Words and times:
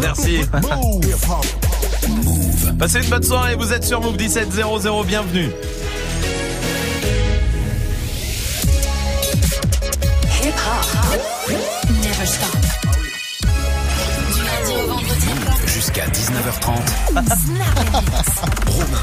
Merci. 0.00 0.40
Passez 2.78 3.02
une 3.02 3.10
bonne 3.10 3.22
soirée, 3.22 3.54
vous 3.54 3.72
êtes 3.72 3.84
sur 3.84 4.00
Move 4.00 4.16
1700, 4.16 5.04
bienvenue. 5.04 5.50
Hip 10.42 10.54
hop. 10.66 11.52
Never 12.02 12.26
stop. 12.26 12.59
Jusqu'à 15.92 16.06
19h30. 16.08 17.12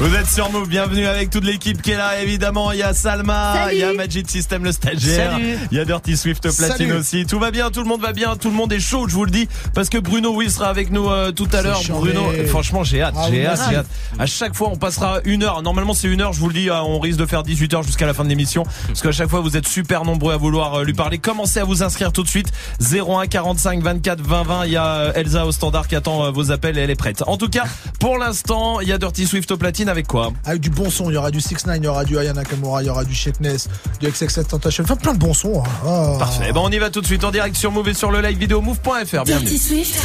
Vous 0.00 0.14
êtes 0.14 0.26
sur 0.26 0.50
Move, 0.50 0.68
bienvenue 0.68 1.06
avec 1.06 1.28
toute 1.28 1.44
l'équipe 1.44 1.82
qui 1.82 1.90
est 1.90 1.96
là. 1.96 2.22
Évidemment, 2.22 2.72
il 2.72 2.78
y 2.78 2.82
a 2.82 2.94
Salma, 2.94 3.52
Salut. 3.54 3.74
il 3.74 3.80
y 3.80 3.82
a 3.82 3.92
Magic 3.92 4.30
System 4.30 4.64
le 4.64 4.72
stagiaire, 4.72 5.32
Salut. 5.32 5.58
il 5.70 5.76
y 5.76 5.80
a 5.80 5.84
Dirty 5.84 6.16
Swift 6.16 6.40
Platine 6.42 6.66
Salut. 6.88 6.92
aussi. 6.94 7.26
Tout 7.26 7.38
va 7.38 7.50
bien, 7.50 7.70
tout 7.70 7.82
le 7.82 7.88
monde 7.88 8.00
va 8.00 8.12
bien, 8.12 8.36
tout 8.36 8.48
le 8.48 8.54
monde 8.54 8.72
est 8.72 8.80
chaud, 8.80 9.06
je 9.06 9.14
vous 9.14 9.24
le 9.26 9.30
dis, 9.30 9.48
parce 9.74 9.90
que 9.90 9.98
Bruno 9.98 10.32
oui 10.34 10.50
sera 10.50 10.68
avec 10.68 10.90
nous 10.90 11.10
euh, 11.10 11.30
tout 11.32 11.48
à 11.52 11.60
l'heure. 11.62 11.80
Bruno, 11.90 12.30
euh, 12.30 12.46
franchement, 12.46 12.84
j'ai 12.84 13.02
hâte, 13.02 13.14
Ah 13.18 13.26
j'ai 13.28 13.40
oui, 13.40 13.46
hâte, 13.46 13.60
j'ai 13.68 13.76
hâte. 13.76 13.86
À 14.18 14.26
chaque 14.26 14.54
fois, 14.54 14.70
on 14.72 14.76
passera 14.76 15.18
une 15.24 15.42
heure. 15.42 15.60
Normalement, 15.62 15.92
c'est 15.94 16.08
une 16.08 16.22
heure. 16.22 16.32
Je 16.32 16.40
vous 16.40 16.48
le 16.48 16.54
dis, 16.54 16.70
euh, 16.70 16.80
on 16.80 17.00
risque 17.00 17.18
de 17.18 17.26
faire 17.26 17.42
18 17.42 17.74
heures 17.74 17.82
jusqu'à 17.82 18.06
la 18.06 18.14
fin 18.14 18.24
de 18.24 18.28
l'émission, 18.30 18.62
parce 18.86 19.02
qu'à 19.02 19.12
chaque 19.12 19.28
fois, 19.28 19.40
vous 19.40 19.56
êtes 19.58 19.68
super 19.68 20.04
nombreux 20.04 20.32
à 20.32 20.36
vouloir 20.38 20.84
lui 20.84 20.94
parler. 20.94 21.18
Commencez 21.18 21.60
à 21.60 21.64
vous 21.64 21.82
inscrire 21.82 22.12
tout 22.12 22.22
de 22.22 22.28
suite. 22.28 22.48
01 22.80 23.26
45 23.26 23.82
24 23.82 24.20
20 24.22 24.42
20. 24.44 24.64
Il 24.66 24.72
y 24.72 24.76
a 24.76 25.12
Elsa 25.16 25.44
au 25.44 25.52
standard 25.52 25.86
qui 25.88 25.96
attend 25.96 26.30
vos 26.32 26.50
appels 26.50 26.77
et 26.78 26.82
elle 26.82 26.90
est 26.90 26.94
prête. 26.96 27.22
En 27.26 27.36
tout 27.36 27.48
cas, 27.48 27.64
pour 28.00 28.16
l'instant, 28.18 28.80
il 28.80 28.88
y 28.88 28.92
a 28.92 28.98
Dirty 28.98 29.26
Swift 29.26 29.50
au 29.50 29.56
platine 29.56 29.88
avec 29.88 30.06
quoi? 30.06 30.32
Avec 30.44 30.60
du 30.60 30.70
bon 30.70 30.90
son, 30.90 31.10
il 31.10 31.14
y 31.14 31.16
aura 31.16 31.30
du 31.30 31.40
6 31.40 31.66
9 31.66 31.76
il 31.78 31.84
y 31.84 31.86
aura 31.88 32.04
du 32.04 32.16
Ayana 32.18 32.40
Nakamura, 32.42 32.82
il 32.82 32.86
y 32.86 32.90
aura 32.90 33.04
du 33.04 33.14
Shakeness, 33.14 33.68
du 34.00 34.08
XXX 34.08 34.44
Tentation, 34.48 34.84
enfin 34.84 34.96
plein 34.96 35.12
de 35.14 35.18
bons 35.18 35.34
sons. 35.34 35.62
hein. 35.64 35.68
Ah. 35.86 36.16
Parfait. 36.18 36.52
Bon, 36.52 36.62
on 36.66 36.70
y 36.70 36.78
va 36.78 36.90
tout 36.90 37.00
de 37.00 37.06
suite 37.06 37.24
en 37.24 37.30
direct 37.30 37.56
sur 37.56 37.70
Move 37.72 37.88
et 37.88 37.94
sur 37.94 38.10
le 38.10 38.20
live 38.20 38.38
vidéo 38.38 38.60
move.fr. 38.60 39.24
Bienvenue. 39.24 39.44
Dirty 39.50 39.58
Swift. 39.58 39.98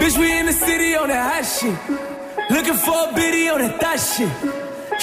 Bitch, 0.00 0.16
we 0.18 0.32
in 0.40 0.46
the 0.46 0.52
city 0.52 0.96
on 0.96 1.08
that 1.08 1.30
hot 1.32 1.44
shit. 1.44 1.74
Looking 2.50 2.74
for 2.74 3.08
a 3.10 3.14
biddy 3.14 3.48
on 3.50 3.60
that 3.60 3.78
thot 3.80 3.98
shit. 3.98 4.28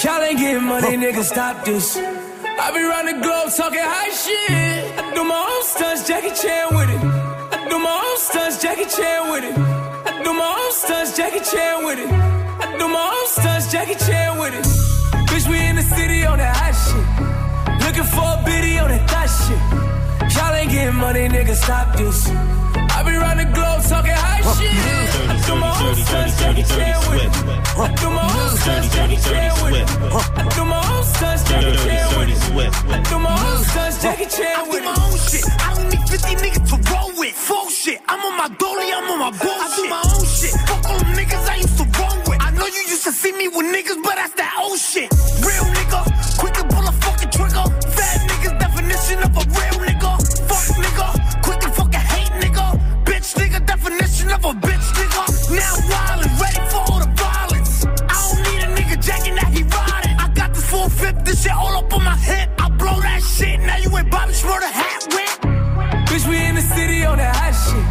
Y'all 0.04 0.22
ain't 0.22 0.38
getting 0.38 0.62
money, 0.64 0.96
nigga, 0.96 1.22
stop 1.22 1.64
this. 1.64 1.96
I 1.96 2.70
be 2.72 2.82
round 2.82 3.08
the 3.08 3.14
globe 3.22 3.50
talking 3.56 3.80
high 3.82 4.10
shit. 4.10 4.98
I 4.98 5.14
do 5.14 5.24
my 5.24 5.34
own 5.34 5.64
stunts, 5.64 6.06
Jackie 6.06 6.34
Chan 6.34 6.68
with 6.72 6.90
it. 6.90 7.00
Do 7.70 7.78
my 7.78 8.02
own 8.04 8.18
stunts, 8.18 8.60
Jackie 8.60 8.84
Chan 8.84 9.30
with 9.30 9.44
it. 9.44 9.56
I 9.56 10.22
do 10.24 10.32
my 10.34 10.50
own 10.60 10.72
stunts, 10.72 11.16
Jackie 11.16 11.38
Chan 11.38 11.84
with 11.84 12.00
it. 12.00 12.10
I 12.10 12.76
do 12.76 12.88
my 12.88 13.06
own 13.16 13.26
stunts, 13.28 13.70
Jackie 13.70 13.94
Chan 13.94 14.38
with 14.40 14.54
it. 14.54 14.64
Bitch, 15.30 15.48
we 15.48 15.64
in 15.64 15.76
the 15.76 15.82
city 15.82 16.26
on 16.26 16.38
that 16.38 16.56
hot 16.56 16.74
shit. 16.74 17.06
Looking 17.86 18.10
for 18.10 18.26
a 18.26 18.42
biddy 18.44 18.76
on 18.80 18.88
that 18.90 19.08
thot 19.08 19.28
shit. 19.38 20.36
Y'all 20.36 20.52
ain't 20.52 20.72
getting 20.72 20.96
money, 20.96 21.28
nigga, 21.28 21.54
stop 21.54 21.96
this. 21.96 22.28
I 23.00 23.02
be 23.02 23.16
round 23.16 23.40
the 23.40 23.48
globe 23.56 23.80
talking 23.88 24.12
high 24.12 24.44
shit. 24.60 24.76
I 24.76 25.36
do 25.48 25.56
my 25.56 25.72
own 25.72 25.96
stunts, 25.96 26.36
Jackie 26.36 26.64
Chan 26.68 27.00
with 27.08 27.24
it. 27.24 27.32
I 27.80 27.88
do 27.96 28.10
my 28.12 28.28
own 28.28 28.52
stunts, 28.60 28.88
Jackie 28.92 29.16
Chan 29.16 29.52
with 29.64 29.80
it. 29.80 29.88
I 30.36 30.42
do 30.52 30.62
my 30.68 30.84
own 30.84 31.04
stunts, 31.08 31.42
Jackie 31.48 31.80
Chan 31.80 32.04
with 32.12 32.28
it. 32.28 32.92
I 32.92 33.00
do 33.08 33.16
my 33.16 33.32
own 33.32 33.64
stunts, 33.64 34.02
Jackie 34.04 34.28
Chan 34.28 34.68
with 34.68 34.84
it. 34.84 34.84
my 34.84 34.92
own 35.00 35.16
shit. 35.16 35.44
I 35.64 35.72
don't 35.80 35.88
need 35.88 36.04
50 36.12 36.44
niggas 36.44 36.64
to 36.68 36.76
roll 36.92 37.08
with. 37.16 37.32
Full 37.32 37.70
shit. 37.72 38.04
I'm 38.04 38.20
on 38.20 38.36
my 38.36 38.52
dolly, 38.60 38.92
I'm 38.92 39.08
on 39.16 39.18
my 39.18 39.32
bullshit. 39.32 39.64
I 39.64 39.76
do 39.80 39.84
my 39.88 40.02
own 40.04 40.26
shit. 40.28 40.52
Fuck 40.68 40.84
all 40.84 40.98
them 41.00 41.12
niggas 41.16 41.48
I 41.48 41.56
used 41.56 41.78
to 41.80 41.86
roll 41.96 42.20
with. 42.28 42.36
I 42.36 42.50
know 42.52 42.66
you 42.68 42.84
used 42.84 43.04
to 43.08 43.12
see 43.12 43.32
me 43.32 43.48
with 43.48 43.64
niggas, 43.64 44.04
but 44.04 44.20
that's 44.20 44.36
that 44.36 44.52
old 44.60 44.76
shit. 44.76 45.08
Real 45.40 45.64
nigga, 45.72 46.04
quick 46.36 46.52
to 46.52 46.68
pull 46.68 46.84
a 46.84 46.92
fucking 47.00 47.32
trigger. 47.32 47.64
Fat 47.96 48.28
niggas 48.28 48.60
definition 48.60 49.24
of 49.24 49.32
a 49.40 49.44
real 49.56 49.79
definition 53.90 54.30
of 54.30 54.44
a 54.44 54.52
bitch 54.66 54.86
nigga. 54.94 55.22
Now 55.50 55.74
wild 55.90 56.22
and 56.26 56.40
ready 56.40 56.62
for 56.70 56.80
all 56.88 57.00
the 57.00 57.10
violence. 57.18 57.84
I 57.84 58.16
don't 58.28 58.42
need 58.46 58.62
a 58.62 58.70
nigga 58.78 58.96
jacking 59.04 59.34
that 59.34 59.50
he 59.52 59.62
riding. 59.62 60.16
I 60.18 60.28
got 60.34 60.54
this 60.54 60.68
full 60.70 60.88
fifth, 60.88 61.24
this 61.24 61.42
shit 61.42 61.52
all 61.52 61.76
up 61.76 61.92
on 61.92 62.04
my 62.04 62.16
hip. 62.16 62.48
I 62.58 62.68
blow 62.70 63.00
that 63.00 63.22
shit, 63.22 63.60
now 63.60 63.76
you 63.78 63.90
ain't 63.96 64.10
Bobby 64.10 64.32
Schmurder 64.32 64.70
hat 64.70 65.00
whip. 65.14 65.30
Bitch, 66.08 66.26
we 66.28 66.36
in 66.44 66.54
the 66.54 66.62
city 66.62 67.04
on 67.04 67.18
that 67.18 67.34
hot 67.34 67.54
shit. 67.64 67.86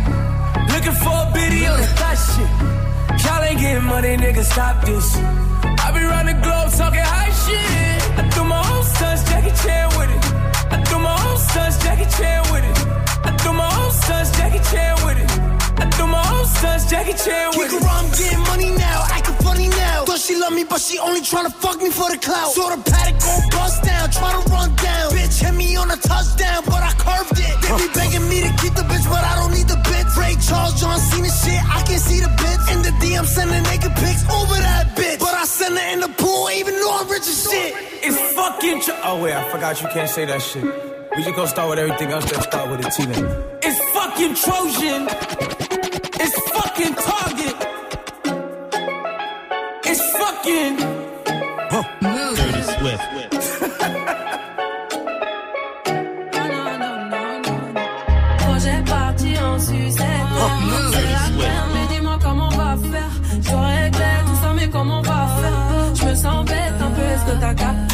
Looking 0.74 0.98
for 1.04 1.16
a 1.24 1.32
biddy 1.34 1.66
on 1.68 1.78
that 1.80 1.92
thot 2.00 2.18
shit. 2.30 2.52
Y'all 3.26 3.44
ain't 3.44 3.60
getting 3.60 3.84
money, 3.84 4.16
nigga, 4.18 4.44
stop 4.44 4.86
this. 4.86 5.18
I 5.18 5.92
be 5.92 6.04
round 6.04 6.28
the 6.30 6.38
globe 6.46 6.72
talking 6.80 7.04
high 7.04 7.34
shit. 7.44 8.00
I 8.20 8.24
do 8.36 8.44
my 8.44 8.62
own 8.72 8.84
stunts, 8.84 9.24
Jackie 9.30 9.56
Chan 9.64 9.88
with 9.98 10.12
it. 10.16 10.24
I 10.72 10.78
do 10.90 11.00
my 11.00 11.16
own 11.28 11.38
stunts, 11.38 11.78
Jackie 11.84 12.10
Chan 12.18 12.42
with 12.52 12.64
it. 12.64 12.78
I 13.28 13.36
do 13.44 13.52
my 13.54 13.68
own 13.82 13.92
stunts, 13.92 14.32
Jackie 14.38 14.64
Chan 14.72 14.96
with 15.06 15.18
it. 15.18 15.19
I 16.50 16.58
do 16.58 16.66
my 16.66 16.74
own 16.74 16.80
stunts, 16.80 16.90
Jackie 16.90 17.14
Chan 17.14 17.52
with 17.58 17.72
Kick 17.72 17.82
around, 17.82 18.12
getting 18.18 18.40
money 18.50 18.70
now, 18.78 19.06
acting 19.12 19.36
funny 19.46 19.68
now. 19.70 20.06
Thought 20.06 20.20
she 20.20 20.36
love 20.36 20.54
me, 20.54 20.64
but 20.64 20.82
she 20.82 20.98
only 21.00 21.22
tryna 21.22 21.54
fuck 21.54 21.78
me 21.82 21.90
for 21.90 22.10
the 22.10 22.18
clout. 22.18 22.52
Saw 22.54 22.76
the 22.76 22.82
paddock 22.90 23.20
gon' 23.22 23.50
bust 23.52 23.84
down, 23.84 24.10
tryna 24.10 24.46
run 24.50 24.76
down. 24.76 25.12
Bitch 25.12 25.42
hit 25.42 25.54
me 25.54 25.76
on 25.76 25.92
a 25.92 25.98
touchdown, 25.98 26.64
but 26.66 26.82
I 26.82 26.92
curved 26.98 27.40
it. 27.40 27.56
They 27.62 27.72
be 27.78 27.94
begging 27.94 28.28
me 28.30 28.42
to 28.42 28.52
keep 28.62 28.74
the 28.74 28.84
bitch, 28.84 29.06
but 29.10 29.24
I 29.24 29.36
don't 29.40 29.54
need 29.54 29.68
the 29.68 29.80
bitch. 29.86 30.10
Ray 30.18 30.36
Charles, 30.42 30.80
John 30.80 31.00
Cena 31.00 31.30
shit, 31.30 31.62
I 31.70 31.82
can 31.84 32.00
see 32.00 32.20
the 32.20 32.32
bitch. 32.42 32.64
In 32.74 32.82
the 32.82 32.94
DM, 33.02 33.26
sending 33.26 33.64
naked 33.64 33.94
pics 33.96 34.24
over 34.30 34.56
that 34.56 34.96
bitch. 34.96 35.20
But 35.20 35.34
I 35.34 35.46
send 35.46 35.78
her 35.78 35.88
in 35.94 36.00
the 36.02 36.10
pool, 36.10 36.50
even 36.52 36.74
though 36.76 36.98
I'm 37.00 37.08
rich 37.10 37.28
as 37.28 37.50
shit. 37.50 37.74
It's 38.02 38.18
fucking 38.36 38.82
tro- 38.82 39.00
Oh 39.04 39.22
wait, 39.22 39.34
I 39.34 39.44
forgot 39.50 39.82
you 39.82 39.88
can't 39.90 40.10
say 40.10 40.26
that 40.26 40.42
shit. 40.42 40.64
We 41.16 41.24
just 41.24 41.36
gonna 41.36 41.48
start 41.48 41.70
with 41.70 41.80
everything 41.80 42.12
else. 42.12 42.26
Let's 42.32 42.46
start 42.46 42.70
with 42.70 42.86
a 42.86 42.90
T 42.90 43.06
then. 43.06 43.26
It's 43.62 43.80
fucking 43.94 44.36
Trojan. 44.36 45.69
It's 46.22 46.38
fucking 46.52 46.96
Target. 46.96 47.56
It's 49.86 50.02
fucking. 50.18 50.76
Dirty 52.36 52.64
Swift. 52.74 53.06
Projet 58.40 58.84
parti 58.86 59.38
en 59.40 59.60
sucette. 59.60 60.06
C'est 60.92 61.10
la 61.12 61.26
merde, 61.38 61.70
mais 61.74 61.88
dis-moi 61.96 62.18
comment 62.22 62.50
on 62.52 62.58
va 62.58 62.76
faire. 62.92 63.14
Je 63.42 63.56
réglais 63.56 64.20
tout 64.26 64.38
ça, 64.42 64.54
mais 64.56 64.70
comment 64.70 65.00
on 65.00 65.02
va 65.02 65.28
faire? 65.42 65.96
Je 65.96 66.06
me 66.06 66.16
sens 66.16 66.46
bête 66.46 66.82
un 66.82 66.92
peu, 66.92 67.02
est-ce 67.02 67.26
que 67.26 67.40
t'as 67.40 67.54
capté? 67.54 67.89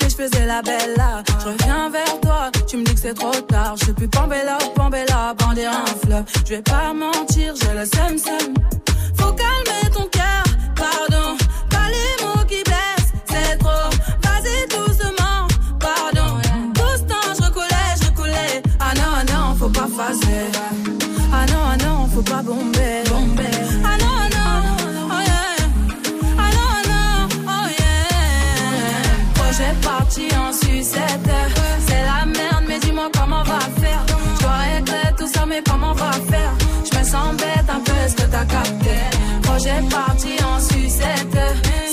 Je 0.00 0.08
je 0.08 0.14
faisais 0.14 0.46
la 0.46 0.62
belle 0.62 0.94
là. 0.96 1.22
Je 1.40 1.48
reviens 1.48 1.88
vers 1.90 2.20
toi, 2.20 2.50
tu 2.66 2.76
me 2.76 2.84
dis 2.84 2.94
que 2.94 3.00
c'est 3.00 3.14
trop 3.14 3.32
tard. 3.32 3.74
Je 3.78 3.84
suis 3.84 3.92
plus 3.92 4.08
Pambella, 4.08 4.58
Pambella, 4.74 5.34
bander 5.38 5.64
un 5.66 5.84
fleuve. 6.04 6.24
Je 6.44 6.54
vais 6.54 6.62
pas 6.62 6.92
mentir, 6.92 7.54
j'ai 7.60 7.74
le 7.78 7.84
seum 7.84 8.18
seum. 8.18 8.54
T'as 38.42 38.54
capté? 38.54 38.96
Projet 39.42 39.82
parti 39.90 40.44
en 40.44 40.60
sucette. 40.60 41.38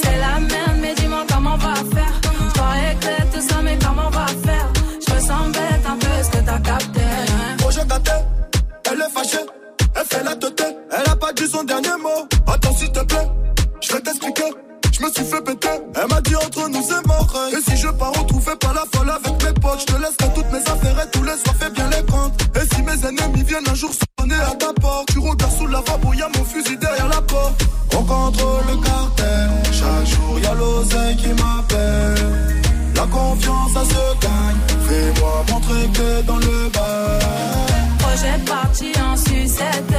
C'est 0.02 0.18
la 0.18 0.40
merde, 0.40 0.78
mais 0.82 0.94
dis-moi 0.96 1.26
comment 1.32 1.54
on 1.54 1.58
va 1.58 1.74
faire. 1.76 2.14
Je 2.56 2.62
régler 2.62 3.32
tout 3.34 3.42
ça, 3.48 3.62
mais 3.64 3.78
comment 3.82 4.08
on 4.08 4.10
va 4.10 4.26
faire? 4.28 4.68
Je 5.08 5.20
sens 5.26 5.48
bête 5.52 5.86
un 5.88 5.98
peu, 5.98 6.08
est-ce 6.20 6.30
que 6.30 6.38
t'as 6.38 6.60
capté? 6.60 7.02
Projet 7.58 7.86
gâté, 7.88 8.12
elle 8.92 9.01
est 9.01 9.13
fâchée, 9.13 9.46
elle 9.96 10.06
fait 10.06 10.24
la 10.24 10.36
tête, 10.36 10.78
elle 10.92 11.12
a 11.12 11.16
pas 11.16 11.34
dit 11.34 11.48
son 11.48 11.63
dernier 11.63 11.98
mot. 12.01 12.28
Attends 12.48 12.75
s'il 12.75 12.92
te 12.92 13.04
plaît, 13.04 13.28
je 13.81 13.94
vais 13.94 14.01
t'expliquer. 14.01 14.51
Je 14.92 15.06
me 15.06 15.12
suis 15.13 15.24
fait 15.24 15.42
péter, 15.42 15.69
elle 15.96 16.07
m'a 16.10 16.19
dit 16.19 16.36
entre 16.36 16.68
nous 16.68 16.84
c'est 16.86 17.07
mort. 17.07 17.34
Et 17.54 17.62
si 17.62 17.78
je 17.78 17.88
pars 17.88 18.12
retrouver 18.12 18.56
pas 18.60 18.74
la 18.74 18.84
folle 18.94 19.10
avec 19.10 19.44
mes 19.46 19.54
potes, 19.62 19.80
je 19.80 19.86
te 19.86 19.94
laisserai 19.94 20.34
toutes 20.36 20.51
mes 20.51 20.60
affaires 20.60 21.00
et 21.04 21.10
tous 21.12 21.24
les 21.24 21.38
soirs 21.38 21.56
fais 21.57 21.69
bien 21.69 21.90
les 21.90 22.06
comptes. 22.12 22.34
Et 22.57 22.75
si 22.75 22.81
mes 22.81 23.07
ennemis 23.07 23.44
viennent 23.44 23.69
un 23.69 23.75
jour 23.75 23.92
sonner 23.94 24.36
à 24.36 24.56
ta 24.56 24.74
porte, 24.74 25.07
tu 25.13 25.19
regardes 25.19 25.57
sous 25.57 25.68
la 25.68 25.80
lavabo, 25.80 26.13
y'a 26.13 26.28
contrôle 28.10 28.66
le 28.72 28.78
cartel, 28.78 29.50
chaque 29.72 30.08
jour 30.14 30.40
y'a 30.44 30.54
l'oseille 30.56 31.16
qui 31.16 31.30
m'appelle. 31.40 32.62
La 32.96 33.06
confiance 33.06 33.72
ça 33.74 33.84
se 33.94 34.06
gagne, 34.26 34.62
fais-moi 34.88 35.36
montrer 35.52 35.86
que 35.98 36.22
dans 36.24 36.40
le 36.48 36.70
bas. 36.76 37.20
Projet 38.00 38.38
parti 38.46 38.92
en 39.08 39.16
sucette. 39.16 39.99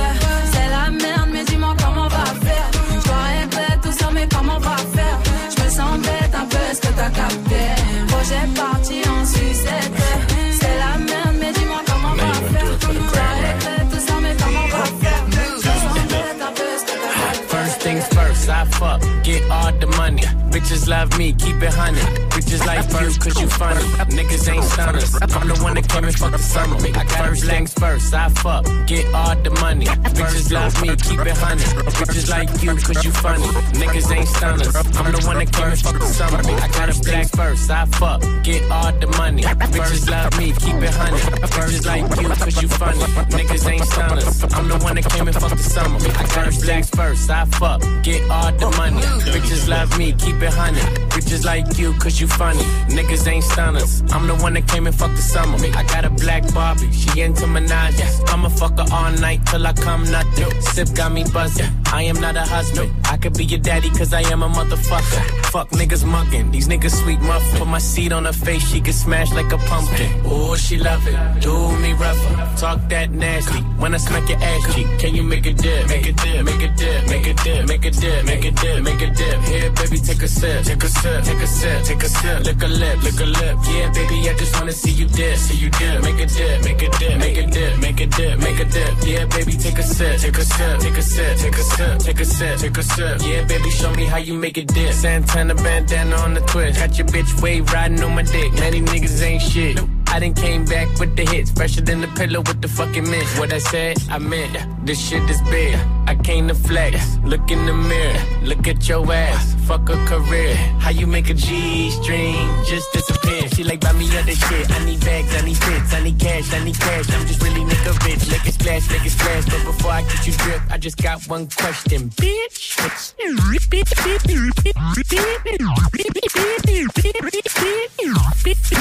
Fuck, 18.73 19.03
get 19.25 19.43
all 19.51 19.73
the 19.73 19.87
money. 19.87 20.40
Bitches 20.51 20.89
love 20.89 21.17
me, 21.17 21.33
keep 21.33 21.63
it 21.63 21.73
honey. 21.73 22.01
Bitches 22.35 22.67
like 22.67 22.83
you, 23.01 23.09
cause 23.21 23.41
you 23.41 23.47
funny. 23.49 23.85
Niggas 24.11 24.53
ain't 24.53 24.65
stunners. 24.65 25.15
I'm 25.23 25.47
the 25.47 25.57
one 25.63 25.75
that 25.75 25.89
came 25.89 26.05
and 26.05 26.17
fucked 26.17 26.33
the 26.33 26.39
summer. 26.39 26.77
I 26.77 27.05
got 27.05 27.29
first 27.29 27.45
things 27.45 27.73
first, 27.75 28.13
I 28.13 28.29
fuck, 28.31 28.67
get 28.87 29.07
all 29.15 29.37
the 29.37 29.51
money. 29.63 29.87
Bitches 29.87 30.51
love 30.51 30.75
me, 30.83 30.89
keep 30.97 31.21
it 31.21 31.37
honey. 31.39 31.63
Bitches 31.95 32.29
like 32.29 32.51
you, 32.63 32.75
cause 32.75 33.05
you 33.05 33.13
funny. 33.13 33.47
Niggas 33.79 34.11
ain't 34.11 34.29
stunners. 34.29 34.75
I'm 34.75 35.13
the 35.13 35.23
one 35.25 35.39
that 35.39 35.53
came 35.53 35.71
and 35.71 35.79
fucked 35.79 36.01
the 36.01 36.07
summer. 36.07 36.39
I 36.39 36.69
got 36.69 36.91
a 36.91 37.01
black 37.01 37.29
first, 37.31 37.71
I 37.71 37.85
fuck, 37.87 38.21
get 38.43 38.63
all 38.71 38.93
the 38.93 39.07
money. 39.19 39.43
Bitches 39.43 40.11
love 40.11 40.37
me, 40.37 40.51
keep 40.51 40.83
it 40.83 40.95
honey. 40.99 41.23
Bitches 41.47 41.87
like 41.87 42.11
you, 42.21 42.29
cause 42.29 42.61
you 42.61 42.69
funny. 42.69 43.07
Niggas 43.31 43.71
ain't 43.71 43.85
stunners. 43.85 44.43
I'm 44.55 44.67
the 44.67 44.79
one 44.83 44.97
that 44.97 45.09
came 45.11 45.29
and 45.29 45.37
fucked 45.37 45.57
the 45.57 45.63
summer. 45.63 45.99
I 46.03 46.27
got 46.35 46.51
a 46.51 46.61
black 46.61 46.85
first, 46.87 47.31
I 47.31 47.45
fuck, 47.45 47.81
get 48.03 48.29
all 48.29 48.51
the 48.51 48.67
money. 48.77 49.03
Bitches 49.31 49.69
love 49.69 49.97
me, 49.97 50.13
keep 50.13 50.40
it 50.43 50.53
honey. 50.53 50.81
Bitches 51.11 51.45
like 51.45 51.79
you, 51.79 51.93
cause 51.95 52.21
you 52.21 52.27
funny. 52.27 52.63
Niggas 52.89 53.27
ain't 53.27 53.45
stunners. 53.45 54.03
I'm 54.13 54.27
the 54.27 54.35
one 54.37 54.55
that 54.55 54.67
came 54.69 54.87
and 54.87 54.95
fucked 54.95 55.17
the 55.17 55.23
summer. 55.23 55.59
I 55.77 55.83
got 55.85 56.05
a 56.05 56.11
black 56.11 56.43
Barbie, 56.55 56.93
she 56.93 57.21
into 57.21 57.45
Minaj. 57.47 57.95
I'ma 58.31 58.49
fuck 58.49 58.79
her 58.79 58.87
all 58.93 59.13
night 59.13 59.45
till 59.47 59.67
I 59.67 59.73
come 59.73 60.05
nothing. 60.11 60.61
Sip 60.61 60.89
got 60.95 61.13
me 61.13 61.25
buzzing. 61.33 61.71
I 61.93 62.03
am 62.03 62.21
not 62.21 62.37
a 62.37 62.43
husband. 62.43 62.93
I 63.05 63.17
could 63.17 63.37
be 63.37 63.45
your 63.45 63.61
daddy 63.61 63.91
cause 63.91 64.13
I 64.13 64.23
am 64.33 64.43
a 64.43 64.49
motherfucker. 64.49 65.23
Fuck 65.47 65.71
niggas 65.71 66.05
mugging. 66.05 66.51
These 66.51 66.69
niggas 66.69 67.03
sweet 67.03 67.21
muffin. 67.21 67.59
Put 67.59 67.69
my 67.69 67.79
seed 67.79 68.13
on 68.13 68.25
her 68.25 68.33
face, 68.33 68.67
she 68.71 68.81
get 68.81 68.95
smashed 68.95 69.35
like 69.35 69.53
a 69.53 69.59
pumpkin. 69.59 70.11
Oh, 70.25 70.57
she 70.57 70.77
love 70.79 71.07
it. 71.07 71.43
Do 71.43 71.55
me 71.79 71.93
rougher. 71.93 72.57
Talk 72.57 72.89
that 72.89 73.11
nasty. 73.11 73.61
When 73.83 73.95
I 73.95 73.99
smack 73.99 74.29
your 74.29 74.39
ass 74.39 74.75
cheek, 74.75 74.87
can 74.99 75.15
you 75.15 75.23
make 75.23 75.47
a 75.47 75.53
dip? 75.53 75.89
Make 75.89 76.07
a 76.07 76.13
dip, 76.13 76.45
make 76.45 76.63
a 76.63 76.69
dip, 76.69 77.07
make 77.09 77.27
a 77.27 77.35
dip, 77.35 77.67
make 77.69 77.85
a 77.85 77.91
dip, 77.91 78.25
make 78.25 78.45
a 78.45 78.51
dip, 78.51 78.83
make 78.83 79.03
a 79.03 79.11
dip. 79.11 79.41
Here, 79.41 79.73
baby, 79.73 79.99
take 79.99 80.23
a 80.23 80.29
sip, 80.31 80.65
take 80.65 80.83
a 80.85 80.89
sip, 80.89 81.25
take 81.25 81.43
a 81.43 81.47
sip, 81.47 81.85
take 81.85 82.03
a 82.03 82.09
sip. 82.09 82.45
Lick 82.45 82.63
a 82.63 82.69
lip, 82.69 83.03
lick 83.03 83.21
a 83.21 83.25
lip. 83.25 83.57
Yeah, 83.73 83.91
baby, 83.93 84.17
I 84.31 84.35
just 84.39 84.55
wanna 84.57 84.73
see 84.73 84.93
you 84.93 85.07
dip, 85.07 85.37
see 85.37 85.57
you 85.57 85.71
dip. 85.71 86.03
Make 86.03 86.21
a 86.21 86.27
dip, 86.27 86.65
make 86.65 86.83
a 86.83 86.89
dip, 86.99 87.19
make 87.19 87.37
a 87.37 87.47
dip, 87.47 87.79
make 87.79 88.01
a 88.01 88.07
dip, 88.07 88.39
make 88.39 88.61
a 88.61 88.65
dip. 88.65 88.93
Yeah, 89.05 89.25
baby, 89.27 89.53
take 89.53 89.79
a 89.79 89.83
sip, 89.83 90.21
take 90.21 90.39
a 90.39 90.45
sip, 90.45 90.81
take 90.81 90.97
a 90.97 91.03
sip, 91.03 91.37
take 91.39 91.59
a 91.59 91.63
sip, 91.63 91.99
take 91.99 92.21
a 92.21 92.25
sip, 92.25 92.59
take 92.59 92.79
a 92.79 92.83
sip. 92.83 93.21
Yeah, 93.23 93.45
baby, 93.45 93.71
show 93.71 93.93
me 93.95 94.05
how 94.05 94.19
you 94.19 94.35
make 94.35 94.57
it 94.59 94.69
dip. 94.69 94.93
Santana 94.93 95.55
bandana 95.55 96.17
on 96.17 96.35
the 96.35 96.41
twist. 96.41 96.79
Got 96.79 96.99
your 96.99 97.07
bitch 97.09 97.43
wave 97.43 97.73
riding 97.73 98.03
on 98.03 98.15
my 98.15 98.23
dick. 98.23 98.53
Many 98.55 98.81
niggas 98.81 99.23
ain't 99.23 99.43
shit. 99.43 100.00
I 100.13 100.19
done 100.19 100.35
came 100.35 100.65
back 100.65 100.89
with 100.99 101.15
the 101.15 101.25
hits, 101.25 101.53
fresher 101.53 101.83
than 101.83 102.01
the 102.01 102.09
pillow 102.09 102.41
with 102.41 102.61
the 102.61 102.69
fucking 102.69 103.09
mint. 103.09 103.27
What 103.39 103.53
I 103.53 103.59
said, 103.59 103.97
I 104.11 104.19
meant. 104.19 104.59
This 104.85 104.99
shit 104.99 105.23
is 105.31 105.41
big. 105.43 105.79
I 106.09 106.17
came 106.17 106.49
to 106.49 106.55
flex. 106.55 107.19
Look 107.25 107.51
in 107.51 107.65
the 107.65 107.73
mirror, 107.73 108.19
look 108.43 108.67
at 108.67 108.89
your 108.89 109.11
ass. 109.13 109.55
Fuck 109.69 109.89
a 109.89 109.97
career. 110.07 110.57
How 110.81 110.91
you 110.91 111.07
make 111.07 111.31
a 111.31 111.35
G 111.35 111.91
string 111.91 112.49
just 112.67 112.93
disappear? 112.93 113.49
She 113.55 113.63
like 113.63 113.81
buy 113.81 113.93
me 113.93 114.07
other 114.19 114.35
shit. 114.35 114.69
I 114.71 114.85
need 114.85 115.01
bags, 115.01 115.33
I 115.37 115.43
need 115.43 115.57
fits, 115.57 115.95
I 115.95 116.03
need 116.03 116.19
cash, 116.19 116.53
I 116.53 116.65
need 116.65 116.79
cash. 116.79 117.09
I'm 117.11 117.27
just 117.29 117.41
really 117.43 117.61
nigga 117.61 117.93
rich. 118.05 118.29
Make 118.31 118.47
it 118.47 118.55
splash, 118.55 118.91
make 118.91 119.07
it 119.07 119.11
splash. 119.11 119.45
But 119.45 119.65
before 119.65 119.93
I 119.93 120.03
get 120.03 120.27
you 120.27 120.33
drip, 120.33 120.61
I 120.71 120.79
just 120.79 120.97
got 120.97 121.25
one 121.29 121.47
question, 121.49 122.11
bitch. 122.11 122.79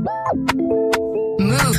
Move. 0.00 1.76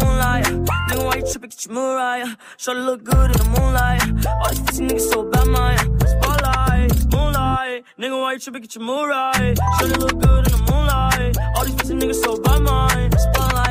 Moonlight. 0.00 0.44
Nigga, 0.88 1.04
why 1.04 1.14
you 1.16 1.24
tripping? 1.30 1.50
Get 1.50 1.64
your 1.66 1.74
Mariah. 1.74 2.36
Shorty 2.58 2.80
look 2.80 3.02
good 3.04 3.30
in 3.30 3.38
the 3.38 3.44
moonlight. 3.44 4.02
All 4.26 4.50
these 4.50 4.60
pussy 4.60 4.84
niggas 4.84 5.10
so 5.10 5.22
bad, 5.30 5.46
man. 5.46 5.78
Spotlight, 6.06 6.92
moonlight. 7.12 7.84
Nigga, 7.98 8.20
why 8.20 8.32
you 8.34 8.38
tripping? 8.38 8.62
Get 8.62 8.74
your 8.74 8.84
Mariah. 8.84 9.54
Shorty 9.78 9.94
look 9.94 10.18
good 10.20 10.46
in 10.46 10.52
the 10.52 10.62
moonlight. 10.70 11.36
All 11.56 11.64
these 11.64 11.74
pussy 11.76 11.94
niggas 11.94 12.22
so 12.22 12.36
bad, 12.42 12.60
man. 12.62 13.10
Spotlight, 13.18 13.67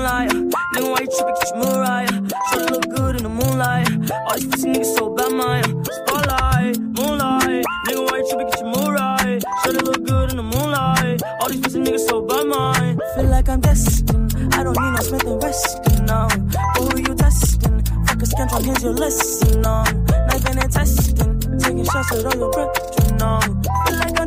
moonlight. 0.00 0.30
Nigga, 0.30 0.90
why 0.90 1.00
you 1.00 1.08
tripping? 1.16 1.36
Your 1.46 1.56
Mariah. 1.58 2.08
Shorty 2.48 2.72
look 2.72 2.88
good 2.96 3.16
in 3.16 3.22
the 3.22 3.28
moonlight. 3.28 3.88
All 4.10 4.34
these 4.34 4.46
pussy 4.46 4.68
niggas 4.72 4.96
so 4.96 5.14
bad, 5.14 5.32
man. 5.32 5.64
Spotlight, 5.84 6.78
moonlight. 6.80 7.64
Nigga, 7.86 8.02
why 8.08 8.16
you 8.18 8.26
tripping? 8.30 8.48
Your 8.60 8.70
Mariah. 8.76 9.40
Shorty 9.62 9.78
look 9.80 10.04
good 10.04 10.30
in 10.30 10.36
the 10.36 10.42
moonlight. 10.42 11.20
All 11.40 11.48
these 11.48 11.60
pussy 11.60 11.80
niggas 11.80 12.08
so 12.08 12.22
bad, 12.22 12.46
man. 12.46 12.98
Feel 13.14 13.26
like 13.26 13.48
I'm 13.48 13.60
destined. 13.60 14.54
I 14.54 14.64
don't 14.64 14.78
need 14.78 14.92
no 14.96 15.02
Smith 15.02 15.24
and 15.24 15.42
Weston, 15.42 16.06
no. 16.06 16.28
But 16.74 16.92
who 16.92 16.98
you 16.98 17.14
testing? 17.14 17.84
Fuck 18.06 18.22
a 18.22 18.26
scantron, 18.26 18.64
here's 18.64 18.82
your 18.82 18.92
lesson, 18.94 19.60
no. 19.60 19.84
Knife 19.84 20.46
and 20.46 20.72
testing. 20.72 21.40
Taking 21.58 21.84
shots 21.84 22.12
at 22.12 22.24
all 22.24 22.36
your 22.40 22.50
brethren, 22.52 23.16
no. 23.18 23.40
Feel 23.86 23.98
like 23.98 24.19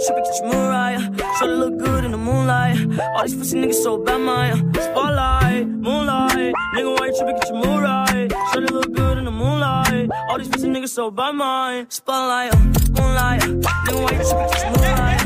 Get 0.00 0.40
your 0.40 0.48
Mariah. 0.48 1.00
Shorty 1.38 1.54
look 1.54 1.78
good 1.78 2.04
in 2.04 2.12
the 2.12 2.16
moonlight. 2.16 2.78
All 3.16 3.22
these 3.22 3.34
pussy 3.34 3.58
niggas 3.60 3.82
so 3.82 3.98
bad, 3.98 4.18
Maya. 4.18 4.56
Spotlight, 4.56 5.68
moonlight. 5.68 6.54
Nigga, 6.74 6.98
why 6.98 7.06
you 7.06 7.16
tripping? 7.16 7.36
Get 7.36 7.48
your 7.50 7.58
Mariah. 7.64 8.28
Shorty 8.52 8.66
look 8.72 8.92
good 8.94 9.18
in 9.18 9.26
the 9.26 9.30
moonlight. 9.30 10.08
All 10.30 10.38
these 10.38 10.48
pussy 10.48 10.68
niggas 10.68 10.88
so 10.88 11.10
bad, 11.10 11.34
Maya. 11.34 11.84
Spotlight, 11.90 12.58
moonlight. 12.96 13.42
Nigga, 13.42 14.02
why 14.02 14.12
you 14.12 14.24
tripping? 14.24 14.50
Get 14.50 14.62
your 14.62 14.72
Mariah. 14.72 15.19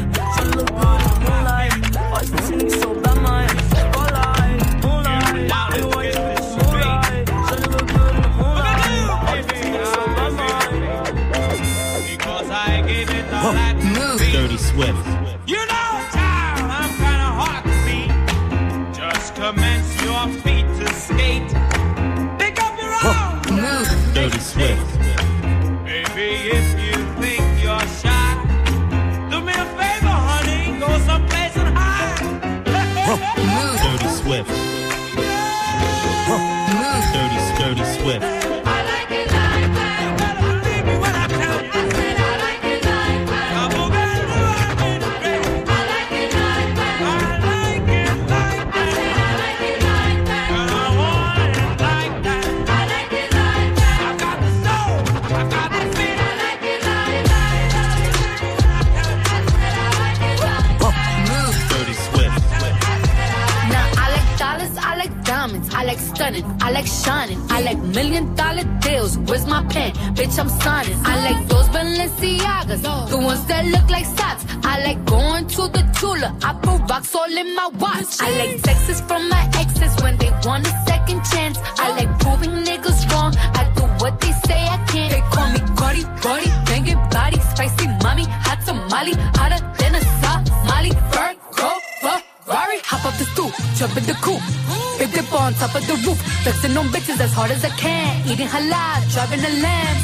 Sturdy, 24.24 24.38
swift. 24.38 24.98
Baby, 25.84 26.48
if 26.48 26.80
you 26.80 26.96
think 27.20 27.42
you're 27.62 27.86
shy, 28.00 29.28
do 29.30 29.42
me 29.42 29.52
a 29.52 29.66
favor, 29.76 30.16
honey. 30.28 30.80
Go 30.80 30.98
someplace 31.00 31.54
and 31.58 31.76
hide. 31.76 32.20
Sturdy, 33.80 34.08
swift. 34.22 34.50
Sturdy, 37.10 37.38
sturdy, 37.54 37.84
swift. 38.00 38.33
I'm. 70.50 71.06
I 71.06 71.30
like 71.30 71.48
those 71.48 71.68
Balenciagas, 71.68 72.82
the 73.10 73.16
ones 73.16 73.44
that 73.46 73.64
look 73.66 73.88
like 73.88 74.04
socks. 74.04 74.44
I 74.64 74.82
like 74.84 75.04
going 75.04 75.46
to 75.46 75.68
the 75.68 75.82
Tula. 75.98 76.36
I 76.42 76.52
put 76.54 76.90
rocks 76.90 77.14
all 77.14 77.24
in 77.42 77.54
my 77.54 77.68
watch. 77.78 78.20
I 78.20 78.30
like 78.38 78.62
texts 78.62 79.00
from 79.02 79.28
my 79.28 79.50
exes 79.54 79.94
when 80.02 80.16
they 80.18 80.30
want 80.44 80.66
a 80.66 80.72
second 80.86 81.22
chance. 81.24 81.58
I 81.78 81.90
like 81.96 82.10
proving 82.20 82.64
niggas 82.64 83.10
wrong. 83.10 83.34
I 83.36 83.70
do 83.76 83.84
what 84.02 84.20
they 84.20 84.32
say 84.46 84.60
I 84.76 84.78
can't. 84.88 85.10
They 85.12 85.22
call 85.32 85.48
me 85.52 85.60
Cardi, 85.76 86.02
Cardi, 86.22 86.48
banging 86.66 87.02
body, 87.10 87.40
spicy 87.40 87.86
mommy, 88.02 88.24
hot 88.46 88.60
tamale, 88.66 89.14
hotter 89.38 89.60
than 89.78 89.94
a 89.94 90.00
Somali. 90.20 90.90
Bird, 91.12 91.36
go, 91.56 91.70
Ferrari, 92.02 92.78
hop 92.84 93.04
up 93.06 93.14
the 93.18 93.24
stoop, 93.32 93.52
jump 93.76 93.96
in 93.96 94.04
the 94.04 94.16
coupe. 94.24 94.42
Big 94.98 95.10
dip 95.12 95.32
on 95.32 95.52
top 95.54 95.74
of 95.74 95.84
the 95.86 95.94
roof, 96.06 96.18
flexing 96.42 96.76
on 96.76 96.86
bitches 96.88 97.20
as 97.20 97.32
hard 97.32 97.50
as 97.50 97.64
I 97.64 97.70
can. 97.70 98.26
Eating 98.28 98.46
halal, 98.46 99.12
driving 99.12 99.40
a 99.40 99.62
lamb 99.62 99.96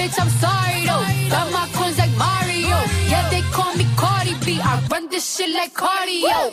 bitch, 0.00 0.16
I'm 0.20 0.30
sorry 0.44 0.80
though. 0.88 1.04
Got 1.30 1.52
my 1.52 1.68
coins 1.76 1.98
like 1.98 2.14
Mario. 2.16 2.76
Yeah, 3.12 3.28
they 3.30 3.42
call 3.52 3.74
me 3.76 3.86
Cardi 3.96 4.34
B. 4.44 4.60
I 4.62 4.80
run 4.90 5.08
this 5.08 5.36
shit 5.36 5.50
like 5.50 5.74
cardio. 5.74 6.52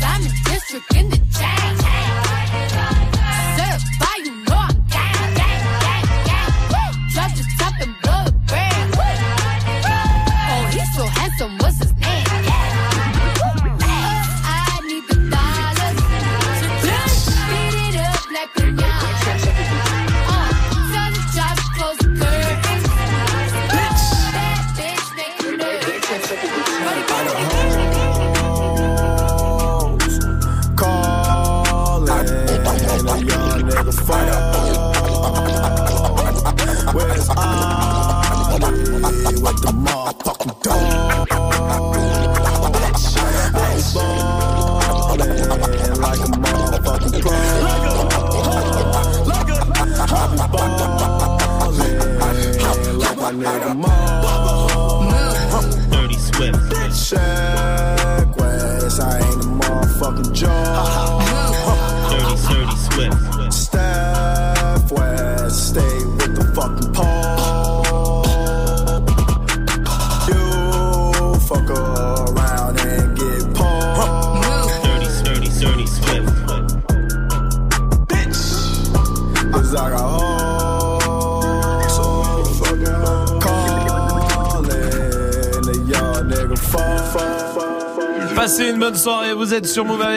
Diamond 0.00 0.34
district 0.44 0.94
in 0.94 1.11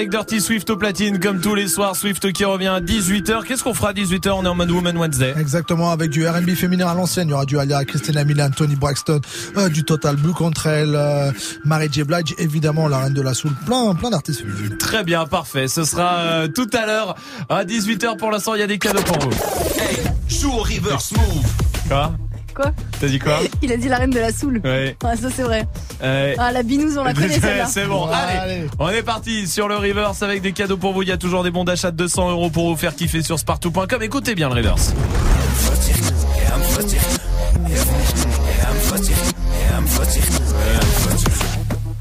avec 0.06 0.12
Dirty 0.12 0.40
Swift 0.40 0.70
au 0.70 0.78
platine 0.78 1.20
comme 1.20 1.42
tous 1.42 1.56
les 1.56 1.68
soirs, 1.68 1.96
Swift 1.96 2.32
qui 2.32 2.46
revient 2.46 2.68
à 2.68 2.80
18h. 2.80 3.44
Qu'est-ce 3.44 3.64
qu'on 3.64 3.74
fera 3.74 3.90
à 3.90 3.94
18h 3.94 4.30
On 4.34 4.46
est 4.46 4.48
en 4.48 4.54
mode 4.54 4.70
Woman 4.70 4.96
Wednesday. 4.98 5.34
Exactement, 5.36 5.90
avec 5.90 6.12
du 6.12 6.28
R&B 6.28 6.52
féminin 6.52 6.88
à 6.88 6.94
l'ancienne. 6.94 7.30
Il 7.30 7.32
y 7.32 7.34
aura 7.34 7.46
du 7.46 7.58
Alia, 7.58 7.84
Christina 7.86 8.24
Milan, 8.24 8.50
Tony 8.56 8.76
Braxton, 8.76 9.20
euh, 9.58 9.68
du 9.68 9.84
Total 9.84 10.16
Blue 10.16 10.34
contre 10.34 10.68
elle, 10.68 10.94
euh, 10.94 11.32
Mary 11.64 11.88
J. 11.92 12.04
Blige, 12.04 12.36
évidemment, 12.38 12.88
la 12.88 13.00
reine 13.00 13.14
de 13.14 13.22
la 13.22 13.34
soul. 13.34 13.54
Plein, 13.66 13.96
plein 13.96 14.12
d'artistes. 14.12 14.44
Très 14.78 15.04
bien, 15.04 15.26
parfait. 15.26 15.68
Ce 15.68 15.84
sera 15.84 16.18
euh, 16.18 16.48
tout 16.50 16.70
à 16.74 16.86
l'heure 16.86 17.16
à 17.50 17.64
18h. 17.64 18.18
Pour 18.18 18.30
l'instant, 18.30 18.54
il 18.54 18.60
y 18.60 18.64
a 18.64 18.68
des 18.68 18.78
cadeaux 18.78 19.02
pour 19.02 19.18
vous. 19.18 19.36
Hey, 19.82 19.98
joue 20.28 20.52
au 20.52 20.58
reverse 20.62 21.14
move. 21.14 21.48
Quoi? 21.88 22.12
Quoi? 22.54 22.72
T'as 23.00 23.08
dit 23.08 23.20
quoi? 23.20 23.40
Il 23.62 23.72
a 23.72 23.78
dit 23.78 23.90
la 23.90 23.98
reine 23.98 24.12
de 24.12 24.20
la 24.20 24.32
soul. 24.32 24.62
Ouais. 24.64 24.96
Ah, 25.04 25.16
ça 25.18 25.30
c'est 25.30 25.44
vrai. 25.44 25.65
Euh, 26.06 26.36
Ah, 26.38 26.52
la 26.52 26.64
binouse, 26.64 26.98
on 26.98 27.04
la 27.04 27.14
connaît 27.16 27.40
celle-là. 27.40 27.66
C'est 27.66 27.86
bon, 27.86 28.06
allez, 28.08 28.68
on 28.80 28.90
est 28.90 29.02
parti 29.04 29.48
sur 29.48 29.68
le 29.68 29.76
reverse 29.78 30.22
avec 30.24 30.42
des 30.42 30.52
cadeaux 30.52 30.78
pour 30.78 30.94
vous. 30.94 31.02
Il 31.02 31.10
y 31.10 31.12
a 31.12 31.18
toujours 31.18 31.44
des 31.44 31.52
bons 31.52 31.64
d'achat 31.64 31.92
de 31.92 31.98
200 31.98 32.30
euros 32.32 32.50
pour 32.50 32.70
vous 32.70 32.76
faire 32.78 32.96
kiffer 32.96 33.22
sur 33.24 33.40
spartou.com. 33.40 34.02
Écoutez 34.04 34.36
bien 34.36 34.50
le 34.50 34.56
reverse. 34.56 34.94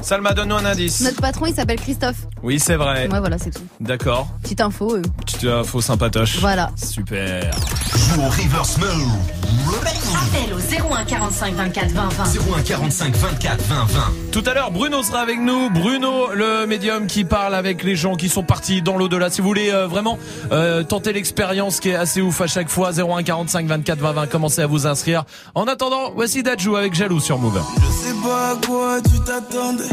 Salma, 0.03 0.33
donne-nous 0.35 0.57
un 0.57 0.65
indice. 0.67 1.01
Notre 1.01 1.21
patron, 1.21 1.47
il 1.47 1.55
s'appelle 1.55 1.81
Christophe. 1.81 2.27
Oui, 2.43 2.61
c'est 2.61 2.77
vrai. 2.77 3.09
Ouais, 3.11 3.21
voilà, 3.21 3.39
c'est 3.39 3.51
tout. 3.51 3.63
D'accord. 3.81 4.29
Petite 4.43 4.61
info. 4.61 4.97
euh. 4.97 5.03
Petite 5.25 5.45
info 5.45 5.81
sympatoche. 5.81 6.39
Voilà. 6.41 6.71
Super. 6.77 7.51
Joue 7.97 8.21
au 8.21 8.29
reverse 8.29 8.77
move. 8.79 9.09
Appel 10.35 10.55
au 10.55 10.59
01 10.59 11.05
45 11.05 11.55
24 11.55 11.91
20 11.91 12.09
20. 12.09 12.25
01 12.57 12.63
45 12.63 13.17
24 13.17 13.63
20 13.63 13.85
20. 13.85 14.01
Tout 14.33 14.43
à 14.47 14.55
l'heure, 14.55 14.71
Bruno 14.71 15.03
sera 15.03 15.21
avec 15.21 15.39
nous. 15.39 15.71
Bruno, 15.71 16.33
le 16.35 16.67
médium 16.67 17.07
qui 17.07 17.25
parle 17.25 17.55
avec 17.55 17.83
les 17.83 17.97
gens 17.97 18.17
qui 18.17 18.29
sont 18.29 18.43
partis 18.43 18.83
dans 18.83 18.97
l'au-delà. 18.97 19.31
Si 19.31 19.41
vous 19.41 19.49
voulez 19.49 19.71
euh, 19.71 19.87
vraiment 19.87 20.19
euh, 20.53 20.83
tenter 20.83 21.13
l'expérience 21.13 21.81
qui 21.81 21.91
est 21.91 21.95
assez 21.95 22.21
ouf 22.21 22.41
à 22.41 22.47
chaque 22.47 22.69
fois, 22.69 22.91
01 22.93 23.23
45 23.23 23.67
24 23.67 23.99
20 23.99 24.13
20, 24.13 24.27
commencez 24.27 24.63
à 24.63 24.67
vous 24.67 24.87
inscrire. 24.87 25.25
En 25.55 25.65
attendant, 25.65 26.13
voici 26.15 26.43
Dajou 26.43 26.77
avec 26.77 26.95
Jaloux 26.95 27.21
sur 27.21 27.39
Move. 27.39 27.63
Je 27.77 28.09
sais 28.09 28.15
pas 28.23 28.51
à 28.51 28.67
quoi 28.67 29.01
tu 29.03 29.21
t'attendais. 29.21 29.85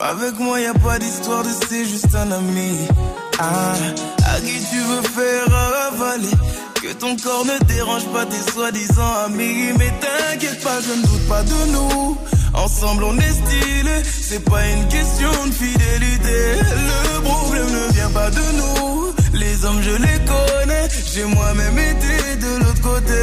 Avec 0.00 0.38
moi, 0.38 0.60
y 0.60 0.66
a 0.66 0.74
pas 0.74 0.98
d'histoire 0.98 1.42
de 1.42 1.50
c'est 1.68 1.84
juste 1.84 2.14
un 2.14 2.30
ami. 2.30 2.86
Ah, 3.38 3.72
à 4.24 4.40
qui 4.40 4.58
tu 4.70 4.78
veux 4.78 5.02
faire 5.02 5.54
avaler. 5.88 6.30
Que 6.82 6.94
ton 6.94 7.14
corps 7.16 7.44
ne 7.44 7.58
dérange 7.66 8.06
pas 8.06 8.24
tes 8.24 8.52
soi-disant 8.52 9.12
amis. 9.26 9.72
Mais 9.78 9.92
t'inquiète 10.00 10.62
pas, 10.62 10.80
je 10.80 10.98
ne 10.98 11.06
doute 11.06 11.28
pas 11.28 11.42
de 11.42 11.72
nous. 11.72 12.16
Ensemble, 12.54 13.04
on 13.04 13.18
est 13.18 13.32
stylé. 13.32 14.02
C'est 14.04 14.42
pas 14.44 14.66
une 14.66 14.88
question 14.88 15.30
de 15.46 15.52
fidélité. 15.52 16.38
Le 17.14 17.20
problème 17.20 17.66
ne 17.66 17.92
vient 17.92 18.10
pas 18.10 18.30
de 18.30 18.44
nous. 18.56 19.12
Les 19.34 19.64
hommes, 19.66 19.82
je 19.82 19.90
les 19.90 20.18
connais. 20.24 20.88
J'ai 21.12 21.24
moi-même 21.24 21.78
été 21.78 22.36
de 22.36 22.64
l'autre 22.64 22.80
côté. 22.80 23.20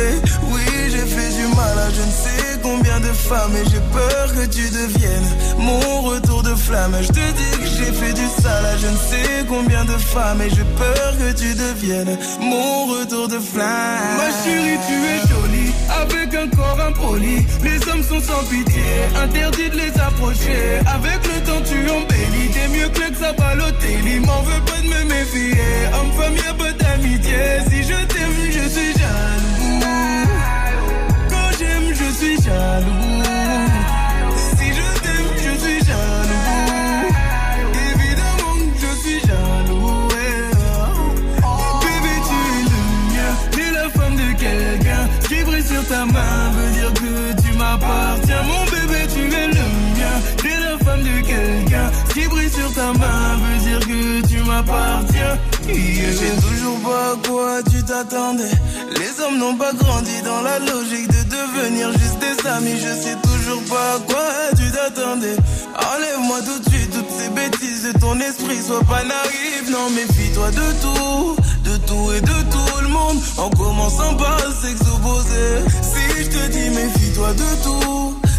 Oui, 0.51 0.61
j'ai 0.91 1.05
fait 1.05 1.31
du 1.35 1.47
mal 1.55 1.79
à 1.79 1.89
je 1.89 2.01
ne 2.01 2.11
sais 2.11 2.46
combien 2.67 2.99
de 2.99 3.13
femmes. 3.29 3.55
Et 3.55 3.65
j'ai 3.69 3.83
peur 3.99 4.25
que 4.35 4.45
tu 4.55 4.65
deviennes 4.69 5.29
mon 5.57 6.01
retour 6.01 6.43
de 6.43 6.55
flamme. 6.55 6.95
Je 7.01 7.07
te 7.07 7.25
dis 7.39 7.53
que 7.61 7.69
j'ai 7.77 7.91
fait 7.99 8.13
du 8.13 8.27
sale 8.41 8.65
à 8.73 8.77
je 8.77 8.87
ne 8.87 8.99
sais 9.09 9.45
combien 9.47 9.83
de 9.85 9.97
femmes. 10.13 10.41
Et 10.41 10.49
j'ai 10.49 10.67
peur 10.83 11.09
que 11.19 11.29
tu 11.41 11.49
deviennes 11.53 12.17
mon 12.39 12.85
retour 12.93 13.27
de 13.27 13.39
flamme. 13.39 14.17
Ma 14.21 14.29
chérie, 14.41 14.79
tu 14.87 14.95
es 15.13 15.19
jolie. 15.31 15.71
Avec 16.01 16.29
un 16.43 16.47
corps 16.55 16.79
impoli. 16.89 17.45
Les 17.63 17.79
hommes 17.89 18.03
sont 18.03 18.21
sans 18.29 18.43
pitié. 18.51 18.87
Interdit 19.23 19.69
de 19.69 19.77
les 19.83 19.93
approcher. 20.07 20.61
Avec 20.97 21.19
le 21.31 21.37
temps, 21.47 21.63
tu 21.69 21.79
embellis. 21.97 22.49
T'es 22.53 22.67
mieux 22.75 22.89
que 22.89 23.07
ça 23.19 23.31
Balotelli. 23.33 24.19
M'en 24.19 24.41
veux 24.41 24.61
pas 24.69 24.81
de 24.83 24.89
me 24.93 25.01
méfier. 25.13 25.61
Homme-femme, 25.95 26.35
y'a 26.43 26.53
pas 26.53 26.73
d'amitié. 26.81 27.43
Si 27.69 27.83
je 27.89 28.16
ta 52.77 52.93
main 52.93 53.37
veut 53.41 53.59
dire 53.67 53.79
que 53.79 54.27
tu 54.27 54.37
m'appartiens. 54.43 55.35
Je 55.67 56.09
sais 56.19 56.35
toujours 56.47 56.79
pas 56.81 57.13
à 57.13 57.27
quoi 57.27 57.63
tu 57.71 57.83
t'attendais. 57.83 58.55
Les 58.99 59.13
hommes 59.23 59.39
n'ont 59.39 59.55
pas 59.55 59.73
grandi 59.73 60.21
dans 60.23 60.41
la 60.41 60.59
logique 60.59 61.07
de 61.07 61.21
devenir 61.37 61.91
juste 61.93 62.19
des 62.19 62.37
amis. 62.47 62.77
Je 62.77 62.93
sais 63.03 63.17
toujours 63.29 63.63
pas 63.63 63.95
à 63.95 63.99
quoi 64.07 64.29
tu 64.57 64.71
t'attendais. 64.71 65.37
Enlève-moi 65.91 66.39
tout 66.47 66.59
de 66.63 66.69
suite 66.69 66.91
toutes 66.91 67.13
ces 67.19 67.29
bêtises 67.29 67.83
de 67.87 67.99
ton 67.99 68.19
esprit. 68.19 68.61
Sois 68.67 68.83
pas 68.83 69.03
naïf, 69.03 69.63
non, 69.71 69.89
méfie-toi 69.89 70.51
de 70.51 70.67
tout. 70.83 71.35
De 71.63 71.77
tout 71.87 72.11
et 72.13 72.21
de 72.21 72.37
tout 72.53 72.81
le 72.83 72.89
monde. 72.89 73.17
En 73.37 73.49
commençant 73.49 74.13
par 74.15 74.39
s'exposer. 74.61 75.49
Si 75.81 76.23
je 76.23 76.29
te 76.29 76.51
dis 76.51 76.69
méfie-toi 76.69 77.33
de 77.33 77.63
tout. 77.63 78.16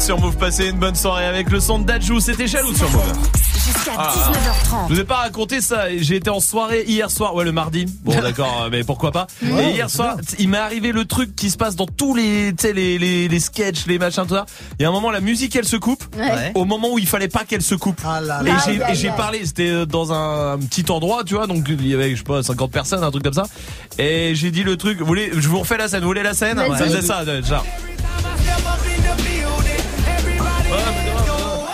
Êtes 0.00 0.06
sur 0.06 0.18
Move, 0.18 0.36
passez 0.36 0.68
une 0.68 0.78
bonne 0.78 0.94
soirée 0.94 1.26
avec 1.26 1.50
le 1.50 1.60
son 1.60 1.78
de 1.78 1.84
Dajou, 1.84 2.20
c'était 2.20 2.46
jaloux 2.46 2.74
sur 2.74 2.88
Move. 2.90 3.12
Jusqu'à 3.54 3.92
Ah. 3.98 4.12
19h30. 4.14 4.88
Je 4.88 4.94
vous 4.94 5.00
ai 5.00 5.04
pas 5.04 5.16
raconté 5.16 5.60
ça, 5.60 5.94
j'ai 5.94 6.16
été 6.16 6.30
en 6.30 6.40
soirée 6.40 6.84
hier 6.86 7.10
soir, 7.10 7.34
ouais 7.34 7.44
le 7.44 7.52
mardi, 7.52 7.84
bon 8.02 8.12
d'accord, 8.22 8.62
euh, 8.64 8.68
mais 8.70 8.82
pourquoi 8.82 9.12
pas. 9.12 9.26
Et 9.42 9.70
hier 9.72 9.90
soir, 9.90 10.16
il 10.38 10.48
m'est 10.48 10.58
arrivé 10.58 10.92
le 10.92 11.04
truc 11.04 11.36
qui 11.36 11.50
se 11.50 11.56
passe 11.58 11.76
dans 11.76 11.86
tous 11.86 12.14
les, 12.14 12.52
tu 12.56 12.66
sais, 12.68 12.72
les, 12.72 12.98
les, 12.98 13.28
les 13.28 13.40
sketchs, 13.40 13.86
les 13.86 13.98
machins, 13.98 14.24
tout 14.26 14.34
ça. 14.34 14.46
Il 14.78 14.82
y 14.82 14.86
a 14.86 14.88
un 14.88 14.92
moment, 14.92 15.10
la 15.10 15.20
musique 15.20 15.54
elle 15.56 15.66
se 15.66 15.76
coupe, 15.76 16.02
Ouais. 16.16 16.52
au 16.54 16.64
moment 16.64 16.92
où 16.92 16.98
il 16.98 17.06
fallait 17.06 17.28
pas 17.28 17.44
qu'elle 17.44 17.62
se 17.62 17.74
coupe. 17.74 18.00
Ah 18.04 18.20
là 18.20 18.40
Et 18.42 18.78
là. 18.78 18.92
j'ai 18.94 19.08
et 19.08 19.10
parlé, 19.10 19.44
c'était 19.44 19.68
euh, 19.68 19.86
dans 19.86 20.12
un, 20.12 20.58
petit 20.58 20.90
endroit, 20.90 21.24
tu 21.24 21.34
vois, 21.34 21.46
donc 21.46 21.66
il 21.68 21.86
y 21.86 21.94
avait, 21.94 22.12
je 22.12 22.16
sais 22.18 22.22
pas, 22.24 22.42
50 22.42 22.70
personnes, 22.70 23.04
un 23.04 23.10
truc 23.10 23.24
comme 23.24 23.34
ça. 23.34 23.44
Et 23.98 24.34
j'ai 24.34 24.50
dit 24.50 24.62
le 24.62 24.76
truc, 24.76 24.98
vous 25.00 25.06
voulez, 25.06 25.30
je 25.36 25.48
vous 25.48 25.58
refais 25.58 25.76
la 25.76 25.88
scène, 25.88 26.00
vous 26.00 26.06
voulez 26.08 26.22
la 26.22 26.34
scène? 26.34 26.58
Ça 26.58 26.84
faisait 26.84 27.02
ça, 27.02 27.22
euh, 27.26 27.42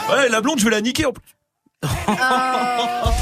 Ouais, 0.09 0.29
la 0.29 0.40
blonde, 0.40 0.59
je 0.61 0.64
vais 0.64 0.71
la 0.71 0.81
niquer 0.81 1.07
en 1.07 1.12
plus. 1.12 1.23
Ah 1.83 1.88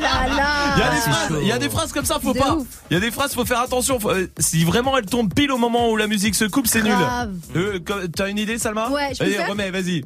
là 0.00 0.26
là. 0.28 0.74
Il 0.76 0.80
y 0.80 0.82
a 0.82 0.90
des 0.90 1.00
phrases, 1.00 1.32
il 1.42 1.48
y 1.48 1.52
a 1.52 1.58
des 1.58 1.68
phrases 1.70 1.92
comme 1.92 2.04
ça, 2.04 2.18
faut 2.22 2.34
pas. 2.34 2.54
ouf. 2.54 2.66
Il 2.90 2.94
y 2.94 2.96
a 2.96 3.00
des 3.00 3.10
phrases, 3.10 3.34
faut 3.34 3.44
faire 3.44 3.60
attention. 3.60 3.98
Faut- 3.98 4.10
euh, 4.10 4.30
si 4.38 4.64
vraiment 4.64 4.96
elle 4.98 5.06
tombe 5.06 5.32
pile 5.32 5.50
au 5.52 5.58
moment 5.58 5.90
où 5.90 5.96
la 5.96 6.06
musique 6.06 6.34
se 6.34 6.44
coupe, 6.44 6.66
c'est 6.66 6.82
nul. 6.82 6.94
Euh, 7.56 7.78
T'as 8.14 8.28
une 8.28 8.38
idée, 8.38 8.58
Salma? 8.58 8.90
Ouais, 8.90 9.10
je 9.18 9.24
faire 9.24 9.48
remets, 9.48 9.70
vas-y. 9.70 10.02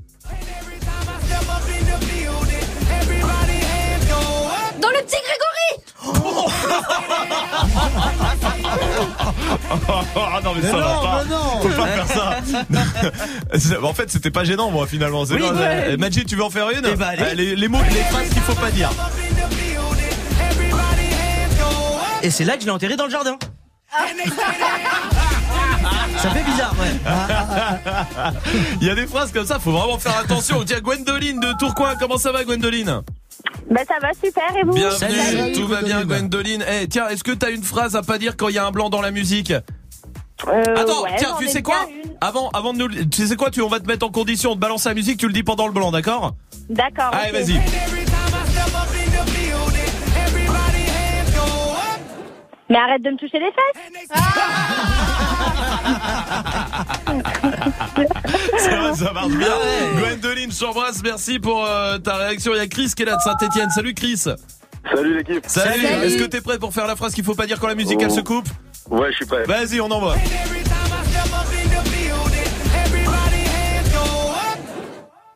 Dans 4.81 4.89
le 4.91 5.03
petit 5.05 5.17
Grégory 5.25 5.83
Ah 10.17 10.41
non 10.45 10.55
mais, 10.55 10.61
Mais 10.63 10.71
ça 10.71 10.77
va 10.77 10.83
pas. 11.01 11.25
non. 11.25 11.61
Faut 11.63 11.69
pas 11.69 11.87
faire 11.87 12.07
ça. 12.07 12.37
En 13.83 13.95
fait, 13.95 14.11
c'était 14.11 14.31
pas 14.31 14.45
gênant 14.45 14.71
moi 14.71 14.87
finalement. 14.87 15.25
Oui, 15.25 15.39
pas- 15.41 15.53
ouais. 15.53 15.97
Majid, 15.97 16.25
tu 16.27 16.37
veux 16.37 16.45
en 16.45 16.51
faire 16.51 16.71
une 16.71 16.85
Eh. 16.85 16.89
Euh, 17.23 17.35
les, 17.35 17.57
les 17.57 17.69
mots, 17.69 17.79
les 17.91 18.03
phrases 18.03 18.29
qu'il 18.29 18.43
faut 18.43 18.55
pas 18.55 18.71
dire. 18.71 18.91
Et 22.23 22.31
c'est 22.31 22.45
là 22.45 22.55
que 22.57 22.61
je 22.63 22.67
l'ai 22.67 22.73
enterré 22.73 22.97
dans 22.97 23.05
le 23.05 23.11
jardin. 23.11 23.37
Ça 26.19 26.31
fait 26.31 26.43
bizarre, 26.43 26.75
ouais. 26.81 26.93
Il 28.81 28.87
y 28.87 28.91
a 28.91 28.95
des 28.97 29.07
phrases 29.07 29.31
comme 29.33 29.47
ça, 29.47 29.59
faut 29.61 29.71
vraiment 29.71 29.99
faire 29.99 30.19
attention. 30.19 30.65
Tiens, 30.65 30.81
Gwendoline 30.81 31.39
de 31.39 31.53
Tourcoing, 31.59 31.95
comment 31.99 32.19
ça 32.19 32.33
va 32.33 32.43
Gwendoline? 32.45 33.03
Bah 33.71 33.81
ça 33.87 33.95
va 34.01 34.13
super 34.15 34.57
et 34.57 34.63
vous 34.65 34.73
Bienvenue, 34.73 34.99
Salut. 34.99 35.53
tout 35.53 35.67
va 35.67 35.83
bien 35.83 36.05
Gwendoline. 36.05 36.65
Eh, 36.69 36.89
tiens, 36.89 37.09
est-ce 37.09 37.23
que 37.25 37.33
t'as 37.33 37.51
une 37.51 37.63
phrase 37.63 37.97
à 37.97 38.03
pas 38.03 38.19
dire 38.19 38.37
quand 38.37 38.49
il 38.49 38.55
y 38.55 38.59
a 38.59 38.67
un 38.67 38.71
blanc 38.71 38.89
dans 38.91 39.01
la 39.03 39.11
musique 39.11 39.51
Euh, 39.53 40.63
Attends, 40.77 41.03
ouais, 41.03 41.17
tiens, 41.19 41.35
tu 41.39 41.45
ai 41.45 41.49
sais 41.49 41.63
quoi 41.63 41.77
une. 41.89 42.11
Avant, 42.21 42.49
avant 42.51 42.73
de 42.73 42.79
nous, 42.79 42.89
le- 42.89 43.09
tu 43.09 43.27
sais 43.27 43.37
quoi 43.37 43.51
Tu, 43.51 43.61
on 43.63 43.69
va 43.69 43.81
te 43.81 43.87
mettre 43.87 44.07
en 44.07 44.11
condition 44.11 44.55
de 44.55 44.61
balancer 44.61 44.89
la 44.89 44.95
musique. 44.95 45.19
Tu 45.19 45.27
le 45.27 45.33
dis 45.33 45.43
pendant 45.43 45.67
le 45.67 45.73
blanc, 45.73 45.91
d'accord 45.93 46.35
D'accord. 46.71 47.11
Allez, 47.13 47.33
vas-y. 47.33 47.61
Mais 52.71 52.77
arrête 52.77 53.03
de 53.03 53.11
me 53.11 53.17
toucher 53.17 53.39
les 53.39 53.51
fesses. 53.51 54.19
C'est 58.59 58.77
vrai, 58.77 58.95
ça 58.95 59.13
marche 59.13 59.29
bien. 59.29 59.49
Ah 59.51 59.59
ouais. 59.59 60.01
Gwendoline, 60.01 60.53
je 60.53 60.59
t'embrasse. 60.61 61.03
Merci 61.03 61.39
pour 61.39 61.65
euh, 61.65 61.99
ta 61.99 62.17
réaction. 62.17 62.53
Il 62.55 62.59
y 62.59 62.61
a 62.61 62.67
Chris 62.67 62.93
qui 62.97 63.03
est 63.03 63.07
là 63.07 63.17
de 63.17 63.21
Saint-Etienne. 63.23 63.71
Salut 63.71 63.95
Chris. 63.95 64.17
Salut 64.95 65.17
l'équipe. 65.17 65.45
Salut. 65.47 65.83
Salut. 65.83 66.05
Est-ce 66.07 66.17
que 66.19 66.25
t'es 66.25 66.41
prêt 66.41 66.59
pour 66.59 66.73
faire 66.73 66.87
la 66.87 66.97
phrase 66.97 67.15
qu'il 67.15 67.25
faut 67.25 67.35
pas 67.35 67.47
dire 67.47 67.59
quand 67.61 67.69
la 67.69 67.75
musique 67.75 68.01
elle 68.03 68.11
se 68.11 68.21
coupe 68.21 68.49
Ouais, 68.91 69.11
je 69.11 69.17
suis 69.17 69.27
prêt. 69.27 69.45
Vas-y, 69.45 69.81
on 69.81 69.91
envoie. 69.91 70.17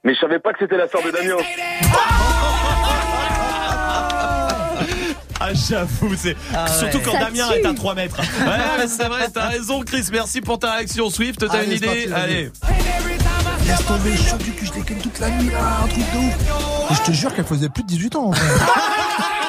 Mais 0.05 0.15
je 0.15 0.21
savais 0.21 0.39
pas 0.41 0.53
que 0.53 0.59
c'était 0.61 0.77
la 0.77 0.89
sœur 0.89 1.03
de 1.05 1.11
Damien. 1.11 1.37
Ah, 1.95 3.02
j'avoue, 5.55 6.15
c'est 6.17 6.37
Ah 6.55 6.65
ouais. 6.65 6.79
surtout 6.79 7.01
quand 7.05 7.13
Ça 7.13 7.25
Damien 7.27 7.49
tue. 7.53 7.59
est 7.61 7.67
à 7.67 7.75
3 7.75 7.95
mètres. 7.95 8.17
Ouais, 8.43 8.87
c'est 8.89 9.05
vrai, 9.09 9.29
t'as 9.33 9.49
raison, 9.49 9.81
Chris. 9.83 10.07
Merci 10.13 10.41
pour 10.41 10.59
ta 10.59 10.73
réaction. 10.75 11.11
Swift, 11.11 11.47
t'as 11.47 11.55
Allez, 11.59 11.67
une 11.67 11.73
idée. 11.77 12.11
Allez. 12.15 12.51
Laisse 13.67 13.87
tomber, 13.87 14.11
du 14.45 14.53
cul, 14.53 14.67
je 14.67 14.81
ken 14.83 14.99
toute 14.99 15.19
la 15.21 15.31
nuit, 15.31 15.51
là, 15.51 15.79
un 15.85 15.87
truc 15.87 16.05
de 16.13 16.19
ouf. 16.19 16.91
Et 16.91 16.95
je 16.95 17.03
te 17.03 17.13
jure 17.13 17.33
qu'elle 17.35 17.45
faisait 17.45 17.69
plus 17.69 17.83
de 17.85 17.89
18 17.89 18.17
ans. 18.17 18.25
en 18.27 18.31
vrai. 18.31 18.41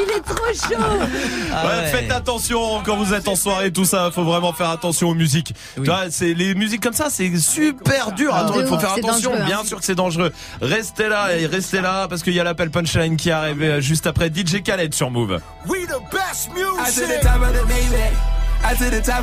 Il 0.00 0.10
est 0.16 0.20
trop 0.20 0.46
chaud 0.52 0.82
Ah 1.52 1.66
Ouais, 1.66 1.70
ouais. 1.82 1.86
Faites 1.90 2.12
attention 2.12 2.82
quand 2.84 2.96
vous 2.96 3.12
êtes 3.14 3.26
en 3.28 3.36
soirée, 3.36 3.72
tout 3.72 3.84
ça. 3.84 4.10
Faut 4.12 4.24
vraiment 4.24 4.52
faire 4.52 4.70
attention 4.70 5.08
aux 5.08 5.14
musiques. 5.14 5.54
Oui. 5.76 5.84
Tu 5.84 5.90
vois, 5.90 6.04
c'est 6.10 6.34
les 6.34 6.54
musiques 6.54 6.82
comme 6.82 6.92
ça, 6.92 7.08
c'est 7.10 7.36
super 7.38 8.12
dur. 8.12 8.30
Ah, 8.34 8.40
Attends, 8.44 8.56
de 8.56 8.62
il 8.62 8.66
faut 8.68 8.78
faire 8.78 8.92
attention. 8.92 9.32
hein. 9.34 9.44
Bien 9.46 9.64
sûr 9.64 9.78
que 9.78 9.84
c'est 9.84 9.94
dangereux. 9.94 10.32
Restez 10.60 11.08
là 11.08 11.34
et 11.36 11.46
restez 11.46 11.80
là 11.80 12.06
parce 12.08 12.22
qu'il 12.22 12.34
y 12.34 12.40
a 12.40 12.44
l'appel 12.44 12.70
punchline 12.70 13.16
qui 13.16 13.30
arrive 13.30 13.62
euh, 13.62 13.80
juste 13.80 14.06
après 14.06 14.28
DJ 14.28 14.62
Khaled 14.62 14.94
sur 14.94 15.10
Move. 15.10 15.40
We 15.66 15.86
the 15.86 16.00
best 16.12 16.50
music. 16.54 16.76
the. 17.66 18.12
I 18.64 18.74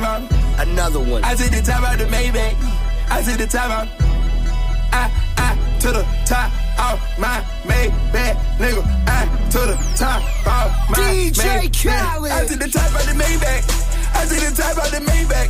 of. 0.02 0.22
Another 0.58 1.00
one. 1.00 1.22
I 1.24 1.34
the 1.50 1.62
of 1.84 1.98
the 1.98 2.10
Maybach. 2.10 2.56
I 3.10 3.22
I 4.92 5.08
to 5.86 5.92
the 5.92 6.06
top 6.26 6.50
of 6.82 6.98
my 7.16 7.38
Maybach, 7.62 8.34
nigga. 8.58 8.82
I 9.06 9.22
to 9.54 9.58
the 9.70 9.78
top 9.94 10.18
of 10.42 10.66
my 10.90 10.98
DJ. 10.98 11.70
Khaled. 11.70 12.32
I 12.32 12.44
to 12.46 12.56
the 12.58 12.66
top 12.66 12.90
of 12.90 13.06
the 13.06 13.14
Maybach. 13.14 13.62
I 14.10 14.26
to 14.26 14.34
the 14.34 14.50
top 14.50 14.74
of 14.82 14.90
the 14.90 14.98
Maybach. 15.06 15.46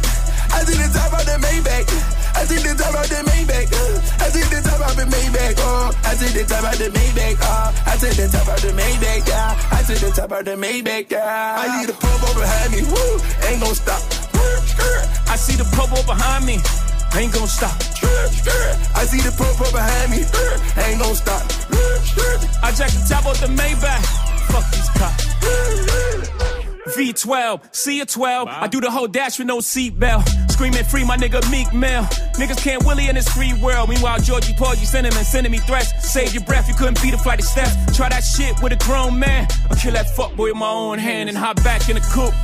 I 0.52 0.60
to 0.60 0.76
the 0.76 0.88
top 0.92 1.12
of 1.16 1.24
the 1.24 1.40
Maybach. 1.40 1.88
I 2.36 2.44
to 2.44 2.52
the 2.52 2.74
top 2.76 2.92
of 3.00 3.08
the 3.08 3.20
Maybach. 3.24 3.72
uh, 3.72 4.20
I 4.20 4.28
to 4.28 4.40
the 4.44 4.60
top 4.60 4.80
of 4.84 4.96
the 5.00 5.04
Maybach. 5.08 5.56
Oh, 5.56 6.04
I 6.04 6.12
to 6.12 6.28
the 6.28 6.44
top 6.44 6.68
of 6.68 6.76
the 6.76 6.88
Maybach. 6.92 7.38
Oh, 7.40 7.72
I 7.86 7.96
to 7.96 8.08
the 8.12 8.28
top 8.28 8.48
of 8.52 8.60
the 8.60 8.72
Maybach. 8.76 9.24
Yeah, 9.24 9.56
I 9.72 9.82
to 9.88 9.94
the 10.04 10.12
top 10.12 10.32
of 10.32 10.44
the 10.44 10.52
Maybach. 10.52 11.10
Yeah, 11.10 11.64
I 11.64 11.80
need 11.80 11.88
a 11.88 11.94
pump 11.96 12.20
behind 12.36 12.72
me. 12.76 12.84
Woo, 12.84 13.48
ain't 13.48 13.62
gon' 13.64 13.74
stop. 13.74 14.04
I 15.32 15.36
see 15.36 15.56
the 15.56 15.64
popo 15.72 16.04
behind 16.04 16.44
me. 16.44 16.60
Ain't 17.16 17.32
gonna 17.32 17.46
stop. 17.46 17.72
I 18.94 19.06
see 19.06 19.20
the 19.22 19.32
purple 19.32 19.72
behind 19.72 20.10
me. 20.10 20.18
Ain't 20.84 21.00
gon' 21.00 21.14
stop. 21.14 21.40
I 22.62 22.70
jack 22.72 22.90
the 22.90 23.06
top 23.08 23.24
of 23.24 23.40
the 23.40 23.46
Maybach. 23.46 24.04
Fuck 24.52 24.70
these 24.70 24.88
cops. 24.90 25.24
V12, 26.94 27.74
C 27.74 28.00
a 28.00 28.06
12. 28.06 28.48
I 28.48 28.66
do 28.68 28.82
the 28.82 28.90
whole 28.90 29.08
dash 29.08 29.38
with 29.38 29.48
no 29.48 29.58
seatbelt. 29.58 30.28
Screaming 30.50 30.84
free, 30.84 31.04
my 31.06 31.16
nigga 31.16 31.40
Meek 31.50 31.72
Mill. 31.72 32.02
Niggas 32.36 32.62
can't 32.62 32.84
willy 32.84 33.08
in 33.08 33.14
this 33.14 33.28
free 33.28 33.54
world. 33.62 33.88
Meanwhile, 33.88 34.20
Georgie 34.20 34.54
Porgy 34.54 34.84
sending 34.84 35.14
me, 35.14 35.22
sending 35.22 35.52
me 35.52 35.58
threats. 35.58 35.90
Save 36.12 36.34
your 36.34 36.44
breath, 36.44 36.68
you 36.68 36.74
couldn't 36.74 37.02
beat 37.02 37.14
a 37.14 37.18
flight 37.18 37.38
of 37.38 37.46
steps. 37.46 37.74
Try 37.96 38.10
that 38.10 38.24
shit 38.24 38.54
with 38.62 38.72
a 38.72 38.84
grown 38.84 39.18
man. 39.18 39.48
I'll 39.70 39.76
kill 39.76 39.92
that 39.92 40.06
fuckboy 40.14 40.52
with 40.52 40.56
my 40.56 40.68
own 40.68 40.98
hand 40.98 41.30
and 41.30 41.36
hop 41.38 41.56
back 41.64 41.88
in 41.88 41.96
the 41.96 42.02
coupe. 42.12 42.34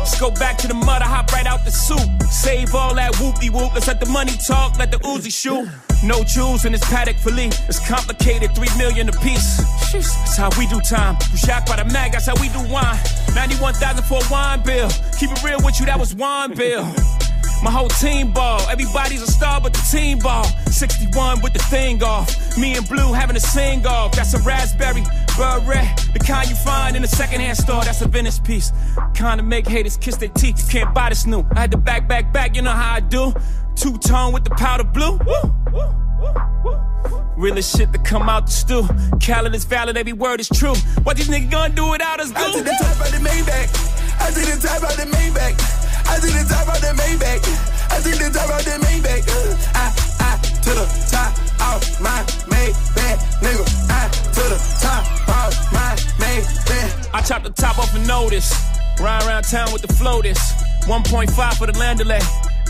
Let's 0.00 0.18
go 0.18 0.30
back 0.30 0.56
to 0.58 0.66
the 0.66 0.74
mud, 0.74 1.02
I 1.02 1.04
hop 1.04 1.30
right 1.30 1.46
out 1.46 1.64
the 1.66 1.70
soup. 1.70 2.00
Save 2.30 2.74
all 2.74 2.94
that 2.94 3.12
whoopie 3.14 3.50
whoop. 3.50 3.74
Let's 3.74 3.86
let 3.86 4.00
the 4.00 4.06
money 4.06 4.32
talk, 4.46 4.78
let 4.78 4.90
the 4.90 4.96
Uzi 4.98 5.30
shoot. 5.30 5.68
No 6.02 6.24
jewels 6.24 6.64
in 6.64 6.72
this 6.72 6.82
paddock 6.88 7.16
fillet. 7.16 7.50
It's 7.68 7.86
complicated, 7.86 8.54
three 8.54 8.74
million 8.78 9.10
a 9.10 9.12
piece. 9.12 9.58
That's 9.92 10.38
how 10.38 10.48
we 10.58 10.66
do 10.68 10.80
time. 10.80 11.16
You 11.30 11.36
shocked 11.36 11.68
by 11.68 11.76
the 11.76 11.84
mag, 11.92 12.12
that's 12.12 12.26
how 12.26 12.34
we 12.40 12.48
do 12.48 12.60
wine. 12.72 12.98
91,000 13.34 14.02
for 14.04 14.24
a 14.24 14.32
wine 14.32 14.62
bill. 14.62 14.88
Keep 15.18 15.32
it 15.32 15.44
real 15.44 15.60
with 15.62 15.78
you, 15.78 15.86
that 15.86 15.98
was 16.00 16.14
wine 16.14 16.54
bill. 16.54 16.84
My 17.62 17.70
whole 17.70 17.88
team 17.88 18.32
ball. 18.32 18.60
Everybody's 18.70 19.22
a 19.22 19.26
star 19.26 19.60
but 19.60 19.74
the 19.74 19.86
team 19.90 20.18
ball. 20.18 20.44
61 20.70 21.42
with 21.42 21.52
the 21.52 21.58
thing 21.58 22.02
off. 22.02 22.56
Me 22.56 22.74
and 22.74 22.88
Blue 22.88 23.12
having 23.12 23.36
a 23.36 23.40
sing 23.40 23.86
off. 23.86 24.12
That's 24.12 24.32
a 24.34 24.38
raspberry 24.38 25.02
beret. 25.36 26.08
The 26.12 26.20
kind 26.20 26.48
you 26.48 26.56
find 26.56 26.96
in 26.96 27.04
a 27.04 27.08
secondhand 27.08 27.58
store. 27.58 27.84
That's 27.84 28.00
a 28.00 28.08
Venice 28.08 28.38
piece. 28.38 28.72
Kind 29.14 29.40
of 29.40 29.46
make 29.46 29.66
haters 29.66 29.96
kiss 29.98 30.16
their 30.16 30.30
teeth. 30.30 30.64
You 30.64 30.80
can't 30.80 30.94
buy 30.94 31.10
this 31.10 31.26
new. 31.26 31.44
I 31.54 31.60
had 31.60 31.70
to 31.72 31.76
back, 31.76 32.08
back, 32.08 32.32
back. 32.32 32.56
You 32.56 32.62
know 32.62 32.70
how 32.70 32.94
I 32.94 33.00
do. 33.00 33.34
Two 33.74 33.98
tone 33.98 34.32
with 34.32 34.44
the 34.44 34.50
powder 34.50 34.84
blue. 34.84 35.18
Woo. 35.18 35.54
Woo, 35.72 35.94
woo, 36.20 36.34
woo. 36.64 36.90
Realest 37.36 37.76
shit 37.76 37.92
to 37.92 37.98
come 37.98 38.28
out 38.28 38.46
the 38.46 38.52
stew. 38.52 38.86
Khaled 39.18 39.54
is 39.54 39.64
valid, 39.64 39.96
every 39.96 40.12
word 40.12 40.40
is 40.40 40.48
true. 40.48 40.74
What 41.04 41.16
these 41.16 41.28
niggas 41.28 41.50
gonna 41.50 41.74
do 41.74 41.88
without 41.90 42.20
us? 42.20 42.32
I 42.34 42.52
took 42.52 42.64
the 42.64 42.70
top 42.70 43.00
out 43.00 43.10
the 43.12 43.18
Maybach. 43.18 44.20
I 44.20 44.30
took 44.30 44.44
the 44.44 44.68
top 44.68 44.82
out 44.82 44.96
the 44.96 45.04
Maybach. 45.04 45.89
I 46.06 46.18
took 46.20 46.32
the 46.32 46.44
top 46.48 46.68
out 46.68 46.80
the 46.80 46.92
Maybach. 46.96 47.42
I 47.90 47.96
took 48.00 48.18
the 48.18 48.30
top 48.32 48.50
out 48.50 48.62
the 48.62 48.76
Maybach. 48.84 49.24
Uh, 49.28 49.56
I, 49.74 49.86
I, 50.20 50.36
to 50.64 50.70
the 50.70 50.86
top 51.10 51.32
off 51.60 52.00
my 52.00 52.22
Maybach, 52.48 53.18
nigga. 53.42 53.66
I, 53.90 54.08
to 54.08 54.42
the 54.52 54.58
top 54.80 55.28
off 55.28 55.72
my 55.72 55.96
Maybach. 56.22 57.14
I 57.14 57.22
chopped 57.22 57.44
the 57.44 57.50
top 57.50 57.78
off 57.78 57.94
a 57.94 57.98
notice. 58.06 58.52
Ride 59.00 59.22
around 59.26 59.44
town 59.44 59.72
with 59.72 59.82
the 59.82 59.92
floaters. 59.94 60.38
1.5 60.86 61.54
for 61.54 61.66
the 61.66 61.72
landolay. 61.72 62.22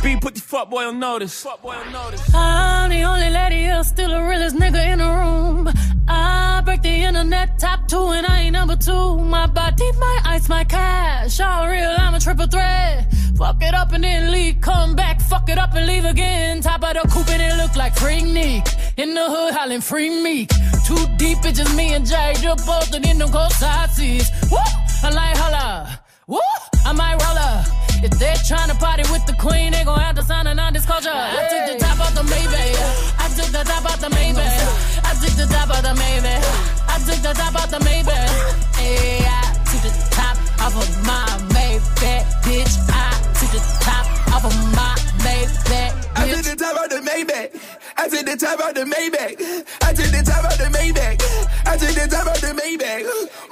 B 0.03 0.17
put 0.17 0.35
the 0.35 0.41
fuck 0.41 0.71
boy 0.71 0.85
on 0.85 0.99
notice. 0.99 1.43
Fuck 1.43 1.61
boy 1.63 1.75
on 1.75 1.93
notice. 1.93 2.35
I'm 2.35 2.91
the 2.91 3.03
only 3.03 3.29
lady 3.29 3.57
here, 3.57 3.85
still 3.85 4.11
the 4.11 4.23
realest 4.23 4.57
nigga 4.57 4.93
in 4.93 4.99
the 4.99 5.11
room. 5.11 5.69
I 6.09 6.63
break 6.65 6.83
the 6.83 6.89
internet 6.89 7.59
top 7.59 7.87
two, 7.87 8.09
and 8.09 8.27
I 8.27 8.41
ain't 8.41 8.55
number 8.55 8.77
two. 8.77 9.19
My 9.19 9.47
body, 9.47 9.91
my 9.99 10.21
ice, 10.25 10.49
my 10.49 10.65
cash. 10.65 11.39
All 11.41 11.69
real, 11.69 11.95
I'm 11.99 12.15
a 12.15 12.21
triple 12.21 12.47
threat. 12.47 13.13
Fuck 13.41 13.63
it 13.63 13.73
up 13.73 13.93
and 13.93 14.05
then 14.05 14.31
leave, 14.31 14.61
come 14.61 14.95
back, 14.95 15.19
fuck 15.19 15.49
it 15.49 15.57
up 15.57 15.73
and 15.73 15.87
leave 15.87 16.05
again. 16.05 16.61
Top 16.61 16.85
of 16.85 16.93
the 16.93 17.09
coupe 17.09 17.31
and 17.31 17.41
it 17.41 17.57
look 17.57 17.75
like 17.75 17.97
Freak 17.97 18.27
Nick. 18.27 18.69
In 18.99 19.15
the 19.15 19.25
hood, 19.25 19.55
hollering 19.55 19.81
free 19.81 20.11
meek. 20.23 20.51
Too 20.85 21.01
deep, 21.17 21.39
it's 21.49 21.59
just 21.59 21.75
me 21.75 21.95
and 21.95 22.05
Jay, 22.05 22.35
just 22.37 22.67
posted 22.67 23.07
in 23.07 23.17
them 23.17 23.31
cold 23.31 23.51
side 23.53 23.89
seats. 23.93 24.29
Woo! 24.53 24.59
I 25.03 25.09
like 25.09 25.37
holla. 25.39 26.01
Woo! 26.27 26.39
I 26.85 26.93
might 26.93 27.17
roll 27.17 27.35
her. 27.35 27.65
If 28.05 28.13
they're 28.21 28.37
trying 28.47 28.69
to 28.69 28.77
party 28.77 29.05
with 29.11 29.25
the 29.25 29.33
queen, 29.33 29.73
they 29.73 29.85
gon' 29.85 29.99
have 29.99 30.17
to 30.17 30.23
sign 30.23 30.47
a 30.47 30.55
non-disclosure. 30.55 31.09
I 31.09 31.49
took 31.49 31.65
the 31.73 31.79
top 31.83 31.99
off 31.99 32.15
the 32.15 32.25
Maybach. 32.29 32.77
I 33.25 33.29
took 33.41 33.51
the 33.57 33.65
top 33.65 33.85
off 33.89 34.01
the 34.05 34.13
Maybach. 34.13 35.01
I 35.01 35.17
took 35.17 35.33
the 35.41 35.47
top 35.49 35.71
off 35.71 35.81
the 35.81 35.97
Maybach. 35.97 36.45
I 36.93 36.97
took 37.09 37.21
the 37.25 37.33
top 37.33 37.55
off 37.55 37.71
the 37.71 37.81
Maybach. 37.89 38.77
Hey, 38.77 39.25
I 39.25 39.49
took 39.65 39.81
the 39.81 39.93
top 40.13 40.37
off 40.61 40.77
of 40.77 40.93
my 41.09 41.25
Maybach, 41.57 42.25
bitch. 42.45 42.77
I 42.93 43.30
the 43.53 43.59
top 43.81 44.07
off 44.35 44.45
of 44.45 44.75
my 44.75 45.01
Maybach, 45.21 46.17
I 46.17 46.29
took 46.29 46.45
the 46.45 46.57
top 46.57 46.77
out 46.79 46.91
the 46.91 46.97
Maybach. 46.97 47.51
I 47.97 48.09
took 48.09 48.25
the 48.25 48.37
top 48.37 48.61
out 48.61 48.75
the 48.75 48.85
Maybach. 48.85 49.67
I 49.83 49.93
took 49.93 50.11
the 50.11 50.23
top 50.25 50.45
out 50.45 50.59
the 50.59 50.65
Maybach. 50.71 51.21
I 51.67 51.77
took 51.77 51.95
the 51.95 52.09
top 52.09 52.27
out 52.27 52.37
the 52.37 52.55
Maybach. 52.55 53.03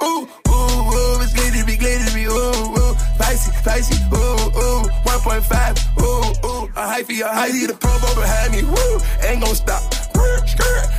Ooh, 0.03 0.27
ooh, 0.47 0.67
ooh, 0.89 1.21
it's 1.21 1.33
glittery, 1.33 1.77
glittery, 1.77 2.25
ooh, 2.25 2.79
ooh, 2.79 2.95
spicy, 3.15 3.51
spicy, 3.59 3.95
ooh, 4.13 4.49
ooh, 4.57 4.89
1.5, 5.05 6.01
ooh, 6.01 6.47
ooh, 6.47 6.63
a 6.75 6.83
hyphy, 6.87 7.21
a 7.21 7.29
hyphy, 7.29 7.67
the 7.67 7.73
popo 7.73 8.15
behind 8.19 8.53
me, 8.53 8.63
woo, 8.63 8.99
ain't 9.27 9.43
gon' 9.43 9.55
stop. 9.55 10.08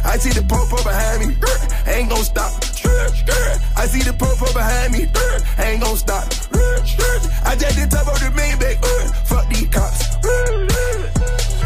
I 0.04 0.16
see 0.18 0.30
the 0.30 0.42
popo 0.42 0.82
behind 0.82 1.26
me, 1.26 1.36
ain't 1.86 2.10
gon' 2.10 2.24
stop. 2.24 2.52
I 3.76 3.86
see 3.86 4.02
the 4.02 4.12
popo 4.12 4.52
behind 4.52 4.92
me, 4.92 5.06
ain't 5.58 5.82
gon' 5.82 5.96
stop. 5.96 6.24
I 7.44 7.56
just 7.56 7.76
the 7.78 7.86
top 7.90 8.08
of 8.08 8.18
the 8.20 8.30
Maybach, 8.34 8.78
fuck 9.26 9.48
these 9.48 9.68
cops. 9.68 10.16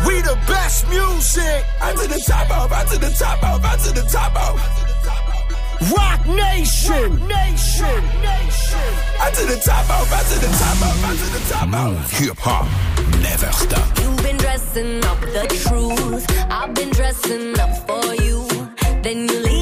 We 0.06 0.20
the 0.20 0.38
best 0.46 0.88
music. 0.88 1.64
I 1.80 1.92
to 1.92 2.08
the 2.08 2.22
top 2.26 2.50
off, 2.50 2.72
I 2.72 2.84
to 2.84 2.98
the 2.98 3.10
top 3.10 3.42
off, 3.42 3.64
I 3.64 3.76
to 3.76 3.92
the 3.92 4.08
top 4.08 4.34
off. 4.36 4.93
Rock 5.92 6.26
Nation, 6.26 7.26
Nation, 7.28 8.00
Nation. 8.22 8.88
I 9.20 9.30
to 9.34 9.44
the 9.46 9.60
top 9.64 9.90
off, 9.90 10.12
I 10.12 10.22
to 10.22 10.38
the 10.40 10.50
top 10.58 10.82
off, 10.82 11.04
I 11.04 11.16
to 11.16 11.28
the 11.32 11.42
top 11.52 11.72
off. 11.74 12.10
Hip 12.12 12.38
hop 12.38 12.66
never 13.20 13.50
stop. 13.52 13.98
You've 14.00 14.22
been 14.22 14.36
dressing 14.36 15.04
up 15.04 15.20
the 15.20 15.46
truth. 15.64 16.24
I've 16.50 16.74
been 16.74 16.90
dressing 16.90 17.58
up 17.58 17.72
for 17.86 18.14
you. 18.14 18.46
Then 19.02 19.28
you 19.28 19.38
leave 19.40 19.53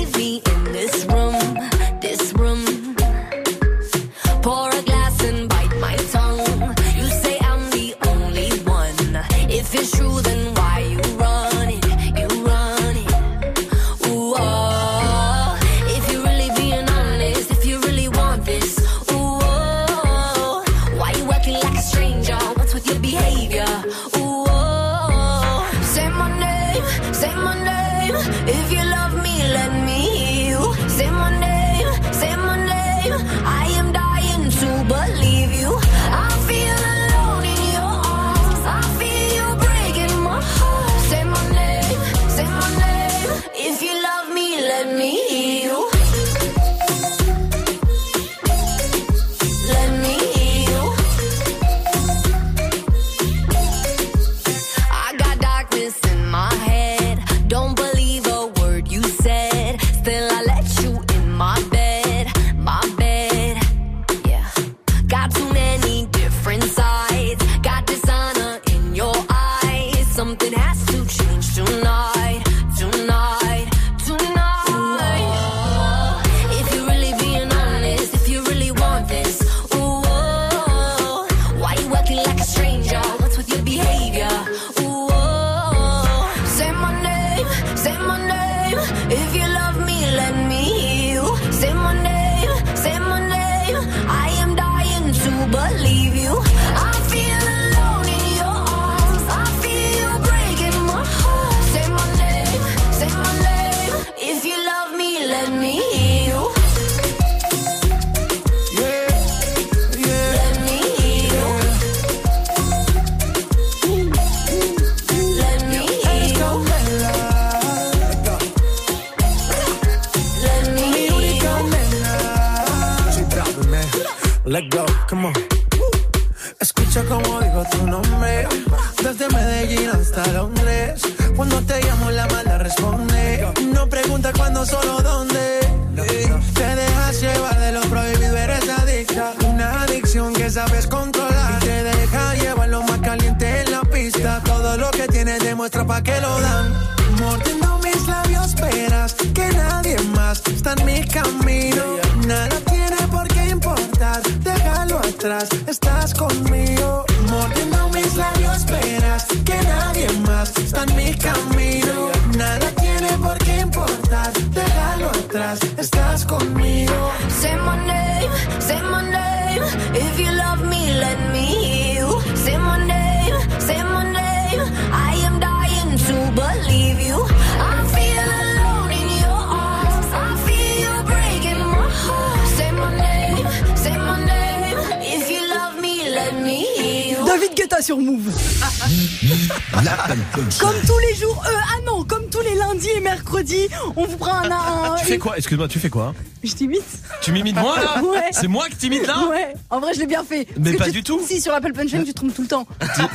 Excuse-moi, 195.53 195.69
tu 195.69 195.81
fais 195.81 195.91
quoi 195.91 196.15
Je 196.43 196.55
t'imite 196.55 196.83
Tu 197.21 197.31
m'imites 197.31 197.57
moi 197.57 197.77
là 197.79 198.03
Ouais. 198.11 198.31
C'est 198.31 198.49
moi 198.49 198.67
qui 198.71 198.77
t'imite 198.77 199.07
là 199.07 199.27
Ouais, 199.29 199.53
en 199.69 199.81
vrai, 199.81 199.93
je 199.93 200.01
l'ai 200.01 200.07
bien 200.07 200.25
fait. 200.25 200.49
Mais 200.59 200.71
Parce 200.73 200.79
pas 200.79 200.85
tu- 200.87 200.93
du 200.93 201.03
tout. 201.03 201.21
Si, 201.27 201.43
sur 201.43 201.53
Apple 201.53 201.73
Punchline, 201.75 202.05
tu 202.05 202.15
te 202.15 202.17
trompes 202.17 202.35
tout 202.35 202.41
le 202.41 202.49
temps. 202.49 202.67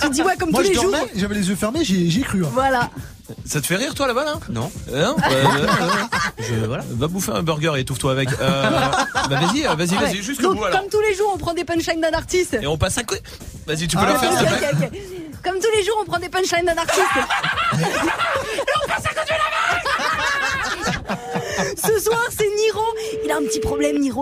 tu 0.01 0.09
dis, 0.11 0.21
ouais, 0.21 0.35
comme 0.37 0.51
Moi, 0.51 0.61
tous 0.61 0.67
je 0.67 0.73
les 0.73 0.79
jours. 0.79 0.95
j'avais 1.15 1.33
les 1.33 1.49
yeux 1.49 1.55
fermés, 1.55 1.83
j'y 1.83 2.11
j'y 2.11 2.19
ai 2.19 2.23
cru. 2.23 2.45
hein. 2.45 2.49
Voilà. 2.53 2.91
Ça 3.43 3.59
te 3.59 3.65
fait 3.65 3.75
rire 3.75 3.95
toi 3.95 4.05
là-bas 4.05 4.23
là 4.23 4.33
Non. 4.49 4.71
Euh, 4.93 5.03
Non 5.07 5.15
Euh, 5.17 5.33
euh, 5.33 5.87
je, 6.47 6.65
voilà. 6.65 6.83
Va 6.91 7.07
bouffer 7.07 7.31
un 7.31 7.41
burger 7.41 7.71
et 7.75 7.79
étouffe-toi 7.79 8.11
avec. 8.11 8.29
Euh, 8.39 8.69
bah 9.29 9.39
vas-y, 9.41 9.65
euh, 9.65 9.73
vas-y, 9.73 9.95
vas-y, 9.95 10.17
Ouais. 10.17 10.21
jusqu'au 10.21 10.53
bout 10.53 10.63
alors. 10.63 10.79
comme 10.81 10.89
tous 10.91 11.01
les 11.01 11.15
jours, 11.15 11.31
on 11.33 11.37
prend 11.39 11.53
des 11.55 11.63
punchlines 11.65 12.01
d'un 12.01 12.11
artiste. 12.13 12.55
Et 12.61 12.67
on 12.67 12.77
passe 12.77 12.99
à 12.99 13.03
quoi 13.03 13.17
Vas-y, 13.65 13.87
tu 13.87 13.97
peux 13.97 14.03
Ah, 14.07 14.13
le 14.13 14.19
faire. 14.19 14.89
Comme 15.43 15.55
tous 15.59 15.71
les 15.75 15.83
jours, 15.83 15.97
on 16.03 16.05
prend 16.05 16.19
des 16.19 16.29
punchlines 16.29 16.65
d'un 16.65 16.77
artiste. 16.77 17.03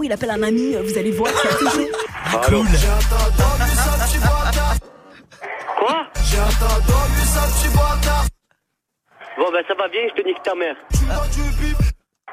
Il 0.04 0.12
appelle 0.12 0.32
un 0.32 0.44
ami. 0.44 0.76
Vous 0.76 0.98
allez 0.98 1.12
voir, 1.12 1.32
c'est 1.32 1.50
chaud. 1.70 1.88
Cool. 2.44 2.68
Quoi. 5.78 6.08
Bon, 9.38 9.52
ben 9.52 9.64
ça 9.68 9.74
va, 9.76 9.88
viens, 9.90 10.02
je 10.10 10.22
te 10.22 10.28
nique 10.28 10.42
ta 10.44 10.56
mère. 10.56 10.76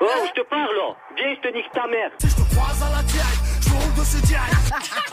Oh, 0.01 0.07
je 0.27 0.41
te 0.41 0.49
parle. 0.49 0.95
Viens, 1.17 1.35
je 1.35 1.41
te 1.41 1.55
nique 1.55 1.71
ta 1.73 1.87
mère. 1.87 2.11
Je 2.21 2.27
te 2.29 2.55
croise 2.55 2.83
à 2.83 2.97
la 2.97 3.03
direct, 3.03 3.43
je 3.61 3.71
roule 3.71 3.95
dessus 3.99 4.23
direct. 4.27 4.53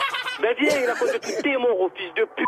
Ben 0.40 0.54
viens, 0.58 0.80
il 0.82 0.88
a 0.88 0.94
cause 0.94 1.12
de 1.12 1.18
tout 1.18 1.42
t'es 1.42 1.56
mort, 1.58 1.76
oh, 1.78 1.90
fils 1.94 2.14
de 2.14 2.24
pute. 2.24 2.46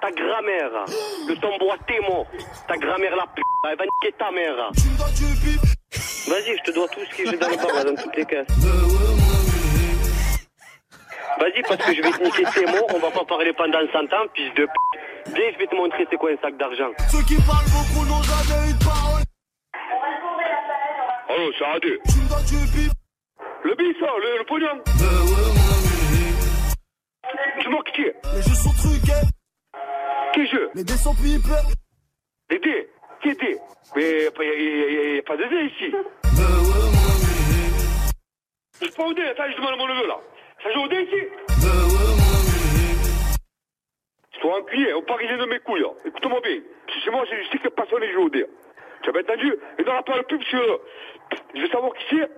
Ta 0.00 0.10
grand-mère, 0.10 0.70
là. 0.72 0.84
le 1.28 1.36
tombois 1.36 1.76
t'es 1.86 2.00
mort. 2.00 2.26
Ta 2.66 2.76
grand-mère, 2.76 3.14
la 3.14 3.26
pute, 3.26 3.44
elle 3.70 3.78
va 3.78 3.84
niquer 3.84 4.16
ta 4.18 4.30
mère. 4.32 5.75
Vas-y, 6.28 6.56
je 6.56 6.62
te 6.62 6.70
dois 6.72 6.88
tout 6.88 7.00
ce 7.08 7.16
que 7.16 7.30
j'ai 7.30 7.36
dans 7.36 7.48
le 7.48 7.56
bar, 7.56 7.84
dans 7.84 7.94
toutes 8.02 8.16
les 8.16 8.24
caisses. 8.24 8.48
Vas-y, 11.38 11.62
parce 11.62 11.84
que 11.84 11.94
je 11.94 12.02
vais 12.02 12.10
te 12.10 12.22
niquer 12.24 12.44
tes 12.52 12.66
mots, 12.66 12.86
on 12.94 12.98
va 12.98 13.10
pas 13.10 13.24
parler 13.24 13.52
pendant 13.52 13.78
100 13.92 13.98
ans, 14.12 14.26
fils 14.34 14.52
de 14.54 14.64
pute. 14.64 15.34
Viens, 15.36 15.52
je 15.52 15.58
vais 15.58 15.66
te 15.66 15.74
montrer 15.76 16.06
c'est 16.10 16.16
quoi 16.16 16.30
un 16.32 16.36
sac 16.38 16.56
d'argent. 16.56 16.90
Ceux 17.10 17.22
qui 17.24 17.36
parlent 17.42 17.64
beaucoup 17.70 18.06
n'ont 18.06 18.22
jamais 18.22 18.70
eu 18.70 18.74
de 18.74 18.84
parole. 18.84 19.22
Allô, 21.28 21.52
c'est 21.58 21.64
Adé. 21.64 22.00
Tu 22.08 22.18
me 22.18 22.48
du 22.48 22.72
bip. 22.72 22.92
Le 23.62 23.74
bis, 23.76 23.98
ça, 24.00 24.06
le, 24.20 24.38
le 24.38 24.44
pognon. 24.46 24.82
Tu 27.60 27.68
moques 27.68 27.92
qui 27.94 28.02
Les 28.02 28.42
jeux 28.42 28.54
sont 28.54 28.72
truqués, 28.72 29.26
Quel 30.34 30.48
jeu? 30.48 30.70
Les 30.74 30.84
dés 30.84 30.96
sont 30.96 31.14
pipés. 31.14 31.48
Les 32.50 32.58
dés 32.58 32.88
Qui 33.22 33.34
dés 33.34 33.58
Mais 33.94 34.28
il 34.40 35.12
n'y 35.12 35.18
a, 35.18 35.22
pas 35.22 35.36
de 35.36 35.44
dés 35.44 35.64
ici. 35.72 35.94
Je 38.82 38.92
prends 38.92 39.08
au 39.08 39.14
dé, 39.14 39.22
attends, 39.22 39.44
je 39.50 39.56
demande 39.56 39.74
à 39.74 39.76
mon 39.76 39.86
neveu 39.86 40.06
là. 40.06 40.18
Ça 40.62 40.72
joue 40.72 40.80
au 40.80 40.88
dé 40.88 41.02
ici 41.02 41.22
Je 44.34 44.40
dois 44.40 44.58
enculer, 44.58 44.92
au 44.92 45.02
parisien 45.02 45.38
de 45.38 45.46
mes 45.46 45.60
couilles. 45.60 45.86
Écoute-moi 46.04 46.40
bien. 46.40 46.60
C'est 47.04 47.10
moi, 47.10 47.24
je 47.30 47.50
sais 47.50 47.58
que 47.58 47.68
personne 47.68 48.00
ne 48.00 48.12
joue 48.12 48.24
au 48.24 48.30
dé. 48.30 48.44
Tu 49.02 49.08
as 49.10 49.12
bien 49.12 49.22
entendu 49.22 49.54
Et 49.78 49.84
dans 49.84 49.94
la 49.94 50.02
parole 50.02 50.24
pub, 50.24 50.40
que 50.40 50.46
je 51.54 51.60
veux 51.60 51.68
savoir 51.68 51.92
qui 51.94 52.04
c'est, 52.10 52.30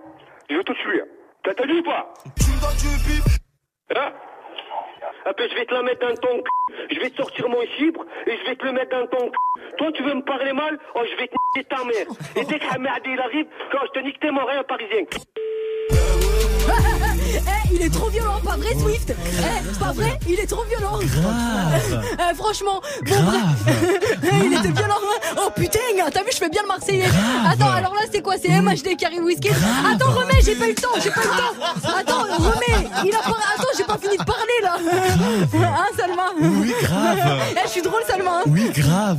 je 0.49 0.55
vais 0.55 0.63
te 0.63 0.73
tuer. 0.73 1.03
T'as 1.43 1.51
entendu 1.51 1.79
ou 1.79 1.83
pas 1.83 2.13
Tu 2.33 2.87
bip. 3.07 3.23
Hein 3.95 4.13
Ah 5.25 5.33
ben, 5.37 5.49
je 5.49 5.55
vais 5.55 5.65
te 5.65 5.73
la 5.73 5.83
mettre 5.83 6.07
dans 6.07 6.15
ton 6.15 6.37
c***. 6.37 6.43
Je 6.91 6.99
vais 6.99 7.09
te 7.09 7.17
sortir 7.17 7.49
mon 7.49 7.61
chibre 7.77 8.05
et 8.27 8.37
je 8.37 8.45
vais 8.45 8.55
te 8.55 8.65
le 8.65 8.71
mettre 8.73 8.91
dans 8.91 9.07
ton 9.07 9.25
c***. 9.25 9.31
Toi, 9.77 9.91
tu 9.93 10.03
veux 10.03 10.13
me 10.13 10.23
parler 10.23 10.53
mal 10.53 10.77
Oh, 10.95 11.01
je 11.09 11.15
vais 11.17 11.27
te 11.27 11.35
niquer 11.55 11.67
ta 11.67 11.83
mère. 11.83 12.07
Et 12.35 12.45
dès 12.45 12.59
qu'Ahmed 12.59 13.03
il 13.05 13.19
arrive, 13.19 13.47
quand 13.71 13.79
je 13.87 13.99
te 13.99 14.05
nique 14.05 14.19
tes 14.19 14.31
morts, 14.31 14.49
un 14.49 14.63
parisien. 14.63 15.03
Eh, 17.47 17.75
il 17.75 17.81
est 17.81 17.89
trop 17.93 18.09
violent, 18.09 18.39
pas 18.43 18.57
vrai, 18.57 18.69
Swift 18.79 19.13
Eh, 19.13 19.79
pas 19.79 19.91
vrai 19.93 20.19
Il 20.27 20.39
est 20.39 20.45
trop 20.47 20.63
violent 20.65 20.97
Grave. 20.99 22.03
Eh, 22.31 22.35
franchement, 22.35 22.81
bon, 23.05 23.15
bref. 23.23 23.75
il 24.43 24.53
était 24.53 24.71
violent. 24.71 24.95
Oh 25.37 25.49
putain, 25.55 25.79
t'as 26.11 26.21
vu, 26.21 26.29
je 26.31 26.37
fais 26.37 26.49
bien 26.49 26.61
le 26.63 26.67
Marseillais. 26.67 27.05
Attends, 27.49 27.71
alors 27.71 27.93
là, 27.93 28.01
c'est 28.11 28.21
quoi 28.21 28.35
C'est 28.41 28.49
MHD 28.49 28.97
Carry 28.97 29.19
Whisky 29.19 29.49
Attends, 29.49 30.11
remets, 30.11 30.41
j'ai 30.43 30.55
pas 30.55 30.65
eu 30.65 30.69
le 30.69 30.75
temps, 30.75 30.89
j'ai 31.01 31.09
pas 31.11 31.21
eu 31.21 31.27
le 31.27 31.29
temps. 31.29 31.89
Attends, 31.97 32.23
remets. 32.37 32.89
Il 33.05 33.15
a 33.15 33.19
pas... 33.19 33.37
Attends, 33.55 33.69
j'ai 33.77 33.83
pas 33.83 33.97
fini 33.97 34.17
de 34.17 34.23
parler 34.23 34.59
là. 34.61 34.77
Hein, 35.53 35.85
Salma? 35.97 36.29
Oui, 36.39 36.73
grave. 36.81 37.19
Eh, 37.51 37.59
je 37.65 37.69
suis 37.69 37.81
drôle, 37.81 38.01
Salma. 38.07 38.39
hein. 38.39 38.43
Oui, 38.47 38.69
grave. 38.71 39.17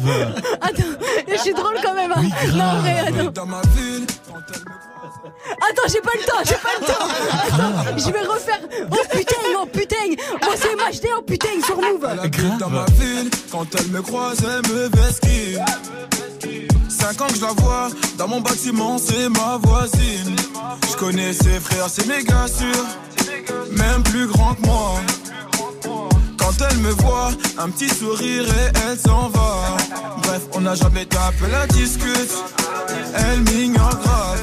Attends, 0.61 0.83
je 1.29 1.37
suis 1.37 1.55
drôle 1.55 1.77
quand 1.83 1.95
même. 1.95 2.13
hein. 2.13 2.21
Oui, 2.21 2.29
grave. 2.31 2.57
Non, 2.57 2.65
en 2.65 2.81
vrai, 2.81 2.99
attends. 3.01 3.31
Dans 3.33 3.47
ma 3.47 3.61
ville, 3.75 4.07
Attends, 5.25 5.89
j'ai 5.93 6.01
pas 6.01 6.11
le 6.15 6.25
temps, 6.25 6.43
j'ai 6.45 6.55
pas 6.55 6.75
le 6.81 6.87
temps. 6.87 7.07
Attends, 7.49 7.99
je 7.99 8.11
vais 8.11 8.27
refaire. 8.27 8.61
Oh 8.91 8.97
putain, 9.11 9.37
oh 9.61 9.67
putain. 9.67 9.97
Moi 10.43 10.55
c'est 10.57 10.75
MHD, 10.75 11.11
oh 11.17 11.23
putain, 11.23 11.49
sur 11.65 11.77
Move. 11.77 12.07
elle 12.11 12.21
habite 12.21 12.59
dans 12.59 12.71
ma 12.71 12.85
ville. 12.99 13.31
Quand 13.51 13.67
elle 13.79 13.89
me 13.89 14.03
croise, 14.03 14.39
elle 14.43 14.71
me 14.73 14.89
vesquille. 14.89 15.59
Cinq 16.89 17.21
ans 17.23 17.27
que 17.29 17.37
je 17.37 17.43
la 17.43 17.53
vois, 17.53 17.89
dans 18.19 18.29
mon 18.29 18.41
bâtiment, 18.41 18.99
c'est 18.99 19.29
ma 19.29 19.59
voisine. 19.63 20.37
Je 20.91 20.97
connais 20.97 21.33
ses 21.33 21.61
frères, 21.61 21.89
c'est 21.89 22.07
méga 22.07 22.47
sûr. 22.47 22.85
Même 23.73 24.03
plus 24.05 24.27
grand 24.27 24.55
que 24.55 24.63
moi. 24.67 25.01
Quand 26.39 26.53
elle 26.69 26.79
me 26.79 26.91
voit, 26.91 27.31
un 27.59 27.71
petit 27.71 27.89
sourire 27.89 28.45
et 28.45 28.79
elle 28.87 28.99
s'en 28.99 29.29
va. 29.29 29.77
Bref, 30.23 30.43
on 30.53 30.61
n'a 30.61 30.75
jamais 30.75 31.07
tapé 31.07 31.47
la 31.51 31.67
discute. 31.67 32.33
Elle 33.15 33.41
m'ignore 33.41 33.97
grave. 34.03 34.41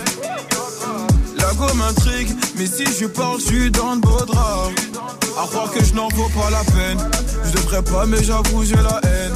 M'intrigue, 1.59 2.29
mais 2.57 2.65
si 2.65 2.85
je 2.99 3.05
parle, 3.05 3.39
je 3.39 3.45
suis 3.45 3.71
dans 3.71 3.95
de 3.95 4.01
beaux 4.01 4.25
draps. 4.25 4.73
À 5.39 5.47
croire 5.47 5.71
que 5.71 5.83
je 5.83 5.93
n'en 5.93 6.07
vaux 6.09 6.29
pas 6.29 6.49
la 6.49 6.63
peine. 6.63 6.97
Je 7.45 7.51
devrais 7.51 7.83
pas, 7.83 8.05
mais 8.05 8.23
j'avoue, 8.23 8.63
j'ai 8.63 8.75
la 8.75 8.99
haine. 9.03 9.33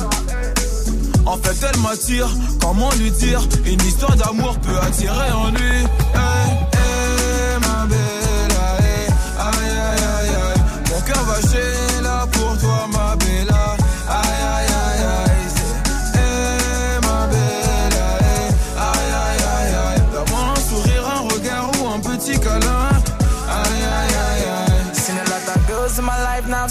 En 1.25 1.37
fait, 1.37 1.55
elle 1.67 1.79
m'attire, 1.81 2.27
comment 2.59 2.89
lui 2.99 3.11
dire? 3.11 3.41
Une 3.65 3.81
histoire 3.81 4.15
d'amour 4.15 4.57
peut 4.59 4.77
attirer 4.81 5.31
en 5.31 5.49
lui. 5.51 5.77
Hey, 6.15 6.51
hey, 6.73 7.59
ma 7.61 7.85
belle, 7.85 8.57
aïe, 8.79 9.07
aïe, 9.39 9.69
aïe, 9.69 10.29
aïe. 10.29 10.61
Mon 10.89 11.01
cœur 11.01 11.23
va 11.23 11.41
chez 11.41 11.90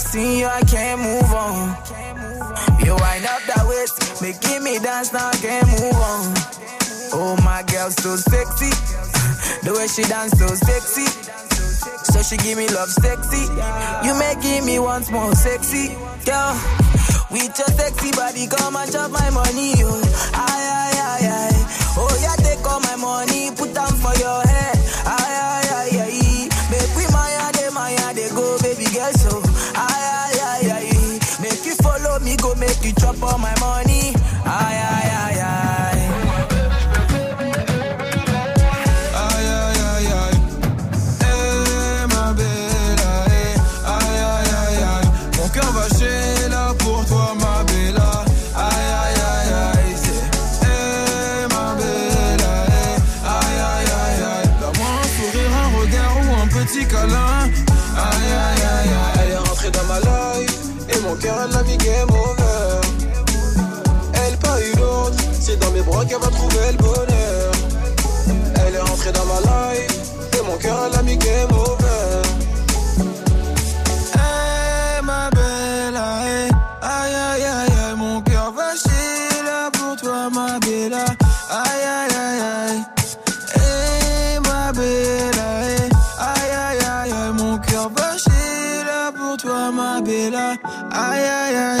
seen 0.01 0.39
you, 0.39 0.45
I 0.47 0.61
can't 0.61 1.01
move 1.01 1.31
on. 1.33 1.77
You 2.83 2.95
wind 2.95 3.25
up 3.25 3.41
that 3.47 3.65
waist, 3.69 4.21
making 4.21 4.63
me 4.63 4.79
dance, 4.79 5.13
now 5.13 5.29
I 5.29 5.37
can't 5.37 5.67
move 5.67 5.93
on. 5.93 6.23
Oh, 7.13 7.37
my 7.43 7.63
girl, 7.63 7.89
so 7.91 8.15
sexy. 8.15 8.71
The 9.63 9.71
way 9.73 9.87
she 9.87 10.03
dance, 10.03 10.33
so 10.39 10.47
sexy. 10.47 11.05
So 12.11 12.21
she 12.23 12.37
give 12.37 12.57
me 12.57 12.67
love 12.69 12.89
sexy. 12.89 13.45
You 14.05 14.13
make 14.17 14.41
me 14.65 14.79
once 14.79 15.11
more 15.11 15.33
sexy. 15.35 15.93
Girl, 16.25 16.53
with 17.29 17.53
your 17.57 17.71
sexy 17.77 18.11
body, 18.11 18.47
come 18.47 18.75
and 18.75 18.91
chop 18.91 19.11
my 19.11 19.29
money. 19.29 19.73
Oh, 19.85 20.01
aye, 20.33 20.65
aye, 20.75 20.97
aye, 20.97 21.27
aye. 21.29 21.61
Oh, 21.97 22.13
yeah, 22.21 22.35
take 22.41 22.65
all 22.65 22.79
my 22.79 22.95
money, 22.95 23.51
put 23.55 23.73
them 23.73 23.93
for 24.01 24.13
your 24.17 24.41
head. 24.41 24.50
Ma 90.51 91.09
belle, 91.11 91.27
aïe 91.51 91.80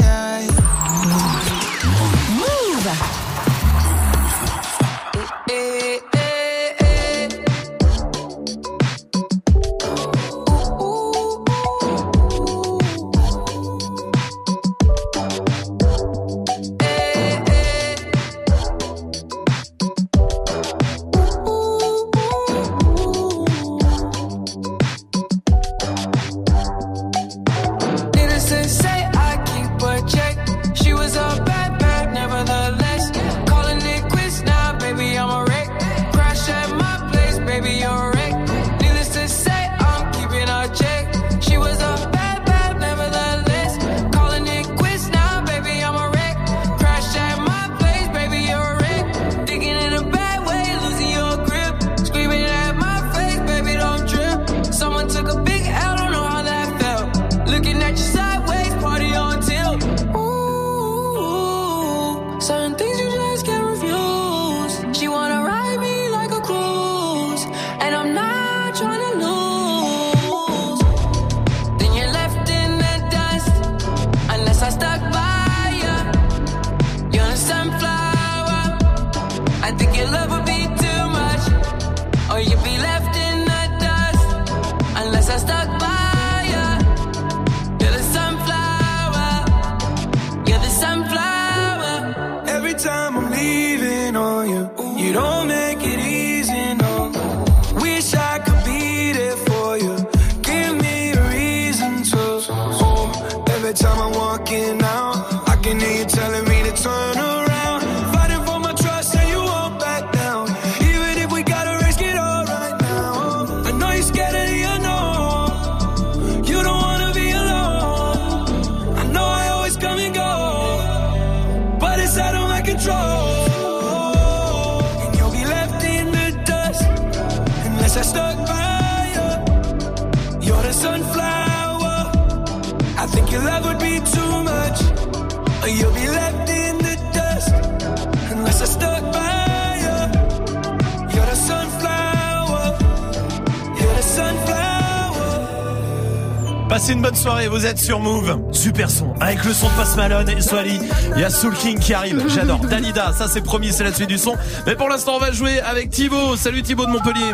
Passez 146.81 146.93
une 146.93 147.03
bonne 147.03 147.13
soirée, 147.13 147.47
vous 147.47 147.67
êtes 147.67 147.77
sur 147.77 147.99
Move. 147.99 148.41
Super 148.51 148.89
son, 148.89 149.13
avec 149.19 149.43
le 149.43 149.53
son 149.53 149.67
de 149.69 149.73
Post 149.73 149.97
Malone 149.97 150.27
et 150.29 150.41
Swally. 150.41 150.79
Il 151.15 151.21
y 151.21 151.23
a 151.23 151.29
Soul 151.29 151.53
King 151.53 151.77
qui 151.77 151.93
arrive, 151.93 152.27
j'adore. 152.27 152.57
Dalida, 152.57 153.13
ça 153.13 153.27
c'est 153.27 153.43
promis, 153.43 153.71
c'est 153.71 153.83
la 153.83 153.93
suite 153.93 154.09
du 154.09 154.17
son. 154.17 154.35
Mais 154.65 154.73
pour 154.73 154.89
l'instant, 154.89 155.17
on 155.17 155.19
va 155.19 155.31
jouer 155.31 155.59
avec 155.59 155.91
Thibaut. 155.91 156.35
Salut 156.35 156.63
Thibaut 156.63 156.87
de 156.87 156.89
Montpellier. 156.89 157.33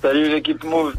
Salut 0.00 0.30
l'équipe 0.30 0.64
Move. 0.64 0.94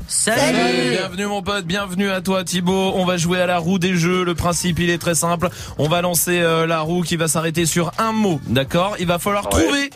Bienvenue 0.92 1.26
mon 1.26 1.42
pote, 1.42 1.66
bienvenue 1.66 2.12
à 2.12 2.22
toi 2.22 2.44
Thibaut. 2.44 2.94
On 2.98 3.04
va 3.04 3.18
jouer 3.18 3.42
à 3.42 3.48
la 3.48 3.58
roue 3.58 3.80
des 3.80 3.96
jeux. 3.96 4.24
Le 4.24 4.36
principe 4.36 4.78
il 4.78 4.92
est 4.92 5.00
très 5.00 5.16
simple. 5.16 5.50
On 5.80 5.88
va 5.88 6.04
lancer 6.04 6.42
euh, 6.42 6.68
la 6.68 6.82
roue 6.82 7.02
qui 7.02 7.16
va 7.16 7.28
s'arrêter 7.28 7.66
sur 7.66 7.92
un 7.98 8.12
mot, 8.12 8.40
d'accord? 8.46 8.96
Il 9.00 9.08
va 9.08 9.18
falloir 9.18 9.50
trouver 9.50 9.90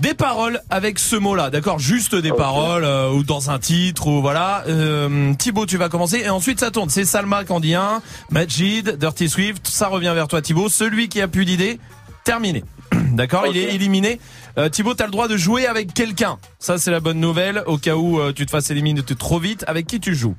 des 0.00 0.14
paroles 0.14 0.60
avec 0.70 0.98
ce 0.98 1.16
mot-là, 1.16 1.50
d'accord 1.50 1.78
Juste 1.78 2.14
des 2.14 2.32
paroles 2.32 2.84
euh, 2.84 3.10
ou 3.10 3.22
dans 3.22 3.50
un 3.50 3.58
titre 3.58 4.06
ou 4.06 4.20
voilà. 4.20 4.64
Euh, 4.66 5.34
Thibaut, 5.34 5.66
tu 5.66 5.76
vas 5.76 5.88
commencer 5.88 6.22
et 6.24 6.28
ensuite 6.28 6.60
ça 6.60 6.70
tourne. 6.70 6.88
C'est 6.90 7.04
Salma 7.04 7.44
qui 7.44 7.52
en 7.52 7.60
dit 7.60 7.74
un, 7.74 8.02
Majid, 8.30 8.96
Dirty 8.98 9.28
Swift. 9.28 9.66
Ça 9.68 9.88
revient 9.88 10.12
vers 10.14 10.28
toi 10.28 10.40
Thibaut. 10.42 10.68
Celui 10.68 11.08
qui 11.08 11.20
a 11.20 11.28
plus 11.28 11.44
d'idées, 11.44 11.78
terminé. 12.24 12.64
D'accord, 13.12 13.46
il 13.46 13.56
est 13.56 13.74
éliminé. 13.74 14.20
Euh, 14.58 14.68
Thibaut, 14.68 14.94
t'as 14.94 15.06
le 15.06 15.12
droit 15.12 15.28
de 15.28 15.36
jouer 15.36 15.66
avec 15.66 15.94
quelqu'un. 15.94 16.38
Ça, 16.58 16.78
c'est 16.78 16.90
la 16.90 17.00
bonne 17.00 17.20
nouvelle. 17.20 17.62
Au 17.66 17.78
cas 17.78 17.96
où 17.96 18.20
euh, 18.20 18.32
tu 18.32 18.46
te 18.46 18.50
fasses 18.50 18.70
éliminer 18.70 19.02
trop 19.02 19.38
vite, 19.38 19.64
avec 19.66 19.86
qui 19.86 20.00
tu 20.00 20.14
joues? 20.14 20.36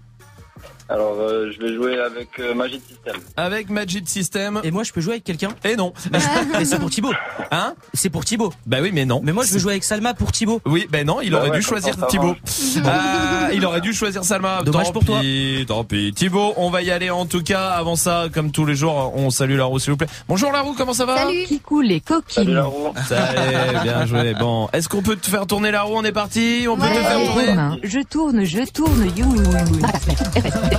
Alors, 0.92 1.16
euh, 1.22 1.50
je 1.54 1.60
vais 1.66 1.74
jouer 1.74 1.98
avec 2.00 2.38
euh, 2.40 2.54
Magic 2.54 2.82
System. 2.86 3.16
Avec 3.38 3.70
Magic 3.70 4.10
System. 4.10 4.60
Et 4.64 4.72
moi, 4.72 4.84
je 4.84 4.92
peux 4.92 5.00
jouer 5.00 5.14
avec 5.14 5.24
quelqu'un? 5.24 5.50
Et 5.64 5.78
non. 5.78 5.94
Mais, 6.60 6.66
c'est 6.66 6.80
pour 6.80 6.90
Thibaut. 6.90 7.14
Hein? 7.50 7.76
C'est 7.94 8.10
pour 8.10 8.26
Thibaut. 8.26 8.52
Bah 8.66 8.80
oui, 8.82 8.92
mais 8.94 9.06
non. 9.06 9.22
Mais 9.24 9.32
moi, 9.32 9.46
je 9.46 9.54
veux 9.54 9.60
jouer 9.60 9.72
avec 9.74 9.84
Salma 9.86 10.14
pour 10.14 10.32
Thibaut. 10.34 10.60
Oui, 10.66 10.88
ben 10.90 11.06
non, 11.08 11.22
il 11.22 11.32
Bah 11.32 11.38
aurait 11.40 11.50
ouais, 11.52 11.60
dû 11.60 11.66
comme 11.66 11.80
choisir 11.80 11.96
ça, 11.98 12.08
Thibaut. 12.08 12.36
Ah, 12.86 13.50
il 13.54 13.66
aurait 13.66 13.82
dû 13.82 13.94
choisir 13.94 14.24
Salma. 14.24 14.64
Dommage 14.64 14.88
tant 14.88 14.92
pour 14.94 15.06
toi. 15.06 15.20
pis, 15.22 15.66
Tant 15.68 15.84
pis. 15.84 16.14
Thibaut, 16.14 16.54
on 16.58 16.70
va 16.70 16.82
y 16.82 16.92
aller 16.92 17.10
en 17.10 17.26
tout 17.26 17.42
cas. 17.44 17.70
Avant 17.70 17.96
ça, 17.96 18.26
comme 18.34 18.52
tous 18.52 18.66
les 18.66 18.76
jours, 18.76 19.14
on 19.16 19.30
salue 19.30 19.58
Larou 19.58 19.80
s'il 19.80 19.92
vous 19.92 19.98
plaît. 19.98 20.08
Bonjour 20.28 20.52
Larou, 20.52 20.74
comment 20.78 20.94
ça 20.94 21.06
va? 21.06 21.18
Salut. 21.18 21.44
Qui 21.46 21.60
coule 21.60 21.86
les 21.86 22.02
Salut 22.06 22.22
coquilles. 22.24 22.54
la 22.54 22.64
roue. 22.64 22.94
Ça 23.08 23.18
y 23.34 23.54
est, 23.78 23.84
bien 23.84 24.06
joué. 24.06 24.34
Bon, 24.34 24.70
est-ce 24.74 24.88
qu'on 24.90 25.02
peut 25.02 25.16
te 25.16 25.30
faire 25.30 25.46
tourner 25.48 25.72
la 25.72 25.84
roue? 25.84 25.96
On 25.96 26.04
est 26.04 26.12
parti. 26.12 26.66
On 26.70 26.76
peut 26.76 26.84
Ouais. 26.84 26.96
te 26.96 27.02
faire 27.02 27.78
je 27.84 28.00
tourne, 28.00 28.44
je 28.44 28.60
tourne, 28.72 29.06
you. 29.18 29.26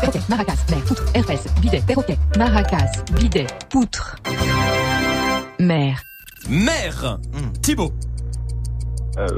Maracas, 0.03 0.19
mer, 0.25 0.25
RS, 0.27 0.31
bidet, 0.31 0.57
perroquet, 0.57 0.59
maracas, 0.59 0.63
mer, 0.71 0.83
poutre, 0.85 1.05
RS, 1.15 1.61
bidet, 1.61 1.83
perroquet, 1.87 2.19
maracas, 2.39 2.91
bidet, 3.19 3.47
poutre. 3.71 4.17
Mer. 5.61 6.03
Mère. 6.49 7.19
Thibaut. 7.63 7.93
Euh, 9.19 9.29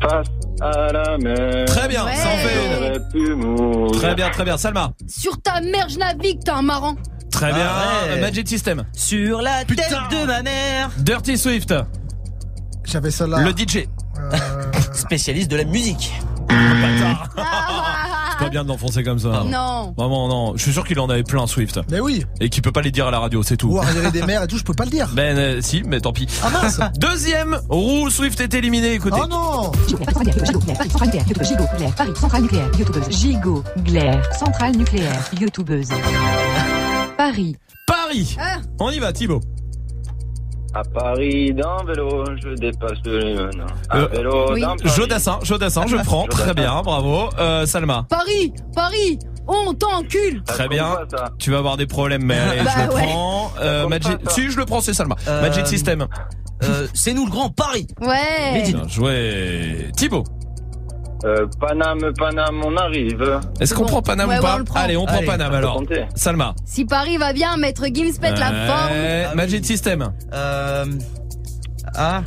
face 0.00 0.26
à 0.60 0.92
la 0.92 1.18
mer. 1.18 1.64
Très 1.66 1.88
bien, 1.88 2.04
ça 2.04 2.28
en 2.28 2.36
fait 2.36 3.18
une. 3.18 3.90
Très 3.92 4.14
bien, 4.14 4.30
très 4.30 4.44
bien. 4.44 4.56
Salma. 4.56 4.92
Sur 5.08 5.40
ta 5.42 5.60
mère, 5.60 5.88
je 5.88 5.98
navigue, 5.98 6.40
t'es 6.44 6.50
un 6.52 6.62
marrant. 6.62 6.94
Très 7.32 7.52
bien. 7.52 7.66
Ah 7.68 8.06
ouais. 8.14 8.20
Magic 8.20 8.46
System. 8.48 8.84
Sur 8.92 9.42
la 9.42 9.64
Putain. 9.64 9.82
tête 9.82 10.20
de 10.20 10.26
ma 10.26 10.42
mère. 10.42 10.90
Dirty 10.98 11.36
Swift. 11.36 11.74
J'avais 12.84 13.10
celle-là. 13.10 13.38
Le 13.40 13.50
DJ. 13.50 13.88
Euh, 14.18 14.36
Spécialiste 14.92 15.50
de 15.50 15.56
la 15.56 15.64
musique. 15.64 16.12
Pas 18.44 18.50
bien 18.50 18.62
de 18.62 18.68
l'enfoncer 18.68 19.02
comme 19.02 19.18
ça. 19.18 19.44
Non. 19.46 19.94
Vraiment, 19.96 20.28
non. 20.28 20.52
Je 20.56 20.62
suis 20.62 20.72
sûr 20.72 20.84
qu'il 20.84 21.00
en 21.00 21.08
avait 21.08 21.22
plein, 21.22 21.46
Swift. 21.46 21.80
Mais 21.90 22.00
oui. 22.00 22.24
Et 22.40 22.50
qu'il 22.50 22.62
peut 22.62 22.72
pas 22.72 22.82
les 22.82 22.90
dire 22.90 23.06
à 23.06 23.10
la 23.10 23.18
radio, 23.18 23.42
c'est 23.42 23.56
tout. 23.56 23.68
Ou 23.68 23.78
arriver 23.78 24.10
des 24.10 24.22
mères 24.22 24.42
et 24.42 24.46
tout, 24.46 24.58
je 24.58 24.64
peux 24.64 24.74
pas 24.74 24.84
le 24.84 24.90
dire. 24.90 25.08
Ben, 25.12 25.38
euh, 25.38 25.60
si, 25.62 25.82
mais 25.82 26.00
tant 26.00 26.12
pis. 26.12 26.26
Ah 26.42 26.50
mince. 26.50 26.78
Deuxième 26.98 27.58
roue, 27.70 28.10
Swift 28.10 28.40
est 28.40 28.52
éliminé, 28.52 28.92
écoutez. 28.92 29.20
Oh 29.22 29.26
non. 29.26 29.72
Gigo, 33.10 33.64
Glaire, 33.78 34.34
centrale 34.34 34.76
nucléaire, 34.76 35.30
youtubeuse. 35.40 35.88
Paris, 37.16 37.56
Paris. 37.86 38.36
Ah. 38.38 38.58
On 38.78 38.90
y 38.90 38.98
va, 38.98 39.12
Thibaut. 39.12 39.40
À 40.74 40.82
Paris, 40.82 41.52
d'un 41.54 41.84
vélo, 41.86 42.24
je 42.42 42.48
dépasse 42.54 42.98
le. 43.04 43.48
À 43.90 43.96
Euh, 43.96 44.06
vélo, 44.08 44.52
oui. 44.52 44.60
d'un 44.60 44.76
Paris. 44.76 44.90
Jodassin, 44.96 45.38
Jodassin, 45.42 45.84
je 45.88 45.96
prends. 45.98 46.26
Très 46.26 46.52
bien, 46.54 46.82
bravo. 46.82 47.28
Euh, 47.38 47.64
Salma. 47.64 48.06
Paris, 48.08 48.52
Paris, 48.74 49.18
on 49.46 49.72
t'encule. 49.74 50.42
Très 50.44 50.68
bien. 50.68 50.96
pas. 51.10 51.30
Tu 51.38 51.50
vas 51.52 51.58
avoir 51.58 51.76
des 51.76 51.86
problèmes, 51.86 52.24
mais 52.24 52.38
allez, 52.38 52.62
Bah 52.64 52.70
je 52.76 52.86
le 52.88 52.94
ouais. 52.94 53.02
prends. 53.06 53.52
Euh, 53.60 53.86
Magic... 53.88 54.16
pas. 54.18 54.30
Si, 54.32 54.50
je 54.50 54.56
le 54.58 54.64
prends, 54.64 54.80
c'est 54.80 54.94
Salma. 54.94 55.14
Euh, 55.28 55.42
Magic 55.42 55.66
System. 55.66 56.06
Euh, 56.64 56.86
c'est 56.94 57.12
nous 57.12 57.24
le 57.26 57.30
grand 57.30 57.50
Paris. 57.50 57.86
Ouais. 58.00 58.62
Bien 58.66 58.88
joué. 58.88 59.90
Thibaut. 59.96 60.24
Euh, 61.24 61.46
Paname, 61.58 62.12
Paname, 62.18 62.62
on 62.64 62.76
arrive. 62.76 63.40
Est-ce 63.58 63.72
qu'on 63.74 63.82
bon. 63.82 63.88
prend 63.88 64.02
Paname 64.02 64.28
Ouais, 64.28 64.34
ou 64.38 64.42
ouais, 64.42 64.44
pas 64.46 64.58
on. 64.58 64.74
Allez, 64.76 64.96
on 64.96 65.06
prend 65.06 65.22
Paname 65.24 65.54
alors. 65.54 65.82
Salma. 66.14 66.54
Si 66.66 66.84
Paris 66.84 67.16
va 67.16 67.32
bien, 67.32 67.56
Maître 67.56 67.84
Gims 67.92 68.18
pète 68.20 68.38
la 68.38 68.50
Ouais. 68.50 68.66
forme. 69.24 69.36
Magic 69.36 69.64
System. 69.64 70.12
Euh... 70.32 70.84
Ah. 71.96 72.22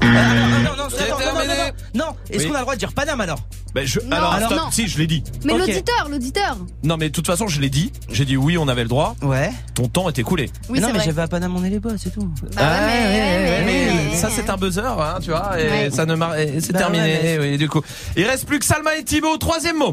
Ah, 0.00 0.06
non, 0.06 0.12
non, 0.12 0.76
non, 0.76 0.76
non, 0.76 1.18
non, 1.18 1.34
non, 1.34 1.54
non. 1.94 2.06
Non, 2.06 2.16
est-ce 2.30 2.44
Oui. 2.44 2.48
qu'on 2.48 2.54
a 2.54 2.58
le 2.58 2.62
droit 2.64 2.74
de 2.74 2.78
dire 2.78 2.92
Paname 2.92 3.20
alors? 3.20 3.38
Ben, 3.74 3.84
je... 3.86 3.98
Non, 4.00 4.12
alors, 4.16 4.32
alors 4.34 4.50
stop. 4.52 4.62
non. 4.64 4.70
Si, 4.70 4.86
je 4.86 4.98
l'ai 4.98 5.06
dit. 5.08 5.24
Mais 5.44 5.52
Ok. 5.52 5.58
l'auditeur, 5.60 6.08
l'auditeur. 6.08 6.56
Non, 6.84 6.96
mais 6.96 7.08
de 7.08 7.12
toute 7.12 7.26
façon, 7.26 7.48
je 7.48 7.60
l'ai 7.60 7.70
dit. 7.70 7.92
J'ai 8.10 8.24
dit 8.24 8.36
oui, 8.36 8.56
on 8.56 8.68
avait 8.68 8.82
le 8.84 8.88
droit. 8.88 9.16
Ouais. 9.22 9.50
Ton 9.74 9.88
temps 9.88 10.08
est 10.08 10.18
écoulé. 10.18 10.50
Oui, 10.68 10.78
non, 10.78 10.86
c'est 10.86 10.92
mais 10.92 10.98
vrai. 11.00 11.06
j'avais 11.06 11.22
à 11.22 11.28
est 11.64 11.70
les 11.70 11.80
boss, 11.80 11.94
c'est 11.98 12.10
tout. 12.12 12.20
Bah 12.54 12.62
ouais, 12.62 12.86
mais, 12.86 13.06
ouais, 13.06 13.50
ouais, 13.50 13.62
mais 13.66 14.10
ouais. 14.12 14.16
ça 14.16 14.28
c'est 14.30 14.48
un 14.48 14.56
buzzer, 14.56 14.84
hein, 14.86 15.18
tu 15.20 15.30
vois, 15.30 15.60
et 15.60 15.68
Ouais. 15.68 15.90
ça 15.90 16.06
ne 16.06 16.14
mar... 16.14 16.36
et 16.36 16.60
c'est 16.60 16.72
Bah 16.72 16.78
terminé. 16.78 17.02
ouais, 17.04 17.20
mais- 17.22 17.38
oui, 17.52 17.58
du 17.58 17.68
coup, 17.68 17.82
il 18.16 18.24
reste 18.24 18.46
plus 18.46 18.60
que 18.60 18.64
Salma 18.64 18.94
et 18.96 19.02
Thibaut. 19.04 19.36
Troisième 19.38 19.78
mot. 19.78 19.92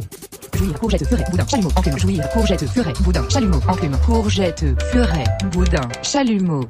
jouir, 0.56 0.74
courgette, 0.80 1.08
furet, 1.08 1.26
boudin, 1.32 1.48
chalumeau, 1.48 1.72
enclume, 1.76 1.98
jouir, 1.98 2.30
courgette, 2.30 2.68
furet, 2.70 2.94
boudin, 3.00 3.26
chalumeau, 3.30 3.60
enclume, 3.68 3.98
courgette, 4.06 4.64
furet, 4.92 5.24
boudin, 5.52 5.82
chalumeau. 6.04 6.68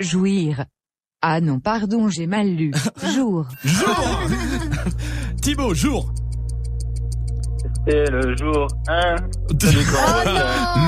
Jouir. 0.00 0.64
Ah 1.20 1.40
non, 1.40 1.58
pardon, 1.58 2.08
j'ai 2.08 2.26
mal 2.28 2.46
lu. 2.46 2.72
Jour. 3.14 3.46
Jour. 3.64 4.20
Thibaut, 5.42 5.74
jour. 5.74 6.12
C'est 7.88 8.08
le 8.10 8.36
jour 8.36 8.68
1. 8.86 9.16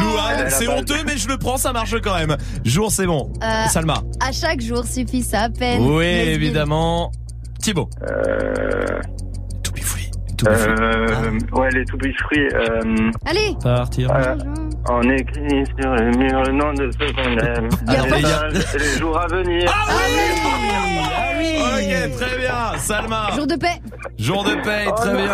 Louane, 0.01 0.45
Ouais, 0.45 0.51
c'est 0.51 0.69
honteux, 0.69 1.03
mais 1.07 1.17
je 1.17 1.27
le 1.29 1.37
prends, 1.39 1.57
ça 1.57 1.73
marche 1.73 1.95
quand 2.01 2.15
même. 2.15 2.37
Jour, 2.65 2.93
c'est 2.93 3.07
bon. 3.07 3.33
Euh, 3.43 3.67
Salma. 3.67 4.03
À 4.21 4.31
chaque 4.33 4.61
jour 4.61 4.85
suffit 4.85 5.23
sa 5.23 5.49
peine. 5.49 5.83
Oui, 5.83 6.05
évidemment. 6.05 7.11
Thibaut. 7.61 7.89
Euh, 8.03 9.01
To 9.65 9.73
be 9.73 9.81
free. 9.81 10.11
euh, 10.47 11.39
ouais, 11.55 11.71
les 11.73 11.85
to 11.87 11.97
be 11.97 12.09
free. 12.23 12.47
Euh, 12.55 13.11
Allez. 13.27 13.57
Partir. 13.63 14.11
euh, 14.15 14.37
on 14.89 15.03
écrit 15.11 15.65
sur 15.81 15.91
le 15.95 16.11
mur 16.17 16.43
le 16.45 16.53
nom 16.53 16.73
de 16.75 16.91
ceux 16.99 17.13
qu'on 17.13 17.37
aime. 17.39 17.69
Y 17.89 17.97
a 17.97 18.03
Les 18.05 18.23
pas- 18.23 18.45
âges 18.45 18.75
et 18.75 18.79
les 18.79 18.99
jours 18.99 19.19
à 19.19 19.27
venir. 19.27 19.71
Ah 19.73 21.33
oui 21.39 21.57
Ok, 21.61 22.17
très 22.19 22.39
bien. 22.39 22.79
Salma. 22.79 23.29
Jour 23.37 23.47
de 23.47 23.57
paix. 23.57 23.81
Jour 24.21 24.45
de 24.45 24.55
paye, 24.63 24.87
très 24.97 25.13
bien. 25.17 25.29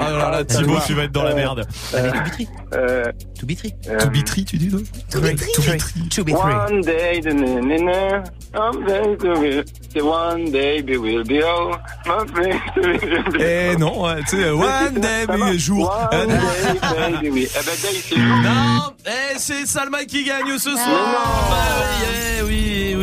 Ah 0.00 0.10
là 0.10 0.30
là, 0.30 0.44
Thibaut, 0.44 0.78
tu 0.86 0.94
vas 0.94 1.04
être 1.04 1.12
dans 1.12 1.22
la 1.22 1.34
merde. 1.34 1.66
To 1.92 1.98
be 1.98 2.30
tree. 2.32 2.48
Euh, 2.74 3.04
To 3.38 3.46
be 3.46 3.54
tree. 3.54 3.74
euh, 3.90 3.98
To 3.98 4.08
be 4.10 4.24
tree, 4.24 4.44
tu 4.44 4.56
dis, 4.56 4.68
non 4.68 4.78
To 5.10 5.20
be. 5.20 5.36
To. 5.36 6.22
One 6.32 6.80
day, 6.80 7.20
the 7.20 7.32
na 7.34 7.60
na 7.60 7.76
na, 7.76 8.24
someday 8.54 9.16
to 9.18 9.34
be, 9.40 9.62
the 9.94 10.02
one 10.02 10.50
day 10.50 10.82
we 10.82 10.96
will 10.96 11.24
be 11.24 11.42
all, 11.42 11.76
my 12.06 12.24
friends 12.32 12.60
will 12.76 12.98
be 13.32 13.38
Eh 13.42 13.76
non, 13.76 14.02
ouais, 14.02 14.20
tu 14.28 14.36
sais, 14.42 14.50
one 14.50 14.94
day, 15.00 15.26
oui, 15.28 15.58
jour. 15.58 15.92
Euh, 16.12 16.22
One 16.22 16.28
day, 16.28 17.12
baby, 17.12 17.30
oui. 17.30 17.48
Eh 17.50 17.58
ben, 17.58 17.64
day, 17.64 18.00
c'est 18.08 18.16
jour. 18.16 18.36
Non, 18.42 18.92
eh, 19.06 19.38
c'est 19.38 19.66
Salma 19.66 20.04
qui 20.04 20.24
gagne 20.24 20.56
ce 20.58 20.70
soir. 20.70 21.46
Bah 21.50 21.56
oui, 22.00 22.06
eh, 22.38 22.42
oui, 22.44 22.95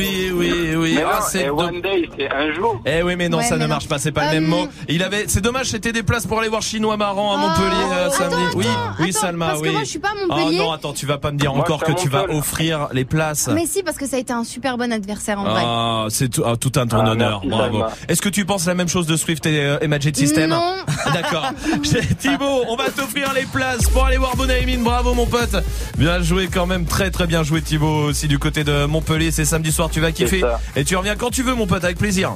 Mais 0.95 1.03
Ah, 1.05 1.15
non, 1.19 1.25
c'est 1.29 1.43
eh, 1.43 1.47
do- 1.47 1.59
one 1.59 1.81
day, 1.81 2.09
c'est 2.17 2.31
un 2.31 2.53
jour. 2.53 2.81
Eh 2.85 3.01
oui, 3.03 3.15
mais 3.15 3.29
non, 3.29 3.37
Ouais, 3.39 3.43
ça 3.43 3.55
mais 3.55 3.61
ne 3.61 3.67
non. 3.67 3.69
marche 3.75 3.87
pas, 3.87 3.97
c'est 3.99 4.11
pas 4.11 4.21
le 4.31 4.37
Euh, 4.37 4.41
même 4.41 4.45
mot. 4.47 4.67
Il 4.89 5.03
avait, 5.03 5.25
c'est 5.27 5.41
dommage, 5.41 5.67
c'était 5.67 5.91
des 5.91 6.03
places 6.03 6.25
pour 6.25 6.39
aller 6.39 6.49
voir 6.49 6.61
Chinois 6.61 6.97
Marrant 6.97 7.33
à 7.33 7.37
Montpellier 7.37 7.69
euh, 7.91 8.05
attends, 8.07 8.15
samedi. 8.15 8.35
oui, 8.55 8.65
attends, 8.65 8.95
oui, 9.03 9.13
Salma, 9.13 9.47
parce 9.47 9.61
que 9.61 9.67
oui. 9.67 9.71
moi, 9.73 9.83
je 9.83 9.89
suis 9.89 9.99
pas 9.99 10.09
à 10.09 10.11
Oh 10.23 10.27
Montpellier. 10.27 10.57
non, 10.57 10.71
attends, 10.71 10.93
tu 10.93 11.05
vas 11.05 11.17
pas 11.17 11.31
me 11.31 11.37
dire 11.37 11.53
Moi, 11.53 11.63
encore 11.63 11.83
que 11.83 11.91
tu 11.93 12.09
vas 12.09 12.25
offrir 12.29 12.87
les 12.93 13.05
places. 13.05 13.49
Mais 13.53 13.65
si, 13.65 13.83
parce 13.83 13.97
que 13.97 14.05
ça 14.07 14.17
a 14.17 14.19
été 14.19 14.33
un 14.33 14.43
super 14.43 14.77
bon 14.77 14.91
adversaire 14.91 15.39
en 15.39 15.43
vrai. 15.45 15.61
Ah, 15.65 16.05
c'est 16.09 16.29
tout, 16.29 16.43
ah, 16.45 16.55
tout 16.57 16.71
un 16.75 16.87
ton 16.87 16.99
Ah, 17.05 17.11
honneur, 17.11 17.41
merci, 17.45 17.71
bravo. 17.71 17.93
Est-ce 18.07 18.21
que 18.21 18.29
tu 18.29 18.45
penses 18.45 18.65
la 18.65 18.73
même 18.75 18.87
chose 18.89 19.07
de 19.07 19.15
Swift 19.17 19.45
et, 19.45 19.59
euh, 19.59 19.77
et 19.81 19.87
Magic 19.87 20.15
System 20.15 20.49
Non. 20.49 20.75
D'accord. 21.13 21.51
Thibaut, 22.19 22.63
on 22.69 22.75
va 22.75 22.89
t'offrir 22.89 23.33
les 23.33 23.43
places 23.45 23.87
pour 23.89 24.05
aller 24.05 24.17
voir 24.17 24.35
Bonaimin. 24.35 24.79
Bravo 24.83 25.13
mon 25.13 25.25
pote. 25.25 25.55
Bien 25.97 26.21
joué 26.21 26.47
quand 26.47 26.65
même, 26.65 26.85
très 26.85 27.11
très 27.11 27.27
bien 27.27 27.43
joué 27.43 27.61
Thibaut 27.61 28.05
aussi 28.05 28.27
du 28.27 28.39
côté 28.39 28.63
de 28.63 28.85
Montpellier. 28.85 29.31
C'est 29.31 29.45
samedi 29.45 29.71
soir, 29.71 29.89
tu 29.89 29.99
vas 29.99 30.11
kiffer. 30.11 30.43
Et 30.83 30.85
tu 30.85 30.97
reviens 30.97 31.15
quand 31.15 31.29
tu 31.29 31.43
veux 31.43 31.53
mon 31.53 31.65
pote, 31.65 31.85
avec 31.85 31.97
plaisir. 31.97 32.35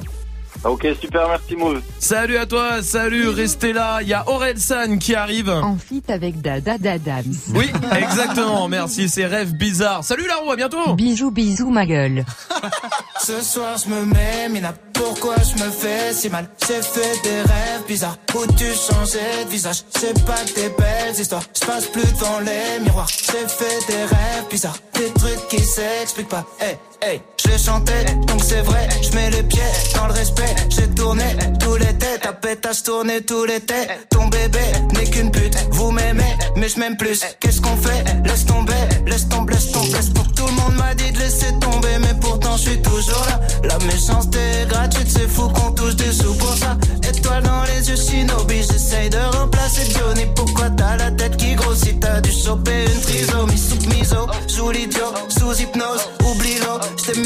Ok, 0.64 0.86
super, 0.98 1.28
merci 1.28 1.54
Move. 1.54 1.82
Salut 1.98 2.38
à 2.38 2.46
toi, 2.46 2.82
salut, 2.82 3.28
restez 3.28 3.74
là. 3.74 3.98
Il 4.00 4.08
y 4.08 4.14
a 4.14 4.26
Aurel 4.26 4.58
San 4.58 4.98
qui 4.98 5.14
arrive. 5.14 5.50
En 5.50 5.76
fit 5.76 6.02
avec 6.08 6.40
Dada 6.40 6.78
Dadams. 6.78 7.34
Oui, 7.54 7.70
exactement. 7.94 8.66
Merci, 8.68 9.10
c'est 9.10 9.26
rêve 9.26 9.52
bizarre. 9.52 10.02
Salut 10.02 10.26
Larou, 10.26 10.50
à 10.50 10.56
bientôt. 10.56 10.94
Bisous 10.94 11.30
bisous 11.30 11.68
ma 11.68 11.84
gueule. 11.84 12.24
Ce 13.20 13.42
soir 13.42 13.76
je 13.84 13.90
me 13.90 14.06
mets, 14.06 14.48
Mina, 14.48 14.72
pourquoi 14.94 15.34
je 15.36 15.62
me 15.62 15.70
fais 15.70 16.14
si 16.14 16.30
mal? 16.30 16.48
J'ai 16.66 16.80
fait 16.80 17.22
des 17.22 17.40
rêves 17.42 17.84
bizarres 17.86 18.16
où 18.34 18.46
tu 18.54 18.64
changeais 18.64 19.44
de 19.44 19.50
visage? 19.50 19.82
C'est 19.90 20.24
pas 20.24 20.42
que 20.46 20.54
des 20.54 20.70
belles 20.70 21.20
histoires, 21.20 21.42
je 21.54 21.66
passe 21.66 21.86
plus 21.86 22.10
devant 22.14 22.40
les 22.40 22.82
miroirs 22.82 23.08
J'ai 23.08 23.46
fait 23.46 23.86
des 23.86 24.04
rêves 24.04 24.48
bizarres, 24.50 24.78
des 24.94 25.10
trucs 25.12 25.48
qui 25.48 25.58
s'expliquent 25.62 26.28
pas 26.28 26.46
Hey, 26.58 26.78
hey, 27.02 27.20
je 27.48 27.52
les 27.52 27.58
chantais, 27.58 28.04
donc 28.26 28.42
c'est 28.42 28.62
vrai 28.62 28.88
Je 29.02 29.14
mets 29.14 29.30
les 29.30 29.42
pieds 29.42 29.60
dans 29.94 30.06
le 30.06 30.12
respect. 30.12 30.54
J'ai 30.68 30.88
tourné 30.88 31.24
tous 31.60 31.76
les 31.76 31.94
têtes, 31.98 32.20
ta 32.22 32.32
pétasse 32.32 32.82
tourné 32.82 33.22
tous 33.22 33.44
les 33.44 33.60
têtes. 33.60 34.08
Ton 34.10 34.26
bébé 34.28 34.60
n'est 34.94 35.08
qu'une 35.10 35.30
pute, 35.30 35.56
vous 35.70 35.90
m'aimez, 35.90 36.36
mais 36.56 36.68
je 36.68 36.78
m'aime 36.78 36.96
plus. 36.96 37.20
Qu'est-ce 37.40 37.60
qu'on 37.60 37.76
fait? 37.76 38.04
Laisse 38.24 38.44
tomber, 38.44 38.72
laisse 39.06 39.28
tomber, 39.28 39.54
laisse 39.54 39.72
tomber. 39.72 39.92
Laisse. 39.92 40.12
Tout 40.36 40.46
le 40.46 40.52
monde 40.52 40.76
m'a 40.76 40.94
dit 40.94 41.10
de 41.10 41.18
laisser 41.18 41.52
tomber, 41.60 41.98
mais 42.00 42.14
pourtant 42.20 42.56
je 42.56 42.70
suis 42.70 42.82
toujours 42.82 43.24
là. 43.28 43.40
La 43.64 43.78
méchanceté 43.86 44.38
est 44.62 44.66
gratuite, 44.68 45.08
c'est 45.08 45.28
fou 45.28 45.48
qu'on 45.48 45.72
touche 45.72 45.96
des 45.96 46.12
sous 46.12 46.34
pour 46.34 46.56
ça. 46.56 46.76
Étoile 47.08 47.42
dans 47.42 47.62
les 47.64 47.88
yeux, 47.88 47.96
shinobi, 47.96 48.62
j'essaye 48.62 49.10
de 49.10 49.18
remplacer 49.36 49.90
Johnny. 49.90 50.26
Pourquoi 50.34 50.70
t'as 50.70 50.96
la 50.96 51.10
tête 51.10 51.36
qui 51.36 51.54
grossit? 51.54 51.98
T'as 52.00 52.20
dû 52.20 52.30
choper 52.30 52.84
une 52.84 53.00
trisomie. 53.00 53.58
Sous 53.58 53.88
miso 53.88 54.26
Joue 54.48 54.70
l'idiot, 54.70 55.12
sous 55.28 55.60
hypnose, 55.60 56.08
oublie 56.24 56.58
l'eau 56.60 56.78
J't'ai 56.96 57.20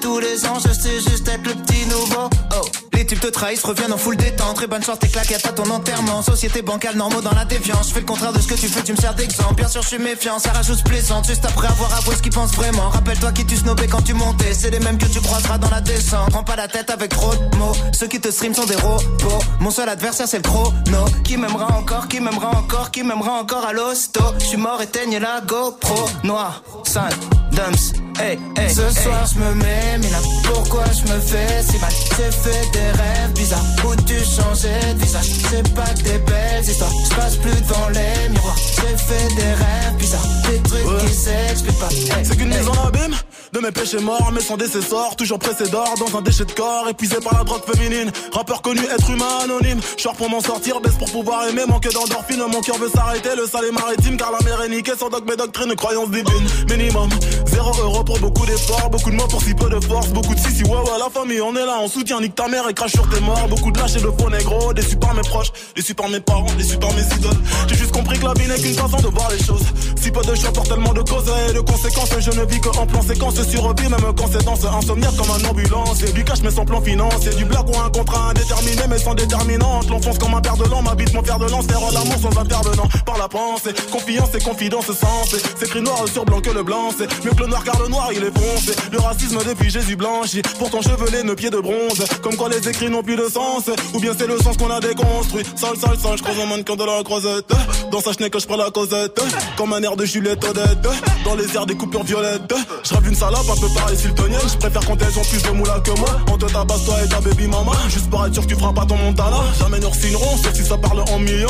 tous 0.00 0.18
les 0.18 0.44
ans, 0.46 0.58
je 0.58 0.72
sais 0.72 1.00
juste 1.00 1.28
être 1.28 1.46
le 1.46 1.54
petit 1.54 1.86
nouveau 1.86 2.28
Oh, 2.56 2.64
les 2.92 3.06
tubes 3.06 3.20
te 3.20 3.26
trahissent, 3.26 3.64
reviennent 3.64 3.92
en 3.92 3.96
full 3.96 4.16
détente. 4.16 4.56
Très 4.56 4.66
bonne 4.66 4.82
chance, 4.82 4.98
tes 4.98 5.08
claquettes 5.08 5.46
à 5.46 5.52
ton 5.52 5.68
enterrement. 5.70 6.22
Société 6.22 6.62
bancale, 6.62 6.96
normaux 6.96 7.20
dans 7.20 7.34
la 7.34 7.44
défiance. 7.44 7.88
Je 7.88 7.94
fais 7.94 8.00
le 8.00 8.06
contraire 8.06 8.32
de 8.32 8.40
ce 8.40 8.48
que 8.48 8.54
tu 8.54 8.68
fais, 8.68 8.82
tu 8.82 8.92
me 8.92 8.96
sers 8.96 9.14
d'exemple. 9.14 9.54
Bien 9.54 9.68
sûr, 9.68 9.82
je 9.82 9.88
suis 9.88 9.98
méfiant, 9.98 10.38
ça 10.38 10.52
rajoute 10.52 10.82
plaisante. 10.84 11.26
Juste 11.26 11.44
après 11.44 11.68
avoir 11.68 11.92
avoué 11.94 12.14
ce 12.16 12.22
qu'ils 12.22 12.32
pensent 12.32 12.54
vraiment. 12.54 12.88
Rappelle-toi 12.90 13.32
qui 13.32 13.44
tu 13.44 13.56
snobais 13.56 13.88
quand 13.88 14.02
tu 14.02 14.14
montais. 14.14 14.54
C'est 14.54 14.70
les 14.70 14.80
mêmes 14.80 14.98
que 14.98 15.06
tu 15.06 15.20
croiseras 15.20 15.58
dans 15.58 15.70
la 15.70 15.80
descente. 15.80 16.30
Prends 16.30 16.44
pas 16.44 16.56
la 16.56 16.68
tête 16.68 16.90
avec 16.90 17.10
trop 17.10 17.34
de 17.34 17.56
mots. 17.56 17.74
Ceux 17.92 18.06
qui 18.06 18.20
te 18.20 18.30
stream 18.30 18.54
sont 18.54 18.66
des 18.66 18.76
robots. 18.76 19.42
Mon 19.60 19.70
seul 19.70 19.88
adversaire, 19.88 20.28
c'est 20.28 20.38
le 20.38 20.42
chrono. 20.42 21.04
Qui 21.24 21.36
m'aimera 21.36 21.76
encore, 21.76 22.08
qui 22.08 22.20
m'aimera 22.20 22.50
encore, 22.56 22.90
qui 22.90 23.02
m'aimera 23.02 23.32
encore 23.40 23.64
à 23.64 23.72
l'hosto. 23.72 24.20
Je 24.38 24.44
suis 24.44 24.56
mort, 24.56 24.80
éteigne 24.80 25.18
la 25.18 25.40
GoPro. 25.40 26.08
Noir, 26.22 26.62
sale, 26.84 27.14
dumps. 27.52 27.92
Hey, 28.20 28.38
hey, 28.56 28.70
Ce 28.72 28.88
soir 28.90 29.26
je 29.34 29.38
me 29.40 29.54
mets, 29.54 29.98
mais 30.00 30.10
là 30.10 30.18
pourquoi 30.44 30.84
je 30.92 31.12
me 31.12 31.20
fais 31.20 31.62
si 31.62 31.78
mal? 31.78 31.90
J'ai 32.16 32.30
fait 32.30 32.70
des 32.72 32.90
rêves 33.02 33.32
bizarres 33.34 33.64
où 33.84 33.96
tu 34.02 34.14
changeais 34.18 34.94
de 34.94 35.00
visage? 35.00 35.26
C'est 35.50 35.74
pas 35.74 35.82
que 35.82 36.02
des 36.02 36.18
belles 36.18 36.64
histoires, 36.64 36.90
je 37.10 37.14
passe 37.16 37.36
plus 37.36 37.50
devant 37.50 37.88
les 37.88 38.28
miroirs 38.30 38.56
J'ai 38.56 38.96
fait 38.96 39.34
des 39.34 39.52
rêves 39.52 39.96
bizarres, 39.98 40.26
des 40.48 40.58
trucs 40.62 41.06
qui 41.06 41.14
s'expliquent 41.14 41.78
pas 41.78 41.88
Hey, 41.90 42.24
C'est 42.24 42.36
qu'une 42.36 42.52
hey. 42.52 42.58
mise 42.58 42.68
en 42.68 42.86
abîme 42.86 43.14
de 43.52 43.60
mes 43.60 43.70
péchés 43.70 44.00
morts, 44.00 44.32
mais 44.32 44.40
sans 44.40 44.56
décessor, 44.56 45.14
toujours 45.14 45.38
pressé 45.38 45.68
d'or 45.68 45.94
dans 46.00 46.18
un 46.18 46.22
déchet 46.22 46.44
de 46.44 46.50
corps, 46.50 46.88
épuisé 46.88 47.16
par 47.22 47.38
la 47.38 47.44
drogue 47.44 47.62
féminine. 47.64 48.10
Rappeur 48.32 48.62
connu, 48.62 48.80
être 48.80 49.08
humain 49.08 49.28
anonyme. 49.44 49.80
Short 49.96 50.16
pour 50.16 50.28
m'en 50.28 50.40
sortir, 50.40 50.80
baisse 50.80 50.96
pour 50.96 51.08
pouvoir 51.12 51.46
aimer, 51.46 51.62
manque 51.68 51.88
d'endorphine. 51.88 52.42
Mon 52.50 52.60
cœur 52.62 52.78
veut 52.78 52.90
s'arrêter, 52.92 53.28
le 53.36 53.46
sale 53.46 53.66
est 53.66 53.70
maritime, 53.70 54.16
car 54.16 54.32
la 54.32 54.40
mer 54.40 54.60
est 54.62 54.70
niquée 54.70 54.94
sans 54.98 55.08
dogme 55.08 55.30
et 55.32 55.36
doctrine, 55.36 55.72
croyance 55.76 56.10
divine. 56.10 56.46
Minimum, 56.68 57.08
zéro 57.46 57.70
euro 57.80 58.02
pour 58.02 58.18
beaucoup 58.18 58.44
d'efforts, 58.44 58.90
beaucoup 58.90 59.10
de 59.10 59.14
pour 59.28 59.42
si 59.42 59.54
peu 59.54 59.68
de 59.68 59.80
force, 59.80 60.08
beaucoup 60.08 60.34
de 60.34 60.40
si 60.40 60.50
si 60.54 60.64
ouais 60.64 60.70
ouais 60.70 60.98
la 60.98 61.10
famille, 61.10 61.40
on 61.40 61.54
est 61.54 61.64
là, 61.64 61.78
on 61.80 61.88
soutient, 61.88 62.20
nique 62.20 62.34
ta 62.34 62.48
mère 62.48 62.68
et 62.68 62.74
crache 62.74 62.92
sur 62.92 63.08
tes 63.08 63.20
morts. 63.20 63.46
Beaucoup 63.48 63.70
de 63.70 63.78
lâches 63.78 63.96
et 63.96 64.00
de 64.00 64.10
faux 64.18 64.30
négros, 64.30 64.72
déçus 64.72 64.96
par 64.96 65.14
mes 65.14 65.22
proches, 65.22 65.52
déçus 65.74 65.94
par 65.94 66.08
mes 66.08 66.20
parents, 66.20 66.46
déçus 66.56 66.78
par 66.78 66.92
mes 66.92 67.02
idoles. 67.02 67.40
J'ai 67.68 67.76
juste 67.76 67.92
compris 67.92 68.18
que 68.18 68.24
la 68.24 68.34
vie 68.34 68.48
n'est 68.48 68.58
qu'une 68.58 68.74
façon 68.74 68.96
de 68.96 69.08
voir 69.08 69.30
les 69.30 69.42
choses. 69.42 69.62
Si 70.00 70.10
peu 70.10 70.22
de 70.22 70.34
choix 70.34 70.52
pour 70.52 70.64
tellement 70.64 70.92
de 70.92 71.02
causes 71.02 71.30
et 71.48 71.52
de 71.52 71.60
conséquences, 71.60 72.10
je 72.18 72.30
ne 72.30 72.44
vis 72.44 72.60
que 72.60 72.68
en 72.68 72.86
plan 72.86 73.02
séquence 73.02 73.34
survie, 73.42 73.88
même 73.88 74.14
quand 74.16 74.28
c'est 74.30 74.44
dans 74.44 74.56
ce 74.56 74.66
insomniaque 74.66 75.16
comme 75.16 75.30
un 75.30 75.48
ambulance. 75.48 76.02
Et 76.02 76.12
du 76.12 76.24
cash 76.24 76.40
mais 76.42 76.50
sans 76.50 76.64
plan 76.64 76.80
financier, 76.80 77.34
du 77.34 77.44
blague 77.44 77.68
ou 77.68 77.78
un 77.78 77.90
contrat 77.90 78.30
indéterminé 78.30 78.82
mais 78.88 78.98
sans 78.98 79.14
déterminante. 79.14 79.88
L'enfonce 79.88 80.18
comme 80.18 80.34
un 80.34 80.40
père 80.40 80.56
de 80.56 80.64
l'an, 80.64 80.82
m'habite 80.82 81.14
mon 81.14 81.22
fer 81.22 81.38
de 81.38 81.46
lance, 81.50 81.66
faire 81.66 81.80
l'amour 81.92 82.18
sans 82.20 82.38
intervenant. 82.40 82.88
Par 83.06 83.18
la 83.18 83.28
pensée, 83.28 83.72
confiance 83.90 84.34
et 84.34 84.42
confidence 84.42 84.86
sensée. 84.86 85.42
C'est 85.58 85.66
écrit 85.66 85.82
noir 85.82 86.04
sur 86.12 86.24
blanc 86.24 86.40
que 86.40 86.50
le 86.50 86.62
blanc, 86.62 86.90
c'est 86.96 87.08
mieux 87.24 87.32
que 87.32 87.40
le 87.40 87.48
noir 87.48 87.64
car 87.64 87.80
le 87.80 87.88
noir 87.88 88.10
il 88.12 88.22
est 88.22 88.38
foncé. 88.38 88.72
Racisme 89.14 89.38
depuis 89.46 89.70
Jésus 89.70 89.96
blanchi, 89.96 90.42
pourtant 90.58 90.82
chevelé, 90.82 91.22
nos 91.22 91.34
pieds 91.34 91.50
de 91.50 91.58
bronze. 91.58 92.04
Comme 92.22 92.36
quoi 92.36 92.48
les 92.48 92.68
écrits 92.68 92.90
n'ont 92.90 93.02
plus 93.02 93.16
de 93.16 93.28
sens, 93.28 93.70
ou 93.92 94.00
bien 94.00 94.12
c'est 94.16 94.26
le 94.26 94.38
sens 94.38 94.56
qu'on 94.56 94.70
a 94.70 94.80
déconstruit. 94.80 95.44
Sale, 95.56 95.76
sale, 95.76 95.98
sale, 95.98 96.18
je 96.18 96.22
croise 96.22 96.38
un 96.40 96.46
mannequin 96.46 96.76
de 96.76 96.84
la 96.84 97.02
croisette. 97.02 97.50
Dans 97.90 98.00
sa 98.00 98.12
chenille 98.12 98.30
que 98.30 98.38
je 98.38 98.46
prends 98.46 98.56
la 98.56 98.70
causette, 98.70 99.20
comme 99.56 99.72
un 99.72 99.82
air 99.82 99.96
de 99.96 100.04
Juliette 100.04 100.44
Odette. 100.44 100.88
Dans 101.24 101.34
les 101.34 101.54
airs 101.54 101.66
des 101.66 101.76
coupures 101.76 102.02
violettes, 102.02 102.54
je 102.82 102.94
rêve 102.94 103.08
une 103.08 103.14
salope 103.14 103.48
un 103.50 103.60
peu 103.60 103.68
pareil 103.74 103.96
sultanienne. 103.96 104.48
Je 104.52 104.56
préfère 104.56 104.84
quand 104.84 105.00
elles 105.00 105.18
ont 105.18 105.24
plus 105.24 105.42
de 105.42 105.50
moula 105.50 105.80
que 105.80 105.90
moi. 105.98 106.20
On 106.32 106.38
te 106.38 106.46
tabasse 106.46 106.84
toi 106.84 106.96
et 107.04 107.08
ta 107.08 107.20
baby 107.20 107.46
mama. 107.46 107.72
Juste 107.88 108.10
pour 108.10 108.26
être 108.26 108.34
sûr 108.34 108.42
que 108.42 108.48
tu 108.48 108.56
feras 108.56 108.72
pas 108.72 108.86
ton 108.86 108.96
montana. 108.96 109.38
Jamais 109.58 109.80
nous 109.80 109.94
signerons, 109.94 110.36
sauf 110.38 110.54
si 110.54 110.64
ça 110.64 110.76
parle 110.76 111.00
en 111.00 111.18
millions. 111.18 111.48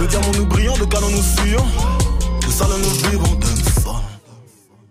De 0.00 0.06
diamants 0.06 0.32
nous 0.36 0.46
brillons, 0.46 0.76
de 0.76 0.84
canons 0.84 1.10
nous 1.10 1.22
fuyons. 1.22 1.66
De 2.46 2.52
salons 2.52 2.78
nous 2.78 3.10
vivons, 3.10 3.34
de 3.34 3.46
son. 3.80 3.94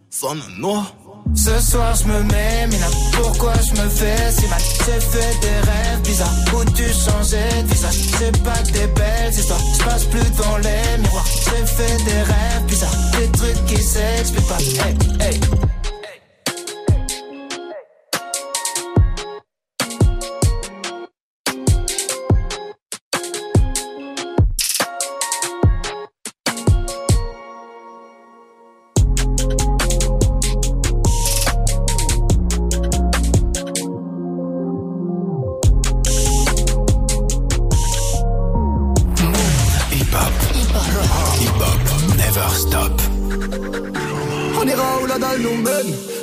Sonne 0.10 0.42
noir. 0.58 0.94
Ce 1.36 1.60
soir 1.60 1.96
je 1.96 2.06
me 2.06 2.24
mets, 2.24 2.68
là 2.80 2.88
pourquoi 3.14 3.54
je 3.56 3.82
me 3.82 3.90
fais 3.90 4.32
si 4.32 4.48
mal? 4.48 4.60
J'ai 4.86 5.00
fait 5.00 5.40
des 5.42 5.72
rêves 5.72 6.02
bizarres. 6.04 6.34
Où 6.54 6.64
tu 6.72 6.84
changeais 6.84 7.64
de 7.64 7.68
visage? 7.68 7.96
C'est 8.18 8.44
pas 8.44 8.62
des 8.72 8.88
belles 8.88 9.34
histoires, 9.34 9.60
je 9.78 9.84
passe 9.84 10.06
plus 10.06 10.30
devant 10.32 10.58
les 10.58 10.98
miroirs. 11.02 11.26
J'ai 11.26 11.66
fait 11.66 11.98
des 12.06 12.22
rêves 12.22 12.66
bizarres, 12.68 12.96
des 13.18 13.28
trucs 13.32 13.66
qui 13.66 13.82
s'expliquent 13.82 14.48
pas. 14.48 14.58
Hey, 14.58 14.96
hey 15.22 15.40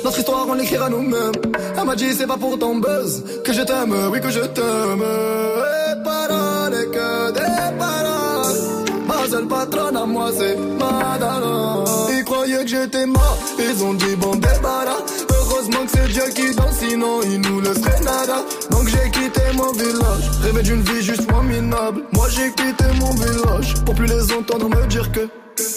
Notre 0.03 0.19
histoire 0.19 0.45
on 0.47 0.53
l'écrira 0.53 0.89
nous-mêmes. 0.89 1.31
Elle 1.77 1.85
m'a 1.85 1.95
dit 1.95 2.13
c'est 2.13 2.27
pas 2.27 2.37
pour 2.37 2.57
ton 2.57 2.75
buzz 2.75 3.23
Que 3.43 3.53
je 3.53 3.61
t'aime, 3.61 3.95
oui 4.11 4.19
que 4.21 4.29
je 4.29 4.39
t'aime. 4.41 5.03
Et 5.03 6.03
paroles 6.03 6.91
que 6.91 7.31
des 7.31 7.77
paroles. 7.77 8.55
Ma 9.07 9.29
seule 9.29 9.47
patronne 9.47 9.97
à 9.97 10.05
moi 10.05 10.29
c'est 10.37 10.55
Madonna. 10.55 11.83
Ils 12.09 12.23
croyaient 12.23 12.63
que 12.63 12.67
j'étais 12.67 13.05
mort. 13.05 13.37
Ils 13.59 13.83
ont 13.83 13.93
dit 13.93 14.15
bon 14.15 14.35
débarras. 14.35 15.03
Heureusement 15.29 15.85
que 15.85 15.91
c'est 15.91 16.07
Dieu 16.11 16.23
qui 16.35 16.55
danse 16.55 16.77
Sinon 16.79 17.19
il 17.23 17.41
nous 17.41 17.61
laisserait 17.61 17.99
nada. 18.01 18.43
Donc 18.71 18.87
j'ai 18.87 19.11
quitté 19.11 19.41
mon 19.55 19.71
village. 19.73 20.31
Rêvé 20.43 20.63
d'une 20.63 20.81
vie 20.81 21.01
juste 21.03 21.29
moins 21.31 21.43
minable. 21.43 22.03
Moi 22.13 22.27
j'ai 22.29 22.51
quitté 22.51 22.85
mon 22.99 23.11
village 23.11 23.75
Pour 23.85 23.93
plus 23.95 24.07
les 24.07 24.33
entendre 24.33 24.67
me 24.69 24.87
dire 24.87 25.11
que 25.11 25.27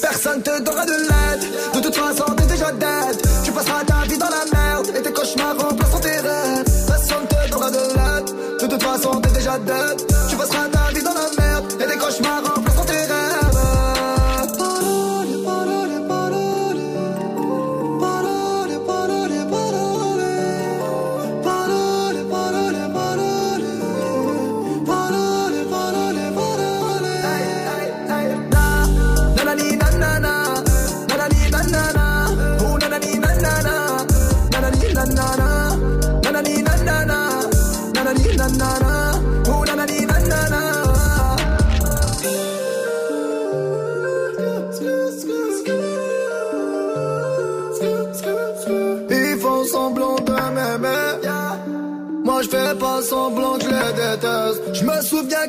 Personne 0.01 0.43
te 0.43 0.62
donnera 0.62 0.87
de 0.87 0.93
l'aide. 0.93 1.75
De 1.75 1.81
toute 1.81 1.95
façon 1.97 2.25
t'es 2.37 2.47
déjà 2.47 2.72
dead 2.72 3.34
passeras 3.55 3.84
ta 3.84 4.02
vie 4.09 4.18
dans 4.18 4.28
la 4.28 4.44
merde 4.52 4.86
Et 4.96 5.02
tes 5.02 5.12
cauchemars 5.12 5.57
remplaceront 5.57 6.00
tes 6.00 6.18
rêves 6.18 6.64
donnera 7.55 7.70
de 7.70 7.76
l'aide. 7.76 8.61
De 8.61 8.66
toute 8.66 8.82
façon 8.82 9.20
t'es 9.20 9.30
déjà 9.30 9.59
dead 9.59 10.13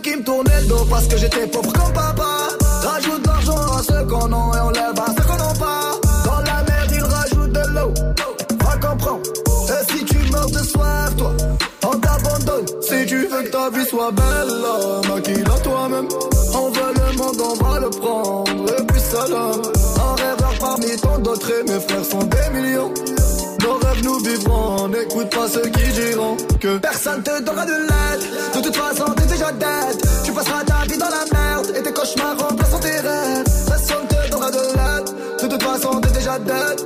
qu'ils 0.02 0.18
me 0.18 0.24
tournaient 0.24 0.62
le 0.62 0.68
dos 0.68 0.86
parce 0.90 1.08
que 1.08 1.18
j'étais 1.18 1.48
pauvre 1.48 1.72
comme 1.74 1.94
papa. 1.94 2.50
Rajoute 2.84 3.22
de 3.22 3.28
l'argent 3.28 3.78
à 3.78 3.84
ceux 3.84 4.06
qu'on 4.06 4.26
a 4.26 4.58
et 4.58 4.62
on 4.62 4.70
lève 4.70 5.00
à 5.00 5.06
ceux 5.08 5.24
qu'on 5.24 5.38
n'a 5.38 5.54
pas. 5.54 5.92
Dans 6.26 6.40
la 6.40 6.64
merde, 6.64 6.92
ils 6.92 7.04
rajoutent 7.04 7.52
de 7.52 7.74
l'eau. 7.74 7.94
Va 8.64 8.88
comprendre. 8.88 9.22
Et 9.70 9.92
si 9.92 10.06
tu 10.06 10.18
meurs 10.32 10.50
de 10.50 10.60
soif, 10.60 11.16
toi, 11.18 11.32
on 11.84 12.00
t'abandonne. 12.00 12.66
Si 12.82 13.06
tu 13.06 13.28
veux 13.28 13.44
que 13.44 13.50
ta 13.50 13.70
vie 13.70 13.86
soit 13.86 14.12
belle, 14.12 15.10
maquille-la 15.10 15.60
toi-même. 15.60 16.08
On 16.54 16.70
veut 16.70 16.94
le 16.96 17.18
monde, 17.18 17.42
on 17.42 17.64
va 17.64 17.80
le 17.80 17.90
prendre. 17.90 18.80
Et 18.80 18.84
puis 18.86 19.00
salam. 19.00 19.62
Un 19.98 20.16
rêveur 20.22 20.54
parmi 20.60 20.96
tant 20.98 21.20
d'autres 21.20 21.52
et 21.52 21.64
mes 21.64 21.80
frères 21.80 22.06
sont 22.06 22.24
des 22.24 22.60
millions. 22.60 22.94
Nos 23.66 23.80
rêves 23.80 24.04
nous 24.04 24.20
vivrons, 24.20 24.88
n'écoute 24.90 25.32
pas 25.32 25.48
ceux 25.48 25.68
qui 25.70 25.92
diront 25.92 26.38
que 26.62 26.78
personne 26.78 27.24
te 27.24 27.42
donnera 27.42 27.66
de 27.66 27.72
l'aide. 27.72 28.22
De 28.56 28.62
toute 28.62 28.76
façon, 28.76 29.06
t'es 29.16 29.26
déjà 29.26 29.52
dead. 29.54 29.98
Tu 30.24 30.32
passeras 30.32 30.64
ta 30.66 30.86
vie 30.88 31.00
dans 31.00 31.10
la 31.10 31.26
merde 31.34 31.74
et 31.76 31.82
tes 31.82 31.92
cauchemars 31.92 32.38
remplaceront 32.38 32.80
tes 32.80 33.00
rêves. 33.00 33.44
Personne 33.68 34.08
te 34.08 34.30
donnera 34.30 34.52
de 34.52 34.58
l'aide. 34.58 35.42
De 35.42 35.48
toute 35.48 35.64
façon, 35.64 36.00
t'es 36.00 36.12
déjà 36.12 36.38
dead. 36.38 36.85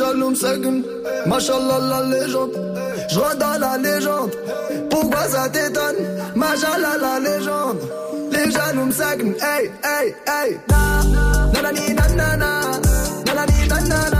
Jaloux 0.00 0.30
me. 0.30 0.82
Machallah 1.26 1.78
la 1.90 2.00
légende, 2.12 2.56
je 3.10 3.36
dans 3.42 3.58
la 3.64 3.76
légende. 3.76 4.32
Pourquoi 4.90 5.24
ça 5.28 5.48
t'étonne? 5.48 6.00
Machallah 6.34 6.96
la 7.04 7.14
légende. 7.26 7.80
Les 8.32 8.50
jaloux 8.50 8.86
me. 8.86 9.34
Hey, 9.46 9.70
hey, 9.84 10.06
hey. 10.26 10.50
Na, 10.70 10.80
nanani, 11.52 11.94
nanana. 11.98 12.50
Nanani, 13.26 13.68
nanana. 13.68 14.16
Oh, 14.16 14.19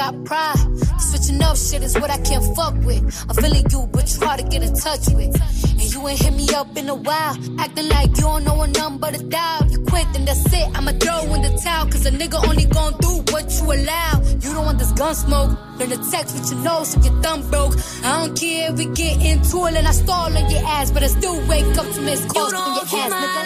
got 0.00 0.24
pride. 0.24 0.56
Switching 0.98 1.42
up 1.42 1.56
shit 1.56 1.82
is 1.82 1.94
what 2.00 2.10
I 2.10 2.18
can't 2.28 2.44
fuck 2.56 2.74
with. 2.86 3.02
I'm 3.28 3.36
feeling 3.36 3.66
you, 3.70 3.86
but 3.92 4.04
you 4.12 4.18
hard 4.26 4.40
to 4.40 4.46
get 4.46 4.62
in 4.62 4.72
touch 4.72 5.04
with. 5.18 5.34
And 5.80 5.88
you 5.92 6.08
ain't 6.08 6.22
hit 6.22 6.34
me 6.34 6.46
up 6.60 6.74
in 6.80 6.88
a 6.88 6.94
while. 6.94 7.34
Acting 7.58 7.88
like 7.90 8.08
you 8.16 8.24
don't 8.30 8.44
know 8.44 8.62
a 8.62 8.66
number 8.66 9.10
to 9.12 9.22
dial. 9.24 9.66
You 9.70 9.78
quit, 9.90 10.06
then 10.14 10.24
that's 10.24 10.52
it. 10.60 10.66
I'ma 10.76 10.92
throw 11.02 11.34
in 11.34 11.42
the 11.42 11.52
towel. 11.62 11.86
Cause 11.92 12.06
a 12.06 12.12
nigga 12.12 12.38
only 12.48 12.64
gon' 12.64 12.94
do 13.06 13.12
what 13.32 13.46
you 13.56 13.64
allow. 13.76 14.12
You 14.42 14.48
don't 14.54 14.64
want 14.64 14.78
this 14.78 14.92
gun 14.92 15.14
smoke. 15.14 15.50
Learn 15.78 15.90
to 15.90 16.00
text 16.10 16.34
with 16.34 16.50
your 16.50 16.60
nose 16.64 16.96
if 16.96 17.04
your 17.04 17.16
thumb 17.22 17.42
broke. 17.50 17.74
I 18.02 18.10
don't 18.20 18.34
care 18.40 18.70
if 18.70 18.78
we 18.78 18.86
get 18.86 19.22
into 19.22 19.66
it 19.66 19.74
and 19.74 19.86
I 19.86 19.92
stall 19.92 20.34
on 20.34 20.50
your 20.50 20.64
ass. 20.64 20.90
But 20.90 21.02
I 21.02 21.08
still 21.08 21.38
wake 21.46 21.76
up 21.76 21.88
to 21.94 22.00
miss 22.00 22.24
calls 22.24 22.52
from 22.52 22.72
your 22.76 22.88
ass, 23.02 23.12
nigga. 23.22 23.42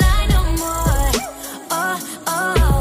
Oh, 1.76 2.22
oh, 2.28 2.73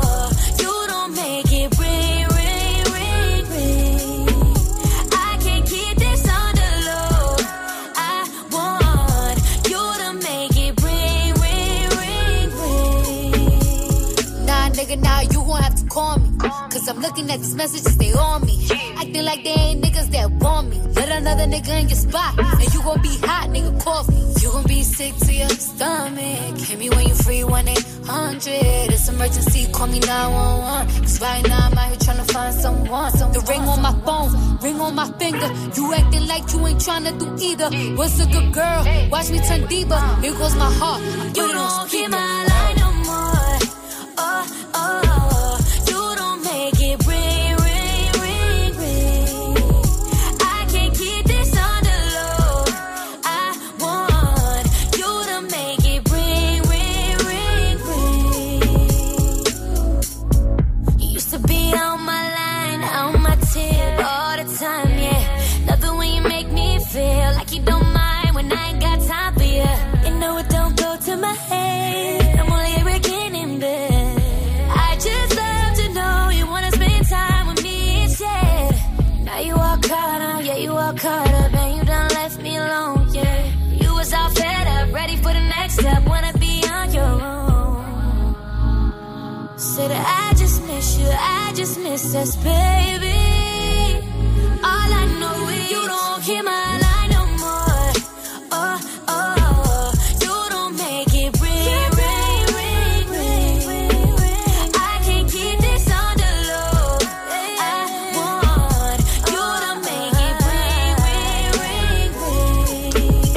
nigga, 14.83 15.01
now 15.01 15.21
you 15.21 15.39
gon' 15.45 15.61
have 15.61 15.75
to 15.75 15.85
call 15.87 16.17
me. 16.19 16.29
Cause 16.39 16.87
I'm 16.87 16.99
looking 16.99 17.29
at 17.31 17.39
these 17.39 17.55
messages, 17.55 17.97
they 17.97 18.13
on 18.13 18.45
me. 18.45 18.67
Acting 18.97 19.23
like 19.23 19.43
they 19.43 19.51
ain't 19.51 19.83
niggas 19.83 20.09
that 20.11 20.29
want 20.31 20.69
me. 20.69 20.79
Let 20.95 21.09
another 21.09 21.45
nigga 21.45 21.81
in 21.81 21.89
your 21.89 21.97
spot. 21.97 22.37
And 22.37 22.73
you 22.73 22.81
gon' 22.81 23.01
be 23.01 23.17
hot, 23.19 23.49
nigga, 23.49 23.81
call 23.83 24.03
me. 24.05 24.33
You 24.41 24.51
gon' 24.51 24.65
be 24.65 24.83
sick 24.83 25.15
to 25.17 25.33
your 25.33 25.49
stomach. 25.49 26.57
Hit 26.57 26.79
me 26.79 26.89
when 26.89 27.07
you 27.07 27.15
free, 27.15 27.43
1 27.43 27.67
800. 27.67 28.51
It's 28.91 29.07
emergency, 29.09 29.71
call 29.71 29.87
me 29.87 29.99
911. 29.99 31.01
Cause 31.01 31.21
right 31.21 31.47
now 31.47 31.67
I'm 31.67 31.77
out 31.77 31.87
here 31.89 31.97
tryna 31.97 32.31
find 32.31 32.53
someone. 32.53 33.11
The 33.33 33.45
ring 33.49 33.61
on 33.61 33.81
my 33.81 33.93
phone, 34.05 34.57
ring 34.59 34.79
on 34.81 34.95
my 34.95 35.09
finger. 35.17 35.49
You 35.75 35.93
acting 35.93 36.27
like 36.27 36.51
you 36.51 36.67
ain't 36.67 36.79
tryna 36.79 37.17
do 37.19 37.27
either. 37.43 37.69
What's 37.95 38.19
a 38.19 38.25
good 38.27 38.53
girl? 38.53 38.85
Watch 39.09 39.29
me 39.29 39.39
turn 39.39 39.65
deeper. 39.67 39.99
Here 40.21 40.33
goes 40.33 40.55
my 40.55 40.71
heart. 40.73 41.01
I 41.01 41.31
put 41.33 41.49
it 41.49 41.55
on 41.55 41.87
speaker. 41.87 42.09
my 42.09 42.42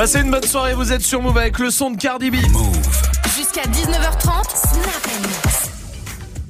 Passez 0.06 0.20
une 0.20 0.30
bonne 0.30 0.44
soirée, 0.44 0.72
vous 0.72 0.92
êtes 0.92 1.02
sur 1.02 1.20
Move 1.20 1.36
avec 1.36 1.58
le 1.58 1.68
son 1.68 1.90
de 1.90 1.96
Cardi 1.96 2.30
B. 2.30 2.36
Jusqu'à 3.36 3.62
19h30, 3.62 4.44
Snap. 4.54 5.05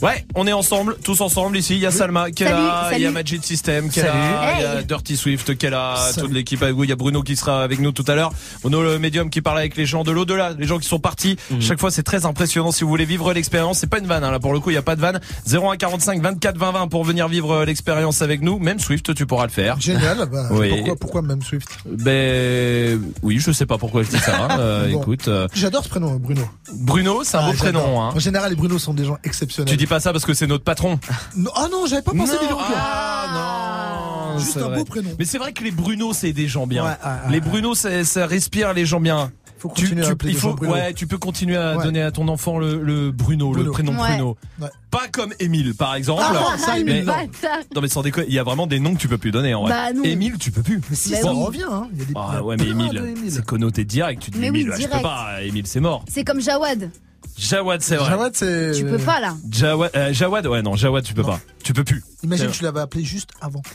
Ouais, 0.03 0.25
on 0.35 0.47
est 0.47 0.53
ensemble, 0.53 0.97
tous 1.03 1.21
ensemble 1.23 1.57
ici. 1.57 1.75
Il 1.75 1.81
y 1.81 1.87
a 1.87 1.91
Salma 1.91 2.31
qui 2.31 2.43
est 2.45 2.51
là, 2.51 2.91
il 2.95 3.01
y 3.03 3.07
a. 3.07 3.11
Magic 3.11 3.43
System 3.45 3.89
qui 3.89 4.01
est 4.01 4.05
là, 4.05 4.55
il 4.59 4.63
y 4.63 4.65
a. 4.67 4.83
Dirty 4.83 5.17
Swift 5.17 5.57
qui 5.57 5.67
est 5.67 5.71
là, 5.71 5.97
toute 6.19 6.33
l'équipe 6.33 6.63
avec 6.63 6.75
vous. 6.75 6.85
Il 6.85 6.91
y 6.91 6.93
a 6.93 6.97
Bruno 6.97 7.23
qui 7.23 7.35
sera 7.37 7.63
avec 7.63 7.79
nous 7.81 7.93
tout 7.93 8.05
à 8.09 8.15
l'heure. 8.15 8.33
Bruno 8.63 8.83
le 8.83 8.99
médium 8.99 9.31
qui 9.31 9.41
parle 9.41 9.59
avec 9.59 9.77
les 9.77 9.87
gens 9.87 10.05
de 10.05 10.11
l'au-delà, 10.11 10.53
les 10.59 10.67
gens 10.67 10.79
qui 10.79 10.87
sont 10.89 10.99
partis. 10.99 11.37
Mhm. 11.51 11.63
Chaque 11.63 11.81
fois 11.81 11.91
c'est 11.91 12.03
très 12.03 12.27
impressionnant. 12.27 12.73
Si 12.73 12.85
vous 12.85 12.91
voulez 12.91 13.05
vivre 13.07 13.33
l'expérience, 13.33 13.79
c'est 13.79 13.87
pas 13.89 13.99
une 13.99 14.07
vanne 14.07 14.23
hein, 14.25 14.31
là 14.31 14.39
pour 14.39 14.53
le 14.53 14.61
coup, 14.61 14.71
il 14.71 14.75
y 14.75 14.79
a 14.79 14.83
pas 14.83 14.97
de 14.97 15.01
vanne. 15.01 15.21
0145 15.47 16.21
24 16.21 16.59
20 16.59 16.73
20 16.73 16.89
pour 16.89 17.05
venir 17.05 17.29
vivre 17.29 17.51
euh, 17.53 17.65
l'expérience 17.65 18.21
avec 18.23 18.43
nous. 18.43 18.59
Même 18.59 18.79
Swift, 18.79 19.15
tu 19.15 19.27
pourras 19.27 19.45
le 19.47 19.51
faire. 19.53 19.81
Génial. 19.81 20.29
Bah, 20.31 20.49
Oui. 20.51 20.69
pourquoi, 20.77 20.97
pourquoi 20.97 21.23
même 21.23 21.43
Swift? 21.43 21.69
Ben 21.87 23.01
oui, 23.23 23.39
je 23.39 23.51
sais 23.53 23.67
pas 23.67 23.79
pourquoi 23.79 24.03
je 24.03 24.11
dis 24.11 24.19
ça. 24.19 24.45
hein. 24.45 24.49
Euh, 24.59 24.91
Bon. 24.93 25.01
Écoute, 25.03 25.29
euh, 25.29 25.49
J'adore 25.55 25.85
ce 25.85 25.89
prénom, 25.89 26.15
Bruno. 26.17 26.43
Bruno, 26.73 27.23
c'est 27.25 27.37
un 27.37 27.41
Ah, 27.45 27.51
beau 27.51 27.57
prénom. 27.57 28.01
Hein. 28.03 28.13
En 28.15 28.19
général, 28.19 28.51
les 28.51 28.57
Bruno 28.57 28.79
sont 28.79 28.95
des 28.95 29.05
gens 29.05 29.19
exceptionnels. 29.25 29.71
Tu 29.71 29.77
dis 29.77 29.86
pas 29.87 30.01
ça 30.01 30.13
parce 30.13 30.25
que 30.25 30.35
c'est 30.35 30.47
notre 30.47 30.65
patron. 30.65 30.99
Non, 31.37 31.51
ah 31.55 31.69
non, 31.71 31.87
j'avais 31.87 32.03
pas 32.03 32.13
pensé 32.13 32.35
Non, 32.35 32.41
des 32.43 32.49
gens 32.49 32.57
bien. 32.57 32.77
Ah 32.77 34.31
non, 34.35 34.39
Juste 34.39 34.53
c'est 34.55 34.61
un 34.63 34.67
vrai. 34.69 34.77
beau 34.79 34.85
prénom. 34.85 35.11
Mais 35.19 35.25
c'est 35.25 35.39
vrai 35.39 35.53
que 35.53 35.65
les 35.65 35.71
Bruno, 35.71 36.13
c'est 36.13 36.33
des 36.33 36.49
gens 36.49 36.67
bien. 36.67 36.85
Ouais, 36.85 36.91
ouais, 36.91 37.11
ouais, 37.27 37.33
les. 37.33 37.41
Bruno, 37.41 37.75
ça, 37.75 38.05
ça 38.05 38.27
respire 38.27 38.73
les 38.75 38.85
gens 38.87 39.01
bien. 39.01 39.33
Faut 39.59 39.71
continuer 39.71 40.05
à 40.05 40.11
appeler 40.11 40.33
il 40.33 40.35
les 40.35 40.39
faut, 40.41 40.51
gens 40.51 40.55
Bruno. 40.55 40.75
ouais, 40.75 40.93
tu 40.93 41.07
peux 41.07 41.17
continuer 41.17 41.57
à 41.57 41.79
Ouais. 41.79 41.85
donner 41.85 42.03
à 42.03 42.11
ton 42.13 42.29
enfant 42.29 42.59
le, 42.59 42.79
le 42.83 43.11
Bruno, 43.11 43.55
le 43.55 43.71
prénom 43.71 43.93
Ouais. 43.93 44.09
Bruno. 44.11 44.37
Ouais. 44.61 44.69
Pas 44.91 45.09
comme 45.11 45.33
Émile, 45.41 45.75
par 45.75 45.95
exemple. 45.95 46.23
Ah 46.27 46.33
non, 46.35 46.59
ça, 46.59 46.75
Mais- 46.85 47.01
non. 47.01 47.07
Bâtard. 47.15 47.61
Non 47.75 47.81
mais 47.81 47.89
sans 47.89 48.03
déconner, 48.03 48.27
il 48.29 48.35
y 48.35 48.39
a 48.39 48.43
vraiment 48.45 48.67
des 48.67 48.81
noms 48.81 48.95
que 48.95 49.01
tu 49.01 49.09
peux 49.09 49.17
plus 49.17 49.31
donner 49.31 49.55
en 49.55 49.63
vrai. 49.63 49.73
Bah. 49.95 50.01
Émile, 50.05 50.37
tu 50.39 50.51
peux 50.51 50.63
plus. 50.63 50.83
Mais 50.91 50.95
si, 50.97 51.11
Bah 51.13 51.23
ça 51.23 51.33
oui. 51.33 51.43
revient, 51.43 51.65
hein. 51.71 51.89
Il 51.95 51.99
y 51.99 52.03
a 52.03 52.05
des 52.05 52.13
il 52.13 52.15
y 52.15 52.19
Ah 52.19 52.37
a 52.37 52.43
ouais 52.43 52.57
mais 52.59 52.67
Émile, 52.69 53.15
c'est 53.31 53.45
connoté 53.47 53.85
direct. 53.87 54.23
Tu 54.23 54.31
dis 54.31 54.39
Mais 54.39 54.51
oui, 54.51 54.61
Émile, 54.61 54.71
bah, 54.73 54.77
je 54.79 54.87
peux 54.89 55.03
pas. 55.03 55.43
Émile, 55.43 55.67
c'est 55.67 55.81
mort. 55.81 56.05
C'est 56.07 56.23
comme 56.23 56.41
Jawad. 56.43 56.91
Jawad, 57.39 57.83
c'est 57.83 57.97
vrai. 57.97 58.09
Jawad, 58.11 58.35
c'est. 58.35 58.73
Tu 58.73 58.85
peux 58.85 58.99
pas 58.99 59.21
là. 59.21 59.37
Jawad, 59.51 59.91
euh, 59.95 60.13
Jawad, 60.13 60.47
ouais 60.47 60.63
non, 60.63 60.75
Jawad, 60.77 61.05
tu 61.05 61.15
peux 61.15 61.23
Non. 61.23 61.29
pas. 61.29 61.41
Tu 61.63 61.73
peux 61.73 61.85
plus. 61.85 62.03
Imagine, 62.23 62.51
tu 62.51 62.63
l'avais 62.63 62.81
appelé 62.81 63.05
juste 63.05 63.31
avant. 63.41 63.61
Ah 63.65 63.71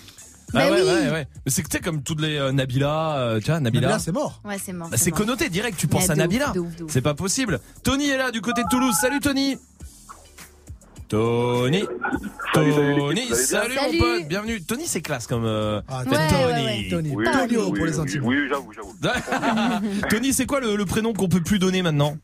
Bah 0.54 0.72
ouais, 0.72 0.82
oui. 0.82 0.88
ouais, 0.88 1.12
ouais. 1.12 1.28
Mais 1.46 1.52
c'est 1.52 1.62
que 1.64 1.70
tu 1.70 1.78
sais, 1.78 1.84
comme 1.84 2.02
toutes 2.04 2.20
les 2.22 2.36
euh, 2.38 2.52
Nabila, 2.52 3.18
euh, 3.20 3.40
tu 3.40 3.46
vois, 3.52 3.60
Nabila. 3.62 3.82
Nabila, 3.88 4.00
c'est 4.00 4.12
mort. 4.12 4.42
Ouais, 4.44 4.58
c'est 4.62 4.74
mort. 4.74 4.90
Bah, 4.90 4.98
c'est 4.98 5.12
mort. 5.12 5.20
connoté 5.20 5.48
direct, 5.50 5.78
tu 5.78 5.88
penses 5.88 6.10
Mais 6.10 6.12
à 6.12 6.16
de 6.16 6.20
ouf, 6.22 6.28
Nabila. 6.28 6.52
de 6.54 6.60
ouf, 6.60 6.76
de 6.76 6.84
ouf. 6.84 6.92
C'est 6.92 7.02
pas 7.02 7.14
possible. 7.14 7.60
Tony 7.84 8.10
est 8.10 8.18
là 8.18 8.32
du 8.32 8.42
côté 8.42 8.64
de 8.64 8.68
Toulouse. 8.70 8.94
Salut 9.00 9.20
Tony. 9.22 9.58
Tony. 11.08 11.84
Salut, 12.54 12.74
salut, 12.74 12.96
Tony, 12.96 13.16
l'équipe, 13.16 13.30
vous 13.30 13.36
allez 13.36 13.46
salut, 13.46 13.74
bien 13.74 13.82
mon 13.82 13.88
Salut. 13.88 14.00
pote, 14.20 14.28
bienvenue. 14.28 14.62
Tony, 14.64 14.84
c'est 14.88 15.02
classe 15.02 15.28
comme. 15.28 15.46
euh, 15.46 15.82
Ah, 15.88 16.00
ouais, 16.00 16.06
Tony. 16.06 16.18
ouais, 16.18 16.54
ouais. 16.54 16.88
Tony. 16.90 17.10
Tonio 17.12 17.16
oui, 17.16 17.26
pour 17.26 17.72
oui, 17.74 17.80
les 17.90 17.96
oui, 17.96 18.02
intimes. 18.02 18.26
Oui, 18.26 18.36
j'avoue, 18.50 18.72
j'avoue. 18.74 18.96
Tony, 20.10 20.34
c'est 20.34 20.46
quoi 20.46 20.60
le, 20.62 20.76
le 20.76 20.86
prénom 20.86 21.14
qu'on 21.14 21.28
peut 21.30 21.42
plus 21.42 21.60
donner 21.60 21.82
maintenant? 21.82 22.18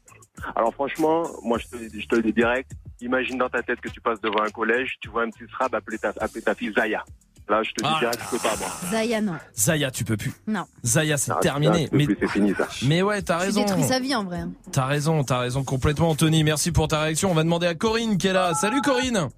Alors 0.56 0.74
franchement, 0.74 1.24
moi 1.44 1.58
je 1.58 1.68
te, 1.68 2.00
je 2.00 2.08
te 2.08 2.16
le 2.16 2.24
dis 2.24 2.34
direct. 2.34 2.72
Imagine 3.02 3.38
dans 3.38 3.50
ta 3.50 3.62
tête 3.64 3.80
que 3.82 3.90
tu 3.90 4.02
passes 4.02 4.22
devant 4.22 4.42
un 4.44 4.50
collège, 4.50 4.96
tu 5.02 5.10
vois 5.10 5.24
un 5.24 5.30
petit 5.30 5.44
srab 5.52 5.74
appeler 5.76 5.98
ta, 5.98 6.14
appeler 6.20 6.42
ta 6.42 6.56
fille 6.56 6.74
Zaya. 6.76 7.04
Là, 7.50 7.64
je 7.64 7.72
te 7.72 7.82
dis 7.82 7.90
Ah. 7.90 7.98
direct, 8.00 8.20
je 8.26 8.30
peux 8.38 8.42
pas 8.44 8.56
moi. 8.58 8.68
Zaya, 8.92 9.22
non. 9.22 9.36
Zaya, 9.56 9.90
tu 9.90 10.04
peux 10.04 10.18
plus. 10.18 10.34
Non. 10.48 10.66
Zaya, 10.84 11.16
c'est 11.18 11.32
Ah, 11.32 11.40
terminé. 11.42 11.88
Mais, 11.94 12.04
plus, 12.06 12.18
c'est 12.20 12.28
fini 12.28 12.54
ça. 12.54 12.68
mais 12.86 13.02
ouais, 13.02 13.22
t'as 13.22 13.38
Tu 13.40 13.46
raison. 13.46 13.64
détruis 13.64 13.84
sa 13.84 14.00
vie 14.02 14.14
en 14.16 14.26
vrai. 14.26 14.40
hein. 14.40 14.52
T'as 14.74 14.86
raison, 14.86 15.24
t'as 15.24 15.40
raison 15.40 15.64
complètement, 15.64 16.14
Tony. 16.16 16.44
Merci 16.44 16.72
pour 16.74 16.90
ta 16.90 17.02
réaction. 17.04 17.32
On 17.32 17.34
va 17.34 17.44
demander 17.44 17.68
à 17.68 17.74
Corinne 17.76 18.18
qui 18.18 18.28
est 18.28 18.34
là. 18.34 18.54
Salut 18.54 18.82
Corinne. 18.82 19.30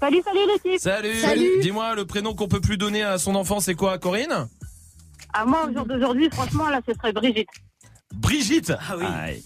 Salut, 0.00 0.20
salut 0.22 0.38
l'équipe. 0.52 0.78
Salut. 0.80 1.14
Salut. 1.14 1.48
Dis-moi, 1.62 1.94
le 1.94 2.04
prénom 2.04 2.34
qu'on 2.34 2.48
peut 2.48 2.60
plus 2.60 2.76
donner 2.76 3.02
à 3.02 3.16
son 3.16 3.34
enfant, 3.36 3.58
c'est 3.60 3.74
quoi, 3.74 3.96
Corinne? 3.98 4.48
À 5.32 5.46
moi, 5.46 5.66
au 5.66 5.72
jour 5.72 5.86
d'aujourd'hui, 5.86 6.28
franchement, 6.30 6.68
là, 6.68 6.80
ce 6.86 6.92
serait 6.92 7.12
Brigitte. 7.14 7.48
Brigitte. 8.14 8.72
Ah 8.90 8.96
oui. 8.98 9.04
Aïe. 9.06 9.42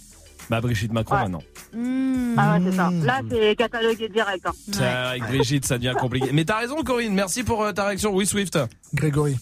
Bah 0.50 0.60
Brigitte 0.60 0.92
Macron 0.92 1.16
Ouais. 1.16 1.22
maintenant. 1.22 1.42
Hmm. 1.74 2.34
Ah 2.38 2.54
ouais, 2.58 2.64
c'est 2.70 2.76
ça. 2.76 2.90
Là, 3.02 3.20
c'est 3.30 3.56
catalogué 3.56 4.08
direct. 4.08 4.46
hein. 4.46 4.52
Ça, 4.72 5.08
Avec 5.10 5.24
Brigitte, 5.24 5.66
ça 5.66 5.76
devient 5.76 5.94
compliqué. 5.98 6.30
Mais 6.32 6.44
t'as 6.44 6.58
raison, 6.58 6.82
Corinne. 6.82 7.12
Merci 7.14 7.42
pour 7.42 7.62
euh, 7.62 7.72
ta 7.72 7.84
réaction. 7.86 8.14
Oui, 8.14 8.26
Swift. 8.26 8.58
Grégory. 8.94 9.36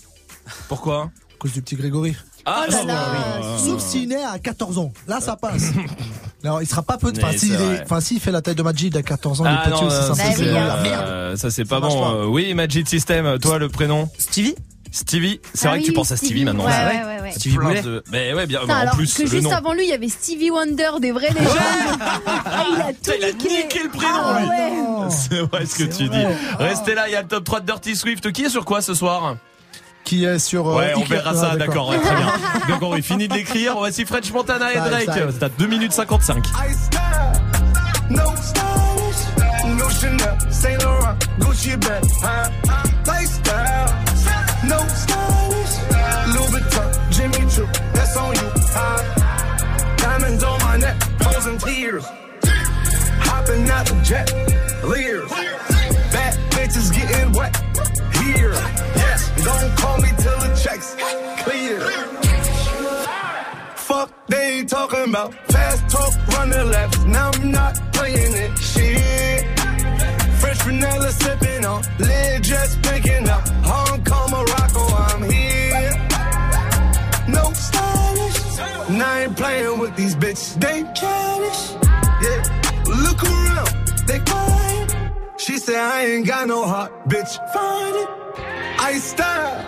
Pourquoi? 0.69 1.03
À 1.05 1.39
cause 1.39 1.53
du 1.53 1.63
petit 1.63 1.77
Grégory. 1.77 2.17
Ah, 2.45 2.65
Oh 2.69 2.71
là 2.73 2.85
là. 2.85 3.05
oui. 3.43 3.65
Sauf 3.65 3.81
s'il 3.83 4.13
est 4.13 4.25
à 4.25 4.39
14 4.39 4.79
ans. 4.79 4.93
Là, 5.09 5.21
ça 5.21 5.37
passe. 5.37 5.73
Alors, 6.45 6.63
il 6.63 6.67
sera 6.67 6.83
pas 6.83 6.97
peu 6.97 7.11
de. 7.13 7.19
Enfin, 7.21 7.33
s'il 7.37 7.57
s'il 8.01 8.21
fait 8.21 8.31
la 8.31 8.41
taille 8.41 8.55
de 8.55 8.63
Majid 8.63 8.97
à 8.97 9.03
14 9.03 9.41
ans, 9.41 9.45
il 9.45 9.49
est 9.49 9.57
Ah 9.57 9.63
petit 9.65 9.71
non, 9.83 9.87
aussi, 9.89 9.97
euh, 9.97 10.03
ça, 10.03 10.15
c'est 10.15 10.49
euh, 10.49 11.37
ça 11.37 11.51
c'est 11.51 11.65
pas 11.65 11.81
bon. 11.81 11.89
pas. 12.01 12.11
Euh, 12.19 12.27
Oui, 12.27 12.55
Magic 12.55 12.89
System. 12.89 13.39
Toi, 13.41 13.59
le 13.59 13.69
prénom? 13.69 14.09
Stevie? 14.19 14.55
Stevie. 14.97 15.41
C'est 15.53 15.67
Ah 15.67 15.71
vrai 15.73 15.81
que 15.81 15.85
tu 15.85 15.93
penses 15.93 16.11
à 16.13 16.17
Stevie 16.17 16.45
maintenant. 16.45 16.65
Ouais, 16.65 16.73
c'est 16.73 16.79
ouais, 16.97 17.03
vrai 17.03 17.17
ouais, 17.17 17.21
ouais. 17.23 17.33
Stevie 17.33 17.57
Boulet 17.59 17.83
de- 17.83 18.03
Mais 18.11 18.33
ouais, 18.33 18.47
bien. 18.47 18.61
Putain, 18.61 18.73
bah, 18.73 18.79
en 18.79 18.83
alors 18.83 18.95
plus, 18.97 19.13
que 19.15 19.27
juste 19.27 19.43
nom. 19.43 19.51
avant 19.53 19.75
lui, 19.75 19.85
il 19.85 19.91
y 19.91 19.93
avait 19.93 20.09
Stevie 20.09 20.51
Wonder 20.51 20.91
des 21.01 21.13
vrais 21.13 21.29
légendes. 21.39 21.57
Ah, 22.47 22.65
il 22.71 22.81
a 22.81 22.93
tout 22.93 23.11
il 23.19 23.25
a 23.25 23.33
niqué 23.33 23.83
le 23.85 23.91
prénom, 23.91 24.13
Ah 24.15 24.41
lui. 24.41 24.49
ouais. 24.49 25.11
C'est 25.11 25.41
vrai 25.41 25.67
ce 25.67 25.77
que 25.77 25.85
tu 25.85 26.09
dis. 26.09 26.25
Restez 26.59 26.95
là, 26.95 27.09
il 27.09 27.13
y 27.13 27.17
a 27.17 27.23
le 27.23 27.29
top 27.29 27.45
3 27.45 27.61
de 27.61 27.67
Dirty 27.67 27.95
Swift. 27.95 28.33
Qui 28.33 28.45
est 28.45 28.49
sur 28.49 28.65
quoi 28.65 28.81
ce 28.81 28.95
soir 28.95 29.37
Qui 30.05 30.25
est 30.25 30.39
sur. 30.39 30.67
euh, 30.69 30.77
Ouais, 30.79 30.93
on 30.97 31.05
verra 31.05 31.33
Ah, 31.33 31.51
ça, 31.51 31.57
d'accord, 31.57 31.91
ouais, 31.91 31.99
très 32.01 32.15
bien. 32.17 32.33
Bien 32.67 32.79
compris, 32.79 33.03
fini 33.03 33.29
de 33.29 33.35
l'écrire. 33.35 33.75
Voici 33.77 34.05
French 34.07 34.33
Montana 34.33 34.73
et 34.73 34.77
Drake. 34.77 35.11
C'est 35.31 35.43
à 35.43 35.49
2 35.51 35.67
minutes 35.67 35.93
55. 35.93 36.39
I 36.47 36.73
style, 36.73 37.01
no 38.11 38.23
stylish, 38.41 39.77
no 39.79 39.91
Chanel, 39.91 40.39
Saint 40.51 40.79
Laurent, 40.83 41.15
Gucci 41.41 41.77
bag, 41.77 42.03
huh? 42.23 42.66
Hopping 53.67 53.71
out 53.71 53.87
the 53.87 54.05
jet, 54.05 54.33
leers, 54.85 55.31
bad 56.13 56.35
bitches 56.51 56.93
getting 56.95 57.33
wet, 57.33 57.57
here, 58.23 58.53
yes, 58.97 59.31
don't 59.45 59.77
call 59.79 59.99
me 59.99 60.09
till 60.19 60.39
the 60.41 60.61
checks 60.63 60.97
clear. 61.43 61.81
Fuck, 63.77 64.11
they 64.29 64.65
talking 64.65 65.09
about 65.09 65.35
fast 65.51 65.89
talk, 65.89 66.13
run 66.29 66.51
the 66.51 66.65
laps. 66.65 67.05
Now 67.05 67.31
I'm 67.35 67.51
not 67.51 67.75
playing 67.93 68.35
it. 68.35 68.59
Shit. 68.59 69.45
Fresh 70.41 70.63
vanilla 70.63 71.13
sipping 71.13 71.65
on, 71.65 71.83
lid 71.99 72.43
just 72.43 72.83
picking 72.83 73.29
up. 73.29 73.47
Hong 73.65 74.05
Kong, 74.05 74.31
Morocco, 74.31 74.83
I'm 74.97 75.23
here. 75.31 75.93
No 77.29 77.53
stylish. 77.53 78.89
Now 78.91 79.13
I 79.13 79.23
ain't 79.25 79.37
playing 79.37 79.79
with 79.79 79.97
these 79.97 80.17
bitches. 80.17 80.61
They 80.61 80.83
childish. 80.95 81.86
Said 85.67 85.75
I 85.75 86.05
ain't 86.05 86.25
got 86.25 86.47
no 86.47 86.65
heart, 86.65 86.93
bitch. 87.09 87.33
Find 87.53 87.97
it. 87.97 88.09
I 88.79 88.99
style. 88.99 89.67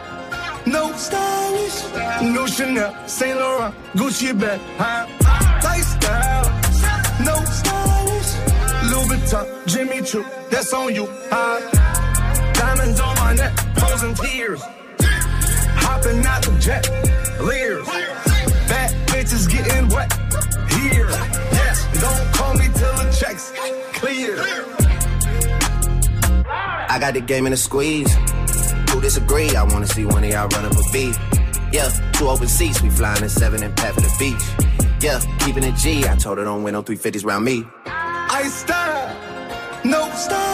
No 0.65 0.93
stylish, 0.93 1.79
no 2.23 2.47
Chanel, 2.47 2.95
Saint 3.09 3.37
Laurent, 3.37 3.75
Gucci 3.95 4.39
bag, 4.39 4.61
huh? 4.77 5.07
Lifestyle, 5.65 6.45
no 7.25 7.35
stylish, 7.59 8.31
Louis 8.91 9.09
Vuitton, 9.09 9.67
Jimmy 9.67 10.03
Choo, 10.03 10.25
that's 10.51 10.73
on 10.73 10.95
you, 10.95 11.09
huh? 11.31 11.59
Diamonds 12.53 13.01
on 13.01 13.17
my 13.17 13.35
neck, 13.35 13.59
frozen 13.79 14.15
tears, 14.15 14.63
hopping 15.83 16.25
out 16.27 16.43
the 16.43 16.57
jet, 16.61 16.85
leers, 17.41 17.87
bad 18.69 18.95
bitches 19.09 19.51
getting 19.51 19.89
wet, 19.89 20.13
here, 20.71 21.09
yes, 21.09 21.89
don't 21.99 22.35
call 22.35 22.55
me 22.55 22.67
till 22.75 22.93
the 23.01 23.11
checks 23.19 23.53
clear. 23.95 24.78
I 26.89 26.99
got 26.99 27.15
the 27.15 27.21
game 27.21 27.47
in 27.47 27.53
a 27.53 27.57
squeeze. 27.57 28.13
Who 28.91 29.01
disagree? 29.01 29.55
I 29.55 29.63
wanna 29.63 29.87
see 29.87 30.05
one 30.05 30.25
of 30.25 30.31
y'all 30.31 30.49
run 30.49 30.65
up 30.65 30.73
a 30.73 30.83
beat. 30.93 31.17
Yeah, 31.73 31.89
two 32.13 32.29
open 32.29 32.49
seats, 32.49 32.81
we 32.83 32.91
flying 32.91 33.23
in 33.23 33.29
seven 33.29 33.63
and 33.63 33.77
pat 33.77 33.95
for 33.95 34.01
the 34.01 34.15
beach. 34.19 34.43
Yeah, 35.01 35.21
keeping 35.41 35.65
it 35.65 35.77
G. 35.77 36.09
I 36.09 36.17
told 36.17 36.39
her 36.39 36.45
don't 36.45 36.63
win 36.63 36.73
no 36.73 36.83
350s 36.83 37.25
round 37.25 37.45
me. 37.45 37.65
I 37.87 38.49
style, 38.49 39.83
no 39.85 40.11
stylish. 40.15 40.48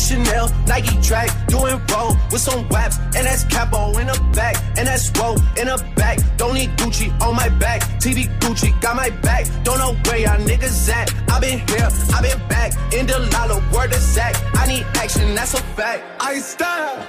Chanel, 0.00 0.50
Nike 0.66 1.00
track, 1.02 1.28
doing 1.48 1.78
roll 1.92 2.16
with 2.32 2.40
some 2.40 2.66
waps, 2.68 2.98
and 2.98 3.26
that's 3.26 3.44
capo 3.44 3.96
in 3.98 4.06
the 4.06 4.18
back, 4.34 4.56
and 4.76 4.88
that's 4.88 5.10
roll 5.18 5.36
in 5.58 5.66
the 5.68 5.92
back. 5.94 6.18
Don't 6.38 6.54
need 6.54 6.70
Gucci 6.78 7.08
on 7.20 7.36
my 7.36 7.48
back, 7.48 7.82
TV 8.00 8.26
Gucci 8.40 8.78
got 8.80 8.96
my 8.96 9.10
back. 9.20 9.46
Don't 9.62 9.78
know 9.78 9.94
where 10.04 10.18
y'all 10.18 10.38
niggas 10.38 10.88
at. 10.88 11.12
I 11.30 11.40
been 11.40 11.58
here, 11.68 11.88
I 12.14 12.22
been 12.22 12.48
back, 12.48 12.72
in 12.94 13.06
the 13.06 13.18
lala, 13.32 13.62
word 13.74 13.92
of 13.92 14.00
Zach. 14.00 14.34
I 14.54 14.66
need 14.66 14.86
action, 14.94 15.34
that's 15.34 15.54
a 15.54 15.62
fact. 15.76 16.02
I 16.20 16.38
style, 16.38 17.06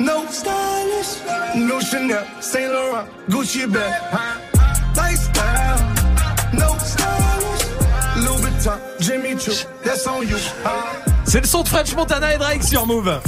no 0.00 0.26
stylish, 0.26 1.20
no 1.56 1.78
Chanel, 1.80 2.24
Saint 2.40 2.72
Laurent, 2.72 3.08
Gucci 3.28 3.70
bag, 3.72 4.00
huh? 4.10 4.40
Lifestyle, 4.96 5.78
no 6.54 6.78
stylish, 6.78 7.64
Louis 8.24 8.40
Vuitton, 8.42 9.00
Jimmy 9.00 9.34
Choo, 9.36 9.68
that's 9.84 10.06
on 10.06 10.26
you, 10.26 10.38
huh? 10.62 11.13
C'est 11.34 11.40
le 11.40 11.48
son 11.48 11.64
de 11.64 11.68
French 11.68 11.96
Montana 11.96 12.32
et 12.32 12.38
Drake 12.38 12.62
sur 12.62 12.86
Move. 12.86 13.20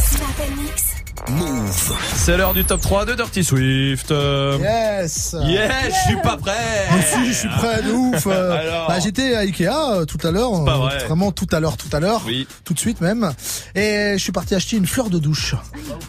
Move. 1.28 1.92
C'est 2.14 2.36
l'heure 2.36 2.54
du 2.54 2.64
top 2.64 2.80
3 2.80 3.04
de 3.04 3.14
Dirty 3.14 3.42
Swift. 3.42 4.10
Yes. 4.10 5.34
Yes, 5.44 5.70
je 5.88 6.08
suis 6.08 6.16
pas 6.22 6.36
prêt. 6.36 6.52
Mais 6.94 7.02
si, 7.02 7.26
je 7.26 7.32
suis 7.32 7.48
prêt 7.48 7.82
de 7.82 7.90
ouf. 7.90 8.26
Alors 8.26 8.88
bah, 8.88 8.98
j'étais 9.00 9.34
à 9.34 9.40
Ikea 9.40 9.66
euh, 9.68 10.04
tout 10.04 10.18
à 10.26 10.30
l'heure, 10.30 10.64
pas 10.64 10.74
euh, 10.74 10.78
vrai. 10.78 11.04
vraiment 11.06 11.32
tout 11.32 11.46
à 11.52 11.58
l'heure, 11.60 11.76
tout 11.76 11.88
à 11.94 12.00
l'heure, 12.00 12.22
Oui. 12.26 12.46
tout 12.64 12.74
de 12.74 12.78
suite 12.78 13.00
même. 13.00 13.32
Et 13.74 14.12
je 14.16 14.18
suis 14.22 14.30
parti 14.32 14.54
acheter 14.54 14.76
une 14.76 14.86
fleur 14.86 15.10
de 15.10 15.18
douche. 15.18 15.54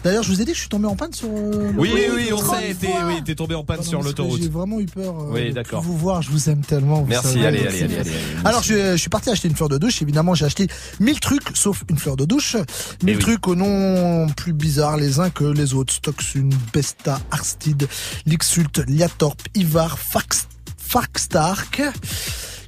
D'ailleurs, 0.04 0.22
je 0.22 0.28
vous 0.30 0.40
ai 0.40 0.44
dit 0.44 0.52
que 0.52 0.56
je 0.56 0.60
suis 0.60 0.68
tombé 0.68 0.86
en 0.86 0.94
panne 0.96 1.12
sur. 1.12 1.28
euh, 1.28 1.72
Oui, 1.76 1.90
oui, 1.94 2.06
oui, 2.14 2.30
on 2.32 2.38
sait, 2.38 2.74
t'es, 2.80 2.88
oui, 3.06 3.22
t'es 3.24 3.34
tombé 3.34 3.54
en 3.54 3.64
panne 3.64 3.82
sur 3.82 4.02
l'autoroute. 4.02 4.40
J'ai 4.42 4.48
vraiment 4.48 4.78
eu 4.78 4.86
peur. 4.86 5.14
euh, 5.20 5.30
Oui, 5.32 5.48
de 5.48 5.54
d'accord. 5.54 5.82
Vous 5.82 5.96
voir, 5.96 6.22
je 6.22 6.30
vous 6.30 6.48
aime 6.48 6.60
tellement. 6.60 7.00
vous 7.00 7.06
Merci, 7.08 7.34
savez, 7.34 7.46
allez, 7.46 7.58
allez, 7.66 7.70
c'est- 7.78 7.84
allez, 7.84 7.94
allez, 7.98 8.10
allez. 8.10 8.18
Alors, 8.44 8.62
je, 8.62 8.92
je 8.92 8.96
suis 8.96 9.10
parti 9.10 9.30
acheter 9.30 9.48
une 9.48 9.56
fleur 9.56 9.68
de 9.68 9.78
douche. 9.78 10.00
Évidemment, 10.02 10.34
j'ai 10.34 10.44
acheté 10.44 10.68
1000 11.00 11.18
trucs, 11.20 11.42
sauf 11.54 11.82
une 11.88 11.98
fleur 11.98 12.16
de 12.16 12.24
douche. 12.24 12.56
1000 13.02 13.14
Eh 13.14 13.16
oui. 13.16 13.18
trucs 13.18 13.48
aux 13.48 13.54
noms 13.56 14.28
plus 14.36 14.52
bizarres 14.52 14.97
les 14.98 15.18
uns 15.18 15.30
que 15.30 15.44
les 15.44 15.74
autres. 15.74 15.94
Stocksun, 15.94 16.50
Besta, 16.72 17.20
Arstid, 17.30 17.88
Lixult, 18.26 18.84
Liatorp, 18.86 19.40
Ivar, 19.54 19.98
Fax. 19.98 20.46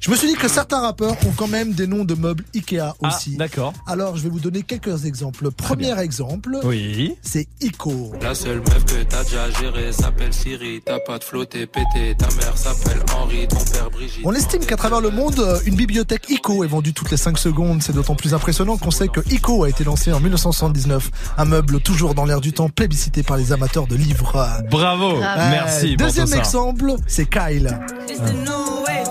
Je 0.01 0.09
me 0.09 0.15
suis 0.15 0.27
dit 0.29 0.33
que 0.33 0.47
certains 0.47 0.79
rappeurs 0.79 1.11
ont 1.27 1.31
quand 1.37 1.47
même 1.47 1.73
des 1.73 1.85
noms 1.85 2.03
de 2.05 2.15
meubles 2.15 2.43
Ikea 2.55 2.79
Ah, 3.03 3.07
aussi. 3.07 3.37
d'accord. 3.37 3.71
Alors, 3.85 4.17
je 4.17 4.23
vais 4.23 4.29
vous 4.29 4.39
donner 4.39 4.63
quelques 4.63 5.05
exemples. 5.05 5.51
Premier 5.51 5.97
exemple, 5.99 6.57
Oui. 6.63 7.15
c'est 7.21 7.47
Ico. 7.61 8.11
La 8.19 8.33
seule 8.33 8.61
meuf 8.61 8.83
que 8.83 9.03
t'as 9.03 9.23
déjà 9.23 9.51
gérée 9.61 9.91
s'appelle 9.91 10.33
Siri. 10.33 10.81
T'as 10.83 10.97
pas 11.05 11.19
de 11.19 11.23
flot, 11.23 11.45
t'es 11.45 11.67
pété. 11.67 12.15
Ta 12.17 12.25
mère 12.35 12.57
s'appelle 12.57 12.99
Henri, 13.15 13.47
ton 13.47 13.57
père 13.57 13.91
Brigitte. 13.91 14.21
On 14.25 14.33
estime 14.33 14.65
qu'à 14.65 14.75
travers 14.75 15.01
le 15.01 15.11
monde, 15.11 15.37
euh, 15.39 15.59
une 15.67 15.75
bibliothèque 15.75 16.27
ICO 16.31 16.63
est 16.63 16.67
vendue 16.67 16.93
toutes 16.93 17.11
les 17.11 17.17
5 17.17 17.37
secondes. 17.37 17.83
C'est 17.83 17.93
d'autant 17.93 18.15
plus 18.15 18.33
impressionnant 18.33 18.77
qu'on 18.77 18.89
sait 18.89 19.07
que 19.07 19.19
ICO 19.31 19.65
a 19.65 19.69
été 19.69 19.83
lancé 19.83 20.11
en 20.11 20.19
1979. 20.19 21.11
Un 21.37 21.45
meuble 21.45 21.79
toujours 21.79 22.15
dans 22.15 22.25
l'air 22.25 22.41
du 22.41 22.53
temps, 22.53 22.69
plébiscité 22.69 23.21
par 23.21 23.37
les 23.37 23.51
amateurs 23.51 23.85
de 23.85 23.95
livres. 23.95 24.47
Bravo. 24.71 25.17
Euh, 25.21 25.49
Merci 25.51 25.95
Deuxième 25.95 26.33
exemple, 26.33 26.95
c'est 27.05 27.29
Kyle. 27.29 27.79
Ah 27.79 29.10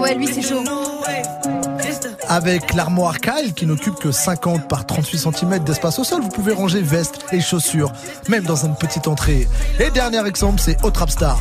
ouais, 0.00 0.14
lui 0.14 0.26
c'est 0.26 0.42
chaud. 0.42 0.62
Avec 2.30 2.74
l'armoire 2.74 3.20
Kyle 3.20 3.54
qui 3.54 3.64
n'occupe 3.64 3.94
que 3.94 4.12
50 4.12 4.68
par 4.68 4.84
38 4.84 5.18
cm 5.18 5.58
d'espace 5.60 5.98
au 5.98 6.04
sol, 6.04 6.20
vous 6.20 6.28
pouvez 6.28 6.52
ranger 6.52 6.82
vestes 6.82 7.20
et 7.32 7.40
chaussures, 7.40 7.90
même 8.28 8.44
dans 8.44 8.66
une 8.66 8.74
petite 8.74 9.08
entrée. 9.08 9.48
Et 9.80 9.90
dernier 9.90 10.26
exemple, 10.26 10.60
c'est 10.62 10.76
Hot 10.84 10.90
Trap 10.90 11.08
Star. 11.10 11.38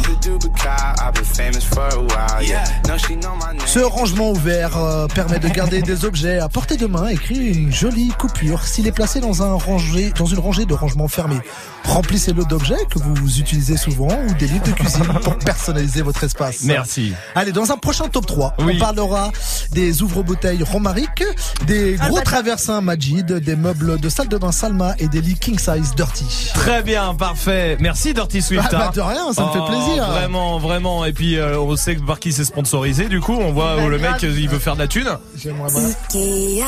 Ce 3.65 3.79
rangement 3.79 4.31
ouvert 4.31 4.77
euh, 4.77 5.07
permet 5.07 5.39
de 5.39 5.49
garder 5.49 5.81
des 5.81 6.05
objets 6.05 6.39
à 6.39 6.47
portée 6.47 6.77
de 6.77 6.85
main 6.85 7.07
et 7.07 7.15
créer 7.17 7.53
une 7.53 7.71
jolie 7.71 8.09
coupure 8.17 8.63
s'il 8.63 8.87
est 8.87 8.93
placé 8.93 9.19
dans, 9.19 9.43
un 9.43 9.53
rangé, 9.53 10.11
dans 10.17 10.25
une 10.25 10.39
rangée 10.39 10.65
de 10.65 10.73
rangement 10.73 11.09
fermé. 11.09 11.35
Remplissez-le 11.83 12.45
d'objets 12.45 12.85
que 12.89 12.99
vous 12.99 13.39
utilisez 13.39 13.75
souvent 13.75 14.07
ou 14.29 14.33
des 14.35 14.47
livres 14.47 14.65
de 14.65 14.71
cuisine 14.71 15.05
pour 15.21 15.37
personnaliser 15.37 16.01
votre 16.01 16.23
espace. 16.23 16.63
Merci. 16.63 17.13
Allez, 17.35 17.51
dans 17.51 17.71
un 17.71 17.77
prochain 17.77 18.07
top 18.07 18.25
3, 18.25 18.55
Oui. 18.59 18.73
on 18.75 18.79
parlera 18.79 19.31
des 19.71 20.01
ouvre-bouteilles 20.01 20.63
Romaric, 20.77 21.23
des 21.65 21.97
Ah, 21.99 22.07
gros 22.09 22.17
bah, 22.17 22.21
traversins 22.21 22.81
Majid, 22.81 23.25
des 23.25 23.55
meubles 23.55 23.99
de 23.99 24.09
salle 24.09 24.27
de 24.27 24.37
bain 24.37 24.51
Salma 24.51 24.93
et 24.99 25.07
des 25.07 25.21
lits 25.21 25.33
king 25.39 25.57
size 25.57 25.95
Dirty. 25.95 26.51
Très 26.53 26.83
bien, 26.83 27.15
parfait. 27.15 27.77
Merci 27.79 28.13
Dirty 28.13 28.43
Swift. 28.43 28.63
Ah 28.67 28.77
bah, 28.77 28.85
hein. 28.89 28.91
de 28.93 29.01
rien, 29.01 29.33
ça 29.33 29.45
me 29.47 29.51
fait 29.51 29.57
Oh, 29.59 29.65
plaisir. 29.67 30.05
Vraiment, 30.05 30.59
vraiment. 30.59 31.03
Et 31.05 31.13
puis 31.13 31.37
euh, 31.37 31.59
on 31.59 31.75
sait 31.75 31.95
par 31.95 32.19
qui 32.19 32.31
c'est 32.31 32.45
sponsorisé. 32.45 33.05
Du 33.09 33.19
coup, 33.21 33.33
on 33.33 33.51
voit 33.53 33.75
Bah, 33.77 33.85
où 33.85 33.89
le 33.89 33.97
grave. 33.97 34.21
mec 34.21 34.21
il 34.21 34.47
veut 34.47 34.59
faire 34.59 34.75
de 34.75 34.79
la 34.81 34.87
thune. 34.87 35.09
J'aimerais 35.35 35.71
bien. 35.73 36.65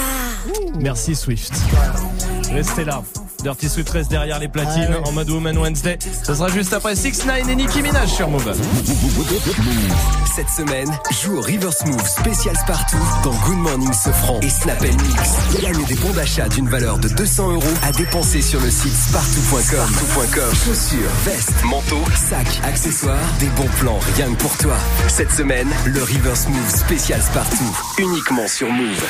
Merci 0.80 1.14
Swift. 1.16 1.54
Restez 2.52 2.86
là. 2.86 3.04
Dirty 3.44 3.70
Swift 3.70 3.90
reste 3.92 4.10
derrière 4.10 4.40
les 4.40 4.50
platines 4.50 4.98
en 5.06 5.12
mode 5.14 5.30
Woman 5.30 5.58
Wednesday. 5.58 5.98
Ce 6.24 6.34
sera 6.34 6.50
juste 6.50 6.74
après 6.74 6.96
6 6.96 7.26
9 7.26 7.50
et 7.50 7.56
Nicki 7.56 7.82
Minaj 7.82 8.10
sur 8.10 8.28
Move. 8.30 8.54
Cette 10.36 10.50
semaine, 10.50 10.90
joue 11.24 11.38
au 11.38 11.42
River 11.42 11.72
Smooth 11.72 12.06
spécial 12.06 12.56
Spartoo 12.58 12.98
dans 13.24 13.34
Good 13.46 13.58
Morning 13.58 13.94
Sofran 13.94 14.40
et 14.42 14.50
Snap 14.50 14.82
Mix. 14.82 15.62
Gagne 15.62 15.86
des 15.86 15.96
bons 15.96 16.12
d'achat 16.12 16.50
d'une 16.50 16.68
valeur 16.68 16.98
de 16.98 17.08
200 17.08 17.54
euros 17.54 17.64
à 17.84 17.92
dépenser 17.94 18.42
sur 18.42 18.60
le 18.60 18.70
site 18.70 18.94
spartoo.com. 18.94 19.88
Spartoo.com. 19.88 20.56
Chaussures, 20.66 21.12
vestes, 21.24 21.64
manteaux, 21.64 22.04
sacs, 22.16 22.60
accessoires, 22.64 23.18
des 23.40 23.50
bons 23.50 23.70
plans 23.80 24.00
rien 24.18 24.34
que 24.34 24.42
pour 24.42 24.58
toi. 24.58 24.76
Cette 25.08 25.32
semaine, 25.32 25.70
le 25.86 26.04
River 26.04 26.36
Smooth 26.36 26.70
spécial 26.70 27.22
Spartoo, 27.22 27.64
uniquement 28.00 28.48
sur 28.48 28.70
Move. 28.70 29.04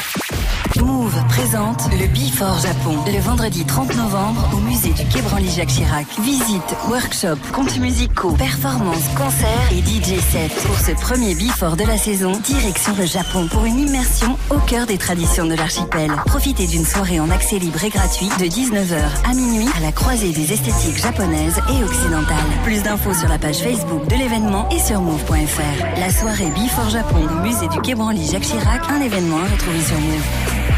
Move 0.78 1.16
présente 1.30 1.90
le 1.92 2.08
Before 2.08 2.60
Japon 2.60 3.04
le 3.08 3.20
vendredi 3.30 3.63
30 3.63 3.95
novembre 3.95 4.49
au 4.53 4.57
musée 4.57 4.89
du 4.89 5.05
Quai 5.05 5.21
Branly 5.21 5.51
Jacques 5.51 5.69
Chirac. 5.69 6.07
Visite, 6.19 6.75
workshop, 6.89 7.38
contes 7.53 7.77
musicaux, 7.77 8.32
performances, 8.32 9.07
concerts 9.15 9.69
et 9.71 9.82
DJ 9.82 10.19
sets. 10.19 10.49
Pour 10.65 10.80
ce 10.80 10.99
premier 10.99 11.36
Before 11.36 11.77
de 11.77 11.84
la 11.84 11.99
saison, 11.99 12.32
direction 12.32 12.91
le 12.97 13.05
Japon 13.05 13.47
pour 13.51 13.65
une 13.65 13.77
immersion 13.82 14.36
au 14.49 14.57
cœur 14.57 14.88
des 14.88 14.97
traditions 14.97 15.45
de 15.45 15.53
l'archipel. 15.53 16.09
Profitez 16.25 16.65
d'une 16.65 16.84
soirée 16.84 17.19
en 17.19 17.30
accès 17.30 17.59
libre 17.59 17.84
et 17.84 17.89
gratuit 17.89 18.30
de 18.39 18.45
19h 18.45 19.30
à 19.30 19.34
minuit 19.36 19.69
à 19.77 19.80
la 19.82 19.91
croisée 19.91 20.32
des 20.32 20.51
esthétiques 20.51 20.97
japonaises 20.97 21.61
et 21.69 21.84
occidentales. 21.84 22.38
Plus 22.63 22.82
d'infos 22.82 23.13
sur 23.13 23.30
la 23.30 23.38
page 23.38 23.57
Facebook 23.57 24.07
de 24.07 24.15
l'événement 24.15 24.67
et 24.69 24.80
sur 24.80 25.01
move.fr. 25.01 25.99
La 25.99 26.11
soirée 26.11 26.49
Before 26.49 26.89
Japon 26.89 27.27
au 27.30 27.43
musée 27.43 27.67
du 27.67 27.80
Quai 27.82 27.93
Branly 27.93 28.25
Jacques 28.25 28.41
Chirac, 28.41 28.89
un 28.89 29.01
événement 29.01 29.38
à 29.38 29.53
retrouver 29.53 29.82
sur 29.84 29.99
Move. 29.99 30.68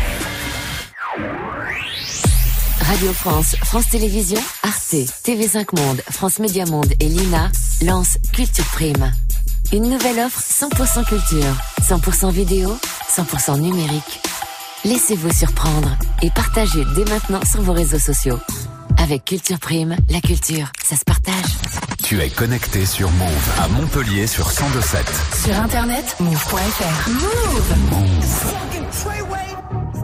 Radio 2.91 3.13
France, 3.13 3.55
France 3.63 3.87
Télévisions, 3.89 4.41
Arte, 4.63 4.95
TV5 5.23 5.79
Monde, 5.79 6.01
France 6.11 6.39
Média 6.39 6.65
Monde 6.65 6.91
et 6.99 7.05
Lina 7.05 7.49
lancent 7.85 8.17
Culture 8.33 8.65
Prime. 8.65 9.13
Une 9.71 9.89
nouvelle 9.89 10.19
offre 10.19 10.41
100% 10.41 11.05
culture, 11.05 11.55
100% 11.81 12.33
vidéo, 12.33 12.77
100% 13.15 13.61
numérique. 13.61 14.19
Laissez-vous 14.83 15.31
surprendre 15.31 15.97
et 16.21 16.29
partagez 16.31 16.83
dès 16.93 17.05
maintenant 17.05 17.39
sur 17.49 17.61
vos 17.61 17.71
réseaux 17.71 17.97
sociaux. 17.97 18.39
Avec 18.97 19.23
Culture 19.23 19.59
Prime, 19.59 19.95
la 20.09 20.19
culture, 20.19 20.69
ça 20.83 20.97
se 20.97 21.05
partage. 21.05 21.45
Tu 22.03 22.19
es 22.19 22.29
connecté 22.29 22.85
sur 22.85 23.09
Move 23.11 23.49
à 23.63 23.69
Montpellier 23.69 24.27
sur 24.27 24.47
1027. 24.47 25.05
Sur 25.45 25.55
internet, 25.55 26.17
move.fr. 26.19 27.09
Move! 27.09 28.21
Fucking 28.21 28.85
Treyway, 28.91 29.55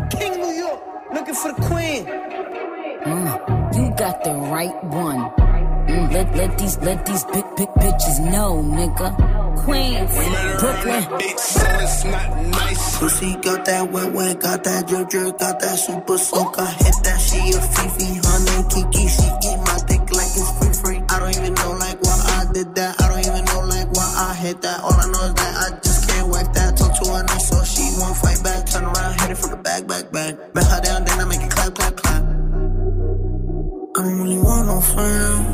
King 0.09 0.39
New 0.39 0.57
York, 0.57 0.79
looking 1.13 1.35
for 1.35 1.51
the 1.51 1.61
queen. 1.67 2.05
Mm, 3.05 3.75
you 3.75 3.95
got 3.95 4.23
the 4.23 4.33
right 4.33 4.83
one. 4.85 5.29
Mm, 5.87 6.11
let 6.11 6.35
let 6.35 6.57
these 6.57 6.77
let 6.79 7.05
these 7.05 7.23
big 7.25 7.45
big 7.55 7.69
bitches 7.79 8.19
know, 8.31 8.61
nigga. 8.63 9.09
Queens, 9.63 10.11
Brooklyn. 10.59 11.03
Pussy 12.97 13.35
got 13.41 13.65
that 13.65 13.91
wet 13.91 14.11
wet, 14.11 14.39
got 14.39 14.63
that 14.63 14.87
drip 14.87 15.09
drip, 15.09 15.37
got 15.37 15.59
that 15.59 15.77
super 15.77 16.17
soak. 16.17 16.57
I 16.57 16.65
hit 16.65 16.95
that 17.03 17.19
she 17.21 17.37
a 17.53 17.61
Fifi, 17.61 18.19
honey 18.25 18.65
Kiki. 18.73 19.07
She 19.07 19.27
eat 19.47 19.59
my 19.61 19.77
dick 19.87 20.01
like 20.11 20.33
it's 20.33 20.51
free 20.57 20.73
free. 20.73 20.99
I 21.09 21.19
don't 21.19 21.35
even 21.37 21.53
know 21.53 21.71
like 21.79 22.01
why 22.01 22.17
I 22.41 22.51
did 22.51 22.73
that. 22.75 22.99
I 22.99 23.07
don't 23.09 23.19
even 23.21 23.45
know 23.45 23.61
like 23.69 23.89
why 23.93 24.07
I 24.17 24.33
hit 24.33 24.61
that. 24.61 24.81
All 24.81 24.93
I 24.93 25.05
know 25.11 25.23
is 25.29 25.33
that 25.35 25.53
I 25.55 25.79
just 25.79 26.09
can't 26.09 26.27
whack 26.29 26.51
that. 26.53 26.75
Talk 26.75 26.97
to 27.03 27.11
her 27.11 27.23
nice 27.23 27.47
so 27.49 27.63
she 27.63 27.85
won't 28.01 28.17
fight 28.17 28.41
back. 28.43 28.65
Turn 28.65 28.83
around, 28.85 29.21
hit 29.21 29.31
it 29.31 29.37
from 29.37 29.51
the 29.51 29.57
back, 29.57 29.85
back, 29.87 30.11
back. 30.11 30.53
Bet 30.53 30.65
her 30.65 30.81
down, 30.81 31.05
then 31.05 31.16
don't 34.07 34.21
really 34.21 34.39
want 34.39 34.67
no 34.67 34.79
friends. 34.79 35.47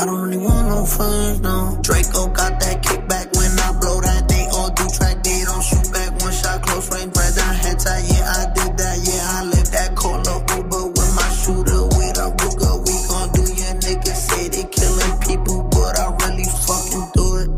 I 0.00 0.06
don't 0.06 0.20
really 0.22 0.38
want 0.38 0.68
no 0.68 0.86
friends, 0.86 1.40
no. 1.40 1.78
Draco 1.82 2.28
got 2.32 2.58
that 2.60 2.82
kickback 2.82 3.36
when 3.36 3.52
I 3.60 3.68
blow 3.78 4.00
that. 4.00 4.28
They 4.28 4.46
all 4.56 4.70
do 4.72 4.88
track, 4.96 5.22
they 5.22 5.44
don't 5.44 5.62
shoot 5.62 5.92
back. 5.92 6.10
One 6.22 6.32
shot, 6.32 6.62
close 6.62 6.88
range, 6.88 7.12
bread 7.12 7.36
down, 7.36 7.54
head 7.54 7.78
tie. 7.78 8.00
Yeah, 8.08 8.24
I 8.24 8.48
did 8.56 8.72
that. 8.80 8.96
Yeah, 9.04 9.36
I 9.36 9.44
lived 9.44 9.72
that. 9.76 9.94
Call 9.94 10.24
up 10.24 10.48
Uber 10.56 10.86
with 10.96 11.12
my 11.12 11.28
shooter, 11.36 11.84
with 12.00 12.16
a 12.16 12.32
Ruger. 12.32 12.80
We 12.80 12.94
gon' 13.12 13.28
do 13.36 13.44
your 13.52 13.74
niggas 13.84 14.20
say 14.32 14.48
they 14.48 14.64
killing 14.72 15.16
people, 15.20 15.68
but 15.68 16.00
I 16.00 16.16
really 16.16 16.48
fucking 16.48 17.06
do 17.12 17.26
it. 17.44 17.48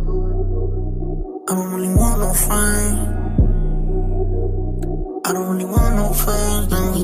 I 1.47 1.55
don't 1.55 1.71
really 1.71 1.95
want 1.95 2.19
no 2.19 2.33
friends. 2.35 2.94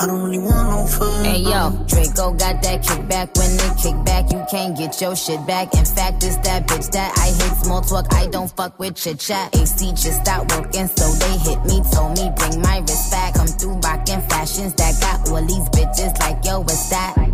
I 0.00 0.06
don't 0.06 0.22
really 0.22 0.38
want 0.38 0.70
no 0.70 0.86
friends. 0.86 1.26
Hey 1.26 1.38
yo, 1.38 1.70
Draco 1.88 2.32
got 2.34 2.62
that 2.62 2.82
kickback. 2.84 3.36
When 3.36 3.56
they 3.56 3.82
kick 3.82 4.04
back, 4.04 4.30
you 4.30 4.44
can't 4.48 4.78
get 4.78 5.00
your 5.00 5.16
shit 5.16 5.44
back. 5.44 5.74
In 5.74 5.84
fact, 5.84 6.22
it's 6.22 6.36
that 6.36 6.68
bitch 6.68 6.88
that 6.92 7.18
I 7.18 7.26
hate 7.34 7.64
small 7.64 7.80
talk. 7.82 8.06
I 8.14 8.28
don't 8.28 8.48
fuck 8.48 8.78
with 8.78 8.94
chit 8.94 9.18
chat. 9.18 9.56
AC 9.56 9.90
just 9.90 10.22
stopped 10.22 10.54
working, 10.54 10.86
so 10.86 11.10
they 11.18 11.38
hit 11.38 11.64
me. 11.64 11.82
Told 11.90 12.16
me 12.16 12.30
bring 12.36 12.62
my 12.62 12.78
wrist 12.78 13.10
back. 13.10 13.34
Come 13.34 13.48
through 13.48 13.74
rockin' 13.78 14.22
fashions 14.28 14.72
that 14.74 15.00
got 15.00 15.28
all 15.30 15.44
these 15.44 15.68
bitches 15.70 16.16
like 16.20 16.44
yo, 16.44 16.60
what's 16.60 16.90
that? 16.90 17.14
I 17.18 17.26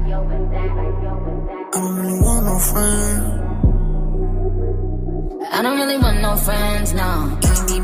don't 1.73 1.97
really 1.97 2.19
want 2.19 2.47
no 2.47 2.59
friends. 2.59 3.45
I 5.53 5.63
don't 5.63 5.77
really 5.77 5.99
want 5.99 6.21
no 6.23 6.37
friends, 6.37 6.95
no. 6.95 7.39
Meeny, 7.45 7.81
money, 7.81 7.84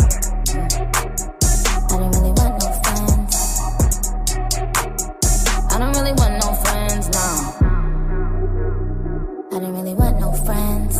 don't 5.81 5.95
really 5.97 6.13
want 6.13 6.33
no 6.43 6.53
friends, 6.63 7.09
no. 7.09 7.27
I 9.51 9.59
don't 9.59 9.73
really 9.73 9.95
want 9.95 10.19
no 10.19 10.31
friends. 10.45 10.95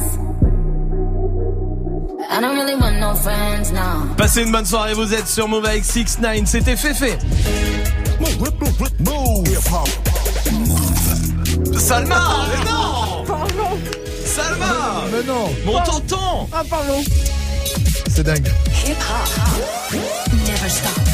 I 2.29 2.41
don't 2.41 2.55
really 2.55 2.75
want 2.75 2.99
no 2.99 3.13
friends, 3.15 3.71
no. 3.71 4.15
Passez 4.17 4.41
une 4.41 4.51
bonne 4.51 4.65
soirée, 4.65 4.93
vous 4.93 5.13
êtes 5.13 5.27
sur 5.27 5.47
Move 5.47 5.65
avec 5.65 5.83
6-9, 5.83 6.45
c'était 6.47 6.75
Féfé. 6.75 7.17
Salma, 11.77 12.47
mais 12.49 12.69
non 12.69 13.23
Pardon 13.25 13.79
Salma 14.25 15.03
Mais 15.11 15.23
non 15.23 15.49
Mon 15.65 15.77
ah. 15.77 15.83
tonton 15.83 16.47
Ah 16.53 16.63
pardon 16.69 17.03
C'est 18.07 18.23
dingue. 18.23 18.47
Hip-hop. 18.85 19.93
Never 20.45 20.69
stop. 20.69 21.10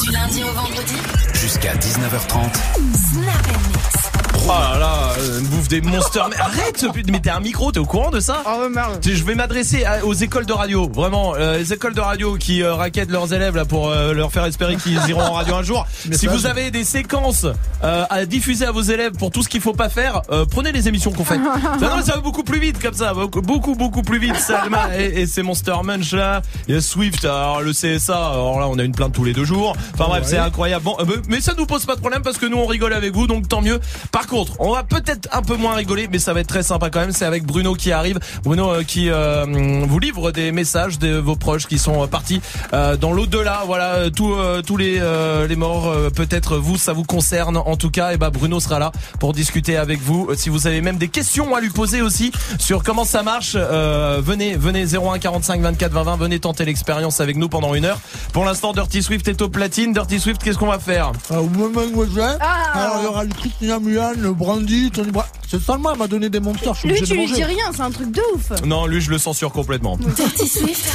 Du 0.00 0.10
lundi 0.12 0.44
au 0.44 0.52
vendredi. 0.52 0.94
Jusqu'à 1.34 1.74
19h30. 1.74 2.54
Snap. 2.94 4.07
Oh 4.40 4.50
là 4.50 4.78
là, 4.78 5.12
euh, 5.18 5.40
une 5.40 5.46
bouffe 5.46 5.68
des 5.68 5.80
monsters. 5.80 6.28
Mais 6.30 6.36
arrête, 6.36 6.86
putain, 6.94 7.12
mais 7.12 7.20
t'es 7.20 7.30
un 7.30 7.40
micro, 7.40 7.70
t'es 7.72 7.78
au 7.80 7.84
courant 7.84 8.10
de 8.10 8.20
ça 8.20 8.42
Oh 8.46 8.68
merde. 8.70 8.98
Je 9.02 9.22
vais 9.24 9.34
m'adresser 9.34 9.84
à- 9.84 10.04
aux 10.04 10.14
écoles 10.14 10.46
de 10.46 10.52
radio, 10.52 10.88
vraiment, 10.88 11.34
euh, 11.34 11.58
les 11.58 11.72
écoles 11.72 11.94
de 11.94 12.00
radio 12.00 12.36
qui 12.36 12.62
euh, 12.62 12.74
raquettent 12.74 13.10
leurs 13.10 13.32
élèves 13.32 13.56
là 13.56 13.64
pour 13.64 13.90
euh, 13.90 14.12
leur 14.14 14.30
faire 14.32 14.44
espérer 14.46 14.76
qu'ils 14.76 15.00
iront 15.08 15.20
en 15.22 15.32
radio 15.32 15.54
un 15.56 15.62
jour. 15.62 15.86
si 16.12 16.26
vous 16.26 16.46
avez 16.46 16.70
des 16.70 16.84
séquences 16.84 17.46
euh, 17.84 18.04
à 18.08 18.24
diffuser 18.26 18.64
à 18.66 18.70
vos 18.72 18.80
élèves 18.82 19.12
pour 19.12 19.30
tout 19.30 19.42
ce 19.42 19.48
qu'il 19.48 19.60
faut 19.60 19.74
pas 19.74 19.88
faire, 19.88 20.22
euh, 20.30 20.44
prenez 20.50 20.72
les 20.72 20.88
émissions 20.88 21.12
qu'on 21.12 21.24
fait. 21.24 21.34
ça, 21.80 21.88
non, 21.88 21.96
mais 21.96 22.02
ça 22.02 22.14
va 22.14 22.20
beaucoup 22.20 22.44
plus 22.44 22.60
vite 22.60 22.80
comme 22.80 22.94
ça, 22.94 23.12
beaucoup 23.14 23.42
beaucoup, 23.42 23.74
beaucoup 23.74 24.02
plus 24.02 24.18
vite. 24.18 24.36
Salma 24.36 24.96
et, 24.98 25.22
et 25.22 25.26
ces 25.26 25.42
Monster 25.42 25.74
Munch 25.84 26.12
là, 26.12 26.42
il 26.68 26.74
y 26.74 26.78
a 26.78 26.80
Swift, 26.80 27.24
alors 27.24 27.60
le 27.60 27.72
CSA, 27.72 28.14
alors 28.16 28.60
là 28.60 28.68
on 28.68 28.78
a 28.78 28.82
une 28.84 28.92
plainte 28.94 29.12
tous 29.12 29.24
les 29.24 29.32
deux 29.32 29.44
jours. 29.44 29.76
Enfin 29.94 30.04
bref, 30.08 30.22
Ouais. 30.22 30.28
c'est 30.30 30.38
incroyable. 30.38 30.84
Bon, 30.84 30.96
euh, 31.00 31.04
mais 31.28 31.40
ça 31.40 31.52
nous 31.58 31.66
pose 31.66 31.84
pas 31.84 31.94
de 31.94 32.00
problème 32.00 32.22
parce 32.22 32.38
que 32.38 32.46
nous 32.46 32.56
on 32.56 32.66
rigole 32.66 32.92
avec 32.92 33.12
vous, 33.14 33.26
donc 33.26 33.48
tant 33.48 33.60
mieux. 33.62 33.78
Par 34.12 34.26
contre, 34.28 34.52
on 34.60 34.72
va 34.72 34.82
peut-être 34.84 35.28
un 35.32 35.42
peu 35.42 35.56
moins 35.56 35.74
rigoler, 35.74 36.08
mais 36.10 36.18
ça 36.20 36.32
va 36.32 36.40
être 36.40 36.46
très 36.48 36.62
sympa 36.62 36.90
quand 36.90 37.00
même. 37.00 37.12
C'est 37.12 37.24
avec 37.24 37.44
Bruno 37.44 37.74
qui 37.74 37.90
arrive. 37.92 38.18
Bruno 38.44 38.70
euh, 38.70 38.82
qui 38.84 39.10
euh, 39.10 39.44
vous 39.88 39.98
livre 39.98 40.30
des 40.30 40.52
messages 40.52 40.98
de 40.98 41.16
vos 41.16 41.34
proches 41.36 41.66
qui 41.66 41.78
sont 41.78 42.04
euh, 42.04 42.06
partis 42.06 42.40
euh, 42.72 42.96
dans 42.96 43.12
l'au-delà. 43.12 43.62
Voilà, 43.66 43.94
euh, 43.94 44.10
tous 44.10 44.32
euh, 44.34 44.62
tous 44.62 44.76
les 44.76 44.98
euh, 45.00 45.46
les 45.48 45.56
morts. 45.56 45.88
euh, 45.88 46.10
peut-être 46.10 46.56
vous, 46.58 46.76
ça 46.76 46.92
vous 46.92 47.04
concerne. 47.04 47.56
En 47.56 47.76
tout 47.76 47.90
cas, 47.90 48.12
et 48.12 48.16
ben 48.16 48.30
Bruno 48.30 48.60
sera 48.60 48.78
là 48.78 48.92
pour 49.18 49.32
discuter 49.32 49.76
avec 49.76 50.00
vous. 50.00 50.28
Euh, 50.30 50.34
Si 50.36 50.48
vous 50.50 50.66
avez 50.66 50.80
même 50.80 50.98
des 50.98 51.08
questions 51.08 51.54
à 51.56 51.60
lui 51.60 51.70
poser 51.70 52.02
aussi 52.02 52.30
sur 52.58 52.82
comment 52.82 53.04
ça 53.04 53.22
marche, 53.22 53.52
euh, 53.56 54.20
venez 54.22 54.56
venez 54.56 54.84
01 54.96 55.18
45 55.18 55.60
24 55.62 55.92
20 55.92 56.02
20. 56.04 56.16
Venez 56.18 56.38
tenter 56.38 56.64
l'expérience 56.64 57.20
avec 57.20 57.36
nous 57.36 57.48
pendant 57.48 57.74
une 57.74 57.84
heure. 57.84 57.98
Pour 58.32 58.44
l'instant, 58.44 58.72
Dirty 58.72 59.02
Swift 59.02 59.26
est 59.28 59.40
au 59.42 59.48
platine. 59.48 59.92
Dirty 59.92 60.20
Swift, 60.20 60.42
qu'est-ce 60.42 60.58
qu'on 60.58 60.66
va 60.66 60.78
faire? 60.78 61.12
Ah, 61.30 61.40
au 61.40 61.48
moment 61.48 61.80
où 61.94 62.04
je 62.04 62.10
vais, 62.10 62.22
Ah. 62.40 62.72
alors 62.74 62.96
il 63.00 63.04
y 63.04 63.06
aura 63.06 63.24
le 63.24 63.30
Christina 63.30 63.78
Mulan, 63.78 64.12
le 64.18 64.32
Brandy, 64.32 64.90
Tony 64.90 65.10
Bra... 65.10 65.26
C'est 65.48 65.60
Salma 65.60 65.92
elle 65.92 65.98
m'a 65.98 66.06
donné 66.06 66.28
des 66.28 66.40
monsters, 66.40 66.74
je 66.74 66.80
suis 66.80 66.88
Lui, 66.88 67.00
tu 67.02 67.06
de 67.06 67.14
lui 67.14 67.26
dis 67.32 67.44
rien, 67.44 67.70
c'est 67.74 67.82
un 67.82 67.90
truc 67.90 68.10
de 68.10 68.22
ouf. 68.34 68.50
Non, 68.64 68.86
lui, 68.86 69.00
je 69.00 69.10
le 69.10 69.18
censure 69.18 69.50
complètement. 69.52 69.96
Dirty 69.96 70.46
Swift. 70.46 70.86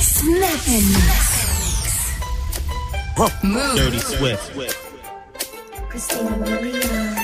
Snap 0.00 0.68
and. 3.44 3.76
Dirty 3.76 3.98
Swift. 4.00 4.52
Christina 5.90 6.30
Milian. 6.44 7.14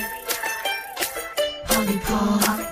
Holly 1.68 1.98
Paul. 2.06 2.65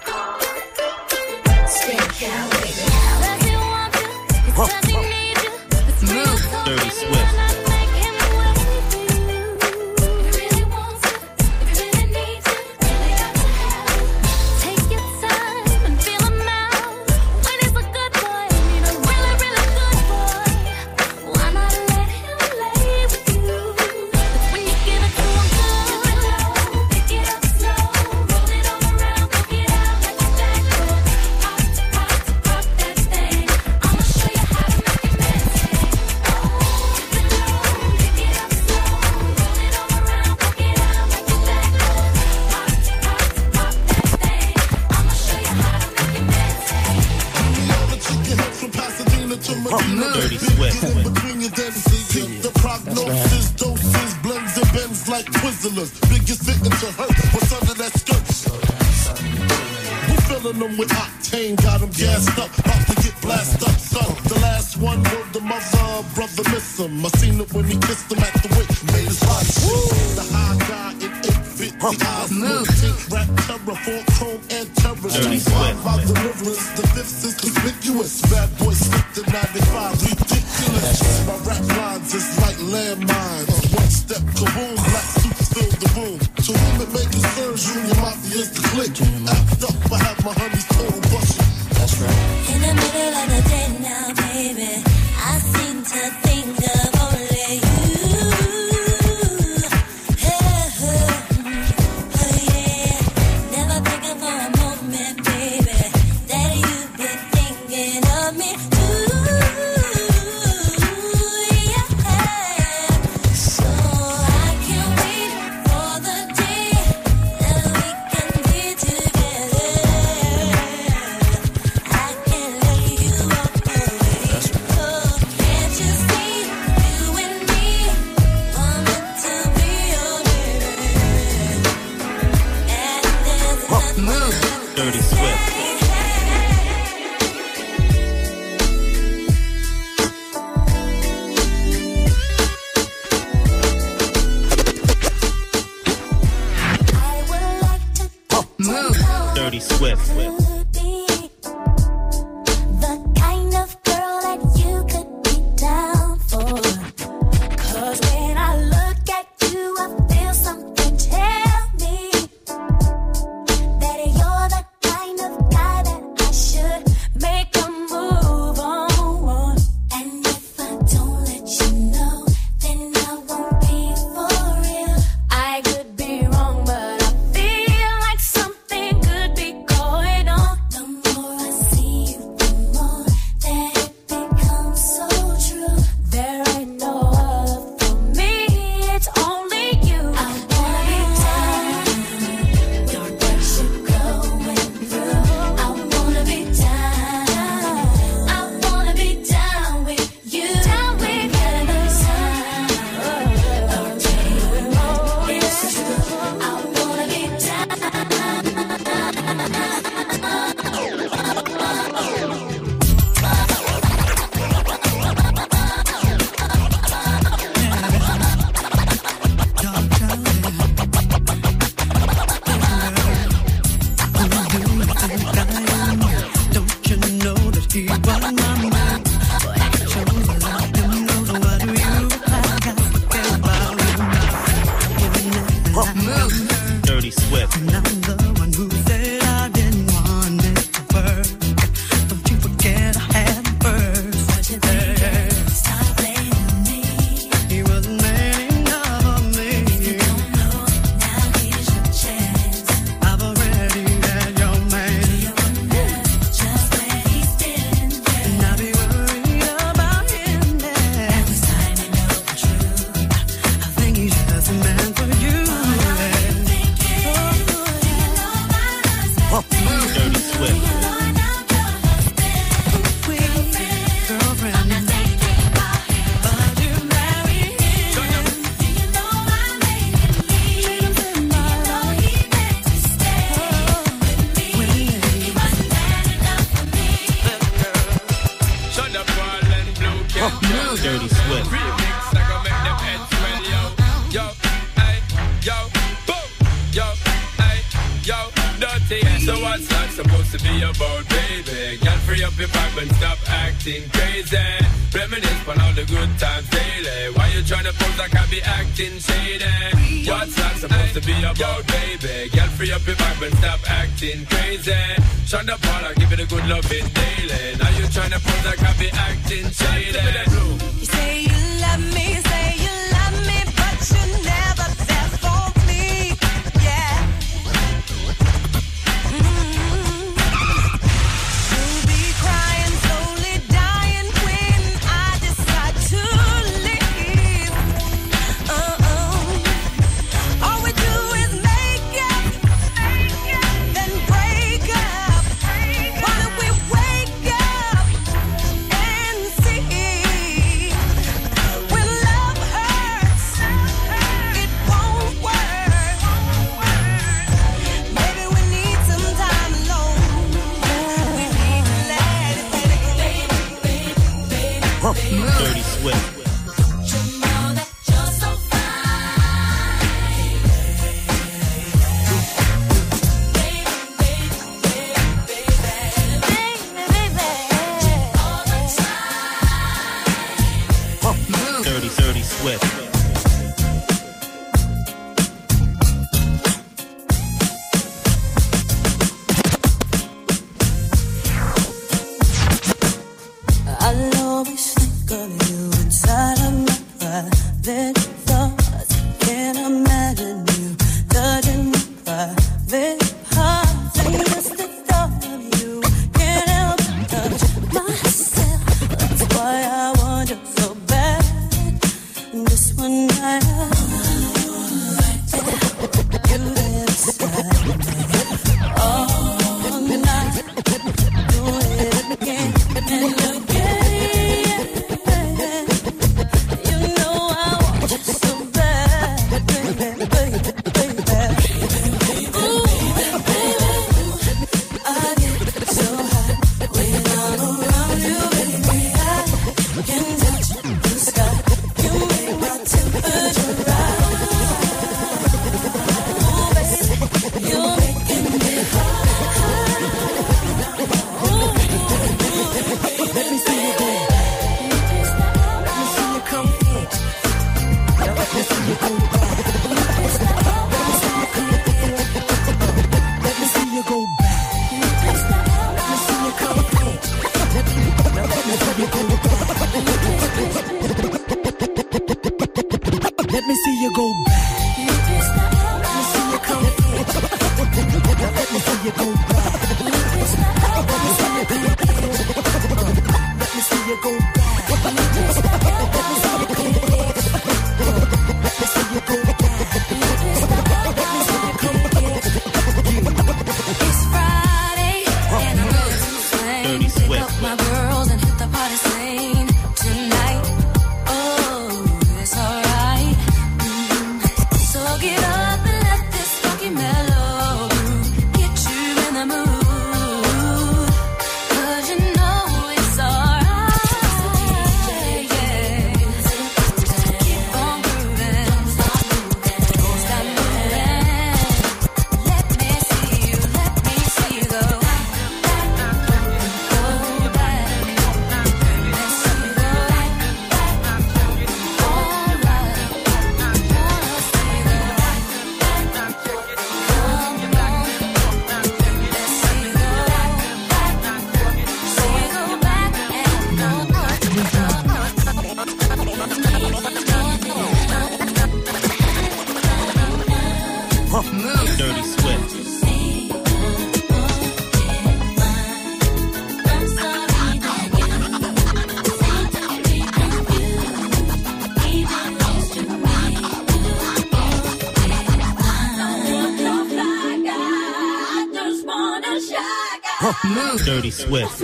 Swift. 571.24 571.63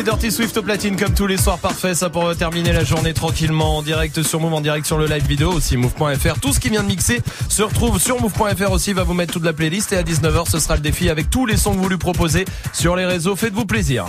C'est 0.00 0.04
Dirty 0.04 0.30
Swift 0.30 0.56
au 0.56 0.62
platine 0.62 0.96
comme 0.96 1.12
tous 1.12 1.26
les 1.26 1.36
soirs. 1.36 1.58
Parfait, 1.58 1.94
ça 1.94 2.08
pour 2.08 2.34
terminer 2.34 2.72
la 2.72 2.84
journée 2.84 3.12
tranquillement 3.12 3.78
en 3.78 3.82
direct 3.82 4.22
sur 4.22 4.40
Move, 4.40 4.54
en 4.54 4.60
direct 4.62 4.86
sur 4.86 4.96
le 4.96 5.04
live 5.06 5.26
vidéo 5.26 5.52
aussi 5.52 5.76
Move.fr. 5.76 6.40
Tout 6.40 6.54
ce 6.54 6.60
qui 6.60 6.70
vient 6.70 6.82
de 6.82 6.88
mixer 6.88 7.20
se 7.50 7.62
retrouve 7.62 8.00
sur 8.00 8.18
Move.fr 8.18 8.72
aussi. 8.72 8.94
Va 8.94 9.02
vous 9.02 9.12
mettre 9.12 9.34
toute 9.34 9.44
la 9.44 9.52
playlist 9.52 9.92
et 9.92 9.98
à 9.98 10.02
19h 10.02 10.50
ce 10.50 10.58
sera 10.58 10.76
le 10.76 10.80
défi 10.80 11.10
avec 11.10 11.28
tous 11.28 11.44
les 11.44 11.58
sons 11.58 11.74
que 11.74 11.80
vous 11.80 11.88
lui 11.88 11.98
proposez 11.98 12.46
sur 12.72 12.96
les 12.96 13.04
réseaux. 13.04 13.36
Faites-vous 13.36 13.66
plaisir. 13.66 14.06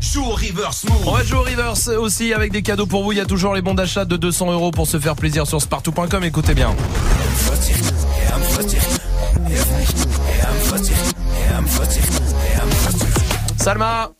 Joue 0.00 0.24
au 0.24 0.34
reverse 0.34 0.84
move. 0.88 1.06
On 1.06 1.12
va 1.12 1.22
jouer 1.22 1.38
au 1.38 1.42
reverse 1.42 1.86
aussi 1.86 2.32
avec 2.32 2.50
des 2.50 2.62
cadeaux 2.62 2.86
pour 2.86 3.04
vous. 3.04 3.12
Il 3.12 3.18
y 3.18 3.20
a 3.20 3.26
toujours 3.26 3.54
les 3.54 3.62
bons 3.62 3.74
d'achat 3.74 4.04
de 4.04 4.16
200 4.16 4.50
euros 4.50 4.72
pour 4.72 4.88
se 4.88 4.98
faire 4.98 5.14
plaisir 5.14 5.46
sur 5.46 5.62
spartou.com. 5.62 6.24
Écoutez 6.24 6.54
bien. 6.54 6.74
Salma, 13.56 14.10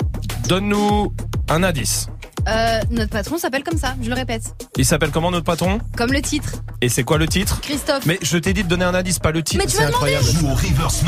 donne-nous 0.52 1.14
un 1.48 1.62
indice. 1.62 2.08
Euh, 2.46 2.80
notre 2.90 3.08
patron 3.10 3.38
s'appelle 3.38 3.64
comme 3.64 3.78
ça, 3.78 3.94
je 4.02 4.10
le 4.10 4.14
répète. 4.14 4.54
Il 4.76 4.84
s'appelle 4.84 5.10
comment 5.10 5.30
notre 5.30 5.46
patron? 5.46 5.78
Comme 5.96 6.12
le 6.12 6.20
titre. 6.20 6.56
Et 6.82 6.90
c'est 6.90 7.04
quoi 7.04 7.16
le 7.16 7.26
titre? 7.26 7.58
Christophe. 7.62 8.04
Mais 8.04 8.18
je 8.20 8.36
t'ai 8.36 8.52
dit 8.52 8.62
de 8.62 8.68
donner 8.68 8.84
un 8.84 8.94
indice, 8.94 9.18
pas 9.18 9.30
le 9.30 9.42
titre. 9.42 9.64
Mais 9.64 9.70
tu 9.70 9.78
c'est 9.78 9.84
m'as 9.84 9.92
demandé. 9.92 10.18
Joue 10.20 10.48
au 10.48 10.54
reverse. 10.54 11.04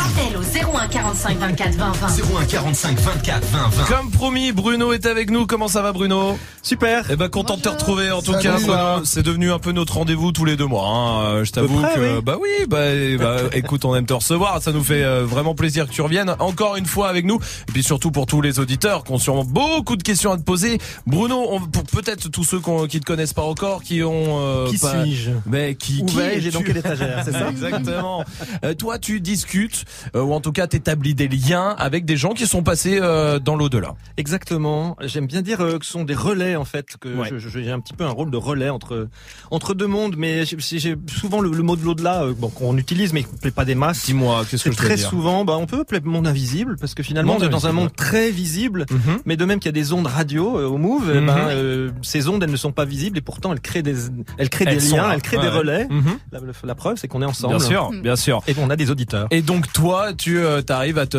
Appel 0.00 0.36
au 0.36 0.42
01 0.76 0.88
45 0.88 1.38
24 1.38 1.74
20 1.74 1.92
20. 1.92 2.08
01 2.40 2.44
45 2.46 2.98
24 2.98 3.44
20 3.46 3.68
20. 3.68 3.84
Comme 3.84 4.10
promis, 4.10 4.50
Bruno 4.50 4.92
est 4.92 5.06
avec 5.06 5.30
nous. 5.30 5.46
Comment 5.46 5.68
ça 5.68 5.80
va, 5.82 5.92
Bruno? 5.92 6.36
Super. 6.62 7.06
Eh 7.10 7.16
ben, 7.16 7.28
content 7.30 7.56
de 7.56 7.62
te 7.62 7.68
retrouver. 7.70 8.10
En 8.10 8.20
tout 8.20 8.32
Salut. 8.32 8.66
cas, 8.66 9.00
c'est 9.04 9.22
devenu 9.22 9.50
un 9.50 9.58
peu 9.58 9.72
notre 9.72 9.94
rendez-vous 9.94 10.30
tous 10.30 10.44
les 10.44 10.56
deux 10.56 10.66
mois. 10.66 10.86
hein. 10.86 11.22
Euh, 11.36 11.44
Je 11.44 11.52
t'avoue 11.52 11.80
que, 11.80 12.16
oui. 12.18 12.22
bah 12.22 12.36
oui, 12.40 12.66
bah, 12.68 12.78
bah, 13.18 13.36
écoute, 13.54 13.84
on 13.86 13.94
aime 13.96 14.04
te 14.04 14.12
recevoir. 14.12 14.60
Ça 14.60 14.70
nous 14.72 14.84
fait 14.84 15.02
euh, 15.02 15.24
vraiment 15.24 15.54
plaisir 15.54 15.86
que 15.88 15.92
tu 15.92 16.02
reviennes 16.02 16.34
encore 16.38 16.76
une 16.76 16.84
fois 16.84 17.08
avec 17.08 17.24
nous. 17.24 17.36
Et 17.68 17.72
puis 17.72 17.82
surtout 17.82 18.10
pour 18.10 18.26
tous 18.26 18.42
les 18.42 18.58
auditeurs 18.60 19.04
qui 19.04 19.12
ont 19.12 19.18
sûrement 19.18 19.44
beaucoup 19.44 19.96
de 19.96 20.02
questions 20.02 20.32
à 20.32 20.36
te 20.36 20.42
poser. 20.42 20.78
Bruno, 21.06 21.46
on, 21.50 21.60
pour 21.60 21.84
peut-être 21.84 22.28
tous 22.30 22.44
ceux 22.44 22.60
qui 22.88 23.00
te 23.00 23.06
connaissent 23.06 23.32
pas 23.32 23.42
encore, 23.42 23.82
qui 23.82 24.02
ont, 24.02 24.38
euh, 24.40 24.66
Qui 24.68 24.76
pas- 24.76 25.02
suis-je? 25.02 25.30
Mais 25.46 25.74
qui, 25.76 26.02
Où 26.02 26.06
qui 26.06 26.20
es-tu? 26.20 26.50
Dans 26.50 26.62
quelle 26.62 26.76
étagère, 26.76 27.20
c'est 27.24 27.32
ça? 27.32 27.48
Exactement. 27.48 28.22
Euh, 28.64 28.74
toi, 28.74 28.98
tu 28.98 29.20
discutes, 29.20 29.84
euh, 30.14 30.20
ou 30.22 30.34
en 30.34 30.40
tout 30.42 30.52
cas, 30.52 30.66
t'établis 30.66 31.14
des 31.14 31.28
liens 31.28 31.74
avec 31.78 32.04
des 32.04 32.18
gens 32.18 32.34
qui 32.34 32.46
sont 32.46 32.62
passés 32.62 32.98
euh, 33.00 33.38
dans 33.38 33.56
l'au-delà. 33.56 33.94
Exactement. 34.18 34.96
J'aime 35.00 35.26
bien 35.26 35.40
dire 35.40 35.62
euh, 35.62 35.78
que 35.78 35.86
ce 35.86 35.92
sont 35.92 36.04
des 36.04 36.14
relais 36.14 36.49
en 36.56 36.64
fait. 36.64 36.96
Que 37.00 37.08
Ouais. 37.08 37.28
j'ai 37.38 37.70
un 37.70 37.80
petit 37.80 37.92
peu 37.94 38.04
un 38.04 38.10
rôle 38.10 38.30
de 38.30 38.36
relais 38.36 38.68
entre 38.70 39.08
entre 39.50 39.74
deux 39.74 39.86
mondes, 39.86 40.14
mais 40.16 40.44
j'ai- 40.44 40.96
souvent 41.08 41.40
le, 41.40 41.50
le 41.50 41.62
mot 41.62 41.76
de 41.76 41.84
l'au-delà 41.84 42.22
euh, 42.24 42.34
bon, 42.36 42.48
qu'on 42.48 42.76
utilise, 42.76 43.12
mais 43.12 43.22
qu'on 43.22 43.36
plaît 43.36 43.50
pas 43.50 43.64
des 43.64 43.74
masses. 43.74 44.04
Dis-moi, 44.06 44.44
qu'est-ce 44.50 44.64
que 44.64 44.72
je 44.72 44.76
très 44.76 44.96
dire 44.96 45.08
souvent, 45.08 45.44
bah, 45.44 45.56
on 45.56 45.66
peut 45.66 45.80
appeler 45.80 46.00
monde 46.00 46.26
invisible 46.26 46.76
parce 46.80 46.94
que 46.94 47.02
finalement 47.02 47.34
Monde 47.34 47.42
on 47.42 47.46
est 47.46 47.50
dans 47.50 47.66
un 47.66 47.72
monde 47.72 47.92
très 47.94 48.30
visible, 48.30 48.86
Mhm. 48.90 49.20
mais 49.24 49.36
de 49.36 49.44
même 49.44 49.58
qu'il 49.58 49.68
y 49.68 49.70
a 49.70 49.80
des 49.80 49.92
ondes 49.92 50.06
radio 50.06 50.58
euh, 50.58 50.66
au 50.66 50.78
Move, 50.78 51.10
eh 51.14 51.20
ben, 51.20 51.22
Mhm. 51.26 51.38
euh, 51.50 51.90
ces 52.02 52.28
ondes 52.28 52.42
elles 52.42 52.50
ne 52.50 52.56
sont 52.56 52.72
pas 52.72 52.84
visibles 52.84 53.18
et 53.18 53.20
pourtant 53.20 53.52
elles 53.52 53.60
créent 53.60 53.82
des 53.82 53.96
elles 54.38 54.48
créent 54.50 54.64
Elles 54.68 54.78
des 54.78 54.90
liens, 54.90 55.08
là. 55.08 55.14
elles 55.14 55.22
créent 55.22 55.36
Ouais, 55.36 55.42
des 55.44 55.48
ouais. 55.50 55.58
relais. 55.58 55.86
Mhm. 55.90 56.18
La, 56.32 56.40
la 56.64 56.74
preuve 56.74 56.96
c'est 56.96 57.08
qu'on 57.08 57.22
est 57.22 57.26
ensemble. 57.26 57.56
Bien 57.56 57.64
sûr, 57.66 57.90
bien 58.02 58.16
sûr. 58.16 58.42
Et 58.48 58.54
on 58.58 58.70
a 58.70 58.76
des 58.76 58.90
auditeurs. 58.90 59.26
Et 59.30 59.42
donc 59.42 59.72
toi, 59.72 60.12
tu 60.12 60.38
euh, 60.38 60.62
arrives 60.68 60.98
à 60.98 61.06
te, 61.06 61.16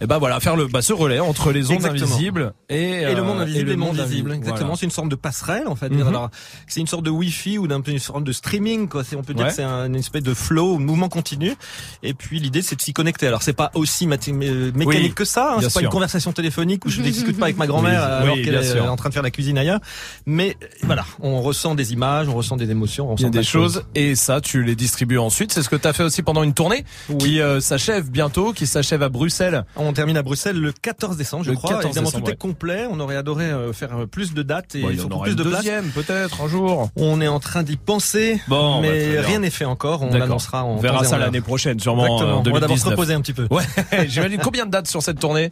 et 0.00 0.06
ben 0.06 0.18
voilà, 0.18 0.40
faire 0.40 0.56
le, 0.56 0.66
bah, 0.66 0.82
ce 0.82 0.92
relais 0.92 1.20
entre 1.20 1.52
les 1.52 1.66
ondes 1.70 1.76
Exactement. 1.84 2.06
invisibles 2.14 2.52
et, 2.68 3.02
Et 3.02 3.14
le 3.14 3.22
monde 3.22 3.38
euh, 3.38 3.42
invisible 3.42 3.68
et 3.68 3.72
le 3.72 3.76
monde 3.78 3.96
visible. 4.00 4.32
Exactement. 4.32 4.66
voilà. 4.68 4.76
C'est 4.78 4.86
une 4.86 4.90
sorte 4.92 5.08
de 5.08 5.14
passerelle, 5.16 5.66
en 5.68 5.76
fait. 5.76 5.90
Mhm. 5.90 6.06
Alors, 6.08 6.30
c'est 6.66 6.80
une 6.80 6.86
sorte 6.86 7.04
de 7.04 7.10
wifi 7.10 7.58
ou 7.58 7.66
d'un 7.66 7.80
peu 7.80 7.90
une 7.90 7.98
sorte 7.98 8.24
de 8.24 8.32
streaming, 8.32 8.88
quoi. 8.88 9.04
C'est, 9.04 9.16
on 9.16 9.22
peut 9.22 9.34
dire 9.34 9.44
Ouais. 9.44 9.50
que 9.50 9.56
c'est 9.56 9.62
un- 9.62 9.86
une 9.86 9.96
espèce 9.96 10.22
de 10.22 10.32
flow, 10.34 10.78
mouvement 10.78 11.08
continu. 11.08 11.54
Et 12.02 12.14
puis, 12.14 12.40
l'idée, 12.40 12.62
c'est 12.62 12.76
de 12.76 12.80
s'y 12.80 12.92
connecter. 12.92 13.26
Alors, 13.26 13.42
c'est 13.42 13.52
pas 13.52 13.70
aussi 13.74 14.06
mé- 14.06 14.72
mécanique 14.74 14.86
Oui, 14.86 15.12
que 15.14 15.24
ça. 15.24 15.54
Hein. 15.54 15.58
C'est 15.60 15.72
pas 15.74 15.80
une 15.82 15.88
conversation 15.88 16.32
téléphonique 16.32 16.84
où 16.86 16.88
je 16.88 17.00
ne 17.00 17.04
discute 17.10 17.38
pas 17.38 17.46
avec 17.46 17.56
ma 17.58 17.66
grand-mère 17.66 18.00
Oui, 18.00 18.22
alors 18.22 18.36
oui, 18.36 18.42
qu'elle 18.44 18.54
est 18.54 18.64
sûr. 18.72 18.90
en 18.90 18.96
train 18.96 19.08
de 19.10 19.14
faire 19.14 19.22
la 19.22 19.30
cuisine 19.30 19.58
ailleurs. 19.58 19.80
Mais, 20.26 20.56
euh, 20.62 20.66
voilà. 20.84 21.04
On 21.20 21.42
ressent 21.42 21.74
des 21.74 21.92
images, 21.92 22.28
on 22.28 22.34
ressent 22.34 22.56
des 22.56 22.70
émotions, 22.70 23.08
on 23.10 23.14
ressent 23.16 23.26
a 23.26 23.30
des 23.30 23.42
choses 23.42 23.84
et 23.94 24.14
ça 24.14 24.40
tu 24.40 24.62
les 24.62 24.74
distribues 24.76 25.18
ensuite. 25.18 25.52
C'est 25.52 25.62
ce 25.62 25.68
que 25.68 25.76
tu 25.76 25.86
as 25.86 25.92
fait 25.92 26.04
aussi 26.04 26.22
pendant 26.22 26.42
une 26.42 26.54
tournée 26.54 26.84
qui 27.18 27.40
euh, 27.40 27.60
s'achève 27.60 28.10
bientôt, 28.10 28.52
qui 28.52 28.66
s'achève 28.66 29.02
à 29.02 29.08
Bruxelles. 29.08 29.64
On 29.76 29.89
termine 29.92 30.16
à 30.16 30.22
Bruxelles 30.22 30.58
le 30.58 30.72
14 30.72 31.16
décembre, 31.16 31.44
je 31.44 31.50
Le 31.50 31.56
crois. 31.56 31.70
14 31.70 31.86
Évidemment, 31.86 32.06
décembre, 32.08 32.24
tout 32.24 32.28
ouais. 32.28 32.34
est 32.34 32.36
complet. 32.38 32.86
On 32.90 33.00
aurait 33.00 33.16
adoré 33.16 33.44
euh, 33.46 33.72
faire 33.72 33.96
euh, 34.00 34.06
plus 34.06 34.34
de 34.34 34.42
dates 34.42 34.74
et 34.74 34.82
Bon, 34.82 34.90
il 34.90 34.96
y 34.96 34.98
en 34.98 35.02
surtout 35.02 35.20
plus 35.20 35.36
de 35.36 35.42
places. 35.42 35.56
deuxième 35.56 35.90
peut-être 35.90 36.40
un 36.42 36.48
jour. 36.48 36.90
On 36.96 37.20
est 37.20 37.28
en 37.28 37.40
train 37.40 37.62
d'y 37.62 37.76
penser, 37.76 38.40
Bon, 38.48 38.80
bah, 38.80 38.88
mais 38.88 39.20
rien 39.20 39.38
n'est 39.40 39.50
fait 39.50 39.64
encore. 39.64 40.02
On 40.02 40.06
en 40.06 40.38
On 40.66 40.76
verra 40.76 41.04
ça 41.04 41.18
l'année 41.18 41.40
prochaine, 41.40 41.78
sûrement 41.80 42.04
Exactement. 42.04 42.36
en 42.38 42.40
On 42.40 42.42
va 42.52 42.60
d'abord 42.60 42.78
se 42.78 42.84
2019. 42.84 42.90
reposer 42.92 43.14
un 43.14 43.20
petit 43.20 43.32
peu. 43.32 43.46
Ouais, 43.50 43.64
j'imagine 44.08 44.40
combien 44.42 44.66
de 44.66 44.70
dates 44.70 44.86
sur 44.88 45.02
cette 45.02 45.18
tournée? 45.18 45.50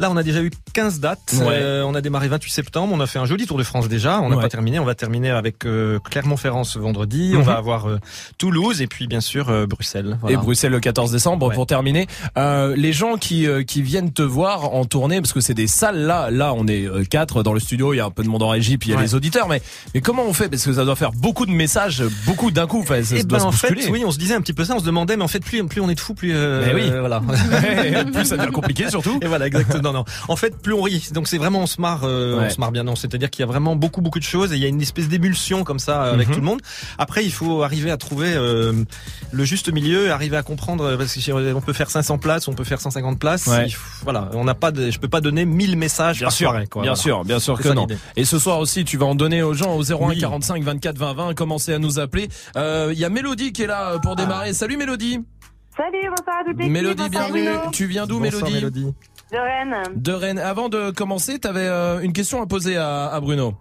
Là, 0.00 0.10
on 0.10 0.16
a 0.16 0.22
déjà 0.22 0.42
eu 0.42 0.50
15 0.72 1.00
dates. 1.00 1.34
Ouais. 1.38 1.46
Euh, 1.50 1.84
on 1.84 1.94
a 1.94 2.00
démarré 2.00 2.28
28 2.28 2.50
septembre. 2.50 2.92
On 2.94 3.00
a 3.00 3.06
fait 3.06 3.18
un 3.18 3.26
joli 3.26 3.46
Tour 3.46 3.58
de 3.58 3.62
France 3.62 3.88
déjà. 3.88 4.20
On 4.20 4.28
n'a 4.28 4.36
Ouais. 4.36 4.42
pas 4.42 4.48
terminé. 4.48 4.78
On 4.80 4.84
va 4.84 4.94
terminer 4.94 5.30
avec 5.30 5.64
euh, 5.66 5.98
Clermont-Ferrand 6.00 6.64
ce 6.64 6.78
vendredi. 6.78 7.32
On 7.34 7.38
Mhm. 7.38 7.44
va 7.44 7.54
avoir 7.54 7.88
euh, 7.88 7.98
Toulouse 8.38 8.82
et 8.82 8.86
puis 8.86 9.06
bien 9.06 9.20
sûr 9.20 9.48
euh, 9.50 9.66
Bruxelles. 9.66 10.18
Voilà. 10.20 10.34
Et 10.34 10.36
Bruxelles 10.40 10.72
le 10.72 10.80
14 10.80 11.12
décembre 11.12 11.52
pour 11.52 11.66
terminer. 11.66 12.06
Euh, 12.36 12.74
les 12.76 12.92
gens 12.92 13.16
qui 13.16 13.46
euh, 13.46 13.62
qui 13.74 13.82
viennent 13.82 14.12
te 14.12 14.22
voir 14.22 14.72
en 14.72 14.84
tournée 14.84 15.20
parce 15.20 15.32
que 15.32 15.40
c'est 15.40 15.52
des 15.52 15.66
salles 15.66 15.98
là 16.06 16.30
là 16.30 16.54
on 16.54 16.68
est 16.68 16.86
euh, 16.86 17.02
quatre 17.02 17.42
dans 17.42 17.52
le 17.52 17.58
studio, 17.58 17.92
il 17.92 17.96
y 17.96 18.00
a 18.00 18.04
un 18.04 18.10
peu 18.12 18.22
de 18.22 18.28
monde 18.28 18.44
en 18.44 18.50
régie 18.50 18.78
puis 18.78 18.90
il 18.90 18.92
y 18.92 18.94
a 18.94 18.98
Ouais. 18.98 19.02
les 19.02 19.16
auditeurs 19.16 19.48
mais 19.48 19.60
mais 19.96 20.00
comment 20.00 20.22
on 20.24 20.32
fait? 20.32 20.48
Parce 20.48 20.64
que 20.64 20.72
ça 20.72 20.84
doit 20.84 20.94
faire 20.94 21.10
beaucoup 21.10 21.44
de 21.44 21.50
messages, 21.50 22.04
beaucoup 22.24 22.52
d'un 22.52 22.68
coup, 22.68 22.80
enfin, 22.82 23.02
ça 23.02 23.16
Eh 23.18 23.24
doit 23.24 23.38
ben, 23.38 23.42
se 23.42 23.48
en 23.48 23.50
fait, 23.52 23.74
oui, 23.90 24.04
on 24.06 24.12
se 24.12 24.18
disait 24.18 24.34
un 24.36 24.40
petit 24.40 24.52
peu 24.52 24.64
ça. 24.64 24.76
On 24.76 24.78
se 24.78 24.84
demandait, 24.84 25.16
mais 25.16 25.24
en 25.24 25.28
fait, 25.28 25.40
plus, 25.40 25.64
plus 25.66 25.80
on 25.80 25.88
est 25.90 25.94
de 25.96 26.00
fous, 26.00 26.14
plus, 26.14 26.32
euh, 26.34 26.72
oui. 26.72 26.82
euh, 26.84 27.00
voilà. 27.00 27.20
plus 28.12 28.24
ça 28.24 28.36
devient 28.36 28.52
compliqué 28.52 28.88
surtout. 28.90 29.18
Et 29.22 29.26
voilà, 29.26 29.46
exactement. 29.48 29.82
Non, 29.82 29.92
non. 29.92 30.04
En 30.28 30.36
fait, 30.36 30.56
plus 30.56 30.72
on 30.72 30.82
rit. 30.82 31.08
Donc 31.12 31.26
c'est 31.26 31.38
vraiment 31.38 31.60
on 31.60 31.66
se 31.66 31.80
marre, 31.80 32.02
euh, 32.04 32.38
Ouais. 32.38 32.44
on 32.46 32.50
se 32.50 32.60
marre 32.60 32.70
bien. 32.72 32.84
Non, 32.84 32.94
c'est-à-dire 32.94 33.28
qu'il 33.30 33.40
y 33.40 33.42
a 33.42 33.46
vraiment 33.46 33.74
beaucoup, 33.76 34.00
beaucoup 34.02 34.18
de 34.20 34.24
choses 34.24 34.52
et 34.52 34.56
il 34.56 34.62
y 34.62 34.64
a 34.64 34.68
une 34.68 34.80
espèce 34.80 35.08
d'émulsion 35.08 35.64
comme 35.64 35.78
ça 35.80 36.04
euh, 36.04 36.14
avec 36.14 36.28
Mhm. 36.28 36.34
tout 36.34 36.40
le 36.40 36.46
monde. 36.46 36.60
Après, 36.98 37.24
il 37.24 37.32
faut 37.32 37.62
arriver 37.64 37.90
à 37.90 37.96
trouver 37.96 38.32
euh, 38.34 38.72
le 39.32 39.44
juste 39.44 39.72
milieu, 39.72 40.12
arriver 40.12 40.36
à 40.36 40.42
comprendre 40.44 40.96
parce 40.96 41.12
que 41.14 41.20
si 41.20 41.32
on 41.32 41.60
peut 41.60 41.72
faire 41.72 41.90
500 41.90 42.18
places, 42.18 42.46
on 42.48 42.52
peut 42.54 42.64
faire 42.64 42.80
150 42.80 43.18
places. 43.18 43.46
Ouais. 43.48 43.63
Il 43.66 43.72
faut- 43.74 44.04
voilà, 44.04 44.30
on 44.34 44.44
n'a 44.44 44.54
pas, 44.54 44.70
de, 44.70 44.90
je 44.90 44.98
peux 44.98 45.08
pas 45.08 45.20
donner 45.20 45.44
1000 45.44 45.76
messages 45.76 46.18
Bien 46.18 46.26
par 46.26 46.32
sûr, 46.32 46.48
soirée, 46.50 46.66
quoi. 46.66 46.82
bien 46.82 46.92
Voilà. 46.92 47.02
sûr, 47.02 47.24
bien 47.24 47.38
sûr 47.38 47.56
que 47.56 47.64
ça 47.68 47.74
non. 47.74 47.86
Et 48.16 48.24
ce 48.24 48.38
soir 48.38 48.58
aussi, 48.58 48.84
tu 48.84 48.96
vas 48.96 49.06
en 49.06 49.14
donner 49.14 49.42
aux 49.42 49.54
gens 49.54 49.74
au 49.76 49.82
01 49.82 50.08
Oui. 50.10 50.18
45 50.18 50.62
24 50.62 50.96
20 50.98 51.12
20. 51.14 51.34
Commencez 51.34 51.72
à 51.74 51.78
nous 51.78 51.98
appeler. 51.98 52.28
Euh, 52.56 52.90
Il 52.92 52.98
y 52.98 53.04
a 53.04 53.08
Mélodie 53.08 53.52
qui 53.52 53.62
est 53.62 53.66
là 53.66 53.98
pour 54.02 54.16
démarrer. 54.16 54.52
Salut 54.52 54.76
Mélodie. 54.76 55.20
Salut, 55.76 56.08
bonsoir 56.08 56.36
à 56.40 56.44
toutes 56.44 56.58
les 56.60 56.68
Mélodie, 56.68 57.08
bienvenue. 57.08 57.48
Tu 57.72 57.86
viens 57.86 58.06
d'où 58.06 58.20
Mélodie 58.20 58.52
Mélodie. 58.54 58.94
De 59.32 59.38
Rennes. 59.38 59.82
De 59.96 60.12
Rennes. 60.12 60.38
Avant 60.38 60.68
de 60.68 60.90
commencer, 60.92 61.40
tu 61.40 61.48
avais 61.48 61.68
une 62.04 62.12
question 62.12 62.40
à 62.40 62.46
poser 62.46 62.76
à, 62.76 63.06
à 63.08 63.20
Bruno. 63.20 63.54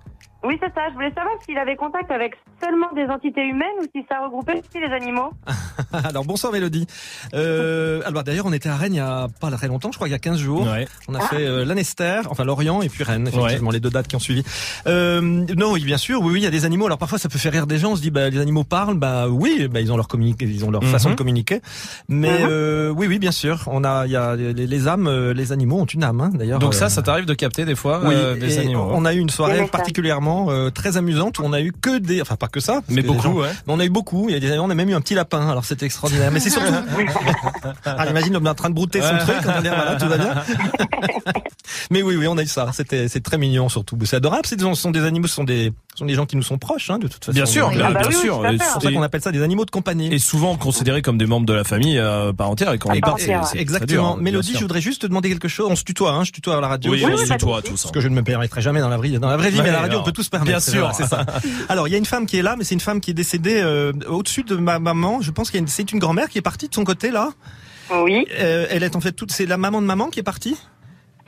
Oui, 0.46 0.58
c'est 0.62 0.74
ça. 0.74 0.90
Je 0.90 0.94
voulais 0.96 1.12
savoir 1.16 1.34
s'il 1.46 1.58
avait 1.58 1.76
contact 1.76 2.12
avec 2.12 2.34
seulement 2.62 2.92
des 2.94 3.06
entités 3.06 3.42
humaines 3.46 3.78
ou 3.82 3.84
si 3.96 4.06
ça 4.10 4.20
regroupait 4.24 4.54
aussi 4.60 4.80
les 4.86 4.94
animaux. 4.94 5.32
Alors 5.94 6.26
bonsoir 6.26 6.52
Mélodie. 6.52 6.86
Euh, 7.34 8.02
alors 8.06 8.24
d'ailleurs 8.24 8.46
on 8.46 8.54
était 8.54 8.70
à 8.70 8.76
Rennes 8.76 8.94
il 8.94 8.98
y 8.98 9.00
a 9.00 9.28
pas 9.40 9.52
très 9.52 9.68
longtemps, 9.68 9.92
je 9.92 9.98
crois 9.98 10.08
il 10.08 10.12
y 10.12 10.16
a 10.16 10.20
15 10.20 10.38
jours. 10.38 10.64
Ouais. 10.68 10.88
On 11.08 11.14
a 11.16 11.22
fait 11.22 11.46
euh, 11.46 11.66
l'Anester, 11.66 12.22
enfin 12.30 12.44
Lorient 12.44 12.82
et 12.82 12.90
puis 12.90 13.04
Rennes, 13.04 13.28
effectivement 13.28 13.72
les 13.72 13.80
deux 13.80 13.90
dates 13.90 14.08
qui 14.08 14.16
ont 14.16 14.20
suivi. 14.20 14.44
Euh, 14.88 15.22
non 15.22 15.72
oui 15.74 15.84
bien 15.84 15.98
sûr, 15.98 16.22
oui 16.22 16.34
oui 16.34 16.40
il 16.42 16.44
y 16.44 16.48
a 16.48 16.52
des 16.52 16.66
animaux. 16.66 16.86
Alors 16.88 16.98
parfois 16.98 17.20
ça 17.20 17.30
peut 17.30 17.38
faire 17.38 17.52
rire 17.52 17.68
des 17.68 17.78
gens, 17.78 17.92
on 17.92 17.96
se 17.96 18.02
dit 18.02 18.12
bah 18.12 18.30
les 18.30 18.40
animaux 18.40 18.64
parlent, 18.64 18.98
bah 18.98 19.28
oui, 19.30 19.68
bah 19.70 19.82
ils 19.82 19.92
ont 19.92 19.98
leur 19.98 20.08
ils 20.42 20.66
ont 20.66 20.72
leur 20.72 20.84
Mhm. 20.84 20.90
façon 20.90 21.10
de 21.12 21.16
communiquer. 21.16 21.62
Mais 22.10 22.40
Mhm. 22.44 22.48
euh, 22.50 22.90
oui 22.90 23.08
oui 23.08 23.20
bien 23.20 23.32
sûr, 23.32 23.64
on 23.68 23.84
a 23.84 24.06
il 24.06 24.12
y 24.12 24.16
a 24.16 24.36
les, 24.36 24.54
les 24.54 24.88
âmes, 24.88 25.08
euh, 25.08 25.34
les 25.34 25.52
animaux 25.52 25.80
ont 25.80 25.86
une 25.86 26.04
âme 26.04 26.22
hein, 26.22 26.32
d'ailleurs. 26.34 26.60
Donc 26.60 26.74
euh, 26.74 26.78
ça, 26.78 26.90
ça 26.90 27.02
t'arrive 27.02 27.26
de 27.26 27.34
capter 27.34 27.66
des 27.66 27.76
fois 27.76 28.02
oui, 28.04 28.14
euh, 28.16 28.36
des 28.36 28.60
animaux. 28.60 28.90
on 28.94 29.06
a 29.06 29.14
eu 29.14 29.20
une 29.20 29.30
soirée 29.30 29.54
messages. 29.54 29.70
Euh, 30.50 30.70
très 30.70 30.98
amusante 30.98 31.40
où 31.40 31.44
on 31.46 31.54
a 31.54 31.62
eu 31.62 31.72
que 31.72 31.98
des, 31.98 32.22
enfin 32.22 32.36
pas 32.36 32.48
que 32.48 32.60
ça, 32.60 32.74
parce 32.82 32.86
Mais 32.90 33.02
beaucoup, 33.02 33.22
gens- 33.22 33.34
ouais. 33.34 33.50
mais 33.68 33.74
on 33.74 33.80
a 33.80 33.86
eu 33.86 33.90
beaucoup. 33.90 34.28
Il 34.30 34.34
y 34.34 34.36
a 34.36 34.40
des 34.40 34.48
animaux, 34.50 34.66
on 34.66 34.70
a 34.70 34.76
même 34.76 34.90
eu 34.90 34.96
un 34.96 35.02
petit 35.02 35.16
lapin. 35.16 35.48
Alors 35.50 35.66
c'était 35.66 35.86
extraordinaire. 35.86 36.32
Mais 36.32 36.40
c'est 36.40 36.50
surtout, 36.50 36.74
ah, 37.86 38.06
j'imagine 38.08 38.34
l'homme 38.34 38.46
est 38.48 38.50
en 38.50 38.56
train 38.56 38.70
de 38.70 38.76
brouter 38.76 39.02
son 39.02 39.18
truc. 39.18 39.38
On 39.46 39.50
a 39.50 39.62
l'air 39.62 39.76
voilà, 39.76 39.96
tout 39.96 40.08
va 40.08 40.18
bien. 40.18 40.34
mais 41.92 42.02
oui, 42.02 42.16
oui, 42.16 42.28
on 42.28 42.38
a 42.38 42.44
eu 42.44 42.48
ça. 42.48 42.70
C'était, 42.74 43.08
c'est 43.08 43.22
très 43.22 43.38
mignon 43.38 43.70
surtout. 43.70 43.98
C'est 44.06 44.16
adorable. 44.18 44.46
Ce 44.46 44.56
sont 44.76 44.92
des 44.92 45.04
animaux, 45.04 45.28
ce 45.28 45.36
sont 45.36 45.44
des, 45.44 45.72
ce 45.94 46.00
sont 46.00 46.06
des 46.06 46.14
gens 46.16 46.26
qui 46.26 46.36
nous 46.36 46.42
sont 46.44 46.58
proches, 46.58 46.90
hein, 46.90 46.98
de 47.00 47.08
toute 47.08 47.24
façon. 47.24 47.34
Bien 47.36 47.46
sûr, 47.46 47.70
bien, 47.70 47.86
Ah 47.88 47.92
bah 47.92 48.00
bien 48.02 48.10
oui, 48.10 48.16
sûr. 48.16 48.42
C'est 48.44 48.58
pour 48.74 48.82
ça 48.82 48.92
qu'on 48.92 49.02
appelle 49.02 49.22
ça 49.22 49.32
des 49.32 49.42
animaux 49.42 49.66
de 49.66 49.72
compagnie. 49.72 50.14
Et 50.14 50.20
souvent 50.20 50.56
considérés 50.58 51.02
comme 51.02 51.18
des 51.18 51.26
membres 51.26 51.46
de 51.46 51.54
la 51.54 51.64
famille 51.64 51.98
euh, 52.00 52.34
par 52.34 52.50
entière. 52.50 52.74
Et 52.74 52.78
quand 52.80 52.90
on 52.90 52.94
Et 52.94 52.98
est 52.98 53.02
parti, 53.02 53.24
entière, 53.36 53.44
Exactement. 53.56 54.16
dur, 54.16 54.24
Mélodie, 54.24 54.54
je 54.56 54.60
voudrais 54.60 54.82
juste 54.82 55.02
te 55.04 55.08
demander 55.08 55.30
quelque 55.30 55.48
chose. 55.48 55.68
On 55.70 55.76
se 55.76 55.84
tutoie, 55.84 56.12
hein, 56.12 56.24
je 56.24 56.32
tutoie 56.32 56.58
à 56.58 56.62
la 56.62 56.68
radio. 56.68 56.92
Oui, 56.92 57.04
on 57.06 57.18
se 57.18 57.32
tutoie 57.32 57.62
tous. 57.62 57.74
hein. 57.86 57.88
Ce 57.88 57.92
que 57.92 58.00
je 58.02 58.08
ne 58.08 58.16
me 58.16 58.24
permettrai 58.24 58.62
jamais 58.62 58.80
dans 58.82 58.90
la 58.90 58.98
vraie, 58.98 59.10
dans 59.12 59.30
la 59.30 59.38
vraie 59.38 59.50
vie, 59.52 59.58
Ouais, 59.58 59.64
mais 59.64 59.70
à 59.70 59.74
la 59.74 59.80
radio, 59.80 59.94
alors, 59.94 60.04
on 60.04 60.06
peut 60.06 60.12
tous 60.12 60.24
se 60.24 60.30
permettre. 60.30 60.50
bien 60.52 60.60
c'est 60.60 60.72
sûr. 60.72 60.92
C'est 60.94 61.08
ça. 61.08 61.26
Alors, 61.70 61.88
il 61.88 61.92
y 61.92 61.96
a 61.96 61.98
une 61.98 62.06
femme 62.06 62.26
qui 62.26 62.38
est 62.38 62.42
là, 62.42 62.56
mais 62.58 62.64
c'est 62.64 62.74
une 62.76 62.80
femme 62.82 63.00
qui 63.02 63.12
est 63.12 63.14
décédée 63.14 63.62
euh, 63.62 63.94
au-dessus 64.08 64.44
de 64.44 64.56
ma 64.56 64.80
maman. 64.80 65.22
Je 65.22 65.32
pense 65.32 65.50
qu'il 65.50 65.58
y 65.58 65.60
a 65.60 65.62
une, 65.62 65.68
c'est 65.68 65.92
une 65.92 66.00
grand-mère 66.00 66.30
qui 66.30 66.38
est 66.38 66.42
partie 66.42 66.68
de 66.68 66.74
son 66.74 66.84
côté 66.84 67.12
là. 67.12 67.30
Oui, 68.04 68.26
Euh, 68.40 68.66
elle 68.70 68.84
est 68.84 68.96
en 68.96 69.02
fait 69.02 69.12
toute, 69.12 69.32
c'est 69.32 69.46
la 69.46 69.58
maman 69.58 69.82
de 69.82 69.86
maman 69.86 70.10
qui 70.10 70.20
est 70.20 70.24
partie? 70.24 70.56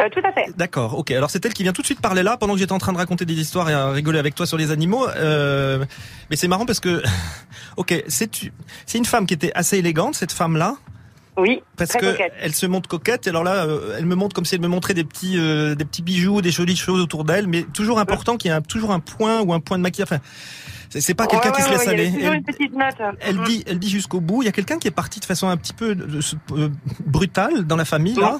Euh, 0.01 0.09
tout 0.11 0.19
à 0.25 0.31
fait. 0.33 0.45
D'accord, 0.57 0.97
ok. 0.97 1.11
Alors 1.11 1.29
c'est 1.29 1.45
elle 1.45 1.53
qui 1.53 1.63
vient 1.63 1.71
tout 1.73 1.81
de 1.81 1.85
suite 1.85 2.01
parler 2.01 2.21
là 2.23 2.35
pendant 2.37 2.53
que 2.53 2.59
j'étais 2.59 2.73
en 2.73 2.77
train 2.79 2.91
de 2.93 2.97
raconter 2.97 3.25
des 3.25 3.33
histoires 3.35 3.69
et 3.69 3.73
à 3.73 3.89
rigoler 3.91 4.19
avec 4.19 4.35
toi 4.35 4.45
sur 4.45 4.57
les 4.57 4.71
animaux. 4.71 5.07
Euh, 5.09 5.85
mais 6.29 6.35
c'est 6.35 6.47
marrant 6.49 6.65
parce 6.65 6.79
que, 6.81 7.01
ok, 7.77 8.03
c'est 8.07 8.29
c'est 8.85 8.97
une 8.97 9.05
femme 9.05 9.25
qui 9.25 9.33
était 9.33 9.51
assez 9.55 9.77
élégante, 9.77 10.15
cette 10.15 10.31
femme-là. 10.31 10.75
Oui, 11.37 11.61
Parce 11.75 11.89
très 11.89 11.99
que 11.99 12.11
coquette. 12.13 12.33
elle 12.39 12.55
se 12.55 12.65
montre 12.65 12.87
coquette. 12.87 13.27
Et 13.27 13.29
alors 13.29 13.43
là, 13.43 13.65
euh, 13.65 13.95
elle 13.97 14.05
me 14.05 14.15
montre 14.15 14.33
comme 14.33 14.45
si 14.45 14.55
elle 14.55 14.61
me 14.61 14.69
montrait 14.69 14.93
des 14.93 15.03
petits, 15.03 15.37
euh, 15.37 15.75
des 15.75 15.83
petits 15.83 16.01
bijoux, 16.01 16.41
des 16.41 16.51
jolies 16.51 16.77
choses 16.77 17.01
autour 17.01 17.25
d'elle. 17.25 17.47
Mais 17.47 17.63
toujours 17.63 17.99
important 17.99 18.37
qu'il 18.37 18.49
y 18.51 18.53
ait 18.53 18.57
un- 18.57 18.61
toujours 18.61 18.91
un 18.91 19.01
point 19.01 19.41
ou 19.41 19.51
un 19.53 19.59
point 19.59 19.77
de 19.77 19.83
maquillage. 19.83 20.07
Enfin, 20.13 20.21
c'est 20.89 21.13
pas 21.13 21.27
quelqu'un 21.27 21.49
Ouais, 21.49 21.55
qui 21.57 21.61
se 21.63 21.69
laisse 21.69 21.87
ouais, 21.87 21.89
aller. 21.89 22.13
Elle- 22.21 22.35
une 22.35 22.43
petite 22.43 22.73
note. 22.73 22.95
Elle 23.19 23.35
Mm. 23.41 23.43
dit, 23.43 23.63
elle 23.67 23.79
dit 23.79 23.89
jusqu'au 23.89 24.21
bout. 24.21 24.43
Il 24.43 24.45
y 24.45 24.47
a 24.47 24.53
quelqu'un 24.53 24.77
qui 24.79 24.87
est 24.87 24.91
parti 24.91 25.19
de 25.19 25.25
façon 25.25 25.49
un 25.49 25.57
petit 25.57 25.73
peu 25.73 25.97
euh, 26.53 26.69
brutale 27.05 27.65
dans 27.65 27.75
la 27.75 27.85
famille 27.85 28.15
là. 28.15 28.39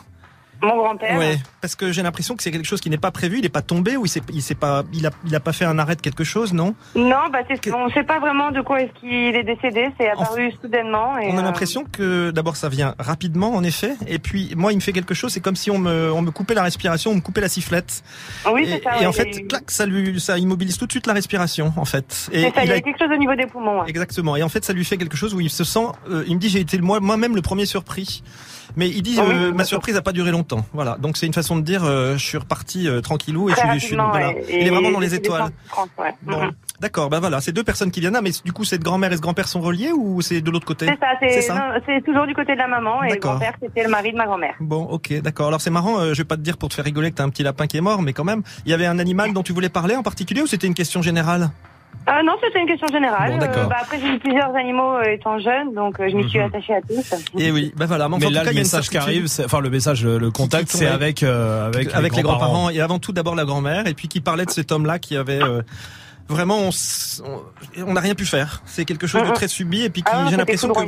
Mon 0.62 0.78
grand-père. 0.78 1.18
Ouais, 1.18 1.38
parce 1.62 1.76
que 1.76 1.92
j'ai 1.92 2.02
l'impression 2.02 2.36
que 2.36 2.44
c'est 2.44 2.52
quelque 2.52 2.66
chose 2.66 2.82
qui 2.82 2.90
n'est 2.90 2.98
pas 2.98 3.12
prévu. 3.12 3.40
Il 3.40 3.46
est 3.46 3.50
pas 3.50 3.62
tombé 3.62 3.98
ou 3.98 4.06
il 4.06 4.42
s'est 4.42 4.56
pas, 4.56 4.84
il 4.94 5.06
a, 5.06 5.12
il 5.26 5.36
a 5.36 5.40
pas 5.40 5.54
fait 5.54 5.66
un 5.66 5.78
arrêt 5.80 5.96
de 5.96 6.02
quelque 6.02 6.24
chose, 6.24 6.54
non? 6.54 6.76
Non, 6.96 7.30
bah 7.32 7.40
on 7.74 7.86
ne 7.88 7.92
sait 7.92 8.04
pas 8.04 8.20
vraiment 8.20 8.52
de 8.52 8.62
quoi 8.62 8.82
est-ce 8.82 9.00
qu'il 9.00 9.36
est 9.36 9.44
décédé. 9.44 9.90
C'est 10.00 10.10
apparu 10.10 10.52
soudainement. 10.62 11.18
Et, 11.18 11.30
On 11.32 11.38
a 11.38 11.42
euh, 11.42 11.44
l'impression 11.44 11.84
que 11.92 12.32
d'abord 12.32 12.56
ça 12.56 12.70
vient 12.70 12.96
rapidement 13.00 13.54
en 13.56 13.64
effet, 13.64 13.96
et 14.08 14.20
puis 14.20 14.54
moi 14.56 14.72
il 14.72 14.76
me 14.78 14.82
fait 14.82 14.94
quelque 14.94 15.14
chose. 15.14 15.32
C'est 15.34 15.42
comme 15.42 15.56
si 15.56 15.70
on 15.72 15.78
me, 15.78 16.12
on 16.12 16.22
me 16.22 16.32
coupait 16.32 16.54
la 16.54 16.64
respiration, 16.64 17.12
on 17.12 17.16
me 17.16 17.22
coupait 17.22 17.42
la 17.42 17.50
sifflette. 17.50 18.04
Oui, 18.52 18.64
et, 18.64 18.66
c'est 18.72 18.84
ça, 18.84 18.96
et 18.98 19.00
ouais, 19.02 19.06
en 19.06 19.12
fait, 19.12 19.28
eu- 19.38 19.48
clac, 19.48 19.70
ça 19.70 19.86
lui, 19.86 20.20
ça 20.20 20.38
immobilise 20.38 20.78
tout 20.78 20.86
de 20.88 20.92
suite 20.92 21.08
la 21.08 21.14
respiration 21.14 21.74
en 21.78 21.86
fait. 21.86 22.30
Et 22.32 22.44
ça, 22.52 22.64
il 22.64 22.70
y 22.70 22.72
a- 22.72 22.76
a 22.76 22.82
quelque 22.82 23.00
chose 23.00 23.12
au 23.14 23.18
niveau 23.18 23.36
des 23.36 23.46
poumons. 23.46 23.82
ouais. 23.82 23.90
Exactement. 23.90 24.36
Et 24.36 24.44
en 24.44 24.50
fait, 24.50 24.64
ça 24.66 24.74
lui 24.74 24.86
fait 24.86 24.98
quelque 24.98 25.18
chose 25.18 25.34
où 25.34 25.40
il 25.40 25.50
se 25.50 25.64
sent. 25.64 25.88
euh, 26.10 26.24
il 26.28 26.36
me 26.36 26.40
dit 26.40 26.50
j'ai 26.50 26.60
été 26.62 26.78
moi 26.80 27.00
moi-même 27.00 27.36
le 27.36 27.42
premier 27.42 27.66
surpris. 27.66 28.24
Mais 28.78 28.90
il 28.90 29.02
dit 29.02 29.16
Ah 29.20 29.26
oui, 29.28 29.34
euh, 29.36 29.54
ma 29.54 29.64
surprise 29.64 29.96
a 29.96 30.02
pas 30.02 30.12
duré 30.12 30.32
longtemps. 30.32 30.66
Voilà. 30.74 30.98
Donc 31.00 31.18
c'est 31.18 31.26
une 31.26 31.34
façon 31.34 31.56
de 31.56 31.62
dire 31.62 31.84
euh, 31.84 32.18
je 32.18 32.26
suis 32.26 32.38
reparti 32.38 32.88
euh, 32.88 33.02
tranquillou 33.02 33.50
et 33.50 33.54
Très 33.54 33.64
je 33.66 33.72
suis, 33.72 33.80
je 33.80 33.86
suis- 33.88 33.96
voilà. 33.96 34.30
ouais. 34.30 34.46
Il 34.50 34.68
est 34.68 34.70
vraiment 34.70 34.92
dans 34.92 35.00
les 35.00 35.16
étoiles. 35.16 35.52
France, 35.68 35.90
ouais. 35.98 36.14
Bon. 36.24 36.44
Mhm. 36.44 36.52
D'accord. 36.82 37.10
Ben 37.10 37.20
voilà, 37.22 37.40
c'est 37.40 37.54
deux 37.54 37.64
personnes 37.64 37.90
qui 37.90 38.02
viennent 38.02 38.14
là. 38.14 38.22
Mais 38.22 38.32
du 38.44 38.52
coup, 38.52 38.66
cette 38.66 38.84
grand-mère 38.84 39.12
et 39.14 39.16
ce 39.18 39.22
grand-père 39.22 39.48
sont 39.48 39.62
reliés 39.62 39.92
ou 39.94 40.22
c'est 40.22 40.42
de 40.42 40.52
l'autre 40.52 40.66
côté? 40.66 40.88
C'est 41.22 41.42
ça, 41.42 41.74
c'est, 41.86 42.02
toujours 42.04 42.28
du 42.28 42.34
côté 42.34 42.54
de 42.54 42.58
la 42.60 42.68
maman 42.68 43.02
et 43.04 43.14
le 43.14 43.20
grand-père 43.20 43.54
c'était 43.62 43.84
le 43.84 43.90
mari 43.90 44.12
de 44.12 44.18
ma 44.18 44.26
grand-mère. 44.26 44.56
Bon, 44.60 44.84
ok, 44.84 45.22
d'accord. 45.22 45.48
Alors 45.48 45.62
c'est 45.62 45.70
marrant, 45.70 46.00
euh, 46.00 46.14
je 46.14 46.18
vais 46.22 46.26
pas 46.26 46.36
te 46.36 46.42
dire 46.42 46.58
pour 46.58 46.70
te 46.70 46.74
faire 46.74 46.86
rigoler 46.86 47.12
que 47.12 47.16
t'as 47.16 47.24
un 47.24 47.30
petit 47.30 47.44
lapin 47.44 47.68
qui 47.68 47.78
est 47.78 47.82
mort, 47.82 48.02
mais 48.02 48.12
quand 48.14 48.26
même, 48.26 48.44
il 48.66 48.72
y 48.72 48.74
avait 48.74 48.86
un 48.86 49.00
animal 49.00 49.34
dont 49.34 49.44
tu 49.44 49.54
voulais 49.54 49.70
parler 49.70 49.96
en 49.96 50.04
particulier 50.04 50.42
ou 50.42 50.48
c'était 50.48 50.68
une 50.68 50.74
question 50.74 51.02
générale? 51.02 51.50
Euh, 52.08 52.22
non, 52.24 52.34
c'était 52.44 52.60
une 52.60 52.68
question 52.68 52.88
générale. 52.88 53.32
Bon, 53.32 53.38
d'accord. 53.40 53.64
Euh, 53.64 53.68
bah, 53.68 53.78
après, 53.82 54.00
j'ai 54.00 54.08
eu 54.14 54.20
plusieurs 54.20 54.56
animaux 54.56 54.94
euh, 54.98 55.14
étant 55.14 55.40
jeune, 55.40 55.74
donc 55.74 56.00
euh, 56.00 56.08
je 56.10 56.16
m'y 56.16 56.30
suis 56.30 56.38
Mhm. 56.40 56.46
attachée 56.46 56.76
à 56.76 56.82
tous. 56.82 57.14
Et 57.40 57.52
oui, 57.52 57.74
ben 57.76 57.86
voilà. 57.88 58.08
Mais, 58.10 58.18
Mais 58.20 58.26
en 58.28 58.30
là, 58.30 58.40
tout 58.42 58.46
cas, 58.46 58.52
le 58.52 58.58
message 58.60 58.90
qui 58.90 58.98
arrive, 58.98 59.26
c'est- 59.28 59.46
enfin 59.46 59.60
le 59.60 59.70
message, 59.72 60.04
le, 60.06 60.18
le 60.20 60.30
contact, 60.32 60.70
c'est 60.70 60.86
avec 60.86 61.24
euh, 61.24 61.68
avec, 61.68 61.94
avec 61.96 62.16
les 62.16 62.22
grands-parents. 62.22 62.48
grands-parents 62.52 62.70
et 62.70 62.80
avant 62.82 63.00
tout 63.00 63.12
d'abord 63.12 63.36
la 63.36 63.46
grand-mère 63.46 63.88
et 63.88 63.94
puis 63.96 64.08
qui 64.08 64.22
parlait 64.22 64.46
de 64.46 64.52
cet 64.52 64.72
homme-là 64.72 65.00
qui 65.00 65.18
avait 65.18 65.42
euh, 65.42 65.62
vraiment 66.30 66.60
on 66.60 66.70
s- 66.70 67.22
on 67.26 67.42
on 67.88 67.94
n'a 67.94 68.02
rien 68.02 68.16
pu 68.16 68.26
faire 68.26 68.62
c'est 68.66 68.86
quelque 68.86 69.06
chose 69.08 69.22
de 69.24 69.28
Mhm. 69.28 69.34
très 69.34 69.48
subi 69.48 69.82
et 69.84 69.90
puis 69.90 70.02
qui 70.02 70.10
Ah 70.12 70.28
j'ai 70.30 70.38
l'impression 70.38 70.70
que 70.74 70.80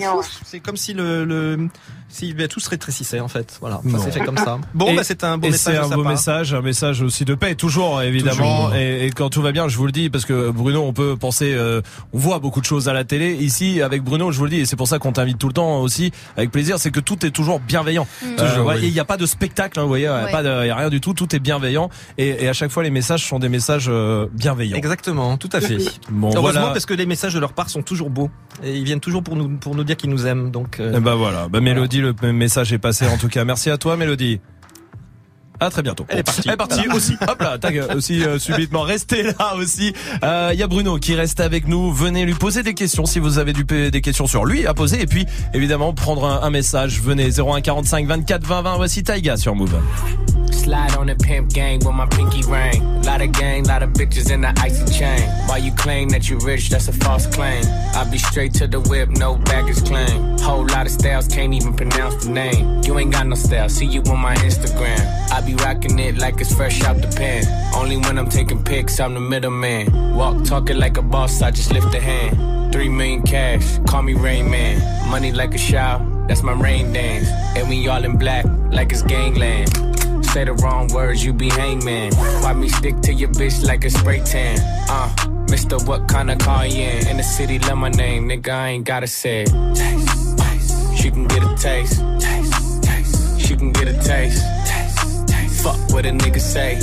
c'est 0.45 0.59
comme 0.59 0.77
si 0.77 0.93
le, 0.93 1.25
le 1.25 1.67
si 2.09 2.33
ben, 2.33 2.47
tout 2.47 2.59
se 2.59 2.69
rétrécissait 2.69 3.19
en 3.19 3.27
fait 3.27 3.57
voilà 3.59 3.81
ça 3.91 3.99
s'est 3.99 4.11
fait 4.11 4.19
comme 4.21 4.37
ça 4.37 4.57
bon 4.73 4.95
bah 4.95 5.03
c'est 5.03 5.23
un 5.23 5.37
beau 5.37 5.47
et 5.47 5.51
message 5.51 5.75
c'est 5.75 5.79
un 5.79 5.95
beau 5.95 6.03
part. 6.03 6.11
message, 6.13 6.53
un 6.53 6.61
message 6.61 7.01
aussi 7.01 7.25
de 7.25 7.35
paix, 7.35 7.55
toujours 7.55 8.01
évidemment. 8.01 8.65
Toujours. 8.67 8.75
Et, 8.75 9.05
et 9.07 9.11
quand 9.11 9.29
tout 9.29 9.41
va 9.41 9.51
bien, 9.51 9.67
je 9.67 9.77
vous 9.77 9.85
le 9.85 9.91
dis, 9.91 10.09
parce 10.09 10.25
que 10.25 10.49
Bruno, 10.51 10.81
on 10.83 10.93
peut 10.93 11.15
penser, 11.17 11.53
euh, 11.53 11.81
on 12.13 12.17
voit 12.17 12.39
beaucoup 12.39 12.61
de 12.61 12.65
choses 12.65 12.87
à 12.89 12.93
la 12.93 13.03
télé. 13.03 13.33
Ici, 13.35 13.81
avec 13.81 14.03
Bruno, 14.03 14.31
je 14.31 14.37
vous 14.37 14.45
le 14.45 14.49
dis, 14.51 14.59
et 14.61 14.65
c'est 14.65 14.75
pour 14.75 14.87
ça 14.87 14.99
qu'on 14.99 15.11
t'invite 15.11 15.37
tout 15.37 15.47
le 15.47 15.53
temps 15.53 15.81
aussi, 15.81 16.11
avec 16.37 16.51
plaisir, 16.51 16.79
c'est 16.79 16.91
que 16.91 16.99
tout 17.01 17.25
est 17.25 17.31
toujours 17.31 17.59
bienveillant. 17.59 18.07
Mm. 18.23 18.25
Euh, 18.39 18.49
Toujours, 18.49 18.65
ouais, 18.67 18.75
oui. 18.77 18.85
et 18.85 18.87
Il 18.87 18.93
n'y 18.93 18.99
a 18.99 19.05
pas 19.05 19.17
de 19.17 19.25
spectacle, 19.25 19.79
hein, 19.79 19.83
vous 19.83 19.87
voyez, 19.89 20.05
il 20.05 20.07
y 20.07 20.11
a 20.11 20.25
Ouais. 20.25 20.31
pas 20.31 20.43
de, 20.43 20.63
il 20.63 20.67
y 20.67 20.71
a 20.71 20.75
rien 20.75 20.89
du 20.89 21.01
tout, 21.01 21.13
tout 21.13 21.35
est 21.35 21.39
bienveillant. 21.39 21.89
Et, 22.17 22.45
et 22.45 22.47
à 22.49 22.53
chaque 22.53 22.71
fois, 22.71 22.83
les 22.83 22.89
messages 22.91 23.25
sont 23.27 23.39
des 23.39 23.49
messages 23.49 23.87
euh, 23.89 24.27
bienveillants. 24.33 24.77
exactement 24.77 25.26
tout 25.35 25.49
à 25.51 25.59
fait 25.59 25.77
Bon, 26.09 26.27
heureusement 26.29 26.61
voilà. 26.61 26.67
parce 26.73 26.85
que 26.85 26.93
les 26.93 27.05
messages 27.05 27.33
de 27.33 27.39
leur 27.39 27.51
part 27.51 27.69
sont 27.69 27.81
toujours 27.81 28.09
beaux 28.09 28.29
et 28.63 28.73
ils 28.77 28.85
viennent 28.85 29.01
toujours 29.01 29.23
pour 29.23 29.35
nous 29.35 29.49
pour 29.57 29.75
nous 29.75 29.83
dire 29.83 29.97
qu'ils 29.97 30.09
nous 30.09 30.25
aiment 30.25 30.51
donc 30.51 30.79
euh, 30.79 30.95
Et 30.97 31.01
bah 31.01 31.15
voilà, 31.15 31.49
bah 31.49 31.59
Mélodie, 31.59 31.99
le 32.01 32.13
message 32.31 32.71
est 32.71 32.77
passé 32.77 33.05
en 33.07 33.17
tout 33.17 33.27
cas. 33.27 33.43
Merci 33.43 33.69
à 33.69 33.77
toi 33.77 33.97
Mélodie. 33.97 34.39
À 35.59 35.69
très 35.69 35.81
bientôt. 35.81 36.05
Elle 36.09 36.19
est 36.19 36.23
partie. 36.23 36.41
Elle 36.45 36.53
est 36.53 36.57
partie 36.57 36.87
aussi. 36.89 37.15
Hop 37.27 37.41
là, 37.41 37.57
tac, 37.57 37.75
aussi 37.95 38.23
euh, 38.23 38.37
subitement. 38.39 38.81
Restez 38.81 39.23
là 39.23 39.55
aussi. 39.57 39.93
Euh, 40.23 40.51
Il 40.53 40.59
y 40.59 40.63
a 40.63 40.67
Bruno 40.67 40.97
qui 40.97 41.15
reste 41.15 41.39
avec 41.39 41.67
nous. 41.67 41.91
Venez 41.91 42.25
lui 42.25 42.33
poser 42.35 42.63
des 42.63 42.73
questions 42.73 43.05
si 43.05 43.19
vous 43.19 43.39
avez 43.39 43.53
du, 43.53 43.63
des 43.63 44.01
questions 44.01 44.27
sur 44.27 44.45
lui 44.45 44.67
à 44.67 44.73
poser. 44.73 45.01
Et 45.01 45.07
puis 45.07 45.25
évidemment 45.53 45.93
prendre 45.93 46.25
un, 46.25 46.41
un 46.43 46.49
message. 46.49 47.01
Venez 47.01 47.39
01 47.39 47.61
45 47.61 48.05
24 48.07 48.43
20 48.45 48.61
20. 48.61 48.75
Voici 48.77 49.03
Taiga 49.03 49.37
sur 49.37 49.55
Move. 49.55 49.73
Slide 50.51 50.95
on 50.97 51.05
the 51.07 51.15
pimp 51.15 51.49
gang 51.53 51.79
with 51.85 51.93
my 51.93 52.05
pinky 52.07 52.41
ring. 52.49 52.81
Lot 53.03 53.21
of 53.21 53.31
gang, 53.31 53.65
lot 53.65 53.83
of 53.83 53.89
bitches 53.91 54.31
in 54.31 54.41
the 54.41 54.53
icy 54.61 54.85
chain. 54.91 55.19
While 55.47 55.59
you 55.59 55.71
claim 55.73 56.09
that 56.09 56.29
you 56.29 56.37
rich, 56.39 56.69
that's 56.69 56.87
a 56.87 56.93
false 56.93 57.27
claim. 57.27 57.63
I 57.93 58.05
be 58.09 58.17
straight 58.17 58.53
to 58.55 58.67
the 58.67 58.79
whip, 58.79 59.09
no 59.09 59.35
baggage 59.35 59.83
claim. 59.85 60.37
Whole 60.39 60.65
lot 60.65 60.85
of 60.85 60.91
styles, 60.91 61.27
can't 61.27 61.53
even 61.53 61.73
pronounce 61.73 62.25
the 62.25 62.31
name. 62.31 62.81
You 62.85 62.97
ain't 62.97 63.11
got 63.11 63.27
no 63.27 63.35
style, 63.35 63.69
see 63.69 63.85
you 63.85 64.01
on 64.09 64.19
my 64.19 64.35
Instagram. 64.35 64.99
I 65.31 65.41
be 65.47 65.55
rocking 65.63 65.97
it 65.99 66.17
like 66.17 66.41
it's 66.41 66.53
fresh 66.53 66.83
out 66.83 66.97
the 66.97 67.07
pen. 67.07 67.45
Only 67.73 67.95
when 67.97 68.17
I'm 68.19 68.27
taking 68.27 68.61
pics, 68.63 68.99
I'm 68.99 69.13
the 69.13 69.21
middleman. 69.21 70.15
Walk 70.15 70.43
talking 70.43 70.77
like 70.77 70.97
a 70.97 71.01
boss, 71.01 71.41
I 71.41 71.51
just 71.51 71.71
lift 71.71 71.95
a 71.95 72.01
hand. 72.01 72.73
Three 72.73 72.89
million 72.89 73.21
cash, 73.21 73.79
call 73.87 74.03
me 74.03 74.13
Rain 74.13 74.51
Man. 74.51 74.75
Money 75.09 75.31
like 75.31 75.53
a 75.53 75.57
shower, 75.57 76.05
that's 76.27 76.43
my 76.43 76.51
rain 76.51 76.91
dance. 76.91 77.29
And 77.55 77.69
we 77.69 77.87
all 77.87 78.03
in 78.03 78.17
black, 78.17 78.45
like 78.71 78.91
it's 78.91 79.03
gangland. 79.03 79.69
Say 80.25 80.43
the 80.43 80.53
wrong 80.53 80.89
words, 80.89 81.23
you 81.23 81.31
be 81.31 81.49
hangman. 81.49 82.13
Why 82.43 82.51
me 82.53 82.67
stick 82.67 82.99
to 83.03 83.13
your 83.13 83.29
bitch 83.29 83.65
like 83.65 83.85
a 83.85 83.89
spray 83.89 84.19
tan? 84.19 84.59
Uh, 84.89 85.09
Mister, 85.49 85.77
what 85.77 86.09
kind 86.09 86.29
of 86.29 86.39
car 86.39 86.67
you 86.67 86.83
in? 86.83 87.07
In 87.07 87.17
the 87.17 87.23
city, 87.23 87.57
love 87.59 87.77
my 87.77 87.89
name, 87.89 88.27
nigga, 88.27 88.49
I 88.49 88.67
ain't 88.69 88.85
gotta 88.85 89.07
say 89.07 89.43
it. 89.43 89.51
Taste, 89.73 90.37
taste. 90.37 90.97
She 90.97 91.09
can 91.09 91.25
get 91.25 91.41
a 91.41 91.55
taste. 91.55 92.01
Taste, 92.19 92.83
taste. 92.83 93.39
She 93.39 93.55
can 93.55 93.71
get 93.71 93.87
a 93.87 93.93
taste. 94.03 94.43
What 95.97 96.05
a 96.05 96.09
nigga 96.09 96.39
say. 96.39 96.77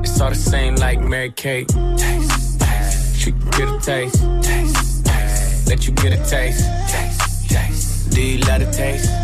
It's 0.00 0.18
all 0.18 0.30
the 0.30 0.34
same 0.34 0.76
like 0.76 0.98
Mary 0.98 1.30
Kate. 1.30 1.68
Taste, 1.68 2.58
taste. 2.58 3.16
She 3.20 3.32
get 3.32 3.68
a 3.68 3.78
taste. 3.82 4.22
Taste, 4.40 5.04
taste. 5.04 5.68
Let 5.68 5.86
you 5.86 5.92
get 5.92 6.14
a 6.14 6.24
taste. 6.24 6.64
Taste, 6.88 7.50
taste. 7.50 8.10
Do 8.10 8.22
you 8.22 8.38
love 8.38 8.64
the 8.64 8.72
taste? 8.72 9.19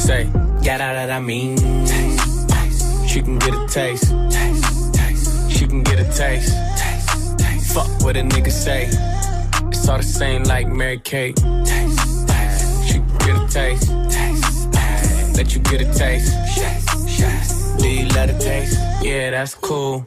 Say, 0.00 0.24
yeah, 0.62 0.78
that, 0.78 0.94
that 0.94 1.10
I 1.10 1.20
mean. 1.20 1.56
Taste, 1.86 2.48
taste. 2.48 3.08
She 3.08 3.20
can 3.22 3.38
get 3.38 3.54
a 3.54 3.66
taste. 3.68 4.10
Taste, 4.30 4.94
taste. 4.94 5.50
She 5.52 5.66
can 5.66 5.82
get 5.82 6.00
a 6.00 6.04
taste. 6.04 6.52
Taste, 6.76 7.38
taste. 7.38 7.74
Fuck 7.74 8.02
what 8.02 8.16
a 8.16 8.22
nigga 8.22 8.50
say. 8.50 8.88
It's 9.68 9.88
all 9.88 9.98
the 9.98 10.02
same 10.02 10.44
like 10.44 10.68
Mary 10.68 10.98
Kate. 10.98 11.36
Taste, 11.36 12.28
taste. 12.28 12.86
She 12.88 12.94
can 12.94 13.18
get 13.18 13.36
a 13.36 13.46
taste. 13.48 13.86
Taste, 14.10 14.72
taste. 14.72 15.36
Let 15.36 15.54
you 15.54 15.60
get 15.60 15.80
a 15.82 15.92
taste. 15.92 16.32
Do 17.78 17.88
you 17.88 18.08
let 18.08 18.30
it 18.30 18.40
taste? 18.40 18.78
Yeah, 19.02 19.30
that's 19.30 19.54
cool. 19.54 20.06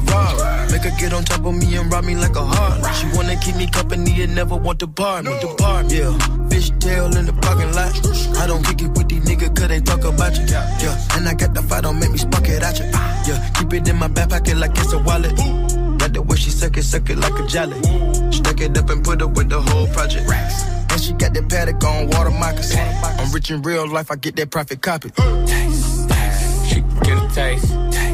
Ferrari. 0.00 0.72
Make 0.72 0.82
her 0.82 0.94
get 0.98 1.12
on 1.12 1.24
top 1.24 1.44
of 1.44 1.54
me 1.54 1.76
and 1.76 1.92
rob 1.92 2.04
me 2.04 2.14
like 2.16 2.34
a 2.36 2.44
heart. 2.44 2.82
She 2.96 3.06
wanna 3.16 3.36
keep 3.36 3.56
me 3.56 3.66
company 3.68 4.22
and 4.22 4.34
never 4.34 4.56
want 4.56 4.78
to 4.80 4.86
bar 4.86 5.22
me. 5.22 5.30
The 5.40 5.54
bar, 5.58 5.84
yeah. 5.84 6.12
Fish 6.48 6.70
tail 6.80 7.14
in 7.16 7.26
the 7.26 7.32
parking 7.32 7.72
lot. 7.72 7.92
I 8.38 8.46
don't 8.46 8.64
kick 8.64 8.82
it 8.82 8.88
with 8.96 9.08
these 9.08 9.24
niggas 9.24 9.54
cause 9.56 9.68
they 9.68 9.80
talk 9.80 10.04
about 10.04 10.36
you. 10.36 10.44
Yeah, 10.46 11.16
and 11.16 11.28
I 11.28 11.34
got 11.34 11.54
the 11.54 11.62
fight, 11.62 11.82
don't 11.82 11.98
make 11.98 12.10
me 12.10 12.18
spark 12.18 12.48
it 12.48 12.62
at 12.62 12.78
you. 12.78 12.86
Yeah, 13.26 13.38
keep 13.54 13.72
it 13.72 13.88
in 13.88 13.96
my 13.96 14.08
back 14.08 14.30
pocket 14.30 14.56
like 14.56 14.72
it's 14.78 14.92
a 14.92 14.98
wallet. 14.98 15.36
Got 15.98 16.12
the 16.12 16.22
way 16.22 16.36
she 16.36 16.50
suck 16.50 16.76
it, 16.76 16.82
suck 16.82 17.08
it 17.10 17.16
like 17.18 17.38
a 17.38 17.46
jelly. 17.46 17.80
Stack 18.32 18.60
it 18.60 18.76
up 18.76 18.90
and 18.90 19.02
put 19.04 19.22
it 19.22 19.30
with 19.30 19.48
the 19.48 19.60
whole 19.60 19.86
project. 19.88 20.28
And 20.28 21.00
she 21.00 21.12
got 21.14 21.34
that 21.34 21.48
paddock 21.48 21.82
on 21.84 22.08
water 22.08 22.30
moccasin. 22.30 22.78
I'm 23.18 23.30
rich 23.32 23.50
in 23.50 23.62
real 23.62 23.86
life, 23.88 24.10
I 24.10 24.16
get 24.16 24.36
that 24.36 24.50
profit 24.50 24.80
copy. 24.82 25.10
Taste, 25.10 26.08
taste, 26.08 26.66
She 26.68 26.80
get 27.04 27.18
a 27.22 27.34
taste. 27.34 27.68
taste. 27.92 28.13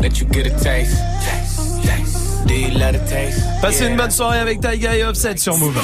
Let 0.00 0.20
you 0.20 0.26
get 0.26 0.46
a 0.46 0.50
taste. 0.62 0.96
Taste, 1.24 1.82
taste. 1.82 2.46
Do 2.46 2.54
you 2.54 2.70
love 2.78 2.92
the 2.92 3.04
taste? 3.10 3.40
Passez 3.60 3.80
Yeah. 3.84 3.90
une 3.90 3.96
bonne 3.96 4.10
soirée 4.10 4.38
avec 4.38 4.60
Taiga 4.60 4.96
et 4.96 5.04
Offset 5.04 5.36
sur 5.38 5.56
Move. 5.58 5.76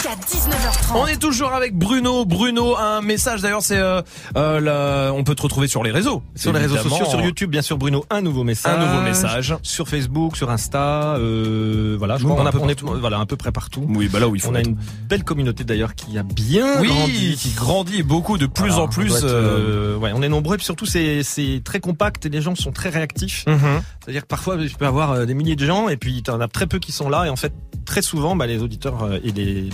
Jusqu'à 0.00 0.14
19h30. 0.16 0.96
On 0.96 1.06
est 1.06 1.16
toujours 1.20 1.52
avec 1.52 1.76
Bruno. 1.76 2.24
Bruno, 2.24 2.74
un 2.78 3.02
message 3.02 3.42
d'ailleurs, 3.42 3.60
c'est 3.60 3.76
euh, 3.76 4.00
euh, 4.36 4.60
la- 4.60 5.12
on 5.12 5.24
peut 5.24 5.34
te 5.34 5.42
retrouver 5.42 5.68
sur 5.68 5.82
les 5.82 5.90
réseaux. 5.90 6.22
Sur 6.34 6.52
les 6.54 6.60
réseaux 6.60 6.76
sociaux, 6.78 7.04
sur 7.04 7.20
YouTube, 7.20 7.50
bien 7.50 7.60
sûr, 7.60 7.76
Bruno, 7.76 8.06
un 8.08 8.22
nouveau 8.22 8.42
message. 8.42 8.78
Un 8.78 8.86
nouveau 8.86 9.02
message. 9.02 9.54
Sur 9.62 9.88
Facebook, 9.88 10.36
sur 10.38 10.48
Insta, 10.50 11.16
euh, 11.18 11.96
voilà, 11.98 12.16
je 12.16 12.24
Bon, 12.24 12.34
crois 12.34 12.48
a- 12.48 12.52
peu 12.52 12.58
on 12.60 12.68
est, 12.70 12.80
voilà, 12.82 13.18
un 13.18 13.26
peu 13.26 13.36
près 13.36 13.52
partout. 13.52 13.84
Oui, 13.88 14.08
bah 14.08 14.20
là 14.20 14.28
où 14.28 14.34
il 14.36 14.40
faut. 14.40 14.50
On 14.50 14.54
a 14.54 14.60
une 14.60 14.76
belle 15.08 15.22
communauté 15.24 15.64
d'ailleurs 15.64 15.94
qui 15.94 16.16
a 16.16 16.22
bien 16.22 16.80
oui, 16.80 16.88
grandi. 16.88 17.36
qui 17.36 17.50
grandit 17.50 18.02
beaucoup 18.02 18.38
de 18.38 18.46
plus 18.46 18.68
Voilà, 18.70 18.82
en 18.82 18.86
on 18.86 18.88
plus. 18.88 19.14
être, 19.16 19.24
euh, 19.24 19.94
euh, 19.94 19.98
ouais, 19.98 20.12
on 20.14 20.22
est 20.22 20.28
nombreux 20.30 20.54
et 20.54 20.58
puis 20.58 20.64
surtout 20.64 20.86
c'est 20.86 21.22
c'est 21.22 21.60
très 21.62 21.80
compact 21.80 22.24
et 22.24 22.30
les 22.30 22.40
gens 22.40 22.54
sont 22.54 22.72
très 22.72 22.88
réactifs. 22.88 23.44
Mhm. 23.46 23.82
C'est-à-dire 24.02 24.22
que 24.22 24.26
parfois 24.28 24.56
tu 24.56 24.74
peux 24.76 24.86
avoir 24.86 25.26
des 25.26 25.34
milliers 25.34 25.56
de 25.56 25.64
gens 25.66 25.88
et 25.88 25.96
puis 25.96 26.22
tu 26.22 26.30
en 26.30 26.40
as 26.40 26.48
très 26.48 26.66
peu 26.66 26.78
qui 26.78 26.92
sont 26.92 27.08
là 27.10 27.26
et 27.26 27.28
en 27.28 27.36
fait 27.36 27.52
très 27.84 28.02
souvent 28.02 28.34
bah, 28.36 28.46
les 28.46 28.62
auditeurs 28.62 29.08
et 29.22 29.30
les 29.32 29.68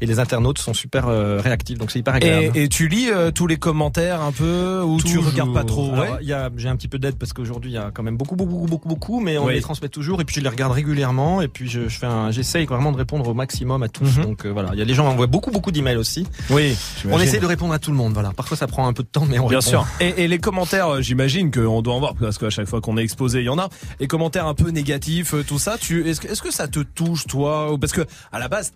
et 0.00 0.06
les 0.06 0.18
internautes 0.18 0.58
sont 0.58 0.74
super 0.74 1.08
euh, 1.08 1.40
réactifs 1.40 1.78
donc 1.78 1.90
c'est 1.90 1.98
hyper 1.98 2.14
agréable. 2.14 2.56
Et, 2.56 2.64
et 2.64 2.68
tu 2.68 2.88
lis 2.88 3.10
euh, 3.10 3.30
tous 3.30 3.46
les 3.46 3.56
commentaires 3.56 4.20
un 4.22 4.32
peu 4.32 4.82
ou 4.82 5.00
tu 5.00 5.18
regardes 5.18 5.52
pas 5.54 5.64
trop 5.64 5.90
ouais 5.92 6.10
j'ai 6.56 6.68
un 6.68 6.76
petit 6.76 6.88
peu 6.88 6.98
d'aide 6.98 7.16
parce 7.16 7.32
qu'aujourd'hui 7.32 7.70
il 7.72 7.74
y 7.74 7.78
a 7.78 7.90
quand 7.92 8.02
même 8.02 8.16
beaucoup, 8.16 8.36
beaucoup, 8.36 8.66
beaucoup, 8.66 8.88
beaucoup, 8.88 9.20
mais 9.20 9.38
on 9.38 9.46
Oui. 9.46 9.54
les 9.54 9.60
transmet 9.60 9.88
toujours 9.88 10.20
et 10.20 10.24
puis 10.24 10.36
je 10.36 10.40
les 10.40 10.48
regarde 10.48 10.72
régulièrement 10.72 11.40
et 11.42 11.48
puis 11.48 11.68
je, 11.68 11.88
je 11.88 11.98
fais 11.98 12.06
un, 12.06 12.30
j'essaye 12.30 12.66
vraiment 12.66 12.92
de 12.92 12.96
répondre 12.96 13.28
au 13.28 13.34
maximum 13.34 13.82
à 13.82 13.88
tous. 13.88 14.18
Mhm. 14.18 14.24
Donc 14.24 14.44
euh, 14.46 14.50
voilà, 14.50 14.70
il 14.72 14.78
y 14.78 14.82
a 14.82 14.84
les 14.84 14.94
gens 14.94 15.04
qui 15.04 15.10
envoient 15.10 15.26
beaucoup, 15.26 15.50
beaucoup 15.50 15.70
d'emails 15.72 15.96
aussi. 15.96 16.26
Oui. 16.50 16.76
On 17.10 17.18
essaye 17.20 17.40
de 17.40 17.46
répondre 17.46 17.72
à 17.72 17.78
tout 17.78 17.90
le 17.90 17.96
monde. 17.96 18.12
Voilà, 18.12 18.30
parfois 18.32 18.56
ça 18.56 18.66
prend 18.66 18.86
un 18.86 18.92
peu 18.92 19.02
de 19.02 19.08
temps, 19.08 19.26
mais 19.28 19.38
on 19.38 19.48
Bien 19.48 19.58
répond. 19.58 19.70
sûr. 19.70 19.86
Et, 20.00 20.24
et 20.24 20.28
les 20.28 20.38
commentaires, 20.38 21.02
j'imagine 21.02 21.50
qu'on 21.50 21.82
doit 21.82 21.94
en 21.94 21.98
voir 22.00 22.14
parce 22.14 22.38
qu'à 22.38 22.50
chaque 22.50 22.66
fois 22.68 22.80
qu'on 22.80 22.96
est 22.96 23.02
exposé, 23.02 23.40
il 23.40 23.46
y 23.46 23.48
en 23.48 23.58
a. 23.58 23.68
Les 24.00 24.06
commentaires 24.06 24.46
un 24.46 24.54
peu 24.54 24.70
négatifs, 24.70 25.34
tout 25.46 25.58
ça. 25.58 25.76
Tu, 25.78 26.08
est-ce 26.08 26.20
que, 26.42 26.52
ça 26.52 26.68
te 26.68 26.80
touche 26.80 27.26
toi? 27.26 27.76
Parce 27.80 27.92
que 27.92 28.02
à 28.32 28.38
la 28.38 28.48
base, 28.48 28.72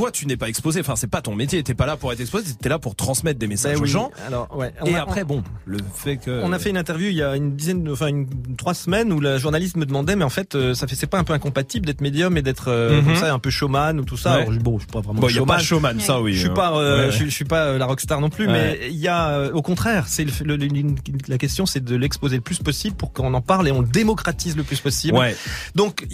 toi, 0.00 0.10
tu 0.10 0.26
n'es 0.26 0.36
pas 0.38 0.48
exposé. 0.48 0.80
Enfin, 0.80 0.96
c'est 0.96 1.06
pas 1.10 1.20
ton 1.20 1.34
métier. 1.34 1.62
T'es 1.62 1.74
pas 1.74 1.84
là 1.84 1.96
pour 1.98 2.10
être 2.12 2.20
exposé. 2.20 2.54
T'es 2.60 2.68
là 2.70 2.78
pour 2.78 2.94
transmettre 2.94 3.38
des 3.38 3.46
messages 3.46 3.74
Ben 3.74 3.80
aux 3.80 3.84
oui. 3.84 3.90
gens. 3.90 4.10
Alors 4.26 4.48
ouais. 4.56 4.72
On 4.80 4.86
Et 4.86 4.94
a- 4.94 5.02
après, 5.02 5.24
bon, 5.24 5.42
le 5.66 5.76
fait 5.94 6.16
que 6.16 6.42
On 6.42 6.52
a 6.52 6.58
fait 6.58 6.70
une 6.70 6.78
interview 6.78 7.08
il 7.08 7.16
y 7.16 7.22
a 7.22 7.36
une 7.36 7.54
dizaine, 7.54 7.86
enfin 7.90 8.06
une, 8.06 8.26
trois 8.56 8.72
semaines 8.72 9.12
où 9.12 9.20
la 9.20 9.36
journaliste 9.36 9.76
me 9.76 9.84
demandait, 9.84 10.16
mais 10.16 10.24
en 10.24 10.30
fait, 10.30 10.54
euh, 10.54 10.72
ça 10.74 10.86
fait 10.86 10.96
c'est 10.96 11.06
pas 11.06 11.18
un 11.18 11.24
peu 11.24 11.34
incompatible 11.34 11.84
d'être 11.86 12.00
médium 12.00 12.36
et 12.38 12.42
d'être 12.42 12.68
euh, 12.68 13.00
Mhm. 13.00 13.04
comme 13.04 13.16
ça 13.16 13.32
un 13.34 13.38
peu 13.38 13.50
showman 13.50 13.98
ou 14.00 14.04
tout 14.04 14.16
ça. 14.16 14.36
Ouais. 14.36 14.42
Alors, 14.46 14.52
bon, 14.54 14.78
je 14.78 14.84
suis 14.84 14.90
pas 14.92 15.00
vraiment 15.00 15.20
Bon, 15.20 15.28
il 15.28 15.32
y 15.32 15.34
a 15.34 15.38
showman. 15.40 15.56
pas 15.56 15.62
showman, 15.62 16.00
ça 16.00 16.20
oui. 16.22 16.32
Je 16.32 16.38
suis 16.40 16.48
hein. 16.48 16.54
pas, 16.54 16.72
euh, 16.78 17.06
Ouais, 17.08 17.12
je, 17.12 17.24
je 17.26 17.30
suis 17.30 17.44
pas 17.44 17.64
euh, 17.66 17.78
la 17.78 17.84
rockstar 17.86 18.20
non 18.22 18.30
plus, 18.30 18.46
mais 18.48 18.80
il 18.90 18.96
y 18.96 19.08
a, 19.08 19.28
euh, 19.30 19.52
au 19.52 19.60
contraire, 19.62 20.04
c'est 20.08 20.24
le, 20.24 20.56
le- 20.56 20.66
le- 20.66 20.94
la 21.28 21.36
question, 21.38 21.66
c'est 21.66 21.84
de 21.84 21.94
l'exposer 21.96 22.36
le 22.36 22.42
plus 22.42 22.58
possible 22.58 22.96
pour 22.96 23.12
qu'on 23.12 23.34
en 23.34 23.40
parle 23.42 23.68
et 23.68 23.72
on 23.72 23.82
le 23.82 23.88
démocratise 23.88 24.56
le 24.56 24.62
plus 24.62 24.80
possible. 24.80 25.18
Ouais. 25.18 25.36
Donc, 25.74 26.06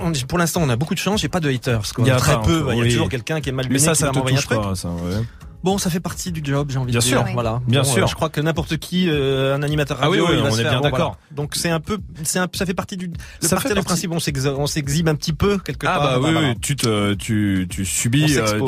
on- 0.00 0.12
pour 0.26 0.38
l'instant, 0.38 0.60
on 0.62 0.68
a 0.68 0.76
beaucoup 0.76 0.94
de 0.94 0.98
chance. 0.98 1.20
J'ai 1.20 1.28
pas 1.28 1.40
de 1.40 1.48
haters. 1.50 1.82
Quoi. 1.94 2.04
Il 2.04 2.08
y 2.08 2.10
a 2.10 2.16
très 2.16 2.34
pas 2.34 2.42
peu. 2.42 2.64
Il 2.70 2.76
y 2.76 2.80
a 2.80 2.82
oui. 2.82 2.90
toujours 2.90 3.08
quelqu'un 3.08 3.40
qui 3.40 3.48
est 3.48 3.52
mal 3.52 3.66
Mais 3.70 3.78
ça, 3.78 3.94
ça 3.94 4.10
te 4.10 4.18
touche 4.18 4.46
pas, 4.48 4.74
ça. 4.74 4.88
ouais. 4.88 5.22
Bon, 5.64 5.76
ça 5.76 5.90
fait 5.90 5.98
partie 6.00 6.30
du 6.30 6.40
job, 6.44 6.68
j'ai 6.70 6.78
envie 6.78 6.92
Bien 6.92 7.00
de 7.00 7.04
sûr. 7.04 7.24
dire. 7.24 7.32
Voilà. 7.34 7.60
Bien 7.66 7.82
Bon, 7.82 7.88
sûr. 7.92 8.04
euh, 8.04 8.06
je 8.06 8.14
crois 8.14 8.28
que 8.28 8.40
n'importe 8.40 8.76
qui, 8.76 9.08
euh, 9.08 9.56
un 9.56 9.62
animateur 9.64 9.98
Ah 10.00 10.08
oui, 10.08 10.20
radio, 10.20 10.32
oui, 10.32 10.38
il 10.38 10.42
va 10.44 10.48
on 10.48 10.52
se 10.52 10.60
est 10.60 10.62
faire- 10.62 10.70
bien 10.70 10.78
bon, 10.78 10.84
d'accord. 10.84 10.98
voilà. 10.98 11.16
Donc 11.32 11.54
c'est 11.56 11.70
un 11.70 11.80
peu, 11.80 11.98
c'est 12.22 12.38
un, 12.38 12.46
ça 12.54 12.64
fait 12.64 12.74
partie 12.74 12.96
du. 12.96 13.06
Le 13.06 13.12
Ça 13.40 13.56
partir 13.56 13.62
fait 13.62 13.68
du 13.70 13.74
partie- 13.74 13.86
principe, 13.86 14.12
on 14.12 14.20
s'ex- 14.20 14.46
on 14.46 14.66
s'exhibe 14.68 15.08
un 15.08 15.16
petit 15.16 15.32
peu 15.32 15.58
quelque 15.58 15.86
Ah 15.88 15.98
part. 15.98 16.02
bah 16.20 16.26
oui, 16.28 16.32
voilà. 16.32 16.48
oui, 16.50 16.54
tu 16.60 16.76
te, 16.76 17.14
tu, 17.14 17.66
tu 17.68 17.84
subis, 17.84 18.38
euh, 18.38 18.60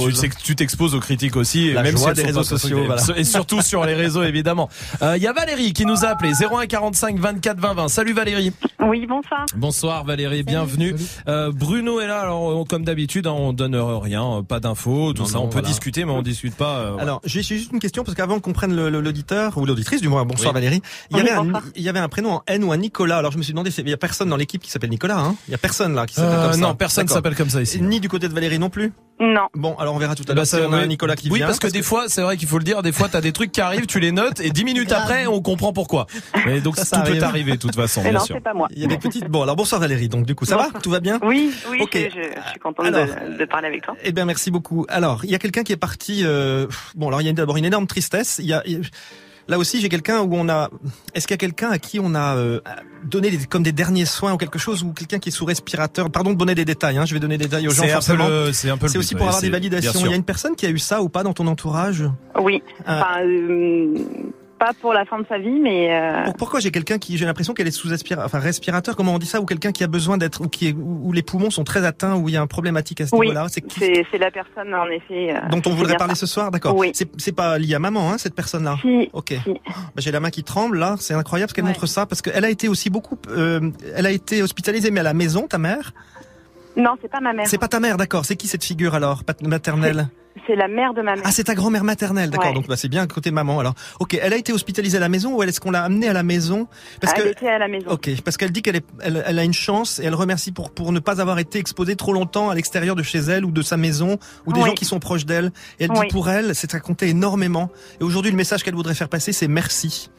tu 0.43 0.57
t'exposes 0.57 0.95
aux 0.97 1.01
critiques 1.01 1.37
aussi, 1.37 1.73
La 1.73 1.83
même 1.85 1.97
joie 1.97 2.13
si 2.15 2.21
sont 2.23 2.27
réseaux 2.27 2.43
sociaux, 2.43 2.85
voilà. 2.87 3.03
Et 3.17 3.25
surtout 3.25 3.63
sur 3.63 3.85
les 3.85 3.95
réseaux 3.95 4.25
évidemment. 4.25 4.69
Euh, 5.03 5.17
Il 5.17 5.23
y 5.23 5.27
a 5.29 5.33
Valérie 5.33 5.73
qui 5.73 5.87
nous 5.87 6.05
a 6.05 6.09
appelé 6.09 6.33
01 6.35 6.67
45 6.67 7.19
24 7.21 7.59
20 7.61 7.75
20. 7.75 7.89
Salut 7.89 8.13
Valérie. 8.15 8.53
Oui, 8.85 9.07
bonsoir. 9.07 9.47
Bonsoir 9.57 10.05
Valérie, 10.05 10.43
bienvenue. 10.43 10.97
Euh, 11.29 11.53
Bruno 11.53 12.01
est 12.01 12.07
là. 12.09 12.21
Alors 12.21 12.43
on- 12.43 12.65
comme 12.65 12.85
d'habitude, 12.85 13.27
hein, 13.29 13.33
on 13.33 13.53
donne 13.53 13.77
rien, 13.77 14.43
pas 14.47 14.59
d'infos, 14.61 15.13
tout 15.13 15.25
ça. 15.27 15.39
on 15.39 15.49
peut 15.49 15.63
discuter, 15.63 16.05
mais 16.05 16.13
on 16.13 16.23
discute 16.23 16.57
pas. 16.57 16.80
Euh. 16.81 16.97
Alors, 16.99 17.21
j'ai 17.25 17.43
j'ai 17.43 17.57
juste 17.59 17.73
une 17.73 17.79
question 17.81 18.03
parce 18.05 18.15
qu'avant 18.17 18.41
qu'on 18.41 18.53
prenne 18.53 18.75
l'auditeur 18.89 19.57
ou 19.59 19.67
l'auditrice 19.67 20.01
du 20.01 20.09
moins, 20.09 20.25
bonsoir 20.25 20.51
Oui. 20.51 20.55
Valérie, 20.55 20.83
il 21.11 21.17
y 21.17 21.21
avait 21.21 21.31
un, 21.31 21.45
bonsoir. 21.45 21.63
il 21.77 21.83
y 21.83 21.89
avait 21.89 21.99
un 21.99 22.09
prénom 22.09 22.33
en 22.35 22.43
N 22.47 22.65
ou 22.65 22.73
un 22.73 22.77
Nicolas. 22.77 23.19
Alors 23.19 23.33
je 23.33 23.39
me 23.39 23.43
suis 23.43 23.53
demandé, 23.53 23.71
il 23.77 23.89
y 23.89 23.93
a 23.93 23.97
personne 23.97 24.29
dans 24.29 24.37
l'équipe 24.37 24.63
qui 24.63 24.71
s'appelle 24.71 24.91
Nicolas, 24.91 25.19
hein? 25.19 25.37
Il 25.49 25.53
y 25.53 25.55
a 25.55 25.59
personne 25.59 25.95
là 25.95 26.07
qui 26.07 26.15
s'appelle 26.15 26.39
Euh, 26.39 26.43
comme 26.51 26.53
ça. 26.55 26.59
non, 26.61 26.75
personne 26.75 27.09
s'appelle 27.09 27.35
comme 27.37 27.51
ça 27.51 27.63
ici. 27.63 27.81
Ni 27.81 28.01
du 28.01 28.09
côté 28.09 28.29
de 28.29 28.35
Valérie 28.35 28.59
non 28.59 28.71
plus? 28.71 28.93
Non. 29.21 29.49
Bon, 29.55 29.77
alors 29.77 29.95
on 29.95 29.99
verra 29.99 30.15
tout 30.15 30.23
à 30.23 30.25
Eh 30.25 30.29
ben, 30.29 30.35
l'heure 30.37 30.47
ça, 30.47 30.57
si 30.59 30.65
on 30.65 30.73
a 30.73 30.79
oui. 30.79 30.83
un 30.83 30.87
Nicolas 30.87 31.15
qui 31.15 31.29
oui, 31.31 31.39
vient. 31.39 31.47
parce 31.47 31.59
que 31.59 31.67
des 31.69 31.83
fois, 31.83 32.05
c'est 32.09 32.23
vrai 32.23 32.37
qu'il 32.39 32.49
faut 32.49 32.57
le 32.59 32.65
dire, 32.65 32.83
des 32.83 32.91
fois, 32.93 33.09
t'as 33.09 33.21
des 33.21 33.33
trucs 33.33 33.53
qui 33.53 33.61
arrivent, 33.61 33.87
tu 33.87 34.01
les 34.01 34.13
notes, 34.13 34.41
et 34.41 34.51
dix 34.51 34.65
minutes 34.65 34.93
après, 34.93 35.27
on 35.27 35.43
comprend 35.43 35.73
pourquoi. 35.75 36.07
Et 36.49 36.61
donc, 36.61 36.77
Ça, 36.77 36.85
ça 36.85 36.97
tout 36.99 37.03
peut 37.05 37.11
arrive. 37.11 37.25
arriver, 37.25 37.53
de 37.53 37.57
toute 37.59 37.75
façon, 37.77 38.01
Mais 38.03 38.11
bien 38.11 38.19
non, 38.19 38.25
sûr. 38.25 38.37
c'est 38.37 38.43
pas 38.43 38.55
moi. 38.55 38.67
Il 38.71 38.81
y 38.81 38.85
a 38.85 38.89
des 38.89 38.97
petites. 38.99 39.29
Bon, 39.29 39.43
alors 39.43 39.57
bonsoir 39.57 39.81
Valérie. 39.81 40.09
Donc 40.09 40.25
du 40.27 40.35
coup, 40.35 40.45
ça 40.47 40.57
va. 40.57 40.69
Tout 40.83 40.91
va 40.91 41.01
bien 41.01 41.19
Oui, 41.23 41.53
oui, 41.71 41.79
Ok. 41.83 41.91
je, 41.95 42.01
je- 42.09 42.23
je 42.45 42.51
suis 42.51 42.59
contente 42.61 42.87
Alors, 42.87 43.07
de, 43.07 43.37
de 43.37 43.45
parler 43.45 43.69
avec 43.69 43.83
toi. 43.85 43.95
Eh 44.03 44.13
bien, 44.13 44.25
merci 44.25 44.51
beaucoup. 44.51 44.87
Alors, 44.89 45.25
il 45.25 45.31
y 45.31 45.35
a 45.35 45.39
quelqu'un 45.39 45.63
qui 45.65 45.73
est 45.73 45.77
parti. 45.77 46.23
euh, 46.25 46.67
bon, 46.95 47.09
alors 47.09 47.21
il 47.21 47.27
y 47.27 47.31
a 47.31 47.33
d'abord 47.33 47.57
une 47.59 47.65
énorme 47.67 47.87
tristesse. 47.87 48.39
Il 48.43 48.47
y 48.47 48.53
a, 48.55 48.63
il 48.65 48.73
y 48.73 48.77
a- 48.77 48.81
là 49.51 49.59
aussi, 49.59 49.81
j'ai 49.81 49.89
quelqu'un 49.91 50.21
où 50.23 50.31
on 50.35 50.49
a. 50.49 50.71
Est-ce 51.15 51.27
qu'il 51.27 51.35
y 51.35 51.39
a 51.39 51.39
quelqu'un 51.39 51.69
à 51.71 51.79
qui 51.79 52.01
on 52.01 52.15
a 52.15 52.37
euh, 52.37 52.61
donné 53.05 53.31
des- 53.31 53.45
comme 53.47 53.63
des 53.63 53.73
derniers 53.73 54.07
soins 54.07 54.33
ou 54.33 54.37
quelque 54.39 54.59
chose 54.59 54.83
ou 54.83 54.93
quelqu'un 54.93 55.19
qui 55.19 55.29
est 55.29 55.33
sous 55.33 55.45
respirateur? 55.45 56.09
Pardon 56.11 56.31
de 56.33 56.37
donner 56.39 56.55
des 56.55 56.65
détails. 56.65 56.97
Hein, 56.97 57.05
je 57.05 57.13
vais 57.13 57.21
donner 57.21 57.37
des 57.37 57.45
détails 57.45 57.69
aux 57.69 57.73
gens 57.73 57.83
C'est 57.83 58.13
un 58.13 58.17
peu 58.17 58.53
c'est 58.53 58.71
un 58.71 58.79
peu 58.79 58.87
le 58.87 58.93
C'est 58.93 58.99
but, 58.99 59.05
aussi 59.05 59.15
ouais, 59.15 59.19
pour 59.19 59.29
avoir 59.29 59.43
des 59.43 59.51
validations. 59.51 60.01
Il 60.01 60.11
y 60.11 60.13
a 60.13 60.17
une 60.17 60.25
personne 60.25 60.57
qui 60.57 60.65
a 60.65 60.71
eu 60.71 60.79
ça 60.79 61.03
ou 61.03 61.09
pas 61.09 61.23
dans 61.23 61.33
ton 61.35 61.47
entourage? 61.47 62.05
Oui. 62.41 62.63
Ah. 62.87 63.01
Enfin, 63.17 63.27
euh, 63.27 63.95
pas 64.61 64.73
pour 64.81 64.93
la 64.93 65.05
fin 65.07 65.19
de 65.19 65.27
sa 65.27 65.39
vie, 65.39 65.59
mais 65.59 65.93
euh, 65.93 66.25
Pour- 66.27 66.35
Pourquoi 66.37 66.61
j'ai 66.61 66.71
quelqu'un 66.71 66.99
qui, 66.99 67.17
j'ai 67.17 67.25
l'impression 67.25 67.55
qu'elle 67.55 67.67
est 67.67 67.71
sous 67.73 67.93
aspira, 67.93 68.25
enfin 68.25 68.39
respirateur, 68.39 68.95
comment 68.95 69.15
on 69.15 69.19
dit 69.19 69.27
ça, 69.27 69.41
ou 69.41 69.47
quelqu'un 69.47 69.73
qui 69.73 69.83
a 69.83 69.89
besoin 69.89 70.19
d'être, 70.19 70.43
ou 70.43 70.49
qui 70.49 70.69
est, 70.69 70.73
où 70.79 71.11
les 71.13 71.23
poumons 71.23 71.51
sont 71.51 71.65
très 71.65 71.85
atteints, 71.85 72.15
où 72.15 72.29
il 72.29 72.35
y 72.35 72.37
a 72.37 72.43
un 72.43 72.47
problématique 72.47 73.01
à 73.01 73.07
ce 73.07 73.17
oui, 73.17 73.27
niveau-là. 73.29 73.47
C'est 73.51 73.63
qui 73.63 73.81
c'est 73.81 74.07
c'est 74.13 74.19
la 74.19 74.31
personne 74.31 74.73
en 74.75 74.87
effet. 74.87 75.35
euh, 75.35 75.49
dont 75.51 75.63
on 75.67 75.75
voudrait 75.75 75.97
parler 75.97 76.15
ça. 76.15 76.27
ce 76.27 76.33
soir, 76.33 76.51
d'accord. 76.51 76.77
Oui. 76.77 76.93
C'est, 76.95 77.33
pas 77.33 77.59
lié 77.59 77.75
à 77.75 77.79
maman, 77.81 78.13
hein, 78.13 78.19
cette 78.19 78.35
personne-là. 78.35 78.77
Si, 78.83 79.09
Ok. 79.15 79.35
si. 79.45 79.51
Bah, 79.51 79.73
j'ai 79.97 80.13
la 80.13 80.21
main 80.21 80.31
qui 80.31 80.45
tremble 80.45 80.79
là, 80.79 80.95
c'est 81.01 81.15
incroyable 81.15 81.49
ce 81.51 81.55
qu'elle 81.55 81.65
Ouais. 81.65 81.71
montre 81.71 81.87
ça 81.87 82.05
parce 82.07 82.21
qu'elle 82.23 82.45
a 82.45 82.51
été 82.51 82.69
aussi 82.69 82.91
beaucoup, 82.91 83.17
euh, 83.31 83.71
elle 83.97 84.07
a 84.07 84.11
été 84.13 84.43
hospitalisée 84.43 84.91
mais 84.91 85.01
à 85.01 85.05
la 85.05 85.15
maison, 85.15 85.47
ta 85.49 85.59
mère? 85.59 85.93
Non, 86.77 86.97
c'est 87.03 87.11
pas 87.11 87.21
ma 87.21 87.33
mère. 87.33 87.47
C'est 87.49 87.59
pas 87.59 87.67
ta 87.69 87.81
mère, 87.81 87.97
d'accord. 87.97 88.25
C'est 88.27 88.37
qui 88.37 88.47
cette 88.47 88.65
figure 88.65 88.95
alors, 88.95 89.23
maternelle? 89.43 90.09
C'est 90.47 90.55
la 90.55 90.69
mère 90.69 90.95
de 90.95 91.03
ma 91.03 91.17
mère. 91.17 91.25
Ah, 91.27 91.33
c'est 91.33 91.45
ta 91.45 91.55
grand-mère 91.57 91.83
maternelle, 91.85 92.31
d'accord. 92.31 92.49
Ouais. 92.49 92.55
Donc 92.55 92.69
bah, 92.69 92.77
c'est 92.77 92.89
bien 92.89 93.07
côté 93.09 93.31
maman 93.33 93.59
alors. 93.59 93.75
Ok, 93.99 94.15
elle 94.21 94.33
a 94.33 94.37
été 94.37 94.53
hospitalisée 94.53 94.97
à 94.97 95.01
la 95.01 95.09
maison 95.09 95.35
ou 95.37 95.43
est-ce 95.43 95.61
qu'on 95.61 95.73
l'a 95.73 95.83
amenée 95.83 96.09
à 96.09 96.13
la 96.13 96.23
maison? 96.23 96.69
Parce 97.01 97.15
Elle 97.17 97.25
que 97.25 97.29
était 97.31 97.49
à 97.49 97.59
la 97.59 97.67
maison. 97.69 97.91
Ok, 97.91 98.09
parce 98.25 98.37
qu'elle 98.37 98.53
dit 98.53 98.63
qu'elle 98.63 98.77
est, 98.77 98.87
elle, 99.01 99.23
elle 99.27 99.39
a 99.39 99.45
une 99.45 99.53
chance 99.53 99.99
et 99.99 100.05
elle 100.05 100.15
remercie 100.15 100.53
pour 100.53 100.71
pour 100.71 100.93
ne 100.93 101.01
pas 101.01 101.21
avoir 101.21 101.39
été 101.41 101.59
exposée 101.59 101.97
trop 101.97 102.13
longtemps 102.13 102.49
à 102.49 102.55
l'extérieur 102.55 102.95
de 102.95 103.03
chez 103.03 103.19
elle 103.19 103.45
ou 103.45 103.51
de 103.51 103.63
sa 103.63 103.77
maison 103.77 104.19
ou 104.47 104.53
des 104.53 104.61
Oui. 104.61 104.69
gens 104.69 104.75
qui 104.75 104.85
sont 104.85 105.01
proches 105.01 105.27
d'elle. 105.27 105.51
Et 105.81 105.85
elle 105.85 105.91
dit 105.91 106.07
pour 106.11 106.31
elle, 106.31 106.55
c'est 106.55 106.71
raconté 106.73 107.09
énormément. 107.09 107.71
Et 108.01 108.05
aujourd'hui, 108.05 108.31
le 108.31 108.37
message 108.37 108.63
qu'elle 108.63 108.75
voudrait 108.77 108.95
faire 108.95 109.09
passer, 109.09 109.33
c'est 109.33 109.49
merci. 109.49 110.11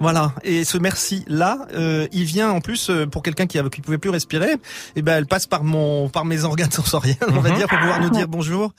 Voilà. 0.00 0.32
Et 0.44 0.64
ce 0.64 0.78
merci 0.78 1.24
là, 1.28 1.58
euh, 1.74 2.06
il 2.12 2.24
vient 2.24 2.50
en 2.50 2.60
plus 2.60 2.88
euh, 2.90 3.06
pour 3.06 3.22
quelqu'un 3.22 3.46
qui 3.46 3.58
avait, 3.58 3.68
qui 3.70 3.80
pouvait 3.82 3.98
plus 3.98 4.10
respirer. 4.10 4.56
Et 4.96 5.02
ben, 5.02 5.16
elle 5.18 5.26
passe 5.26 5.46
par 5.46 5.62
mon, 5.62 6.08
par 6.08 6.24
mes 6.24 6.44
organes 6.44 6.70
sensoriels, 6.80 7.16
on 7.28 7.40
va 7.40 7.50
Mhm. 7.50 7.56
dire, 7.56 7.68
pour 7.68 7.78
pouvoir 7.78 8.00
nous 8.00 8.10
dire 8.10 8.26
bonjour 8.28 8.72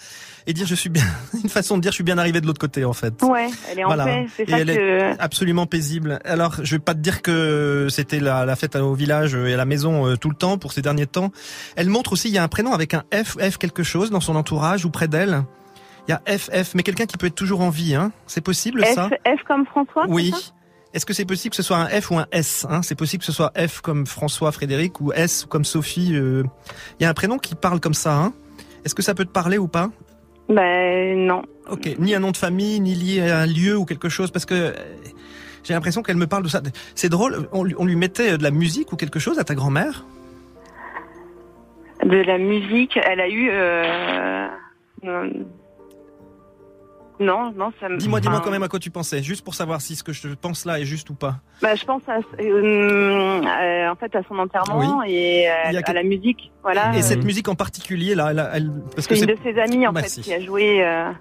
et 0.47 0.53
dire 0.53 0.65
je 0.65 0.73
suis 0.75 0.89
bien. 0.89 1.03
Une 1.43 1.49
façon 1.49 1.77
de 1.77 1.81
dire 1.81 1.91
je 1.91 1.95
suis 1.95 2.03
bien 2.03 2.17
arrivé 2.17 2.41
de 2.41 2.47
l'autre 2.47 2.59
côté 2.59 2.85
en 2.85 2.93
fait. 2.93 3.21
Ouais, 3.21 3.47
elle 3.71 3.79
est 3.79 3.83
en 3.83 3.87
Voilà. 3.87 4.05
paix. 4.05 4.25
C'est 4.35 4.43
Et 4.47 4.51
ça 4.51 4.59
elle 4.59 4.75
que. 4.75 5.21
Absolument 5.21 5.65
paisible. 5.67 6.19
Alors, 6.25 6.55
je 6.63 6.75
vais 6.75 6.79
pas 6.79 6.93
te 6.95 6.99
dire 6.99 7.21
que 7.21 7.87
c'était 7.89 8.19
la, 8.19 8.45
la 8.45 8.55
fête 8.55 8.75
au 8.75 8.93
village 8.95 9.35
et 9.35 9.53
à 9.53 9.57
la 9.57 9.65
maison 9.65 10.07
euh, 10.07 10.15
tout 10.17 10.29
le 10.29 10.35
temps 10.35 10.57
pour 10.57 10.71
ces 10.73 10.81
derniers 10.81 11.05
temps. 11.07 11.31
Elle 11.75 11.89
montre 11.89 12.13
aussi, 12.13 12.29
il 12.29 12.33
y 12.33 12.37
a 12.39 12.43
un 12.43 12.47
prénom 12.47 12.73
avec 12.73 12.93
un 12.95 13.03
F, 13.13 13.37
F 13.39 13.57
quelque 13.57 13.83
chose 13.83 14.09
dans 14.09 14.21
son 14.21 14.35
entourage 14.35 14.85
ou 14.85 14.89
près 14.89 15.07
d'elle. 15.07 15.43
Il 16.07 16.11
y 16.11 16.13
a 16.15 16.21
FF, 16.37 16.73
mais 16.73 16.81
quelqu'un 16.81 17.05
qui 17.05 17.15
peut 17.17 17.27
être 17.27 17.35
toujours 17.35 17.61
en 17.61 17.69
vie, 17.69 17.93
hein. 17.93 18.11
C'est 18.25 18.41
possible 18.41 18.83
F, 18.83 18.95
ça? 18.95 19.09
F 19.23 19.43
comme 19.47 19.67
François. 19.67 20.05
Oui. 20.09 20.33
Est-ce 20.93 21.05
que 21.05 21.13
c'est 21.13 21.25
possible 21.25 21.51
que 21.51 21.55
ce 21.55 21.63
soit 21.63 21.77
un 21.77 21.87
F 21.87 22.11
ou 22.11 22.17
un 22.17 22.25
S 22.31 22.65
hein? 22.69 22.81
C'est 22.81 22.95
possible 22.95 23.21
que 23.21 23.25
ce 23.25 23.31
soit 23.31 23.51
F 23.57 23.79
comme 23.81 24.05
François, 24.05 24.51
Frédéric 24.51 24.99
ou 24.99 25.13
S 25.13 25.45
comme 25.47 25.63
Sophie. 25.63 26.11
euh. 26.15 26.43
Il 26.99 27.03
y 27.03 27.05
a 27.05 27.09
un 27.09 27.13
prénom 27.13 27.37
qui 27.37 27.55
parle 27.55 27.79
comme 27.79 27.93
ça. 27.93 28.13
Hein? 28.17 28.33
Est-ce 28.83 28.93
que 28.95 29.01
ça 29.01 29.13
peut 29.13 29.25
te 29.25 29.31
parler 29.31 29.57
ou 29.57 29.67
pas? 29.67 29.89
Ben 30.49 31.17
non. 31.25 31.43
Ok, 31.69 31.89
ni 31.99 32.13
un 32.13 32.19
nom 32.19 32.31
de 32.31 32.37
famille, 32.37 32.79
ni 32.81 32.93
lié 32.95 33.29
à 33.29 33.39
un 33.39 33.45
lieu 33.45 33.77
ou 33.77 33.85
quelque 33.85 34.09
chose, 34.09 34.31
parce 34.31 34.45
que 34.45 34.53
euh, 34.53 34.71
j'ai 35.63 35.73
l'impression 35.73 36.01
qu'elle 36.03 36.17
me 36.17 36.27
parle 36.27 36.43
de 36.43 36.49
ça. 36.49 36.61
C'est 36.95 37.07
drôle, 37.07 37.47
on, 37.53 37.63
lui- 37.63 37.75
on 37.77 37.85
lui 37.85 37.95
mettait 37.95 38.37
de 38.37 38.43
la 38.43 38.51
musique 38.51 38.91
ou 38.91 38.97
quelque 38.97 39.19
chose 39.19 39.39
à 39.39 39.45
ta 39.45 39.55
grand-mère? 39.55 40.03
De 42.03 42.17
la 42.17 42.37
musique, 42.37 42.97
elle 43.01 43.21
a 43.21 43.29
eu. 43.29 43.49
Euh... 43.51 44.47
Non, 47.21 47.51
non, 47.55 47.71
ça 47.79 47.87
me. 47.87 47.97
Dis-moi, 47.97 48.19
dis-moi 48.19 48.37
enfin, 48.37 48.43
quand 48.45 48.51
même 48.51 48.63
à 48.63 48.67
quoi 48.67 48.79
tu 48.79 48.89
pensais, 48.89 49.21
juste 49.21 49.43
pour 49.45 49.53
savoir 49.55 49.79
si 49.79 49.95
ce 49.95 50.03
que 50.03 50.11
je 50.11 50.27
pense 50.29 50.65
là 50.65 50.79
est 50.79 50.85
juste 50.85 51.09
ou 51.09 51.13
pas. 51.13 51.35
Bah, 51.61 51.75
je 51.75 51.85
pense 51.85 52.01
à, 52.09 52.17
euh, 52.41 53.41
euh, 53.45 53.89
en 53.89 53.95
fait 53.95 54.15
à 54.15 54.21
son 54.27 54.37
enterrement 54.39 55.03
et 55.03 55.47
euh, 55.49 55.81
à 55.85 55.93
la 55.93 56.03
musique. 56.03 56.51
Voilà. 56.63 56.93
Et 56.95 56.99
Euh, 56.99 57.01
cette 57.01 57.23
musique 57.23 57.47
en 57.47 57.55
particulier 57.55 58.15
là, 58.15 58.29
elle, 58.31 58.49
elle- 58.53 58.71
parce 58.95 59.07
que 59.07 59.15
c'est 59.15 59.21
une 59.25 59.35
de 59.35 59.37
ses 59.43 59.59
amies 59.59 59.85
en 59.87 59.91
Merci. 59.93 60.21
fait 60.23 60.29
qui 60.29 60.33
a 60.33 60.39
joué. 60.41 60.83
euh, 60.83 61.11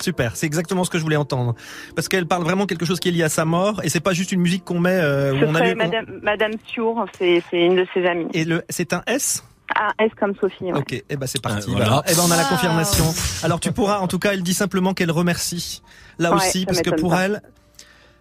Super, 0.00 0.34
c'est 0.36 0.46
exactement 0.46 0.82
ce 0.84 0.90
que 0.90 0.98
je 0.98 1.02
voulais 1.04 1.16
entendre. 1.16 1.54
Parce 1.94 2.08
qu'elle 2.08 2.26
parle 2.26 2.42
vraiment 2.42 2.66
quelque 2.66 2.84
chose 2.84 2.98
qui 3.00 3.08
est 3.08 3.12
lié 3.12 3.22
à 3.22 3.28
sa 3.28 3.44
mort 3.44 3.80
et 3.84 3.88
c'est 3.88 4.00
pas 4.00 4.12
juste 4.12 4.32
une 4.32 4.40
musique 4.40 4.64
qu'on 4.64 4.80
met 4.80 4.90
euh, 5.00 5.34
où 5.34 5.38
Ce 5.40 5.44
on 5.44 5.54
a 5.54 5.58
serait 5.58 5.74
lu- 5.74 5.80
on- 5.80 5.84
Madame, 5.84 6.20
Madame 6.22 6.52
Siour, 6.66 7.04
c'est 7.18 7.42
c'est 7.50 7.64
une 7.64 7.76
de 7.76 7.86
ses 7.94 8.04
amies. 8.06 8.26
Et 8.34 8.44
le 8.44 8.62
c'est 8.68 8.92
un 8.92 9.02
S? 9.06 9.44
Ah, 9.74 9.92
S 9.98 10.10
comme 10.18 10.34
Sophie. 10.36 10.64
ouais. 10.64 10.78
Ok, 10.78 10.92
et 10.92 11.16
ben 11.16 11.26
c'est 11.26 11.40
parti. 11.42 11.70
Euh, 11.70 11.74
voilà. 11.74 12.02
Eh 12.08 12.14
ben 12.14 12.20
on 12.26 12.30
a 12.30 12.36
la 12.36 12.44
confirmation. 12.44 13.04
Alors 13.42 13.60
tu 13.60 13.72
pourras, 13.72 13.98
en 13.98 14.06
tout 14.08 14.18
cas, 14.18 14.32
elle 14.32 14.42
dit 14.42 14.54
simplement 14.54 14.94
qu'elle 14.94 15.10
remercie. 15.10 15.82
Là 16.18 16.30
Ouais, 16.30 16.36
aussi, 16.36 16.66
parce 16.66 16.80
que 16.82 16.90
pour 16.90 17.10
pas. 17.10 17.22
elle, 17.22 17.42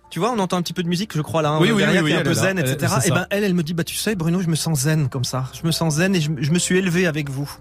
tu 0.09 0.19
vois, 0.19 0.31
on 0.31 0.39
entend 0.39 0.57
un 0.57 0.61
petit 0.61 0.73
peu 0.73 0.83
de 0.83 0.87
musique, 0.87 1.13
je 1.15 1.21
crois 1.21 1.41
là, 1.41 1.49
hein, 1.49 1.57
Oui, 1.59 1.71
oui, 1.71 1.79
derrière, 1.83 2.03
oui, 2.03 2.09
qui 2.11 2.13
est 2.13 2.17
oui, 2.17 2.21
un 2.21 2.23
peu 2.23 2.35
là. 2.35 2.41
zen, 2.41 2.59
etc. 2.59 2.93
Et 3.05 3.07
ça. 3.09 3.13
ben 3.15 3.27
elle, 3.29 3.43
elle 3.43 3.53
me 3.53 3.63
dit, 3.63 3.73
bah 3.73 3.83
tu 3.83 3.95
sais, 3.95 4.15
Bruno, 4.15 4.41
je 4.41 4.47
me 4.47 4.55
sens 4.55 4.79
zen 4.81 5.09
comme 5.09 5.23
ça. 5.25 5.45
Je 5.59 5.65
me 5.67 5.71
sens 5.71 5.95
zen 5.95 6.15
et 6.15 6.21
je, 6.21 6.31
je 6.37 6.51
me 6.51 6.59
suis 6.59 6.77
élevé 6.77 7.05
avec 7.07 7.29
vous. 7.29 7.51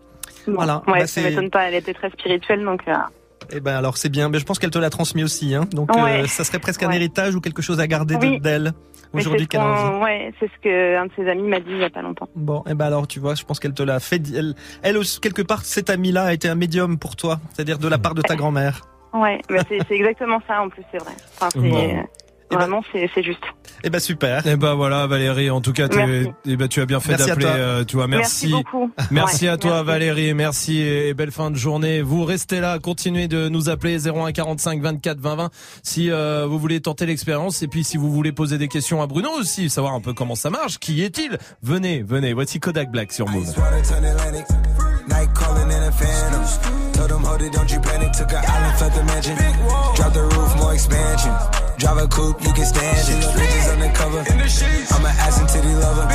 Bon, 0.47 0.55
Voilà. 0.55 0.83
Ouais, 0.87 1.01
Bah, 1.01 1.07
ça 1.07 1.21
m'étonne 1.23 1.51
pas, 1.51 1.65
elle 1.69 1.75
était 1.75 1.95
très 1.95 2.11
spirituelle, 2.11 2.65
donc... 2.65 2.83
euh, 2.89 2.93
Et 3.55 3.61
ben 3.61 3.77
alors 3.77 3.97
c'est 3.99 4.09
bien, 4.09 4.29
mais 4.29 4.39
je 4.39 4.45
pense 4.45 4.59
qu'elle 4.59 4.71
te 4.71 4.79
l'a 4.79 4.91
transmis 4.91 5.23
aussi, 5.25 5.55
hein. 5.55 5.67
Donc 5.73 5.95
Ouais. 5.95 6.23
euh, 6.23 6.27
ça 6.27 6.45
serait 6.45 6.59
presque 6.59 6.83
un 6.83 6.89
Ouais. 6.89 6.97
héritage 6.97 7.35
ou 7.35 7.41
quelque 7.41 7.61
chose 7.63 7.81
à 7.81 7.87
garder 7.87 8.17
Oui. 8.21 8.41
d'elle 8.41 8.73
aujourd'hui 9.13 9.47
qu'elle 9.47 9.61
a 9.61 9.99
Ouais, 9.99 10.33
c'est 10.41 10.47
ce 10.47 10.59
que 10.63 10.97
un 10.97 11.07
de 11.07 11.11
ses 11.17 11.29
amis 11.29 11.43
m'a 11.49 11.61
dit 11.61 11.67
il 11.71 11.79
y 11.79 11.85
a 11.85 11.91
pas 11.91 12.03
longtemps. 12.03 12.29
Bon, 12.35 12.65
et 12.67 12.75
ben 12.75 12.87
alors 12.87 13.07
tu 13.07 13.21
vois, 13.21 13.35
je 13.35 13.45
pense 13.45 13.61
qu'elle 13.61 13.75
te 13.75 13.83
l'a 13.83 14.01
fait. 14.01 14.23
Elle, 14.35 14.55
elle 14.83 14.97
aussi, 14.97 15.21
quelque 15.21 15.43
part, 15.43 15.65
cet 15.65 15.91
ami-là 15.91 16.25
a 16.25 16.33
été 16.33 16.49
un 16.49 16.55
médium 16.55 16.99
pour 16.99 17.15
toi, 17.17 17.41
c'est-à-dire 17.53 17.79
de 17.79 17.89
la 17.89 17.99
part 17.99 18.15
de 18.15 18.23
ta 18.23 18.37
grand-mère. 18.37 18.81
Ouais, 19.13 19.41
mais 19.51 19.59
c'est 19.69 19.95
exactement 19.95 20.41
ça 20.49 20.63
en 20.63 20.71
plus, 20.71 20.83
c'est 20.91 20.99
vrai. 20.99 21.13
Enfin, 21.39 21.51
Bon. 21.61 22.05
Vraiment 22.55 22.83
c'est 22.93 23.09
c'est 23.15 23.23
juste. 23.23 23.43
Eh 23.85 23.91
ben 23.91 23.99
super. 24.01 24.43
Eh 24.47 24.57
ben 24.57 24.75
voilà 24.75 25.07
Valérie, 25.07 25.51
en 25.51 25.61
tout 25.61 25.73
cas 25.73 25.89
eh 26.47 26.57
ben, 26.57 26.69
tu 26.69 26.81
as 26.81 26.87
bien 26.87 27.01
fait 27.01 27.17
d'appeler, 27.17 27.47
toi. 27.47 27.51
euh, 27.55 27.85
tu 27.85 27.97
vois, 27.97 28.07
merci. 28.07 28.49
Merci 28.49 28.63
beaucoup. 28.65 28.91
Merci 29.11 29.45
Ouais, 29.45 29.51
à 29.51 29.57
toi 29.57 29.71
merci. 29.73 29.87
Valérie, 29.87 30.35
merci 30.35 30.81
et 30.81 31.15
belle 31.15 31.31
fin 31.33 31.51
de 31.51 31.57
journée. 31.57 32.01
Vous 32.03 32.25
restez 32.25 32.61
là, 32.61 32.79
continuez 32.79 33.29
de 33.29 33.49
nous 33.49 33.69
appeler 33.69 34.07
01 34.09 34.33
45 34.33 34.81
24 34.81 35.19
20 35.19 35.35
20 35.37 35.51
si 35.83 36.11
euh, 36.11 36.47
vous 36.47 36.59
voulez 36.59 36.81
tenter 36.81 37.07
l'expérience 37.07 37.63
et 37.63 37.69
puis 37.69 37.85
si 37.85 37.97
vous 37.97 38.11
voulez 38.13 38.33
poser 38.33 38.59
des 38.59 38.69
questions 38.69 39.03
à 39.03 39.07
Bruno 39.07 39.31
aussi, 39.39 39.69
savoir 39.69 39.95
un 39.95 40.01
peu 40.01 40.13
comment 40.13 40.35
ça 40.35 40.51
marche, 40.51 40.79
qui 40.79 41.03
est-il? 41.03 41.39
Venez, 41.63 42.03
venez, 42.03 42.33
voici 42.33 42.61
Kodak 42.61 42.91
Black 42.91 43.13
sur 43.13 43.29
Move. 43.29 43.53
Water 47.03 47.11
turn 47.11 47.11
Atlantic. 47.11 47.11
Night 47.11 47.11
calling 47.11 47.11
in 47.11 47.11
a 47.11 47.11
phantom. 47.11 47.11
Told 47.11 47.11
them, 47.11 47.25
hold 47.25 47.43
it, 47.43 47.53
don't 47.53 47.71
you 47.73 47.81
panic. 47.81 48.13
Took 48.13 48.33
an 48.33 48.45
island, 48.47 48.81
left 48.81 48.95
the 48.95 49.05
mansion. 49.05 49.37
Drop 49.97 50.13
the 50.13 50.23
roof, 50.23 50.57
more 50.57 50.75
expansion. 50.75 51.35
Drive 51.79 51.99
a 51.99 52.07
coupe, 52.07 52.41
you 52.43 52.53
can 52.53 52.65
stand 52.65 53.09
it. 53.11 53.35
Bridges 53.35 53.69
undercover. 53.69 54.23
I'm 54.23 55.05
an 55.05 55.15
ass 55.19 55.41
and 55.41 55.49
titty 55.49 55.75
lover. 55.75 56.07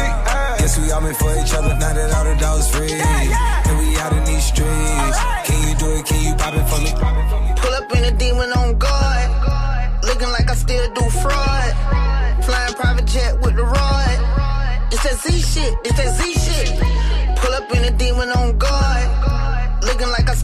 Guess 0.60 0.80
we 0.80 0.92
all 0.92 1.02
meant 1.02 1.18
for 1.18 1.32
each 1.36 1.54
other. 1.54 1.76
Now 1.76 1.92
that 1.92 2.14
all 2.16 2.24
the 2.24 2.36
dogs 2.40 2.70
free. 2.72 2.94
And 2.94 3.76
we 3.80 3.98
out 4.00 4.14
in 4.16 4.24
these 4.24 4.46
streets. 4.48 5.20
Can 5.44 5.60
you 5.68 5.76
do 5.76 5.88
it? 5.92 6.06
Can 6.06 6.24
you 6.24 6.34
pop 6.40 6.56
it 6.56 6.66
for 6.72 6.80
me? 6.80 6.92
Pull 7.60 7.74
up 7.76 7.92
in 7.92 8.04
a 8.06 8.12
demon 8.16 8.52
on 8.54 8.78
guard. 8.80 9.28
Looking 10.04 10.32
like 10.32 10.50
I 10.50 10.56
still 10.56 10.88
do 10.94 11.04
fraud. 11.20 11.72
Flying 12.48 12.74
private 12.76 13.06
jet 13.06 13.36
with 13.42 13.56
the 13.56 13.64
rod. 13.64 14.16
It's 14.94 15.04
that 15.04 15.20
Z 15.20 15.36
shit. 15.36 15.74
It's 15.84 15.98
that 16.00 16.16
Z 16.16 16.32
shit. 16.32 16.80
Pull 17.36 17.54
up 17.54 17.70
in 17.76 17.84
a 17.84 17.92
demon 17.92 18.32
on 18.32 18.58
guard. 18.58 18.87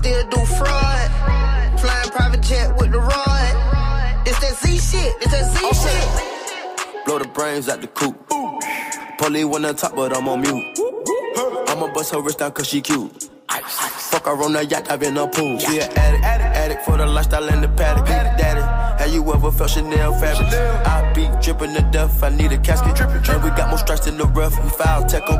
Looking 0.03 0.15
like 0.15 0.25
I 0.25 0.29
still 0.29 0.29
do 0.29 0.45
fraud. 0.45 1.79
Flying 1.79 2.09
private 2.09 2.41
jet 2.41 2.75
with 2.77 2.91
the 2.91 2.99
rod. 2.99 4.27
It's 4.27 4.39
that 4.39 4.55
Z 4.55 4.77
shit. 4.77 5.15
It's 5.21 5.31
that 5.31 5.45
Z 5.51 5.59
shit. 5.81 7.05
Blow 7.05 7.19
the 7.19 7.27
brains 7.27 7.69
out 7.69 7.81
the 7.81 7.87
coop. 7.87 8.15
Polly 9.17 9.45
wanna 9.45 9.73
talk, 9.73 9.95
but 9.95 10.15
I'm 10.15 10.27
on 10.27 10.41
mute. 10.41 10.79
I'ma 11.67 11.93
bust 11.93 12.13
her 12.13 12.21
wrist 12.21 12.39
down 12.39 12.51
cause 12.51 12.67
she 12.67 12.81
cute. 12.81 13.29
Fuck 13.49 14.25
her 14.25 14.43
on 14.43 14.53
the 14.53 14.65
yacht, 14.65 14.91
I've 14.91 14.99
been 14.99 15.17
a 15.17 15.27
pool. 15.27 15.57
She 15.59 15.79
an 15.79 15.91
addict, 15.93 16.23
addict 16.23 16.85
for 16.85 16.97
the 16.97 17.05
lifestyle 17.05 17.47
and 17.49 17.63
the 17.63 17.69
paddock. 17.69 18.05
Daddy, 18.05 18.61
have 19.01 19.13
you 19.13 19.33
ever 19.33 19.51
felt 19.51 19.69
Chanel 19.69 20.13
fabric? 20.19 20.47
I 20.51 21.02
be 21.29 21.41
dripping 21.41 21.73
to 21.75 21.81
death, 21.91 22.23
I 22.23 22.29
need 22.29 22.51
a 22.51 22.57
casket. 22.57 22.95
drippin' 22.95 23.23
And 23.29 23.43
we 23.43 23.49
got 23.51 23.69
more 23.69 23.77
strikes 23.77 24.07
in 24.07 24.17
the 24.17 24.25
rough, 24.25 24.55
we 24.63 24.69
foul 24.69 25.03
tech 25.05 25.23
'em. 25.29 25.39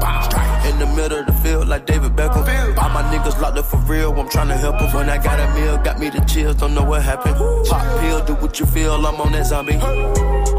In 0.70 0.80
the 0.80 0.88
middle 0.96 1.20
of 1.20 1.26
the 1.26 1.34
field, 1.44 1.68
like 1.68 1.86
David 1.86 2.16
Beckham. 2.16 2.44
All 2.78 2.90
my 2.90 3.04
niggas 3.12 3.40
locked 3.42 3.58
up 3.58 3.66
for 3.66 3.78
real, 3.92 4.12
I'm 4.20 4.30
tryna 4.30 4.58
help 4.58 4.82
'em. 4.82 4.92
When 4.94 5.10
I 5.10 5.18
got 5.18 5.40
a 5.40 5.48
meal, 5.56 5.78
got 5.78 6.00
me 6.00 6.10
the 6.10 6.22
chills, 6.22 6.56
don't 6.56 6.74
know 6.74 6.84
what 6.84 7.02
happened. 7.02 7.36
Pop 7.70 7.84
pill, 8.00 8.20
do 8.26 8.34
what 8.36 8.60
you 8.60 8.66
feel, 8.66 8.96
I'm 9.06 9.20
on 9.22 9.32
that 9.34 9.46
zombie. 9.46 9.80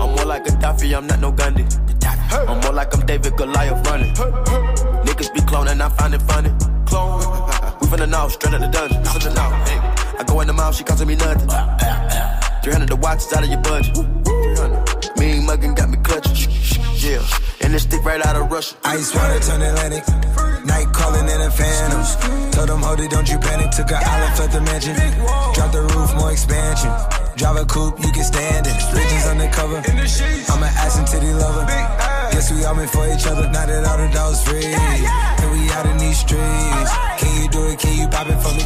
I'm 0.03 0.11
more 0.17 0.27
like 0.33 0.45
Gaddafi, 0.45 0.97
I'm 0.97 1.07
not 1.07 1.21
no 1.21 1.31
Gandhi. 1.33 1.65
I'm 2.49 2.61
more 2.61 2.73
like 2.73 2.95
I'm 2.95 3.07
David 3.07 3.37
Goliath 3.37 3.87
running. 3.89 4.13
Niggas 5.07 5.33
be 5.33 5.41
cloning, 5.41 5.81
I 5.81 5.89
find 5.89 6.15
it 6.15 6.23
funny. 6.23 6.53
Clone. 6.87 7.23
We 7.81 7.89
finna 7.91 8.09
know, 8.09 8.29
straight 8.29 8.55
out 8.55 8.61
the 8.61 8.69
dungeon. 8.69 9.03
Finna 9.03 9.35
know. 9.35 9.51
Hey. 9.69 9.79
I 10.19 10.23
go 10.25 10.41
in 10.41 10.47
the 10.47 10.53
mouth, 10.53 10.75
she 10.75 10.85
costing 10.85 11.09
me 11.09 11.17
nothing. 11.17 11.49
300 12.63 12.89
the 12.89 12.97
watch 12.97 13.19
is 13.19 13.33
out 13.33 13.43
of 13.45 13.51
your 13.51 13.61
budget. 13.61 14.24
300. 15.25 15.37
Mean 15.39 15.47
muggin' 15.49 15.75
got 15.75 15.89
me 15.89 15.97
clutching. 16.03 16.53
Yeah. 17.01 17.25
And 17.63 17.73
this 17.73 17.83
stick 17.83 18.05
right 18.05 18.25
out 18.25 18.37
of 18.37 18.51
Russia. 18.51 18.77
Ice 18.85 19.15
water 19.15 19.41
turn 19.41 19.63
Atlantic. 19.63 20.05
Night 20.65 20.89
calling 20.93 21.29
in 21.29 21.41
a 21.41 21.51
phantom. 21.51 22.03
Told 22.53 22.69
them, 22.69 22.83
hold 22.83 23.01
it, 23.01 23.11
don't 23.11 23.29
you 23.29 23.39
panic. 23.39 23.71
Took 23.71 23.91
an 23.91 24.01
island, 24.05 24.39
left 24.39 24.53
the 24.53 24.61
mansion. 24.61 24.95
Drop 25.55 25.73
the 25.73 25.83
roof, 25.83 26.15
more 26.17 26.33
expansion. 26.33 26.93
Drive 27.37 27.57
a 27.57 27.65
coupe, 27.65 27.99
you 28.01 28.13
can 28.13 28.25
stand 28.25 28.67
it. 28.67 28.77
Bridges 28.93 29.27
undercover. 29.27 29.79
I'm 30.53 30.63
an 30.63 30.73
ass 30.85 30.99
and 30.99 31.07
titty 31.07 31.33
lover. 31.33 31.65
Guess 32.33 32.53
we 32.53 32.65
all 32.65 32.75
meant 32.75 32.91
for 32.91 33.07
each 33.09 33.27
other. 33.27 33.49
Now 33.51 33.67
that 33.67 33.85
all 33.85 33.99
the 33.99 34.09
dogs 34.13 34.43
free. 34.45 34.65
And 34.65 35.49
we 35.53 35.69
out 35.73 35.87
in 35.87 35.97
these 35.99 36.19
streets. 36.19 36.93
Can 37.19 37.43
you 37.43 37.49
do 37.49 37.61
it? 37.69 37.79
Can 37.79 37.97
you 37.99 38.09
pop 38.09 38.29
it 38.29 38.39
for 38.45 38.53
me? 38.53 38.65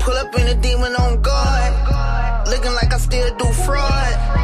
Pull 0.00 0.14
up 0.14 0.34
in 0.38 0.48
a 0.48 0.54
demon 0.54 0.94
on 0.96 1.22
guard. 1.22 2.48
Looking 2.48 2.74
like 2.74 2.92
I 2.92 2.98
still 2.98 3.34
do 3.36 3.46
fraud. 3.64 4.43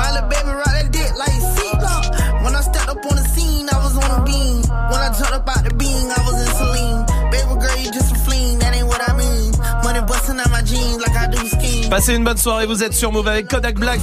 My 0.00 0.10
little 0.12 0.30
baby 0.30 0.48
rock 0.48 0.72
that 0.72 0.88
dick 0.90 1.12
like 1.20 1.36
C-Block. 1.56 2.04
When 2.42 2.56
I 2.56 2.62
stepped 2.62 2.88
up 2.88 3.04
on 3.04 3.16
the 3.20 3.26
scene, 3.34 3.68
I 3.68 3.76
was 3.84 3.94
on 4.00 4.10
a 4.16 4.24
beam. 4.24 4.64
When 4.90 5.00
I 5.06 5.12
jumped 5.12 5.36
up 5.36 5.46
out 5.46 5.62
the 5.62 5.74
beam, 5.74 6.08
I 6.08 6.20
was 6.24 6.36
in 6.40 6.48
Celine. 6.56 7.04
Baby 7.28 7.54
girl, 7.60 7.76
you 7.76 7.90
just 7.92 8.16
a 8.16 8.18
fleen, 8.24 8.58
that 8.60 8.74
ain't 8.74 8.88
what 8.88 9.02
I 9.06 9.12
mean. 9.12 9.52
Money 9.84 10.00
busting 10.08 10.40
out 10.40 10.50
my 10.50 10.62
jeans 10.62 11.00
like 11.04 11.14
I 11.14 11.26
do 11.28 11.36
ski. 11.46 11.90
Passez 11.90 12.14
une 12.14 12.24
bonne 12.24 12.38
soirée, 12.38 12.64
vous 12.64 12.82
êtes 12.82 12.94
sur 12.94 13.12
Move 13.12 13.28
avec 13.28 13.48
Kodak 13.48 13.74
Black. 13.74 14.00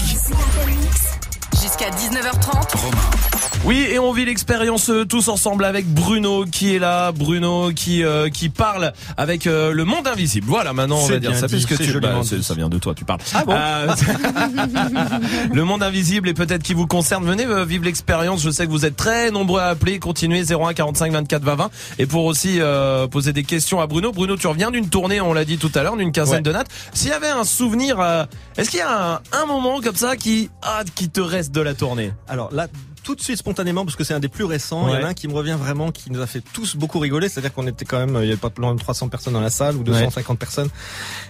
Jusqu'à 1.60 1.90
19h30. 1.90 3.27
Oui, 3.68 3.86
et 3.92 4.00
on 4.00 4.14
vit 4.14 4.24
l'expérience 4.24 4.90
euh, 4.90 5.04
tous 5.04 5.28
ensemble 5.28 5.66
avec 5.66 5.86
Bruno 5.94 6.46
qui 6.46 6.74
est 6.74 6.80
là, 6.80 7.12
Bruno 7.12 7.72
qui 7.76 8.02
euh, 8.02 8.30
qui 8.30 8.48
parle 8.48 8.94
avec 9.18 9.46
euh, 9.46 9.74
le 9.74 9.84
monde 9.84 10.08
invisible. 10.08 10.48
Voilà, 10.48 10.72
maintenant 10.72 11.00
on 11.00 11.06
va 11.08 11.20
dire 11.20 11.36
ça 11.36 11.48
dit, 11.48 11.56
puisque 11.56 11.78
tu 11.78 12.00
bah, 12.00 12.22
ça 12.42 12.54
vient 12.54 12.70
de 12.70 12.78
toi, 12.78 12.96
tu 12.96 13.04
parles. 13.04 13.20
Ah 13.34 13.44
bon 13.46 13.52
Euh, 13.54 13.88
le 15.54 15.64
monde 15.66 15.84
invisible 15.84 16.30
et 16.30 16.34
peut-être 16.34 16.64
qui 16.64 16.74
vous 16.74 16.88
concerne. 16.88 17.26
Venez 17.26 17.46
euh, 17.46 17.66
vivre 17.66 17.84
l'expérience. 17.84 18.42
Je 18.42 18.50
sais 18.52 18.66
que 18.66 18.72
vous 18.72 18.86
êtes 18.86 18.96
très 18.96 19.32
nombreux 19.32 19.60
à 19.60 19.66
appeler. 19.68 20.00
Continuez 20.00 20.44
01 20.50 20.74
45 20.74 21.12
24 21.12 21.44
20 21.44 21.56
20 21.56 21.70
et 22.00 22.06
pour 22.06 22.24
aussi 22.24 22.62
euh, 22.62 23.08
poser 23.08 23.34
des 23.34 23.44
questions 23.44 23.82
à 23.82 23.88
Bruno. 23.88 24.14
Bruno, 24.14 24.38
tu 24.38 24.48
reviens 24.48 24.72
d'une 24.72 24.88
tournée, 24.90 25.20
on 25.20 25.34
l'a 25.34 25.44
dit 25.44 25.58
tout 25.58 25.72
à 25.76 25.84
l'heure, 25.84 25.98
d'une 25.98 26.14
quinzaine 26.14 26.36
Ouais. 26.38 26.42
de 26.42 26.52
nattes. 26.54 26.70
S'il 26.94 27.10
y 27.10 27.14
avait 27.14 27.28
un 27.28 27.44
souvenir, 27.44 28.00
euh, 28.00 28.24
est-ce 28.58 28.70
qu'il 28.70 28.80
y 28.80 28.84
a 28.84 29.16
un, 29.16 29.20
un 29.34 29.46
moment 29.46 29.82
comme 29.82 29.98
ça 29.98 30.16
qui 30.16 30.50
ah, 30.62 30.84
qui 30.96 31.10
te 31.10 31.20
reste 31.20 31.52
de 31.54 31.60
la 31.60 31.74
tournée? 31.74 32.14
Alors 32.30 32.50
là, 32.54 32.68
tout 33.08 33.16
de 33.16 33.22
suite 33.22 33.38
spontanément 33.38 33.86
parce 33.86 33.96
que 33.96 34.04
c'est 34.04 34.14
un 34.14 34.20
des 34.20 34.28
plus 34.28 34.44
récents. 34.44 34.90
Il 34.90 34.94
y 34.96 34.98
en 34.98 35.06
a 35.06 35.08
un 35.12 35.14
qui 35.14 35.30
me 35.30 35.34
revient 35.34 35.56
vraiment, 35.58 35.92
qui 35.94 36.12
nous 36.12 36.20
a 36.20 36.28
fait 36.28 36.42
tous 36.52 36.76
beaucoup 36.76 37.00
rigoler. 37.00 37.30
C'est-à-dire 37.30 37.54
qu'on 37.54 37.66
était 37.66 37.86
quand 37.86 38.00
même, 38.06 38.18
il 38.22 38.26
y 38.28 38.32
avait 38.32 38.36
pas 38.36 38.50
plus 38.50 38.66
de 38.66 38.78
300 38.78 39.08
personnes 39.08 39.32
dans 39.32 39.40
la 39.40 39.50
salle 39.50 39.78
ou 39.78 39.84
250 39.84 40.38
personnes. 40.38 40.68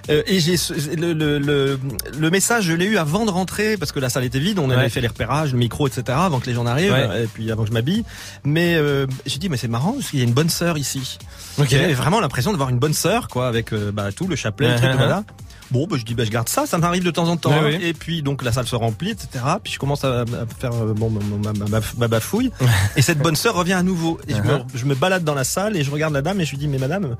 Euh, 0.09 0.23
et 0.25 0.39
j'ai 0.39 0.55
le, 0.95 1.13
le, 1.13 1.37
le, 1.37 1.79
le 2.17 2.29
message, 2.31 2.63
je 2.63 2.73
l'ai 2.73 2.85
eu 2.85 2.97
avant 2.97 3.25
de 3.25 3.29
rentrer 3.29 3.77
parce 3.77 3.91
que 3.91 3.99
la 3.99 4.09
salle 4.09 4.23
était 4.23 4.39
vide. 4.39 4.57
On 4.57 4.71
avait 4.71 4.81
Ouais. 4.83 4.89
fait 4.89 5.01
les 5.01 5.07
repérages, 5.07 5.51
le 5.51 5.59
micro, 5.59 5.87
etc. 5.87 6.03
avant 6.19 6.39
que 6.39 6.47
les 6.47 6.53
gens 6.55 6.63
n'arrivent. 6.63 6.93
Ouais. 6.93 7.25
Et 7.25 7.27
puis 7.27 7.51
avant 7.51 7.61
que 7.61 7.69
je 7.69 7.73
m'habille. 7.73 8.03
Mais 8.43 8.73
euh, 8.75 9.05
j'ai 9.27 9.37
dit, 9.37 9.47
mais 9.47 9.57
c'est 9.57 9.67
marrant 9.67 9.93
parce 9.93 10.09
qu'il 10.09 10.17
y 10.17 10.23
a 10.23 10.25
une 10.25 10.33
bonne 10.33 10.49
sœur 10.49 10.79
ici. 10.79 11.19
Ok. 11.59 11.67
J'avais 11.69 11.93
vraiment 11.93 12.19
l'impression 12.19 12.51
de 12.53 12.57
voir 12.57 12.69
une 12.69 12.79
bonne 12.79 12.93
sœur, 12.93 13.27
quoi, 13.27 13.47
avec 13.47 13.71
euh, 13.71 13.91
bah, 13.91 14.11
tout 14.11 14.27
le 14.27 14.35
chapelet, 14.35 14.69
le 14.71 14.75
truc, 14.77 14.89
Uh-huh. 14.89 14.97
voilà. 14.97 15.23
Bon, 15.71 15.85
bah, 15.89 15.97
je 15.99 16.03
dis, 16.05 16.15
bah, 16.15 16.23
je 16.23 16.29
garde 16.31 16.47
ça, 16.49 16.65
ça 16.65 16.77
m'arrive 16.77 17.03
de 17.03 17.11
temps 17.11 17.27
en 17.27 17.35
temps. 17.37 17.51
Hein. 17.51 17.71
Et 17.81 17.93
puis, 17.93 18.21
donc, 18.21 18.43
la 18.43 18.51
salle 18.51 18.67
se 18.67 18.75
remplit, 18.75 19.09
etc. 19.11 19.27
Puis, 19.63 19.73
je 19.73 19.79
commence 19.79 20.03
à, 20.05 20.21
à 20.21 20.25
faire 20.59 20.71
euh, 20.73 20.93
bon, 20.93 21.09
ma, 21.09 21.51
ma- 21.53 21.65
ma- 21.69 21.79
ma 21.97 22.07
bafouille. 22.07 22.51
et 22.95 23.01
cette 23.01 23.19
bonne 23.19 23.35
sœur 23.35 23.55
revient 23.55 23.73
à 23.73 23.83
nouveau. 23.83 24.17
Et 24.27 24.33
je, 24.33 24.41
me, 24.41 24.47
Uh-huh. 24.47 24.63
je 24.73 24.85
me 24.85 24.95
balade 24.95 25.23
dans 25.25 25.35
la 25.35 25.43
salle 25.43 25.75
et 25.75 25.83
je 25.83 25.91
regarde 25.91 26.13
la 26.13 26.21
dame 26.21 26.39
et 26.39 26.45
je 26.45 26.51
lui 26.51 26.57
dis, 26.57 26.67
mais 26.69 26.77
madame, 26.77 27.17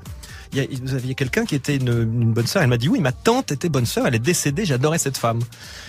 il 0.52 0.58
y 0.58 0.62
a, 0.62 0.64
vous 0.82 0.94
aviez 0.94 1.14
quelqu'un 1.14 1.44
qui 1.44 1.54
était 1.54 1.76
une, 1.76 1.88
une 1.88 2.32
bonne 2.32 2.46
sœur. 2.46 2.62
Elle 2.62 2.68
m'a 2.70 2.78
dit, 2.78 2.88
oui, 2.88 3.00
ma 3.00 3.12
tante 3.12 3.52
était 3.52 3.68
bonne 3.68 3.84
sœur, 3.86 4.06
elle 4.06 4.14
est 4.14 4.18
décédée, 4.18 4.64
j'adorais 4.64 4.98
cette 4.98 5.18
femme. 5.18 5.40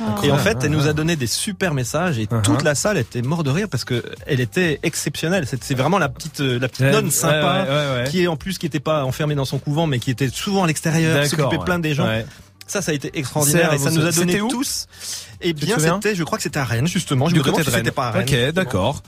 Oh. 0.01 0.03
Et 0.23 0.31
en 0.31 0.37
fait, 0.37 0.57
elle 0.63 0.71
nous 0.71 0.87
a 0.87 0.93
donné 0.93 1.15
des 1.15 1.27
super 1.27 1.73
messages 1.73 2.19
et 2.19 2.25
Uh-huh. 2.25 2.41
toute 2.43 2.63
la 2.63 2.75
salle 2.75 2.97
était 2.97 3.21
morte 3.21 3.45
de 3.45 3.49
rire 3.51 3.67
parce 3.71 3.85
que 3.85 4.03
elle 4.27 4.39
était 4.41 4.79
exceptionnelle. 4.83 5.45
C'est 5.61 5.75
vraiment 5.75 5.97
la 5.97 6.09
petite, 6.09 6.41
euh, 6.41 6.59
la 6.59 6.67
petite 6.67 6.85
Ouais, 6.85 6.91
nonne 6.91 7.09
sympa 7.09 7.63
ouais, 7.63 7.69
ouais, 7.69 8.03
ouais. 8.03 8.09
qui 8.09 8.21
est 8.23 8.27
en 8.27 8.35
plus 8.35 8.57
qui 8.57 8.65
était 8.65 8.79
pas 8.81 9.03
enfermée 9.05 9.35
dans 9.35 9.45
son 9.45 9.57
couvent 9.59 9.87
mais 9.87 9.99
qui 9.99 10.11
était 10.11 10.29
souvent 10.29 10.65
à 10.65 10.67
l'extérieur, 10.67 11.25
s'occupait 11.25 11.57
plein 11.63 11.79
des 11.79 11.93
gens. 11.93 12.07
Ça, 12.69 12.81
ça 12.81 12.91
a 12.91 12.95
été 12.95 13.11
extraordinaire 13.17 13.73
et 13.73 13.77
ça 13.77 13.91
nous 13.91 14.05
a 14.05 14.11
donné 14.11 14.39
où 14.41 14.47
tous. 14.47 14.85
Te 15.41 15.51
bien, 15.51 15.77
c'était, 15.79 16.15
je 16.15 16.23
crois 16.23 16.37
que 16.37 16.43
c'était 16.43 16.59
à 16.59 16.65
Rennes 16.65 16.87
justement. 16.87 17.27
Je 17.27 17.33
Du 17.33 17.39
me 17.39 17.43
demande 17.45 17.63
si 17.63 17.71
c'était 17.71 17.91
pas 17.91 18.07
à 18.07 18.11
Rennes. 18.11 18.27
Ok, 18.29 18.53
d'accord. 18.53 19.01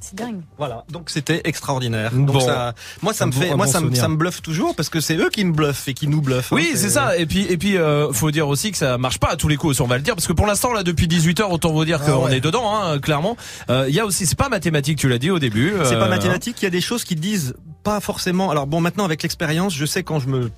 C'est 0.00 0.16
dingue. 0.16 0.42
Voilà, 0.58 0.84
donc 0.90 1.08
c'était 1.08 1.40
extraordinaire. 1.44 2.10
Bon. 2.12 2.34
Donc 2.34 2.42
ça, 2.42 2.74
moi 3.00 3.14
ça 3.14 3.24
me 3.24 3.32
bon- 3.32 3.40
fait, 3.40 3.54
moi 3.54 3.64
bon 3.64 3.72
ça 3.72 3.80
me, 3.80 3.84
souvenir. 3.86 4.02
ça 4.02 4.08
me 4.08 4.16
bluffe 4.16 4.42
toujours 4.42 4.76
parce 4.76 4.90
que 4.90 5.00
c'est 5.00 5.16
eux 5.16 5.30
qui 5.30 5.42
me 5.46 5.52
bluffent 5.52 5.88
et 5.88 5.94
qui 5.94 6.08
nous 6.08 6.20
bluffent. 6.20 6.52
hein. 6.52 6.56
Oui, 6.56 6.72
c'est 6.74 6.90
ça. 6.90 7.16
Et 7.16 7.24
puis, 7.24 7.46
et 7.48 7.56
puis, 7.56 7.78
euh, 7.78 8.12
faut 8.12 8.30
dire 8.30 8.46
aussi 8.48 8.70
que 8.70 8.76
ça 8.76 8.98
marche 8.98 9.18
pas 9.18 9.28
à 9.30 9.36
tous 9.36 9.48
les 9.48 9.56
coups. 9.56 9.70
aussi, 9.70 9.80
On 9.80 9.86
va 9.86 9.96
le 9.96 10.02
dire 10.02 10.14
parce 10.14 10.26
que 10.26 10.34
pour 10.34 10.46
l'instant, 10.46 10.74
là, 10.74 10.82
depuis 10.82 11.08
18 11.08 11.40
h 11.40 11.44
autant 11.50 11.72
vous 11.72 11.86
dire 11.86 12.00
Ah 12.02 12.10
qu'on 12.10 12.24
ouais. 12.26 12.36
est 12.36 12.40
dedans, 12.40 12.70
hein, 12.74 12.98
clairement. 12.98 13.38
Euh, 13.70 13.86
Il 13.88 13.94
y 13.94 14.00
a 14.00 14.04
aussi, 14.04 14.26
c'est 14.26 14.36
pas 14.36 14.50
mathématique, 14.50 14.98
tu 14.98 15.08
l'as 15.08 15.18
dit 15.18 15.30
au 15.30 15.38
début. 15.38 15.72
C'est 15.84 15.94
pas 15.96 16.04
euh, 16.04 16.08
mathématique. 16.10 16.56
Il 16.60 16.64
y 16.64 16.68
a 16.68 16.70
des 16.70 16.82
choses 16.82 17.04
qui 17.04 17.14
disent 17.16 17.54
pas 17.84 18.00
forcément. 18.00 18.50
Alors 18.50 18.66
bon, 18.66 18.80
maintenant 18.80 19.04
avec 19.04 19.22
l'expérience, 19.22 19.74
je 19.74 19.84
sais 19.86 20.02
quand 20.02 20.18
je 20.18 20.26
me 20.28 20.50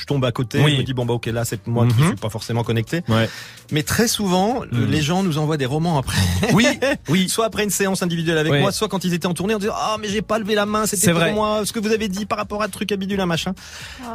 je 0.00 0.04
tombe 0.06 0.24
à 0.24 0.32
côté, 0.32 0.60
Oui. 0.62 0.72
je 0.72 0.78
me 0.78 0.82
dis 0.82 0.94
bon 0.94 1.04
bah 1.06 1.14
ok 1.14 1.26
là 1.26 1.44
c'est 1.44 1.66
moi 1.66 1.86
qui 1.86 1.94
Mhm. 2.00 2.06
suis 2.08 2.16
pas 2.16 2.30
forcément 2.30 2.64
connecté. 2.64 3.02
Ouais. 3.08 3.28
Mais 3.70 3.82
très 3.84 4.08
souvent, 4.08 4.62
Mhm. 4.72 4.86
les 4.86 5.02
gens 5.02 5.22
nous 5.22 5.38
envoient 5.38 5.56
des 5.58 5.66
romans 5.66 5.98
après. 5.98 6.18
Oui, 6.54 6.66
oui. 7.08 7.28
soit 7.28 7.46
après 7.46 7.62
une 7.64 7.70
séance 7.70 8.02
individuelle 8.02 8.38
avec 8.38 8.52
Oui. 8.52 8.60
moi, 8.60 8.72
soit 8.72 8.88
quand 8.88 9.04
ils 9.04 9.14
étaient 9.14 9.26
en 9.26 9.34
tournée, 9.34 9.54
on 9.54 9.58
disait 9.58 9.70
ah 9.74 9.96
mais 10.00 10.08
j'ai 10.08 10.22
pas 10.22 10.38
levé 10.38 10.54
la 10.54 10.66
main, 10.66 10.86
c'était 10.86 11.02
C'est 11.02 11.10
pour 11.12 11.20
vrai. 11.20 11.32
moi, 11.34 11.64
ce 11.66 11.72
que 11.72 11.78
vous 11.78 11.92
avez 11.92 12.08
dit 12.08 12.24
par 12.26 12.38
rapport 12.38 12.62
à 12.62 12.68
truc 12.68 12.90
à 12.92 12.96
bidule, 12.96 13.24
machin. 13.26 13.52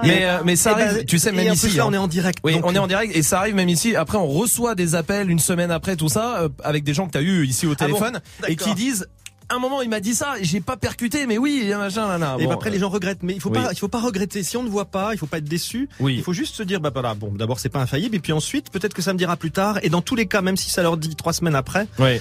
Mais, 0.04 0.26
euh, 0.26 0.40
mais 0.44 0.56
ça 0.56 0.72
Eh 0.74 0.76
ben, 0.80 0.88
arrive, 0.90 1.06
tu 1.06 1.20
sais, 1.20 1.32
même 1.32 1.46
et 1.46 1.50
en 1.52 1.54
ici. 1.54 1.68
plus, 1.68 1.78
là, 1.78 1.84
hein. 1.84 1.88
on 1.90 1.94
est 1.94 1.98
en 1.98 2.08
direct. 2.08 2.40
Oui, 2.44 2.56
donc- 2.56 2.66
on 2.66 2.74
est 2.74 2.80
en 2.80 2.88
direct 2.88 3.16
et 3.16 3.22
ça 3.24 3.40
arrive 3.40 3.56
même 3.56 3.70
ici. 3.70 3.96
Après, 3.96 4.18
on 4.18 4.28
reçoit 4.28 4.74
des 4.76 4.96
appels 4.96 5.30
une 5.30 5.40
semaine 5.40 5.72
après 5.72 5.96
tout 5.96 6.10
ça 6.10 6.40
euh, 6.42 6.50
avec 6.64 6.84
des 6.84 6.94
gens 6.94 7.06
que 7.06 7.12
t'as 7.12 7.22
eu 7.22 7.46
ici 7.46 7.68
au 7.68 7.72
Ah 7.74 7.76
bon 7.88 7.94
téléphone 7.94 8.22
et 8.48 8.56
qui 8.56 8.74
disent. 8.74 9.08
Un 9.49 9.59
moment, 9.59 9.81
il 9.84 9.89
m'a 9.89 9.99
dit 9.99 10.15
ça, 10.15 10.39
et 10.39 10.43
j'ai 10.43 10.59
pas 10.59 10.76
percuté, 10.76 11.27
mais 11.27 11.38
oui, 11.38 11.72
machin, 11.77 12.07
là, 12.07 12.17
là. 12.17 12.35
Et 12.39 12.45
Bon, 12.45 12.51
après 12.51 12.69
les 12.72 12.80
gens 12.80 12.89
regrettent, 12.89 13.22
mais 13.22 13.34
il 13.34 13.39
faut 13.41 13.49
oui. 13.51 13.61
pas, 13.61 13.69
il 13.72 13.77
faut 13.77 13.88
pas 13.88 13.99
regretter. 14.01 14.41
Si 14.41 14.57
on 14.57 14.63
ne 14.63 14.69
voit 14.69 14.85
pas, 14.85 15.13
il 15.13 15.17
faut 15.19 15.27
pas 15.27 15.38
être 15.38 15.43
déçu. 15.47 15.88
Oui. 15.99 16.15
Il 16.17 16.23
faut 16.23 16.34
juste 16.34 16.55
se 16.55 16.63
dire, 16.63 16.80
bah 16.81 16.89
voilà, 16.91 17.13
bon, 17.13 17.31
d'abord 17.31 17.59
c'est 17.59 17.69
pas 17.69 17.80
infaillible, 17.81 18.15
et 18.15 18.19
puis 18.19 18.34
ensuite 18.34 18.69
peut-être 18.72 18.93
que 18.95 19.01
ça 19.03 19.13
me 19.13 19.17
dira 19.19 19.38
plus 19.38 19.51
tard. 19.51 19.80
Et 19.84 19.89
dans 19.89 20.01
tous 20.01 20.15
les 20.15 20.26
cas, 20.26 20.41
même 20.41 20.57
si 20.57 20.69
ça 20.72 20.81
leur 20.81 20.97
dit 20.97 21.15
trois 21.15 21.34
semaines 21.34 21.55
après, 21.55 21.88
Ouais. 21.99 22.19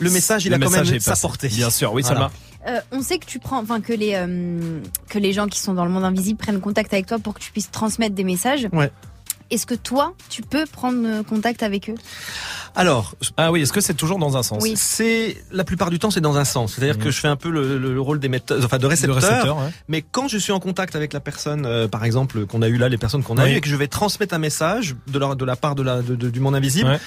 le 0.00 0.10
message 0.10 0.44
il 0.46 0.48
Le 0.50 0.56
a 0.56 0.58
quand 0.58 0.70
même 0.70 0.98
sa 1.00 1.14
portée. 1.16 1.48
Bien 1.48 1.70
sûr, 1.70 1.92
oui, 1.92 2.02
Voilà. 2.02 2.30
Salma. 2.30 2.32
Euh, 2.66 2.80
on 2.92 3.02
sait 3.02 3.18
que 3.18 3.26
tu 3.26 3.38
prends, 3.38 3.60
enfin 3.60 3.80
que 3.80 3.92
les 3.92 4.12
euh, 4.14 4.80
que 5.10 5.18
les 5.18 5.32
gens 5.34 5.46
qui 5.48 5.60
sont 5.60 5.74
dans 5.74 5.84
le 5.84 5.90
monde 5.90 6.02
invisible 6.04 6.38
prennent 6.38 6.60
contact 6.60 6.92
avec 6.94 7.06
toi 7.06 7.18
pour 7.18 7.34
que 7.34 7.40
tu 7.40 7.52
puisses 7.52 7.70
transmettre 7.70 8.14
des 8.14 8.24
messages. 8.24 8.68
Ouais. 8.72 8.90
Est-ce 9.50 9.66
que 9.66 9.74
toi, 9.74 10.14
tu 10.30 10.42
peux 10.42 10.64
prendre 10.66 11.06
euh, 11.06 11.22
contact 11.22 11.62
avec 11.62 11.88
eux? 11.90 11.94
Alors, 12.76 13.14
Ah 13.36 13.52
oui, 13.52 13.62
est-ce 13.62 13.72
que 13.72 13.80
c'est 13.80 13.94
toujours 13.94 14.18
dans 14.18 14.36
un 14.36 14.42
sens? 14.42 14.58
Oui. 14.62 14.74
c'est 14.76 15.36
la 15.52 15.62
plupart 15.64 15.90
du 15.90 15.98
temps 16.00 16.10
c'est 16.10 16.20
dans 16.20 16.36
un 16.36 16.44
sens. 16.44 16.74
C'est-à-dire 16.74 16.96
Mhm. 16.96 17.04
que 17.04 17.10
je 17.10 17.20
fais 17.20 17.28
un 17.28 17.36
peu 17.36 17.48
le, 17.50 17.78
le- 17.78 17.94
le 17.94 18.00
rôle 18.00 18.18
d'émetteur, 18.18 18.58
enfin 18.64 18.78
de 18.78 18.86
récepteur. 18.86 19.14
récepteur, 19.16 19.56
ouais. 19.58 19.70
Mais 19.88 20.02
quand 20.02 20.26
je 20.28 20.38
suis 20.38 20.50
en 20.52 20.58
contact 20.60 20.96
avec 20.96 21.12
la 21.12 21.20
personne, 21.20 21.66
euh, 21.66 21.86
par 21.86 22.04
exemple, 22.04 22.46
qu'on 22.46 22.62
a 22.62 22.68
eu 22.68 22.76
là, 22.76 22.88
les 22.88 22.98
personnes 22.98 23.22
qu'on 23.22 23.38
a 23.38 23.44
Oui. 23.44 23.52
eues, 23.52 23.56
et 23.56 23.60
que 23.60 23.68
je 23.68 23.76
vais 23.76 23.86
transmettre 23.86 24.34
un 24.34 24.38
message 24.38 24.96
de, 25.06 25.18
leur, 25.18 25.36
de 25.36 25.44
la 25.44 25.54
part 25.56 25.74
de 25.76 25.82
la, 25.82 26.02
de- 26.02 26.16
de- 26.16 26.30
du 26.30 26.40
monde 26.40 26.56
invisible, 26.56 26.90
Ouais. 26.90 26.98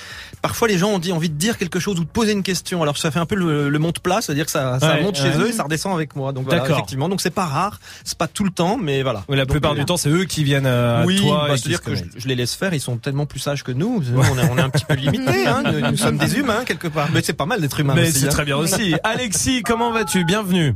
parfois 0.41 0.67
les 0.69 0.77
gens 0.77 0.89
ont 0.91 0.99
dit, 0.99 1.11
envie 1.11 1.29
de 1.29 1.35
dire 1.35 1.57
quelque 1.57 1.79
chose 1.79 1.99
ou 1.99 2.03
de 2.05 2.09
poser 2.09 2.31
une 2.31 2.43
question. 2.43 2.81
Alors 2.81 2.97
ça 2.97 3.11
fait 3.11 3.19
un 3.19 3.25
peu 3.25 3.35
le, 3.35 3.67
le 3.69 3.79
monte-plat, 3.79 4.19
c'est-à-dire 4.21 4.45
que 4.45 4.51
ça, 4.51 4.79
ça 4.79 4.93
Ouais, 4.95 5.01
monte 5.03 5.19
ouais. 5.19 5.31
chez 5.31 5.37
eux 5.37 5.49
et 5.49 5.53
ça 5.53 5.63
redescend 5.63 5.93
avec 5.93 6.15
moi. 6.15 6.31
Donc 6.31 6.45
voilà, 6.45 6.63
effectivement. 6.69 7.09
Donc 7.09 7.19
c'est 7.19 7.29
pas 7.29 7.45
rare, 7.45 7.79
c'est 8.05 8.17
pas 8.17 8.27
tout 8.27 8.43
le 8.45 8.51
temps, 8.51 8.77
mais 8.77 9.03
voilà. 9.03 9.23
Oui, 9.27 9.35
la 9.35 9.43
Donc, 9.43 9.51
plupart 9.51 9.73
euh, 9.73 9.75
du 9.75 9.85
temps, 9.85 9.97
c'est 9.97 10.09
eux 10.09 10.23
qui 10.23 10.43
viennent 10.45 10.65
euh, 10.65 11.01
à 11.03 11.05
oui, 11.05 11.17
toi. 11.19 11.45
bah, 11.49 11.53
et 11.55 11.57
c'est-à-dire 11.57 11.79
se 11.79 11.83
que 11.83 11.95
je. 11.95 12.26
Je 12.27 12.29
les 12.29 12.35
laisse 12.35 12.55
faire, 12.55 12.73
ils 12.73 12.81
sont 12.81 12.97
tellement 12.97 13.25
plus 13.25 13.39
sages 13.39 13.63
que 13.63 13.71
nous. 13.71 14.01
Nous, 14.03 14.19
on, 14.19 14.37
est, 14.37 14.49
on 14.51 14.57
est 14.57 14.61
un 14.61 14.69
petit 14.69 14.83
peu 14.83 14.93
limités, 14.95 15.47
hein, 15.47 15.63
nous, 15.65 15.79
nous 15.91 15.95
sommes 15.97 16.17
des 16.17 16.37
humains 16.37 16.65
quelque 16.65 16.89
part. 16.89 17.07
Mais 17.13 17.21
c'est 17.23 17.31
pas 17.33 17.45
mal 17.45 17.61
d'être 17.61 17.79
humain 17.79 17.93
Mais 17.95 18.11
c'est 18.11 18.25
hein. 18.25 18.29
très 18.29 18.43
bien 18.43 18.57
aussi. 18.57 18.95
Alexis, 19.03 19.63
comment 19.63 19.91
vas-tu? 19.93 20.25
Bienvenue. 20.25 20.75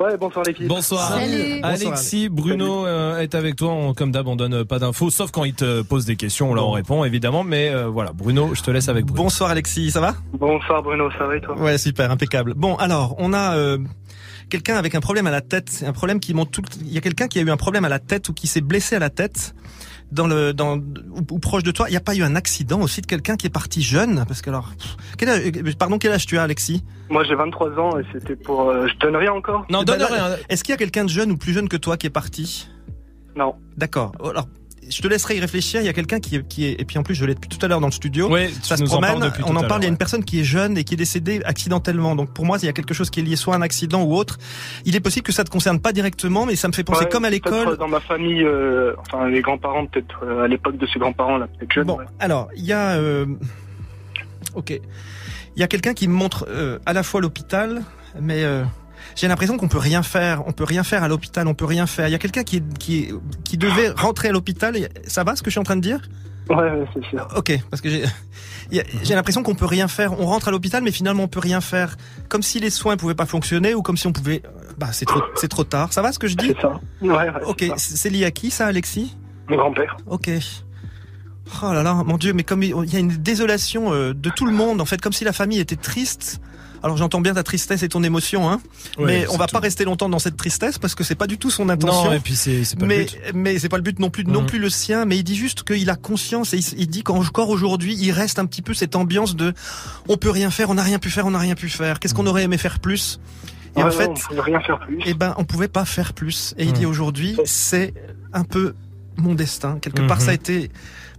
Ouais, 0.00 0.16
bonsoir 0.16 0.44
l'équipe. 0.46 0.66
Bonsoir. 0.66 1.08
Salut. 1.18 1.60
Alexis, 1.62 2.28
Bruno 2.30 2.86
euh, 2.86 3.18
est 3.18 3.34
avec 3.34 3.56
toi. 3.56 3.72
On- 3.72 3.92
comme 3.94 4.12
d'hab, 4.12 4.28
on 4.28 4.36
donne 4.36 4.54
euh, 4.54 4.64
pas 4.64 4.78
d'infos, 4.78 5.10
sauf 5.10 5.30
quand 5.32 5.44
il 5.44 5.54
te 5.54 5.82
pose 5.82 6.04
des 6.06 6.14
questions. 6.16 6.54
Là, 6.54 6.62
on 6.62 6.70
répond 6.70 7.04
évidemment. 7.04 7.42
Mais 7.44 7.68
euh, 7.68 7.88
voilà, 7.88 8.12
Bruno, 8.14 8.54
je 8.54 8.62
te 8.62 8.70
laisse 8.70 8.88
avec 8.88 9.04
Bruno. 9.04 9.24
Bonsoir 9.24 9.50
Alexis, 9.50 9.90
ça 9.90 10.00
va? 10.00 10.14
Bonsoir 10.32 10.82
Bruno, 10.82 11.10
ça 11.18 11.26
va 11.26 11.36
et 11.36 11.40
toi? 11.40 11.58
Ouais, 11.60 11.76
super, 11.78 12.10
impeccable. 12.12 12.54
Bon, 12.54 12.76
alors, 12.76 13.16
on 13.18 13.32
a 13.34 13.56
euh, 13.56 13.76
quelqu'un 14.48 14.76
avec 14.76 14.94
un 14.94 15.00
problème 15.00 15.26
à 15.26 15.32
la 15.32 15.40
tête, 15.40 15.82
un 15.84 15.92
problème 15.92 16.20
qui 16.20 16.32
monte 16.32 16.52
tout. 16.52 16.62
le- 16.62 16.86
Il 16.86 16.92
y 16.92 16.98
a 16.98 17.00
quelqu'un 17.00 17.26
qui 17.26 17.40
a 17.40 17.42
eu 17.42 17.50
un 17.50 17.56
problème 17.56 17.84
à 17.84 17.88
la 17.88 17.98
tête 17.98 18.28
ou 18.28 18.32
qui 18.32 18.46
s'est 18.46 18.60
blessé 18.62 18.94
à 18.94 19.00
la 19.00 19.10
tête 19.10 19.52
dans 20.12 20.26
le 20.26 20.52
dans 20.52 20.76
ou, 20.78 21.20
ou 21.30 21.38
proche 21.38 21.62
de 21.62 21.70
toi. 21.70 21.86
Il 21.88 21.92
n'y 21.92 21.96
a 21.96 22.00
pas 22.00 22.14
eu 22.14 22.22
un 22.22 22.34
accident 22.36 22.80
aussi 22.80 23.00
de 23.00 23.06
quelqu'un 23.06 23.36
qui 23.36 23.46
est 23.46 23.50
parti 23.50 23.82
jeune? 23.82 24.24
Parce 24.26 24.42
que 24.42 24.50
alors, 24.50 24.72
pff, 24.78 24.96
quel 25.16 25.28
âge, 25.28 25.42
euh, 25.44 25.72
pardon, 25.78 25.98
quel 25.98 26.12
âge 26.12 26.26
tu 26.26 26.38
as, 26.38 26.42
Alexis? 26.42 26.82
Moi 27.10 27.24
j'ai 27.24 27.34
23 27.34 27.70
ans 27.78 27.98
et 27.98 28.04
c'était 28.12 28.36
pour... 28.36 28.70
euh, 28.70 28.86
je 28.86 28.98
donne 28.98 29.16
rien 29.16 29.32
encore 29.32 29.64
Non, 29.70 29.80
Eh 29.82 29.84
donne 29.84 29.98
ben, 29.98 30.06
rien. 30.10 30.36
Est-ce 30.48 30.62
qu'il 30.64 30.72
y 30.72 30.74
a 30.74 30.78
quelqu'un 30.78 31.04
de 31.04 31.10
jeune 31.10 31.30
ou 31.30 31.36
plus 31.36 31.52
jeune 31.52 31.68
que 31.68 31.76
toi 31.76 31.96
qui 31.96 32.06
est 32.06 32.10
parti? 32.10 32.68
Non. 33.36 33.54
D'accord. 33.76 34.12
Alors, 34.22 34.46
je 34.90 35.00
te 35.02 35.08
laisserai 35.08 35.36
y 35.36 35.40
réfléchir. 35.40 35.80
Il 35.80 35.86
y 35.86 35.88
a 35.88 35.92
quelqu'un 35.92 36.20
qui 36.20 36.36
est, 36.36 36.46
qui 36.48 36.64
est, 36.66 36.80
et 36.80 36.84
puis 36.84 36.98
en 36.98 37.02
plus, 37.02 37.14
je 37.14 37.24
l'ai 37.24 37.34
depuis 37.34 37.48
tout 37.48 37.64
à 37.64 37.68
l'heure 37.68 37.80
dans 37.80 37.86
le 37.88 37.92
studio. 37.92 38.28
Oui, 38.30 38.48
ça 38.62 38.76
tu 38.76 38.78
se 38.78 38.82
nous 38.84 38.94
en 38.94 39.00
promène, 39.00 39.20
depuis 39.20 39.42
on 39.46 39.56
en 39.56 39.62
parle. 39.64 39.82
Il 39.82 39.84
y 39.84 39.86
a 39.86 39.90
une 39.90 39.96
personne 39.96 40.24
qui 40.24 40.40
est 40.40 40.44
jeune 40.44 40.76
et 40.78 40.84
qui 40.84 40.94
est 40.94 40.96
décédée 40.96 41.40
accidentellement. 41.44 42.14
Donc 42.16 42.32
pour 42.32 42.44
moi, 42.44 42.58
il 42.62 42.66
y 42.66 42.68
a 42.68 42.72
quelque 42.72 42.94
chose 42.94 43.10
qui 43.10 43.20
est 43.20 43.22
lié 43.22 43.36
soit 43.36 43.54
à 43.54 43.58
un 43.58 43.62
accident 43.62 44.02
ou 44.02 44.14
autre. 44.14 44.38
Il 44.84 44.96
est 44.96 45.00
possible 45.00 45.24
que 45.26 45.32
ça 45.32 45.44
te 45.44 45.50
concerne 45.50 45.80
pas 45.80 45.92
directement, 45.92 46.46
mais 46.46 46.56
ça 46.56 46.68
me 46.68 46.72
fait 46.72 46.84
penser 46.84 47.04
Ouais, 47.04 47.08
comme 47.10 47.24
à 47.24 47.30
l'école. 47.30 47.68
euh, 47.68 47.76
Dans 47.76 47.88
ma 47.88 48.00
famille, 48.00 48.42
euh, 48.42 48.94
enfin 48.98 49.28
les 49.28 49.40
grands-parents 49.40 49.86
peut-être 49.86 50.20
euh, 50.24 50.42
à 50.44 50.48
l'époque 50.48 50.76
de 50.78 50.86
ses 50.86 50.98
grands-parents 50.98 51.38
là, 51.38 51.46
peut-être 51.58 51.72
jeunes. 51.72 51.86
Bon, 51.86 51.98
ouais. 51.98 52.04
alors 52.18 52.48
il 52.56 52.64
y 52.64 52.72
a, 52.72 52.96
euh, 52.96 53.26
ok, 54.54 54.70
il 54.70 55.60
y 55.60 55.62
a 55.62 55.66
quelqu'un 55.68 55.94
qui 55.94 56.08
me 56.08 56.14
montre 56.14 56.46
euh, 56.48 56.78
à 56.86 56.92
la 56.92 57.02
fois 57.02 57.20
l'hôpital, 57.20 57.82
mais 58.20 58.42
euh, 58.44 58.64
j'ai 59.18 59.28
l'impression 59.28 59.56
qu'on 59.58 59.68
peut 59.68 59.78
rien 59.78 60.02
faire. 60.02 60.42
On 60.46 60.52
peut 60.52 60.64
rien 60.64 60.82
faire 60.84 61.02
à 61.02 61.08
l'hôpital. 61.08 61.46
On 61.48 61.54
peut 61.54 61.64
rien 61.66 61.86
faire. 61.86 62.08
Il 62.08 62.12
y 62.12 62.14
a 62.14 62.18
quelqu'un 62.18 62.44
qui 62.44 62.62
qui 62.78 63.08
qui 63.44 63.56
devait 63.58 63.90
rentrer 63.90 64.28
à 64.28 64.32
l'hôpital. 64.32 64.76
et- 64.76 64.88
Ça 65.06 65.24
va 65.24 65.36
ce 65.36 65.42
que 65.42 65.50
je 65.50 65.52
suis 65.52 65.60
en 65.60 65.64
train 65.64 65.76
de 65.76 65.80
dire? 65.82 66.00
Ouais, 66.48 66.56
ouais, 66.56 66.86
c'est 66.94 67.04
sûr. 67.04 67.28
Ok, 67.36 67.52
parce 67.70 67.82
que 67.82 67.90
j'ai 67.90 68.04
j'ai 69.02 69.14
l'impression 69.14 69.42
qu'on 69.42 69.54
peut 69.54 69.66
rien 69.66 69.86
faire. 69.88 70.18
On 70.18 70.24
rentre 70.26 70.48
à 70.48 70.50
l'hôpital, 70.50 70.82
mais 70.82 70.92
finalement 70.92 71.24
on 71.24 71.28
peut 71.28 71.40
rien 71.40 71.60
faire. 71.60 71.96
Comme 72.28 72.42
si 72.42 72.58
les 72.60 72.70
soins 72.70 72.96
pouvaient 72.96 73.14
pas 73.14 73.26
fonctionner 73.26 73.74
ou 73.74 73.82
comme 73.82 73.96
si 73.98 74.06
on 74.06 74.12
pouvait. 74.12 74.42
Bah 74.78 74.88
c'est 74.92 75.04
trop, 75.04 75.20
c'est 75.34 75.48
trop 75.48 75.64
tard. 75.64 75.92
Ça 75.92 76.00
va 76.00 76.12
ce 76.12 76.18
que 76.18 76.26
je 76.28 76.36
dis? 76.36 76.52
C'est 76.54 76.60
ça. 76.62 76.80
Ouais, 77.02 77.10
ouais, 77.10 77.32
Ok, 77.46 77.64
c'est 77.76 78.08
lié 78.10 78.24
à 78.24 78.30
qui 78.30 78.50
ça, 78.50 78.66
Alexis? 78.66 79.14
Mon 79.48 79.56
grand-père. 79.56 79.96
Ok. 80.06 80.30
Oh 81.62 81.72
là 81.72 81.82
là, 81.82 81.94
mon 81.94 82.18
Dieu, 82.18 82.32
mais 82.34 82.44
comme 82.44 82.62
il 82.62 82.74
il 82.84 82.92
y 82.92 82.96
a 82.96 83.00
une 83.00 83.08
désolation 83.08 83.92
euh, 83.92 84.12
de 84.14 84.28
tout 84.30 84.44
le 84.46 84.52
monde, 84.52 84.80
en 84.80 84.84
fait, 84.84 85.00
comme 85.00 85.14
si 85.14 85.24
la 85.24 85.32
famille 85.32 85.60
était 85.60 85.76
triste. 85.76 86.40
Alors 86.82 86.96
j'entends 86.96 87.20
bien 87.20 87.34
ta 87.34 87.42
tristesse 87.42 87.82
et 87.82 87.88
ton 87.88 88.02
émotion, 88.04 88.48
hein. 88.50 88.60
Ouais, 88.98 89.04
mais 89.06 89.26
on 89.30 89.36
va 89.36 89.46
tout. 89.46 89.52
pas 89.54 89.60
rester 89.60 89.84
longtemps 89.84 90.08
dans 90.08 90.18
cette 90.18 90.36
tristesse 90.36 90.78
parce 90.78 90.94
que 90.94 91.02
c'est 91.04 91.14
pas 91.16 91.26
du 91.26 91.36
tout 91.38 91.50
son 91.50 91.68
intention. 91.68 92.04
Non, 92.06 92.12
et 92.12 92.20
puis 92.20 92.36
c'est 92.36 92.62
c'est 92.64 92.76
pas 92.78 92.86
le 92.86 92.88
mais 92.88 93.04
but. 93.04 93.18
mais 93.34 93.58
c'est 93.58 93.68
pas 93.68 93.76
le 93.78 93.82
but 93.82 93.98
non 93.98 94.10
plus 94.10 94.24
non 94.24 94.40
Mhm. 94.42 94.46
plus 94.46 94.58
le 94.58 94.70
sien 94.70 95.04
mais 95.04 95.16
il 95.18 95.24
dit 95.24 95.34
juste 95.36 95.64
qu'il 95.64 95.90
a 95.90 95.96
conscience 95.96 96.54
et 96.54 96.58
il, 96.58 96.64
il 96.78 96.86
dit 96.88 97.02
qu'encore 97.02 97.48
aujourd'hui 97.48 97.94
il 97.98 98.12
reste 98.12 98.38
un 98.38 98.46
petit 98.46 98.62
peu 98.62 98.74
cette 98.74 98.94
ambiance 98.96 99.34
de 99.36 99.54
on 100.08 100.16
peut 100.16 100.30
rien 100.30 100.50
faire 100.50 100.70
on 100.70 100.74
n'a 100.74 100.82
rien 100.82 100.98
pu 100.98 101.10
faire 101.10 101.26
on 101.26 101.32
n'a 101.32 101.38
rien 101.40 101.54
pu 101.56 101.68
faire 101.68 101.98
qu'est-ce 101.98 102.14
qu'on 102.14 102.22
Mhm. 102.22 102.28
aurait 102.28 102.42
aimé 102.44 102.58
faire 102.58 102.78
plus? 102.78 103.18
Et 103.76 103.80
Ouais, 103.82 103.88
en 103.88 103.90
fait 103.90 104.10
on 104.36 104.40
rien 104.40 104.60
faire 104.60 104.78
plus. 104.78 104.98
eh 105.04 105.14
ben 105.14 105.34
on 105.36 105.44
pouvait 105.44 105.68
pas 105.68 105.84
faire 105.84 106.12
plus 106.12 106.54
et 106.58 106.64
il 106.64 106.72
dit 106.72 106.86
aujourd'hui 106.86 107.36
c'est 107.44 107.92
un 108.32 108.44
peu 108.44 108.74
mon 109.16 109.34
destin 109.34 109.78
quelque 109.80 110.02
part 110.06 110.20
ça 110.20 110.30
a 110.30 110.34
été 110.34 110.70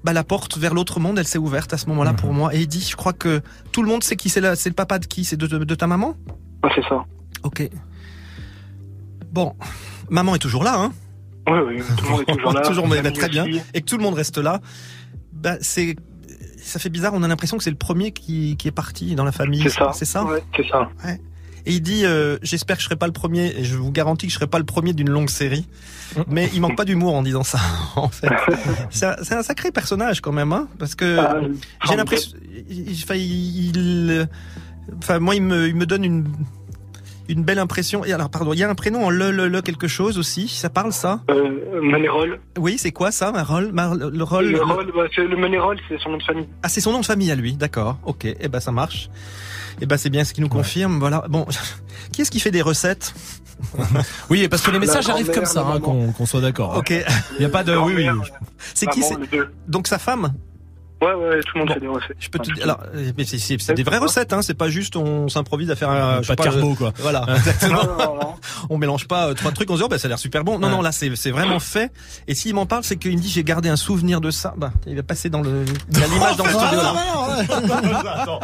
bah, 0.04 0.14
la 0.14 0.24
porte 0.24 0.58
vers 0.58 0.74
l'autre 0.74 1.00
monde 1.00 1.20
elle 1.20 1.28
s'est 1.28 1.38
ouverte 1.40 1.74
à 1.74 1.78
ce 1.78 1.88
moment-là 1.88 2.12
Mhm. 2.12 2.18
pour 2.18 2.34
moi. 2.34 2.54
Et 2.56 2.62
il 2.62 2.68
dit 2.68 2.82
je 2.82 2.96
crois 2.96 3.14
que 3.14 3.42
tout 3.72 3.84
le 3.84 3.90
monde 3.90 4.04
sait 4.04 4.16
qui 4.16 4.30
c'est 4.30 4.42
là 4.42 4.56
c'est 4.56 4.70
le 4.70 4.76
papa 4.76 5.00
de 5.00 5.06
qui? 5.06 5.26
C'est 5.26 5.38
de, 5.38 5.46
de- 5.48 5.64
de 5.64 5.76
ta 5.76 5.88
maman? 5.88 6.16
Ouais, 6.64 6.70
c'est 6.76 6.84
ça. 6.88 7.04
ok. 7.44 7.70
Bon 9.32 9.56
maman 10.10 10.36
est 10.36 10.40
toujours 10.40 10.64
là 10.64 10.76
hein. 10.80 10.92
Oui, 11.48 11.58
oui, 11.68 11.84
tout 11.98 12.04
le 12.06 12.10
monde 12.12 12.22
est 12.28 12.34
toujours 12.36 12.54
là. 12.54 12.62
toujours 12.62 12.88
mais 12.88 12.98
Famille 12.98 13.14
très 13.14 13.30
bien. 13.30 13.46
et 13.74 13.82
que 13.82 13.86
tout 13.86 13.98
le 13.98 14.04
monde 14.04 14.14
reste 14.16 14.38
là. 14.38 14.60
Bah 15.34 15.56
c'est 15.62 15.96
ça 16.62 16.78
fait 16.80 16.90
bizarre 16.90 17.14
on 17.14 17.24
a 17.24 17.28
l'impression 17.28 17.58
que 17.58 17.64
c'est 17.64 17.70
le 17.70 17.78
premier 17.78 18.12
qui, 18.12 18.56
qui 18.58 18.68
est 18.68 18.72
parti 18.72 19.16
dans 19.16 19.24
la 19.24 19.32
famille. 19.32 19.62
C'est 19.64 19.70
ça. 19.70 19.92
c'est 19.94 20.06
ça? 20.06 20.26
Ouais, 20.26 20.44
c'est 20.56 20.68
ça. 20.70 20.90
Et 21.65 21.73
il 21.73 21.81
dit, 21.81 22.06
euh, 22.06 22.38
j'espère 22.41 22.76
que 22.77 22.81
je 22.81 22.86
serai 22.86 22.95
pas 22.95 23.07
le 23.07 23.11
premier, 23.14 23.48
et 23.57 23.64
je 23.64 23.76
vous 23.76 23.91
garantis 23.91 24.27
que 24.27 24.31
je 24.31 24.38
serai 24.38 24.48
pas 24.48 24.60
le 24.60 24.65
premier 24.65 24.94
d'une 24.94 25.10
longue 25.10 25.30
série. 25.30 25.68
Mais 26.27 26.49
il 26.53 26.61
manque 26.61 26.76
pas 26.77 26.86
d'humour 26.86 27.14
en 27.15 27.22
disant 27.22 27.44
ça, 27.44 27.60
en 27.95 28.10
fait. 28.10 28.30
C'est 28.90 29.34
un, 29.36 29.44
sacré 29.44 29.72
personnage 29.72 30.22
quand 30.22 30.31
même, 30.31 30.53
hein, 30.53 30.68
parce 30.80 30.95
que 30.95 31.18
j'ai 31.88 31.95
l'impression, 31.95 32.31
il, 32.69 32.91
enfin, 33.03 33.15
il- 33.15 33.76
il- 33.76 34.27
enfin, 34.98 35.19
moi, 35.19 35.36
il 35.36 35.44
me, 35.44 35.68
il 35.68 35.76
me 35.76 35.86
donne 35.86 36.03
une, 36.03 36.26
une 37.27 37.44
belle 37.44 37.60
impression. 37.60 38.03
Et 38.06 38.11
alors, 38.14 38.30
pardon, 38.31 38.53
il 38.53 38.60
y 38.60 38.64
a 38.64 38.69
un 38.69 38.73
prénom 38.76 39.06
en 39.06 39.10
le, 39.11 39.30
le, 39.31 39.48
le 39.48 39.61
quelque 39.61 39.88
chose 39.88 40.18
aussi. 40.18 40.48
Ça 40.48 40.69
parle 40.72 40.91
ça? 40.94 41.22
Euh, 41.30 41.80
Manérol. 41.81 42.40
Oui, 42.57 42.77
c'est 42.80 42.91
quoi 42.91 43.11
ça, 43.11 43.31
Marol 43.31 43.72
Mar- 43.72 43.94
Le 43.95 44.23
rôle. 44.23 44.48
Le 44.49 44.64
rôle, 44.64 44.91
bah, 44.95 45.03
c'est 45.14 45.23
le 45.27 45.38
Manérol, 45.38 45.77
c'est 45.88 45.99
son 45.99 46.10
nom 46.11 46.18
de 46.18 46.23
famille. 46.23 46.48
Ah, 46.64 46.69
c'est 46.69 46.81
son 46.81 46.91
nom 46.91 47.02
de 47.02 47.06
famille 47.06 47.30
à 47.31 47.36
lui, 47.36 47.53
d'accord. 47.53 47.99
Ok, 48.03 48.26
eh 48.26 48.48
ben 48.48 48.60
ça 48.60 48.72
marche. 48.72 49.10
Eh 49.82 49.86
ben 49.86 49.98
c'est 49.98 50.10
bien 50.10 50.24
ce 50.24 50.34
qui 50.34 50.41
nous 50.41 50.50
confirme. 50.50 51.00
Voilà. 51.00 51.26
Bon, 51.30 51.46
qui 52.12 52.22
est-ce 52.22 52.32
qui 52.32 52.40
fait 52.40 52.52
des 52.52 52.62
recettes 52.62 53.14
Oui, 54.30 54.48
parce 54.48 54.62
que 54.62 54.72
les 54.72 54.80
La 54.80 54.86
messages 54.86 55.10
arrivent 55.10 55.32
comme 55.32 55.46
ça, 55.46 55.66
hein, 55.66 55.80
qu'on 55.80 56.26
soit 56.26 56.41
d'accord. 56.41 56.78
Ok. 56.78 56.94
Il 57.38 57.41
y 57.41 57.46
a 57.46 57.50
pas 57.50 57.64
de. 57.64 57.76
Oui, 57.76 57.94
oui. 57.96 58.08
C'est 58.74 58.88
qui 58.88 59.04
c'est. 59.04 59.16
Donc 59.68 59.88
sa 59.88 60.00
femme 60.00 60.34
Ouais, 61.02 61.14
ouais, 61.14 61.40
tout 61.42 61.52
le 61.56 61.60
monde 61.60 61.72
fait 61.74 61.80
des 61.80 61.88
recettes. 61.88 62.18
Je 62.20 62.30
peux 62.30 62.40
te 62.40 62.52
dire. 62.52 62.64
Alors, 62.64 62.82
euh, 62.94 63.12
mais 63.18 63.24
c'est- 63.24 63.38
c'est 63.38 63.60
c'est 63.62 63.74
des 63.74 63.84
vraies 63.84 64.00
recettes, 64.00 64.34
hein. 64.34 64.42
C'est 64.42 64.54
pas 64.54 64.68
juste 64.70 64.98
on 64.98 65.30
s'improvise 65.30 65.72
à 65.72 65.76
faire 65.78 65.90
un. 65.90 66.18
je 66.22 66.28
sais 66.28 66.36
Pas 66.36 66.44
de 66.44 66.50
carbo, 66.50 66.72
euh, 66.74 66.76
quoi. 66.76 66.94
Voilà, 66.98 67.26
exactement. 67.38 68.38
on 68.70 68.78
mélange 68.78 69.08
pas 69.08 69.28
euh, 69.30 69.34
trois 69.34 69.52
trucs. 69.54 69.70
On 69.70 69.76
se 69.76 69.80
dit 69.80 69.84
oh, 69.86 69.88
bah, 69.88 69.98
ça 69.98 70.08
a 70.08 70.10
l'air 70.10 70.20
super 70.20 70.44
bon. 70.44 70.60
Non, 70.60 70.68
Ouais. 70.68 70.74
non, 70.74 70.82
là 70.82 70.92
c'est 70.92 71.16
c'est 71.16 71.32
vraiment 71.32 71.60
fait. 71.60 71.92
Et 72.28 72.36
s'il 72.36 72.54
m'en 72.54 72.66
parle, 72.66 72.84
c'est 72.84 72.98
qu'il 72.98 73.16
me 73.16 73.22
dit 73.22 73.30
j'ai 73.30 73.46
gardé 73.46 73.70
un 73.70 73.78
souvenir 73.78 74.20
de 74.20 74.30
ça. 74.30 74.54
Bah, 74.58 74.72
il 74.88 74.96
va 74.98 75.04
passer 75.04 75.30
dans 75.30 75.42
le. 75.42 75.64
Il 75.92 76.00
y 76.00 76.04
a 76.04 76.08
l'image 76.08 76.36
dans 76.36 76.44
le 76.46 76.50
studio 76.52 76.82
là. 76.82 78.40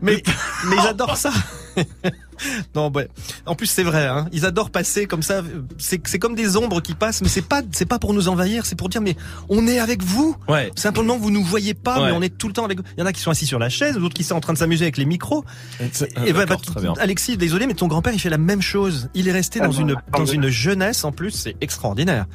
mais 0.00 0.22
mais 0.66 0.76
ils 0.76 0.86
adorent 0.86 1.16
ça. 1.16 1.30
non, 2.74 2.90
ouais. 2.92 3.08
En 3.46 3.54
plus, 3.54 3.66
c'est 3.66 3.82
vrai. 3.82 4.06
Hein. 4.06 4.28
Ils 4.32 4.44
adorent 4.46 4.70
passer 4.70 5.06
comme 5.06 5.22
ça. 5.22 5.42
C'est 5.78 6.06
c'est 6.06 6.18
comme 6.18 6.34
des 6.34 6.56
ombres 6.56 6.80
qui 6.80 6.94
passent, 6.94 7.22
mais 7.22 7.28
c'est 7.28 7.42
pas 7.46 7.62
c'est 7.72 7.86
pas 7.86 7.98
pour 7.98 8.14
nous 8.14 8.28
envahir. 8.28 8.66
C'est 8.66 8.76
pour 8.76 8.88
dire 8.88 9.00
mais 9.00 9.16
on 9.48 9.66
est 9.66 9.78
avec 9.78 10.02
vous. 10.02 10.36
Ouais. 10.48 10.70
Simplement 10.76 11.16
vous 11.16 11.30
nous 11.30 11.44
voyez 11.44 11.74
pas, 11.74 12.00
Ouais. 12.00 12.06
mais 12.10 12.16
on 12.16 12.22
est 12.22 12.36
tout 12.36 12.48
le 12.48 12.52
temps 12.52 12.64
avec 12.64 12.78
vous. 12.78 12.84
Il 12.96 13.00
y 13.00 13.02
en 13.02 13.06
a 13.06 13.12
qui 13.12 13.20
sont 13.20 13.30
assis 13.30 13.46
sur 13.46 13.58
la 13.58 13.68
chaise, 13.68 13.96
d'autres 13.96 14.14
qui 14.14 14.24
sont 14.24 14.34
en 14.34 14.40
train 14.40 14.52
de 14.52 14.58
s'amuser 14.58 14.84
avec 14.84 14.96
les 14.96 15.04
micros. 15.04 15.44
Ah, 15.80 15.84
Et 16.26 16.32
bah, 16.32 16.46
d'accord, 16.46 16.62
bah, 16.66 16.72
très 16.72 16.80
bien. 16.80 16.94
Alexis, 16.98 17.36
désolé, 17.36 17.66
mais 17.66 17.74
ton 17.74 17.86
grand-père 17.86 18.12
il 18.12 18.18
fait 18.20 18.30
la 18.30 18.38
même 18.38 18.62
chose. 18.62 19.08
Il 19.14 19.28
est 19.28 19.32
resté 19.32 19.60
Ah 19.62 19.68
dans 19.68 19.72
bah, 19.74 19.80
une 19.80 19.96
dans 20.12 20.26
une 20.26 20.48
jeunesse 20.48 21.04
en 21.04 21.12
plus, 21.12 21.30
c'est 21.30 21.56
extraordinaire. 21.60 22.26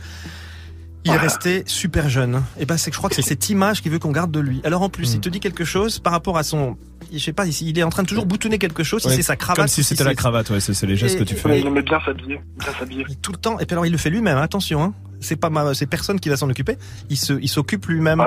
Il 1.07 1.13
est 1.13 1.17
resté 1.17 1.63
super 1.65 2.09
jeune. 2.09 2.41
Et 2.59 2.65
ben 2.65 2.77
c'est 2.77 2.89
que 2.91 2.95
je 2.95 2.99
crois 2.99 3.09
que 3.09 3.15
c'est 3.15 3.21
cette 3.21 3.49
image 3.49 3.81
qu'il 3.81 3.91
veut 3.91 3.99
qu'on 3.99 4.11
garde 4.11 4.31
de 4.31 4.39
lui. 4.39 4.61
Alors 4.63 4.81
en 4.81 4.89
plus, 4.89 5.13
il 5.13 5.19
te 5.19 5.29
dit 5.29 5.39
quelque 5.39 5.65
chose 5.65 5.99
par 5.99 6.13
rapport 6.13 6.37
à 6.37 6.43
son, 6.43 6.77
je 7.11 7.17
sais 7.17 7.33
pas, 7.33 7.45
il 7.45 7.53
il 7.61 7.79
est 7.79 7.83
en 7.83 7.89
train 7.89 8.03
de 8.03 8.07
toujours 8.07 8.25
boutonner 8.25 8.57
quelque 8.59 8.83
chose. 8.83 9.03
Si 9.03 9.09
c'est 9.15 9.21
sa 9.21 9.35
cravate, 9.35 9.57
Comme 9.57 9.67
si 9.67 9.83
c'était 9.83 10.03
la 10.03 10.15
cravate, 10.15 10.49
ouais, 10.49 10.59
c'est 10.59 10.85
les 10.85 10.95
gestes 10.95 11.15
Et- 11.15 11.19
que 11.19 11.23
tu 11.23 11.35
fais. 11.35 11.61
Il 11.61 11.67
aimait 11.67 11.81
bien 11.81 11.99
s'habiller. 12.05 12.41
Bien 12.59 12.73
s'habiller. 12.77 13.05
tout 13.21 13.31
le 13.31 13.37
temps. 13.37 13.59
Et 13.59 13.65
puis 13.65 13.73
alors 13.73 13.85
il 13.85 13.91
le 13.91 13.97
fait 13.97 14.09
lui-même. 14.09 14.37
Attention, 14.37 14.83
hein. 14.83 14.93
C'est 15.19 15.35
pas 15.35 15.49
ma, 15.49 15.73
c'est 15.73 15.87
personne 15.87 16.19
qui 16.19 16.29
va 16.29 16.37
s'en 16.37 16.49
occuper. 16.49 16.77
Il 17.09 17.17
se, 17.17 17.33
il 17.41 17.47
s'occupe 17.47 17.85
lui-même. 17.87 18.23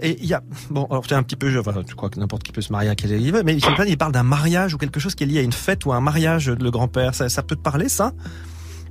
Et 0.00 0.18
il 0.20 0.26
y 0.26 0.34
a, 0.34 0.42
bon, 0.68 0.84
alors 0.90 1.04
c'est 1.08 1.14
un 1.14 1.22
petit 1.22 1.36
peu, 1.36 1.48
je, 1.50 1.58
enfin, 1.58 1.72
je 1.88 1.94
crois 1.94 2.10
que 2.10 2.20
n'importe 2.20 2.42
qui 2.42 2.52
peut 2.52 2.60
se 2.60 2.70
marier 2.70 2.90
à 2.90 2.94
quel 2.94 3.10
il 3.12 3.32
veut, 3.32 3.42
mais 3.42 3.54
il, 3.54 3.60
parle- 3.62 3.88
il 3.88 3.96
parle 3.96 4.12
d'un 4.12 4.22
mariage 4.22 4.74
ou 4.74 4.78
quelque 4.78 5.00
chose 5.00 5.14
qui 5.14 5.24
est 5.24 5.26
lié 5.26 5.38
à 5.38 5.42
une 5.42 5.52
fête 5.54 5.86
ou 5.86 5.92
à 5.92 5.96
un 5.96 6.02
mariage 6.02 6.46
de 6.46 6.62
le 6.62 6.70
grand-père. 6.70 7.14
Ça, 7.14 7.30
ça 7.30 7.42
peut 7.42 7.56
te 7.56 7.62
parler, 7.62 7.88
ça? 7.88 8.12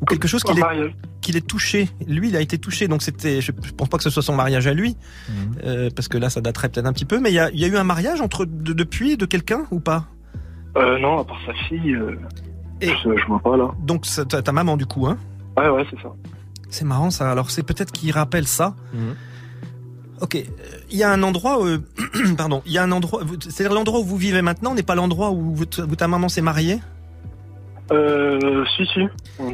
Ou 0.01 0.05
quelque 0.05 0.27
chose 0.27 0.43
qu'il 0.43 0.55
Un 0.55 0.57
est, 0.57 0.61
mariage. 0.61 0.95
qu'il 1.21 1.37
est 1.37 1.47
touché. 1.47 1.89
Lui, 2.07 2.27
il 2.29 2.35
a 2.35 2.41
été 2.41 2.57
touché, 2.57 2.87
donc 2.87 3.01
c'était, 3.01 3.41
je, 3.41 3.51
pense 3.51 3.87
pas 3.89 3.97
que 3.97 4.03
ce 4.03 4.09
soit 4.09 4.21
son 4.23 4.35
mariage 4.35 4.67
à 4.67 4.73
lui, 4.73 4.97
euh, 5.63 5.89
parce 5.95 6.07
que 6.07 6.17
là, 6.17 6.29
ça 6.29 6.41
daterait 6.41 6.69
peut-être 6.69 6.85
un 6.85 6.93
petit 6.93 7.05
peu, 7.05 7.19
mais 7.19 7.31
il 7.31 7.35
y 7.35 7.39
a, 7.39 7.49
il 7.51 7.59
y 7.59 7.65
a 7.65 7.67
eu 7.67 7.77
un 7.77 7.83
mariage 7.85 8.19
entre, 8.21 8.45
de- 8.45 8.73
depuis, 8.73 9.15
de 9.17 9.25
quelqu'un 9.25 9.65
ou 9.71 9.79
pas? 9.79 10.05
Euh, 10.77 10.99
non, 10.99 11.19
à 11.19 11.23
part 11.23 11.39
sa 11.45 11.53
fille, 11.67 11.93
euh, 11.95 12.15
Et- 12.81 12.89
je, 12.89 13.17
je 13.17 13.25
vois 13.27 13.39
pas 13.39 13.55
là. 13.55 13.71
Donc, 13.83 14.05
c'est 14.05 14.27
ta, 14.27 14.41
ta 14.41 14.51
maman, 14.51 14.75
du 14.75 14.85
coup, 14.85 15.07
hein? 15.07 15.17
Ouais, 15.57 15.69
ouais, 15.69 15.85
c'est 15.89 16.01
ça. 16.01 16.09
C'est 16.69 16.83
marrant 16.85 17.09
ça. 17.11 17.31
Alors 17.31 17.51
c'est 17.51 17.63
peut-être 17.63 17.93
qu'il 17.93 18.11
rappelle 18.11 18.47
ça. 18.47 18.75
Ok, 20.21 20.35
euh, 20.35 20.41
il 20.91 20.97
y 20.97 21.03
a 21.03 21.11
un 21.11 21.23
endroit, 21.23 21.65
euh, 21.65 21.79
pardon, 22.37 22.61
il 22.65 22.71
y 22.73 22.77
a 22.77 22.83
un 22.83 22.91
endroit, 22.91 23.21
c'est-à-dire 23.41 23.73
l'endroit 23.73 23.99
où 23.99 24.03
vous 24.03 24.17
vivez 24.17 24.41
maintenant 24.41 24.73
n'est 24.73 24.83
pas 24.83 24.95
l'endroit 24.95 25.31
où, 25.31 25.53
vous- 25.55 25.63
où 25.63 25.95
ta 25.95 26.07
maman 26.07 26.27
s'est 26.29 26.41
mariée? 26.41 26.79
Euh, 27.91 28.65
si, 28.75 28.85
si. 28.87 29.01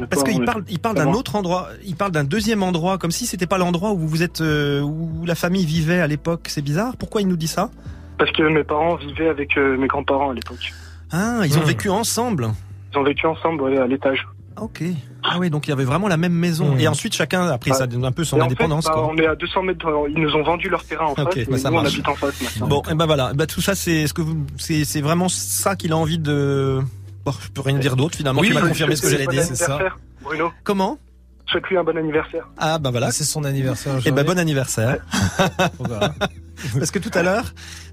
Parce 0.08 0.22
qu'il 0.24 0.42
parle, 0.44 0.64
il 0.68 0.78
parle 0.78 0.96
c'est 0.96 1.04
d'un 1.04 1.12
autre 1.12 1.36
endroit, 1.36 1.68
il 1.84 1.96
parle 1.96 2.12
d'un 2.12 2.24
deuxième 2.24 2.62
endroit, 2.62 2.96
comme 2.98 3.10
si 3.10 3.26
c'était 3.26 3.46
pas 3.46 3.58
l'endroit 3.58 3.92
où 3.92 3.98
vous 3.98 4.22
êtes, 4.22 4.40
euh, 4.40 4.80
où 4.80 5.24
la 5.26 5.34
famille 5.34 5.66
vivait 5.66 6.00
à 6.00 6.06
l'époque. 6.06 6.46
C'est 6.48 6.62
bizarre. 6.62 6.96
Pourquoi 6.96 7.20
il 7.20 7.28
nous 7.28 7.36
dit 7.36 7.48
ça? 7.48 7.70
Parce 8.18 8.30
que 8.32 8.42
mes 8.42 8.64
parents 8.64 8.96
vivaient 8.96 9.28
avec 9.28 9.56
euh, 9.58 9.76
mes 9.76 9.86
grands-parents 9.86 10.30
à 10.30 10.34
l'époque. 10.34 10.72
Ah, 11.10 11.40
ils 11.44 11.58
ont 11.58 11.62
Hmm. 11.62 11.64
vécu 11.64 11.90
ensemble. 11.90 12.48
Ils 12.94 12.98
ont 12.98 13.02
vécu 13.04 13.26
ensemble 13.26 13.62
ouais, 13.62 13.76
à 13.78 13.86
l'étage. 13.86 14.26
Ok. 14.60 14.82
Ah 15.24 15.36
oui, 15.38 15.48
donc 15.50 15.66
il 15.66 15.70
y 15.70 15.72
avait 15.72 15.84
vraiment 15.84 16.08
la 16.08 16.16
même 16.18 16.32
maison. 16.32 16.74
Hmm. 16.74 16.78
Et 16.80 16.88
ensuite 16.88 17.14
chacun 17.14 17.46
a 17.48 17.58
pris 17.58 17.70
Ouais. 17.70 17.76
ça 17.76 17.84
un 17.84 18.12
peu 18.12 18.24
son 18.24 18.38
en 18.40 18.44
indépendance. 18.44 18.84
fait, 18.86 18.90
bah, 18.92 19.00
quoi. 19.00 19.10
on 19.12 19.16
est 19.16 19.26
à 19.26 19.34
200 19.34 19.62
mètres. 19.62 20.06
Ils 20.08 20.20
nous 20.22 20.34
ont 20.34 20.42
vendu 20.42 20.68
leur 20.68 20.84
terrain 20.84 21.06
en 21.06 21.12
Ok, 21.12 21.34
face. 21.34 21.48
bah, 21.48 21.58
ça 21.58 21.70
nous, 21.70 21.76
on 21.76 21.82
marche. 21.82 21.94
habite 21.94 22.08
en 22.08 22.14
face 22.14 22.40
maintenant. 22.42 22.68
Bon, 22.68 22.82
et 22.90 22.94
ben 22.94 23.06
voilà, 23.06 23.30
Eh 23.32 23.36
ben, 23.36 23.46
tout 23.46 23.60
ça 23.62 23.74
c'est 23.74 24.06
ce 24.06 24.12
que 24.14 24.20
vous, 24.22 24.46
c'est 24.58 25.00
vraiment 25.00 25.28
ça 25.28 25.74
qu'il 25.76 25.92
a 25.92 25.96
envie 25.96 26.18
de. 26.18 26.80
Bon, 27.24 27.32
je 27.40 27.48
peux 27.50 27.60
rien 27.60 27.78
dire 27.78 27.96
d'autre 27.96 28.16
finalement. 28.16 28.40
Oui, 28.40 28.48
tu 28.48 28.54
m'as 28.54 28.60
je- 28.62 28.66
confirmé 28.68 28.92
je- 28.94 28.96
ce 28.98 29.02
que 29.02 29.08
j'allais 29.10 29.26
dire, 29.26 29.42
c'est 29.44 29.54
ça. 29.56 29.66
anniversaire, 29.74 29.98
Bruno. 30.22 30.50
Comment? 30.64 30.98
Souhaite-lui 31.46 31.76
un 31.76 31.84
bon 31.84 31.96
anniversaire. 31.98 32.48
Ah 32.56 32.78
bah 32.78 32.90
voilà. 32.90 33.10
C'est 33.10 33.24
son 33.24 33.44
anniversaire. 33.44 33.98
Et 34.06 34.10
ben 34.12 34.24
bon 34.24 34.38
anniversaire. 34.38 34.98
Parce 36.78 36.90
que 36.92 36.98
tout 36.98 37.10
à 37.14 37.22
l'heure, 37.22 37.44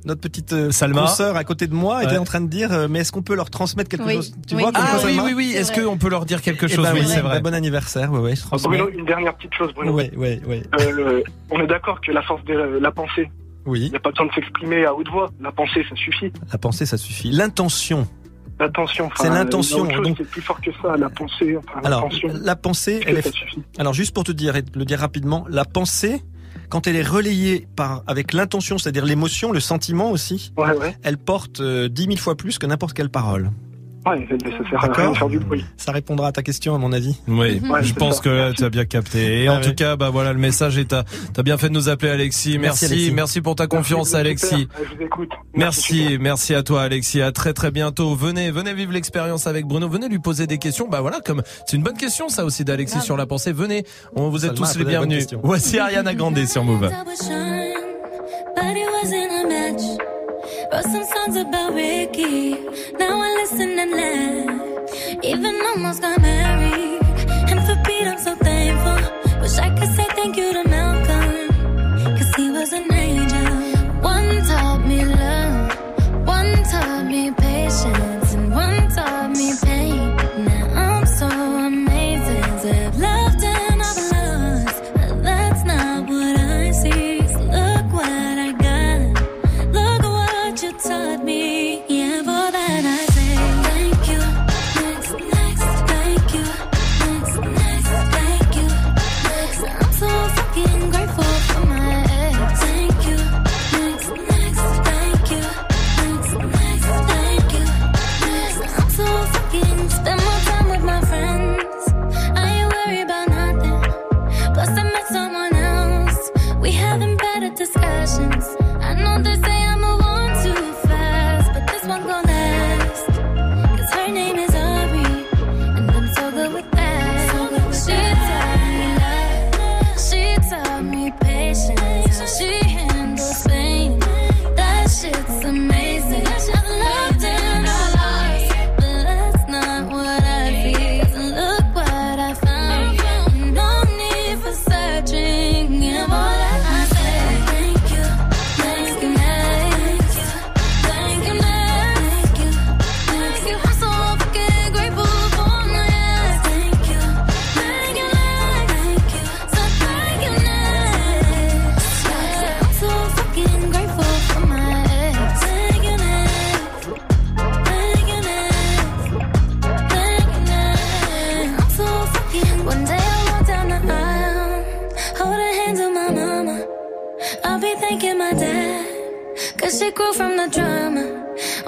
notre 0.06 0.22
petite 0.22 0.54
euh, 0.54 0.72
Salma. 0.72 1.02
consoeur 1.02 1.36
à 1.36 1.44
côté 1.44 1.66
de 1.68 1.74
moi 1.74 2.04
était 2.04 2.14
Ouais. 2.14 2.18
en 2.20 2.24
train 2.24 2.42
de 2.42 2.48
dire, 2.48 2.72
euh, 2.72 2.88
mais 2.90 3.00
est-ce 3.00 3.12
qu'on 3.12 3.24
peut 3.24 3.36
leur 3.36 3.50
transmettre 3.50 3.90
quelque 3.90 4.06
Oui. 4.06 4.14
chose? 4.16 4.34
Tu 4.48 4.56
Oui. 4.56 4.62
vois 4.62 4.72
comme 4.72 4.84
Ah 4.86 4.92
quoi, 4.98 5.06
oui, 5.06 5.16
Salma? 5.16 5.24
oui, 5.26 5.34
oui. 5.36 5.54
Est-ce 5.56 5.72
qu'on 5.74 5.98
peut 5.98 6.10
leur 6.10 6.26
dire 6.26 6.42
quelque 6.42 6.68
Eh 6.68 6.70
chose 6.76 6.86
ben? 6.86 6.94
Oui, 6.94 7.00
oui, 7.02 7.08
c'est 7.08 7.22
vrai. 7.22 7.42
bah, 7.42 7.50
bon 7.50 7.54
anniversaire, 7.56 8.12
ouais, 8.12 8.20
ouais, 8.20 8.36
je 8.36 8.42
transmets. 8.44 8.78
Bruno, 8.78 8.92
une 8.98 9.06
dernière 9.06 9.36
petite 9.36 9.54
chose, 9.56 9.74
Bruno. 9.74 9.92
Ouais, 9.94 10.12
ouais, 10.16 10.40
ouais. 10.48 10.62
Euh, 10.80 11.22
on 11.50 11.60
est 11.60 11.68
d'accord 11.68 12.00
que 12.02 12.12
la 12.12 12.22
force 12.22 12.44
de 12.46 12.54
la, 12.54 12.80
la 12.80 12.92
pensée, 12.92 13.30
Oui, 13.66 13.82
il 13.86 13.90
n'y 13.90 13.96
a 13.98 14.00
pas 14.00 14.12
besoin 14.12 14.28
de 14.28 14.32
s'exprimer 14.34 14.86
à 14.86 14.94
haute 14.94 15.10
voix. 15.10 15.32
La 15.42 15.52
pensée, 15.52 15.84
ça 15.90 15.96
suffit. 15.96 16.32
la 16.52 16.58
pensée, 16.60 16.86
ça 16.86 16.98
suffit. 16.98 17.32
L'intention. 17.32 18.08
L'attention. 18.60 19.06
enfin, 19.06 19.24
C'est 19.24 19.30
l'intention, 19.30 19.80
autre 19.84 19.96
chose, 19.96 20.08
donc- 20.08 20.18
C'est 20.18 20.30
plus 20.30 20.42
fort 20.42 20.60
que 20.62 20.72
ça. 20.82 20.98
La 20.98 21.10
pensée, 21.10 21.58
enfin, 21.58 21.80
Alors, 21.84 22.04
l'intention. 22.04 22.30
la 22.44 22.56
pensée, 22.56 23.02
elle 23.06 23.18
est 23.18 23.32
Alors 23.78 23.94
juste 23.94 24.14
pour 24.14 24.24
te 24.24 24.32
dire 24.32 24.56
et 24.56 24.64
le 24.76 24.86
dire 24.86 25.00
rapidement, 25.00 25.46
la 25.50 25.64
pensée, 25.66 26.22
quand 26.70 26.86
elle 26.88 26.96
est 26.98 27.08
relayée 27.08 27.68
par 27.76 28.04
avec 28.06 28.34
l'intention, 28.34 28.78
c'est-à-dire 28.78 29.06
l'émotion, 29.06 29.52
le 29.52 29.60
sentiment 29.60 30.12
aussi, 30.12 30.52
Ouais, 30.58 30.76
ouais. 30.78 30.96
elle 31.04 31.18
porte 31.18 31.62
euh, 31.62 31.88
dix 31.90 32.08
mille 32.08 32.20
fois 32.20 32.36
plus 32.36 32.60
que 32.60 32.66
n'importe 32.66 32.94
quelle 32.94 33.10
parole. 33.10 33.50
Ouais, 34.06 34.26
mais 34.32 34.52
ça 34.52 34.58
sert 34.70 34.78
à 34.78 34.80
rien 34.82 34.88
D'accord 34.88 35.12
de 35.14 35.18
faire 35.18 35.28
du 35.30 35.40
bruit. 35.40 35.66
Ça 35.76 35.92
répondra 35.92 36.28
à 36.30 36.32
ta 36.32 36.42
question 36.42 36.74
à 36.74 36.78
mon 36.78 36.94
avis. 36.94 37.18
Oui, 37.28 37.60
Ouais, 37.70 37.84
je 37.84 37.94
pense 37.94 38.16
ça. 38.18 38.22
que 38.24 38.52
tu 38.54 38.64
as 38.64 38.70
bien 38.70 38.86
capté. 38.86 39.44
Et 39.44 39.48
Ah 39.48 39.54
en 39.54 39.56
ouais. 39.58 39.62
tout 39.62 39.74
cas, 39.76 39.98
bah 39.98 40.10
voilà, 40.10 40.32
le 40.32 40.40
message 40.40 40.78
est 40.78 40.94
à, 40.94 41.04
t'as 41.34 41.44
bien 41.44 41.58
fait 41.58 41.68
de 41.68 41.74
nous 41.74 41.90
appeler 41.90 42.12
Alexis. 42.12 42.58
Merci, 42.58 42.62
Merci, 42.62 42.86
Alexis. 42.86 43.12
merci 43.12 43.42
pour 43.42 43.56
ta 43.56 43.68
confiance, 43.68 44.14
Merci, 44.14 44.16
Alexis. 44.16 44.48
super. 44.62 44.78
Je 44.90 44.96
vous 44.96 45.02
écoute. 45.04 45.30
Merci, 45.54 46.18
merci 46.20 46.56
à 46.56 46.64
toi 46.64 46.84
Alexis. 46.84 47.22
À 47.22 47.32
très 47.34 47.54
très 47.54 47.72
bientôt. 47.72 48.16
Venez, 48.16 48.52
venez 48.52 48.74
vivre 48.74 48.94
l'expérience 48.94 49.48
avec 49.48 49.66
Bruno. 49.66 49.90
Venez 49.90 50.08
lui 50.08 50.20
poser 50.20 50.48
des 50.48 50.58
questions. 50.60 50.88
Bah 50.90 51.02
voilà, 51.02 51.20
comme 51.20 51.42
c'est 51.68 51.76
une 51.76 51.84
bonne 51.84 51.98
question 51.98 52.30
ça 52.30 52.46
aussi 52.46 52.64
d'Alexis 52.64 53.02
sur 53.02 53.18
la 53.18 53.26
pensée. 53.26 53.52
Venez, 53.52 53.84
on 54.16 54.30
vous 54.30 54.46
êtes 54.46 54.52
Salma 54.54 54.68
a 54.70 54.72
tous 54.74 54.80
les 54.80 54.86
bienvenus. 54.86 55.28
Voici 55.44 55.78
Ariana 55.78 56.14
Grande 56.16 56.40
sur 56.46 56.64
Move. 56.64 56.90
Wrote 60.72 60.84
some 60.84 61.04
songs 61.04 61.36
about 61.36 61.74
Ricky. 61.74 62.52
Now 63.00 63.20
I 63.22 63.30
listen 63.42 63.80
and 63.80 63.92
laugh. 63.92 65.24
Even 65.24 65.56
almost 65.66 66.02
got 66.02 66.22
married. 66.22 67.02
And 67.50 67.60
for 67.66 67.76
Pete, 67.86 68.08
I'm 68.08 68.20
so 68.20 68.36
thankful. 68.36 69.42
Wish 69.42 69.58
I 69.58 69.70
could 69.78 69.92
say 69.96 70.06
thank 70.18 70.38
you 70.38 70.54
to 70.54 70.64
Malcolm. 70.70 72.18
Cause 72.18 72.36
he 72.36 72.52
was 72.52 72.72
an 72.74 72.94
angel. 72.94 73.52
One 74.02 74.30
taught 74.46 74.86
me 74.86 75.06
love. 75.06 76.28
One 76.28 76.64
taught 76.72 77.06
me 77.06 77.32
patience. 77.32 78.34
And 78.36 78.52
one 78.54 78.90
taught 78.90 79.32
me 79.32 79.52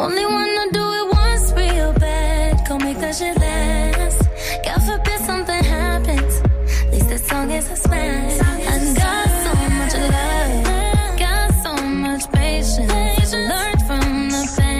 Only 0.01 0.25
wanna 0.25 0.71
do 0.71 0.83
it 0.99 1.13
once 1.13 1.53
real 1.55 1.93
bad. 1.93 2.67
Go 2.67 2.79
make 2.79 2.97
that 3.01 3.21
last. 3.37 4.21
God 4.65 4.81
forbid 4.83 5.19
something 5.27 5.63
happens. 5.63 6.41
At 6.87 6.91
least 6.91 7.09
this 7.09 7.27
song 7.27 7.51
is 7.51 7.69
a 7.69 7.75
smash. 7.75 8.41
I 8.41 8.93
got 8.95 9.29
so 9.45 9.53
much 9.77 9.93
love. 10.15 11.19
Got 11.19 11.49
so 11.63 11.85
much 11.85 12.31
patience. 12.31 13.33
Learned 13.33 13.81
from 13.85 14.29
the 14.29 14.55
pain. 14.57 14.71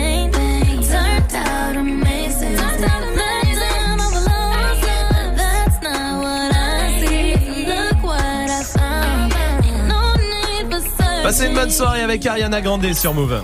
Une 11.40 11.54
bonne 11.56 11.72
soirée 11.72 12.02
avec 12.02 12.26
Ariana 12.26 12.62
Grande 12.62 12.94
sur 12.94 13.14
Move. 13.14 13.42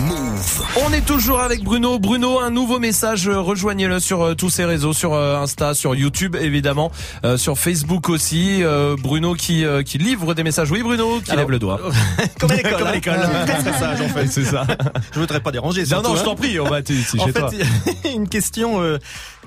Move. 0.00 0.62
On 0.86 0.92
est 0.92 1.04
toujours 1.04 1.40
avec 1.40 1.64
Bruno. 1.64 1.98
Bruno, 1.98 2.38
un 2.40 2.50
nouveau 2.50 2.78
message. 2.78 3.28
euh, 3.28 3.40
Rejoignez-le 3.40 3.98
sur 3.98 4.22
euh, 4.22 4.34
tous 4.34 4.48
ses 4.50 4.64
réseaux, 4.64 4.92
sur 4.92 5.14
euh, 5.14 5.40
Insta, 5.40 5.74
sur 5.74 5.94
YouTube 5.94 6.36
évidemment, 6.40 6.92
euh, 7.24 7.36
sur 7.36 7.58
Facebook 7.58 8.08
aussi. 8.08 8.62
Euh, 8.62 8.96
Bruno 9.00 9.34
qui 9.34 9.64
euh, 9.64 9.82
qui 9.82 9.98
livre 9.98 10.34
des 10.34 10.44
messages. 10.44 10.70
Oui, 10.70 10.82
Bruno 10.82 11.20
qui 11.20 11.30
Alors, 11.32 11.42
lève 11.44 11.50
le 11.50 11.58
doigt. 11.58 11.80
Comme 12.38 12.50
à 12.50 12.56
l'école. 12.56 12.72
Comme 12.76 12.86
à 12.86 12.90
hein. 12.90 12.92
l'école. 12.92 13.18
Très 13.46 13.58
très 13.62 13.78
sage 13.78 14.00
en 14.00 14.08
fait. 14.08 14.26
C'est 14.28 14.44
ça. 14.44 14.66
Je 15.12 15.18
voudrais 15.20 15.40
pas 15.40 15.50
déranger. 15.50 15.84
Non, 15.90 16.02
non, 16.02 16.14
je 16.14 16.20
hein. 16.20 16.24
t'en 16.24 16.34
prie. 16.36 16.60
On 16.60 16.68
va 16.68 16.78
en 16.78 16.84
chez 16.86 17.32
fait, 17.32 17.32
toi. 17.40 17.50
une 18.14 18.28
question 18.28 18.80
euh, 18.80 18.98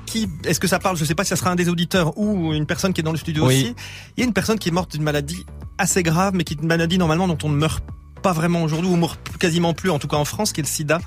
qui 0.05 0.27
est-ce 0.45 0.59
que 0.59 0.67
ça 0.67 0.79
parle 0.79 0.97
Je 0.97 1.05
sais 1.05 1.15
pas 1.15 1.23
si 1.23 1.29
ça 1.29 1.35
sera 1.37 1.51
un 1.51 1.55
des 1.55 1.69
auditeurs 1.69 2.17
ou 2.17 2.53
une 2.53 2.65
personne 2.65 2.91
qui 2.93 3.01
est 3.01 3.03
dans 3.03 3.11
le 3.13 3.17
studio 3.17 3.45
Oui. 3.47 3.61
aussi. 3.63 3.75
Il 4.17 4.21
y 4.21 4.23
a 4.23 4.25
une 4.27 4.33
personne 4.33 4.59
qui 4.59 4.69
est 4.69 4.73
morte 4.73 4.91
d'une 4.91 5.03
maladie 5.03 5.45
assez 5.77 6.03
grave, 6.03 6.33
mais 6.35 6.43
qui 6.43 6.55
est 6.55 6.61
une 6.61 6.67
maladie 6.67 6.97
normalement 6.97 7.27
dont 7.27 7.37
on 7.43 7.49
ne 7.49 7.55
meurt 7.55 7.83
pas 8.21 8.31
vraiment 8.33 8.63
aujourd'hui 8.63 8.89
ou 8.89 9.07
quasiment 9.39 9.73
plus 9.73 9.89
en 9.89 9.99
tout 9.99 10.07
cas 10.07 10.17
en 10.17 10.25
France 10.25 10.51
qui 10.53 10.61
est 10.61 10.63
le 10.63 10.67
sida 10.69 10.99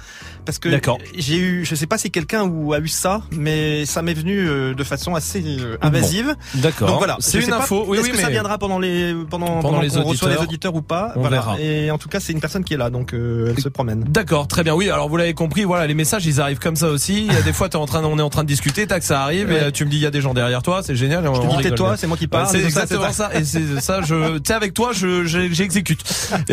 parce 0.44 0.58
que 0.58 0.68
j'ai 1.16 1.36
eu 1.38 1.64
je 1.64 1.74
sais 1.74 1.86
pas 1.86 1.98
si 1.98 2.10
quelqu'un 2.10 2.42
a 2.72 2.78
eu 2.80 2.88
ça 2.88 3.22
mais 3.30 3.86
ça 3.86 4.02
m'est 4.02 4.14
venu 4.14 4.38
euh, 4.48 4.74
de 4.74 4.84
façon 4.84 5.14
assez 5.14 5.42
euh, 5.60 5.76
invasive 5.82 6.34
D'accord. 6.56 6.88
donc 6.88 6.98
voilà 6.98 7.16
C'est 7.20 7.40
Je 7.40 7.46
une 7.46 7.52
info. 7.52 7.84
Oui, 7.86 7.98
est-ce 7.98 8.06
oui, 8.06 8.12
que 8.12 8.16
mais 8.16 8.22
ça 8.22 8.30
viendra 8.30 8.58
pendant 8.58 8.78
les 8.78 9.14
pendant, 9.30 9.60
pendant, 9.60 9.80
les 9.80 9.90
qu'on 9.90 10.02
reçoit 10.02 10.28
les 10.28 10.34
auditeurs. 10.36 10.42
auditeurs 10.42 10.74
ou 10.74 10.82
pas 10.82 11.12
On 11.16 11.20
voilà. 11.20 11.36
verra. 11.36 11.60
et 11.60 11.90
en 11.90 11.98
tout 11.98 12.08
cas 12.08 12.20
c'est 12.20 12.32
une 12.32 12.40
personne 12.40 12.64
qui 12.64 12.74
est 12.74 12.76
là 12.78 12.90
donc 12.90 13.14
euh, 13.14 13.52
elle 13.56 13.62
se 13.62 13.68
promène 13.68 14.04
D'accord, 14.08 14.48
très 14.48 14.62
bien. 14.64 14.74
Oui, 14.74 14.90
alors 14.90 15.08
vous 15.08 15.16
l'avez 15.16 15.34
compris, 15.34 15.64
voilà, 15.64 15.86
les 15.86 15.94
messages, 15.94 16.26
ils 16.26 16.40
arrivent 16.40 16.58
comme 16.58 16.76
ça 16.76 16.88
aussi. 16.88 17.26
Il 17.26 17.32
y 17.32 17.36
a 17.36 17.42
des 17.42 17.52
fois, 17.52 17.68
t'es 17.68 17.76
en 17.76 17.86
train, 17.86 18.02
on 18.04 18.18
est 18.18 18.22
en 18.22 18.30
train 18.30 18.42
de 18.42 18.48
discuter, 18.48 18.86
tac, 18.86 19.02
ça 19.02 19.22
arrive, 19.22 19.50
et 19.50 19.54
Ouais. 19.64 19.72
tu 19.72 19.84
me 19.84 19.90
dis, 19.90 19.96
il 19.96 20.02
y 20.02 20.06
a 20.06 20.10
des 20.10 20.20
gens 20.20 20.34
derrière 20.34 20.62
toi, 20.62 20.82
c'est 20.82 20.94
génial. 20.96 21.26
on- 21.26 21.32
te 21.32 21.46
on 21.46 21.56
dis, 21.56 21.62
tais-toi, 21.64 21.96
c'est 21.96 22.06
moi 22.06 22.16
qui 22.16 22.26
parle, 22.26 22.48
C'est 22.50 22.62
exactement 22.62 23.12
ça. 23.12 23.30
ça. 23.30 23.38
Et 23.38 23.44
c'est 23.44 23.80
ça, 23.80 24.00
je, 24.02 24.38
sais, 24.46 24.52
avec 24.54 24.74
toi, 24.74 24.90
je, 24.92 25.24
je- 25.24 25.52
j'exécute. 25.52 26.02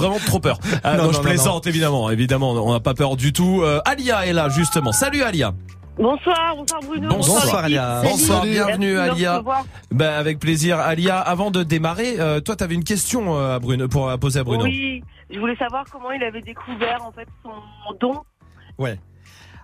vraiment 0.00 0.18
trop 0.18 0.40
peur. 0.40 0.58
Ah, 0.82 0.92
Non, 0.92 0.98
non, 0.98 1.04
non, 1.06 1.12
je 1.12 1.16
non, 1.18 1.24
plaisante, 1.24 1.66
évidemment, 1.66 2.10
évidemment, 2.10 2.52
on 2.52 2.72
n'a 2.72 2.80
pas 2.80 2.94
peur 2.94 3.16
du 3.16 3.32
tout. 3.32 3.60
Euh, 3.62 3.80
Alia 3.84 4.26
est 4.26 4.32
là, 4.32 4.48
justement. 4.48 4.92
Salut 4.92 5.22
Alia. 5.22 5.52
Bonsoir, 5.98 6.54
bonsoir 6.56 6.80
Bruno. 6.82 7.08
Bonsoir. 7.10 7.56
Alia. 7.64 8.00
Bonsoir, 8.02 8.42
bienvenue 8.44 8.98
Alia. 8.98 9.42
Ben, 9.90 10.10
avec 10.10 10.38
plaisir. 10.38 10.78
Alia, 10.78 11.18
avant 11.18 11.50
de 11.50 11.62
démarrer, 11.62 12.18
euh, 12.18 12.40
toi, 12.40 12.56
t'avais 12.56 12.74
une 12.74 12.84
question 12.84 13.36
euh, 13.36 13.56
à 13.56 13.58
Bruno, 13.58 13.86
pour 13.88 14.08
à 14.08 14.16
poser 14.16 14.40
à 14.40 14.44
Bruno. 14.44 14.64
Oui, 14.64 15.02
je 15.30 15.38
voulais 15.38 15.56
savoir 15.56 15.84
comment 15.92 16.10
il 16.12 16.22
avait 16.22 16.40
découvert 16.40 17.02
en 17.04 17.12
fait 17.12 17.28
son 17.42 17.50
don. 18.00 18.22
Ouais. 18.78 18.98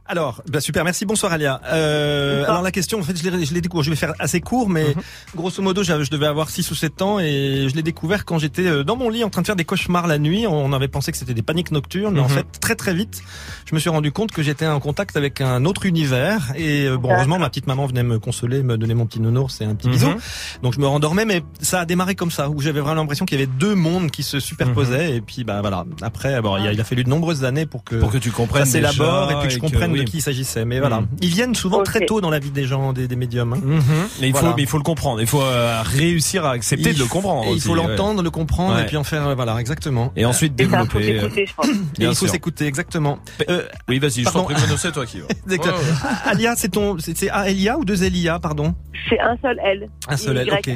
Alors, 0.09 0.43
bah 0.49 0.61
super, 0.61 0.85
merci. 0.85 1.05
Bonsoir 1.05 1.33
Alia. 1.33 1.61
Euh, 1.67 2.45
alors 2.45 2.63
la 2.63 2.71
question, 2.71 3.01
en 3.01 3.03
fait, 3.03 3.17
je 3.17 3.29
l'ai, 3.29 3.45
je 3.45 3.53
l'ai 3.55 3.61
découvert. 3.61 3.83
Je 3.83 3.91
vais 3.91 3.97
faire 3.97 4.13
assez 4.21 4.41
court, 4.41 4.69
mais 4.69 4.85
Mhm. 4.95 5.03
grosso 5.35 5.61
modo, 5.63 5.83
je 5.83 6.11
devais 6.11 6.27
avoir 6.27 6.49
6 6.51 6.71
ou 6.71 6.75
7 6.77 7.03
ans 7.03 7.19
et 7.19 7.67
je 7.69 7.75
l'ai 7.75 7.83
découvert 7.83 8.25
quand 8.25 8.39
j'étais 8.39 8.67
euh, 8.67 8.85
dans 8.85 8.95
mon 8.97 9.09
lit 9.11 9.25
en 9.25 9.31
train 9.31 9.43
de 9.43 9.47
faire 9.47 9.57
des 9.57 9.65
cauchemars 9.65 10.07
la 10.07 10.19
nuit. 10.19 10.47
On 10.47 10.73
avait 10.73 10.87
pensé 10.89 11.11
que 11.11 11.19
c'était 11.19 11.35
des 11.35 11.43
paniques 11.43 11.73
nocturnes, 11.73 12.15
mais 12.15 12.21
en 12.21 12.25
Mhm. 12.29 12.37
fait, 12.37 12.47
très 12.61 12.77
très 12.77 12.95
vite, 12.95 13.21
je 13.69 13.75
me 13.75 13.81
suis 13.81 13.91
rendu 13.91 14.13
compte 14.13 14.31
que 14.31 14.43
j'étais 14.43 14.67
en 14.67 14.79
contact 14.79 15.17
avec 15.17 15.41
un 15.41 15.65
autre 15.65 15.87
univers. 15.87 16.53
Et 16.55 16.87
euh, 16.87 16.97
bon, 16.97 17.11
heureusement, 17.13 17.39
ma 17.41 17.49
petite 17.49 17.67
maman 17.67 17.87
venait 17.87 18.05
me 18.05 18.19
consoler, 18.21 18.63
me 18.63 18.79
donner 18.79 18.95
mon 18.95 19.07
petit 19.07 19.21
nounours 19.21 19.61
et 19.61 19.65
un 19.65 19.75
petit 19.75 19.89
bisou. 19.89 20.09
Mhm. 20.11 20.19
Donc 20.63 20.75
je 20.75 20.79
me 20.81 20.87
rendormais, 20.87 21.25
mais 21.25 21.43
ça 21.61 21.81
a 21.81 21.85
démarré 21.85 22.15
comme 22.15 22.31
ça, 22.31 22.49
où 22.49 22.61
j'avais 22.61 22.81
vraiment 22.81 23.01
l'impression 23.01 23.25
qu'il 23.27 23.41
y 23.41 23.43
avait 23.43 23.53
deux 23.59 23.75
mondes 23.75 24.13
qui 24.13 24.23
se 24.23 24.39
superposaient. 24.39 25.17
Et 25.17 25.21
puis 25.21 25.43
bah 25.43 25.61
voilà. 25.63 25.85
Après, 26.03 26.41
bon, 26.41 26.57
il 26.59 26.67
a- 26.69 26.73
il 26.73 26.81
a 26.81 26.85
fallu 26.85 27.03
de 27.03 27.11
nombreuses 27.11 27.45
années 27.45 27.67
pour 27.67 27.83
que 27.83 27.97
Pour 27.97 28.13
que 28.13 28.19
tu 28.19 28.31
comprennes 28.31 28.65
ça 28.67 28.71
s'élabore 28.73 29.33
et 29.33 29.35
puis 29.41 29.49
que 29.49 29.55
je 29.55 29.59
comprenne 29.59 29.96
oui. 29.99 30.05
de 30.05 30.11
qui 30.11 30.19
il 30.19 30.23
s'agissait. 30.23 30.65
Mais 30.65 30.79
voilà, 30.81 31.01
Mm. 31.01 31.07
ils 31.23 31.29
viennent 31.29 31.55
souvent 31.55 31.83
très 31.83 32.07
tôt 32.07 32.21
dans 32.21 32.31
la 32.31 32.39
vie 32.39 32.51
des 32.51 32.65
gens, 32.65 32.93
des, 32.93 33.09
des 33.09 33.17
médiums. 33.17 33.53
hein. 33.53 33.61
Mhm. 33.63 33.83
Mais 34.21 34.29
il 34.29 34.35
faut, 34.37 34.47
mais 34.57 34.63
il 34.63 34.67
faut 34.69 34.79
le 34.79 34.83
comprendre. 34.83 35.21
Il 35.21 35.27
faut 35.27 35.43
euh, 35.43 35.83
réussir 35.83 36.45
à 36.45 36.53
accepter 36.53 36.93
de 36.93 36.99
le 36.99 37.07
comprendre. 37.07 37.45
il 37.55 37.61
faut 37.61 37.71
ouais. 37.71 37.77
l'entendre, 37.77 38.23
le 38.23 38.31
comprendre 38.31 38.77
Ouais. 38.77 38.83
et 38.83 38.87
puis 38.87 38.97
en 38.97 39.05
faire 39.05 39.27
euh, 39.29 39.35
voilà 39.35 39.57
exactement. 39.59 40.13
Et 40.17 40.25
ensuite 40.25 40.61
Et 40.61 40.65
ça, 40.69 40.71
faut 40.87 40.99
développer. 40.99 41.21
s'écouter, 41.21 41.47
je 41.47 41.55
pense. 41.55 41.67
Et 41.69 41.99
Bien 41.99 42.11
il 42.11 42.17
faut 42.17 42.27
s'écouter 42.27 42.67
exactement. 42.67 43.19
Euh, 43.49 43.63
Oui, 43.89 43.99
vas-y, 43.99 44.25
je 44.25 44.31
t'en 44.31 44.45
prie, 44.45 44.55
c'est 44.79 44.93
toi 44.93 45.07
qui 45.07 45.21
vas. 45.21 45.27
exactement. 45.45 45.75
Ouais, 45.75 45.81
ouais. 45.81 46.31
Alia, 46.31 46.55
c'est 46.57 46.69
ton, 46.69 46.99
c'est 46.99 47.17
c'est 47.17 47.29
Aelia 47.31 47.79
ou 47.79 47.85
deux 47.85 48.03
Elia, 48.03 48.39
pardon? 48.39 48.75
C'est 49.09 49.21
un 49.21 49.37
seul 49.43 49.59
L. 49.65 49.89
Un 50.09 50.17
seul 50.17 50.37
L, 50.39 50.51
ok. 50.53 50.71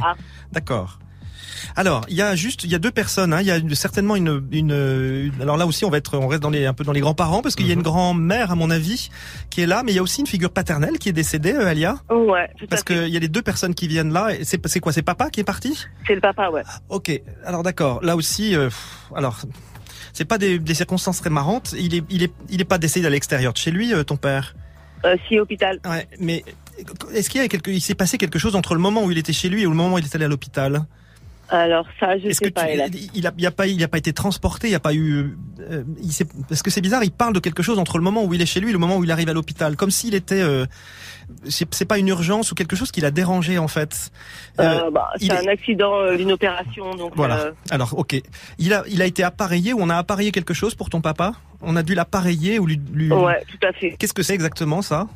D'accord. 0.53 0.99
Alors, 1.77 2.05
il 2.09 2.17
y 2.17 2.23
a 2.23 2.35
juste, 2.37 2.65
il 2.65 2.71
y 2.71 2.75
a 2.75 2.79
deux 2.79 2.91
personnes. 2.91 3.33
Hein. 3.33 3.41
Il 3.41 3.47
y 3.47 3.51
a 3.51 3.57
une- 3.57 3.75
certainement 3.75 4.17
une, 4.17 4.43
une, 4.53 4.71
une- 4.71 5.43
Alors 5.43 5.57
là 5.57 5.67
aussi, 5.67 5.85
on 5.85 5.91
va 5.91 5.99
être, 5.99 6.17
on 6.19 6.27
reste 6.29 6.43
dans 6.43 6.51
les, 6.51 6.67
un 6.67 6.73
peu 6.75 6.85
dans 6.85 6.93
les 6.93 7.01
grands-parents 7.01 7.43
parce 7.43 7.55
qu'il 7.55 7.67
y 7.67 7.71
a 7.71 7.75
une 7.75 7.83
grand-mère, 7.83 8.51
à 8.51 8.55
mon 8.55 8.71
avis, 8.71 9.11
qui 9.51 9.61
est 9.63 9.67
là, 9.67 9.83
mais 9.85 9.93
il 9.93 9.97
y 9.97 9.99
a 9.99 10.03
aussi 10.03 10.21
une 10.21 10.27
figure 10.27 10.51
paternelle 10.51 10.99
qui 10.99 11.09
est 11.09 11.13
décédée, 11.13 11.53
euh, 11.53 11.67
Alia. 11.67 11.97
Ouais, 12.11 12.51
tout 12.59 12.67
Parce 12.69 12.83
qu'il 12.85 13.09
y 13.09 13.17
a 13.17 13.21
les 13.21 13.29
deux 13.29 13.43
personnes 13.43 13.75
qui 13.75 13.89
viennent 13.89 14.13
là. 14.13 14.29
C'est 14.43 14.81
quoi 14.81 14.93
C'est 14.93 15.03
papa 15.03 15.31
qui 15.31 15.41
est 15.41 15.45
parti? 15.45 15.87
C'est 16.07 16.15
le 16.15 16.21
papa, 16.21 16.51
ouais. 16.51 16.63
Ok. 16.89 17.11
Alors 17.45 17.63
d'accord. 17.63 18.03
Là 18.03 18.17
aussi, 18.17 18.55
euh, 18.55 18.71
alors 19.15 19.41
c'est 20.13 20.25
pas 20.25 20.39
des, 20.39 20.59
des 20.59 20.75
circonstances 20.75 21.21
très 21.21 21.31
marrantes. 21.31 21.75
Il 21.79 21.95
est, 21.95 22.05
il 22.11 22.23
est, 22.23 22.33
il 22.49 22.61
est 22.61 22.65
pas 22.65 22.79
décédé 22.79 23.07
à 23.07 23.11
l'extérieur 23.11 23.53
de 23.53 23.59
chez 23.59 23.71
lui, 23.71 23.95
euh, 23.95 24.03
ton 24.03 24.17
père? 24.17 24.55
Euh, 25.05 25.17
si, 25.29 25.39
hôpital. 25.39 25.79
Ouais. 25.89 26.07
Mais 26.19 26.45
est-ce 27.15 27.31
qu'il 27.31 27.41
y 27.41 27.45
a 27.45 27.49
quelque, 27.49 27.71
il 27.71 27.81
s'est 27.81 27.95
passé 27.95 28.19
quelque 28.19 28.39
chose 28.39 28.55
entre 28.57 28.75
le 28.75 28.81
moment 28.81 29.03
où 29.05 29.11
il 29.11 29.19
était 29.19 29.33
chez 29.33 29.49
lui 29.49 29.61
et 29.61 29.65
le 29.65 29.71
moment 29.71 29.95
où 29.95 29.99
il 29.99 30.05
est 30.05 30.15
allé 30.15 30.25
à 30.25 30.29
l'hôpital? 30.29 30.85
Alors 31.51 31.87
ça, 31.99 32.17
je 32.19 32.31
sais 32.31 32.45
que 32.47 32.51
pas, 32.51 32.67
tu- 32.67 32.99
il 33.15 33.27
a, 33.27 33.33
il 33.37 33.47
a 33.47 33.51
pas, 33.51 33.67
il 33.67 33.83
a 33.83 33.89
pas 33.89 33.99
été 33.99 34.13
transporté, 34.13 34.69
il 34.69 34.75
a 34.75 34.81
pas 34.81 34.95
eu, 34.95 35.37
euh, 35.61 35.83
il 36.03 36.11
parce 36.49 36.63
que 36.63 36.71
c'est 36.71 36.81
bizarre, 36.81 37.03
il 37.03 37.11
parle 37.11 37.33
de 37.35 37.41
quelque 37.41 37.63
chose 37.63 37.79
entre 37.79 37.99
le 37.99 38.05
moment 38.05 38.25
où 38.25 38.33
il 38.35 38.41
est 38.41 38.47
chez 38.47 38.61
lui 38.61 38.69
et 38.71 38.73
le 38.73 38.79
moment 38.79 38.97
où 38.99 39.05
il 39.05 39.11
arrive 39.11 39.29
à 39.29 39.33
l'hôpital, 39.33 39.75
comme 39.77 39.91
s'il 39.91 40.15
était, 40.15 40.41
euh, 40.41 40.65
c'est 41.49 41.85
pas 41.87 41.99
une 41.99 42.09
urgence 42.09 42.53
ou 42.53 42.55
quelque 42.55 42.77
chose 42.77 42.91
qui 42.93 43.01
l'a 43.01 43.11
dérangé 43.11 43.59
en 43.59 43.69
fait. 43.69 44.11
Euh, 44.61 44.87
Euh, 44.87 44.91
bah, 44.91 45.11
c'est 45.19 45.27
est- 45.27 45.33
un 45.33 45.49
accident, 45.49 45.95
euh, 46.01 46.17
d'une 46.17 46.33
opération, 46.33 46.95
donc. 46.95 47.13
Voilà. 47.17 47.39
euh, 47.41 47.53
Alors, 47.71 47.99
ok. 47.99 48.21
Il 48.59 48.73
a, 48.73 48.85
il 48.89 49.03
a 49.03 49.07
été 49.07 49.23
appareillé 49.25 49.73
ou 49.73 49.79
on 49.81 49.89
a 49.91 49.97
appareillé 49.97 50.33
quelque 50.33 50.55
chose 50.55 50.75
pour 50.75 50.89
ton 50.91 51.01
papa? 51.01 51.33
On 51.63 51.77
a 51.77 51.83
dû 51.83 51.95
l'appareiller 51.95 52.59
ou 52.59 52.67
lui, 52.67 52.81
lui- 52.93 53.13
Ouais, 53.13 53.43
tout 53.51 53.67
à 53.67 53.73
fait. 53.73 53.97
Qu'est-ce 53.99 54.15
que 54.15 54.23
c'est 54.23 54.35
exactement 54.35 54.83
ça? 54.83 55.09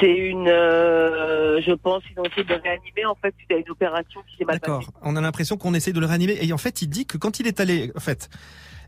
C'est 0.00 0.10
une, 0.14 0.48
euh, 0.48 1.60
je 1.62 1.72
pense, 1.72 2.02
ils 2.10 2.18
ont 2.20 2.24
essayé 2.24 2.42
de 2.44 2.48
le 2.54 2.60
réanimer 2.60 3.04
en 3.06 3.14
fait 3.14 3.34
à 3.50 3.54
une 3.54 3.70
opération 3.70 4.20
qui 4.28 4.36
s'est 4.36 4.44
mal 4.44 4.58
passée. 4.60 4.72
D'accord. 4.72 4.92
On 5.02 5.14
a 5.16 5.20
l'impression 5.20 5.56
qu'on 5.56 5.74
essaie 5.74 5.92
de 5.92 6.00
le 6.00 6.06
réanimer 6.06 6.36
et 6.40 6.52
en 6.52 6.58
fait, 6.58 6.82
il 6.82 6.88
dit 6.88 7.06
que 7.06 7.16
quand 7.18 7.38
il 7.40 7.46
est 7.46 7.60
allé, 7.60 7.92
en 7.96 8.00
fait, 8.00 8.28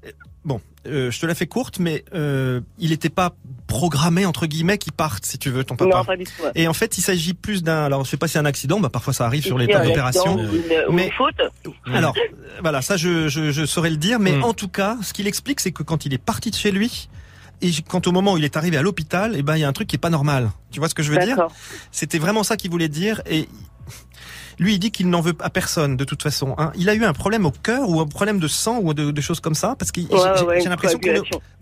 euh, 0.04 0.10
bon, 0.44 0.60
euh, 0.86 1.10
je 1.10 1.20
te 1.20 1.26
la 1.26 1.34
fais 1.34 1.46
courte, 1.46 1.78
mais 1.78 2.04
euh, 2.14 2.60
il 2.78 2.90
n'était 2.90 3.08
pas 3.10 3.34
programmé 3.66 4.24
entre 4.26 4.46
guillemets 4.46 4.78
qu'il 4.78 4.92
parte, 4.92 5.24
si 5.26 5.38
tu 5.38 5.50
veux, 5.50 5.64
ton 5.64 5.76
papa. 5.76 5.96
Non, 5.98 6.04
pas 6.04 6.16
du 6.16 6.24
tout. 6.24 6.30
ouais. 6.42 6.50
Et 6.54 6.66
en 6.68 6.72
fait, 6.72 6.98
il 6.98 7.02
s'agit 7.02 7.34
plus 7.34 7.62
d'un. 7.62 7.84
Alors, 7.84 8.04
je 8.04 8.10
sais 8.10 8.16
pas 8.16 8.26
si 8.26 8.34
c'est 8.34 8.38
un 8.38 8.44
accident, 8.44 8.80
bah 8.80 8.88
parfois 8.90 9.12
ça 9.12 9.26
arrive 9.26 9.44
sur 9.44 9.58
les 9.58 9.66
tas 9.68 9.84
d'opérations. 9.84 10.36
Mais 10.90 11.06
une 11.06 11.12
faute. 11.12 11.34
alors, 11.92 12.14
euh, 12.16 12.36
voilà, 12.62 12.82
ça 12.82 12.96
je, 12.96 13.28
je, 13.28 13.50
je 13.52 13.66
saurais 13.66 13.90
le 13.90 13.96
dire, 13.96 14.18
mais 14.18 14.32
Mm. 14.32 14.44
en 14.44 14.54
tout 14.54 14.68
cas, 14.68 14.96
ce 15.02 15.12
qu'il 15.12 15.26
explique, 15.26 15.60
c'est 15.60 15.72
que 15.72 15.82
quand 15.82 16.04
il 16.06 16.14
est 16.14 16.18
parti 16.18 16.50
de 16.50 16.56
chez 16.56 16.70
lui, 16.70 17.08
et 17.62 17.70
quand 17.88 18.06
au 18.06 18.12
moment 18.12 18.34
où 18.34 18.38
il 18.38 18.44
est 18.44 18.56
arrivé 18.56 18.76
à 18.76 18.82
l'hôpital, 18.82 19.34
eh 19.36 19.42
ben 19.42 19.56
il 19.56 19.60
y 19.60 19.64
a 19.64 19.68
un 19.68 19.72
truc 19.72 19.88
qui 19.88 19.96
est 19.96 19.98
pas 20.00 20.10
normal. 20.10 20.50
Tu 20.70 20.78
vois 20.80 20.88
ce 20.88 20.94
que 20.94 21.02
je 21.02 21.10
veux 21.12 21.18
dire? 21.18 21.36
C'était 21.90 22.18
vraiment 22.18 22.42
ça 22.42 22.56
qu'il 22.56 22.70
voulait 22.70 22.88
dire, 22.88 23.22
et 23.26 23.48
lui 24.58 24.74
il 24.74 24.78
dit 24.78 24.90
qu'il 24.90 25.08
n'en 25.10 25.20
veut 25.20 25.34
à 25.40 25.50
personne 25.50 25.96
de 25.96 26.04
toute 26.04 26.22
façon. 26.22 26.54
hein. 26.58 26.72
Il 26.76 26.88
a 26.88 26.94
eu 26.94 27.04
un 27.04 27.12
problème 27.12 27.44
au 27.46 27.50
cœur 27.50 27.88
ou 27.88 28.00
un 28.00 28.06
problème 28.06 28.38
de 28.38 28.48
sang 28.48 28.78
ou 28.82 28.94
de, 28.94 29.10
de 29.10 29.20
choses 29.20 29.40
comme 29.40 29.54
ça, 29.54 29.76
parce 29.78 29.90
Ouais, 29.96 30.04
j'ai- 30.10 30.44
ouais, 30.44 30.62
une 30.62 30.68
l'impression. 30.70 30.98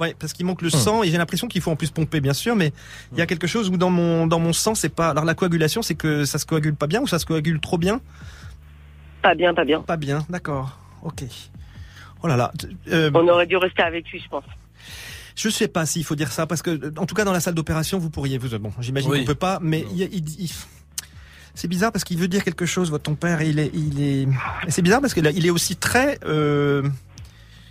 Ouais, 0.01 0.15
parce 0.19 0.33
qu'il 0.33 0.47
manque 0.47 0.63
le 0.63 0.69
Hmm. 0.69 0.71
sang 0.73 1.03
et 1.03 1.09
j'ai 1.11 1.19
l'impression 1.19 1.47
qu'il 1.49 1.61
faut 1.61 1.71
en 1.71 1.77
plus 1.77 1.91
pomper, 1.91 2.21
bien 2.21 2.35
sûr, 2.35 2.55
mais 2.57 2.73
il 3.13 3.19
y 3.19 3.23
a 3.23 3.27
quelque 3.27 3.47
chose 3.47 3.69
où 3.71 3.77
dans 3.77 3.91
mon 3.91 4.27
dans 4.27 4.39
mon 4.39 4.53
sang, 4.53 4.75
c'est 4.75 4.89
pas. 4.89 5.11
Alors 5.11 5.25
la 5.25 5.35
coagulation, 5.35 5.83
c'est 5.83 5.95
que 5.97 6.25
ça 6.25 6.39
se 6.39 6.47
coagule 6.47 6.75
pas 6.77 6.87
bien 6.87 7.01
ou 7.01 7.07
ça 7.07 7.19
se 7.19 7.27
coagule 7.27 7.61
trop 7.61 7.79
bien? 7.79 8.01
Pas 9.23 9.35
bien, 9.35 9.55
pas 9.55 9.65
bien. 9.65 9.81
Pas 9.81 9.97
bien, 9.97 10.27
d'accord. 10.29 10.79
Ok. 11.03 11.25
Oh 12.23 12.27
là 12.27 12.37
là. 12.37 12.53
euh, 12.93 13.11
On 13.15 13.27
aurait 13.29 13.47
dû 13.47 13.57
rester 13.57 13.83
avec 13.83 14.09
lui, 14.11 14.21
je 14.21 14.29
pense. 14.29 14.45
Je 15.37 15.49
sais 15.49 15.69
pas 15.69 15.85
s'il 15.87 16.05
faut 16.05 16.15
dire 16.15 16.31
ça 16.33 16.47
parce 16.47 16.63
que 16.63 16.93
en 16.99 17.07
tout 17.07 17.15
cas 17.15 17.25
dans 17.25 17.33
la 17.33 17.41
salle 17.41 17.55
d'opération, 17.55 17.99
vous 17.99 18.11
pourriez. 18.11 18.39
Vous, 18.39 18.59
bon, 18.59 18.73
j'imagine 18.81 19.11
Oui. 19.11 19.21
qu'on 19.21 19.27
peut 19.27 19.35
pas, 19.35 19.59
mais 19.63 19.85
il, 19.95 20.49
c'est 21.55 21.69
bizarre 21.69 21.93
parce 21.93 22.05
qu'il 22.05 22.19
veut 22.19 22.29
dire 22.29 22.45
quelque 22.45 22.67
chose. 22.67 22.91
Votre 22.91 23.05
ton 23.05 23.15
père, 23.15 23.43
il 23.43 23.59
est, 23.59 23.71
il 23.75 24.03
est. 24.03 24.29
C'est 24.69 24.83
bizarre 24.83 25.01
parce 25.01 25.15
qu'il 25.15 25.27
il 25.35 25.47
est 25.47 25.51
aussi 25.51 25.77
très. 25.77 26.19
euh, 26.25 26.83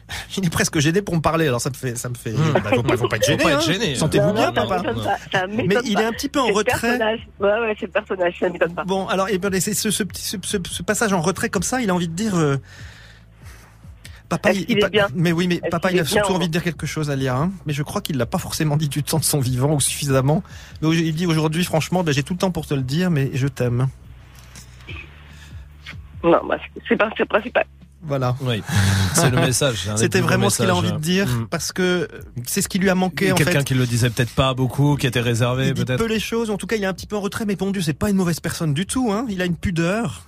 Il 0.37 0.45
est 0.45 0.49
presque 0.49 0.77
gêné 0.79 1.01
pour 1.01 1.15
me 1.15 1.21
parler, 1.21 1.47
alors 1.47 1.61
ça 1.61 1.69
me 1.69 1.75
fait, 1.75 1.97
ça 1.97 2.09
me 2.09 2.13
fait. 2.13 2.33
Hmm. 2.33 2.51
Bah, 2.53 2.61
faut 2.75 2.83
pas, 2.83 2.97
faut 2.97 3.07
pas 3.07 3.15
être 3.15 3.25
gêné. 3.25 3.43
hein. 3.45 3.59
gêné. 3.61 3.95
Sentez-vous 3.95 4.33
bien, 4.33 4.51
papa. 4.51 4.79
m'étonne 4.79 5.01
pas, 5.03 5.17
ça 5.31 5.47
Mais 5.47 5.65
il 5.85 5.97
est 5.97 6.03
un 6.03 6.11
petit 6.11 6.27
peu 6.27 6.39
en 6.41 6.47
C'est 6.47 6.51
le 6.51 6.57
retrait. 6.57 6.79
personnage. 6.81 7.27
Ouais, 7.39 7.47
ouais, 7.49 7.75
c'est 7.79 7.85
le 7.85 7.91
personnage, 7.93 8.35
ça 8.39 8.49
m'étonne 8.49 8.73
pas. 8.75 8.83
Bon, 8.83 9.07
alors, 9.07 9.29
et 9.29 9.37
ben, 9.37 9.59
c'est 9.61 9.73
ce, 9.73 9.89
ce, 9.91 10.03
petit- 10.03 10.21
ce, 10.21 10.35
ce- 10.43 10.57
ce 10.69 10.83
passage 10.83 11.13
en 11.13 11.21
retrait 11.21 11.49
comme 11.49 11.63
ça, 11.63 11.81
il 11.81 11.89
a 11.89 11.95
envie 11.95 12.09
de 12.09 12.13
dire. 12.13 12.35
euh, 12.35 12.57
Papa, 14.37 14.53
il- 14.53 14.65
qu'il 14.65 14.77
il- 14.77 14.83
est 14.85 14.89
bien 14.89 15.07
mais 15.15 15.31
oui, 15.31 15.47
mais 15.47 15.61
papa, 15.69 15.91
il 15.91 15.99
a 15.99 16.03
bien, 16.03 16.11
surtout 16.11 16.33
ou- 16.33 16.35
envie 16.35 16.47
de 16.47 16.51
dire 16.51 16.63
quelque 16.63 16.85
chose 16.85 17.09
à 17.09 17.15
Lia, 17.15 17.35
hein. 17.35 17.51
mais 17.65 17.73
je 17.73 17.83
crois 17.83 18.01
qu'il 18.01 18.17
l'a 18.17 18.25
pas 18.25 18.37
forcément 18.37 18.77
dit 18.77 18.89
du 18.89 19.03
temps 19.03 19.19
de 19.19 19.23
son 19.23 19.39
vivant 19.39 19.73
ou 19.73 19.79
suffisamment. 19.79 20.43
Mais 20.81 20.87
au- 20.87 20.93
il 20.93 21.13
dit 21.13 21.25
aujourd'hui, 21.25 21.63
franchement, 21.63 22.03
ben, 22.03 22.13
j'ai 22.13 22.23
tout 22.23 22.33
le 22.33 22.39
temps 22.39 22.51
pour 22.51 22.65
te 22.65 22.73
le 22.73 22.81
dire, 22.83 23.09
mais 23.11 23.31
je 23.33 23.47
t'aime. 23.47 23.87
Non, 26.23 26.39
bah, 26.47 26.57
c'est 26.87 26.95
pas 26.95 27.09
c'est 27.17 27.23
le 27.23 27.25
principal. 27.25 27.65
Voilà. 28.05 28.35
Oui. 28.41 28.61
C'est 29.13 29.29
le 29.29 29.37
message. 29.37 29.89
C'était 29.95 30.19
vraiment 30.19 30.49
ce 30.49 30.57
qu'il 30.57 30.69
a 30.69 30.75
envie 30.75 30.91
de 30.91 30.97
dire 30.97 31.27
Mm. 31.27 31.47
parce 31.49 31.71
que 31.71 32.07
c'est 32.45 32.61
ce 32.61 32.67
qui 32.67 32.77
lui 32.79 32.89
a 32.89 32.95
manqué 32.95 33.31
en 33.31 33.35
Quelqu'un 33.35 33.59
fait. 33.59 33.63
qui 33.63 33.73
le 33.75 33.85
disait 33.85 34.09
peut-être 34.09 34.33
pas 34.33 34.53
beaucoup, 34.53 34.97
qui 34.97 35.07
était 35.07 35.21
réservé 35.21 35.73
peut-être. 35.73 35.97
peu 35.99 36.07
les 36.07 36.19
choses, 36.19 36.49
en 36.49 36.57
tout 36.57 36.67
cas 36.67 36.75
il 36.75 36.83
est 36.83 36.87
un 36.87 36.93
petit 36.93 37.07
peu 37.07 37.15
en 37.15 37.21
retrait, 37.21 37.45
mais 37.45 37.55
bon 37.55 37.71
Dieu, 37.71 37.81
c'est 37.81 37.93
pas 37.93 38.09
une 38.09 38.17
mauvaise 38.17 38.39
personne 38.41 38.73
du 38.73 38.85
tout. 38.85 39.11
Hein. 39.13 39.25
Il 39.29 39.41
a 39.41 39.45
une 39.45 39.55
pudeur. 39.55 40.27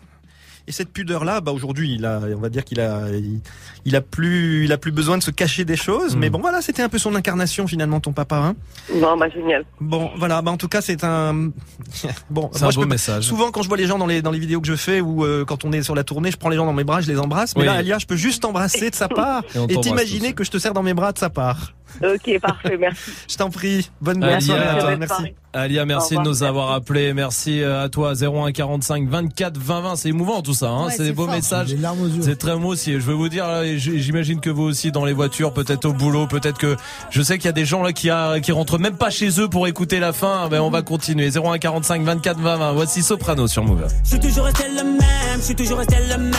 Et 0.68 0.72
cette 0.72 0.90
pudeur-là, 0.90 1.42
bah 1.42 1.52
aujourd'hui, 1.52 1.94
il 1.94 2.06
a, 2.06 2.20
on 2.36 2.40
va 2.40 2.50
dire 2.50 2.64
qu'il 2.66 2.80
a, 2.80 3.10
il, 3.12 3.40
il 3.86 3.96
a 3.96 4.02
plus, 4.02 4.66
il 4.66 4.72
a 4.72 4.80
plus 4.80 4.92
besoin 4.92 5.18
de 5.18 5.24
se 5.24 5.30
cacher 5.30 5.64
des 5.64 5.76
choses. 5.76 6.16
Mais 6.16 6.32
bon, 6.32 6.40
voilà, 6.40 6.62
c'était 6.64 6.82
un 6.82 6.90
peu 6.90 6.98
son 6.98 7.14
incarnation 7.14 7.68
finalement, 7.68 8.00
ton 8.00 8.14
papa. 8.14 8.38
Hein. 8.38 8.56
Non, 8.96 9.16
bah 9.16 9.30
génial. 9.30 9.64
Bon, 9.80 10.10
voilà, 10.18 10.42
bah 10.42 10.50
en 10.52 10.58
tout 10.58 10.68
cas, 10.68 10.82
c'est 10.82 11.04
un, 11.04 11.34
bon, 12.32 12.50
C'est 12.54 12.64
un 12.64 12.72
je 12.72 12.76
beau 12.78 12.82
peux- 12.82 12.88
message. 12.90 13.24
Souvent, 13.26 13.52
quand 13.52 13.62
je 13.62 13.68
vois 13.68 13.78
les 13.78 13.86
gens 13.86 14.00
dans 14.00 14.08
les 14.08 14.24
dans 14.24 14.32
les 14.32 14.40
vidéos 14.40 14.60
que 14.60 14.68
je 14.68 14.76
fais 14.76 15.02
ou 15.02 15.24
euh, 15.24 15.46
quand 15.46 15.66
on 15.66 15.72
est 15.72 15.84
sur 15.84 15.94
la 15.94 16.04
tournée, 16.04 16.32
je 16.32 16.38
prends 16.38 16.50
les 16.50 16.58
gens 16.58 16.66
dans 16.66 16.74
mes 16.74 16.84
bras, 16.84 17.00
je 17.02 17.08
les 17.12 17.20
embrasse. 17.20 17.56
Mais 17.56 17.62
Oui. 17.62 17.68
là, 17.68 17.74
Alia, 17.74 18.00
je 18.00 18.08
peux 18.08 18.16
juste 18.16 18.42
t'embrasser 18.42 18.90
de 18.90 18.96
sa 18.96 19.08
part 19.10 19.44
Et 19.70 19.78
t'imaginer 19.80 20.34
que 20.34 20.44
je 20.44 20.50
te 20.52 20.58
serre 20.58 20.74
dans 20.74 20.84
mes 20.84 20.94
bras 20.96 21.12
de 21.12 21.20
sa 21.20 21.30
part. 21.30 21.74
Ok, 22.04 22.40
parfait, 22.42 22.78
merci. 22.80 23.12
Je 23.30 23.36
t'en 23.38 23.50
prie. 23.50 23.90
Bonne, 24.02 24.20
bonne 24.20 24.30
Alia, 24.30 24.42
soirée 24.42 24.64
à 24.68 24.76
toi. 24.80 24.96
Merci. 24.98 25.24
Alia, 25.54 25.86
merci 25.86 26.18
de 26.18 26.22
nous 26.22 26.44
avoir 26.44 26.72
appelés. 26.74 27.14
Merci 27.14 27.62
euh, 27.62 27.86
à 27.86 27.88
toi. 27.90 28.14
01 28.22 28.52
45 28.52 29.08
24 29.08 29.58
20 29.58 29.82
20. 29.82 29.96
C'est 29.96 30.10
émouvant 30.10 30.42
tout 30.42 30.54
ça. 30.54 30.68
Hein 30.70 30.88
Ouais, 30.88 30.94
c'est 30.98 31.04
des 31.06 31.14
beaux 31.14 31.26
fort. 31.26 31.34
messages. 31.36 31.74
C'est 32.22 32.38
très 32.38 32.58
beau 32.58 32.68
aussi. 32.74 32.92
Je 32.94 32.98
vais 33.00 33.14
vous 33.14 33.30
dire, 33.30 33.48
là, 33.48 33.64
et 33.64 33.78
j- 33.78 34.02
j'imagine 34.02 34.42
que 34.42 34.50
vous 34.50 34.64
aussi 34.64 34.92
dans 34.92 35.06
les 35.06 35.14
voitures, 35.14 35.54
peut-être 35.54 35.86
au 35.86 35.94
boulot, 35.94 36.28
peut-être 36.28 36.58
que 36.58 36.76
je 37.10 37.22
sais 37.22 37.38
qu'il 37.38 37.46
y 37.46 37.50
a 37.50 37.54
des 37.54 37.64
gens 37.64 37.82
là 37.84 37.94
qui, 37.94 38.10
a, 38.10 38.42
qui 38.42 38.52
rentrent 38.52 38.78
même 38.80 38.98
pas 38.98 39.10
chez 39.10 39.30
eux 39.40 39.48
pour 39.48 39.66
écouter 39.68 40.00
la 40.02 40.12
fin. 40.12 40.50
Ben 40.50 40.60
on 40.60 40.70
va 40.70 40.82
continuer. 40.82 41.30
01 41.34 41.58
45 41.58 42.02
24 42.04 42.38
20 42.40 42.58
20. 42.58 42.72
Voici 42.74 43.02
Soprano 43.02 43.48
sur 43.48 43.64
Move. 43.64 43.88
Je 44.04 44.10
suis 44.10 44.20
toujours 44.20 44.44
resté 44.46 44.64
le 44.76 44.84
même, 44.84 45.00
je 45.38 45.42
suis 45.42 45.56
toujours 45.56 45.78
resté 45.78 45.96
le 46.10 46.18
même. 46.18 46.34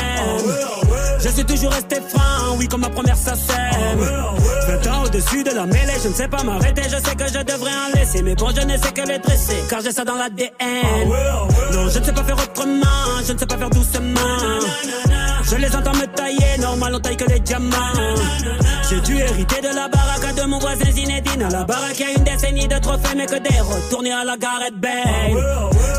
Je 1.22 1.28
suis 1.30 1.44
toujours 1.44 1.70
resté 1.72 1.96
franc, 2.06 2.56
oui, 2.58 2.68
comme 2.68 2.82
ma 2.82 2.90
première. 2.90 3.16
20 3.16 4.86
ans 4.92 5.04
au-dessus 5.04 5.42
de 5.50 5.54
la 5.54 5.66
mêlée, 5.66 5.92
je 6.02 6.08
ne 6.08 6.14
sais 6.14 6.28
pas 6.28 6.42
m'arrêter, 6.42 6.82
je 6.84 6.96
sais 6.96 7.14
que 7.14 7.26
je 7.26 7.42
devrais 7.42 7.70
en 7.70 7.96
laisser. 7.96 8.22
Mais 8.22 8.34
bon, 8.34 8.48
je 8.54 8.62
ne 8.62 8.76
sais 8.76 8.92
que 8.92 9.06
les 9.06 9.18
dresser, 9.18 9.56
car 9.68 9.80
j'ai 9.80 9.92
ça 9.92 10.04
dans 10.04 10.16
l'ADN. 10.16 10.50
Non, 11.72 11.88
je 11.88 11.98
ne 11.98 12.04
sais 12.04 12.12
pas 12.12 12.24
faire 12.24 12.36
autrement, 12.36 13.22
je 13.26 13.32
ne 13.32 13.38
sais 13.38 13.46
pas 13.46 13.56
faire 13.56 13.70
doucement. 13.70 14.20
Je 15.48 15.56
les 15.56 15.76
entends 15.76 15.92
me 15.92 16.06
tailler, 16.06 16.58
normal, 16.60 16.94
on 16.96 17.00
taille 17.00 17.16
que 17.16 17.30
les 17.30 17.38
diamants. 17.38 17.76
J'ai 18.90 19.00
dû 19.00 19.16
hériter 19.16 19.60
de 19.60 19.74
la 19.74 19.88
baraque 19.88 20.34
de 20.34 20.42
mon 20.42 20.58
voisin 20.58 20.90
Zinedine. 20.90 21.42
À 21.42 21.50
la 21.50 21.64
baraque, 21.64 22.00
y 22.00 22.04
a 22.04 22.10
une 22.10 22.24
décennie 22.24 22.66
de 22.66 22.78
trophées, 22.78 23.14
mais 23.16 23.26
que 23.26 23.38
des 23.38 23.60
retournés 23.60 24.12
à 24.12 24.24
la 24.24 24.36
Gareth 24.36 24.74
Bale. 24.74 24.92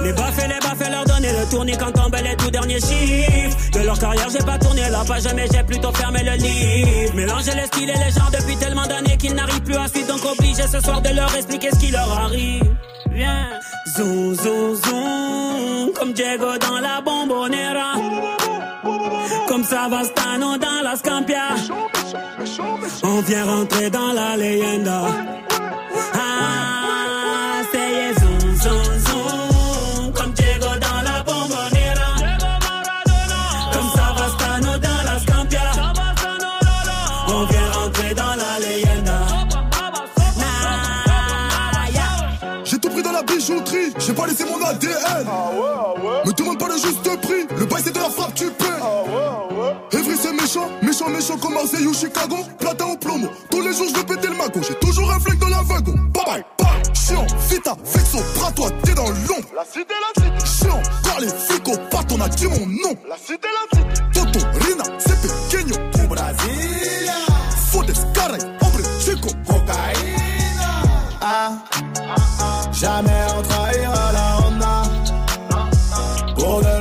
Les 0.04 0.14
baffes 0.14 0.48
les 0.48 0.60
baffes, 0.60 0.90
leur 0.92 1.06
donner 1.06 1.32
le 1.32 1.50
tournis 1.50 1.78
quand 1.78 1.92
tombent 1.92 2.18
les 2.22 2.36
tout 2.36 2.52
derniers 2.52 2.80
chiffres. 2.80 3.58
De 3.72 3.86
leur 3.86 3.98
carrière, 3.98 4.28
j'ai 4.30 4.46
pas 4.46 4.58
tourné 4.58 4.82
la 4.90 5.04
page, 5.06 5.24
mais 5.34 5.48
j'ai 5.52 5.64
plutôt 5.64 5.94
fermé 5.94 6.24
le 6.24 6.34
livre. 6.34 7.16
Mélanger 7.16 7.52
les 7.56 7.68
styles 7.68 7.90
et 7.90 8.06
les 8.06 8.12
genres 8.12 8.32
depuis 8.32 8.58
tellement 8.58 8.86
d'années 8.86 9.18
qu'ils 9.18 9.34
n'arrivent 9.34 9.64
plus 9.64 9.78
à 9.78 9.88
suivre, 9.88 10.08
donc 10.08 10.26
obligé 10.26 10.64
ce 10.64 10.82
soir 10.82 11.02
de 11.02 11.10
leur 11.10 11.34
expliquer 11.36 11.70
ce 11.72 11.80
qui 11.80 11.92
leur 11.92 12.12
arrive. 12.12 12.64
Viens, 13.12 13.48
zoom, 13.96 14.36
zoom, 14.36 14.76
zoom, 14.76 15.94
comme 15.94 16.14
Diego 16.14 16.58
dans 16.58 16.80
la 16.80 17.02
bombonera. 17.02 17.94
Comme 19.48 19.64
Savastano 19.64 20.58
dans 20.58 20.82
la 20.84 20.96
Scampia. 20.96 21.56
On 23.04 23.22
vient 23.22 23.46
rentrer 23.46 23.90
dans 23.90 24.14
la 24.14 24.38
leyenda. 24.38 25.02
Ah, 26.14 27.62
c'est 27.72 28.14
zoom, 28.20 28.56
zoom, 28.56 29.00
zoom. 29.06 30.14
Comme 30.14 30.32
Diego 30.34 30.68
dans 30.86 31.02
la 31.04 31.24
bombonera. 31.24 32.12
Comme 33.74 33.90
Savastano 33.96 34.78
dans 34.78 35.04
la 35.06 35.20
Scampia. 35.20 35.72
On 37.30 37.44
vient 37.46 37.72
rentrer 37.72 38.14
dans 38.14 38.36
la 38.36 38.60
leyenda. 38.60 39.20
Nah, 40.38 41.90
yeah. 41.94 42.64
J'ai 42.64 42.78
tout 42.80 42.90
pris 42.90 43.02
dans 43.04 43.12
la 43.12 43.24
bijouterie, 43.24 43.94
j'ai 44.00 44.14
pas 44.14 44.28
laissé 44.28 44.46
mon 44.46 44.64
ADN. 44.66 45.28
Me 46.26 46.32
demande 46.34 46.60
pas 46.60 46.68
le 46.68 46.74
juste 46.74 47.22
prix, 47.22 47.48
bail 47.78 47.84
c'est 47.86 47.94
de 47.94 48.00
la 48.00 48.10
frappe, 48.10 48.34
tu 48.34 48.46
paies. 48.52 48.66
Evry 49.98 50.18
c'est 50.22 50.34
méchant, 50.34 50.70
méchant, 50.82 51.10
méchant 51.10 51.38
comme 51.38 51.54
Marseille 51.54 51.86
ou 51.86 51.94
Chicago. 51.94 52.38
Platin 52.60 52.86
au 52.86 52.98
plomo, 52.98 53.28
tous 53.50 53.62
les 53.62 53.74
jours 53.74 53.88
je 53.90 53.98
veux 53.98 54.06
péter 54.06 54.28
le 54.28 54.36
magot. 54.36 54.62
J'ai 54.68 54.76
toujours 54.76 55.12
un 55.12 55.20
flingue 55.20 55.40
dans 55.40 55.50
la 55.50 55.62
wagon. 55.64 55.94
Bye 56.14 56.26
bye, 56.26 56.46
bye. 56.60 56.94
Chiant, 56.94 57.26
vita, 57.50 57.76
vexo, 57.84 58.20
bras 58.36 58.52
toi, 58.52 58.70
t'es 58.84 58.94
dans 58.94 59.10
l'ombre. 59.10 59.48
La 59.56 59.64
cité, 59.66 59.94
la 60.02 60.24
cité. 60.24 60.66
Chiant, 60.66 60.82
car 61.04 61.20
les 61.20 61.28
flics 61.28 61.68
au 61.68 61.78
pattes, 61.90 62.12
on 62.12 62.22
a 62.22 62.30
dit 62.30 62.48
mon 62.48 62.66
nom. 62.66 62.96
La 63.08 63.18
cité, 63.18 63.48
la 63.48 63.78
cité. 63.78 64.04
Toto, 64.14 64.40
Rina, 64.66 64.84
c'est 65.00 65.22
pequeño. 65.22 65.76
Au 66.04 66.08
Brasilia. 66.08 67.14
Fodes, 67.72 67.94
caray, 68.14 68.42
hombre, 68.62 68.82
chico. 69.00 69.30
Cocaïna. 69.48 70.72
Ah, 71.22 71.52
jamais 72.72 73.26
on 73.38 73.42
trahira 73.42 74.12
la 74.12 74.38
Honda. 74.40 74.84
Pour 76.36 76.62
de 76.62 76.77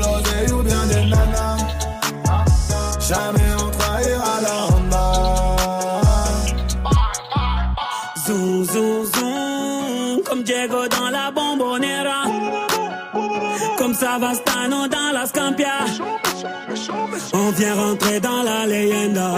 Diego 10.46 10.86
dans 10.86 11.10
la 11.10 11.32
bombonera. 11.32 12.22
Comme 13.76 13.94
Savastano 13.94 14.86
dans 14.86 15.10
la 15.12 15.26
Scampia. 15.26 15.84
On 17.32 17.50
vient 17.50 17.74
rentrer 17.74 18.20
dans 18.20 18.44
la 18.44 18.64
leyenda. 18.64 19.32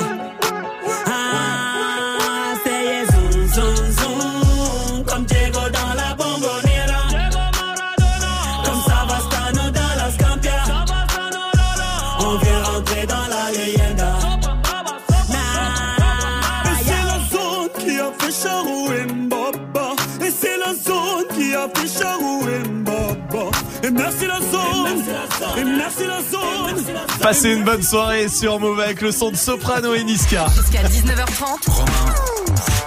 Passez 27.21 27.53
une 27.53 27.65
bonne 27.65 27.83
soirée 27.83 28.29
sur 28.29 28.59
Move 28.61 28.81
avec 28.81 29.01
le 29.01 29.13
son 29.13 29.31
de 29.31 29.37
Soprano 29.37 29.95
et 29.95 30.05
Niska. 30.05 30.47
Jusqu'à 30.55 30.83
19h30. 30.83 32.78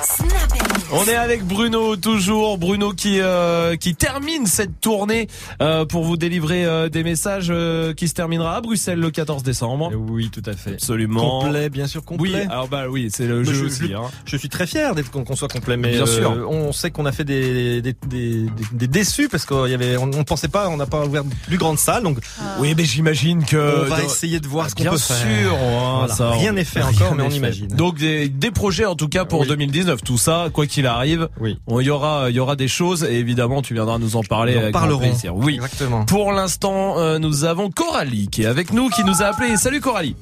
On 0.94 1.06
est 1.06 1.16
avec 1.16 1.44
Bruno 1.46 1.96
toujours, 1.96 2.58
Bruno 2.58 2.92
qui 2.92 3.20
euh, 3.22 3.76
qui 3.78 3.96
termine 3.96 4.46
cette 4.46 4.82
tournée 4.82 5.28
euh, 5.62 5.86
pour 5.86 6.04
vous 6.04 6.18
délivrer 6.18 6.66
euh, 6.66 6.90
des 6.90 7.04
messages 7.04 7.48
euh, 7.50 7.94
qui 7.94 8.08
se 8.10 8.14
terminera 8.14 8.58
à 8.58 8.62
Bruxelles 8.62 9.00
le 9.00 9.10
14 9.10 9.42
décembre. 9.44 9.92
Oui, 9.96 10.30
tout 10.32 10.42
à 10.46 10.54
fait. 10.54 10.74
Absolument. 10.74 11.42
Complet, 11.42 11.70
bien 11.70 11.88
sûr, 11.88 12.04
complet. 12.04 12.30
Oui, 12.34 12.48
alors 12.50 12.68
bah 12.68 12.86
oui, 12.90 13.10
c'est 13.12 13.26
le 13.26 13.44
jeu 13.44 13.54
je, 13.54 13.66
aussi. 13.66 13.88
je- 13.90 13.94
hein. 13.96 14.10
je 14.26 14.36
suis 14.38 14.50
très 14.50 14.68
fier 14.68 14.94
d'être 14.96 15.12
qu'on 15.12 15.24
qu'on 15.24 15.36
soit 15.36 15.48
complet, 15.48 15.78
mais 15.78 15.92
Bien 15.92 16.02
euh, 16.04 16.06
sûr. 16.06 16.48
on 16.50 16.74
sait 16.74 16.92
qu'on 16.92 17.06
a 17.06 17.12
fait 17.14 17.24
des 17.24 17.82
des, 17.82 17.94
des, 18.08 18.42
des- 18.44 18.50
des 18.74 18.88
déçus 18.88 19.30
parce 19.30 19.46
qu'il 19.46 19.68
y 19.70 19.74
avait 19.74 19.96
on, 19.98 20.12
on 20.14 20.24
pensait 20.26 20.50
pas, 20.50 20.68
on 20.68 20.78
n'a 20.78 20.88
pas 20.88 21.06
ouvert 21.06 21.24
de 21.24 21.34
plus 21.48 21.58
grande 21.58 21.78
salle, 21.80 22.04
donc 22.04 22.18
Oui, 22.60 22.74
mais 22.76 22.84
j'imagine 22.84 23.46
que 23.46 23.86
on 23.86 23.90
va 23.90 24.04
essayer 24.04 24.40
de 24.42 24.48
voir 24.48 24.70
ce 24.70 24.76
qu'on 24.76 24.84
Bien 24.84 24.92
peut 24.92 24.98
sûr, 24.98 25.16
faire. 25.16 25.54
hein, 25.54 25.96
Voilà. 26.00 26.14
ça, 26.16 26.32
Rien 26.32 26.52
n'est 26.52 26.66
fait 26.66 26.82
rien 26.82 26.90
encore, 26.90 27.16
mais 27.16 27.24
on 27.24 27.30
imagine. 27.30 27.68
Donc 27.68 27.98
des, 27.98 28.28
des 28.28 28.52
projets 28.52 28.86
en 28.86 28.96
tout 28.96 29.08
cas 29.08 29.24
pour 29.26 29.42
Oui. 29.42 29.48
2019, 29.48 29.91
tout 30.02 30.18
ça, 30.18 30.50
quoi 30.54 30.66
qu'il 30.68 30.88
arrive, 30.88 31.28
Oui. 31.40 31.60
on- 31.68 31.80
il 31.82 31.88
y 31.88 31.90
aura 31.90 32.30
il 32.30 32.36
y 32.36 32.40
aura 32.40 32.56
des 32.56 32.68
choses 32.70 33.04
et 33.04 33.16
évidemment 33.16 33.62
tu 33.62 33.74
viendras 33.74 33.98
nous 33.98 34.16
en 34.16 34.24
parler 34.24 34.54
Nous 34.54 34.60
en 34.60 34.62
avec 34.64 34.74
parlerons. 34.74 35.00
plaisir. 35.00 35.36
Oui. 35.36 35.56
Exactement. 35.56 36.06
Pour 36.06 36.32
l'instant, 36.32 36.98
euh, 37.00 37.20
nous 37.20 37.44
avons 37.44 37.70
Coralie 37.70 38.28
qui 38.30 38.44
est 38.44 38.46
avec 38.46 38.72
nous, 38.72 38.90
qui 38.90 39.04
nous 39.04 39.22
a 39.22 39.26
appelé. 39.26 39.58
Salut 39.58 39.82
Coralie. 39.82 40.16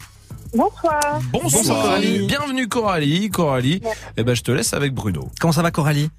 Bonsoir. 0.55 0.99
Bonsoir. 1.31 1.51
Bonsoir, 1.51 1.81
Coralie. 1.83 2.25
Bienvenue 2.25 2.67
Coralie. 2.67 3.29
Coralie. 3.29 3.81
Eh 4.17 4.23
ben 4.23 4.35
je 4.35 4.41
te 4.41 4.51
laisse 4.51 4.73
avec 4.73 4.93
Bruno. 4.95 5.29
Comment 5.39 5.51
ça 5.53 5.61
va 5.61 5.69
Coralie? 5.69 6.09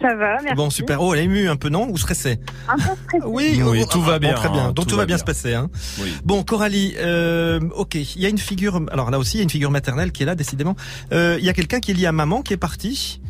Ça 0.00 0.14
va, 0.14 0.36
merci. 0.42 0.54
Bon 0.54 0.70
super. 0.70 1.02
Oh, 1.02 1.12
elle 1.12 1.20
est 1.20 1.24
émue 1.24 1.48
un 1.48 1.56
peu 1.56 1.70
non 1.70 1.88
ou 1.90 1.96
stressée 1.98 2.38
Un 2.68 2.76
peu 2.76 2.82
stressée. 2.82 3.24
Oui, 3.26 3.60
Oui, 3.64 3.80
oh, 3.82 3.88
tout 3.90 4.00
ah, 4.04 4.10
va 4.10 4.18
bien, 4.20 4.30
bon, 4.32 4.36
très 4.36 4.48
bien. 4.48 4.66
hein, 4.66 4.72
Donc 4.72 4.86
tout, 4.86 4.94
va 4.96 5.06
bien, 5.06 5.18
se 5.18 5.24
passer. 5.24 5.54
Hein. 5.54 5.68
Oui. 6.00 6.12
Bon, 6.24 6.44
Coralie, 6.44 6.94
euh, 6.98 7.58
ok, 7.74 7.96
il 7.96 8.20
y 8.20 8.26
a 8.26 8.28
une 8.28 8.38
figure. 8.38 8.80
Alors 8.92 9.10
là 9.10 9.18
aussi, 9.18 9.36
il 9.36 9.38
y 9.38 9.40
a 9.40 9.44
une 9.44 9.50
figure 9.50 9.70
maternelle 9.72 10.12
qui 10.12 10.22
est 10.22 10.26
là, 10.26 10.36
décidément. 10.36 10.76
Euh, 11.12 11.36
Il 11.40 11.44
y 11.44 11.48
a 11.48 11.52
quelqu'un 11.52 11.80
qui 11.80 11.90
est 11.90 11.94
lié 11.94 12.06
à 12.06 12.12
maman 12.12 12.42
qui 12.42 12.52
est 12.52 12.56
parti. 12.58 13.20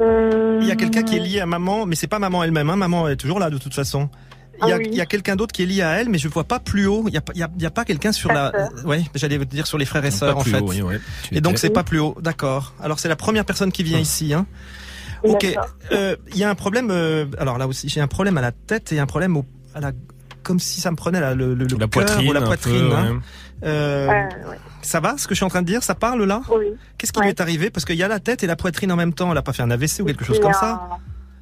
Euh, 0.00 0.58
Il 0.62 0.68
y 0.68 0.70
a 0.70 0.76
quelqu'un 0.76 1.02
qui 1.02 1.16
est 1.16 1.20
lié 1.20 1.40
à 1.40 1.46
maman, 1.46 1.84
mais 1.86 1.96
c'est 1.96 2.06
pas 2.06 2.18
maman 2.20 2.44
elle-même. 2.44 2.70
Hein. 2.70 2.76
Maman 2.76 3.08
est 3.08 3.16
toujours 3.16 3.40
là 3.40 3.50
de 3.50 3.58
toute 3.58 3.74
façon. 3.74 4.08
Il 4.64 4.68
y 4.68 4.72
a, 4.72 4.76
Ah 4.76 4.78
oui. 4.78 4.86
il 4.92 4.94
y 4.96 5.00
a 5.00 5.06
quelqu'un 5.06 5.34
d'autre 5.34 5.52
qui 5.52 5.62
est 5.64 5.66
lié 5.66 5.82
à 5.82 5.90
elle, 6.00 6.08
mais 6.08 6.18
je 6.18 6.28
vois 6.28 6.44
pas 6.44 6.60
plus 6.60 6.86
haut. 6.86 7.04
Il 7.08 7.14
y 7.14 7.16
a, 7.16 7.20
pas- 7.20 7.32
il 7.34 7.40
y 7.40 7.42
a, 7.42 7.50
y 7.58 7.66
a 7.66 7.70
pas 7.72 7.84
quelqu'un 7.84 8.12
sur 8.12 8.32
la. 8.32 8.52
Ouais, 8.84 9.02
j'allais 9.16 9.44
dire 9.46 9.66
sur 9.66 9.78
les 9.78 9.84
frères 9.84 10.04
et 10.04 10.12
sœurs 10.12 10.38
en 10.38 10.42
plus 10.42 10.52
fait. 10.52 10.60
haut, 10.60 10.68
oui, 10.68 10.82
ouais. 10.82 11.00
Et 11.32 11.40
donc 11.40 11.58
c'est 11.58 11.70
pas 11.70 11.82
plus 11.82 11.98
haut. 11.98 12.16
D'accord. 12.20 12.72
Alors 12.80 13.00
c'est 13.00 13.08
la 13.08 13.16
première 13.16 13.44
personne 13.44 13.72
qui 13.72 13.82
vient 13.82 13.98
ici. 13.98 14.32
Hein. 14.32 14.46
Ok. 15.24 15.46
D'accord. 15.46 15.68
Euh, 15.92 16.16
Il 16.28 16.38
y 16.38 16.44
a 16.44 16.50
un 16.50 16.54
problème. 16.54 16.88
euh, 16.90 17.26
alors 17.38 17.58
là 17.58 17.66
aussi, 17.66 17.88
j'ai 17.88 18.00
un 18.00 18.08
problème 18.08 18.38
à 18.38 18.40
la 18.40 18.52
tête 18.52 18.92
et 18.92 18.98
un 18.98 19.06
problème 19.06 19.36
au, 19.36 19.44
à 19.74 19.80
la. 19.80 19.92
Comme 20.42 20.58
si 20.58 20.80
ça 20.80 20.90
me 20.90 20.96
prenait 20.96 21.20
la, 21.20 21.34
le, 21.36 21.54
le, 21.54 21.64
le 21.64 21.76
La 21.76 21.86
cœur 21.86 21.88
poitrine, 21.90 22.28
ou 22.28 22.32
la 22.32 22.40
peu, 22.40 22.46
poitrine. 22.46 22.90
hein. 22.92 23.12
ouais. 23.12 23.18
Euh, 23.64 24.08
Euh, 24.08 24.50
ouais. 24.50 24.56
Ça 24.82 24.98
va 24.98 25.16
ce 25.16 25.28
que 25.28 25.34
je 25.34 25.36
suis 25.36 25.44
en 25.44 25.48
train 25.48 25.62
de 25.62 25.66
dire 25.68 25.84
Ça 25.84 25.94
parle 25.94 26.24
là? 26.24 26.42
Oui. 26.50 26.66
Qu'est-ce 26.98 27.12
qui 27.12 27.20
lui 27.20 27.28
est 27.28 27.40
arrivé? 27.40 27.70
Parce 27.70 27.84
qu'il 27.84 27.94
y 27.94 28.02
a 28.02 28.08
la 28.08 28.18
tête 28.18 28.42
et 28.42 28.48
la 28.48 28.56
poitrine 28.56 28.90
en 28.90 28.96
même 28.96 29.14
temps. 29.14 29.30
Elle 29.30 29.38
a 29.38 29.42
pas 29.42 29.52
fait 29.52 29.62
un 29.62 29.70
AVC 29.70 30.00
ou 30.00 30.04
quelque 30.06 30.24
chose 30.24 30.36
C'est 30.36 30.42
comme 30.42 30.50
un- 30.50 30.54
ça? 30.54 30.88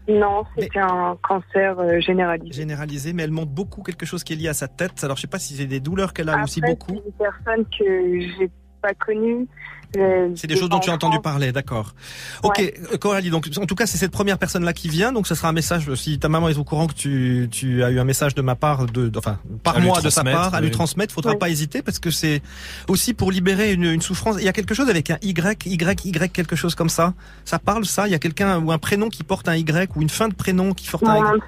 Non, 0.08 0.44
c'était 0.58 0.80
un 0.80 1.16
cancer 1.22 1.78
euh, 1.78 2.00
généralisé. 2.00 2.52
Généralisé, 2.52 3.12
mais 3.12 3.22
elle 3.22 3.30
montre 3.30 3.52
beaucoup 3.52 3.82
quelque 3.82 4.04
chose 4.04 4.24
qui 4.24 4.32
est 4.32 4.36
lié 4.36 4.48
à 4.48 4.54
sa 4.54 4.66
tête. 4.68 5.02
Alors 5.04 5.16
je 5.16 5.22
sais 5.22 5.28
pas 5.28 5.38
si 5.38 5.54
c'est 5.56 5.66
des 5.66 5.78
douleurs 5.80 6.12
qu'elle 6.12 6.28
a 6.30 6.42
aussi 6.42 6.58
Après, 6.60 6.72
beaucoup. 6.72 6.92
C'est 7.00 7.06
une 7.06 7.12
personne 7.30 7.64
que 7.78 8.20
j'ai 8.38 8.50
pas 8.82 8.92
connue. 8.94 9.46
Euh, 9.96 10.28
C'est 10.36 10.46
des 10.46 10.56
choses 10.56 10.68
dont 10.68 10.78
tu 10.78 10.90
as 10.90 10.94
entendu 10.94 11.18
parler, 11.20 11.52
d'accord. 11.52 11.94
Ok, 12.42 12.60
euh, 12.60 12.96
Coralie, 12.96 13.30
donc 13.30 13.48
en 13.60 13.66
tout 13.66 13.74
cas 13.74 13.86
c'est 13.86 13.98
cette 13.98 14.12
première 14.12 14.38
personne-là 14.38 14.72
qui 14.72 14.88
vient, 14.88 15.12
donc 15.12 15.26
ce 15.26 15.34
sera 15.34 15.48
un 15.48 15.52
message, 15.52 15.92
si 15.94 16.18
ta 16.18 16.28
maman 16.28 16.48
est 16.48 16.58
au 16.58 16.64
courant 16.64 16.86
que 16.86 16.94
tu, 16.94 17.48
tu 17.50 17.82
as 17.82 17.90
eu 17.90 17.98
un 17.98 18.04
message 18.04 18.34
de 18.34 18.42
ma 18.42 18.54
part, 18.54 18.86
de, 18.86 19.08
de- 19.08 19.18
enfin 19.18 19.38
par 19.62 19.76
À 19.76 19.80
moi 19.80 20.00
de 20.00 20.10
sa 20.10 20.22
part, 20.24 20.54
à 20.54 20.60
lui 20.60 20.70
transmettre, 20.70 21.12
faudra 21.14 21.32
Oui. 21.32 21.38
pas 21.38 21.50
hésiter 21.50 21.82
parce 21.82 21.98
que 21.98 22.10
c'est 22.10 22.42
aussi 22.88 23.14
pour 23.14 23.30
libérer 23.32 23.72
une, 23.72 23.84
une 23.84 24.02
souffrance. 24.02 24.36
Il 24.38 24.44
y 24.44 24.48
a 24.48 24.52
quelque 24.52 24.74
chose 24.74 24.88
avec 24.88 25.10
un 25.10 25.18
Y, 25.22 25.66
Y, 25.66 26.04
Y, 26.06 26.32
quelque 26.32 26.56
chose 26.56 26.74
comme 26.74 26.88
ça. 26.88 27.14
Ça 27.44 27.58
parle 27.58 27.84
ça? 27.84 28.06
Il 28.06 28.10
y 28.12 28.14
a 28.14 28.18
quelqu'un 28.18 28.58
ou 28.58 28.72
un 28.72 28.78
prénom 28.78 29.08
qui 29.08 29.22
porte 29.24 29.48
un 29.48 29.56
Y 29.56 29.90
ou 29.96 30.02
une 30.02 30.08
fin 30.10 30.28
de 30.28 30.34
prénom 30.34 30.72
qui 30.72 30.88
porte 30.88 31.04
un 31.04 31.20
nom 31.20 31.36
Y. 31.36 31.40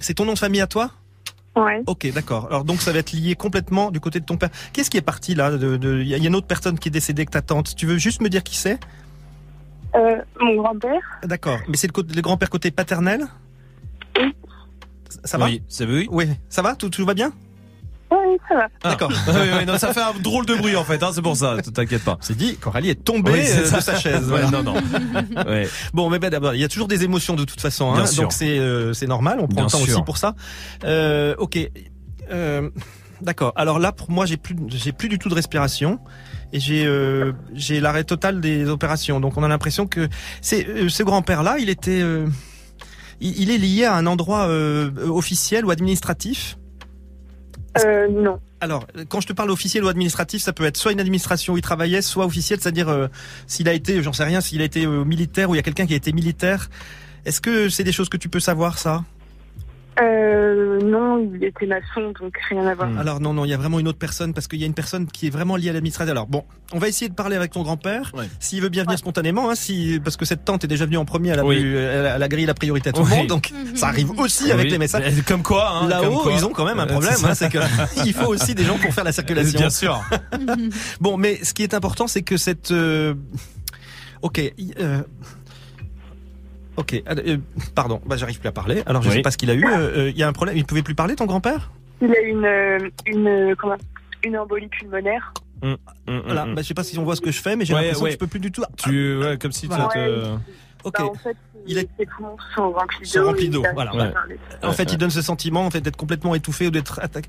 C'est 0.00 0.14
ton 0.14 0.24
nom 0.24 0.32
de 0.34 0.38
famille 0.38 0.60
à 0.60 0.66
toi? 0.66 0.90
Ouais. 1.56 1.82
Ok, 1.86 2.10
d'accord. 2.12 2.46
Alors 2.46 2.64
donc 2.64 2.80
ça 2.80 2.92
va 2.92 2.98
être 2.98 3.12
lié 3.12 3.36
complètement 3.36 3.90
du 3.92 4.00
côté 4.00 4.18
de 4.20 4.24
ton 4.24 4.36
père. 4.36 4.50
Qu'est-ce 4.72 4.90
qui 4.90 4.96
est 4.96 5.02
parti 5.02 5.34
là 5.36 5.52
de- 5.52 5.76
de- 5.76 6.00
Il 6.00 6.08
y, 6.08 6.14
a- 6.14 6.16
il 6.16 6.22
y 6.22 6.26
a 6.26 6.28
une 6.28 6.34
autre 6.34 6.46
personne 6.48 6.78
qui 6.78 6.88
est 6.88 6.90
décédée 6.90 7.24
que 7.26 7.30
ta 7.30 7.42
tante. 7.42 7.76
Tu 7.76 7.86
veux 7.86 7.96
juste 7.98 8.20
me 8.22 8.28
dire 8.28 8.42
qui 8.42 8.56
c'est? 8.56 8.78
Euh, 9.94 10.16
mon 10.40 10.56
grand-père. 10.56 11.00
D'accord. 11.22 11.58
Mais 11.68 11.76
c'est 11.76 11.86
le, 11.96 12.20
grand-père 12.22 12.50
côté 12.50 12.72
paternel? 12.72 13.26
Oui. 14.18 14.34
Ça 15.22 15.38
va? 15.38 15.44
Oui, 15.46 15.62
c'est 15.68 15.86
oui. 15.86 16.08
Oui. 16.10 16.26
Ça 16.48 16.62
va? 16.62 16.74
Tout, 16.74 16.88
tout 16.88 17.06
va 17.06 17.14
bien? 17.14 17.32
Oui, 18.26 18.36
ça 18.48 18.54
va. 18.56 18.68
Ah. 18.82 18.90
D'accord. 18.90 19.10
oui, 19.28 19.48
oui, 19.58 19.66
non, 19.66 19.78
ça 19.78 19.92
fait 19.92 20.00
un 20.02 20.12
drôle 20.20 20.46
de 20.46 20.54
bruit 20.54 20.76
en 20.76 20.84
fait, 20.84 21.02
hein, 21.02 21.10
c'est 21.14 21.22
pour 21.22 21.36
ça, 21.36 21.56
t'inquiète 21.74 22.04
pas. 22.04 22.18
C'est 22.20 22.36
dit, 22.36 22.56
Coralie 22.56 22.90
est 22.90 23.04
tombée 23.04 23.32
Oui, 23.32 23.40
euh, 23.48 23.60
de 23.76 23.80
sa 23.80 23.96
chaise. 23.98 24.22
Ouais, 24.30 24.40
voilà. 24.42 24.50
non, 24.50 24.62
non. 24.62 24.74
Ouais. 25.46 25.68
Bon, 25.92 26.08
mais 26.10 26.18
ben, 26.18 26.30
d'abord, 26.30 26.54
il 26.54 26.60
y 26.60 26.64
a 26.64 26.68
toujours 26.68 26.88
des 26.88 27.04
émotions 27.04 27.34
de 27.34 27.44
toute 27.44 27.60
façon, 27.60 27.92
hein, 27.92 27.96
Bien 27.96 28.06
sûr. 28.06 28.22
donc 28.22 28.32
c'est 28.32 28.58
euh, 28.58 28.92
c'est 28.92 29.06
normal. 29.06 29.38
On 29.40 29.46
prend 29.46 29.54
Bien 29.56 29.64
le 29.64 29.70
temps 29.70 29.78
sûr. 29.78 29.94
aussi 29.96 30.02
pour 30.04 30.18
ça. 30.18 30.34
Euh, 30.84 31.34
ok, 31.38 31.58
Euh, 32.30 32.70
d'accord. 33.20 33.52
Alors 33.56 33.78
là, 33.78 33.92
pour 33.92 34.10
moi, 34.10 34.24
j'ai 34.26 34.36
plus 34.36 34.56
j'ai 34.68 34.92
plus 34.92 35.08
du 35.08 35.18
tout 35.18 35.28
de 35.28 35.34
respiration 35.34 35.98
et 36.52 36.60
j'ai 36.60 36.86
euh, 36.86 37.32
j'ai 37.52 37.80
l'arrêt 37.80 38.04
total 38.04 38.40
des 38.40 38.68
opérations. 38.68 39.20
Donc 39.20 39.36
on 39.36 39.42
a 39.42 39.48
l'impression 39.48 39.86
que 39.86 40.08
c'est 40.40 40.66
euh, 40.68 40.88
ce 40.88 41.02
grand-père 41.02 41.42
là, 41.42 41.56
il 41.58 41.68
était 41.68 42.00
euh, 42.00 42.26
il, 43.20 43.40
il 43.42 43.50
est 43.50 43.58
lié 43.58 43.84
à 43.84 43.94
un 43.94 44.06
endroit 44.06 44.46
euh, 44.48 44.90
officiel 45.08 45.64
ou 45.66 45.70
administratif. 45.70 46.56
Euh, 47.78 48.08
non. 48.08 48.38
Alors, 48.60 48.86
quand 49.08 49.20
je 49.20 49.26
te 49.26 49.32
parle 49.32 49.50
officiel 49.50 49.84
ou 49.84 49.88
administratif, 49.88 50.42
ça 50.42 50.52
peut 50.52 50.64
être 50.64 50.76
soit 50.76 50.92
une 50.92 51.00
administration 51.00 51.54
où 51.54 51.58
il 51.58 51.62
travaillait, 51.62 52.02
soit 52.02 52.24
officiel, 52.24 52.60
c'est-à-dire 52.60 52.88
euh, 52.88 53.08
s'il 53.46 53.68
a 53.68 53.72
été, 53.72 54.02
j'en 54.02 54.12
sais 54.12 54.24
rien, 54.24 54.40
s'il 54.40 54.62
a 54.62 54.64
été 54.64 54.86
euh, 54.86 55.04
militaire 55.04 55.50
ou 55.50 55.54
il 55.54 55.58
y 55.58 55.60
a 55.60 55.62
quelqu'un 55.62 55.86
qui 55.86 55.92
a 55.92 55.96
été 55.96 56.12
militaire. 56.12 56.70
Est-ce 57.24 57.40
que 57.40 57.68
c'est 57.68 57.84
des 57.84 57.92
choses 57.92 58.08
que 58.08 58.16
tu 58.16 58.28
peux 58.28 58.40
savoir, 58.40 58.78
ça? 58.78 59.04
Euh, 60.00 60.80
non, 60.80 61.30
il 61.34 61.44
était 61.44 61.66
maçon, 61.66 62.12
donc 62.20 62.34
rien 62.48 62.66
à 62.66 62.74
voir. 62.74 62.88
Alors 62.98 63.20
non, 63.20 63.32
non, 63.32 63.44
il 63.44 63.50
y 63.50 63.54
a 63.54 63.56
vraiment 63.56 63.78
une 63.78 63.86
autre 63.86 63.98
personne 63.98 64.34
parce 64.34 64.48
qu'il 64.48 64.58
y 64.58 64.64
a 64.64 64.66
une 64.66 64.74
personne 64.74 65.06
qui 65.06 65.28
est 65.28 65.30
vraiment 65.30 65.54
liée 65.56 65.70
à 65.70 65.72
l'administration. 65.72 66.10
Alors 66.10 66.26
bon, 66.26 66.44
on 66.72 66.78
va 66.78 66.88
essayer 66.88 67.08
de 67.08 67.14
parler 67.14 67.36
avec 67.36 67.52
ton 67.52 67.62
grand-père, 67.62 68.10
s'il 68.40 68.60
veut 68.60 68.70
bien 68.70 68.82
venir 68.82 68.98
spontanément, 68.98 69.50
hein, 69.50 69.54
si 69.54 70.00
parce 70.02 70.16
que 70.16 70.24
cette 70.24 70.44
tante 70.44 70.64
est 70.64 70.66
déjà 70.66 70.84
venue 70.84 70.96
en 70.96 71.04
premier, 71.04 71.30
elle 71.30 71.38
a, 71.38 71.44
Oui. 71.44 71.60
pu- 71.60 71.76
elle 71.76 72.06
a- 72.06 72.16
elle 72.16 72.22
a 72.22 72.28
grillé 72.28 72.46
la 72.46 72.54
priorité 72.54 72.88
à 72.88 72.92
tout 72.92 73.02
le 73.04 73.10
Oui. 73.10 73.16
monde, 73.18 73.26
donc 73.28 73.52
ça 73.76 73.86
arrive 73.88 74.10
aussi 74.18 74.50
avec 74.50 74.68
les 74.70 74.78
messages. 74.78 75.04
Mais 75.14 75.22
Comme 75.22 75.42
quoi, 75.44 75.68
hein, 75.70 75.80
comme 75.82 75.88
Là-haut, 75.90 76.18
quoi. 76.22 76.32
ils 76.32 76.44
ont 76.44 76.50
quand 76.50 76.64
même 76.64 76.80
un 76.80 76.84
Euh, 76.84 76.86
problème, 76.86 77.14
c'est 77.34 77.44
hein, 77.44 77.48
que 77.48 77.58
il 78.06 78.12
faut 78.12 78.26
aussi 78.32 78.54
des 78.56 78.64
gens 78.64 78.78
pour 78.78 78.92
faire 78.92 79.04
la 79.04 79.12
circulation. 79.12 79.58
Bien 79.60 79.70
sûr. 79.70 80.02
Bon, 81.00 81.16
mais 81.16 81.38
ce 81.44 81.54
qui 81.54 81.62
est 81.62 81.72
important, 81.74 82.08
c'est 82.08 82.22
que 82.22 82.36
cette. 82.36 82.72
euh, 82.72 83.14
Ok. 84.22 84.40
euh, 84.80 85.02
Ok. 86.76 87.02
euh, 87.08 87.36
pardon. 87.74 88.00
Bah, 88.06 88.16
j'arrive 88.16 88.38
plus 88.40 88.48
à 88.48 88.52
parler. 88.52 88.82
Alors, 88.86 89.02
je 89.02 89.08
Oui. 89.08 89.16
sais 89.16 89.22
pas 89.22 89.30
ce 89.30 89.36
qu'il 89.38 89.50
a 89.50 89.54
eu. 89.54 89.64
euh, 89.64 90.06
euh, 90.06 90.10
Il 90.10 90.16
y 90.18 90.22
a 90.22 90.28
un 90.28 90.32
problème. 90.32 90.56
Il 90.56 90.64
pouvait 90.64 90.82
plus 90.82 90.94
parler, 90.94 91.14
ton 91.16 91.26
grand-père? 91.26 91.70
Il 92.02 92.10
a 92.14 92.20
une, 92.20 92.44
euh, 92.44 92.78
une, 93.06 93.54
comment, 93.56 93.76
une 94.24 94.36
embolie 94.36 94.68
pulmonaire. 94.68 95.32
Voilà. 96.06 96.44
Bah, 96.46 96.60
je 96.60 96.62
sais 96.62 96.74
pas 96.74 96.82
si 96.84 96.98
on 96.98 97.04
voit 97.04 97.16
ce 97.16 97.20
que 97.20 97.30
je 97.32 97.40
fais, 97.40 97.56
mais 97.56 97.64
j'ai 97.64 97.74
Ouais, 97.74 97.80
l'impression 97.82 98.04
ouais. 98.04 98.10
que 98.10 98.14
je 98.14 98.18
peux 98.18 98.26
plus 98.26 98.40
du 98.40 98.50
tout. 98.52 98.62
Tu, 98.76 99.16
ouais, 99.18 99.38
comme 99.38 99.52
si 99.52 99.66
Voilà. 99.66 99.88
tu 99.92 99.98
te... 99.98 100.26
Ok. 100.84 100.94
Bah, 100.98 101.04
en 101.06 101.14
fait, 101.14 101.36
Il 101.66 101.78
est- 101.78 101.88
ses 101.98 102.04
poumons 102.04 102.36
sont 102.54 102.70
remplis 102.72 103.06
Sont 103.06 103.20
d'eau. 103.20 103.26
remplis 103.28 103.50
voilà. 103.72 103.94
Ouais. 103.96 104.12
En 104.62 104.72
fait, 104.72 104.92
il 104.92 104.98
donne 104.98 105.08
ce 105.10 105.22
sentiment 105.22 105.64
en 105.64 105.70
fait 105.70 105.80
d'être 105.80 105.96
complètement 105.96 106.34
étouffé 106.34 106.66
ou 106.66 106.70
d'être 106.70 107.00
attaqué. 107.02 107.28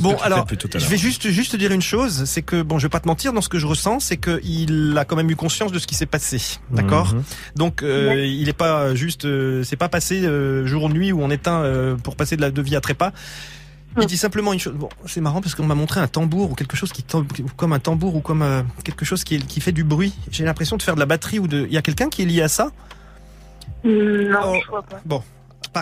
Bon, 0.00 0.16
alors, 0.22 0.46
je 0.74 0.86
vais 0.86 0.96
juste 0.96 1.28
juste 1.28 1.52
te 1.52 1.56
dire 1.58 1.72
une 1.72 1.82
chose, 1.82 2.24
c'est 2.24 2.40
que 2.42 2.62
bon, 2.62 2.78
je 2.78 2.86
vais 2.86 2.90
pas 2.90 3.00
te 3.00 3.06
mentir, 3.08 3.34
dans 3.34 3.42
ce 3.42 3.50
que 3.50 3.58
je 3.58 3.66
ressens, 3.66 4.00
c'est 4.00 4.16
que 4.16 4.40
il 4.42 4.96
a 4.96 5.04
quand 5.04 5.16
même 5.16 5.30
eu 5.30 5.36
conscience 5.36 5.72
de 5.72 5.78
ce 5.78 5.86
qui 5.86 5.94
s'est 5.94 6.06
passé, 6.06 6.40
d'accord 6.70 7.12
Mhm. 7.14 7.22
Donc, 7.56 7.82
euh, 7.82 8.24
il 8.24 8.48
est 8.48 8.54
pas 8.56 8.94
juste, 8.94 9.26
euh, 9.26 9.62
c'est 9.62 9.76
pas 9.76 9.90
passé 9.90 10.24
euh, 10.24 10.64
jour 10.66 10.84
ou 10.84 10.88
nuit 10.88 11.12
où 11.12 11.20
on 11.22 11.30
éteint 11.30 11.60
euh, 11.62 11.96
pour 11.96 12.16
passer 12.16 12.36
de 12.36 12.40
la 12.40 12.50
de 12.50 12.62
vie 12.62 12.76
à 12.76 12.80
trépas. 12.80 13.12
Il 13.98 14.06
dit 14.06 14.16
simplement 14.18 14.52
une 14.52 14.58
chose. 14.58 14.74
Bon, 14.74 14.88
c'est 15.06 15.20
marrant 15.20 15.40
parce 15.40 15.54
qu'on 15.54 15.64
m'a 15.64 15.74
montré 15.74 16.00
un 16.00 16.06
tambour 16.08 16.50
ou 16.50 16.54
quelque 16.54 16.76
chose 16.76 16.92
qui 16.92 17.02
tombe 17.02 17.26
comme 17.56 17.72
un 17.72 17.78
tambour 17.78 18.14
ou 18.16 18.20
comme 18.20 18.42
euh, 18.42 18.62
quelque 18.84 19.04
chose 19.04 19.24
qui, 19.24 19.38
qui 19.38 19.60
fait 19.60 19.72
du 19.72 19.84
bruit. 19.84 20.12
J'ai 20.30 20.44
l'impression 20.44 20.76
de 20.76 20.82
faire 20.82 20.94
de 20.94 21.00
la 21.00 21.06
batterie 21.06 21.38
ou 21.38 21.48
de. 21.48 21.64
Il 21.66 21.72
y 21.72 21.78
a 21.78 21.82
quelqu'un 21.82 22.08
qui 22.10 22.22
est 22.22 22.26
lié 22.26 22.42
à 22.42 22.48
ça? 22.48 22.70
Non, 23.84 24.38
Oh. 24.44 24.54
je 24.60 24.66
crois 24.66 24.82
pas. 24.82 25.00
Bon, 25.04 25.22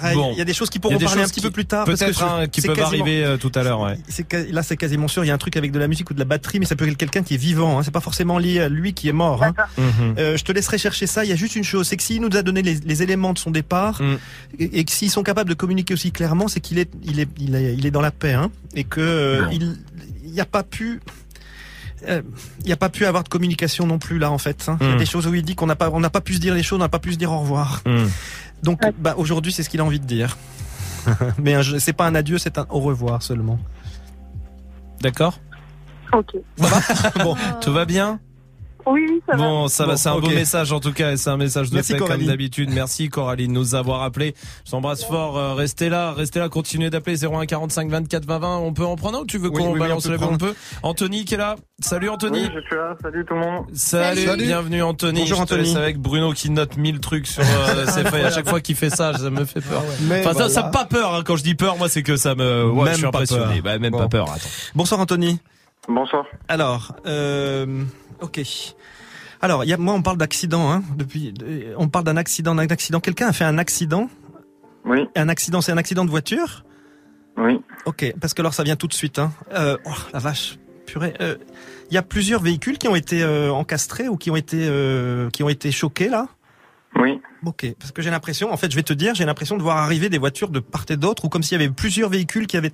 pareil. 0.01 0.17
Bon. 0.17 0.31
Il 0.33 0.39
y 0.39 0.43
a 0.43 0.45
des 0.45 0.55
choses 0.55 0.71
qui 0.71 0.79
pourront 0.79 0.99
parler 0.99 1.23
un 1.23 1.27
petit 1.27 1.35
qui- 1.35 1.41
peu 1.47 1.51
plus 1.51 1.67
tard. 1.67 1.85
Peut-être 1.85 2.23
hein, 2.23 2.47
qui 2.49 2.61
peuvent 2.63 2.79
arriver 2.81 3.25
euh, 3.25 3.37
tout 3.37 3.53
à 3.55 3.63
l'heure, 3.63 3.81
ouais. 3.81 3.97
là, 4.51 4.63
c'est 4.63 4.77
quasiment 4.77 5.09
sûr. 5.09 5.25
Il 5.25 5.29
y 5.29 5.31
a 5.31 5.35
un 5.35 5.39
truc 5.39 5.57
avec 5.57 5.71
de 5.73 5.79
la 5.79 5.89
musique 5.89 6.11
ou 6.11 6.15
de 6.15 6.19
la 6.19 6.25
batterie, 6.25 6.59
mais 6.61 6.67
ça 6.67 6.77
peut 6.77 6.89
être 6.89 6.97
quelqu'un 6.97 7.23
qui 7.23 7.35
est 7.35 7.39
vivant. 7.39 7.79
Hein. 7.79 7.83
C'est 7.85 7.91
pas 7.91 8.01
forcément 8.01 8.39
lié 8.39 8.61
à 8.61 8.69
lui 8.69 8.93
qui 8.95 9.09
est 9.09 9.13
mort. 9.13 9.43
Hein. 9.43 9.55
Mhm. 9.79 10.15
Euh, 10.19 10.37
je 10.37 10.45
te 10.45 10.53
laisserai 10.53 10.79
chercher 10.79 11.07
ça. 11.07 11.25
Il 11.25 11.31
y 11.31 11.33
a 11.33 11.37
juste 11.37 11.57
une 11.57 11.65
chose, 11.65 11.87
c'est 11.89 11.97
que 11.97 12.03
s'il 12.03 12.21
nous 12.21 12.37
a 12.37 12.43
donné 12.43 12.63
les, 12.63 12.75
les 12.75 13.03
éléments 13.03 13.33
de 13.33 13.39
son 13.39 13.51
départ 13.51 14.01
Mm. 14.03 14.17
et, 14.59 14.81
et 14.81 14.85
que 14.85 14.93
s'ils 14.93 15.11
sont 15.11 15.23
capables 15.23 15.49
de 15.51 15.55
communiquer 15.55 15.95
aussi 15.95 16.11
clairement, 16.13 16.49
c'est 16.49 16.61
qu'il 16.61 16.79
est, 16.79 16.91
il 17.05 17.21
est, 17.21 17.29
il 17.39 17.55
est, 17.55 17.75
il 17.75 17.87
est 17.87 17.91
dans 17.91 18.01
la 18.01 18.11
paix, 18.11 18.33
hein, 18.33 18.51
et 18.75 18.85
que 18.85 19.01
euh, 19.01 19.43
Bon. 19.43 19.49
il, 19.53 19.77
il 20.25 20.33
n'y 20.33 20.41
a 20.41 20.47
pas 20.47 20.63
pu. 20.63 21.01
euh, 22.09 22.23
Il 22.61 22.67
n'y 22.67 22.73
a 22.73 22.77
pas 22.77 22.89
pu 22.89 23.07
avoir 23.07 23.23
de 23.25 23.29
communication 23.29 23.87
non 23.87 23.99
plus 23.99 24.19
là 24.19 24.31
en 24.31 24.39
fait. 24.39 24.65
hein. 24.69 24.77
Il 24.81 24.87
y 24.87 24.91
a 24.91 24.95
Mm. 24.95 24.99
des 24.99 25.07
choses 25.07 25.27
où 25.27 25.35
il 25.35 25.43
dit 25.43 25.55
qu'on 25.55 25.67
n'a 25.67 25.77
pas, 25.77 25.91
on 25.91 26.01
n'a 26.01 26.11
pas 26.11 26.21
pu 26.21 26.35
se 26.35 26.39
dire 26.41 26.55
les 26.55 26.63
choses, 26.63 26.77
on 26.79 26.83
n'a 26.83 26.89
pas 26.89 26.99
pu 26.99 27.13
se 27.13 27.19
dire 27.19 27.31
au 27.33 27.39
revoir. 27.41 27.83
Mm. 27.87 28.05
Donc 28.65 28.81
bah, 28.99 29.15
aujourd'hui 29.17 29.53
c'est 29.53 29.63
ce 29.63 29.69
qu'il 29.69 29.81
a 29.81 29.85
envie 29.85 30.01
de 30.01 30.07
dire. 30.07 30.37
Mais 31.39 31.55
c'est 31.79 31.93
pas 31.93 32.07
un 32.07 32.15
adieu, 32.15 32.39
c'est 32.39 32.59
un 32.59 32.67
au 32.71 32.81
revoir 32.81 33.23
seulement. 33.23 33.59
D'accord? 35.01 35.39
Ok. 36.13 36.37
bon, 37.23 37.37
Tout 37.61 37.73
va 37.73 37.85
bien? 37.85 38.21
Oui, 38.87 39.07
oui, 39.09 39.23
ça 39.27 39.37
va. 39.37 39.39
Bon, 39.43 39.69
ça 39.69 39.85
va, 39.87 39.93
Bon, 39.93 39.97
c'est 39.97 40.09
un 40.11 40.19
beau 40.19 40.29
message 40.29 40.73
en 40.73 40.81
tout 40.81 40.93
cas, 40.93 41.13
et 41.13 41.17
c'est 41.17 41.31
un 41.31 41.37
message 41.37 41.71
de 41.71 41.75
Merci, 41.77 41.93
paix 41.93 41.99
comme 41.99 42.09
Coralie. 42.09 42.27
d'habitude. 42.27 42.71
Merci 42.71 43.09
Coralie 43.09 43.47
de 43.49 43.53
nous 43.53 43.75
avoir 43.75 44.03
appelé. 44.03 44.35
Je 44.67 44.71
t'embrasse 44.73 45.05
fort. 45.05 45.39
euh, 45.39 45.55
restez 45.55 45.89
là, 45.89 46.13
restez 46.13 46.39
là, 46.39 46.49
continuez 46.49 46.91
d'appeler 46.91 47.17
01 47.25 47.47
45 47.47 47.89
24 47.91 48.25
20 48.27 48.39
20. 48.39 48.57
On 48.59 48.73
peut 48.75 48.85
en 48.85 48.97
prendre 48.97 49.19
un 49.19 49.21
ou 49.23 49.27
tu 49.27 49.39
veux 49.39 49.49
Oui, 49.49 49.55
qu'on 49.57 49.67
oui, 49.69 49.73
oui, 49.75 49.79
balance 49.81 50.05
on 50.05 50.09
peut 50.09 50.13
le 50.13 50.19
prendre. 50.19 50.35
on 50.35 50.39
peut 50.39 50.55
Anthony 50.83 51.25
qui 51.25 51.35
est 51.35 51.39
là. 51.39 51.57
Salut 51.81 52.09
Anthony. 52.09 52.43
Oui, 52.43 52.51
je 52.55 52.61
suis 52.61 52.77
là. 52.77 52.97
Salut 53.03 53.25
tout 53.27 53.35
le 53.35 53.41
monde. 53.41 53.65
Salut, 53.75 54.25
Salut. 54.27 54.45
bienvenue 54.45 54.83
Anthony. 54.83 55.21
Bonjour, 55.21 55.41
Je 55.41 55.45
te 55.47 55.55
laisse 55.55 55.69
Anthony. 55.71 55.83
avec 55.83 55.99
Bruno 55.99 56.33
qui 56.33 56.51
note 56.51 56.77
1000 56.77 57.01
trucs 57.01 57.27
sur 57.27 57.43
euh, 57.43 57.87
ses 57.89 58.05
feuilles. 58.05 58.23
À 58.25 58.31
chaque 58.31 58.49
fois 58.49 58.61
qu'il 58.61 58.77
fait 58.77 58.91
ça, 58.91 59.17
ça 59.17 59.31
me 59.31 59.45
fait 59.45 59.61
peur. 59.61 59.83
Mais 60.03 60.21
Enfin, 60.21 60.29
ça, 60.31 60.33
voilà. 60.35 60.49
ça 60.51 60.67
me 60.67 60.73
pas 60.73 60.85
peur. 60.85 61.15
hein. 61.15 61.23
Quand 61.25 61.37
je 61.37 61.43
dis 61.43 61.55
peur, 61.55 61.77
moi, 61.79 61.89
c'est 61.89 62.03
que 62.03 62.17
ça 62.17 62.35
me. 62.35 62.65
Ouais, 62.71 62.85
Même 62.85 62.93
je 62.93 62.99
suis 62.99 63.03
pas 63.05 63.09
impressionné. 63.09 63.55
peur. 63.63 63.63
Bah, 63.65 63.79
même 63.79 63.93
Bon. 63.93 63.99
pas 63.99 64.09
peur. 64.09 64.31
Attends. 64.31 64.49
Bonsoir 64.75 65.01
Anthony. 65.01 65.41
Bonsoir. 65.89 66.27
Alors, 66.49 66.97
euh, 67.07 67.85
ok. 68.21 68.41
Alors, 69.43 69.65
y 69.65 69.73
a, 69.73 69.77
moi, 69.77 69.95
on 69.95 70.03
parle 70.03 70.17
d'accident. 70.17 70.71
Hein, 70.73 70.83
depuis, 70.97 71.35
euh, 71.43 71.75
on 71.77 71.89
parle 71.89 72.05
d'un 72.05 72.17
accident, 72.17 72.55
d'un 72.55 72.63
accident. 72.69 73.01
Quelqu'un 73.01 73.29
a 73.29 73.33
fait 73.33 73.45
un 73.45 73.59
accident? 73.59 74.09
Oui, 74.87 75.09
Un 75.17 75.29
accident, 75.29 75.61
c'est 75.63 75.73
un 75.73 75.79
accident 75.79 76.05
de 76.05 76.11
voiture? 76.11 76.65
oui. 77.39 77.61
Ok, 77.87 78.15
parce 78.21 78.33
que 78.33 78.41
alors 78.41 78.55
ça 78.55 78.63
vient 78.63 78.77
tout 78.77 78.87
de 78.87 78.95
suite. 78.95 79.19
Hein. 79.19 79.31
Euh, 79.53 79.77
oh, 79.85 79.91
la 80.13 80.19
vache, 80.19 80.59
purée. 80.87 81.13
euh, 81.21 81.37
Il 81.91 81.95
y 81.95 81.99
a 81.99 82.03
plusieurs 82.03 82.41
véhicules 82.41 82.79
qui 82.79 82.89
ont 82.89 82.97
été 82.97 83.23
euh, 83.23 83.51
encastrés 83.53 84.09
ou 84.09 84.17
qui 84.17 84.31
ont 84.31 84.37
été 84.37 84.67
euh, 84.69 85.29
qui 85.31 85.43
ont 85.43 85.49
été 85.51 85.71
choqués 85.71 86.09
là? 86.09 86.29
Oui. 86.97 87.21
Ok, 87.45 87.67
parce 87.79 87.91
que 87.93 88.01
j'ai 88.03 88.11
l'impression, 88.11 88.53
en 88.53 88.57
fait, 88.57 88.71
je 88.71 88.77
vais 88.77 88.83
te 88.85 88.93
dire, 88.93 89.15
j'ai 89.15 89.25
l'impression 89.25 89.57
de 89.57 89.63
voir 89.63 89.79
arriver 89.79 90.09
des 90.09 90.19
voitures 90.19 90.49
de 90.49 90.61
part 90.61 90.85
et 90.89 90.97
d'autre, 90.97 91.25
ou 91.25 91.29
comme 91.29 91.43
s'il 91.43 91.61
y 91.61 91.63
avait 91.65 91.73
plusieurs 91.73 92.09
véhicules 92.09 92.47
qui 92.47 92.57
avaient. 92.57 92.71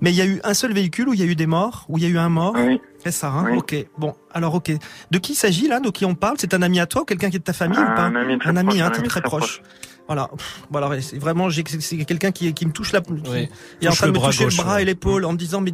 Mais 0.00 0.10
il 0.10 0.16
y 0.16 0.20
a 0.20 0.26
eu 0.26 0.40
un 0.44 0.54
seul 0.54 0.72
véhicule 0.72 1.08
où 1.08 1.14
il 1.14 1.20
y 1.20 1.22
a 1.22 1.26
eu 1.26 1.36
des 1.36 1.46
morts, 1.46 1.86
où 1.88 1.96
il 1.96 2.02
y 2.04 2.06
a 2.06 2.10
eu 2.10 2.18
un 2.18 2.28
mort? 2.28 2.54
Oui. 2.56 2.80
C'est 3.02 3.12
ça, 3.12 3.28
hein? 3.28 3.46
Oui. 3.50 3.58
Ok. 3.58 3.76
Bon, 3.96 4.14
alors 4.32 4.54
ok. 4.56 4.72
De 5.10 5.18
qui 5.18 5.32
il 5.32 5.36
s'agit 5.36 5.68
là? 5.68 5.78
De 5.80 5.90
qui 5.90 6.04
on 6.04 6.14
parle? 6.14 6.36
C'est 6.38 6.52
un 6.52 6.62
ami 6.62 6.80
à 6.80 6.86
toi 6.86 7.04
quelqu'un 7.06 7.30
qui 7.30 7.36
est 7.36 7.38
de 7.40 7.44
ta 7.44 7.52
famille 7.52 7.78
ou 7.78 7.94
pas? 7.94 8.06
Un 8.06 8.16
ami 8.16 8.38
très 8.38 8.50
Un 8.50 8.56
ami, 8.56 8.68
proche, 8.70 8.80
hein, 8.80 8.86
un 8.86 8.90
très, 8.90 8.98
ami 9.00 9.08
très 9.08 9.20
très 9.20 9.28
proche. 9.28 9.62
Voilà. 10.06 10.28
Pff, 10.36 10.62
bon, 10.70 10.78
alors, 10.78 10.94
c'est 11.00 11.18
vraiment, 11.18 11.48
j'ai- 11.48 11.64
c'est 11.80 11.96
quelqu'un 12.04 12.32
qui, 12.32 12.52
qui 12.52 12.66
me 12.66 12.72
touche 12.72 12.92
la. 12.92 13.00
qui- 13.00 13.12
Oui. 13.12 13.48
Il 13.80 13.86
est 13.86 13.90
en 13.90 13.92
train 13.94 14.08
de 14.08 14.12
me 14.12 14.18
toucher 14.18 14.44
gauche, 14.44 14.56
le 14.58 14.62
bras 14.64 14.74
ouais. 14.76 14.82
et 14.82 14.84
l'épaule 14.84 15.24
en 15.24 15.32
me 15.32 15.38
disant 15.38 15.60
mais 15.60 15.72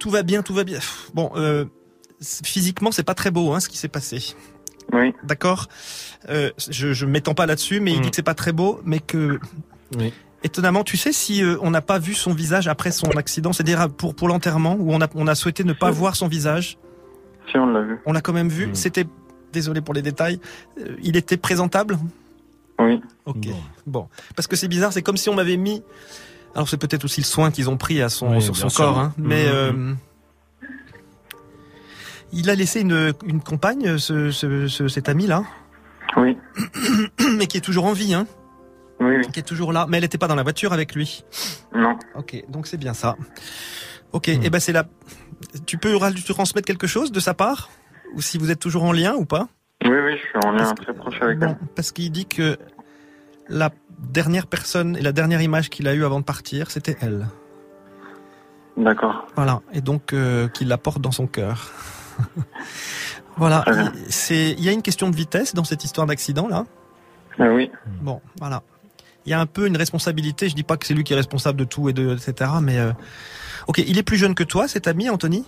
tout 0.00 0.10
va 0.10 0.22
bien, 0.24 0.42
tout 0.42 0.52
va 0.54 0.64
bien. 0.64 0.78
Pff, 0.78 1.10
Bon, 1.14 1.30
euh, 1.36 1.64
physiquement 2.20 2.90
c'est 2.92 3.02
pas 3.04 3.14
très 3.14 3.30
beau 3.30 3.52
hein, 3.52 3.60
ce 3.60 3.68
qui 3.68 3.78
s'est 3.78 3.88
passé. 3.88 4.34
Oui. 4.92 5.14
D'accord. 5.24 5.68
Euh, 6.28 6.50
je 6.70 6.92
je 6.92 7.06
m'étends 7.06 7.34
pas 7.34 7.46
là-dessus, 7.46 7.80
mais 7.80 7.92
il 7.92 7.98
Mm. 7.98 8.02
dit 8.02 8.10
que 8.10 8.16
c'est 8.16 8.22
pas 8.22 8.34
très 8.34 8.52
beau, 8.52 8.80
mais 8.84 8.98
que 9.00 9.38
Oui. 9.98 10.12
étonnamment, 10.42 10.84
tu 10.84 10.96
sais 10.96 11.12
si 11.12 11.42
euh, 11.42 11.56
on 11.62 11.70
n'a 11.70 11.80
pas 11.82 11.98
vu 11.98 12.14
son 12.14 12.32
visage 12.34 12.68
après 12.68 12.90
son 12.92 13.08
accident, 13.10 13.52
c'est-à-dire 13.52 13.88
pour 13.90 14.14
pour 14.14 14.28
l'enterrement 14.28 14.76
où 14.78 14.92
on 14.92 15.00
a 15.00 15.08
on 15.14 15.26
a 15.26 15.34
souhaité 15.34 15.64
ne 15.64 15.72
pas 15.72 15.90
voir 15.90 16.16
son 16.16 16.28
visage? 16.28 16.78
Si, 17.50 17.56
on 17.58 17.66
l'a 17.66 17.80
vu. 17.82 17.98
On 18.06 18.12
l'a 18.12 18.20
quand 18.20 18.32
même 18.32 18.48
vu. 18.48 18.68
Mm. 18.68 18.74
C'était 18.74 19.06
désolé 19.52 19.80
pour 19.80 19.94
les 19.94 20.02
détails. 20.02 20.40
euh, 20.78 20.96
il 21.02 21.16
était 21.16 21.36
présentable? 21.36 21.98
Oui. 22.78 23.00
Ok. 23.26 23.48
Bon, 23.86 24.08
parce 24.34 24.46
que 24.46 24.56
c'est 24.56 24.68
bizarre, 24.68 24.92
c'est 24.92 25.02
comme 25.02 25.16
si 25.16 25.28
on 25.28 25.34
m'avait 25.34 25.56
mis. 25.56 25.82
Alors 26.54 26.68
c'est 26.68 26.76
peut-être 26.78 27.04
aussi 27.04 27.20
le 27.20 27.26
soin 27.26 27.50
qu'ils 27.50 27.70
ont 27.70 27.76
pris 27.76 28.02
à 28.02 28.08
son 28.08 28.34
Oui, 28.34 28.42
sur 28.42 28.56
son 28.56 28.68
sûr. 28.68 28.84
corps, 28.84 28.98
hein, 28.98 29.14
mais 29.18 29.46
Mhm. 29.72 29.96
Il 32.32 32.48
a 32.50 32.54
laissé 32.54 32.80
une, 32.80 33.12
une 33.26 33.40
compagne, 33.42 33.98
ce, 33.98 34.30
ce, 34.30 34.66
ce- 34.68 34.88
cet 34.88 35.08
ami 35.08 35.26
là, 35.26 35.42
Oui. 36.16 36.36
mais 37.36 37.46
qui 37.46 37.56
est 37.58 37.60
toujours 37.62 37.84
en 37.86 37.92
vie, 37.92 38.14
hein, 38.14 38.26
Oui, 39.00 39.16
oui. 39.18 39.26
qui 39.32 39.40
est 39.40 39.44
toujours 39.44 39.72
là, 39.72 39.86
mais 39.88 39.96
elle 39.98 40.02
n'était 40.04 40.18
pas 40.18 40.28
dans 40.28 40.34
la 40.34 40.42
voiture 40.42 40.72
avec 40.72 40.94
lui. 40.94 41.24
Non. 41.74 41.98
Ok, 42.14 42.42
donc 42.48 42.66
c'est 42.66 42.76
bien 42.78 42.94
ça. 42.94 43.16
Ok, 44.12 44.28
et 44.28 44.50
ben 44.50 44.60
c'est 44.60 44.72
là. 44.72 44.84
Tu 45.66 45.78
peux 45.78 45.92
lui 45.92 46.22
transmettre 46.22 46.66
quelque 46.66 46.86
chose 46.86 47.12
de 47.12 47.20
sa 47.20 47.34
part, 47.34 47.70
ou 48.14 48.20
si 48.20 48.38
vous 48.38 48.50
êtes 48.50 48.60
toujours 48.60 48.84
en 48.84 48.92
lien 48.92 49.14
ou 49.14 49.24
pas? 49.24 49.48
Oui, 49.84 49.90
oui, 49.90 50.12
je 50.16 50.22
suis 50.38 50.46
en 50.48 50.52
lien 50.52 50.72
très 50.74 50.92
proche 50.94 51.20
avec 51.20 51.38
Bon, 51.38 51.46
elle. 51.60 51.66
parce 51.74 51.90
qu'il 51.92 52.12
dit 52.12 52.26
que 52.26 52.56
la 53.48 53.70
dernière 53.98 54.46
personne 54.46 54.96
et 54.96 55.00
la 55.00 55.12
dernière 55.12 55.40
image 55.42 55.70
qu'il 55.70 55.88
a 55.88 55.94
eue 55.94 56.04
avant 56.04 56.20
de 56.20 56.24
partir, 56.24 56.70
c'était 56.70 56.96
elle. 57.00 57.26
D'accord. 58.76 59.26
Voilà, 59.36 59.60
et 59.72 59.80
donc 59.80 60.12
euh, 60.12 60.48
qu'il 60.48 60.68
la 60.68 60.78
porte 60.78 61.00
dans 61.00 61.10
son 61.10 61.26
cœur. 61.26 61.70
voilà, 63.36 63.64
c'est 64.08 64.50
il 64.52 64.62
y 64.64 64.68
a 64.68 64.72
une 64.72 64.82
question 64.82 65.08
de 65.10 65.16
vitesse 65.16 65.54
dans 65.54 65.64
cette 65.64 65.84
histoire 65.84 66.06
d'accident 66.06 66.48
là. 66.48 66.64
Ah 67.38 67.48
oui. 67.50 67.70
Bon, 68.02 68.20
voilà. 68.38 68.62
Il 69.24 69.30
y 69.30 69.32
a 69.34 69.40
un 69.40 69.46
peu 69.46 69.66
une 69.66 69.76
responsabilité, 69.76 70.48
je 70.48 70.54
dis 70.54 70.64
pas 70.64 70.76
que 70.76 70.84
c'est 70.86 70.94
lui 70.94 71.04
qui 71.04 71.12
est 71.12 71.16
responsable 71.16 71.58
de 71.58 71.64
tout 71.64 71.88
et 71.88 71.92
de 71.92 72.14
etc 72.14 72.50
mais 72.60 72.78
euh, 72.78 72.92
OK, 73.68 73.78
il 73.78 73.96
est 73.98 74.02
plus 74.02 74.16
jeune 74.16 74.34
que 74.34 74.44
toi 74.44 74.68
cet 74.68 74.86
ami 74.88 75.08
Anthony? 75.08 75.44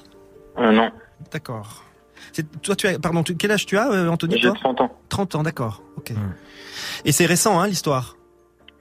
Euh, 0.58 0.70
non. 0.72 0.90
D'accord. 1.32 1.82
C'est 2.32 2.60
toi 2.62 2.74
tu 2.76 2.86
as 2.86 2.98
pardon, 2.98 3.22
tu- 3.22 3.36
quel 3.36 3.50
âge 3.50 3.66
tu 3.66 3.76
as 3.76 3.90
euh, 3.90 4.08
Anthony 4.08 4.36
J'ai 4.36 4.48
toi? 4.48 4.54
30 4.54 4.80
ans. 4.80 4.98
30 5.08 5.34
ans, 5.36 5.42
d'accord. 5.42 5.82
OK. 5.96 6.12
Et 7.04 7.12
c'est 7.12 7.26
récent 7.26 7.60
hein 7.60 7.66
l'histoire? 7.66 8.16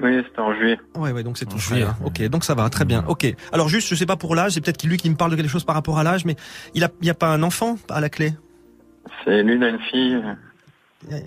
Oui, 0.01 0.21
c'était 0.27 0.39
en 0.39 0.53
juillet. 0.55 0.79
Ouais, 0.95 1.11
ouais, 1.11 1.23
donc 1.23 1.37
c'est 1.37 1.45
tout 1.45 1.57
juillet. 1.59 1.83
hein. 1.83 1.95
Ok, 2.03 2.21
donc 2.29 2.43
ça 2.43 2.55
va, 2.55 2.69
très 2.69 2.83
bien. 2.85 3.05
Ok. 3.07 3.25
Alors 3.51 3.69
juste, 3.69 3.87
je 3.89 3.95
sais 3.95 4.05
pas 4.05 4.15
pour 4.17 4.35
l'âge, 4.35 4.53
c'est 4.53 4.61
peut-être 4.61 4.83
lui 4.83 4.97
qui 4.97 5.09
me 5.09 5.15
parle 5.15 5.31
de 5.31 5.35
quelque 5.35 5.49
chose 5.49 5.63
par 5.63 5.75
rapport 5.75 5.97
à 5.99 6.03
l'âge, 6.03 6.25
mais 6.25 6.35
il 6.73 6.83
a, 6.83 6.89
il 7.01 7.07
y 7.07 7.11
a 7.11 7.13
pas 7.13 7.27
un 7.27 7.43
enfant 7.43 7.77
à 7.89 8.01
la 8.01 8.09
clé? 8.09 8.33
C'est 9.23 9.43
lui, 9.43 9.55
il 9.55 9.63
a 9.63 9.69
une 9.69 9.79
fille. 9.79 10.21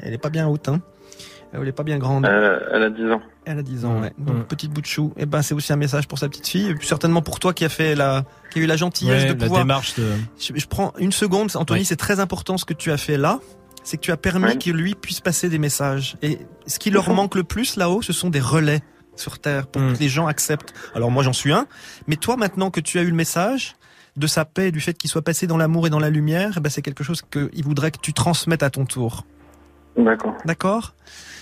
Elle 0.02 0.14
est 0.14 0.18
pas 0.18 0.30
bien 0.30 0.48
haute, 0.48 0.68
hein. 0.68 0.80
Elle 1.52 1.68
est 1.68 1.72
pas 1.72 1.84
bien 1.84 1.96
grande. 1.98 2.26
Euh, 2.26 2.58
elle 2.72 2.82
a 2.82 2.90
10 2.90 3.10
ans. 3.12 3.22
Elle 3.46 3.58
a 3.58 3.62
10 3.62 3.84
ans, 3.84 4.00
ouais. 4.00 4.12
Donc 4.18 4.36
Mm. 4.36 4.44
petite 4.44 4.70
bout 4.72 4.80
de 4.80 4.86
chou. 4.86 5.14
Et 5.16 5.24
ben 5.26 5.40
c'est 5.42 5.54
aussi 5.54 5.72
un 5.72 5.76
message 5.76 6.06
pour 6.08 6.18
sa 6.18 6.28
petite 6.28 6.46
fille, 6.48 6.68
et 6.68 6.74
puis 6.74 6.86
certainement 6.86 7.22
pour 7.22 7.38
toi 7.40 7.54
qui 7.54 7.64
a 7.64 7.68
fait 7.68 7.94
la, 7.94 8.24
qui 8.50 8.58
a 8.58 8.62
eu 8.62 8.66
la 8.66 8.76
gentillesse 8.76 9.22
Ouais, 9.22 9.34
de 9.34 9.40
la 9.40 9.46
pouvoir. 9.46 9.62
démarche 9.62 9.94
de. 9.94 10.06
Je, 10.38 10.52
je 10.54 10.66
prends 10.66 10.92
une 10.98 11.12
seconde, 11.12 11.50
Anthony, 11.54 11.80
Oui. 11.80 11.84
c'est 11.86 11.96
très 11.96 12.20
important 12.20 12.58
ce 12.58 12.64
que 12.64 12.74
tu 12.74 12.90
as 12.90 12.96
fait 12.98 13.16
là. 13.16 13.38
C'est 13.86 13.98
que 13.98 14.02
tu 14.02 14.10
as 14.10 14.16
permis 14.16 14.58
que 14.58 14.70
lui 14.70 14.96
puisse 14.96 15.20
passer 15.20 15.48
des 15.48 15.58
messages. 15.60 16.16
Et 16.20 16.40
ce 16.66 16.78
qui 16.80 16.90
leur 16.90 17.08
manque 17.14 17.36
le 17.36 17.44
plus 17.44 17.76
là-haut, 17.76 18.02
ce 18.02 18.12
sont 18.12 18.30
des 18.30 18.40
relais 18.40 18.80
sur 19.14 19.38
Terre 19.38 19.68
pour 19.68 19.80
Mm. 19.80 19.92
que 19.94 19.98
les 20.00 20.08
gens 20.08 20.26
acceptent. 20.26 20.74
Alors 20.94 21.10
moi 21.12 21.22
j'en 21.22 21.32
suis 21.32 21.52
un, 21.52 21.66
mais 22.08 22.16
toi 22.16 22.36
maintenant 22.36 22.70
que 22.72 22.80
tu 22.80 22.98
as 22.98 23.02
eu 23.02 23.10
le 23.10 23.14
message 23.14 23.76
de 24.16 24.26
sa 24.26 24.44
paix, 24.44 24.72
du 24.72 24.80
fait 24.80 24.94
qu'il 24.94 25.08
soit 25.08 25.22
passé 25.22 25.46
dans 25.46 25.56
l'amour 25.56 25.86
et 25.86 25.90
dans 25.90 26.00
la 26.00 26.10
lumière, 26.10 26.54
eh 26.56 26.60
ben 26.60 26.68
c'est 26.68 26.82
quelque 26.82 27.04
chose 27.04 27.22
qu'il 27.30 27.62
voudrait 27.64 27.92
que 27.92 27.98
tu 28.00 28.12
transmettes 28.12 28.64
à 28.64 28.70
ton 28.70 28.86
tour. 28.86 29.24
D'accord. 29.96 30.34
D'accord? 30.44 30.94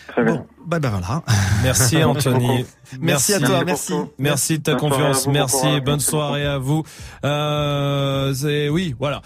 Très 0.09 0.23
bien. 0.23 0.35
Bon, 0.37 0.47
bah, 0.67 0.79
bah 0.79 0.91
voilà. 0.91 1.23
Merci 1.63 2.03
Anthony. 2.03 2.65
Merci 3.01 3.35
à 3.35 3.41
toi, 3.41 3.65
Merci 3.65 3.93
merci. 3.93 4.11
Merci 4.19 4.59
de 4.59 4.63
ta 4.63 4.73
Bonne 4.75 4.81
confiance, 4.91 5.27
merci, 5.27 5.57
bonne 5.81 5.95
merci 5.95 6.07
soirée 6.07 6.47
à 6.47 6.59
vous. 6.59 6.85
Euh, 7.25 8.33
c'est 8.35 8.69
oui, 8.69 8.95
voilà. 8.99 9.23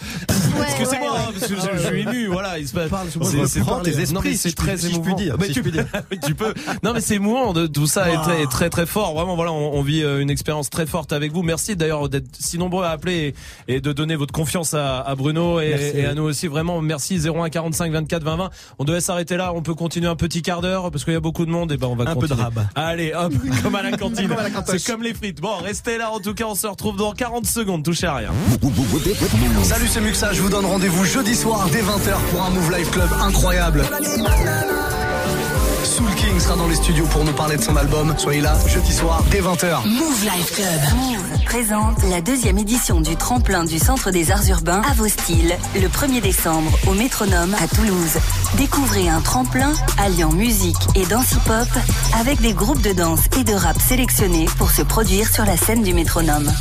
Excusez-moi, 0.69 1.11
hein, 1.19 1.31
parce 1.33 1.47
que 1.49 1.55
je, 1.57 1.79
je 1.83 1.87
suis 1.87 2.01
ému, 2.03 2.27
voilà, 2.29 2.59
il 2.59 2.67
se 2.69 2.73
passe. 2.73 2.89
Parle, 2.89 3.09
C'est- 3.11 3.91
tes 3.91 4.01
esprits, 4.01 4.37
c'est 4.37 4.55
très 4.55 4.77
je 4.77 4.87
émouvant. 4.89 5.03
puis 5.03 5.15
dire, 5.17 5.37
Mais 5.39 5.47
si 5.49 5.55
tu, 5.55 5.71
dire. 5.71 5.85
oui, 6.11 6.19
tu 6.25 6.35
peux. 6.35 6.55
Non, 6.83 6.93
mais 6.95 7.01
c'est 7.01 7.17
émouvant 7.17 7.53
de 7.53 7.67
tout 7.67 7.87
ça 7.87 8.11
est 8.11 8.17
très, 8.17 8.47
très 8.47 8.71
très 8.71 8.87
fort. 8.87 9.15
Vraiment, 9.15 9.35
voilà, 9.37 9.53
on, 9.53 9.75
on 9.75 9.83
vit 9.83 10.03
euh, 10.03 10.21
une 10.21 10.31
expérience 10.31 10.71
très 10.71 10.87
forte 10.87 11.13
avec 11.13 11.33
vous. 11.33 11.43
Merci 11.43 11.77
d'ailleurs 11.77 12.09
d'être 12.09 12.29
si 12.39 12.59
nombreux 12.59 12.85
à 12.85 12.91
appeler 12.91 13.35
et, 13.69 13.75
et 13.77 13.81
de 13.81 13.93
donner 13.93 14.17
votre 14.17 14.33
confiance 14.33 14.73
à, 14.75 15.01
à 15.01 15.15
Bruno 15.15 15.61
et, 15.61 15.71
Merci. 15.71 15.99
et 15.99 16.07
à 16.07 16.15
nous 16.15 16.23
aussi. 16.25 16.47
Vraiment, 16.47 16.81
merci 16.81 17.19
01 17.29 17.49
45 17.51 17.93
24 17.93 18.23
20 18.25 18.37
20. 18.37 18.51
On 18.79 18.85
devait 18.85 19.01
s'arrêter 19.01 19.37
là. 19.37 19.53
On 19.55 19.63
peut 19.63 19.75
continuer 19.75 20.09
un 20.09 20.17
petit 20.17 20.43
quart 20.43 20.61
d'heure 20.63 20.91
parce 20.91 21.05
qu'il 21.05 21.13
y 21.13 21.17
a 21.17 21.21
beaucoup 21.21 21.28
de 21.33 21.51
monde. 21.51 21.73
Et 21.73 21.77
ben, 21.77 21.87
on 21.89 21.97
va 21.97 22.11
Un 22.11 22.17
peu 22.17 22.29
de 22.29 22.35
rab. 22.35 22.67
Allez, 22.75 23.13
hop, 23.15 23.33
comme 23.63 23.75
à 23.75 23.83
la 23.83 23.97
cantine. 23.97 24.31
C'est 24.67 24.85
comme 24.85 25.03
les 25.03 25.15
frites. 25.15 25.41
Bon, 25.41 25.57
restez 25.57 25.99
là. 25.99 26.11
En 26.11 26.21
tout 26.21 26.35
cas, 26.35 26.45
on 26.45 26.55
se 26.55 26.67
retrouve 26.67 26.97
dans 26.97 27.13
40 27.13 27.47
secondes. 27.47 27.83
Touchez 27.83 28.07
à 28.07 28.17
rien. 28.17 28.31
Salut, 29.63 29.87
c'est 29.89 30.01
Muxa, 30.01 30.33
je 30.33 30.43
vous 30.43 30.51
donne 30.51 30.67
rendez-vous 30.67 31.05
jeudi 31.05 31.35
soir 31.35 31.69
dès 31.73 31.83
20h 31.83 32.19
pour 32.31 32.43
un 32.43 32.51
Move 32.51 32.77
Life 32.77 32.91
Club 32.91 33.09
incroyable. 33.21 33.83
Sera 36.39 36.55
dans 36.57 36.69
les 36.69 36.77
studios 36.77 37.05
pour 37.07 37.25
nous 37.25 37.33
parler 37.33 37.57
de 37.57 37.63
son 37.63 37.77
album. 37.77 38.15
Soyez 38.17 38.41
là 38.41 38.57
jeudi 38.67 38.93
soir 38.93 39.25
dès 39.31 39.41
20h. 39.41 39.89
Move 39.89 40.23
Life 40.23 40.55
Club. 40.55 40.81
Move 40.97 41.45
présente 41.45 42.03
la 42.11 42.21
deuxième 42.21 42.59
édition 42.59 43.01
du 43.01 43.17
tremplin 43.17 43.65
du 43.65 43.79
Centre 43.79 44.13
des 44.13 44.31
Arts 44.31 44.49
Urbains 44.49 44.83
à 44.89 44.95
vos 44.95 45.09
styles, 45.09 45.57
le 45.75 45.89
1er 45.89 46.21
décembre 46.21 46.71
au 46.87 46.93
Métronome 46.93 47.55
à 47.61 47.67
Toulouse. 47.67 48.19
Découvrez 48.57 49.09
un 49.09 49.21
tremplin 49.21 49.73
alliant 49.99 50.33
musique 50.33 50.77
et 50.95 51.07
danse 51.07 51.33
hip-hop 51.33 51.69
avec 52.21 52.41
des 52.41 52.53
groupes 52.53 52.83
de 52.83 52.93
danse 52.93 53.25
et 53.37 53.43
de 53.43 53.55
rap 53.55 53.81
sélectionnés 53.81 54.47
pour 54.59 54.71
se 54.71 54.83
produire 54.83 55.29
sur 55.33 55.45
la 55.45 55.57
scène 55.57 55.83
du 55.83 55.93
Métronome. 55.93 56.53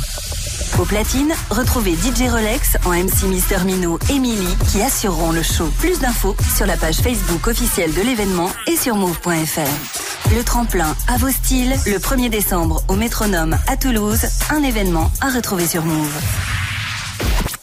Au 0.78 0.84
platine, 0.84 1.32
retrouvez 1.50 1.94
DJ 1.94 2.30
Rolex 2.30 2.76
en 2.84 2.90
MC 2.90 3.24
Mister 3.24 3.58
Mino 3.64 3.98
et 4.10 4.18
Millie 4.18 4.56
qui 4.70 4.82
assureront 4.82 5.32
le 5.32 5.42
show. 5.42 5.70
Plus 5.78 5.98
d'infos 6.00 6.36
sur 6.56 6.66
la 6.66 6.76
page 6.76 6.96
Facebook 6.96 7.46
officielle 7.46 7.92
de 7.94 8.02
l'événement 8.02 8.50
et 8.66 8.76
sur 8.76 8.96
move.fr. 8.96 10.34
Le 10.34 10.42
tremplin 10.44 10.94
à 11.08 11.16
vos 11.16 11.30
styles, 11.30 11.74
le 11.86 11.98
1er 11.98 12.28
décembre 12.28 12.82
au 12.88 12.94
Métronome 12.94 13.58
à 13.66 13.76
Toulouse, 13.76 14.26
un 14.50 14.62
événement 14.62 15.10
à 15.20 15.30
retrouver 15.30 15.66
sur 15.66 15.84
Move. 15.84 16.67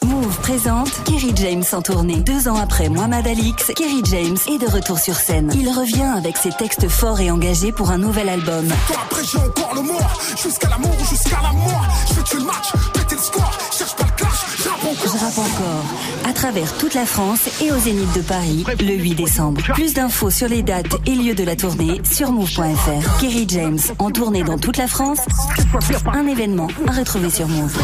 Move 0.06 0.38
présente 0.40 0.90
Kerry 1.04 1.32
James 1.36 1.64
en 1.72 1.82
tournée. 1.82 2.16
Deux 2.16 2.48
ans 2.48 2.56
après 2.56 2.88
Mohamed 2.88 3.26
Alix, 3.26 3.72
Kerry 3.74 4.02
James 4.04 4.36
est 4.48 4.58
de 4.58 4.70
retour 4.70 4.98
sur 4.98 5.14
scène. 5.14 5.50
Il 5.54 5.68
revient 5.68 6.12
avec 6.16 6.36
ses 6.36 6.50
textes 6.50 6.88
forts 6.88 7.20
et 7.20 7.30
engagés 7.30 7.72
pour 7.72 7.90
un 7.90 7.98
nouvel 7.98 8.28
album. 8.28 8.68
Après 9.04 9.22
j'ai 9.24 9.38
encore 9.38 9.74
le 9.74 9.82
mort, 9.82 10.20
jusqu'à 10.42 10.68
l'amour, 10.68 10.94
jusqu'à 11.10 11.38
la 11.42 11.52
mort. 11.52 11.86
Je 12.08 12.14
vais 12.14 12.22
tuer 12.22 12.38
le 12.38 12.44
match, 12.44 12.72
péter 12.94 13.14
le 13.16 13.20
score, 13.20 13.58
cherche 13.76 13.96
pas 13.96 14.04
le 14.04 14.12
clash, 14.12 14.46
je 14.58 14.68
rappe 14.68 14.84
encore. 14.84 15.12
Je 15.12 15.24
rappe 15.24 15.38
encore. 15.38 16.30
À 16.30 16.32
travers 16.32 16.76
toute 16.78 16.94
la 16.94 17.06
France 17.06 17.48
et 17.60 17.72
au 17.72 17.78
Zénith 17.78 18.12
de 18.14 18.22
Paris, 18.22 18.64
le 18.80 18.94
8 18.94 19.14
décembre. 19.14 19.60
Plus 19.74 19.94
d'infos 19.94 20.30
sur 20.30 20.48
les 20.48 20.62
dates 20.62 20.96
et 21.06 21.14
lieux 21.14 21.34
de 21.34 21.44
la 21.44 21.56
tournée 21.56 22.00
sur 22.10 22.32
move.fr. 22.32 23.20
Kerry 23.20 23.46
James 23.48 23.78
en 23.98 24.10
tournée 24.10 24.44
dans 24.44 24.58
toute 24.58 24.76
la 24.76 24.86
France. 24.86 25.20
Un 26.12 26.26
événement 26.26 26.68
à 26.86 26.92
retrouver 26.92 27.30
sur 27.30 27.48
Move. 27.48 27.76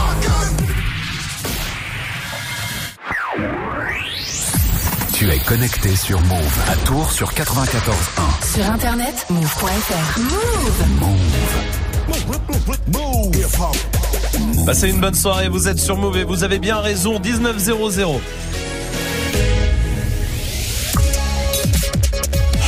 Tu 5.15 5.31
es 5.31 5.39
connecté 5.39 5.97
sur 5.97 6.21
Move 6.21 6.59
à 6.71 6.77
Tours 6.85 7.11
sur 7.11 7.33
94.1. 7.33 8.55
Sur 8.55 8.71
internet, 8.71 9.27
move.fr. 9.31 10.21
Move 12.91 14.67
Passez 14.67 14.91
une 14.91 15.01
bonne 15.01 15.15
soirée, 15.15 15.49
vous 15.49 15.67
êtes 15.67 15.79
sur 15.79 15.97
Move 15.97 16.19
et 16.19 16.25
vous 16.25 16.45
avez 16.45 16.59
bien 16.59 16.79
raison, 16.81 17.19
1900. 17.21 18.21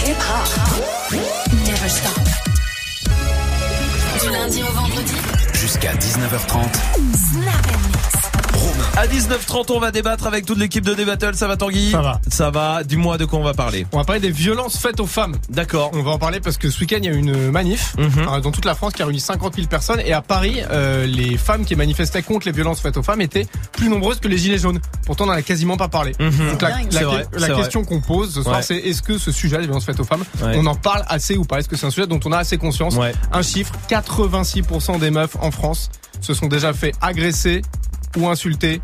Hip 0.06 0.16
hop. 0.16 1.18
Never 1.66 1.88
stop. 1.88 2.20
Du 4.22 4.30
lundi 4.30 4.62
au 4.62 4.72
vendredi. 4.72 5.14
Jusqu'à 5.52 5.92
19h30. 5.94 6.72
Snap 7.32 7.66
and 7.66 7.88
mix. 7.88 7.93
Romain. 7.93 7.93
À 8.96 9.08
19h30, 9.08 9.72
on 9.72 9.80
va 9.80 9.90
débattre 9.90 10.24
avec 10.28 10.46
toute 10.46 10.56
l'équipe 10.56 10.84
de 10.84 10.94
Débattle. 10.94 11.34
Ça 11.34 11.48
va 11.48 11.56
Tanguy 11.56 11.90
Ça 11.90 12.00
va. 12.00 12.20
Ça 12.28 12.50
va. 12.50 12.84
Dis-moi 12.84 13.18
de 13.18 13.24
quoi 13.24 13.40
on 13.40 13.42
va 13.42 13.52
parler. 13.52 13.86
On 13.90 13.98
va 13.98 14.04
parler 14.04 14.20
des 14.20 14.30
violences 14.30 14.78
faites 14.78 15.00
aux 15.00 15.06
femmes. 15.06 15.34
D'accord. 15.50 15.90
On 15.94 16.02
va 16.02 16.12
en 16.12 16.18
parler 16.18 16.38
parce 16.38 16.58
que 16.58 16.70
ce 16.70 16.78
week-end, 16.80 16.98
il 17.02 17.06
y 17.06 17.08
a 17.08 17.12
eu 17.12 17.16
une 17.18 17.50
manif 17.50 17.96
euh, 17.98 18.40
dans 18.40 18.52
toute 18.52 18.64
la 18.64 18.76
France 18.76 18.92
qui 18.92 19.02
a 19.02 19.06
réuni 19.06 19.18
50 19.18 19.56
000 19.56 19.66
personnes. 19.66 19.98
Et 20.06 20.12
à 20.12 20.22
Paris, 20.22 20.60
euh, 20.70 21.06
les 21.06 21.36
femmes 21.36 21.64
qui 21.64 21.74
manifestaient 21.74 22.22
contre 22.22 22.46
les 22.46 22.52
violences 22.52 22.80
faites 22.80 22.96
aux 22.96 23.02
femmes 23.02 23.20
étaient 23.20 23.48
plus 23.72 23.88
nombreuses 23.88 24.20
que 24.20 24.28
les 24.28 24.38
gilets 24.38 24.58
jaunes. 24.58 24.78
Pourtant, 25.06 25.24
on 25.24 25.26
n'en 25.26 25.32
a 25.32 25.42
quasiment 25.42 25.76
pas 25.76 25.88
parlé. 25.88 26.12
Mhm. 26.20 26.50
Donc 26.52 26.62
la, 26.62 27.02
vrai, 27.04 27.26
question 27.56 27.84
qu'on 27.84 28.00
pose 28.00 28.32
ce 28.32 28.42
soir, 28.42 28.56
Ouais. 28.58 28.62
c'est 28.62 28.76
est-ce 28.76 29.02
que 29.02 29.18
ce 29.18 29.32
sujet, 29.32 29.58
les 29.58 29.64
violences 29.66 29.86
faites 29.86 29.98
aux 29.98 30.04
femmes, 30.04 30.24
Ouais. 30.40 30.54
on 30.56 30.66
en 30.66 30.76
parle 30.76 31.02
assez 31.08 31.36
ou 31.36 31.44
pas? 31.44 31.58
Est-ce 31.58 31.68
que 31.68 31.76
c'est 31.76 31.86
un 31.86 31.90
sujet 31.90 32.06
dont 32.06 32.20
on 32.24 32.30
a 32.30 32.38
assez 32.38 32.58
conscience? 32.58 32.94
Ouais. 32.94 33.12
Un 33.32 33.42
chiffre 33.42 33.72
86% 33.88 34.98
des 35.00 35.10
meufs 35.10 35.36
en 35.40 35.50
France 35.50 35.90
se 36.20 36.32
sont 36.32 36.46
déjà 36.46 36.72
fait 36.72 36.92
agresser 37.02 37.62
ou 38.16 38.26
rue. 38.26 38.80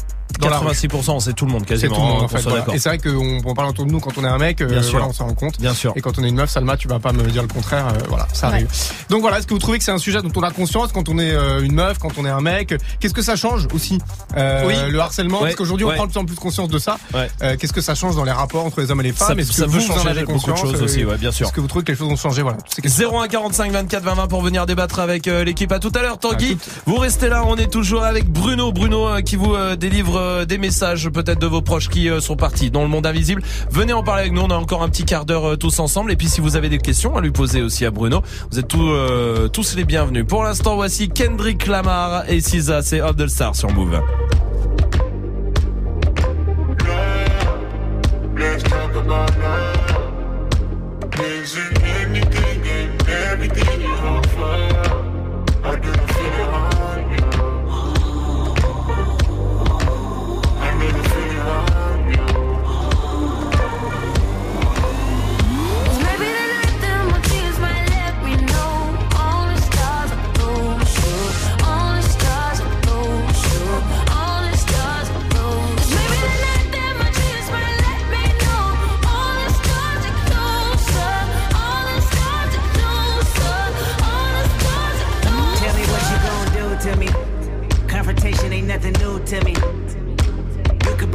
86%, 0.48 1.20
c'est 1.20 1.32
tout 1.34 1.46
le 1.46 1.52
monde 1.52 1.62
C'est 1.66 1.74
quasiment. 1.74 1.94
tout 1.96 2.00
le 2.00 2.06
monde 2.06 2.20
hein, 2.22 2.24
en 2.24 2.28
fait. 2.28 2.40
voilà. 2.42 2.64
Et 2.74 2.78
c'est 2.78 2.88
vrai 2.88 2.98
qu'on 2.98 3.40
on 3.44 3.54
parle 3.54 3.68
autour 3.70 3.86
de 3.86 3.92
nous 3.92 4.00
quand 4.00 4.16
on 4.18 4.24
est 4.24 4.28
un 4.28 4.38
mec, 4.38 4.60
euh, 4.60 4.66
Bien 4.66 4.82
sûr. 4.82 4.92
voilà, 4.92 5.06
on 5.08 5.12
s'en 5.12 5.26
rend 5.26 5.34
compte. 5.34 5.60
Bien 5.60 5.74
sûr. 5.74 5.92
Et 5.96 6.00
quand 6.00 6.18
on 6.18 6.24
est 6.24 6.28
une 6.28 6.36
meuf, 6.36 6.50
Salma, 6.50 6.76
tu 6.76 6.88
vas 6.88 6.98
pas 6.98 7.12
me 7.12 7.22
dire 7.24 7.42
le 7.42 7.48
contraire. 7.48 7.88
euh, 7.88 7.98
voilà, 8.08 8.26
ça 8.32 8.48
Ouais. 8.48 8.54
arrive. 8.54 8.68
Donc 9.08 9.20
voilà, 9.22 9.38
est-ce 9.38 9.46
que 9.46 9.52
vous 9.54 9.58
trouvez 9.60 9.78
que 9.78 9.84
c'est 9.84 9.90
un 9.90 9.98
sujet 9.98 10.20
dont 10.22 10.32
on 10.36 10.42
a 10.42 10.50
conscience 10.50 10.92
quand 10.92 11.08
on 11.08 11.18
est 11.18 11.30
euh, 11.32 11.62
une 11.62 11.72
meuf, 11.74 11.98
quand 11.98 12.10
on 12.18 12.24
est 12.24 12.30
un 12.30 12.40
mec? 12.40 12.74
Qu'est-ce 13.00 13.14
que 13.14 13.22
ça 13.22 13.36
change 13.36 13.68
aussi 13.74 13.98
euh, 14.36 14.64
Oui. 14.66 14.74
Le 14.90 14.98
harcèlement, 15.00 15.38
Ouais. 15.38 15.44
parce 15.48 15.56
qu'aujourd'hui 15.56 15.84
on 15.84 15.88
Ouais. 15.90 15.96
prend 15.96 16.06
de 16.06 16.10
plus 16.12 16.20
en 16.20 16.24
plus 16.24 16.36
conscience 16.36 16.68
de 16.68 16.78
ça. 16.78 16.98
Ouais. 17.14 17.30
Euh, 17.42 17.56
Qu'est-ce 17.58 17.72
que 17.72 17.80
ça 17.80 17.94
change 17.94 18.16
dans 18.16 18.24
les 18.24 18.32
rapports 18.32 18.64
entre 18.64 18.80
les 18.80 18.90
hommes 18.90 19.00
et 19.00 19.04
les 19.04 19.12
femmes? 19.12 19.28
Ça- 19.28 19.34
Est-ce 19.34 19.48
que 19.48 19.54
ça 19.54 19.64
peut 19.64 19.70
vous, 19.70 19.80
changer 19.80 20.24
beaucoup 20.24 20.50
de 20.52 20.56
choses 20.56 20.82
aussi, 20.82 21.04
ouais, 21.04 21.16
bien 21.18 21.32
sûr. 21.32 21.46
Est-ce 21.46 21.52
que 21.54 21.60
vous 21.60 21.66
trouvez 21.68 21.84
que 21.84 21.92
les 21.92 21.98
choses 21.98 22.08
ont 22.10 22.16
changé? 22.16 22.42
Voilà. 22.42 22.58
toutes 22.58 22.74
ces 22.74 22.82
questions. 22.82 23.10
01 23.20 23.28
45 23.28 23.72
24 23.72 24.02
20 24.02 24.14
20 24.14 24.26
pour 24.28 24.42
venir 24.42 24.66
débattre 24.66 24.98
avec 25.00 25.26
euh, 25.28 25.44
l'équipe. 25.44 25.70
À 25.72 25.78
tout 25.78 25.92
à 25.94 26.02
l'heure, 26.02 26.18
Tanguy. 26.18 26.56
Vous 26.86 26.96
restez 26.96 27.28
là, 27.28 27.44
on 27.46 27.56
est 27.56 27.70
toujours 27.70 28.02
avec 28.04 28.28
Bruno. 28.30 28.72
Bruno 28.72 29.08
euh, 29.08 29.20
qui 29.20 29.36
vous 29.36 29.54
euh, 29.54 29.76
délivre 29.76 30.16
euh, 30.30 30.44
des 30.44 30.58
messages 30.58 31.08
peut-être 31.10 31.38
de 31.38 31.46
vos 31.46 31.62
proches 31.62 31.88
qui 31.88 32.08
euh, 32.08 32.20
sont 32.20 32.36
partis 32.36 32.70
dans 32.70 32.82
le 32.82 32.88
monde 32.88 33.06
invisible. 33.06 33.42
Venez 33.70 33.92
en 33.92 34.02
parler 34.02 34.22
avec 34.22 34.32
nous, 34.32 34.42
on 34.42 34.50
a 34.50 34.54
encore 34.54 34.82
un 34.82 34.88
petit 34.88 35.04
quart 35.04 35.24
d'heure 35.24 35.50
euh, 35.50 35.56
tous 35.56 35.78
ensemble. 35.80 36.12
Et 36.12 36.16
puis 36.16 36.28
si 36.28 36.40
vous 36.40 36.56
avez 36.56 36.68
des 36.68 36.78
questions 36.78 37.16
à 37.16 37.20
lui 37.20 37.30
poser 37.30 37.62
aussi 37.62 37.84
à 37.84 37.90
Bruno, 37.90 38.22
vous 38.50 38.58
êtes 38.58 38.68
tous, 38.68 39.76
les 39.76 39.84
bienvenus. 39.84 40.24
Pour 40.26 40.44
l'instant, 40.44 40.76
voici 40.76 41.08
Kendrick 41.08 41.66
Lamar 41.66 42.24
et 42.28 42.40
Sisa, 42.40 42.82
c'est 42.82 43.00
Of 43.00 43.16
the 43.16 43.26
Star 43.28 43.54
sur 43.54 43.70
Move. 43.70 44.00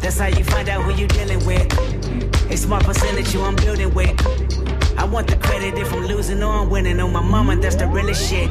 That's 0.00 0.18
how 0.18 0.26
you 0.26 0.44
find 0.44 0.68
out 0.68 0.82
who 0.82 0.92
you're 0.98 1.08
dealing 1.08 1.44
with. 1.44 1.66
A 2.50 2.56
smart 2.56 2.84
percentage 2.84 3.32
you 3.34 3.42
I'm 3.42 3.54
building 3.56 3.92
with. 3.94 4.10
I 4.98 5.04
want 5.04 5.28
the 5.28 5.36
credit 5.36 5.78
if 5.78 5.92
I'm 5.92 6.06
losing 6.06 6.42
or 6.42 6.52
I'm 6.52 6.70
winning. 6.70 6.98
On 7.00 7.12
my 7.12 7.22
mama, 7.22 7.56
that's 7.56 7.76
the 7.76 7.86
realest 7.86 8.28
shit. 8.28 8.50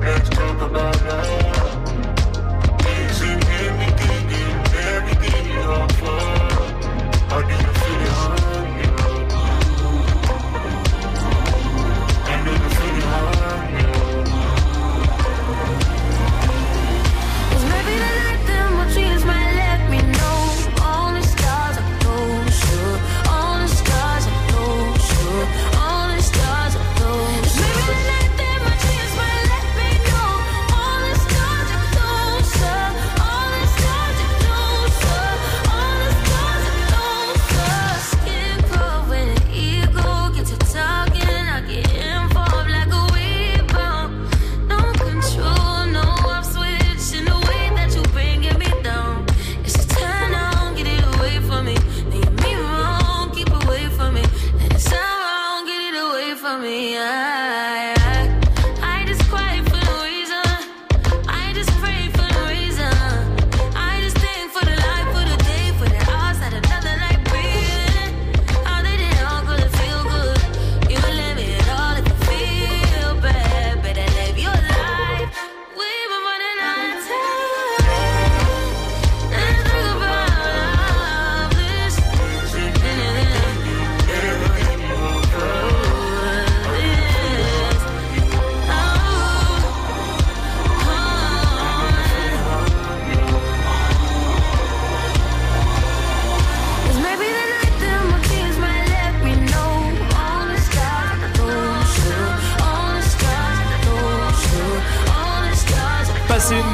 Let's 0.00 0.28
talk 0.30 0.60
about 0.62 1.02
love. 1.04 1.61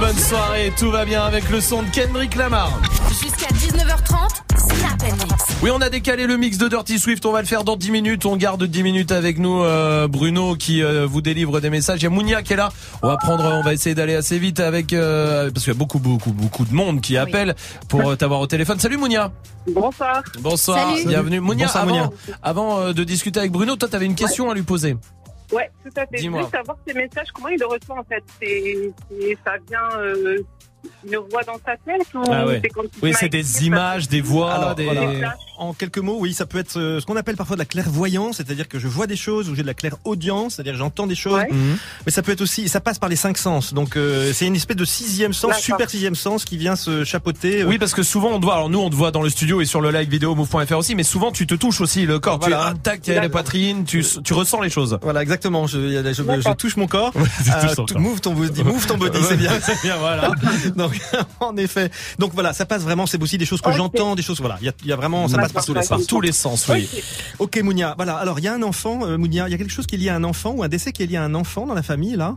Bonne 0.08 0.16
soirée, 0.16 0.72
tout 0.78 0.90
va 0.90 1.04
bien 1.04 1.22
avec 1.22 1.50
le 1.50 1.60
son 1.60 1.82
de 1.82 1.88
Kendrick 1.90 2.34
Lamar. 2.34 2.80
Jusqu'à 3.10 3.48
19h30, 3.48 4.38
Snap 4.56 5.02
Mix. 5.02 5.44
Oui, 5.62 5.70
on 5.70 5.82
a 5.82 5.90
décalé 5.90 6.26
le 6.26 6.38
mix 6.38 6.56
de 6.56 6.66
Dirty 6.66 6.98
Swift. 6.98 7.26
On 7.26 7.32
va 7.32 7.42
le 7.42 7.46
faire 7.46 7.62
dans 7.62 7.76
10 7.76 7.90
minutes. 7.90 8.24
On 8.24 8.36
garde 8.36 8.64
10 8.64 8.82
minutes 8.82 9.12
avec 9.12 9.38
nous, 9.38 9.62
euh, 9.62 10.08
Bruno, 10.08 10.56
qui 10.56 10.82
euh, 10.82 11.06
vous 11.06 11.20
délivre 11.20 11.60
des 11.60 11.68
messages. 11.68 12.00
Il 12.00 12.04
y 12.04 12.06
a 12.06 12.10
Mounia 12.10 12.42
qui 12.42 12.54
est 12.54 12.56
là. 12.56 12.70
On 13.02 13.08
va 13.08 13.18
prendre, 13.18 13.44
on 13.44 13.62
va 13.62 13.74
essayer 13.74 13.94
d'aller 13.94 14.14
assez 14.14 14.38
vite 14.38 14.60
avec, 14.60 14.94
euh, 14.94 15.50
parce 15.50 15.64
qu'il 15.64 15.74
y 15.74 15.76
a 15.76 15.78
beaucoup, 15.78 15.98
beaucoup, 15.98 16.32
beaucoup 16.32 16.64
de 16.64 16.72
monde 16.72 17.02
qui 17.02 17.18
appelle 17.18 17.54
pour 17.88 18.08
euh, 18.08 18.16
t'avoir 18.16 18.40
au 18.40 18.46
téléphone. 18.46 18.78
Salut 18.78 18.96
Mounia. 18.96 19.30
Bonsoir. 19.70 20.22
Bonsoir. 20.40 20.88
Salut. 20.88 21.06
Bienvenue. 21.06 21.40
Mounia, 21.40 21.66
Bonsoir, 21.66 21.82
avant, 21.82 21.94
Mounia. 21.94 22.10
avant 22.42 22.80
euh, 22.80 22.92
de 22.94 23.04
discuter 23.04 23.40
avec 23.40 23.52
Bruno, 23.52 23.76
toi, 23.76 23.88
t'avais 23.90 24.06
une 24.06 24.14
question 24.14 24.50
à 24.50 24.54
lui 24.54 24.62
poser. 24.62 24.96
Ouais, 25.52 25.70
tout 25.82 25.90
à 25.96 26.06
fait. 26.06 26.18
Je 26.18 26.28
voulais 26.30 26.42
savoir 26.50 26.76
ces 26.86 26.94
messages, 26.94 27.30
comment 27.32 27.48
il 27.48 27.58
le 27.58 27.66
reçoit 27.66 27.98
en 27.98 28.04
fait. 28.04 28.22
C'est, 28.40 28.90
c'est- 29.10 29.38
ça 29.44 29.54
vient, 29.68 29.98
euh, 29.98 30.38
Une 31.06 31.16
voix 31.30 31.42
dans 31.44 31.54
sa 31.64 31.76
tête 31.76 32.06
ou 32.14 32.22
Ah 32.30 32.46
ouais. 32.46 32.60
c'est 32.64 32.70
Oui, 33.02 33.12
c'est 33.18 33.28
des 33.28 33.64
images, 33.64 34.08
des 34.08 34.20
voix, 34.20 34.52
Alors, 34.52 34.74
des. 34.74 34.84
voilà. 34.84 35.34
En 35.60 35.72
quelques 35.72 35.98
mots, 35.98 36.18
oui, 36.20 36.32
ça 36.32 36.46
peut 36.46 36.58
être 36.58 36.76
euh, 36.78 37.00
ce 37.00 37.06
qu'on 37.06 37.16
appelle 37.16 37.34
parfois 37.36 37.56
de 37.56 37.60
la 37.60 37.64
clairvoyance, 37.64 38.36
c'est-à-dire 38.36 38.68
que 38.68 38.78
je 38.78 38.86
vois 38.86 39.08
des 39.08 39.16
choses 39.16 39.48
ou 39.48 39.56
j'ai 39.56 39.62
de 39.62 39.66
la 39.66 39.74
clairaudience, 39.74 40.54
c'est-à-dire 40.54 40.74
que 40.74 40.78
j'entends 40.78 41.08
des 41.08 41.16
choses. 41.16 41.40
Mhm. 41.50 41.76
Mais 42.06 42.12
ça 42.12 42.22
peut 42.22 42.30
être 42.30 42.42
aussi, 42.42 42.68
ça 42.68 42.80
passe 42.80 43.00
par 43.00 43.08
les 43.08 43.16
cinq 43.16 43.36
sens. 43.38 43.74
Donc 43.74 43.96
euh, 43.96 44.32
c'est 44.32 44.46
une 44.46 44.54
espèce 44.54 44.76
de 44.76 44.84
sixième 44.84 45.32
sens, 45.32 45.58
super 45.58 45.90
sixième 45.90 46.14
sens 46.14 46.44
qui 46.44 46.56
vient 46.58 46.76
se 46.76 47.02
chapeauter. 47.02 47.62
euh, 47.62 47.66
Oui, 47.66 47.78
parce 47.78 47.92
que 47.92 48.04
souvent 48.04 48.30
on 48.30 48.38
te 48.38 48.44
voit. 48.44 48.54
Alors 48.54 48.70
nous, 48.70 48.78
on 48.78 48.88
te 48.88 48.94
voit 48.94 49.10
dans 49.10 49.22
le 49.22 49.30
studio 49.30 49.60
et 49.60 49.64
sur 49.64 49.80
le 49.80 49.90
live 49.90 50.08
vidéo 50.08 50.36
move.fr 50.36 50.76
aussi, 50.76 50.94
mais 50.94 51.02
souvent 51.02 51.32
tu 51.32 51.44
te 51.46 51.54
touches 51.54 51.80
aussi 51.80 52.06
le 52.06 52.20
corps. 52.20 52.38
Voilà. 52.38 52.56
Tu 52.58 52.62
ah, 52.66 52.74
tac, 52.80 53.00
il 53.08 53.14
y 53.14 53.16
a 53.16 53.22
la 53.22 53.28
poitrine, 53.28 53.84
tu, 53.84 54.04
tu 54.22 54.32
ressens 54.34 54.60
les 54.60 54.70
choses. 54.70 54.96
Voilà, 55.02 55.22
exactement. 55.22 55.66
Je, 55.66 55.78
a- 55.98 56.12
je, 56.12 56.22
je 56.22 56.52
touche 56.54 56.76
mon 56.76 56.86
corps. 56.86 57.12
Euh, 57.16 57.74
ton 57.74 57.84
tout- 57.84 57.94
corps. 57.94 58.02
move 58.02 58.20
ton 58.20 58.34
body, 58.34 58.62
move 58.62 58.86
ton 58.86 58.96
body, 58.96 59.18
c'est 59.28 59.36
bien. 59.36 59.50
c'est 59.62 59.80
bien, 59.82 59.96
voilà. 59.96 60.30
Donc, 60.76 60.98
en 61.40 61.56
effet. 61.56 61.90
Donc 62.18 62.32
voilà, 62.34 62.52
ça 62.52 62.66
passe 62.66 62.82
vraiment. 62.82 63.06
C'est 63.06 63.22
aussi 63.22 63.38
des 63.38 63.44
choses 63.46 63.60
que 63.60 63.72
j'entends, 63.72 64.14
des 64.14 64.22
choses. 64.22 64.40
Voilà, 64.40 64.56
il 64.60 64.66
y 64.66 64.68
a, 64.68 64.72
il 64.82 64.88
y 64.88 64.92
a 64.92 64.96
vraiment, 64.96 65.28
ça 65.28 65.36
passe 65.38 65.52
par 65.52 65.64
tous 65.64 65.72
les 65.74 65.80
Par 65.80 65.98
sens. 65.98 66.06
tous 66.06 66.20
les 66.20 66.32
sens, 66.32 66.68
oui. 66.68 66.88
Ok, 67.38 67.58
Mounia. 67.62 67.94
Voilà. 67.96 68.16
Alors, 68.16 68.38
il 68.38 68.44
y 68.44 68.48
a 68.48 68.54
un 68.54 68.62
enfant, 68.62 69.04
euh, 69.06 69.16
Mounia. 69.18 69.48
Il 69.48 69.52
y 69.52 69.54
a 69.54 69.58
quelque 69.58 69.72
chose 69.72 69.86
qui 69.86 69.94
est 69.96 69.98
lié 69.98 70.08
à 70.10 70.16
un 70.16 70.24
enfant 70.24 70.52
ou 70.52 70.62
un 70.62 70.68
décès 70.68 70.92
qui 70.92 71.02
est 71.02 71.06
lié 71.06 71.16
à 71.16 71.24
un 71.24 71.34
enfant 71.34 71.66
dans 71.66 71.74
la 71.74 71.82
famille 71.82 72.16
là? 72.16 72.36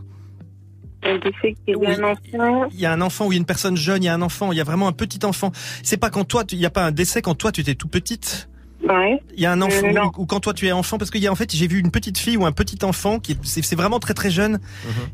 Un 1.04 1.18
décès 1.18 1.54
qui 1.64 1.72
est 1.72 1.74
Oui. 1.74 1.86
un 1.88 2.04
enfant. 2.04 2.68
Il 2.72 2.78
y 2.78 2.86
a 2.86 2.92
un 2.92 3.00
enfant 3.00 3.26
ou 3.26 3.32
il 3.32 3.34
y 3.34 3.38
a 3.38 3.40
une 3.40 3.44
personne 3.44 3.76
jeune, 3.76 4.04
il 4.04 4.06
y 4.06 4.08
a 4.08 4.14
un 4.14 4.22
enfant, 4.22 4.52
il 4.52 4.58
y 4.58 4.60
a 4.60 4.64
vraiment 4.64 4.86
un 4.86 4.92
petit 4.92 5.18
enfant. 5.26 5.50
C'est 5.82 5.96
pas 5.96 6.10
quand 6.10 6.24
toi, 6.24 6.44
tu- 6.44 6.54
il 6.54 6.60
y 6.60 6.66
a 6.66 6.70
pas 6.70 6.84
un 6.86 6.92
décès 6.92 7.22
quand 7.22 7.34
toi 7.34 7.50
tu 7.50 7.60
étais 7.60 7.74
tout 7.74 7.88
petite? 7.88 8.48
Ouais. 8.88 9.22
Il 9.36 9.40
y 9.42 9.46
a 9.46 9.52
un 9.52 9.60
enfant 9.62 9.86
Euh, 9.86 10.04
ou, 10.18 10.22
ou 10.22 10.26
quand 10.26 10.40
toi 10.40 10.52
tu 10.54 10.66
es 10.66 10.72
enfant 10.72 10.98
parce 10.98 11.10
qu'il 11.10 11.22
y 11.22 11.26
a 11.28 11.32
en 11.32 11.36
fait 11.36 11.54
j'ai 11.54 11.68
vu 11.68 11.78
une 11.78 11.90
petite 11.92 12.18
fille 12.18 12.36
ou 12.36 12.44
un 12.46 12.52
petit 12.52 12.78
enfant 12.84 13.18
qui 13.20 13.32
est- 13.32 13.38
c'est 13.44 13.76
vraiment 13.76 14.00
très 14.00 14.14
très 14.14 14.30
jeune. 14.30 14.58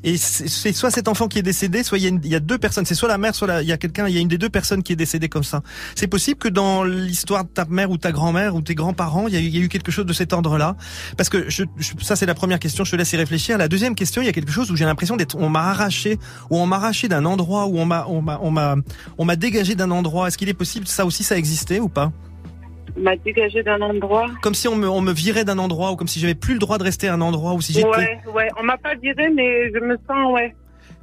Et 0.04 0.16
c'est 0.16 0.72
soit 0.72 0.90
cet 0.90 1.06
enfant 1.08 1.28
qui 1.28 1.38
est 1.38 1.42
décédé 1.42 1.82
soit 1.82 1.98
il 1.98 2.04
y 2.04 2.06
a, 2.06 2.08
une- 2.08 2.20
il 2.24 2.30
y 2.30 2.34
a 2.34 2.40
deux 2.40 2.56
personnes. 2.58 2.86
C'est 2.86 2.94
soit 2.94 3.08
la 3.08 3.18
mère 3.18 3.34
soit 3.34 3.46
la- 3.46 3.62
il 3.62 3.68
y 3.68 3.72
a 3.72 3.76
quelqu'un 3.76 4.08
il 4.08 4.14
y 4.14 4.18
a 4.18 4.20
une 4.20 4.28
des 4.28 4.38
deux 4.38 4.48
personnes 4.48 4.82
qui 4.82 4.92
est 4.92 4.96
décédée 4.96 5.28
comme 5.28 5.44
ça. 5.44 5.62
C'est 5.94 6.06
possible 6.06 6.38
que 6.38 6.48
dans 6.48 6.82
l'histoire 6.84 7.44
de 7.44 7.50
ta 7.50 7.64
mère 7.66 7.90
ou 7.90 7.98
ta 7.98 8.10
grand-mère 8.10 8.54
ou 8.54 8.62
tes 8.62 8.74
grands-parents 8.74 9.28
il 9.28 9.34
y, 9.34 9.36
a 9.36 9.40
eu- 9.40 9.44
il 9.44 9.56
y 9.56 9.60
a 9.60 9.62
eu 9.62 9.68
quelque 9.68 9.92
chose 9.92 10.06
de 10.06 10.12
cet 10.14 10.32
ordre-là. 10.32 10.76
Parce 11.16 11.28
que 11.28 11.50
je, 11.50 11.64
je- 11.76 11.92
ça 12.00 12.16
c'est 12.16 12.26
la 12.26 12.34
première 12.34 12.58
question 12.60 12.84
je 12.84 12.90
te 12.92 12.96
laisse 12.96 13.12
y 13.12 13.16
réfléchir. 13.16 13.58
La 13.58 13.68
deuxième 13.68 13.94
question 13.94 14.22
il 14.22 14.26
y 14.26 14.28
a 14.28 14.32
quelque 14.32 14.52
chose 14.52 14.70
où 14.70 14.76
j'ai 14.76 14.86
l'impression 14.86 15.16
d'être 15.16 15.36
on 15.38 15.50
m'a 15.50 15.64
arraché 15.70 16.18
ou 16.50 16.56
on 16.58 16.66
m'a 16.66 16.76
arraché 16.76 17.08
d'un 17.08 17.24
endroit 17.26 17.66
où 17.66 17.78
on 17.78 17.84
m'a 17.84 18.06
on 18.08 18.22
m'a 18.22 18.38
on 18.42 18.50
m'a 18.50 18.76
on 19.18 19.24
m'a 19.26 19.36
dégagé 19.36 19.74
d'un 19.74 19.90
endroit. 19.90 20.28
Est-ce 20.28 20.38
qu'il 20.38 20.48
est 20.48 20.54
possible 20.54 20.86
ça 20.86 21.04
aussi 21.04 21.22
ça 21.22 21.36
existait 21.36 21.80
ou 21.80 21.88
pas? 21.88 22.12
M'a 22.96 23.16
dégagé 23.16 23.62
d'un 23.62 23.80
endroit. 23.80 24.26
comme 24.42 24.54
si 24.54 24.68
on 24.68 24.76
me, 24.76 24.88
on 24.88 25.00
me 25.00 25.12
virait 25.12 25.44
d'un 25.44 25.58
endroit 25.58 25.92
ou 25.92 25.96
comme 25.96 26.08
si 26.08 26.20
j'avais 26.20 26.34
plus 26.34 26.54
le 26.54 26.60
droit 26.60 26.78
de 26.78 26.84
rester 26.84 27.08
à 27.08 27.14
un 27.14 27.20
endroit 27.20 27.54
ou 27.54 27.60
si 27.60 27.72
j'étais 27.72 27.86
Ouais, 27.88 28.20
ouais. 28.34 28.48
On 28.58 28.62
m'a 28.64 28.76
pas 28.78 28.94
viré, 28.94 29.28
mais 29.34 29.70
je 29.72 29.78
me 29.78 29.96
sens, 30.08 30.32
ouais. 30.34 30.54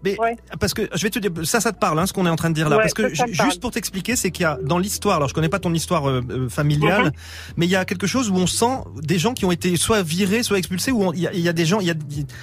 mais 0.03 0.15
parce 0.59 0.73
que 0.73 0.83
je 0.93 1.01
vais 1.03 1.09
te 1.09 1.17
dire 1.19 1.31
ça 1.45 1.59
ça 1.59 1.71
te 1.71 1.79
parle 1.79 1.97
hein, 1.99 2.05
ce 2.05 2.13
qu'on 2.13 2.25
est 2.27 2.29
en 2.29 2.35
train 2.35 2.49
de 2.49 2.55
dire 2.55 2.69
là 2.69 2.75
Ouais, 2.77 2.83
parce 2.83 2.93
que 2.93 3.15
ça, 3.15 3.25
ça 3.33 3.43
juste 3.45 3.59
pour 3.59 3.71
t'expliquer 3.71 4.15
c'est 4.15 4.29
qu'il 4.29 4.43
y 4.43 4.45
a 4.45 4.57
dans 4.61 4.77
l'histoire 4.77 5.15
alors 5.15 5.29
je 5.29 5.33
connais 5.33 5.49
pas 5.49 5.57
ton 5.59 5.73
histoire 5.73 6.07
euh, 6.07 6.21
euh, 6.29 6.49
familiale 6.49 7.05
Mhm. 7.05 7.11
mais 7.57 7.65
il 7.65 7.71
y 7.71 7.75
a 7.75 7.85
quelque 7.85 8.05
chose 8.05 8.29
où 8.29 8.35
on 8.35 8.45
sent 8.45 8.77
des 9.01 9.17
gens 9.17 9.33
qui 9.33 9.45
ont 9.45 9.51
été 9.51 9.75
soit 9.77 10.03
virés 10.03 10.43
soit 10.43 10.59
expulsés 10.59 10.91
ou 10.91 11.05
on- 11.05 11.13
il 11.13 11.21
y 11.21 11.27
a, 11.27 11.33
il 11.33 11.39
y 11.39 11.49
a 11.49 11.53
des 11.53 11.65
gens 11.65 11.79
il 11.79 11.87
y 11.87 11.91
a 11.91 11.95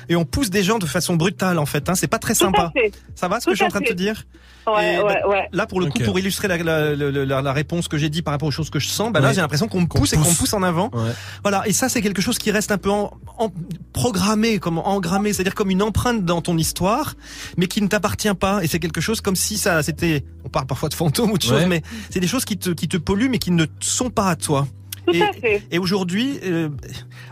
et 0.09 0.17
on 0.17 0.25
pousse 0.25 0.51
des 0.51 0.65
gens 0.65 0.79
de 0.79 0.87
façon 0.87 1.15
brutale 1.15 1.59
en 1.59 1.67
fait 1.67 1.89
hein, 1.89 1.95
c'est 1.95 2.09
pas 2.09 2.19
très 2.19 2.33
Tout 2.35 2.41
sympa 2.41 2.73
ça 3.15 3.29
va 3.29 3.39
ce 3.39 3.45
Tout 3.45 3.51
que 3.51 3.55
je 3.55 3.59
suis 3.59 3.67
en 3.67 3.69
train 3.69 3.81
de 3.81 3.87
te 3.87 3.93
dire? 3.93 4.25
Ouais, 4.67 4.95
Et, 4.95 4.99
ouais, 5.03 5.21
bah, 5.23 5.29
ouais. 5.29 5.49
Là, 5.53 5.67
pour 5.67 5.81
le 5.81 5.87
coup, 5.87 5.99
pour 6.05 6.19
illustrer 6.19 6.47
la, 6.49 6.57
la, 6.57 6.95
la, 6.95 7.11
la- 7.25 7.43
la 7.43 7.53
réponse 7.53 7.89
que 7.89 7.99
j'ai 7.99 8.09
dit 8.11 8.23
par 8.23 8.33
rapport 8.33 8.49
aux 8.49 8.53
choses 8.53 8.71
que 8.71 8.79
je 8.79 8.87
sens, 8.89 9.13
bah 9.13 9.21
là, 9.21 9.29
Ouais. 9.29 9.35
j'ai 9.35 9.41
l'impression 9.41 9.67
qu'on 9.69 9.81
me 9.81 9.87
pousse, 9.87 10.13
et 10.13 10.17
qu'on 10.17 10.23
me 10.31 10.37
pousse. 10.37 10.53
en 10.55 10.63
avant. 10.63 10.91
Ouais. 10.93 11.11
Voilà. 11.43 11.67
Et 11.67 11.73
ça, 11.73 11.89
c'est 11.89 12.01
quelque 12.03 12.23
chose 12.23 12.39
qui 12.39 12.51
reste 12.51 12.71
un 12.71 12.79
peu 12.79 12.91
en, 12.91 13.11
en- 13.39 13.51
programmé, 13.93 14.59
comme 14.59 14.79
engrammé, 14.79 15.33
c'est-à-dire 15.33 15.55
comme 15.55 15.71
une 15.71 15.83
empreinte 15.83 16.25
dans 16.25 16.41
ton 16.43 16.57
histoire, 16.57 17.15
mais 17.57 17.67
qui 17.67 17.83
ne 17.83 17.89
t'appartient 17.89 18.35
pas. 18.35 18.63
Et 18.63 18.67
c'est 18.69 18.79
quelque 18.79 19.01
chose 19.01 19.21
comme 19.21 19.37
si 19.37 19.59
ça, 19.59 19.83
c'était, 19.83 20.25
on 20.45 20.49
parle 20.49 20.67
parfois 20.67 20.89
de 20.89 20.95
fantômes 20.95 21.31
ou 21.33 21.39
de 21.39 21.43
choses, 21.43 21.67
mais 21.67 21.83
c'est 22.11 22.21
des 22.21 22.27
choses 22.29 22.45
qui 22.45 22.57
te, 22.57 22.71
qui 22.71 22.89
te 22.89 22.97
polluent, 22.97 23.29
mais 23.31 23.39
qui 23.39 23.51
ne 23.51 23.67
sont 23.81 24.11
pas 24.11 24.29
à 24.29 24.37
toi. 24.37 24.67
Tout 25.13 25.19
et, 25.19 25.23
à 25.23 25.33
fait. 25.33 25.63
et 25.71 25.79
aujourd'hui, 25.79 26.41
euh, 26.45 26.69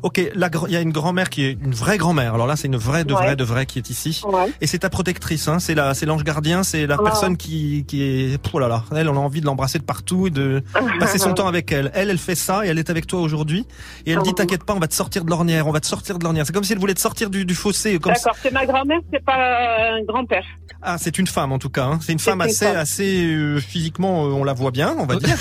ok, 0.03 0.19
il 0.19 0.71
y 0.73 0.77
a 0.77 0.81
une 0.81 0.93
grand-mère 0.93 1.31
qui 1.31 1.45
est 1.45 1.53
une 1.63 1.73
vraie 1.75 1.99
grand-mère. 1.99 2.35
Alors 2.35 2.47
là, 2.47 2.57
c'est 2.57 2.67
une 2.69 2.77
vraie 2.77 3.05
de 3.05 3.15
Ouais. 3.15 3.23
vraie 3.25 3.37
de 3.37 3.45
vraie 3.45 3.67
qui 3.67 3.79
est 3.79 3.91
ici. 3.91 4.23
Ouais. 4.27 4.53
Et 4.61 4.67
c'est 4.67 4.79
ta 4.79 4.91
protectrice, 4.91 5.49
hein, 5.49 5.59
c'est 5.59 5.75
la, 5.75 5.95
c'est 5.95 6.07
l'ange 6.07 6.25
gardien, 6.25 6.63
c'est 6.63 6.87
la 6.87 6.97
Oh. 7.01 7.05
personne 7.05 7.37
qui, 7.37 7.85
qui 7.87 8.03
est, 8.03 8.39
oh 8.53 8.59
là 8.59 8.69
là, 8.69 8.85
elle, 8.95 9.09
on 9.09 9.17
a 9.17 9.21
envie 9.21 9.41
de 9.41 9.47
l'embrasser 9.47 9.79
de 9.79 9.85
partout 9.85 10.27
et 10.27 10.31
de 10.31 10.63
passer 10.99 11.19
son 11.19 11.33
temps 11.35 11.47
avec 11.49 11.71
elle. 11.73 11.91
Elle, 11.95 12.11
elle 12.11 12.19
fait 12.19 12.35
ça 12.35 12.65
et 12.65 12.69
elle 12.69 12.79
est 12.79 12.91
avec 12.91 13.07
toi 13.07 13.21
aujourd'hui. 13.21 13.67
Et 14.07 14.13
elle 14.13 14.19
dit, 14.23 14.31
Oh. 14.31 14.35
t'inquiète 14.35 14.65
pas, 14.65 14.75
on 14.75 14.79
va 14.81 14.87
te 14.89 14.95
sortir 14.95 15.25
de 15.25 15.31
l'ornière, 15.31 15.67
on 15.67 15.73
va 15.73 15.81
te 15.81 15.87
sortir 15.87 16.19
de 16.19 16.25
l'ornière. 16.25 16.47
C'est 16.47 16.53
comme 16.53 16.65
si 16.65 16.73
elle 16.73 16.79
voulait 16.79 16.95
te 16.95 17.01
sortir 17.01 17.31
du, 17.31 17.45
du 17.45 17.55
fossé. 17.55 17.99
D'accord, 17.99 18.37
c'est 18.43 18.53
ma 18.53 18.65
grand-mère, 18.67 19.01
c'est 19.13 19.25
pas 19.25 19.37
un 19.99 20.03
grand-père. 20.05 20.45
ah, 20.83 20.97
c'est 20.99 21.19
une 21.19 21.27
femme 21.27 21.53
en 21.53 21.59
tout 21.59 21.69
cas. 21.71 21.85
Hein. 21.85 21.99
C'est 22.03 22.13
une 22.13 22.19
femme 22.19 22.41
assez, 22.41 22.67
femme. 22.67 22.77
assez 22.77 23.25
euh, 23.27 23.59
physiquement, 23.61 24.25
euh, 24.27 24.31
on 24.31 24.45
la 24.45 24.53
voit 24.53 24.71
bien, 24.71 24.95
on 24.99 25.07
va 25.07 25.17
dire. 25.17 25.37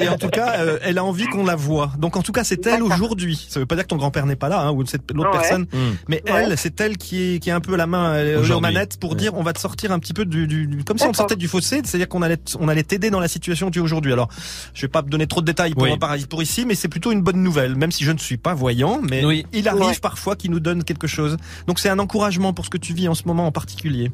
Et 0.00 0.08
en 0.08 0.16
tout 0.16 0.28
cas, 0.28 0.54
euh, 0.58 0.77
elle 0.82 0.98
a 0.98 1.04
envie 1.04 1.26
qu'on 1.26 1.44
la 1.44 1.56
voit. 1.56 1.92
Donc 1.98 2.16
en 2.16 2.22
tout 2.22 2.32
cas, 2.32 2.44
c'est 2.44 2.66
elle 2.66 2.82
aujourd'hui. 2.82 3.46
Ça 3.48 3.60
veut 3.60 3.66
pas 3.66 3.74
dire 3.74 3.84
que 3.84 3.88
ton 3.88 3.96
grand-père 3.96 4.26
n'est 4.26 4.36
pas 4.36 4.48
là, 4.48 4.60
hein, 4.62 4.72
ou 4.72 4.84
cette 4.86 5.10
l'autre 5.12 5.30
Ouais. 5.30 5.38
personne, 5.38 5.62
Hmm. 5.72 5.94
mais 6.08 6.22
Ouais. 6.26 6.44
elle, 6.48 6.58
c'est 6.58 6.80
elle 6.80 6.96
qui 6.96 7.34
est 7.34 7.38
qui 7.38 7.50
est 7.50 7.52
un 7.52 7.60
peu 7.60 7.76
la 7.76 7.86
main 7.86 8.12
euh, 8.14 8.48
aux 8.54 8.60
manettes 8.60 8.98
pour 9.00 9.10
Ouais. 9.12 9.16
dire 9.16 9.32
on 9.34 9.42
va 9.42 9.52
te 9.52 9.60
sortir 9.60 9.92
un 9.92 9.98
petit 9.98 10.12
peu 10.14 10.24
du, 10.24 10.46
du, 10.46 10.66
du- 10.66 10.84
comme 10.84 10.98
si 10.98 11.04
on 11.06 11.12
sortait 11.12 11.36
du 11.36 11.48
fossé, 11.48 11.80
c'est-à-dire 11.84 12.08
qu'on 12.08 12.22
allait 12.22 12.38
on 12.60 12.68
allait 12.68 12.82
t'aider 12.82 13.10
dans 13.10 13.20
la 13.20 13.28
situation 13.28 13.66
que 13.68 13.72
tu 13.72 13.78
es 13.78 13.82
aujourd'hui. 13.82 14.12
Alors, 14.12 14.28
je 14.74 14.82
vais 14.82 14.88
pas 14.88 15.02
te 15.02 15.08
donner 15.08 15.26
trop 15.26 15.40
de 15.40 15.46
détails 15.46 15.74
pour 15.74 15.82
Oui. 15.84 16.26
pour 16.28 16.42
ici, 16.42 16.64
mais 16.66 16.74
c'est 16.74 16.88
plutôt 16.88 17.12
une 17.12 17.22
bonne 17.22 17.42
nouvelle, 17.42 17.74
même 17.76 17.92
si 17.92 18.04
je 18.04 18.12
ne 18.12 18.18
suis 18.18 18.36
pas 18.36 18.54
voyant, 18.54 19.00
mais 19.02 19.24
Oui. 19.24 19.46
il 19.52 19.68
arrive 19.68 19.82
Ouais. 19.82 19.98
parfois 20.00 20.36
qu'il 20.36 20.50
nous 20.50 20.60
donne 20.60 20.84
quelque 20.84 21.06
chose. 21.06 21.36
Donc 21.66 21.78
c'est 21.78 21.88
un 21.88 21.98
encouragement 21.98 22.52
pour 22.52 22.64
ce 22.64 22.70
que 22.70 22.78
tu 22.78 22.92
vis 22.94 23.08
en 23.08 23.14
ce 23.14 23.24
moment 23.26 23.46
en 23.46 23.52
particulier. 23.52 24.10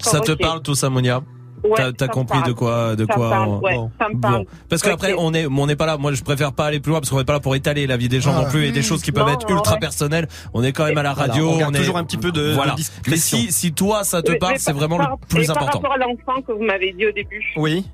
Ça 0.00 0.20
te 0.20 0.32
parle 0.32 0.62
tout 0.62 0.74
ça, 0.74 0.90
Monia? 0.90 1.22
Ouais, 1.64 1.92
T'as 1.96 2.08
compris 2.08 2.38
parle. 2.40 2.48
de 2.48 2.52
quoi, 2.54 2.96
de 2.96 3.06
Ça 3.06 3.14
quoi 3.14 3.30
parle, 3.30 3.48
on- 3.48 3.60
ouais, 3.60 3.74
bon. 3.76 3.90
ça 4.00 4.08
me 4.08 4.20
parle. 4.20 4.38
Bon. 4.44 4.46
Parce 4.68 4.82
qu'après 4.82 5.14
on 5.16 5.32
est, 5.32 5.46
on 5.46 5.66
n'est 5.66 5.76
pas 5.76 5.86
là. 5.86 5.96
Moi, 5.96 6.12
je 6.12 6.22
préfère 6.24 6.52
pas 6.52 6.66
aller 6.66 6.80
plus 6.80 6.90
loin 6.90 6.98
parce 7.00 7.10
qu'on 7.10 7.18
n'est 7.18 7.24
pas 7.24 7.34
là 7.34 7.40
pour 7.40 7.54
étaler 7.54 7.86
la 7.86 7.96
vie 7.96 8.08
des 8.08 8.20
gens 8.20 8.32
Ah. 8.36 8.42
non 8.42 8.50
plus 8.50 8.64
et 8.66 8.72
des 8.72 8.82
choses 8.82 9.00
qui 9.02 9.12
peuvent 9.12 9.26
Non, 9.26 9.34
être 9.34 9.48
non, 9.48 9.56
ultra 9.56 9.74
ouais. 9.74 9.80
personnelles. 9.80 10.26
On 10.54 10.64
est 10.64 10.72
quand 10.72 10.84
même 10.86 10.98
à 10.98 11.02
la 11.04 11.12
Voilà, 11.14 11.32
radio. 11.32 11.50
on 11.50 11.58
garde 11.58 11.76
est 11.76 11.78
toujours 11.78 11.98
un 11.98 12.04
petit 12.04 12.16
peu 12.16 12.32
de- 12.32 12.52
voilà. 12.52 12.74
discrétion. 12.74 13.38
Mais 13.38 13.44
si, 13.46 13.52
si 13.52 13.72
toi 13.72 14.02
ça 14.04 14.22
te 14.22 14.32
parle, 14.32 14.58
c'est 14.58 14.72
vraiment 14.72 14.96
par- 14.98 15.10
le 15.20 15.26
plus 15.28 15.46
et 15.46 15.50
important. 15.50 15.80
Par 15.80 15.90
rapport 15.90 15.92
à 15.92 15.98
l'enfant 15.98 16.42
que 16.42 16.52
vous 16.52 16.64
m'avez 16.64 16.92
dit 16.92 17.06
au 17.06 17.12
début, 17.12 17.44
Oui. 17.56 17.86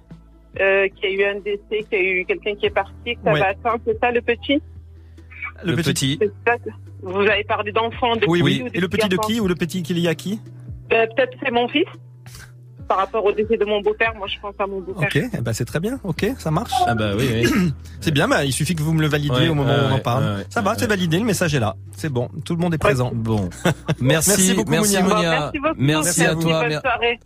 euh, 0.60 0.88
qu'il 0.88 1.10
y 1.10 1.22
a 1.22 1.28
eu 1.28 1.36
un 1.36 1.40
décès, 1.40 1.84
qu'il 1.90 1.98
y 1.98 2.06
a 2.08 2.10
eu 2.20 2.24
quelqu'un 2.24 2.54
qui 2.54 2.66
est 2.66 2.70
parti, 2.70 2.94
que 3.16 3.20
ça 3.24 3.32
va 3.34 3.46
attendre, 3.48 3.80
c'est 3.86 3.98
ça 4.00 4.10
le 4.10 4.22
petit? 4.22 4.62
Le 5.64 5.76
petit. 5.76 6.18
Vous 7.02 7.20
avez 7.20 7.44
parlé 7.44 7.70
d'enfant, 7.72 8.16
de 8.16 8.24
Oui, 8.26 8.40
oui. 8.42 8.62
ou 8.64 8.68
Et 8.72 8.80
le 8.80 8.88
petit 8.88 9.08
de 9.08 9.16
qui 9.18 9.40
ou 9.40 9.46
le 9.46 9.54
petit 9.54 9.82
qu'il 9.82 9.98
y 9.98 10.08
a 10.08 10.14
qui? 10.14 10.40
Euh, 10.92 11.06
Peut-être 11.14 11.36
c'est 11.44 11.50
mon 11.52 11.68
fils. 11.68 11.84
Par 12.88 12.96
rapport 12.96 13.24
au 13.24 13.32
décès 13.32 13.56
de 13.58 13.64
mon 13.66 13.80
beau-père, 13.82 14.14
moi 14.16 14.26
je 14.28 14.40
pense 14.40 14.54
à 14.58 14.66
mon 14.66 14.80
beau-père. 14.80 15.08
Ok, 15.14 15.30
eh 15.32 15.40
ben 15.42 15.52
c'est 15.52 15.66
très 15.66 15.78
bien. 15.78 16.00
Ok, 16.04 16.26
ça 16.38 16.50
marche. 16.50 16.72
Ah 16.86 16.94
bah 16.94 17.10
oui, 17.16 17.28
oui. 17.44 17.72
C'est 18.00 18.12
bien, 18.12 18.26
bah, 18.28 18.44
il 18.44 18.52
suffit 18.52 18.74
que 18.74 18.82
vous 18.82 18.94
me 18.94 19.02
le 19.02 19.08
validiez 19.08 19.32
Ouais, 19.42 19.48
au 19.48 19.54
moment 19.54 19.74
ouais, 19.74 19.80
où 19.80 19.92
on 19.92 19.96
en 19.96 19.98
parle. 19.98 20.24
ouais, 20.24 20.30
ouais, 20.36 20.46
ça 20.48 20.62
va, 20.62 20.70
ouais, 20.70 20.76
c'est 20.78 20.86
validé, 20.86 21.18
le 21.18 21.24
message 21.24 21.54
est 21.54 21.60
là. 21.60 21.74
C'est 21.96 22.08
bon, 22.08 22.28
tout 22.44 22.54
le 22.54 22.60
monde 22.60 22.72
est 22.74 22.78
présent. 22.78 23.10
Bon. 23.12 23.50
Merci, 24.00 24.30
Merci 24.30 24.54
beaucoup, 24.54 24.70
Mounia. 24.72 25.02
Bon, 25.02 25.08
Monia. 25.14 25.30
merci 25.30 25.58
beaucoup. 25.58 25.74
Merci 25.78 26.24
à 26.24 26.34
toi. 26.34 26.64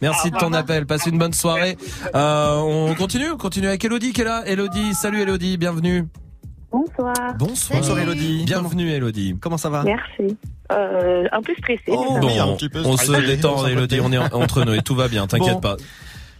Merci 0.01 0.31
de 0.31 0.37
ton 0.37 0.53
appel. 0.53 0.87
Passe 0.87 1.07
une 1.07 1.19
bonne 1.19 1.33
soirée. 1.35 1.77
Euh, 2.15 2.57
on 2.59 2.95
continue, 2.95 3.31
on 3.31 3.37
continue 3.37 3.69
avec 3.69 3.85
Elodie 3.85 4.13
qui 4.13 4.23
est 4.23 4.25
là. 4.25 4.43
Elodie, 4.47 4.95
salut 4.95 5.21
Elodie, 5.21 5.59
bienvenue. 5.59 6.07
Bonsoir. 6.73 7.15
Bonsoir. 7.39 7.81
Bonsoir 7.81 7.99
Elodie. 7.99 8.45
Bienvenue 8.47 8.91
Elodie. 8.91 9.37
Comment 9.41 9.59
ça 9.59 9.69
va 9.69 9.83
Merci. 9.85 10.37
Euh, 10.73 11.25
un 11.31 11.43
peu 11.43 11.53
stressée. 11.59 11.83
Oh, 11.89 12.15
un 12.17 12.21
Bon, 12.21 12.57
petit 12.57 12.69
peu 12.71 12.81
on 12.85 12.97
se 12.97 13.13
détend 13.27 13.67
Elodie, 13.67 14.01
on 14.01 14.11
est 14.11 14.19
en- 14.19 14.33
entre 14.33 14.65
nous 14.65 14.73
et 14.73 14.81
tout 14.83 14.95
va 14.95 15.09
bien, 15.09 15.27
t'inquiète 15.27 15.55
Bon. 15.55 15.61
pas. 15.61 15.77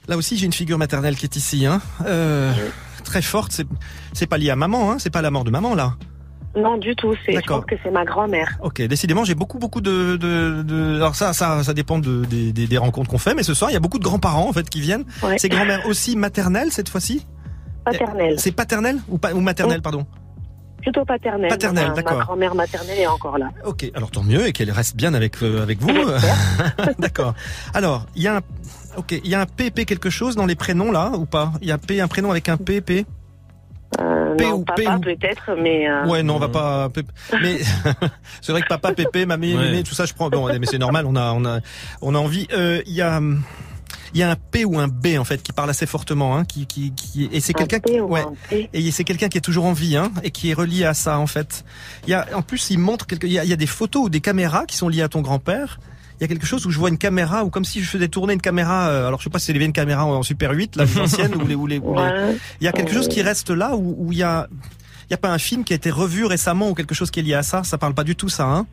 Là 0.09 0.17
aussi, 0.17 0.37
j'ai 0.39 0.47
une 0.47 0.53
figure 0.53 0.79
maternelle 0.79 1.17
qui 1.17 1.27
est 1.27 1.37
ici, 1.37 1.67
hein. 1.67 1.81
Euh, 2.07 2.53
très 3.05 3.23
forte. 3.23 3.61
C'est, 4.15 4.27
pas 4.27 4.39
lié 4.39 4.51
à 4.51 4.57
maman, 4.57 4.91
hein. 4.93 4.97
C'est 4.99 5.11
pas 5.11 5.23
la 5.23 5.31
mort 5.31 5.45
de 5.45 5.51
maman, 5.51 5.75
là. 5.75 5.95
Non, 6.57 6.77
du 6.77 6.95
tout. 6.97 7.15
C'est, 7.25 7.33
je 7.33 7.37
D'accord. 7.37 7.59
pense 7.61 7.67
que 7.67 7.77
c'est 7.83 7.91
ma 7.91 8.05
grand-mère. 8.05 8.59
Ok, 8.63 8.83
décidément, 8.83 9.25
j'ai 9.25 9.35
beaucoup, 9.35 9.59
beaucoup 9.59 9.81
de, 9.81 10.17
de, 10.17 10.63
de- 10.63 10.97
alors 10.97 11.15
ça, 11.15 11.33
ça, 11.35 11.63
ça 11.63 11.73
dépend 11.75 11.99
de, 11.99 12.25
des, 12.25 12.79
rencontres 12.79 13.11
qu'on 13.11 13.19
fait, 13.19 13.35
mais 13.35 13.43
ce 13.43 13.55
soir, 13.55 13.71
il 13.71 13.75
y 13.75 13.77
a 13.77 13.81
beaucoup 13.81 13.99
de 13.99 14.05
grands-parents, 14.05 14.49
en 14.49 14.53
fait, 14.53 14.69
qui 14.69 14.81
viennent. 14.81 15.05
Ouais. 15.23 15.39
C'est 15.39 15.49
grand-mère 15.49 15.87
aussi 15.87 16.17
maternelle, 16.17 16.73
cette 16.73 16.89
fois-ci? 16.89 17.27
Paternelle. 17.85 18.39
C'est 18.39 18.53
paternelle 18.53 18.99
ou, 19.09 19.19
ou 19.35 19.41
maternelle, 19.41 19.83
pardon? 19.83 20.07
Plutôt 20.83 21.05
paternelle. 21.05 21.49
Paternelle, 21.49 21.89
Ma- 21.89 21.95
d'accord. 21.95 22.19
Ma 22.19 22.25
grand-mère 22.25 22.55
maternelle 22.55 22.99
est 22.99 23.07
encore 23.07 23.39
là. 23.39 23.51
Ok, 23.65 23.91
alors 23.95 24.11
tant 24.11 24.23
mieux 24.23 24.47
et 24.47 24.53
qu'elle 24.53 24.71
reste 24.71 24.97
bien 24.97 25.15
avec 25.15 25.43
euh, 25.43 25.63
avec 25.63 25.81
vous. 25.81 25.89
D'accord. 26.99 27.35
Alors, 27.75 28.07
il 28.17 28.23
y 28.23 28.29
a 28.29 28.37
un 28.37 28.41
OK, 28.97 29.13
il 29.13 29.29
y 29.31 29.35
a 29.35 29.41
un 29.41 29.47
PP 29.47 29.85
quelque 29.87 30.11
chose 30.11 30.35
dans 30.37 30.45
les 30.47 30.55
prénoms 30.57 30.93
là 30.93 31.13
ou 31.17 31.25
pas? 31.25 31.53
Il 31.63 31.69
y 31.69 31.73
a 31.73 31.79
P 31.79 32.01
un 32.01 32.09
prénom 32.09 32.31
avec 32.31 32.49
un 32.49 32.57
PP 32.57 33.07
Euh, 34.01 34.35
P 34.37 34.45
non, 34.45 34.55
ou 34.55 34.65
papa 34.65 34.83
P 34.83 34.89
ou- 34.89 35.01
peut-être, 35.01 35.55
mais. 35.61 35.89
euh, 35.89 36.07
Ouais, 36.07 36.23
non, 36.23 36.37
on 36.37 36.39
va 36.39 36.49
pas 36.49 36.89
P- 36.89 37.03
mais 37.43 37.59
c'est 38.41 38.53
vrai 38.53 38.63
que 38.63 38.69
papa, 38.69 38.93
pépé, 38.93 39.25
mamie, 39.27 39.55
Ouais. 39.55 39.65
mémé, 39.67 39.83
tout 39.83 39.95
ça 39.95 40.05
je 40.07 40.15
prends 40.15 40.31
bon 40.31 40.47
mais 40.59 40.67
c'est 40.67 40.79
normal, 40.79 41.05
on 41.07 41.15
a 41.17 41.33
on 41.33 41.45
a 41.45 41.61
on 42.01 42.15
a 42.15 42.19
envie 42.19 42.49
euh, 42.53 42.83
il 42.87 42.93
y 42.95 43.03
a 43.03 43.21
il 44.15 44.21
y 44.21 44.23
a 44.23 44.31
un 44.31 44.37
P 44.37 44.65
ou 44.65 44.79
un 44.79 44.89
B 44.89 45.19
en 45.19 45.25
fait 45.25 45.43
qui 45.43 45.53
parle 45.53 45.71
assez 45.71 45.87
fortement 45.87 46.37
hein, 46.37 46.45
qui 46.45 46.67
qui 46.67 46.93
qui 46.93 47.29
et 47.33 47.41
c'est 47.41 47.55
Un 47.59 47.65
quelqu'un 47.67 47.81
qui 47.81 48.01
ou 48.01 48.09
ouais 48.09 48.25
et 48.73 48.91
c'est 48.91 49.05
quelqu'un 49.05 49.29
qui 49.29 49.39
est 49.39 49.43
toujours 49.43 49.65
en 49.65 49.73
vie 49.73 49.97
hein, 49.97 50.11
et 50.23 50.31
qui 50.31 50.51
est 50.51 50.55
relié 50.55 50.85
à 50.85 50.95
ça 50.95 51.19
en 51.19 51.27
fait. 51.27 51.65
Il 52.07 52.11
y 52.11 52.15
a 52.15 52.27
en 52.35 52.43
plus 52.43 52.71
il 52.71 52.79
montre 52.79 53.07
quelque 53.07 53.27
il 53.27 53.33
y 53.33 53.39
a, 53.39 53.45
il 53.45 53.51
y 53.51 53.53
a 53.53 53.57
des 53.57 53.67
photos 53.67 54.07
ou 54.07 54.09
des 54.09 54.21
caméras 54.21 54.67
qui 54.67 54.77
sont 54.77 54.89
liées 54.89 55.03
à 55.03 55.09
ton 55.09 55.21
grand-père. 55.23 55.81
Il 56.21 56.23
y 56.23 56.25
a 56.27 56.29
quelque 56.29 56.47
chose 56.47 56.67
où 56.67 56.71
je 56.71 56.79
vois 56.79 56.89
une 56.89 56.99
caméra 56.99 57.43
ou 57.45 57.51
comme 57.51 57.65
si 57.65 57.83
je 57.83 57.89
faisais 57.89 58.07
tourner 58.09 58.35
une 58.35 58.41
caméra. 58.41 58.89
euh, 58.89 59.09
alors 59.09 59.19
je 59.19 59.25
sais 59.25 59.31
pas 59.31 59.39
si 59.41 59.47
c'est 59.47 59.53
les 59.55 59.59
vieilles 59.59 59.73
caméras 59.73 60.05
en 60.05 60.23
Super 60.23 60.53
8, 60.53 60.77
là, 60.77 60.85
les 60.85 60.99
anciennes 61.01 61.35
ou 61.35 61.47
les 61.47 61.55
ou 61.57 61.67
les. 61.67 61.79
ou 61.79 61.95
les- 61.95 62.01
Ouais. 62.01 62.37
Il 62.61 62.65
y 62.65 62.69
a 62.69 62.73
quelque 62.73 62.93
chose 62.93 63.09
qui 63.09 63.23
reste 63.23 63.51
là 63.51 63.75
où 63.77 63.97
où 63.99 64.13
il 64.13 64.19
y 64.19 64.23
a. 64.23 64.47
Il 65.09 65.13
y 65.13 65.15
a 65.15 65.19
pas 65.19 65.31
un 65.31 65.39
film 65.39 65.65
qui 65.65 65.73
a 65.73 65.77
été 65.77 65.91
revu 65.91 66.25
récemment 66.25 66.71
ou 66.71 66.75
quelque 66.75 66.95
chose 66.95 67.11
qui 67.11 67.21
est 67.21 67.23
lié 67.25 67.35
à 67.35 67.43
ça. 67.43 67.65
Ça 67.65 67.77
parle 67.77 67.93
pas 67.93 68.05
du 68.05 68.15
tout 68.15 68.29
ça, 68.29 68.45
hein 68.45 68.67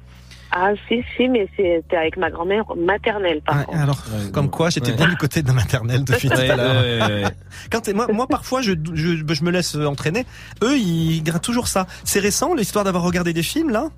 Ah, 0.52 0.72
si, 0.88 1.04
si, 1.16 1.30
mais 1.30 1.48
c'était 1.56 1.96
avec 1.96 2.18
ma 2.18 2.32
grand-mère 2.32 2.64
maternelle, 2.76 3.42
par 3.46 3.66
contre. 3.66 3.78
Alors, 3.80 4.04
comme 4.34 4.50
quoi, 4.50 4.70
j'étais 4.70 4.94
bien 4.94 5.08
du 5.08 5.16
côté 5.16 5.42
de 5.44 5.48
la 5.48 5.54
maternelle 5.54 6.04
depuis 6.06 6.28
tout 6.30 6.36
Ouais, 6.38 6.50
à 6.50 6.56
l'heure. 6.56 6.82
ouais, 6.82 7.00
ouais, 7.02 7.24
ouais. 7.26 7.30
Quand 7.72 7.88
moi, 7.94 8.08
moi, 8.12 8.28
parfois, 8.28 8.62
je, 8.62 8.74
je, 8.94 9.16
je 9.28 9.44
me 9.44 9.52
laisse 9.52 9.76
entraîner. 9.76 10.26
Eux, 10.64 10.78
ils 10.78 11.22
grattent 11.24 11.44
toujours 11.44 11.68
ça. 11.68 11.86
C'est 12.04 12.20
récent, 12.20 12.56
l'histoire 12.56 12.84
d'avoir 12.84 13.04
regardé 13.04 13.32
des 13.34 13.44
films, 13.44 13.70
là? 13.70 13.90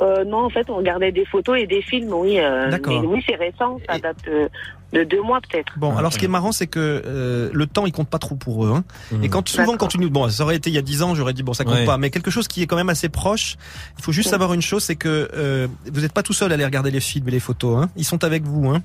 Euh, 0.00 0.24
non, 0.24 0.44
en 0.44 0.50
fait, 0.50 0.68
on 0.70 0.76
regardait 0.76 1.12
des 1.12 1.24
photos 1.24 1.58
et 1.58 1.66
des 1.66 1.82
films, 1.82 2.12
oui. 2.12 2.38
euh, 2.38 2.70
D'accord. 2.70 3.00
mais 3.00 3.06
oui, 3.06 3.22
c'est 3.26 3.36
récent, 3.36 3.78
ça 3.88 3.98
date 3.98 4.16
de, 4.26 4.48
de 4.92 5.04
deux 5.04 5.22
mois 5.22 5.40
peut-être. 5.40 5.72
Bon, 5.78 5.96
alors 5.96 6.12
ce 6.12 6.18
qui 6.18 6.24
est 6.24 6.28
marrant, 6.28 6.52
c'est 6.52 6.66
que 6.66 7.02
euh, 7.04 7.50
le 7.52 7.66
temps, 7.66 7.86
il 7.86 7.92
compte 7.92 8.08
pas 8.08 8.18
trop 8.18 8.34
pour 8.34 8.64
eux. 8.66 8.72
Hein. 8.74 8.84
Et 9.22 9.28
quand 9.28 9.48
souvent, 9.48 9.76
quand 9.76 9.88
tu 9.88 9.98
nous, 9.98 10.10
bon, 10.10 10.28
ça 10.28 10.42
aurait 10.44 10.56
été 10.56 10.70
il 10.70 10.74
y 10.74 10.78
a 10.78 10.82
10 10.82 11.02
ans, 11.02 11.14
j'aurais 11.14 11.32
dit 11.32 11.42
bon, 11.42 11.52
ça 11.54 11.64
compte 11.64 11.74
Ouais. 11.74 11.84
pas. 11.86 11.98
Mais 11.98 12.10
quelque 12.10 12.30
chose 12.30 12.48
qui 12.48 12.62
est 12.62 12.66
quand 12.66 12.76
même 12.76 12.88
assez 12.90 13.08
proche. 13.08 13.56
Il 13.98 14.04
faut 14.04 14.12
juste 14.12 14.30
savoir 14.30 14.52
une 14.54 14.62
chose, 14.62 14.82
c'est 14.84 14.96
que 14.96 15.30
euh, 15.34 15.66
vous 15.92 16.00
n'êtes 16.00 16.12
pas 16.12 16.22
tout 16.22 16.32
seul 16.32 16.50
à 16.50 16.54
aller 16.54 16.64
regarder 16.64 16.90
les 16.90 17.00
films 17.00 17.28
et 17.28 17.32
les 17.32 17.40
photos. 17.40 17.82
Hein. 17.84 17.88
Ils 17.96 18.04
sont 18.04 18.22
avec 18.24 18.42
vous. 18.44 18.68
Hein. 18.68 18.82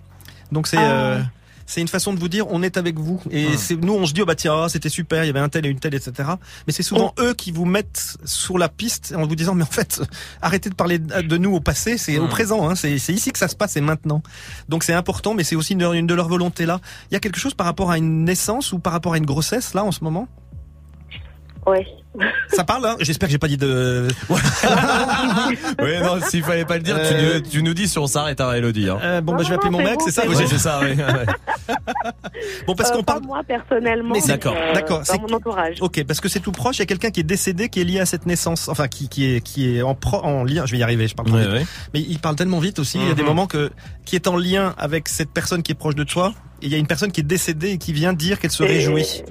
Donc 0.52 0.68
c'est. 0.68 0.78
Ah. 0.78 1.20
C'est 1.72 1.80
une 1.80 1.88
façon 1.88 2.14
de 2.14 2.20
vous 2.20 2.28
dire 2.28 2.48
on 2.50 2.64
est 2.64 2.76
avec 2.76 3.00
vous. 3.00 3.22
Et 3.32 3.56
c'est 3.56 3.78
nous 3.78 3.94
on 3.94 4.06
se 4.06 4.12
dit 4.12 4.22
oh 4.22 4.26
bah 4.26 4.36
tiens 4.36 4.64
ah, 4.66 4.70
c'était 4.70 4.90
super 4.90 5.24
il 5.24 5.28
y 5.28 5.30
avait 5.30 5.40
un 5.40 5.48
tel 5.48 5.66
et 5.66 5.70
une 5.70 5.80
telle 5.80 5.96
etc 5.96 6.12
mais 6.68 6.74
c'est 6.74 6.84
souvent 6.84 7.14
eux 7.20 7.34
qui 7.34 7.54
vous 7.54 7.64
mettent 7.64 8.18
sur 8.26 8.58
la 8.58 8.68
piste 8.68 9.14
en 9.18 9.26
vous 9.26 9.38
disant 9.38 9.56
mais 9.56 9.64
en 9.64 9.68
fait 9.68 10.02
arrêtez 10.42 10.70
de 10.70 10.76
parler 10.76 11.00
de 11.00 11.38
nous 11.38 11.54
au 11.56 11.62
passé 11.62 11.98
c'est 11.98 12.20
au 12.20 12.28
présent 12.28 12.70
hein, 12.70 12.76
c'est 12.76 12.98
c'est 12.98 13.14
ici 13.14 13.32
que 13.32 13.40
ça 13.40 13.48
se 13.48 13.56
passe 13.56 13.78
et 13.78 13.82
maintenant. 13.82 14.22
Donc 14.68 14.84
c'est 14.84 14.94
important 14.94 15.34
mais 15.34 15.46
c'est 15.46 15.56
aussi 15.56 15.74
une, 15.74 15.84
une 15.94 16.08
de 16.08 16.14
leur 16.14 16.28
volonté 16.28 16.66
là. 16.66 16.82
Il 17.10 17.14
y 17.14 17.18
a 17.18 17.22
quelque 17.22 17.40
chose 17.40 17.54
par 17.54 17.66
rapport 17.66 17.90
à 17.90 17.98
une 17.98 18.26
naissance 18.26 18.74
ou 18.74 18.80
par 18.80 18.92
rapport 18.92 19.14
à 19.14 19.18
une 19.18 19.26
grossesse 19.26 19.74
là 19.74 19.86
en 19.86 19.94
ce 19.94 20.04
moment? 20.04 20.28
Ouais. 21.68 21.86
ça 22.52 22.64
parle 22.64 22.86
hein 22.86 22.96
j'espère 23.00 23.28
que 23.30 23.32
j'ai 23.32 23.38
pas 23.38 23.48
dit 23.48 23.56
de 23.58 24.08
Oui, 25.82 25.92
non, 26.04 26.20
s'il 26.28 26.44
fallait 26.44 26.66
pas 26.66 26.78
le 26.78 26.84
dire, 26.84 26.96
tu, 26.96 27.14
Euh, 27.14 27.36
nous, 27.40 27.50
tu 27.50 27.64
nous 27.64 27.74
dis 27.74 27.88
si 27.88 27.98
on 28.00 28.08
s'arrête 28.08 28.42
à 28.42 28.58
Elodie. 28.58 28.90
Hein. 28.90 29.00
Euh, 29.02 29.22
bon 29.22 29.34
bah 29.36 29.44
je 29.44 29.50
vais 29.50 29.56
appeler 29.56 29.70
mon 29.70 29.78
mec 29.84 30.00
c'est 30.04 30.12
ça 30.12 30.24
Oui, 30.28 30.36
Ouais. 30.36 30.46
c'est 30.48 30.58
ça, 30.58 30.80
oui. 30.82 30.96
bon 32.68 32.76
parce 32.76 32.90
Euh, 32.90 32.94
qu'on 32.96 33.04
pas 33.04 33.14
parle 33.14 33.26
moi 33.26 33.42
personnellement, 33.48 34.14
Mais 34.16 34.22
d'accord, 34.28 34.56
euh, 34.58 34.74
d'accord, 34.74 35.02
c'est 35.04 35.20
mon 35.22 35.32
entourage. 35.34 35.78
Ok, 35.82 36.04
parce 36.06 36.20
que 36.20 36.30
c'est 36.30 36.40
tout 36.40 36.52
proche. 36.52 36.78
Il 36.78 36.80
y 36.80 36.84
a 36.84 36.86
quelqu'un 36.88 37.12
qui 37.12 37.20
est 37.20 37.24
décédé, 37.24 37.70
qui 37.70 37.80
est 37.82 37.86
lié 37.86 38.00
à 38.00 38.06
cette 38.06 38.26
naissance, 38.26 38.68
enfin 38.68 38.88
qui 38.88 39.08
qui 39.08 39.36
est 39.36 39.42
qui 39.42 39.78
est 39.78 39.82
en 39.82 39.94
pro, 39.96 40.18
en 40.24 40.44
lien. 40.44 40.66
Je 40.66 40.72
vais 40.74 40.80
y 40.80 40.84
arriver, 40.84 41.08
je 41.08 41.16
parle 41.16 41.28
trop 41.30 41.38
Ouais, 41.38 41.44
vite. 41.44 41.52
ouais. 41.54 41.66
Mais 41.94 42.02
il 42.02 42.20
parle 42.20 42.36
tellement 42.36 42.60
vite 42.60 42.80
aussi. 42.80 42.98
Il 42.98 43.08
y 43.08 43.12
a 43.12 43.14
des 43.14 43.22
Mhm. 43.22 43.28
moments 43.30 43.48
que 43.48 43.72
qui 44.06 44.16
est 44.16 44.28
en 44.28 44.36
lien 44.38 44.74
avec 44.78 45.08
cette 45.08 45.30
personne 45.32 45.62
qui 45.64 45.72
est 45.72 45.76
proche 45.76 45.96
de 45.96 46.04
toi. 46.04 46.34
Et 46.62 46.66
il 46.68 46.72
y 46.72 46.76
a 46.76 46.78
une 46.78 46.88
personne 46.88 47.12
qui 47.12 47.22
est 47.22 47.24
décédée 47.24 47.70
et 47.72 47.78
qui 47.78 47.94
vient 47.94 48.14
dire 48.14 48.40
qu'elle 48.40 48.52
se 48.52 48.64
Et 48.64 48.68
réjouit. 48.68 49.24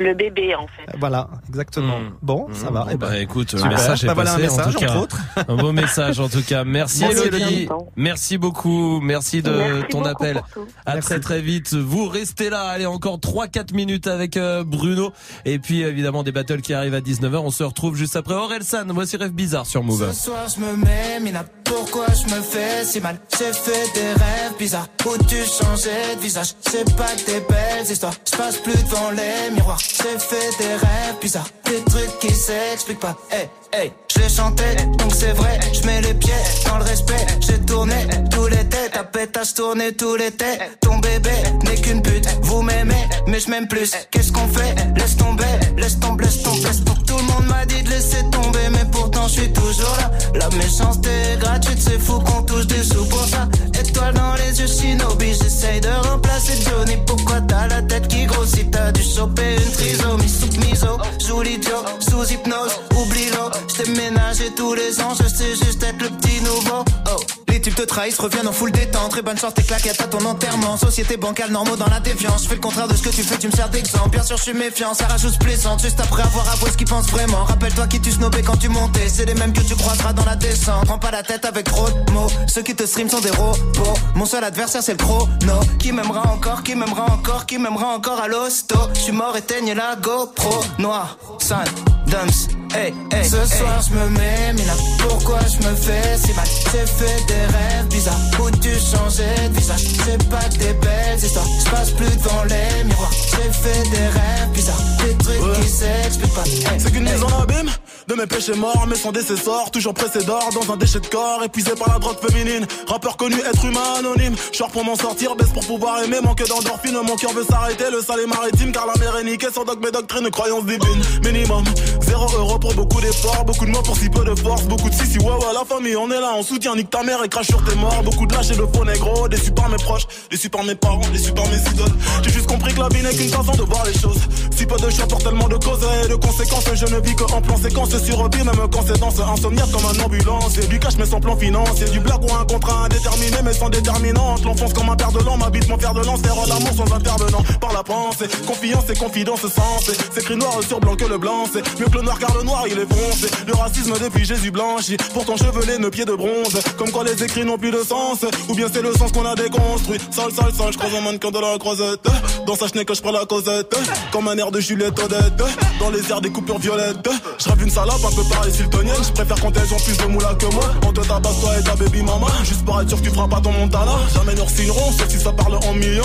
Le 0.00 0.14
bébé, 0.14 0.54
en 0.54 0.66
fait. 0.66 0.96
Voilà, 0.98 1.28
exactement. 1.48 1.98
Bon, 2.22 2.46
ça 2.52 2.70
va. 2.70 2.84
Bon, 2.84 2.90
Eh 2.92 2.96
ben, 2.96 3.08
bah, 3.08 3.18
écoute, 3.18 3.52
le 3.52 3.58
super. 3.58 3.72
message 3.72 4.04
est 4.04 4.06
Bah, 4.06 4.14
voilà 4.14 4.34
un 4.34 4.38
passé, 4.38 4.48
en 4.48 4.56
message 4.56 4.72
tout 4.74 4.78
cas. 4.80 4.86
entre 4.92 5.00
autres. 5.02 5.18
Un 5.48 5.56
beau 5.56 5.72
message 5.72 6.20
en 6.20 6.28
tout 6.28 6.42
cas. 6.42 6.64
Merci, 6.64 7.00
Merci, 7.00 7.22
Elodie. 7.26 7.68
Merci 7.96 8.38
beaucoup. 8.38 9.00
Merci 9.00 9.42
de 9.42 9.50
Merci 9.50 9.88
ton 9.90 10.04
appel. 10.04 10.42
À 10.86 10.98
très 10.98 11.20
très 11.20 11.40
vite. 11.40 11.74
Vous 11.74 12.08
restez 12.08 12.48
là. 12.50 12.62
Allez, 12.68 12.86
encore 12.86 13.18
3-4 13.18 13.74
minutes 13.74 14.06
avec 14.06 14.36
euh, 14.36 14.62
Bruno. 14.64 15.12
Et 15.44 15.58
puis 15.58 15.82
évidemment 15.82 16.22
des 16.22 16.32
battles 16.32 16.60
qui 16.60 16.74
arrivent 16.74 16.94
à 16.94 17.00
19h. 17.00 17.36
On 17.38 17.50
se 17.50 17.64
retrouve 17.64 17.96
juste 17.96 18.16
après 18.16 18.34
Orelsan. 18.34 18.84
Voici 18.90 19.16
Rêve 19.16 19.32
Bizarre 19.32 19.66
sur 19.66 19.82
Move. 19.82 20.12
Ce 20.12 20.24
soir 20.26 20.46
je 20.54 20.60
me 20.60 20.76
mets, 20.76 21.20
Mina, 21.20 21.44
pourquoi 21.64 22.06
je 22.08 22.34
me 22.34 22.40
fais 22.40 22.84
si 22.84 23.00
mal? 23.00 23.18
J'ai 23.38 23.52
fait 23.52 23.92
des 23.94 24.08
rêves 24.12 24.54
bizarres 24.58 24.86
où 25.06 25.16
tu 25.24 25.36
changeais 25.36 26.16
de 26.16 26.20
visage? 26.20 26.48
C'est 26.60 26.96
pas 26.96 27.06
que 27.16 27.26
des 27.26 27.40
belles 27.40 27.90
histoires, 27.90 28.12
je 28.30 28.36
passe 28.36 28.56
plus 28.58 28.72
devant 28.84 29.10
les 29.10 29.54
miroirs 29.54 29.78
J'ai 29.88 30.18
fait 30.18 30.58
des 30.58 30.74
rêves 30.74 31.18
bizarres, 31.20 31.48
des 31.64 31.82
trucs 31.90 32.18
qui 32.20 32.34
s'expliquent 32.34 33.00
pas. 33.00 33.16
Hey, 33.30 33.48
hey, 33.72 33.92
les 34.18 34.28
chantais, 34.28 34.76
donc 34.98 35.12
c'est 35.14 35.32
vrai 35.32 35.58
Je 35.72 35.86
mets 35.86 36.00
les 36.02 36.14
pieds 36.14 36.32
dans 36.66 36.78
le 36.78 36.84
respect. 36.84 37.26
J'ai 37.40 37.58
tourné 37.60 38.06
tout 38.30 38.46
l'été, 38.46 38.90
ta 38.92 39.04
pétasse 39.04 39.54
tournée 39.54 39.92
tout 39.92 40.16
l'été 40.16 40.58
Ton 40.80 40.98
bébé 40.98 41.30
n'est 41.64 41.80
qu'une 41.80 42.02
pute, 42.02 42.28
vous 42.42 42.62
m'aimez 42.62 43.08
mais 43.26 43.40
je 43.40 43.50
m'aime 43.50 43.68
plus. 43.68 43.92
Qu'est-ce 44.10 44.32
qu'on 44.32 44.48
fait? 44.48 44.74
Laisse 44.96 45.16
tomber, 45.16 45.44
laisse 45.76 45.98
tomber, 46.00 46.24
laisse 46.24 46.42
tomber. 46.42 46.62
Laisse. 46.62 46.84
Tout 47.06 47.16
le 47.16 47.22
monde 47.22 47.46
m'a 47.46 47.64
dit 47.66 47.82
de 47.82 47.90
laisser 47.90 48.22
tomber 48.30 48.68
mais 48.70 48.84
pourtant 48.90 49.28
je 49.28 49.40
suis 49.40 49.52
toujours 49.52 49.96
là. 49.98 50.10
La 50.34 50.48
méchanceté 50.56 51.10
est 51.32 51.38
gratuite, 51.38 51.78
c'est 51.78 51.98
fou 51.98 52.18
qu'on 52.20 52.42
touche 52.42 52.66
des 52.66 52.82
sous 52.82 53.04
pour 53.06 53.24
ça. 53.26 53.48
Étoile 53.78 54.14
dans 54.14 54.34
les 54.34 54.60
yeux, 54.60 54.66
shinobi, 54.66 55.32
j'essaye 55.34 55.80
de 55.80 55.88
remplacer 56.08 56.54
Johnny. 56.62 56.96
Pourquoi 57.06 57.40
t'as 57.42 57.68
la 57.68 57.82
tête 57.82 58.08
qui 58.08 58.26
grossit? 58.26 58.70
T'as 58.70 58.92
dû 58.92 59.02
choper 59.02 59.56
une 59.56 59.72
sous 59.78 60.58
miso 60.58 60.98
Joue 61.24 61.42
l'idiot, 61.42 61.84
sous 62.00 62.32
hypnose, 62.32 62.72
oublie-le. 62.96 63.50
J't'ai 63.68 63.90
ménagé 63.92 64.50
tous 64.56 64.74
les 64.74 65.00
ans, 65.00 65.14
je 65.14 65.28
sais 65.28 65.54
juste 65.54 65.82
être 65.82 66.02
le 66.02 66.10
petit 66.10 66.40
nouveau. 66.42 66.84
Oh 67.10 67.37
les 67.48 67.60
types 67.60 67.74
te 67.74 67.82
trahissent, 67.82 68.18
reviennent 68.18 68.48
en 68.48 68.52
full 68.52 68.72
détente 68.72 69.10
Très 69.10 69.22
bonne 69.22 69.38
sorte 69.38 69.56
tes 69.56 69.62
claquettes 69.62 70.00
à 70.00 70.06
ton 70.06 70.24
enterrement. 70.24 70.76
Société 70.76 71.16
bancale, 71.16 71.50
normaux 71.50 71.76
dans 71.76 71.88
la 71.88 72.00
défiance. 72.00 72.44
Je 72.44 72.48
fais 72.48 72.54
le 72.54 72.60
contraire 72.60 72.88
de 72.88 72.94
ce 72.94 73.02
que 73.02 73.08
tu 73.08 73.22
fais, 73.22 73.38
tu 73.38 73.46
me 73.48 73.52
sers 73.52 73.68
d'exemple. 73.68 74.10
Bien 74.10 74.22
sûr 74.22 74.36
je 74.36 74.42
suis 74.42 74.54
méfiant, 74.54 74.94
ça 74.94 75.06
rajoute 75.06 75.38
plaisante 75.38 75.82
Juste 75.82 76.00
après 76.00 76.22
avoir 76.22 76.48
avoué 76.50 76.70
ce 76.70 76.76
qu'ils 76.76 76.86
pensent 76.86 77.10
vraiment. 77.10 77.44
Rappelle-toi 77.44 77.86
qui 77.86 78.00
tu 78.00 78.12
snobais 78.12 78.42
quand 78.42 78.56
tu 78.56 78.68
montais. 78.68 79.08
C'est 79.08 79.24
les 79.24 79.34
mêmes 79.34 79.52
que 79.52 79.60
tu 79.60 79.74
croiseras 79.74 80.12
dans 80.12 80.24
la 80.24 80.36
descente. 80.36 80.84
Prends 80.86 80.98
pas 80.98 81.10
la 81.10 81.22
tête 81.22 81.44
avec 81.44 81.64
trop 81.64 81.88
de 81.88 82.12
mots. 82.12 82.30
Ceux 82.46 82.62
qui 82.62 82.74
te 82.74 82.84
stream 82.86 83.08
sont 83.08 83.20
des 83.20 83.30
robots. 83.30 83.94
Mon 84.14 84.26
seul 84.26 84.44
adversaire 84.44 84.82
c'est 84.82 84.92
le 84.92 85.04
chrono. 85.04 85.60
Qui 85.78 85.92
m'aimera 85.92 86.28
encore, 86.32 86.62
qui 86.62 86.74
m'aimera 86.74 87.06
encore 87.12 87.46
Qui 87.46 87.58
m'aimera 87.58 87.94
encore 87.94 88.20
à 88.20 88.28
l'hosto. 88.28 88.76
Je 88.94 89.00
suis 89.00 89.12
mort, 89.12 89.36
éteigne 89.36 89.72
la 89.74 89.96
GoPro. 89.96 90.60
Noir, 90.78 91.16
sun, 91.38 91.64
dance, 92.06 92.48
hey, 92.74 92.92
hey 93.12 93.24
Ce 93.24 93.44
soir 93.56 93.80
je 93.88 93.94
me 93.94 94.08
mets, 94.10 94.52
mais 94.54 94.64
là 94.64 94.74
pourquoi 94.98 95.38
je 95.40 95.66
me 95.66 95.74
fais 95.74 96.16
si 96.18 96.32
mal? 96.34 96.46
J'ai 96.72 96.86
fait 96.86 97.26
des 97.26 97.37
rêves 97.40 97.86
bizarres 97.88 98.20
Où 98.40 98.50
tu 98.50 98.70
changeais 98.70 99.48
de 99.48 99.54
visage 99.58 99.84
C'est 100.04 100.28
pas 100.28 100.44
que 100.44 100.58
des 100.58 100.72
belles 100.74 101.18
histoires. 101.22 101.46
Je 101.64 101.70
passe 101.70 101.90
plus 101.92 102.16
devant 102.16 102.44
les 102.44 102.84
miroirs. 102.84 103.10
J'ai 103.12 103.52
fait 103.52 103.90
des 103.90 104.06
rêves 104.06 104.50
bizarres. 104.52 104.82
Des 104.98 105.14
trucs 105.24 105.60
qui 105.60 105.68
s'expliquent 105.68 106.34
pas. 106.34 106.44
Hey, 106.44 106.80
C'est 106.80 106.90
qu'une 106.92 107.06
hey. 107.06 107.12
mise 107.14 107.22
en 107.22 107.42
abîme 107.42 107.70
de 108.08 108.14
mes 108.14 108.26
péchés 108.26 108.54
morts, 108.54 108.86
mais 108.88 108.96
son 108.96 109.12
décessor, 109.12 109.70
toujours 109.70 109.92
pressé 109.92 110.24
d'or 110.24 110.48
dans 110.54 110.72
un 110.72 110.76
déchet 110.78 110.98
de 111.00 111.06
corps, 111.08 111.42
épuisé 111.44 111.72
par 111.72 111.92
la 111.92 111.98
drogue 111.98 112.16
féminine. 112.26 112.66
Rappeur 112.86 113.18
connu, 113.18 113.36
être 113.38 113.64
humain 113.66 113.96
anonyme. 113.98 114.34
Short 114.50 114.72
pour 114.72 114.82
m'en 114.82 114.96
sortir, 114.96 115.36
baisse 115.36 115.50
pour 115.50 115.66
pouvoir 115.66 116.02
aimer, 116.02 116.18
manque 116.22 116.42
d'endorphine. 116.48 116.96
Mon 117.06 117.16
cœur 117.16 117.32
veut 117.32 117.44
s'arrêter, 117.44 117.84
le 117.92 118.00
sale 118.00 118.20
est 118.20 118.26
maritime, 118.26 118.72
car 118.72 118.86
la 118.86 118.94
mer 118.98 119.16
est 119.18 119.24
niquée. 119.24 119.48
Sans 119.52 119.64
dogme 119.64 119.84
et 119.86 119.90
doctrine, 119.90 120.30
croyance 120.30 120.64
divine. 120.64 121.02
Minimum, 121.22 121.64
zéro 122.00 122.26
euro 122.38 122.58
pour 122.58 122.72
beaucoup 122.74 123.00
d'efforts, 123.00 123.44
beaucoup 123.44 123.66
de 123.66 123.70
mots 123.70 123.82
pour 123.82 123.96
si 123.96 124.08
peu 124.08 124.24
de 124.24 124.34
force, 124.34 124.62
beaucoup 124.62 124.88
de 124.88 124.94
si 124.94 125.06
si 125.06 125.18
ouais 125.18 125.26
ouais 125.26 125.52
la 125.52 125.64
famille, 125.66 125.96
on 125.96 126.10
est 126.10 126.20
là, 126.20 126.32
on 126.34 126.42
soutient, 126.42 126.74
nique 126.76 126.90
ta 126.90 127.02
mère 127.02 127.22
crache 127.28 127.46
sur 127.46 127.62
tes 127.64 127.74
morts, 127.76 128.02
beaucoup 128.02 128.26
de 128.26 128.34
lâches 128.34 128.50
et 128.50 128.56
de 128.56 128.66
faux 128.74 128.84
négro, 128.84 129.28
déçus 129.28 129.52
par 129.52 129.68
mes 129.68 129.76
proches, 129.76 130.06
déçus 130.30 130.50
par 130.50 130.64
mes 130.64 130.74
parents, 130.74 131.00
déçus 131.12 131.32
par 131.32 131.46
mes 131.48 131.56
idoles. 131.56 131.94
J'ai 132.22 132.30
juste 132.30 132.46
compris 132.46 132.74
que 132.74 132.80
la 132.80 132.88
vie 132.88 133.02
n'est 133.02 133.14
qu'une 133.14 133.28
façon 133.28 133.52
de 133.52 133.62
voir 133.62 133.84
les 133.86 133.98
choses. 133.98 134.20
Si 134.56 134.66
peu 134.66 134.76
de 134.76 134.90
choix 134.90 135.06
pour 135.06 135.18
tellement 135.18 135.48
de 135.48 135.56
causes 135.56 135.86
et 136.04 136.08
de 136.08 136.14
conséquences, 136.14 136.64
je 136.74 136.86
ne 136.86 137.00
vis 137.00 137.14
que 137.14 137.24
en 137.24 137.40
plan 137.40 137.56
séquence 137.56 137.96
sur 138.02 138.28
pied, 138.30 138.44
même 138.44 138.56
quand 138.72 138.84
c'est 138.86 138.98
dans 138.98 139.10
ce 139.10 139.22
insomniaque 139.22 139.70
comme 139.70 139.84
un 139.84 140.04
ambulance. 140.04 140.58
Et 140.58 140.66
du 140.66 140.78
cash 140.78 140.96
mais 140.98 141.06
sans 141.06 141.20
plan 141.20 141.36
financier, 141.36 141.88
du 141.90 142.00
blague 142.00 142.22
ou 142.22 142.34
un 142.34 142.44
contrat 142.44 142.84
indéterminé 142.84 143.36
mais 143.44 143.52
sans 143.52 143.68
déterminante. 143.68 144.44
L'enfance 144.44 144.72
comme 144.72 144.90
un 144.90 144.96
père 144.96 145.12
de 145.12 145.20
l'an, 145.20 145.36
m'habite 145.36 145.68
mon 145.68 145.78
fer 145.78 145.94
de 145.94 146.04
lance, 146.04 146.20
faire 146.20 146.34
l'amour 146.46 146.72
sans 146.76 146.92
intervenant. 146.92 147.42
Par 147.60 147.72
la 147.72 147.82
pensée, 147.82 148.26
confiance 148.46 148.88
et 148.90 148.94
confidence 148.94 149.40
sensée. 149.40 149.96
C'est 150.12 150.22
écrit 150.22 150.36
noir 150.36 150.54
sur 150.66 150.80
blanc 150.80 150.96
que 150.96 151.04
le 151.04 151.18
blanc, 151.18 151.44
c'est 151.52 151.62
mieux 151.80 151.86
que 151.86 151.96
le 151.96 152.02
noir 152.02 152.18
car 152.18 152.36
le 152.36 152.44
noir 152.44 152.64
il 152.66 152.78
est 152.78 152.88
foncé. 152.88 153.28
Le 153.46 153.54
racisme 153.54 153.94
depuis 154.02 154.24
Jésus 154.24 154.50
blanchi, 154.50 154.96
pourtant 155.12 155.36
chevelé, 155.36 155.78
nos 155.78 155.90
pieds 155.90 156.04
de 156.04 156.14
bronze. 156.14 156.58
Comme 156.76 156.90
quoi 156.90 157.04
les 157.04 157.17
écrits 157.22 157.44
n'ont 157.44 157.58
plus 157.58 157.70
de 157.70 157.82
sens, 157.82 158.24
ou 158.48 158.54
bien 158.54 158.66
c'est 158.72 158.82
le 158.82 158.92
sens 158.92 159.12
qu'on 159.12 159.24
a 159.24 159.34
déconstruit. 159.34 159.98
Sale, 160.10 160.32
sale, 160.32 160.52
sale, 160.52 160.72
je 160.72 160.78
croise 160.78 160.94
un 160.94 161.00
mannequin 161.00 161.30
de 161.30 161.38
la 161.38 161.58
croisette. 161.58 162.06
Dans 162.46 162.56
sa 162.56 162.68
chenille 162.68 162.84
que 162.84 162.94
je 162.94 163.02
prends 163.02 163.12
la 163.12 163.24
causette, 163.24 163.74
comme 164.12 164.28
un 164.28 164.36
air 164.36 164.50
de 164.50 164.60
Juliette 164.60 164.98
Odette. 164.98 165.42
Dans 165.80 165.90
les 165.90 166.10
airs 166.10 166.20
des 166.20 166.30
coupures 166.30 166.58
violettes, 166.58 167.08
je 167.38 167.48
rêve 167.48 167.62
une 167.62 167.70
salope 167.70 168.04
un 168.04 168.14
peu 168.14 168.22
pareille 168.28 168.52
siltonienne. 168.52 169.02
Je 169.02 169.12
préfère 169.12 169.40
quand 169.40 169.56
elles 169.56 169.74
ont 169.74 169.78
plus 169.78 169.96
de 169.96 170.04
moula 170.04 170.34
que 170.34 170.46
moi. 170.46 170.64
On 170.86 170.92
te 170.92 171.00
tabasse 171.00 171.40
toi 171.40 171.58
et 171.58 171.62
ta 171.62 171.74
baby 171.76 172.02
mama, 172.02 172.28
juste 172.44 172.64
pour 172.64 172.80
être 172.80 172.88
sûr 172.88 172.98
que 172.98 173.04
tu 173.04 173.10
feras 173.10 173.28
pas 173.28 173.40
ton 173.40 173.52
montana. 173.52 173.92
Jamais 174.14 174.34
nous 174.34 174.48
signerons, 174.48 174.92
sauf 174.92 175.08
si 175.08 175.18
ça 175.18 175.32
parle 175.32 175.56
en 175.56 175.74
millions. 175.74 176.04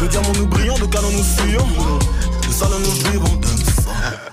De 0.00 0.06
diamants 0.06 0.32
nous 0.36 0.46
brillons, 0.46 0.78
de 0.78 0.86
canons 0.86 1.10
nous 1.10 1.24
fuyons. 1.24 1.66
De 2.46 2.52
salons 2.52 2.78
nous 2.78 3.10
vivons. 3.10 3.40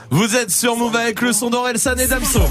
Vous 0.10 0.36
êtes 0.36 0.52
sur 0.52 0.76
Move 0.76 0.96
avec 0.96 1.22
le 1.22 1.32
son 1.34 1.50
d'Orelsan 1.50 1.96
et 1.98 2.08
Damso. 2.08 2.42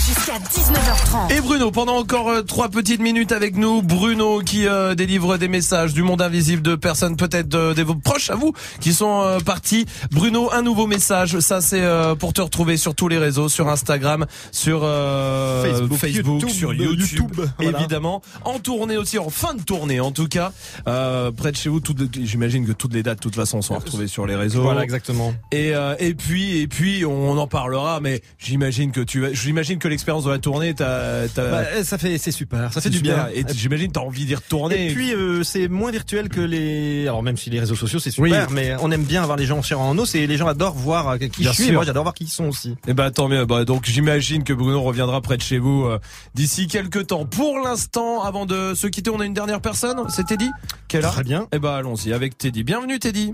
Jusqu'à 0.00 0.38
19h30. 0.38 1.32
Et 1.36 1.40
Bruno, 1.40 1.70
pendant 1.70 1.96
encore 1.96 2.28
euh, 2.28 2.42
trois 2.42 2.68
petites 2.68 3.00
minutes 3.00 3.32
avec 3.32 3.56
nous, 3.56 3.82
Bruno 3.82 4.40
qui 4.40 4.66
euh, 4.66 4.94
délivre 4.94 5.36
des 5.36 5.48
messages 5.48 5.92
du 5.92 6.02
monde 6.02 6.22
invisible 6.22 6.62
de 6.62 6.74
personnes 6.74 7.16
peut-être 7.16 7.54
euh, 7.54 7.74
des 7.74 7.82
vos 7.82 7.94
proches 7.94 8.30
à 8.30 8.34
vous 8.34 8.52
qui 8.80 8.92
sont 8.94 9.22
euh, 9.22 9.38
partis. 9.40 9.84
Bruno, 10.10 10.50
un 10.52 10.62
nouveau 10.62 10.86
message, 10.86 11.38
ça 11.40 11.60
c'est 11.60 11.82
euh, 11.82 12.14
pour 12.14 12.32
te 12.32 12.40
retrouver 12.40 12.76
sur 12.76 12.94
tous 12.94 13.08
les 13.08 13.18
réseaux, 13.18 13.48
sur 13.48 13.68
Instagram, 13.68 14.26
sur 14.52 14.80
euh, 14.84 15.62
Facebook, 15.62 15.98
YouTube, 16.02 16.48
sur 16.48 16.72
YouTube, 16.72 17.00
YouTube, 17.00 17.46
voilà. 17.58 17.78
évidemment, 17.78 18.22
en 18.44 18.58
tournée 18.58 18.96
aussi, 18.96 19.18
en 19.18 19.28
fin 19.30 19.54
de 19.54 19.62
tournée 19.62 20.00
en 20.00 20.12
tout 20.12 20.28
cas, 20.28 20.52
euh, 20.88 21.30
près 21.30 21.52
de 21.52 21.56
chez 21.56 21.68
vous. 21.68 21.80
toutes 21.80 22.00
les- 22.16 22.26
J'imagine 22.26 22.66
que 22.66 22.72
toutes 22.72 22.94
les 22.94 23.02
dates, 23.02 23.18
de 23.18 23.22
toute 23.22 23.34
façon, 23.36 23.60
sont 23.62 23.74
retrouvées 23.74 24.06
sur 24.08 24.26
les 24.26 24.34
réseaux. 24.34 24.62
Voilà, 24.62 24.82
exactement. 24.82 25.34
Et 25.52 25.74
euh, 25.74 25.94
et 25.98 26.14
puis 26.14 26.58
et 26.58 26.66
puis 26.68 27.04
on 27.04 27.36
en 27.38 27.46
parlera, 27.46 28.00
mais 28.00 28.22
j'imagine 28.38 28.92
que 28.92 29.00
tu, 29.00 29.20
vas- 29.20 29.32
j'imagine 29.32 29.78
que 29.78 29.89
l'expérience 29.90 30.24
de 30.24 30.30
la 30.30 30.38
tournée, 30.38 30.74
t'as, 30.74 31.28
t'as- 31.28 31.50
Bah, 31.50 31.84
ça 31.84 31.98
fait, 31.98 32.16
c'est 32.18 32.30
super, 32.32 32.72
ça 32.72 32.80
fait 32.80 32.90
du 32.90 33.00
bien. 33.00 33.28
Et 33.34 33.44
t- 33.44 33.52
j'imagine 33.54 33.92
t'as 33.92 34.00
envie 34.00 34.24
d'y 34.24 34.34
retourner. 34.34 34.88
Et 34.88 34.94
puis 34.94 35.12
euh, 35.12 35.42
c'est 35.42 35.68
moins 35.68 35.90
virtuel 35.90 36.28
que 36.28 36.40
les. 36.40 37.02
Alors 37.06 37.22
même 37.22 37.36
si 37.36 37.50
les 37.50 37.60
réseaux 37.60 37.74
sociaux 37.76 37.98
c'est 37.98 38.10
super, 38.10 38.48
Oui. 38.48 38.54
mais 38.54 38.74
on 38.80 38.90
aime 38.90 39.04
bien 39.04 39.22
avoir 39.22 39.36
les 39.36 39.46
gens 39.46 39.58
en 39.58 39.62
chair 39.62 39.78
et 39.78 39.82
en 39.82 39.98
os 39.98 40.14
et 40.14 40.26
les 40.26 40.36
gens 40.36 40.46
adorent 40.46 40.74
voir 40.74 41.08
euh, 41.08 41.18
qui 41.18 41.42
Bien 41.42 41.50
je 41.50 41.56
suis. 41.56 41.64
sûr. 41.64 41.72
Et 41.72 41.76
moi 41.76 41.84
j'adore 41.84 42.04
voir 42.04 42.14
qui 42.14 42.24
ils 42.24 42.28
sont 42.28 42.46
aussi. 42.48 42.76
Eh 42.86 42.94
ben 42.94 43.10
tant 43.10 43.28
mieux. 43.28 43.44
Bah, 43.44 43.64
donc 43.64 43.84
j'imagine 43.86 44.44
que 44.44 44.52
Bruno 44.52 44.80
reviendra 44.82 45.20
près 45.20 45.36
de 45.36 45.42
chez 45.42 45.58
vous 45.58 45.84
euh, 45.84 45.98
d'ici 46.34 46.66
quelques 46.68 47.08
temps. 47.08 47.26
Pour 47.26 47.58
l'instant, 47.58 48.22
avant 48.22 48.46
de 48.46 48.74
se 48.74 48.86
quitter, 48.86 49.10
on 49.10 49.20
a 49.20 49.26
une 49.26 49.34
dernière 49.34 49.60
personne. 49.60 49.98
C'est 50.08 50.24
Teddy? 50.26 50.50
Là. 50.92 51.08
Très 51.08 51.22
bien. 51.24 51.46
Eh 51.52 51.58
ben 51.58 51.70
allons-y 51.72 52.12
avec 52.12 52.36
Teddy. 52.38 52.64
Bienvenue 52.64 52.98
Teddy. 52.98 53.32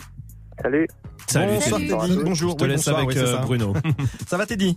Salut. 0.62 0.88
Salut 1.26 1.52
Bonsoir 1.54 1.80
Teddy. 1.80 2.18
Bonjour. 2.24 2.50
Je 2.52 2.56
te 2.56 2.62
Oui, 2.64 2.68
laisse 2.70 2.84
bonsoir, 2.84 2.96
avec 2.98 3.08
oui, 3.10 3.16
euh. 3.18 3.36
Bruno. 3.38 3.74
Ça 4.28 4.36
va 4.36 4.46
Teddy? 4.46 4.76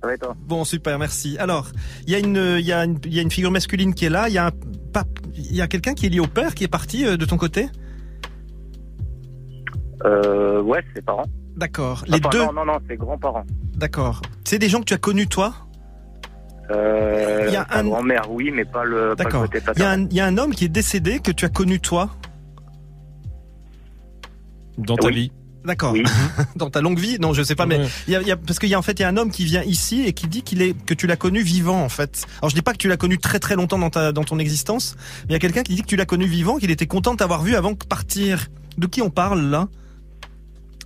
Ça 0.00 0.06
va 0.08 0.14
et 0.14 0.18
toi 0.18 0.34
Bon 0.46 0.64
super, 0.64 0.98
merci. 0.98 1.36
Alors 1.38 1.68
il 2.06 2.12
y 2.12 2.14
a 2.14 2.18
une, 2.18 2.56
il 2.58 2.64
y 2.66 2.72
a 2.72 2.84
une, 2.84 2.98
il 3.04 3.14
y 3.14 3.18
a 3.18 3.22
une 3.22 3.30
figure 3.30 3.50
masculine 3.50 3.94
qui 3.94 4.04
est 4.06 4.10
là. 4.10 4.28
Il 4.28 4.34
y 4.34 4.38
a 4.38 4.46
un 4.46 4.50
pape, 4.92 5.18
il 5.34 5.54
y 5.54 5.60
a 5.60 5.66
quelqu'un 5.68 5.94
qui 5.94 6.06
est 6.06 6.08
lié 6.08 6.20
au 6.20 6.26
père 6.26 6.54
qui 6.54 6.64
est 6.64 6.68
parti 6.68 7.04
euh, 7.06 7.16
de 7.16 7.24
ton 7.24 7.36
côté? 7.36 7.68
Euh, 10.04 10.62
ouais, 10.62 10.82
c'est 10.94 11.04
parents. 11.04 11.26
D'accord. 11.56 12.04
Les 12.06 12.14
Enfin, 12.18 12.28
deux. 12.30 12.44
Non, 12.46 12.52
non, 12.54 12.64
non, 12.64 12.78
c'est 12.88 12.96
grands-parents. 12.96 13.44
D'accord. 13.76 14.22
C'est 14.44 14.58
des 14.58 14.68
gens 14.70 14.80
que 14.80 14.84
tu 14.86 14.94
as 14.94 14.98
connus 14.98 15.26
toi? 15.26 15.52
Euh, 16.70 17.44
Il 17.48 17.52
y 17.52 17.56
a 17.56 17.66
un- 17.70 17.84
grand-mère, 17.84 18.30
oui, 18.30 18.50
mais 18.50 18.64
pas 18.64 18.84
le, 18.84 19.14
pas 19.16 19.24
le 19.24 19.48
Il 19.76 19.80
y, 19.80 19.84
a 19.84 19.90
un, 19.90 20.02
il 20.04 20.14
y 20.14 20.20
a 20.20 20.26
un 20.26 20.38
homme 20.38 20.54
qui 20.54 20.64
est 20.64 20.68
décédé 20.68 21.18
que 21.18 21.32
tu 21.32 21.44
as 21.44 21.48
connu 21.48 21.80
toi? 21.80 22.10
Dans 24.78 24.96
ta 24.96 25.08
Oui. 25.08 25.14
vie. 25.14 25.32
D'accord. 25.64 25.94
Dans 26.56 26.70
ta 26.70 26.80
longue 26.80 26.98
vie 26.98 27.18
Non, 27.20 27.32
je 27.34 27.42
sais 27.42 27.54
pas, 27.54 27.66
mais 27.66 27.80
il 28.06 28.12
y 28.12 28.16
a, 28.16 28.22
il 28.22 28.26
y 28.26 28.32
a- 28.32 28.36
parce 28.36 28.58
qu'il 28.58 28.68
y 28.70 28.74
a 28.74 28.78
en 28.78 28.82
fait 28.82 28.98
il 28.98 29.02
y 29.02 29.04
a 29.04 29.08
un 29.08 29.16
homme 29.16 29.30
qui 29.30 29.44
vient 29.44 29.62
ici 29.62 30.04
et 30.06 30.12
qui 30.12 30.26
dit 30.26 30.42
qu'il 30.42 30.62
est 30.62 30.74
que 30.86 30.94
tu 30.94 31.06
l'as 31.06 31.16
connu 31.16 31.42
vivant 31.42 31.82
en 31.82 31.88
fait. 31.88 32.24
Alors 32.40 32.48
je 32.50 32.54
dis 32.54 32.62
pas 32.62 32.72
que 32.72 32.78
tu 32.78 32.88
l'as 32.88 32.96
connu 32.96 33.18
très 33.18 33.38
très 33.38 33.56
longtemps 33.56 33.78
dans 33.78 33.90
ta 33.90 34.12
dans 34.12 34.24
ton 34.24 34.38
existence, 34.38 34.96
mais 35.24 35.30
il 35.30 35.32
y 35.32 35.36
a 35.36 35.38
quelqu'un 35.38 35.62
qui 35.62 35.74
dit 35.74 35.82
que 35.82 35.86
tu 35.86 35.96
l'as 35.96 36.06
connu 36.06 36.26
vivant, 36.26 36.56
qu'il 36.56 36.70
était 36.70 36.86
content 36.86 37.12
de 37.12 37.18
t'avoir 37.18 37.42
vu 37.42 37.54
avant 37.56 37.72
de 37.72 37.76
partir. 37.76 38.46
De 38.78 38.86
qui 38.86 39.02
on 39.02 39.10
parle 39.10 39.42
là? 39.50 39.68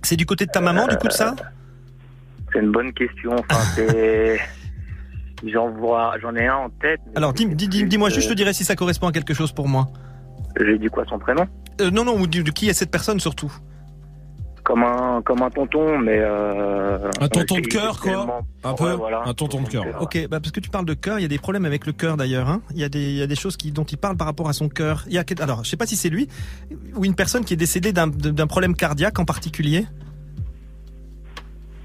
C'est 0.03 0.17
du 0.17 0.25
côté 0.25 0.45
de 0.45 0.51
ta 0.51 0.59
maman, 0.59 0.87
du 0.87 0.97
coup 0.97 1.07
de 1.07 1.13
ça? 1.13 1.35
C'est 2.51 2.59
une 2.59 2.71
bonne 2.71 2.91
question. 2.93 3.35
Enfin, 3.49 3.61
c'est. 3.75 4.39
J'en 5.45 5.69
vois, 5.69 6.15
j'en 6.21 6.35
ai 6.35 6.47
un 6.47 6.55
en 6.55 6.69
tête. 6.69 6.99
Alors 7.15 7.33
dis, 7.33 7.45
dis, 7.45 7.67
dis, 7.67 7.97
moi 7.97 8.09
juste, 8.09 8.23
je 8.23 8.27
te 8.27 8.31
euh, 8.33 8.35
dirais 8.35 8.53
si 8.53 8.63
ça 8.63 8.75
correspond 8.75 9.07
à 9.07 9.11
quelque 9.11 9.33
chose 9.33 9.51
pour 9.51 9.67
moi. 9.67 9.87
J'ai 10.59 10.77
dit 10.77 10.87
quoi 10.87 11.05
son 11.09 11.19
prénom? 11.19 11.45
Euh, 11.81 11.91
non 11.91 12.05
non, 12.05 12.17
ou 12.19 12.27
de, 12.27 12.41
de 12.41 12.51
qui 12.51 12.69
est 12.69 12.73
cette 12.73 12.91
personne 12.91 13.19
surtout? 13.19 13.51
Comme 14.65 14.83
un, 14.83 15.21
comme 15.23 15.41
un 15.43 15.49
tonton, 15.51 15.99
mais. 15.99 16.17
Euh, 16.17 16.97
Un 17.21 17.27
tonton 17.27 17.55
de 17.59 17.67
cœur, 17.67 17.99
quoi. 18.01 18.41
Un 18.63 18.71
Ouais, 18.71 18.75
peu. 18.77 18.91
voilà. 18.93 19.21
Un 19.25 19.33
tonton 19.35 19.61
de 19.61 19.69
cœur. 19.69 19.85
Ok, 20.01 20.17
bah 20.27 20.39
parce 20.39 20.51
que 20.51 20.59
tu 20.59 20.71
parles 20.71 20.85
de 20.87 20.95
cœur, 20.95 21.19
il 21.19 21.21
y 21.21 21.25
a 21.25 21.27
des 21.27 21.37
problèmes 21.37 21.65
avec 21.65 21.85
le 21.85 21.91
cœur 21.93 22.17
d'ailleurs. 22.17 22.49
Hein. 22.49 22.61
Il 22.71 22.79
y 22.79 22.83
a 22.83 22.89
des, 22.89 22.99
il 23.11 23.15
y 23.17 23.21
a 23.21 23.27
des 23.27 23.35
choses 23.35 23.57
qui, 23.57 23.71
dont 23.71 23.83
il 23.83 23.97
parle 23.99 24.17
par 24.17 24.25
rapport 24.25 24.49
à 24.49 24.53
son 24.53 24.67
cœur. 24.67 25.03
Il 25.07 25.13
y 25.13 25.19
a, 25.19 25.23
alors, 25.39 25.63
je 25.63 25.69
sais 25.69 25.77
pas 25.77 25.85
si 25.85 25.95
c'est 25.95 26.09
lui 26.09 26.27
ou 26.95 27.05
une 27.05 27.13
personne 27.13 27.45
qui 27.45 27.53
est 27.53 27.57
décédée 27.57 27.93
d'un, 27.93 28.07
d'un 28.07 28.47
problème 28.47 28.75
cardiaque 28.75 29.19
en 29.19 29.25
particulier. 29.25 29.85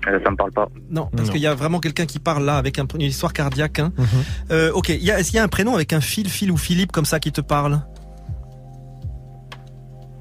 Euh, 0.09 0.19
ça 0.25 0.31
me 0.31 0.37
parle 0.37 0.53
pas. 0.53 0.67
Non, 0.89 1.11
parce 1.15 1.29
qu'il 1.29 1.41
y 1.43 1.47
a 1.47 1.55
vraiment 1.55 1.81
quelqu'un 1.81 2.07
qui 2.07 2.19
parle 2.19 2.45
là 2.47 2.57
avec 2.57 2.79
un- 2.79 2.87
une 2.95 3.03
histoire 3.03 3.35
cardiaque. 3.35 3.79
Hein. 3.81 3.93
Mhm. 3.99 4.07
Euh, 4.53 4.73
ok, 4.73 4.89
il 4.89 5.05
y 5.05 5.11
a, 5.11 5.21
est-ce 5.21 5.29
qu'il 5.33 5.37
y 5.37 5.41
a 5.41 5.45
un 5.45 5.49
prénom 5.49 5.75
avec 5.75 5.93
un 5.93 6.01
Phil, 6.01 6.31
Phil 6.31 6.51
ou 6.51 6.57
Philippe 6.57 6.93
comme 6.93 7.05
ça 7.05 7.21
qui 7.21 7.31
te 7.31 7.43
parle? 7.43 7.83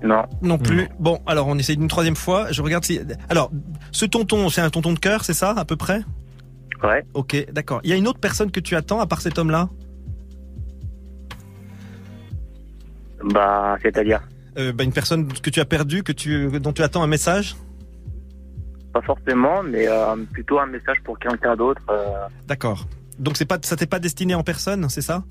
Non. 0.02 0.24
Non 0.42 0.58
plus. 0.58 0.88
Bon, 1.00 1.20
alors 1.28 1.48
on 1.48 1.58
essaye 1.58 1.76
une 1.76 1.88
troisième 1.88 2.16
fois. 2.16 2.52
Je 2.52 2.62
regarde 2.62 2.86
si. 2.86 3.00
Alors, 3.30 3.52
ce 3.92 4.06
tonton, 4.06 4.50
c'est 4.50 4.62
un 4.62 4.70
tonton 4.70 4.94
de 4.94 5.00
cœur, 5.00 5.26
c'est 5.26 5.34
ça, 5.34 5.52
à 5.52 5.66
peu 5.66 5.76
près? 5.76 6.02
Ouais. 6.84 7.04
Ok, 7.14 7.52
d'accord. 7.52 7.82
Il 7.84 7.90
y 7.90 7.94
a 7.94 7.98
une 7.98 8.08
autre 8.08 8.20
personne 8.20 8.52
que 8.52 8.62
tu 8.62 8.76
attends 8.76 9.02
à 9.02 9.08
part 9.08 9.20
cet 9.22 9.38
homme-là? 9.38 9.68
Bah, 13.24 13.78
c'est-à-dire? 13.82 14.22
Euh, 14.58 14.72
bah, 14.72 14.84
Une 14.84 14.94
personne 14.94 15.28
que 15.28 15.50
tu 15.50 15.60
as 15.60 15.66
perdue, 15.66 16.04
que 16.04 16.14
tu, 16.14 16.50
dont 16.60 16.72
tu 16.72 16.82
attends 16.82 17.04
un 17.04 17.08
message? 17.08 17.56
Pas 18.94 19.02
forcément, 19.02 19.62
mais 19.62 19.88
euh, 19.88 20.16
plutôt 20.32 20.60
un 20.60 20.66
message 20.68 20.98
pour 21.04 21.20
quelqu'un 21.20 21.56
d'autre. 21.56 21.82
euh, 21.90 22.28
D'accord. 22.48 22.88
Donc 23.20 23.36
c'est 23.36 23.46
pas, 23.46 23.58
ça 23.62 23.76
t'est 23.76 23.86
pas 23.86 24.00
destiné 24.00 24.34
en 24.34 24.44
personne, 24.44 24.88
c'est 24.90 25.02
ça? 25.02 25.24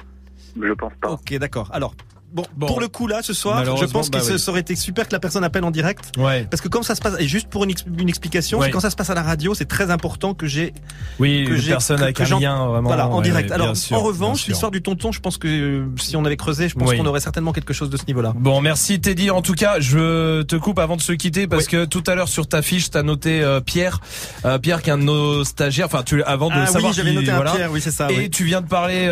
Je 0.60 0.72
pense 0.74 0.92
pas. 1.00 1.10
Ok, 1.12 1.34
d'accord. 1.38 1.70
Alors. 1.72 1.94
Bon, 2.30 2.44
pour 2.66 2.80
le 2.80 2.88
coup 2.88 3.06
là, 3.06 3.20
ce 3.22 3.32
soir, 3.32 3.64
je 3.64 3.84
pense 3.86 4.10
que 4.10 4.18
bah 4.18 4.24
oui. 4.28 4.38
ça 4.38 4.50
aurait 4.50 4.60
été 4.60 4.76
super 4.76 5.08
que 5.08 5.12
la 5.12 5.18
personne 5.18 5.44
appelle 5.44 5.64
en 5.64 5.70
direct. 5.70 6.12
Ouais. 6.18 6.46
Parce 6.50 6.60
que 6.60 6.68
comme 6.68 6.82
ça 6.82 6.94
se 6.94 7.00
passe, 7.00 7.14
et 7.18 7.26
juste 7.26 7.48
pour 7.48 7.64
une, 7.64 7.72
une 7.98 8.08
explication, 8.08 8.58
Ouais. 8.58 8.70
quand 8.70 8.80
ça 8.80 8.90
se 8.90 8.96
passe 8.96 9.08
à 9.10 9.14
la 9.14 9.22
radio, 9.22 9.54
c'est 9.54 9.64
très 9.64 9.90
important 9.90 10.34
que 10.34 10.46
j'ai 10.46 10.74
Oui, 11.18 11.44
que 11.46 11.52
une 11.54 11.56
j'ai- 11.58 11.70
personne 11.70 11.96
que- 11.98 12.02
avec 12.02 12.16
que 12.16 12.22
un 12.22 12.38
lien 12.38 12.66
vraiment. 12.66 12.88
Voilà, 12.88 13.08
en 13.08 13.16
ouais, 13.18 13.22
direct. 13.24 13.50
Alors, 13.50 13.74
sûr, 13.76 13.96
en 13.96 14.00
revanche, 14.00 14.46
l'histoire 14.46 14.70
du 14.70 14.82
tonton, 14.82 15.10
je 15.10 15.20
pense 15.20 15.38
que 15.38 15.48
euh, 15.48 15.86
si 15.98 16.16
on 16.16 16.24
avait 16.26 16.36
creusé, 16.36 16.68
je 16.68 16.74
pense 16.74 16.88
Oui. 16.90 16.98
qu'on 16.98 17.06
aurait 17.06 17.20
certainement 17.20 17.52
quelque 17.52 17.72
chose 17.72 17.88
de 17.90 17.96
ce 17.96 18.04
niveau-là. 18.06 18.34
Bon, 18.36 18.60
merci 18.60 19.00
Teddy. 19.00 19.30
En 19.30 19.40
tout 19.42 19.54
cas, 19.54 19.80
je 19.80 20.42
te 20.42 20.56
coupe 20.56 20.78
avant 20.78 20.96
de 20.96 21.02
se 21.02 21.12
quitter 21.12 21.46
parce 21.46 21.66
que 21.66 21.86
tout 21.86 22.04
à 22.06 22.14
l'heure 22.14 22.28
sur 22.28 22.46
ta 22.46 22.60
fiche, 22.62 22.90
t'as 22.90 23.02
noté 23.02 23.40
euh, 23.42 23.60
Pierre, 23.60 24.00
Euh, 24.44 24.58
Pierre 24.58 24.82
qui 24.82 24.90
est 24.90 24.92
un 24.92 24.98
de 24.98 25.02
nos 25.04 25.44
stagiaires. 25.44 25.86
Enfin, 25.86 26.02
tu 26.04 26.22
avant 26.24 26.48
de 26.48 26.54
Ah 26.56 26.64
oui, 26.66 26.72
savoir 26.72 26.92
j'avais 26.92 27.10
qui- 27.10 27.16
noté 27.16 27.30
un. 27.30 27.40
Pierre, 27.42 27.70
oui, 27.72 27.80
c'est 27.80 27.90
ça, 27.90 28.10
Et 28.12 28.16
oui. 28.18 28.30
tu 28.30 28.44
viens 28.44 28.60
de 28.60 28.66
parler 28.68 29.06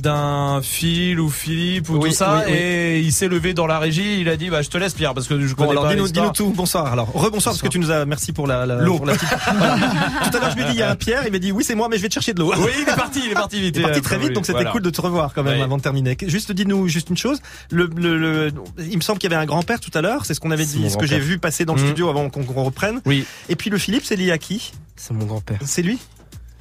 d'un 0.00 0.60
Phil 0.62 1.20
ou 1.20 1.28
Philippe 1.28 1.90
ou 1.90 1.98
Oui, 1.98 2.08
tout 2.10 2.14
ça, 2.16 2.44
oui. 2.54 2.60
et 2.62 2.98
il 3.00 3.12
s'est 3.12 3.28
levé 3.28 3.54
dans 3.54 3.66
la 3.66 3.78
régie. 3.78 4.20
Il 4.20 4.28
a 4.28 4.36
dit, 4.36 4.50
bah, 4.50 4.62
je 4.62 4.68
te 4.68 4.78
laisse 4.78 4.94
Pierre 4.94 5.14
parce 5.14 5.26
que 5.28 5.38
je 5.40 5.48
Bon, 5.54 5.64
connais 5.66 5.70
alors 5.72 5.84
pas 5.84 5.94
dis-nous, 5.94 6.30
tout. 6.30 6.52
Bonsoir. 6.54 6.86
Alors, 6.92 7.10
rebonsoir 7.12 7.54
parce 7.54 7.62
que 7.62 7.68
tu 7.68 7.78
nous 7.78 7.90
as. 7.90 8.04
Merci 8.06 8.32
pour 8.32 8.46
la. 8.46 8.66
la 8.66 8.76
L'eau. 8.76 8.96
pour 8.96 9.06
la 9.06 9.14
petite- 9.14 9.28
Voilà. 9.56 9.76
Tout 10.30 10.36
à 10.36 10.40
l'heure, 10.40 10.50
je 10.50 10.56
lui 10.56 10.62
ai 10.62 10.66
dit 10.66 10.72
il 10.72 10.78
y 10.78 10.82
a 10.82 10.90
un 10.90 10.96
Pierre. 10.96 11.22
Il 11.26 11.32
m'a 11.32 11.38
dit 11.38 11.52
oui, 11.52 11.64
c'est 11.64 11.74
moi, 11.74 11.88
mais 11.88 11.96
je 11.96 12.02
vais 12.02 12.08
te 12.08 12.14
chercher 12.14 12.32
de 12.34 12.40
l'eau. 12.40 12.52
Oui, 12.56 12.70
il 12.76 12.82
est 12.88 12.96
parti, 12.96 13.20
il 13.24 13.30
est 13.30 13.34
parti 13.34 13.60
vite. 13.60 13.76
Il 13.76 13.80
est 13.80 13.82
parti 13.84 14.00
très 14.00 14.18
vite, 14.18 14.28
oui, 14.28 14.34
donc 14.34 14.46
c'était 14.46 14.58
voilà. 14.58 14.70
cool 14.72 14.82
de 14.82 14.90
te 14.90 15.00
revoir 15.00 15.32
quand 15.34 15.42
même 15.42 15.56
Oui. 15.58 15.62
avant 15.62 15.76
de 15.76 15.82
terminer. 15.82 16.16
Juste 16.26 16.52
dis-nous 16.52 16.88
juste 16.88 17.10
une 17.10 17.16
chose. 17.16 17.38
Le, 17.70 17.90
le, 17.96 18.16
le- 18.18 18.52
il 18.78 18.96
me 18.96 19.02
semble 19.02 19.18
qu'il 19.18 19.30
y 19.30 19.34
avait 19.34 19.42
un 19.42 19.46
grand-père 19.46 19.80
tout 19.80 19.90
à 19.94 20.00
l'heure. 20.00 20.24
C'est 20.26 20.34
ce 20.34 20.40
qu'on 20.40 20.50
avait 20.50 20.64
dit, 20.66 20.88
ce 20.90 20.96
que 20.96 21.06
j'ai 21.06 21.18
vu 21.18 21.38
passer 21.38 21.64
dans 21.64 21.74
le 21.74 21.80
Mhm. 21.80 21.86
studio 21.88 22.08
avant 22.08 22.30
qu'on 22.30 22.44
qu'on 22.44 22.62
reprenne. 22.64 23.00
Oui. 23.06 23.24
Et 23.48 23.56
puis 23.56 23.70
le 23.70 23.78
Philippe, 23.78 24.04
c'est 24.04 24.16
lié 24.16 24.30
à 24.30 24.38
qui? 24.38 24.72
C'est 24.96 25.12
mon 25.12 25.24
grand-père. 25.24 25.58
C'est 25.64 25.82
lui? 25.82 25.98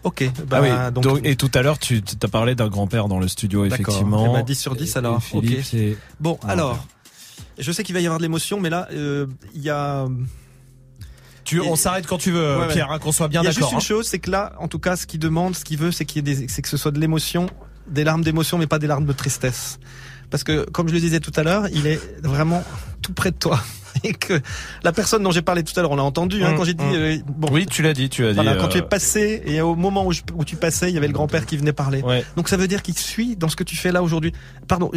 Ok. 0.04 0.30
Bah, 0.48 0.58
ah 0.60 0.62
oui, 0.62 0.94
donc, 0.94 1.04
donc- 1.04 1.20
et 1.24 1.36
tout 1.36 1.52
à 1.54 1.62
l'heure, 1.62 1.80
tu 1.80 2.02
as 2.22 2.28
parlé 2.28 2.56
d'un 2.56 2.68
grand-père 2.68 3.08
dans 3.08 3.20
le 3.20 3.28
studio, 3.28 3.68
D'accord. 3.68 3.80
effectivement. 3.90 4.28
Eh 4.32 4.38
ben, 4.40 4.44
10 4.44 4.56
sur 4.60 4.76
10 4.76 4.94
Et- 4.96 4.98
alors. 4.98 5.18
et 5.18 5.22
Philippe, 5.22 5.60
Ok. 5.60 5.66
c'est- 5.66 5.98
Bon, 6.20 6.38
Ah, 6.44 6.52
alors. 6.52 6.86
Je 7.60 7.72
sais 7.72 7.84
qu'il 7.84 7.94
va 7.94 8.02
y 8.02 8.06
avoir 8.06 8.18
de 8.18 8.24
l'émotion, 8.24 8.60
mais 8.60 8.70
là, 8.70 8.88
euh, 8.92 9.28
il 9.54 9.62
y 9.62 9.70
a. 9.70 10.08
Tu, 11.44 11.60
on 11.60 11.76
s'arrête 11.76 12.08
quand 12.08 12.18
tu 12.18 12.32
veux, 12.32 12.58
Ouais. 12.60 12.68
Pierre, 12.70 12.90
hein, 12.92 13.00
qu'on 13.00 13.12
soit 13.12 13.28
bien 13.28 13.42
Il 13.42 13.46
y 13.46 13.48
a 13.48 13.52
d'accord. 13.52 13.70
juste 13.70 13.72
une 13.74 13.78
hein. 13.78 13.98
chose, 13.98 14.08
c'est 14.08 14.20
que 14.20 14.32
là, 14.32 14.54
en 14.60 14.68
tout 14.68 14.80
cas, 14.80 14.96
ce 14.96 15.06
qu'il 15.06 15.20
demande, 15.20 15.56
ce 15.56 15.64
qu'il 15.66 15.78
veut, 15.78 15.92
c'est 15.92 16.06
qu'il 16.06 16.26
y 16.28 16.32
ait 16.32 16.36
des, 16.36 16.48
c'est 16.48 16.62
que 16.62 16.70
ce 16.70 16.78
soit 16.78 16.92
de 16.92 17.00
l'émotion, 17.00 17.48
des 17.88 18.04
larmes 18.06 18.24
d'émotion, 18.24 18.58
mais 18.58 18.66
pas 18.68 18.80
des 18.80 18.88
larmes 18.88 19.06
de 19.06 19.14
tristesse. 19.14 19.78
Parce 20.34 20.44
que, 20.44 20.66
comme 20.72 20.88
je 20.90 20.96
le 20.96 21.00
disais 21.00 21.20
tout 21.20 21.32
à 21.36 21.44
l'heure, 21.44 21.68
il 21.72 21.86
est 21.86 22.00
vraiment 22.24 22.64
tout 23.04 23.14
près 23.14 23.30
de 23.30 23.36
toi. 23.38 23.62
Et 24.04 24.14
que 24.14 24.42
la 24.84 24.92
personne 24.92 25.22
dont 25.22 25.30
j'ai 25.30 25.44
parlé 25.44 25.62
tout 25.62 25.80
à 25.80 25.84
l'heure, 25.84 25.92
on 25.92 25.96
l'a 25.96 26.02
entendu, 26.04 26.44
hein, 26.44 26.54
Mmh, 26.54 26.58
quand 26.58 26.64
j'ai 26.64 26.74
dit, 26.74 26.84
mmh. 26.84 26.96
euh, 26.96 27.18
bon. 27.28 27.50
Oui, 27.52 27.68
tu 27.68 27.84
l'as 27.84 27.94
dit, 27.94 28.10
tu 28.10 28.26
as 28.26 28.34
dit. 28.34 28.40
Quand 28.40 28.66
euh, 28.66 28.68
tu 28.68 28.80
es 28.80 28.82
passé, 28.82 29.44
et 29.46 29.62
au 29.62 29.76
moment 29.76 30.08
où, 30.08 30.12
je- 30.12 30.24
où 30.34 30.44
tu 30.44 30.56
passais, 30.56 30.90
il 30.90 30.96
y 30.96 30.98
avait 30.98 31.06
le 31.06 31.14
grand-père 31.14 31.46
qui 31.46 31.56
venait 31.56 31.72
parler. 31.72 32.02
Ouais. 32.02 32.26
Donc 32.36 32.50
ça 32.50 32.58
veut 32.58 32.68
dire 32.68 32.82
qu'il 32.82 32.98
suit 32.98 33.36
dans 33.36 33.48
ce 33.48 33.56
que 33.56 33.64
tu 33.64 33.76
fais 33.76 33.92
là 33.92 34.02
aujourd'hui. 34.02 34.34
Pardon, 34.68 34.90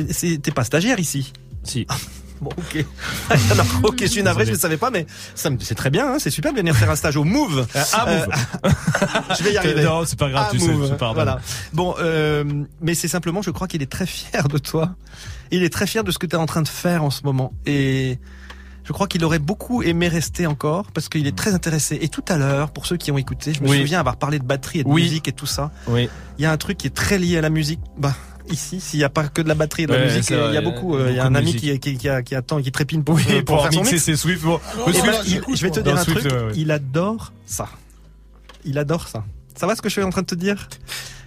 t'es 0.43 0.51
pas 0.53 0.65
stagiaire 0.65 0.99
ici? 0.99 1.35
Si. 1.65 1.87
Bon, 2.41 2.51
ok. 2.57 2.85
Alors, 3.51 3.67
ok, 3.85 3.97
je 4.01 4.07
suis 4.07 4.23
navré, 4.23 4.45
je 4.47 4.53
ne 4.53 4.57
savais 4.57 4.77
pas, 4.77 4.91
mais 4.91 5.07
ça 5.35 5.51
me- 5.51 5.59
c'est 5.61 5.75
très 5.75 5.91
bien, 5.91 6.07
hein, 6.13 6.17
c'est 6.19 6.31
super 6.31 6.53
de 6.53 6.59
venir 6.59 6.77
faire 6.77 6.91
un 6.91 6.97
stage 6.97 7.17
au 7.17 7.25
Move. 7.25 7.67
à 7.93 8.07
Move. 8.07 8.27
je 9.39 9.43
vais 9.43 9.53
y 9.53 9.57
arriver. 9.57 9.83
Non, 9.85 10.05
c'est 10.05 10.19
pas 10.19 10.29
grave, 10.31 10.49
À 10.49 10.51
tu 10.51 10.59
sais, 10.59 10.69
Move, 10.69 10.89
je 10.91 10.95
pardonne. 10.95 11.25
Voilà. 11.25 11.41
Bon, 11.73 11.95
euh, 12.01 12.45
mais 12.81 12.95
c'est 12.95 13.09
simplement, 13.09 13.43
je 13.43 13.51
crois 13.51 13.69
qu'il 13.69 13.83
est 13.83 13.91
très 13.91 14.07
fier 14.07 14.49
de 14.49 14.59
toi. 14.59 14.95
Il 15.51 15.63
est 15.63 15.71
très 15.73 15.87
fier 15.87 16.03
de 16.05 16.11
ce 16.11 16.19
que 16.19 16.27
tu 16.27 16.35
es 16.37 16.39
en 16.39 16.47
train 16.47 16.63
de 16.63 16.69
faire 16.69 17.05
en 17.05 17.11
ce 17.11 17.23
moment. 17.23 17.53
Et 17.67 18.19
je 18.85 18.93
crois 18.93 19.07
qu'il 19.07 19.25
aurait 19.25 19.39
beaucoup 19.39 19.83
aimé 19.83 20.09
rester 20.09 20.47
encore 20.47 20.91
parce 20.93 21.09
qu'il 21.09 21.27
est 21.27 21.37
très 21.37 21.55
intéressé. 21.55 21.99
Et 22.01 22.09
tout 22.09 22.25
à 22.29 22.37
l'heure, 22.37 22.71
pour 22.73 22.85
ceux 22.87 22.97
qui 22.97 23.11
ont 23.13 23.19
écouté, 23.19 23.55
je 23.55 23.63
me 23.63 23.69
Oui. 23.69 23.79
souviens 23.79 24.01
avoir 24.01 24.17
parlé 24.17 24.39
de 24.39 24.45
batterie 24.45 24.81
et 24.81 24.85
de 24.85 24.89
Oui. 24.89 25.03
musique 25.03 25.29
et 25.29 25.33
tout 25.33 25.47
ça. 25.47 25.71
Oui. 25.89 26.09
Il 26.39 26.43
y 26.43 26.47
a 26.47 26.53
un 26.53 26.57
truc 26.57 26.79
qui 26.79 26.87
est 26.89 26.95
très 26.95 27.19
lié 27.19 27.39
à 27.39 27.41
la 27.41 27.51
musique. 27.51 27.81
Bah, 27.97 28.15
ici, 28.51 28.81
s'il 28.81 28.99
n'y 28.99 29.05
a 29.05 29.09
pas 29.09 29.29
que 29.29 29.43
de 29.43 29.49
la 29.49 29.55
batterie 29.55 29.83
et 29.85 29.87
de 29.87 29.93
la 29.93 29.99
Ouais, 29.99 30.05
musique, 30.07 30.25
c'est 30.25 30.35
il 30.35 30.39
y 30.39 30.41
a 30.41 30.47
vrai, 30.47 30.63
beaucoup. 30.63 30.97
il 30.99 31.01
y 31.01 31.03
a 31.03 31.07
euh, 31.07 31.11
Il 31.11 31.17
y 31.17 31.21
a 31.21 31.25
beaucoup 31.25 31.35
un 31.37 31.39
ami 31.39 31.55
qui, 31.55 31.79
qui, 31.81 31.97
qui, 31.97 32.09
a- 32.09 32.23
qui 32.23 32.35
attend, 32.35 32.61
qui 32.63 32.71
trépine 32.73 33.03
pour, 33.05 33.15
Oui, 33.17 33.23
pour, 33.25 33.45
pour 33.45 33.63
faire 33.63 33.73
son 33.73 33.81
mixer 33.81 33.95
mix. 33.95 34.05
ses 34.05 34.17
Swift. 34.17 34.43
Bon, 34.43 34.59
Et 34.59 34.61
le 34.79 34.93
ben, 34.93 34.93
Swift, 34.93 35.21
il- 35.25 35.31
j'écoute, 35.31 35.57
je 35.57 35.63
vais 35.63 35.71
te 35.71 35.81
dire 35.81 35.97
un 35.97 36.03
Swift, 36.05 36.21
truc. 36.21 36.33
ouais, 36.33 36.43
ouais. 36.47 36.53
Il 36.57 36.71
adore 36.71 37.33
ça. 37.47 37.69
Il 38.65 38.79
adore 38.79 39.09
ça. 39.09 39.25
Ça 39.55 39.67
va 39.67 39.75
ce 39.77 39.83
que 39.83 39.89
je 39.89 39.93
suis 39.95 40.03
en 40.03 40.11
train 40.11 40.23
de 40.23 40.27
te 40.27 40.35
dire? 40.35 40.69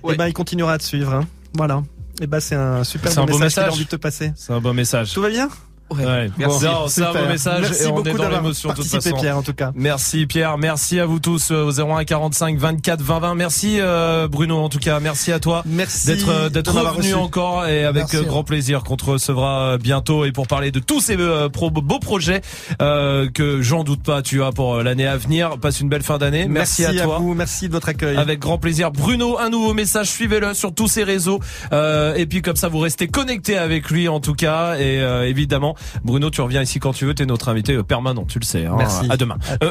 Et 0.09 0.15
ben 0.15 0.27
il 0.27 0.33
continuera 0.33 0.73
à 0.73 0.77
te 0.77 0.83
suivre. 0.83 1.13
hein. 1.13 1.27
Voilà. 1.53 1.83
Et 2.21 2.27
ben 2.27 2.39
c'est 2.39 2.55
un 2.55 2.83
super 2.83 3.11
C'est 3.11 3.19
un 3.19 3.25
bon 3.25 3.31
beau 3.33 3.39
message 3.39 3.53
qu'il 3.53 3.59
a 3.59 3.63
message. 3.65 3.73
envie 3.77 3.85
de 3.85 3.89
te 3.89 3.95
passer. 3.95 4.31
C'est 4.35 4.53
un 4.53 4.59
beau 4.61 4.73
message. 4.73 5.13
Tout 5.13 5.21
va 5.21 5.29
bien? 5.29 5.49
Ouais. 5.91 6.29
Merci. 6.37 6.65
Non, 6.65 6.87
c'est 6.87 7.03
un 7.03 7.13
beau 7.13 7.25
message 7.27 7.61
Merci 7.61 7.83
et 7.83 7.87
on 7.87 8.03
est 8.03 8.13
dans 8.13 8.29
l'émotion 8.29 8.69
de 8.69 8.75
toute 8.75 8.85
façon. 8.85 9.15
Pierre, 9.17 9.37
en 9.37 9.41
tout 9.41 9.53
cas. 9.53 9.71
Merci 9.75 10.25
Pierre, 10.27 10.57
merci 10.57 10.99
à 10.99 11.05
vous 11.05 11.19
tous 11.19 11.51
euh, 11.51 11.63
au 11.65 11.71
01 11.71 12.03
45 12.05 12.57
24 12.57 13.01
20 13.01 13.19
20. 13.19 13.35
Merci 13.35 13.77
euh, 13.79 14.27
Bruno 14.27 14.57
en 14.57 14.69
tout 14.69 14.79
cas, 14.79 14.99
merci 14.99 15.31
à 15.31 15.39
toi 15.39 15.63
Merci 15.65 16.07
d'être 16.07 16.29
euh, 16.29 16.49
d'être 16.49 16.71
revenu 16.79 17.13
encore 17.15 17.65
et 17.65 17.85
avec 17.85 18.03
Merci. 18.03 18.17
euh, 18.17 18.23
grand 18.23 18.43
plaisir 18.43 18.83
qu'on 18.83 18.97
te 18.97 19.05
recevra 19.05 19.61
euh, 19.61 19.77
bientôt 19.77 20.25
et 20.25 20.31
pour 20.31 20.47
parler 20.47 20.71
de 20.71 20.79
tous 20.79 21.01
ces 21.01 21.17
pro- 21.51 21.71
beaux 21.71 21.99
projets 21.99 22.41
euh, 22.81 23.29
que 23.29 23.61
j'en 23.61 23.83
doute 23.83 24.03
pas 24.03 24.21
tu 24.21 24.43
as 24.43 24.51
pour 24.51 24.77
l'année 24.83 25.07
à 25.07 25.17
venir. 25.17 25.57
Passe 25.59 25.79
une 25.81 25.89
belle 25.89 26.03
fin 26.03 26.17
d'année. 26.17 26.45
Merci, 26.47 26.85
à 26.85 26.93
toi. 26.93 27.17
vous, 27.19 27.33
merci 27.33 27.67
de 27.67 27.73
votre 27.73 27.89
accueil. 27.89 28.17
Avec 28.17 28.39
grand 28.39 28.57
plaisir. 28.57 28.91
Bruno, 28.91 29.37
un 29.39 29.49
nouveau 29.49 29.73
message, 29.73 30.07
suivez-le 30.09 30.53
sur 30.53 30.73
tous 30.73 30.87
ses 30.87 31.03
réseaux. 31.03 31.39
Euh, 31.73 32.13
et 32.15 32.25
puis 32.25 32.41
comme 32.41 32.55
ça, 32.55 32.67
vous 32.67 32.79
restez 32.79 33.07
connectés 33.07 33.57
avec 33.57 33.89
lui 33.89 34.07
en 34.07 34.19
tout 34.19 34.33
cas. 34.33 34.75
Et 34.75 35.01
euh, 35.01 35.27
évidemment, 35.27 35.75
Bruno, 36.03 36.29
tu 36.29 36.41
reviens 36.41 36.61
ici 36.61 36.79
quand 36.79 36.93
tu 36.93 37.05
veux. 37.05 37.13
T'es 37.13 37.25
notre 37.25 37.49
invité 37.49 37.73
euh, 37.73 37.83
permanent, 37.83 38.25
tu 38.25 38.39
le 38.39 38.45
sais. 38.45 38.65
hein. 38.65 38.75
Merci. 38.77 39.07
À 39.09 39.17
demain. 39.17 39.37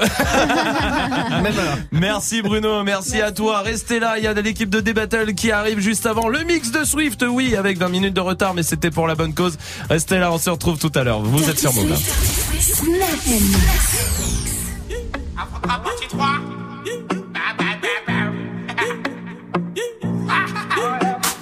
Merci 1.93 2.43
Bruno, 2.43 2.83
merci 2.85 3.21
à 3.21 3.33
toi. 3.33 3.61
Restez 3.63 3.99
là, 4.01 4.19
il 4.19 4.25
y 4.25 4.27
a 4.27 4.35
de 4.35 4.41
l'équipe 4.41 4.71
de 4.71 4.81
D-Battle 4.81 5.35
qui 5.35 5.51
arrive 5.53 5.79
juste 5.81 6.07
avant 6.07 6.29
le 6.29 6.43
mix 6.45 6.71
de 6.71 6.85
Swift. 6.85 7.25
Oui, 7.29 7.57
avec 7.57 7.79
20 7.79 7.89
minutes 7.89 8.15
de 8.15 8.21
retard, 8.21 8.55
mais 8.55 8.63
c'était 8.63 8.91
pour 8.91 9.07
la 9.07 9.15
bonne 9.15 9.35
cause. 9.35 9.57
Restez 9.89 10.19
là, 10.19 10.33
on 10.33 10.39
se 10.39 10.51
retrouve 10.51 10.79
tout 10.79 10.93
à 10.95 11.05
l'heure. 11.05 11.21
Vous 11.21 11.49
êtes 11.49 11.59
sur 11.59 11.73
Move. 11.75 11.97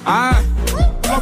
Ah, 0.06 0.40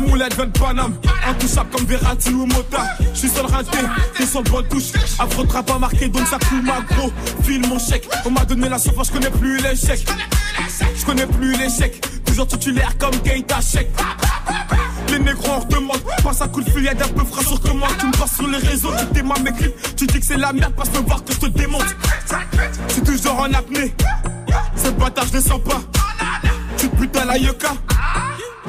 moulettes, 0.04 0.34
20 0.34 0.52
Paname, 0.58 0.94
intouchable 1.28 1.70
comme 1.70 1.86
Verratti 1.86 2.30
ou 2.30 2.46
Mota. 2.46 2.84
Je 3.12 3.18
suis 3.18 3.28
seul 3.28 3.46
raté, 3.46 3.78
t'es 4.16 4.26
sur 4.26 4.42
le 4.42 4.50
bon 4.50 4.62
touche. 4.68 4.92
Affrontera 5.18 5.62
pas 5.62 5.78
marqué, 5.78 6.08
donc 6.08 6.26
ça 6.26 6.38
coule 6.48 6.62
ma 6.62 6.80
gros. 6.80 7.12
File 7.42 7.66
mon 7.68 7.78
chèque, 7.78 8.08
on 8.24 8.30
m'a 8.30 8.44
donné 8.44 8.68
la 8.68 8.78
sauce, 8.78 9.08
je 9.08 9.12
connais 9.12 9.30
plus 9.30 9.58
l'échec. 9.58 10.04
Je 10.96 11.04
connais 11.04 11.26
plus 11.26 11.56
l'échec, 11.56 12.00
toujours 12.24 12.46
titulaire 12.46 12.96
comme 12.98 13.18
Keita 13.20 13.60
Check. 13.60 13.88
Les 15.08 15.18
négros 15.18 15.50
on 15.56 15.60
redemande, 15.60 16.00
passe 16.22 16.40
un 16.40 16.48
coup 16.48 16.62
de 16.62 16.70
fil, 16.70 16.84
y'a 16.84 16.94
d'un 16.94 17.08
peu 17.08 17.24
frais 17.24 17.44
sur 17.44 17.60
commande. 17.60 17.90
Tu 17.98 18.06
me 18.06 18.12
passes 18.12 18.36
sur 18.36 18.46
les 18.46 18.58
réseaux, 18.58 18.90
tu 18.98 19.14
démarres 19.14 19.40
mes 19.40 19.52
clips. 19.52 19.96
Tu 19.96 20.06
dis 20.06 20.20
que 20.20 20.26
c'est 20.26 20.36
la 20.36 20.52
merde, 20.52 20.74
passe 20.74 20.92
me 20.92 20.98
voir 20.98 21.24
que 21.24 21.32
je 21.32 21.40
te 21.40 21.46
démonte. 21.46 21.94
C'est 22.88 23.04
toujours 23.04 23.38
en 23.40 23.52
apnée, 23.52 23.94
ce 24.76 24.90
bâtard 24.90 25.26
je 25.26 25.32
descends 25.32 25.60
pas. 25.60 25.80
Tu 26.78 26.88
te 26.88 26.96
butes 26.96 27.16
à 27.16 27.24
la 27.24 27.38
yucca. 27.38 27.74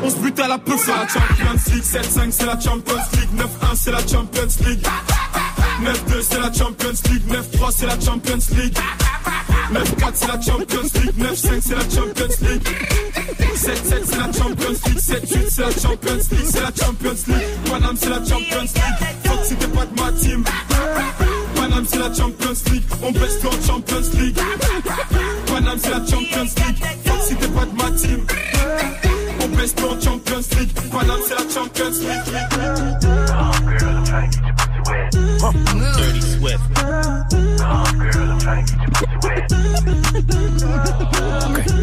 On 0.04 0.10
se 0.10 0.16
bute 0.18 0.40
à 0.40 0.48
la 0.48 0.58
peu, 0.58 0.74
c'est 0.78 0.92
la 0.92 1.08
Champions 1.08 1.74
League 1.74 1.84
7-5 1.84 2.32
c'est 2.32 2.46
la 2.46 2.60
Champions 2.60 3.02
League 3.14 3.30
9-1 3.36 3.76
c'est 3.76 3.92
la 3.92 4.00
Champions 4.00 4.68
League 4.68 4.88
9-2 5.82 6.22
c'est 6.22 6.40
la 6.40 6.54
Champions 6.54 7.12
League 7.12 7.24
9-3 7.28 7.72
c'est 7.76 7.86
la 7.86 8.00
Champions 8.00 8.56
League 8.58 8.78
9-4 9.72 10.12
c'est 10.14 10.28
la 10.28 10.42
Champions 10.42 10.90
League 10.96 11.18
9-5 11.18 11.62
c'est 11.62 11.76
la 11.76 11.82
Champions 11.82 12.36
League 12.42 12.68
7-7 13.56 13.76
c'est 14.06 14.18
la 14.18 14.32
Champions 14.34 14.76
League 14.86 14.98
7-8 14.98 15.50
c'est 15.50 15.62
la 15.62 15.72
Champions 15.72 16.22
League 16.32 16.46
C'est 16.46 16.62
la 16.62 16.72
Champions 16.86 17.24
League 17.28 17.48
Paname 17.70 17.96
c'est 17.98 18.10
la 18.10 18.18
Champions 18.18 18.62
League 18.62 18.84
Fuck 19.26 19.46
si 19.46 19.56
t'es 19.56 19.68
pas 19.68 19.86
de 19.86 20.02
ma 20.02 20.12
team 20.12 20.44
Paname 21.56 21.86
c'est 21.88 22.00
la 22.00 22.14
Champions 22.14 22.72
League 22.72 22.84
On 23.02 23.12
baisse 23.12 23.40
tout 23.40 23.48
en 23.48 23.66
Champions 23.66 24.20
League 24.20 24.38
Paname 25.48 25.80
c'est 25.82 25.90
la 25.90 26.06
Champions 26.06 26.44
League 26.44 26.84
Fuck 27.06 27.22
si 27.28 27.36
t'es 27.36 27.48
pas 27.48 27.66
de 27.66 27.76
ma 27.76 27.92
team 27.98 28.26
Champions 30.02 30.50
League. 30.58 30.72
C'est 31.28 31.36
la 31.36 31.50
Champions 31.50 32.00
League. 32.02 32.22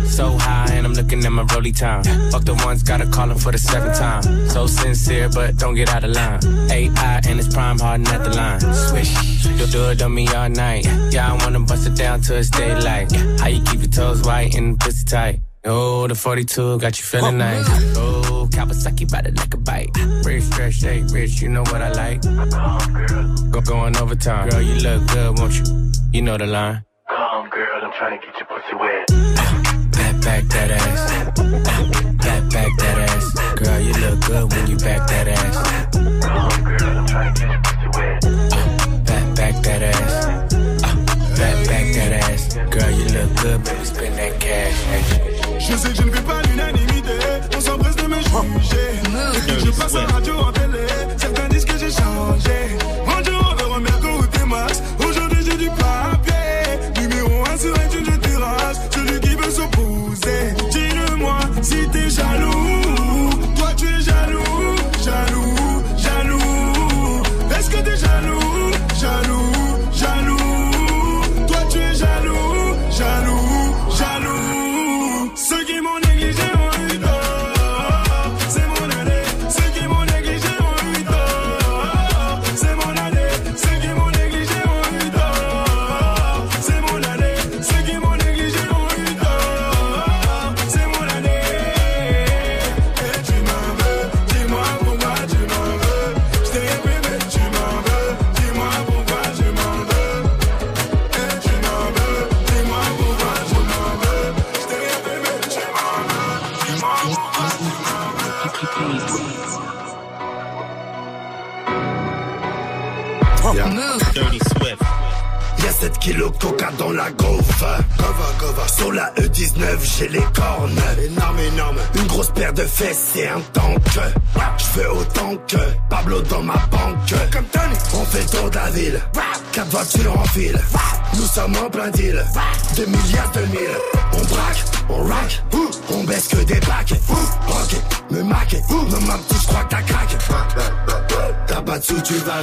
So 0.06 0.36
high 0.38 0.74
and 0.74 0.86
I'm 0.86 0.94
looking 0.94 1.24
at 1.24 1.30
my 1.30 1.42
rolly 1.54 1.72
time. 1.72 2.04
Fuck 2.30 2.44
the 2.44 2.54
ones, 2.64 2.82
gotta 2.82 3.06
call 3.06 3.30
him 3.30 3.38
for 3.38 3.52
the 3.52 3.58
seventh 3.58 3.98
time. 3.98 4.22
So 4.48 4.66
sincere, 4.66 5.28
but 5.28 5.56
don't 5.56 5.74
get 5.74 5.88
out 5.88 6.04
of 6.04 6.10
line. 6.10 6.40
AI 6.70 7.20
and 7.28 7.38
it's 7.38 7.52
prime 7.52 7.78
harden 7.78 8.06
at 8.08 8.24
the 8.24 8.30
line. 8.30 8.60
Swish, 8.60 9.14
you'll 9.44 9.68
do 9.68 9.90
it 9.90 10.02
on 10.02 10.14
me 10.14 10.28
all 10.28 10.48
night. 10.48 10.84
Yeah, 11.10 11.32
I 11.32 11.44
wanna 11.44 11.60
bust 11.60 11.86
it 11.86 11.94
down 11.96 12.20
till 12.20 12.36
it's 12.36 12.50
daylight. 12.50 13.12
How 13.40 13.48
you 13.48 13.62
keep 13.62 13.80
your 13.80 13.90
toes 13.90 14.22
white 14.22 14.54
and 14.54 14.78
pussy 14.78 15.04
tight? 15.04 15.40
Oh, 15.64 16.08
the 16.08 16.14
42 16.16 16.78
got 16.78 16.98
you 16.98 17.04
feeling 17.04 17.38
nice. 17.38 17.64
Oh, 17.96 18.48
Kawasaki 18.50 19.08
by 19.08 19.20
it 19.20 19.36
like 19.36 19.54
a 19.54 19.56
bite. 19.58 19.90
Rich, 20.24 20.42
fresh, 20.44 20.80
shake, 20.80 21.04
rich, 21.12 21.40
you 21.40 21.48
know 21.48 21.62
what 21.62 21.80
I 21.80 21.92
like. 21.92 22.20
Girl 22.22 23.50
go 23.50 23.60
going 23.60 23.96
overtime. 23.96 24.48
Girl, 24.48 24.60
you 24.60 24.74
look 24.82 25.06
good, 25.06 25.38
won't 25.38 25.54
you? 25.54 25.92
You 26.12 26.22
know 26.22 26.36
the 26.36 26.46
line. 26.46 26.84
Come, 27.08 27.48
girl, 27.50 27.80
I'm 27.80 27.92
trying 27.92 28.18
to 28.18 28.26
get 28.26 28.36
your 28.38 28.46
pussy 28.46 28.74
wet. 28.74 29.06
Back, 29.92 30.20
back 30.22 30.44
that 30.50 30.70
ass. 30.72 31.38
Back, 32.18 32.50
back 32.50 32.72
that 32.78 32.98
ass. 32.98 33.54
Girl, 33.54 33.80
you 33.80 33.92
look 33.92 34.20
good 34.26 34.52
when 34.52 34.66
you 34.66 34.76
back 34.78 35.06
that 35.08 35.28
ass. 35.28 35.56
Come, 36.26 36.64
girl, 36.64 36.98
I'm 36.98 37.06
trying 37.06 37.34
to 37.34 37.40
get 37.40 37.50
your 37.50 37.62
pussy 37.62 37.88
wet. 37.98 38.20
Back, 39.06 39.36
back 39.36 39.62
that 39.62 39.82
ass. 39.94 40.26
Uh, 40.26 40.96
back, 41.38 41.68
back 41.68 41.94
that 41.94 42.12
ass. 42.24 42.54
Girl, 42.68 42.90
you 42.90 43.04
look 43.16 43.36
good, 43.40 43.64
baby, 43.64 43.84
spend 43.84 44.18
that 44.18 44.40
cash. 44.40 45.21
Je 45.72 45.78
sais 45.78 45.88
que 45.88 45.94
je 45.94 46.02
ne 46.02 46.10
fais 46.10 46.20
pas 46.20 46.42
l'unanimité. 46.42 47.16
On 47.56 47.60
s'empresse 47.60 47.96
de 47.96 48.02
me 48.02 48.16
juger. 48.16 49.00
Depuis 49.34 49.54
que 49.56 49.66
je 49.66 49.70
passe 49.70 49.94
à 49.94 50.04
radio 50.04 50.34
en 50.40 50.52
télé, 50.52 50.86
certains 51.16 51.48
disent 51.48 51.64
que 51.64 51.78
j'ai 51.78 51.90
changé. 51.90 52.76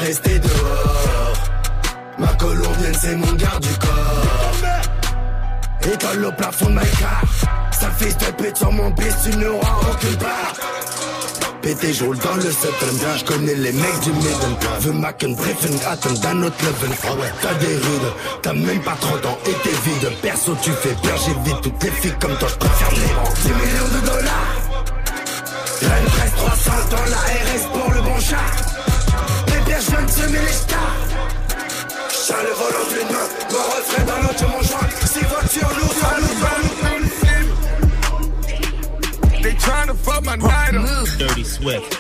Rester 0.09 0.39
dehors. 0.39 1.37
Ma 2.17 2.33
colombienne 2.33 2.97
c'est 2.99 3.15
mon 3.15 3.33
garde 3.33 3.61
du 3.61 3.75
corps. 3.77 4.59
École 5.93 6.25
au 6.25 6.31
plafond 6.31 6.65
de 6.65 6.73
ma 6.73 6.85
car 6.99 7.23
Ça 7.79 7.89
fait 7.91 8.13
de 8.19 8.31
pète 8.41 8.57
sur 8.57 8.71
mon 8.71 8.89
bis 8.89 9.15
tu 9.23 9.37
n'auras 9.37 9.75
aucune 9.91 10.17
part. 10.17 10.53
Pété 11.61 11.93
je 11.93 12.05
dans 12.05 12.37
le 12.37 12.51
septembre 12.63 13.17
Je 13.19 13.25
connais 13.25 13.53
les 13.53 13.71
mecs 13.71 13.99
du 14.01 14.11
Midden 14.13 14.55
Veux 14.79 14.93
Macken, 14.93 15.35
Breffen, 15.35 15.75
Atten, 15.91 16.13
d'un 16.23 16.43
autre 16.43 16.55
level 16.65 16.97
Ah 17.03 17.13
ouais, 17.19 17.31
t'as 17.41 17.53
des 17.55 17.75
rides 17.75 18.11
T'as 18.41 18.53
même 18.53 18.81
pas 18.81 18.97
30 18.99 19.25
ans 19.25 19.37
et 19.45 19.53
t'es 19.63 19.75
vide. 19.89 20.09
Perso 20.21 20.57
tu 20.63 20.71
fais 20.71 20.95
peur, 21.03 21.17
j'évite 21.17 21.61
toutes 21.61 21.83
les 21.83 21.91
filles 21.91 22.15
comme 22.19 22.35
toi 22.37 22.47
Je 22.47 22.55
préfère 22.55 22.91
les 22.91 23.41
10 23.41 23.49
millions 23.49 23.91
de 23.93 24.05
dollars. 24.07 24.55
Rennes 25.81 26.09
presse 26.17 26.35
300 26.35 26.71
dans 26.91 27.09
la 27.11 27.17
RS 27.17 27.63
pour 27.73 27.93
le 27.93 28.01
bon 28.01 28.19
chat. 28.19 28.68
Les 30.31 30.37
personnes 30.37 30.37
se 30.37 30.37
met 30.37 30.39
les 30.41 30.51
stars. 30.51 30.97
J'ai 32.27 32.41
le 32.43 32.53
volant 32.53 32.87
d'une 32.89 33.09
main, 33.11 33.27
mon 33.51 33.63
refrain 33.73 34.03
dans 34.05 34.19
l'autre, 34.21 34.45
mon 34.47 34.61
joint. 34.61 34.89
Six 35.05 35.25
voitures 35.25 35.73
lourdes, 35.77 36.03
à 36.03 36.05
nous, 36.21 36.37
à 36.45 36.57
nous, 36.63 36.77
à 36.87 37.39
nous. 37.41 37.57
They 39.41 39.53
tryna 39.55 39.93
fuck 39.95 40.23
my 40.25 40.35
night 40.35 40.75
up. 40.75 41.07
Dirty 41.17 41.43
Swift. 41.43 41.98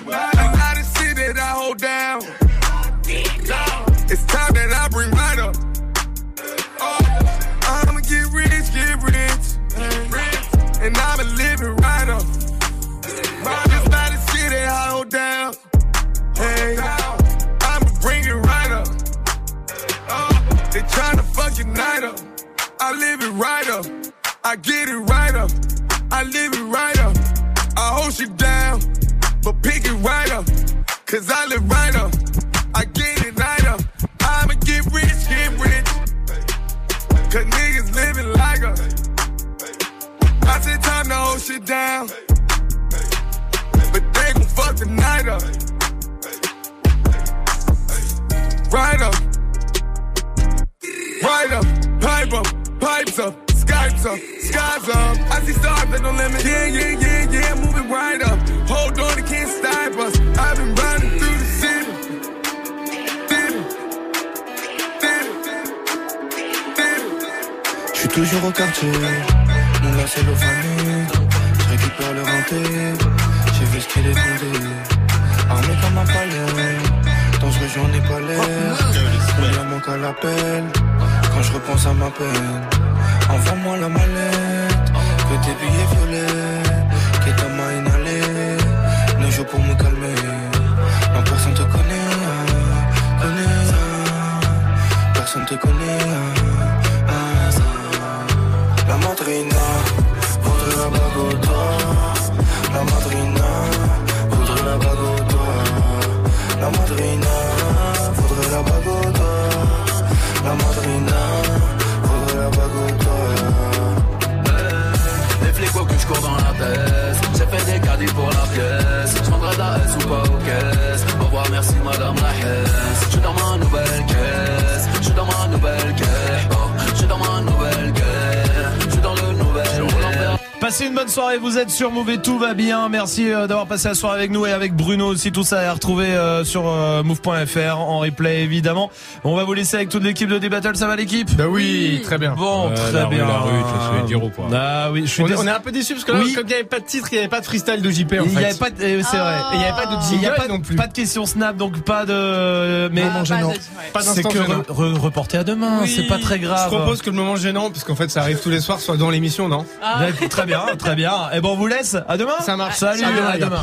Sur 131.79 131.91
Move 131.93 132.09
et 132.09 132.17
tout 132.17 132.37
va 132.37 132.53
bien. 132.53 132.89
Merci 132.89 133.31
euh, 133.31 133.47
d'avoir 133.47 133.65
passé 133.65 133.87
la 133.87 133.93
soirée 133.95 134.17
avec 134.17 134.31
nous 134.31 134.45
et 134.45 134.51
avec 134.51 134.73
Bruno 134.75 135.05
aussi. 135.05 135.31
Tout 135.31 135.43
ça 135.45 135.63
est 135.63 135.65
à 135.65 135.71
retrouver 135.71 136.07
euh, 136.07 136.43
sur 136.43 136.67
euh, 136.67 137.03
move.fr 137.03 137.77
en 137.79 137.99
replay 137.99 138.41
évidemment. 138.43 138.91
On 139.23 139.33
va 139.33 139.45
vous 139.45 139.53
laisser 139.53 139.77
avec 139.77 139.87
toute 139.87 140.03
l'équipe 140.03 140.27
de 140.27 140.37
D-Battle. 140.39 140.75
Ça 140.75 140.87
va 140.87 140.97
l'équipe? 140.97 141.33
Bah 141.37 141.45
oui, 141.49 142.01
très 142.03 142.17
bien. 142.17 142.33
Bon, 142.35 142.69
Euh, 142.69 142.75
très 142.75 142.91
la 142.91 143.05
rue, 143.05 143.15
bien. 143.15 143.25
la 143.25 143.39
rue, 143.39 144.07
dire 144.07 144.21
ou. 144.21 144.29
Ah 144.53 144.89
oui, 144.91 145.03
je 145.05 145.09
suis 145.11 145.23
on, 145.23 145.27
on 145.27 145.47
est 145.47 145.51
un 145.51 145.61
peu 145.61 145.71
déçus 145.71 145.93
parce 145.93 146.03
que 146.03 146.11
là, 146.11 146.19
Oui. 146.21 146.33
comme 146.33 146.43
il 146.43 146.47
n'y 146.49 146.53
avait 146.55 146.63
pas 146.65 146.79
de 146.81 146.85
titre, 146.85 147.07
il 147.11 147.15
n'y 147.15 147.19
avait 147.19 147.29
pas 147.29 147.39
de 147.39 147.45
freestyle 147.45 147.81
de 147.81 147.89
JP 147.89 148.11
en 148.19 148.23
Il 148.25 148.29
fait. 148.31 148.43
avait 148.43 148.53
pas 148.55 148.69
de, 148.71 148.75
c'est 148.79 149.17
vrai. 149.17 149.35
Et 149.53 149.55
il 149.55 149.59
n'y 149.59 149.63
avait 149.65 149.81
pas 149.81 149.85
de 149.85 149.91
Il 150.11 150.21
y 150.21 150.25
a 150.25 150.29
jingle 150.31 150.35
pas, 150.35 150.47
non 150.49 150.59
plus. 150.59 150.75
pas 150.75 150.87
de 150.87 150.93
question 150.93 151.25
snap, 151.25 151.55
donc 151.55 151.79
pas 151.83 152.05
de. 152.05 152.89
Mais 152.89 153.03
gênant. 153.23 153.51
Pas 153.51 153.53
c'est 154.01 154.21
d'instant 154.23 154.29
que 154.29 154.41
gênant. 154.41 154.61
re- 154.61 154.93
re- 154.93 154.97
reporté 154.99 155.37
à 155.37 155.43
demain. 155.43 155.79
Oui. 155.81 155.93
C'est 155.95 156.03
pas 156.07 156.17
très 156.19 156.39
grave. 156.39 156.69
Je 156.71 156.75
propose 156.75 157.01
que 157.01 157.09
le 157.09 157.15
moment 157.15 157.35
gênant, 157.35 157.69
parce 157.71 157.83
qu'en 157.83 157.95
fait 157.95 158.09
ça 158.09 158.21
arrive 158.21 158.39
tous 158.39 158.49
les 158.49 158.59
soirs, 158.59 158.79
soit 158.79 158.97
dans 158.97 159.09
l'émission, 159.09 159.47
non? 159.47 159.65
D'accord, 159.81 160.29
Très 160.29 160.45
bien, 160.45 160.61
très 160.77 160.95
bien. 160.95 161.13
Et 161.33 161.41
bon, 161.41 161.53
on 161.53 161.55
vous 161.55 161.67
laisse. 161.67 161.95
À 162.07 162.17
demain. 162.17 162.39
Ça 162.41 162.55
marche. 162.55 162.75
Salut, 162.77 162.99
Salut, 163.01 163.19
à 163.19 163.37
demain. 163.37 163.57